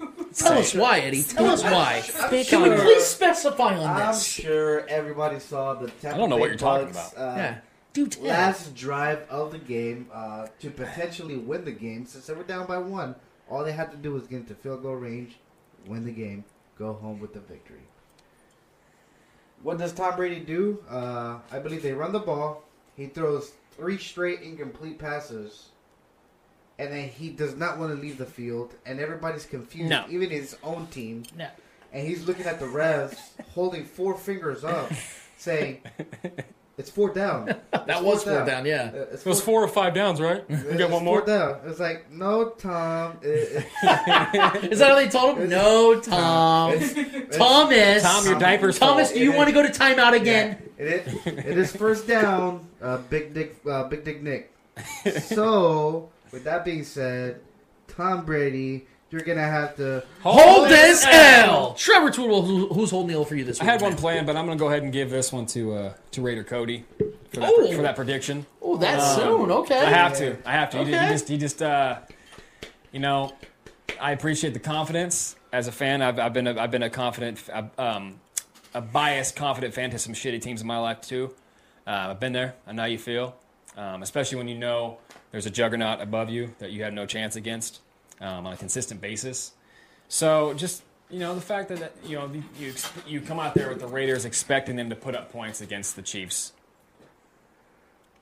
Tell 0.34 0.58
us 0.58 0.74
why, 0.74 0.98
Eddie. 1.00 1.22
Tell 1.22 1.46
us 1.46 1.62
why. 1.62 2.02
I'm 2.20 2.28
Can 2.44 2.62
we 2.62 2.68
sure- 2.68 2.78
please 2.82 3.04
specify 3.06 3.76
on 3.76 3.78
this? 3.78 3.86
I'm 3.86 4.12
this? 4.12 4.24
sure 4.26 4.86
everybody 4.88 5.38
saw 5.38 5.74
the 5.74 5.88
Tampa 5.88 6.16
I 6.16 6.18
don't 6.18 6.28
know 6.30 6.36
what 6.36 6.48
you're 6.50 6.58
talking 6.58 6.88
Bucs, 6.88 7.12
about. 7.12 7.32
Uh, 7.32 7.36
Yeah. 7.36 7.58
Do 7.92 8.06
tell. 8.08 8.24
last 8.24 8.74
drive 8.74 9.20
of 9.30 9.52
the 9.52 9.58
game 9.58 10.08
uh, 10.12 10.48
to 10.58 10.70
potentially 10.70 11.36
win 11.36 11.64
the 11.64 11.70
game. 11.70 12.04
Since 12.06 12.26
they 12.26 12.34
were 12.34 12.42
down 12.42 12.66
by 12.66 12.78
one, 12.78 13.14
all 13.48 13.62
they 13.62 13.70
had 13.72 13.92
to 13.92 13.96
do 13.96 14.12
was 14.12 14.26
get 14.26 14.40
into 14.40 14.54
field 14.56 14.82
goal 14.82 14.96
range, 14.96 15.36
win 15.86 16.04
the 16.04 16.10
game, 16.10 16.44
go 16.76 16.92
home 16.94 17.20
with 17.20 17.32
the 17.34 17.40
victory. 17.40 17.78
What 19.62 19.78
does 19.78 19.92
Tom 19.92 20.16
Brady 20.16 20.40
do? 20.40 20.82
Uh, 20.90 21.38
I 21.52 21.60
believe 21.60 21.82
they 21.82 21.92
run 21.92 22.10
the 22.10 22.18
ball. 22.18 22.64
He 22.96 23.06
throws 23.06 23.52
three 23.76 23.96
straight 23.96 24.40
incomplete 24.42 24.98
passes, 24.98 25.66
and 26.78 26.92
then 26.92 27.08
he 27.08 27.30
does 27.30 27.56
not 27.56 27.78
want 27.78 27.94
to 27.94 28.00
leave 28.00 28.18
the 28.18 28.26
field, 28.26 28.74
and 28.86 28.98
everybody's 29.00 29.46
confused, 29.46 29.90
No. 29.90 30.04
even 30.10 30.30
his 30.30 30.56
own 30.62 30.86
team. 30.88 31.24
No. 31.36 31.48
And 31.92 32.06
he's 32.06 32.26
looking 32.26 32.46
at 32.46 32.58
the 32.58 32.66
refs, 32.66 33.18
holding 33.54 33.84
four 33.84 34.16
fingers 34.18 34.64
up, 34.64 34.90
saying, 35.36 35.80
"It's 36.76 36.90
four 36.90 37.10
down." 37.10 37.54
It's 37.72 37.86
That 37.86 38.02
was 38.02 38.24
four 38.24 38.44
down, 38.44 38.64
yeah. 38.66 38.90
Uh, 38.92 38.98
It's 39.12 39.24
It 39.24 39.28
was 39.28 39.40
four 39.40 39.62
or 39.62 39.68
five 39.68 39.94
downs, 39.94 40.20
right? 40.20 40.42
We 40.48 40.56
got 40.76 40.90
one 40.90 41.04
four 41.04 41.18
more. 41.18 41.20
down. 41.24 41.58
It's 41.66 41.78
like, 41.78 42.10
no, 42.10 42.48
Tom. 42.48 43.18
It- 43.22 43.64
Is 44.72 44.78
that 44.80 44.88
how 44.88 44.94
they 44.96 45.08
told 45.08 45.38
him? 45.38 45.50
No, 45.50 46.00
Tom. 46.00 46.72
It's- 46.72 46.96
it's- 46.96 47.36
Thomas. 47.36 48.02
Tom, 48.02 48.24
your 48.26 48.38
diaper's 48.40 48.78
Thomas, 48.78 49.12
do 49.12 49.20
you 49.20 49.32
It 49.32 49.36
want 49.36 49.48
to 49.48 49.54
go 49.54 49.62
to 49.62 49.68
timeout 49.68 50.14
again? 50.14 50.56
It 50.78 50.86
is, 51.06 51.26
it 51.26 51.58
is 51.58 51.76
first 51.76 52.08
down, 52.08 52.66
uh, 52.82 52.96
Big 53.10 53.32
Dick, 53.34 53.56
uh, 53.70 53.84
Big 53.84 54.02
Dick 54.04 54.22
Nick. 54.22 54.50
So, 55.20 56.08
with 56.34 56.44
that 56.44 56.64
being 56.64 56.82
said, 56.84 57.40
Tom 57.88 58.24
Brady, 58.26 58.86
you're 59.10 59.22
gonna 59.22 59.40
have 59.40 59.76
to 59.76 60.02
Hold 60.22 60.68
this 60.68 61.06
L. 61.08 61.74
Trevor 61.74 62.10
Twidwell, 62.10 62.44
who, 62.44 62.66
who's 62.68 62.90
holding 62.90 63.08
the 63.12 63.14
L 63.14 63.24
for 63.24 63.36
you 63.36 63.44
this 63.44 63.60
week? 63.60 63.68
I 63.68 63.72
had 63.72 63.80
one 63.80 63.92
man? 63.92 63.98
planned, 63.98 64.26
but 64.26 64.36
I'm 64.36 64.44
going 64.46 64.58
to 64.58 64.62
go 64.62 64.68
ahead 64.68 64.82
and 64.82 64.92
give 64.92 65.08
this 65.10 65.32
one 65.32 65.46
to 65.46 65.72
uh, 65.74 65.94
to 66.10 66.20
Raider 66.22 66.42
Cody 66.42 66.84
for 67.32 67.40
that, 67.40 67.52
Oh. 67.54 67.72
for 67.72 67.82
that 67.82 67.94
prediction. 67.94 68.44
Oh, 68.60 68.76
that's 68.76 69.16
Um, 69.16 69.20
soon. 69.20 69.50
Okay. 69.52 69.78
I 69.78 69.90
have 69.90 70.16
to. 70.18 70.36
I 70.44 70.52
have 70.52 70.70
to. 70.70 70.78
You, 70.78 70.82
Okay. 70.82 71.04
you 71.06 71.12
just, 71.12 71.30
you 71.30 71.38
just, 71.38 71.62
uh, 71.62 71.98
you 72.92 72.98
know, 72.98 73.32
I 74.00 74.10
appreciate 74.10 74.52
the 74.54 74.60
confidence 74.60 75.36
as 75.52 75.68
a 75.68 75.72
fan. 75.72 76.02
I've, 76.02 76.18
I've 76.18 76.32
been, 76.32 76.48
a, 76.48 76.60
I've 76.60 76.72
been 76.72 76.82
a 76.82 76.90
confident, 76.90 77.40
um, 77.78 78.20
a 78.74 78.80
biased, 78.80 79.36
confident 79.36 79.72
fan 79.74 79.90
to 79.90 79.98
some 80.00 80.12
shitty 80.14 80.42
teams 80.42 80.60
in 80.60 80.66
my 80.66 80.78
life 80.78 81.00
too. 81.00 81.32
Uh, 81.86 82.08
I've 82.10 82.20
been 82.20 82.32
there. 82.32 82.54
I 82.66 82.72
know 82.72 82.82
how 82.82 82.86
you 82.88 82.98
feel, 82.98 83.36
um, 83.76 84.02
especially 84.02 84.38
when 84.38 84.48
you 84.48 84.58
know 84.58 84.98
there's 85.34 85.46
a 85.46 85.50
juggernaut 85.50 86.00
above 86.00 86.30
you 86.30 86.54
that 86.60 86.70
you 86.70 86.84
have 86.84 86.92
no 86.92 87.06
chance 87.06 87.34
against 87.34 87.80
um, 88.20 88.46
on 88.46 88.52
a 88.52 88.56
consistent 88.56 89.00
basis. 89.00 89.50
So 90.06 90.54
just 90.54 90.84
you 91.10 91.18
know 91.18 91.34
the 91.34 91.40
fact 91.40 91.70
that 91.70 91.92
you 92.04 92.14
know 92.14 92.30
you 92.56 92.72
you 93.04 93.20
come 93.20 93.40
out 93.40 93.54
there 93.54 93.68
with 93.68 93.80
the 93.80 93.88
Raiders 93.88 94.24
expecting 94.24 94.76
them 94.76 94.90
to 94.90 94.94
put 94.94 95.16
up 95.16 95.32
points 95.32 95.60
against 95.60 95.96
the 95.96 96.02
Chiefs. 96.02 96.52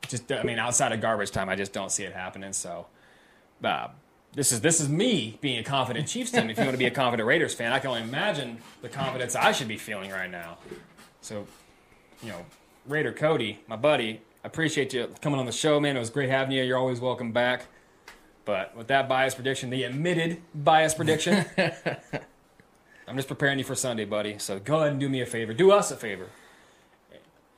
Just 0.09 0.32
I 0.32 0.43
mean 0.43 0.59
outside 0.59 0.93
of 0.93 1.02
garbage 1.02 1.30
time, 1.30 1.51
I 1.51 1.55
just 1.55 1.74
don't 1.74 1.93
see 1.93 2.05
it 2.05 2.14
happening. 2.14 2.55
So 2.55 2.86
uh, 3.62 3.89
this 4.32 4.51
is 4.51 4.62
this 4.62 4.80
is 4.80 4.89
me 4.89 5.36
being 5.43 5.59
a 5.59 5.62
confident 5.62 6.09
Chiefs 6.09 6.30
team. 6.30 6.48
If 6.48 6.56
you 6.56 6.64
want 6.64 6.72
to 6.72 6.78
be 6.78 6.86
a 6.86 6.90
confident 6.90 7.26
Raiders 7.26 7.52
fan, 7.52 7.74
I 7.74 7.78
can 7.78 7.90
only 7.90 8.05
imagine 8.05 8.56
the 8.80 8.89
confidence 8.89 9.36
I 9.36 9.52
should 9.52 9.68
be 9.68 9.76
feeling 9.76 10.10
right 10.12 10.30
now. 10.30 10.56
So 11.20 11.47
you 12.22 12.30
know, 12.30 12.47
Raider 12.86 13.12
Cody, 13.12 13.60
my 13.68 13.76
buddy, 13.76 14.22
appreciate 14.44 14.93
you 14.93 15.09
coming 15.20 15.39
on 15.39 15.47
the 15.47 15.52
show, 15.52 15.78
man. 15.81 15.97
It 15.97 16.01
was 16.01 16.10
great 16.10 16.28
having 16.31 16.52
you. 16.52 16.62
You're 16.62 16.78
always 16.78 17.01
welcome 17.01 17.32
back. 17.32 17.66
But 18.44 18.77
with 18.77 18.89
that 18.89 19.09
bias 19.09 19.35
prediction, 19.35 19.70
the 19.70 19.85
admitted 19.85 20.43
bias 20.55 20.94
prediction, 20.94 21.44
I'm 23.06 23.16
just 23.16 23.28
preparing 23.28 23.59
you 23.59 23.64
for 23.64 23.74
Sunday, 23.77 24.05
buddy. 24.05 24.39
So 24.39 24.59
go 24.59 24.78
ahead 24.81 24.90
and 24.93 25.01
do 25.01 25.09
me 25.09 25.20
a 25.20 25.27
favor. 25.27 25.52
Do 25.55 25.70
us 25.70 25.90
a 25.93 25.97
favor. 25.97 26.27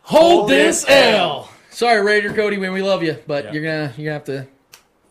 Hold 0.02 0.50
this 0.50 0.84
L. 0.88 1.48
Sorry, 1.70 2.02
Raider 2.02 2.32
Cody, 2.34 2.56
man, 2.58 2.72
we 2.72 2.82
love 2.82 3.02
you, 3.02 3.16
but 3.26 3.44
Yeah. 3.46 3.52
you're 3.52 3.62
gonna 3.62 3.92
you're 3.96 4.04
gonna 4.04 4.12
have 4.12 4.24
to 4.24 4.46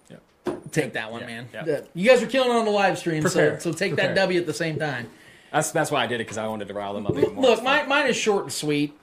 Yeah. 0.09 0.53
take 0.71 0.93
that 0.93 1.11
one, 1.11 1.21
Yeah, 1.21 1.27
man. 1.27 1.49
yeah. 1.53 1.79
You 1.95 2.07
guys 2.09 2.21
are 2.21 2.27
killing 2.27 2.51
it 2.51 2.55
on 2.55 2.65
the 2.65 2.71
live 2.71 2.97
stream, 2.99 3.23
so, 3.23 3.29
Prepare. 3.29 3.59
so 3.59 3.71
take 3.73 3.93
Prepare. 3.93 4.09
that 4.13 4.15
W 4.21 4.39
at 4.39 4.45
the 4.45 4.53
same 4.53 4.77
time. 4.77 5.09
That's 5.51 5.71
that's 5.71 5.89
why 5.89 6.03
I 6.03 6.07
did 6.07 6.15
it 6.15 6.25
because 6.25 6.37
I 6.37 6.47
wanted 6.47 6.67
to 6.67 6.73
rile 6.75 6.93
them 6.93 7.07
up 7.07 7.17
even 7.17 7.33
more. 7.33 7.43
Look, 7.43 7.63
my, 7.63 7.83
mine 7.83 8.07
is 8.07 8.15
short 8.15 8.43
and 8.43 8.53
sweet. 8.53 8.95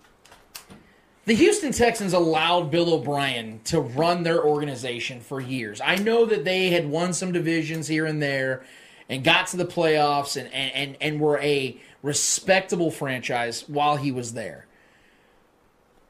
The 1.31 1.37
Houston 1.37 1.71
Texans 1.71 2.13
allowed 2.13 2.73
Bill 2.73 2.93
O'Brien 2.93 3.61
to 3.67 3.79
run 3.81 4.25
their 4.25 4.45
organization 4.45 5.21
for 5.21 5.41
years. 5.41 5.81
I 5.81 5.95
know 5.95 6.27
that 6.27 6.45
they 6.45 6.71
had 6.71 6.91
won 6.91 7.13
some 7.13 7.31
divisions 7.31 7.87
here 7.87 8.05
and 8.05 8.21
there 8.21 8.65
and 9.09 9.23
got 9.23 9.47
to 9.47 9.57
the 9.57 9.65
playoffs 9.65 10.37
and, 10.37 10.53
and, 10.53 10.75
and, 10.75 10.97
and 11.01 11.21
were 11.21 11.39
a 11.39 11.81
respectable 12.03 12.91
franchise 12.91 13.63
while 13.69 13.95
he 13.95 14.11
was 14.11 14.33
there. 14.33 14.67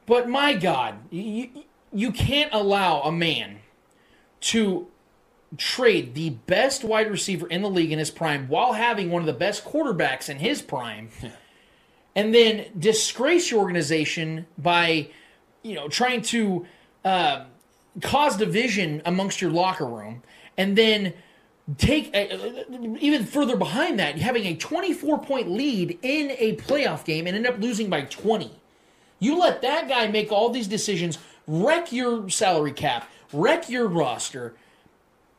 But 0.07 0.27
my 0.27 0.55
God, 0.55 0.95
you, 1.11 1.51
you 1.93 2.11
can't 2.11 2.51
allow 2.51 3.01
a 3.01 3.11
man 3.11 3.59
to 4.39 4.87
trade 5.55 6.15
the 6.15 6.31
best 6.31 6.83
wide 6.83 7.11
receiver 7.11 7.45
in 7.45 7.61
the 7.61 7.69
league 7.69 7.91
in 7.91 7.99
his 7.99 8.09
prime 8.09 8.47
while 8.47 8.73
having 8.73 9.11
one 9.11 9.21
of 9.21 9.27
the 9.27 9.33
best 9.33 9.65
quarterbacks 9.65 10.29
in 10.29 10.39
his 10.39 10.63
prime 10.63 11.09
and 12.15 12.33
then 12.33 12.65
disgrace 12.77 13.51
your 13.51 13.59
organization 13.61 14.45
by 14.57 15.09
you 15.63 15.75
know 15.75 15.87
trying 15.87 16.21
to 16.21 16.65
uh, 17.05 17.45
cause 18.01 18.37
division 18.37 19.01
amongst 19.05 19.41
your 19.41 19.51
locker 19.51 19.85
room 19.85 20.21
and 20.57 20.77
then 20.77 21.13
take 21.77 22.13
a, 22.13 22.65
even 22.99 23.25
further 23.25 23.55
behind 23.55 23.99
that 23.99 24.17
having 24.17 24.45
a 24.45 24.55
24 24.55 25.19
point 25.19 25.49
lead 25.49 25.97
in 26.01 26.31
a 26.37 26.55
playoff 26.57 27.05
game 27.05 27.27
and 27.27 27.35
end 27.35 27.47
up 27.47 27.59
losing 27.59 27.89
by 27.89 28.01
20 28.01 28.51
you 29.19 29.39
let 29.39 29.61
that 29.61 29.87
guy 29.87 30.07
make 30.07 30.31
all 30.31 30.49
these 30.49 30.67
decisions 30.67 31.17
wreck 31.47 31.91
your 31.91 32.29
salary 32.29 32.71
cap 32.71 33.09
wreck 33.31 33.69
your 33.69 33.87
roster 33.87 34.55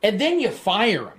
and 0.03 0.21
then 0.21 0.41
you 0.41 0.51
fire 0.51 1.07
him 1.07 1.19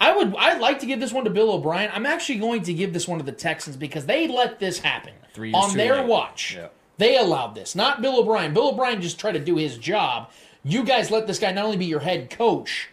I 0.00 0.16
would 0.16 0.34
I'd 0.36 0.60
like 0.60 0.78
to 0.80 0.86
give 0.86 0.98
this 1.00 1.12
one 1.12 1.24
to 1.24 1.30
Bill 1.30 1.52
O'Brien. 1.52 1.90
I'm 1.92 2.06
actually 2.06 2.38
going 2.38 2.62
to 2.62 2.72
give 2.74 2.92
this 2.92 3.06
one 3.06 3.18
to 3.18 3.24
the 3.24 3.32
Texans 3.32 3.76
because 3.76 4.06
they 4.06 4.26
let 4.28 4.58
this 4.58 4.78
happen 4.78 5.12
Three 5.34 5.52
on 5.52 5.76
their 5.76 5.96
late. 5.96 6.06
watch. 6.06 6.54
Yeah. 6.56 6.68
They 6.98 7.16
allowed 7.16 7.54
this, 7.54 7.74
not 7.74 8.02
Bill 8.02 8.18
O'Brien. 8.20 8.52
Bill 8.52 8.68
O'Brien 8.70 9.00
just 9.00 9.18
tried 9.18 9.32
to 9.32 9.38
do 9.38 9.56
his 9.56 9.78
job. 9.78 10.30
You 10.62 10.84
guys 10.84 11.10
let 11.10 11.26
this 11.26 11.38
guy 11.38 11.50
not 11.52 11.64
only 11.64 11.78
be 11.78 11.86
your 11.86 12.00
head 12.00 12.28
coach, 12.30 12.88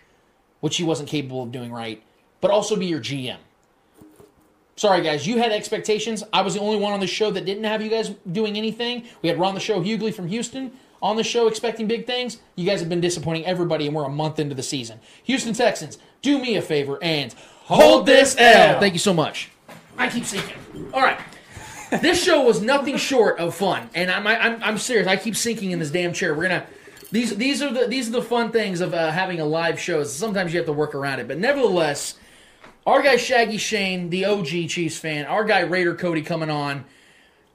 which 0.61 0.77
he 0.77 0.84
wasn't 0.84 1.09
capable 1.09 1.43
of 1.43 1.51
doing 1.51 1.71
right, 1.73 2.01
but 2.39 2.49
also 2.51 2.75
be 2.77 2.85
your 2.85 3.01
GM. 3.01 3.38
Sorry, 4.77 5.01
guys, 5.01 5.25
you 5.25 5.39
had 5.39 5.51
expectations. 5.51 6.23
I 6.31 6.41
was 6.41 6.53
the 6.53 6.59
only 6.59 6.77
one 6.77 6.93
on 6.93 6.99
the 6.99 7.07
show 7.07 7.31
that 7.31 7.45
didn't 7.45 7.63
have 7.63 7.81
you 7.81 7.89
guys 7.89 8.11
doing 8.31 8.57
anything. 8.57 9.05
We 9.23 9.29
had 9.29 9.39
Ron 9.39 9.55
the 9.55 9.59
Show 9.59 9.81
Hughley 9.81 10.13
from 10.13 10.27
Houston 10.27 10.71
on 11.01 11.15
the 11.15 11.23
show 11.23 11.47
expecting 11.47 11.88
big 11.88 12.05
things. 12.05 12.38
You 12.55 12.65
guys 12.65 12.79
have 12.79 12.88
been 12.89 13.01
disappointing 13.01 13.45
everybody, 13.45 13.88
and 13.88 13.95
we're 13.95 14.05
a 14.05 14.09
month 14.09 14.38
into 14.39 14.53
the 14.53 14.63
season. 14.63 14.99
Houston 15.23 15.53
Texans, 15.53 15.97
do 16.22 16.39
me 16.39 16.56
a 16.56 16.61
favor 16.61 16.98
and 17.02 17.34
hold 17.65 18.06
this 18.06 18.35
L. 18.38 18.80
Thank 18.80 18.94
you 18.94 18.99
so 18.99 19.14
much. 19.14 19.49
I 19.98 20.10
keep 20.10 20.26
sinking. 20.26 20.57
All 20.94 21.02
right. 21.02 21.19
this 22.02 22.22
show 22.23 22.44
was 22.44 22.61
nothing 22.61 22.98
short 22.98 23.39
of 23.39 23.56
fun, 23.56 23.89
and 23.95 24.11
I'm, 24.11 24.27
I'm 24.27 24.61
I'm 24.61 24.77
serious. 24.77 25.07
I 25.07 25.15
keep 25.15 25.35
sinking 25.35 25.72
in 25.72 25.80
this 25.80 25.89
damn 25.89 26.14
chair. 26.14 26.35
We're 26.35 26.44
gonna 26.44 26.65
these 27.11 27.35
these 27.35 27.61
are 27.61 27.72
the 27.72 27.88
these 27.88 28.10
are 28.10 28.11
the 28.11 28.22
fun 28.22 28.52
things 28.52 28.81
of 28.81 28.94
uh, 28.94 29.11
having 29.11 29.39
a 29.39 29.45
live 29.45 29.80
show. 29.80 30.03
Sometimes 30.03 30.53
you 30.53 30.60
have 30.60 30.68
to 30.68 30.73
work 30.73 30.94
around 30.94 31.19
it, 31.19 31.27
but 31.27 31.38
nevertheless, 31.38 32.15
our 32.85 33.02
guy 33.02 33.15
Shaggy 33.15 33.57
Shane, 33.57 34.10
the 34.10 34.26
OG 34.26 34.48
Chiefs 34.68 34.98
fan, 34.98 35.26
our 35.26 35.45
guy 35.45 35.61
Raider 35.61 35.95
Cody 35.95 36.22
coming 36.22 36.49
on 36.49 36.84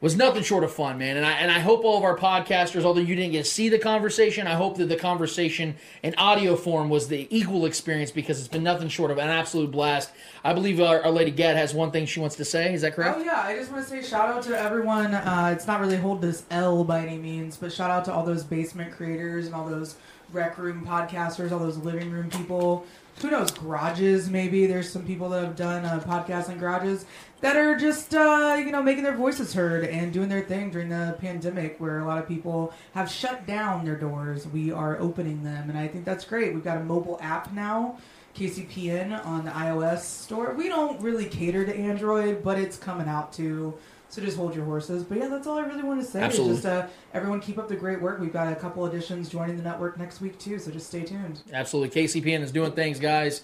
was 0.02 0.16
nothing 0.16 0.42
short 0.42 0.64
of 0.64 0.72
fun, 0.72 0.98
man. 0.98 1.16
And 1.16 1.24
I 1.24 1.32
and 1.32 1.50
I 1.50 1.60
hope 1.60 1.84
all 1.84 1.96
of 1.96 2.02
our 2.02 2.18
podcasters, 2.18 2.84
although 2.84 3.00
you 3.00 3.14
didn't 3.14 3.32
get 3.32 3.44
to 3.44 3.50
see 3.50 3.70
the 3.70 3.78
conversation, 3.78 4.46
I 4.46 4.54
hope 4.54 4.76
that 4.78 4.88
the 4.88 4.96
conversation 4.96 5.76
in 6.02 6.14
audio 6.18 6.56
form 6.56 6.90
was 6.90 7.08
the 7.08 7.28
equal 7.30 7.64
experience 7.64 8.10
because 8.10 8.40
it's 8.40 8.48
been 8.48 8.64
nothing 8.64 8.88
short 8.88 9.12
of 9.12 9.18
an 9.18 9.28
absolute 9.28 9.70
blast. 9.70 10.10
I 10.44 10.52
believe 10.52 10.80
our, 10.80 11.00
our 11.02 11.10
lady 11.10 11.30
Gad 11.30 11.56
has 11.56 11.72
one 11.72 11.92
thing 11.92 12.04
she 12.04 12.18
wants 12.18 12.34
to 12.36 12.44
say. 12.44 12.74
Is 12.74 12.82
that 12.82 12.94
correct? 12.94 13.16
Oh 13.18 13.22
yeah, 13.22 13.42
I 13.42 13.56
just 13.56 13.70
want 13.70 13.84
to 13.84 13.88
say 13.88 14.02
shout 14.02 14.28
out 14.28 14.42
to 14.42 14.58
everyone. 14.58 15.14
Uh, 15.14 15.52
it's 15.54 15.68
not 15.68 15.80
really 15.80 15.96
hold 15.96 16.20
this 16.20 16.44
L 16.50 16.82
by 16.82 17.06
any 17.06 17.16
means, 17.16 17.56
but 17.56 17.72
shout 17.72 17.90
out 17.90 18.04
to 18.06 18.12
all 18.12 18.26
those 18.26 18.42
basement 18.42 18.92
creators 18.92 19.46
and 19.46 19.54
all 19.54 19.68
those 19.68 19.94
rec 20.32 20.58
room 20.58 20.84
podcasters, 20.84 21.52
all 21.52 21.60
those 21.60 21.76
living 21.78 22.10
room 22.10 22.28
people. 22.28 22.84
Who 23.22 23.30
knows, 23.30 23.50
garages 23.50 24.28
maybe. 24.28 24.66
There's 24.66 24.90
some 24.90 25.04
people 25.04 25.28
that 25.30 25.44
have 25.44 25.56
done 25.56 25.84
uh, 25.84 26.00
podcasts 26.00 26.50
in 26.50 26.58
garages 26.58 27.06
that 27.40 27.56
are 27.56 27.76
just, 27.76 28.14
uh, 28.14 28.56
you 28.58 28.70
know, 28.70 28.82
making 28.82 29.04
their 29.04 29.16
voices 29.16 29.54
heard 29.54 29.84
and 29.84 30.12
doing 30.12 30.28
their 30.28 30.42
thing 30.42 30.70
during 30.70 30.88
the 30.88 31.16
pandemic 31.20 31.78
where 31.78 32.00
a 32.00 32.04
lot 32.04 32.18
of 32.18 32.28
people 32.28 32.72
have 32.94 33.10
shut 33.10 33.46
down 33.46 33.84
their 33.84 33.96
doors. 33.96 34.46
We 34.46 34.70
are 34.72 34.98
opening 34.98 35.42
them, 35.42 35.70
and 35.70 35.78
I 35.78 35.88
think 35.88 36.04
that's 36.04 36.24
great. 36.24 36.52
We've 36.52 36.64
got 36.64 36.78
a 36.78 36.84
mobile 36.84 37.18
app 37.20 37.52
now. 37.52 37.98
KCPN 38.34 39.26
on 39.26 39.44
the 39.44 39.50
iOS 39.50 40.00
store. 40.00 40.54
We 40.54 40.68
don't 40.68 41.00
really 41.02 41.26
cater 41.26 41.66
to 41.66 41.74
Android, 41.76 42.42
but 42.42 42.58
it's 42.58 42.78
coming 42.78 43.06
out 43.06 43.32
too. 43.32 43.74
So 44.12 44.20
just 44.20 44.36
hold 44.36 44.54
your 44.54 44.66
horses. 44.66 45.04
But 45.04 45.16
yeah, 45.16 45.28
that's 45.28 45.46
all 45.46 45.56
I 45.56 45.62
really 45.62 45.82
want 45.82 45.98
to 46.02 46.06
say. 46.06 46.20
Absolutely. 46.20 46.56
Is 46.56 46.62
just 46.64 46.66
uh, 46.70 46.86
everyone 47.14 47.40
keep 47.40 47.56
up 47.56 47.66
the 47.66 47.76
great 47.76 47.98
work. 47.98 48.20
We've 48.20 48.30
got 48.30 48.52
a 48.52 48.54
couple 48.54 48.84
additions 48.84 49.30
joining 49.30 49.56
the 49.56 49.62
network 49.62 49.98
next 49.98 50.20
week 50.20 50.38
too. 50.38 50.58
So 50.58 50.70
just 50.70 50.88
stay 50.88 51.02
tuned. 51.02 51.40
Absolutely. 51.50 52.02
KCPN 52.02 52.42
is 52.42 52.52
doing 52.52 52.72
things, 52.72 53.00
guys. 53.00 53.40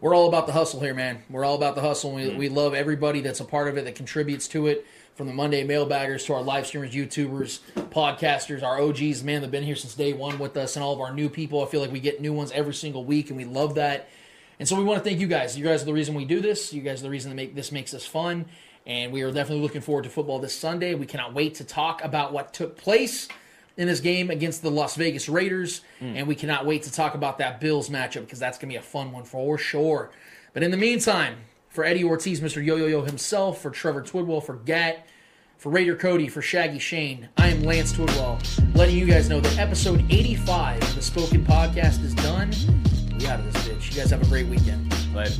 We're 0.00 0.14
all 0.14 0.26
about 0.26 0.46
the 0.46 0.54
hustle 0.54 0.80
here, 0.80 0.94
man. 0.94 1.24
We're 1.28 1.44
all 1.44 1.56
about 1.56 1.74
the 1.74 1.82
hustle. 1.82 2.14
We, 2.14 2.34
we 2.34 2.48
love 2.48 2.72
everybody 2.72 3.20
that's 3.20 3.40
a 3.40 3.44
part 3.44 3.68
of 3.68 3.76
it, 3.76 3.84
that 3.84 3.96
contributes 3.96 4.48
to 4.48 4.66
it, 4.68 4.86
from 5.14 5.26
the 5.26 5.34
Monday 5.34 5.66
mailbaggers 5.66 6.24
to 6.24 6.32
our 6.32 6.42
live 6.42 6.66
streamers, 6.66 6.94
YouTubers, 6.94 7.60
podcasters, 7.90 8.62
our 8.62 8.80
OGs, 8.80 9.22
man, 9.22 9.42
they've 9.42 9.50
been 9.50 9.62
here 9.62 9.76
since 9.76 9.94
day 9.94 10.14
one 10.14 10.38
with 10.38 10.56
us, 10.56 10.74
and 10.76 10.82
all 10.82 10.94
of 10.94 11.00
our 11.00 11.12
new 11.12 11.28
people. 11.28 11.62
I 11.62 11.66
feel 11.66 11.82
like 11.82 11.92
we 11.92 12.00
get 12.00 12.18
new 12.18 12.32
ones 12.32 12.50
every 12.52 12.72
single 12.72 13.04
week, 13.04 13.28
and 13.28 13.36
we 13.36 13.44
love 13.44 13.74
that. 13.74 14.08
And 14.58 14.66
so 14.66 14.74
we 14.74 14.84
want 14.84 15.04
to 15.04 15.08
thank 15.08 15.20
you 15.20 15.26
guys. 15.26 15.58
You 15.58 15.64
guys 15.64 15.82
are 15.82 15.86
the 15.86 15.92
reason 15.92 16.14
we 16.14 16.24
do 16.24 16.40
this. 16.40 16.72
You 16.72 16.80
guys 16.80 17.00
are 17.00 17.04
the 17.04 17.10
reason 17.10 17.30
that 17.30 17.34
make 17.34 17.54
this 17.54 17.70
makes 17.70 17.92
us 17.92 18.06
fun. 18.06 18.46
And 18.88 19.12
we 19.12 19.20
are 19.20 19.30
definitely 19.30 19.62
looking 19.62 19.82
forward 19.82 20.04
to 20.04 20.10
football 20.10 20.38
this 20.38 20.54
Sunday. 20.54 20.94
We 20.94 21.04
cannot 21.04 21.34
wait 21.34 21.56
to 21.56 21.64
talk 21.64 22.02
about 22.02 22.32
what 22.32 22.54
took 22.54 22.78
place 22.78 23.28
in 23.76 23.86
this 23.86 24.00
game 24.00 24.30
against 24.30 24.62
the 24.62 24.70
Las 24.70 24.96
Vegas 24.96 25.28
Raiders. 25.28 25.82
Hmm. 26.00 26.16
And 26.16 26.26
we 26.26 26.34
cannot 26.34 26.64
wait 26.64 26.84
to 26.84 26.92
talk 26.92 27.14
about 27.14 27.36
that 27.38 27.60
Bills 27.60 27.90
matchup 27.90 28.22
because 28.22 28.38
that's 28.38 28.56
going 28.56 28.70
to 28.70 28.72
be 28.72 28.78
a 28.78 28.82
fun 28.82 29.12
one 29.12 29.24
for 29.24 29.58
sure. 29.58 30.10
But 30.54 30.62
in 30.62 30.70
the 30.70 30.78
meantime, 30.78 31.36
for 31.68 31.84
Eddie 31.84 32.02
Ortiz, 32.02 32.40
Mr. 32.40 32.64
Yo 32.64 32.76
Yo 32.76 32.86
Yo 32.86 33.02
himself, 33.02 33.60
for 33.60 33.70
Trevor 33.70 34.02
Twidwell, 34.02 34.42
for 34.42 34.54
Gat, 34.54 35.06
for 35.58 35.70
Raider 35.70 35.94
Cody, 35.94 36.28
for 36.28 36.40
Shaggy 36.40 36.78
Shane, 36.78 37.28
I 37.36 37.48
am 37.48 37.62
Lance 37.62 37.92
Twidwell, 37.92 38.74
letting 38.74 38.96
you 38.96 39.04
guys 39.04 39.28
know 39.28 39.40
that 39.40 39.58
episode 39.58 40.02
85 40.10 40.82
of 40.82 40.94
the 40.94 41.02
Spoken 41.02 41.44
Podcast 41.44 42.02
is 42.02 42.14
done. 42.14 42.52
We 43.18 43.26
out 43.26 43.40
of 43.40 43.52
this 43.52 43.68
bitch. 43.68 43.90
You 43.90 44.00
guys 44.00 44.10
have 44.10 44.22
a 44.22 44.26
great 44.26 44.46
weekend. 44.46 44.92
Later. 45.14 45.34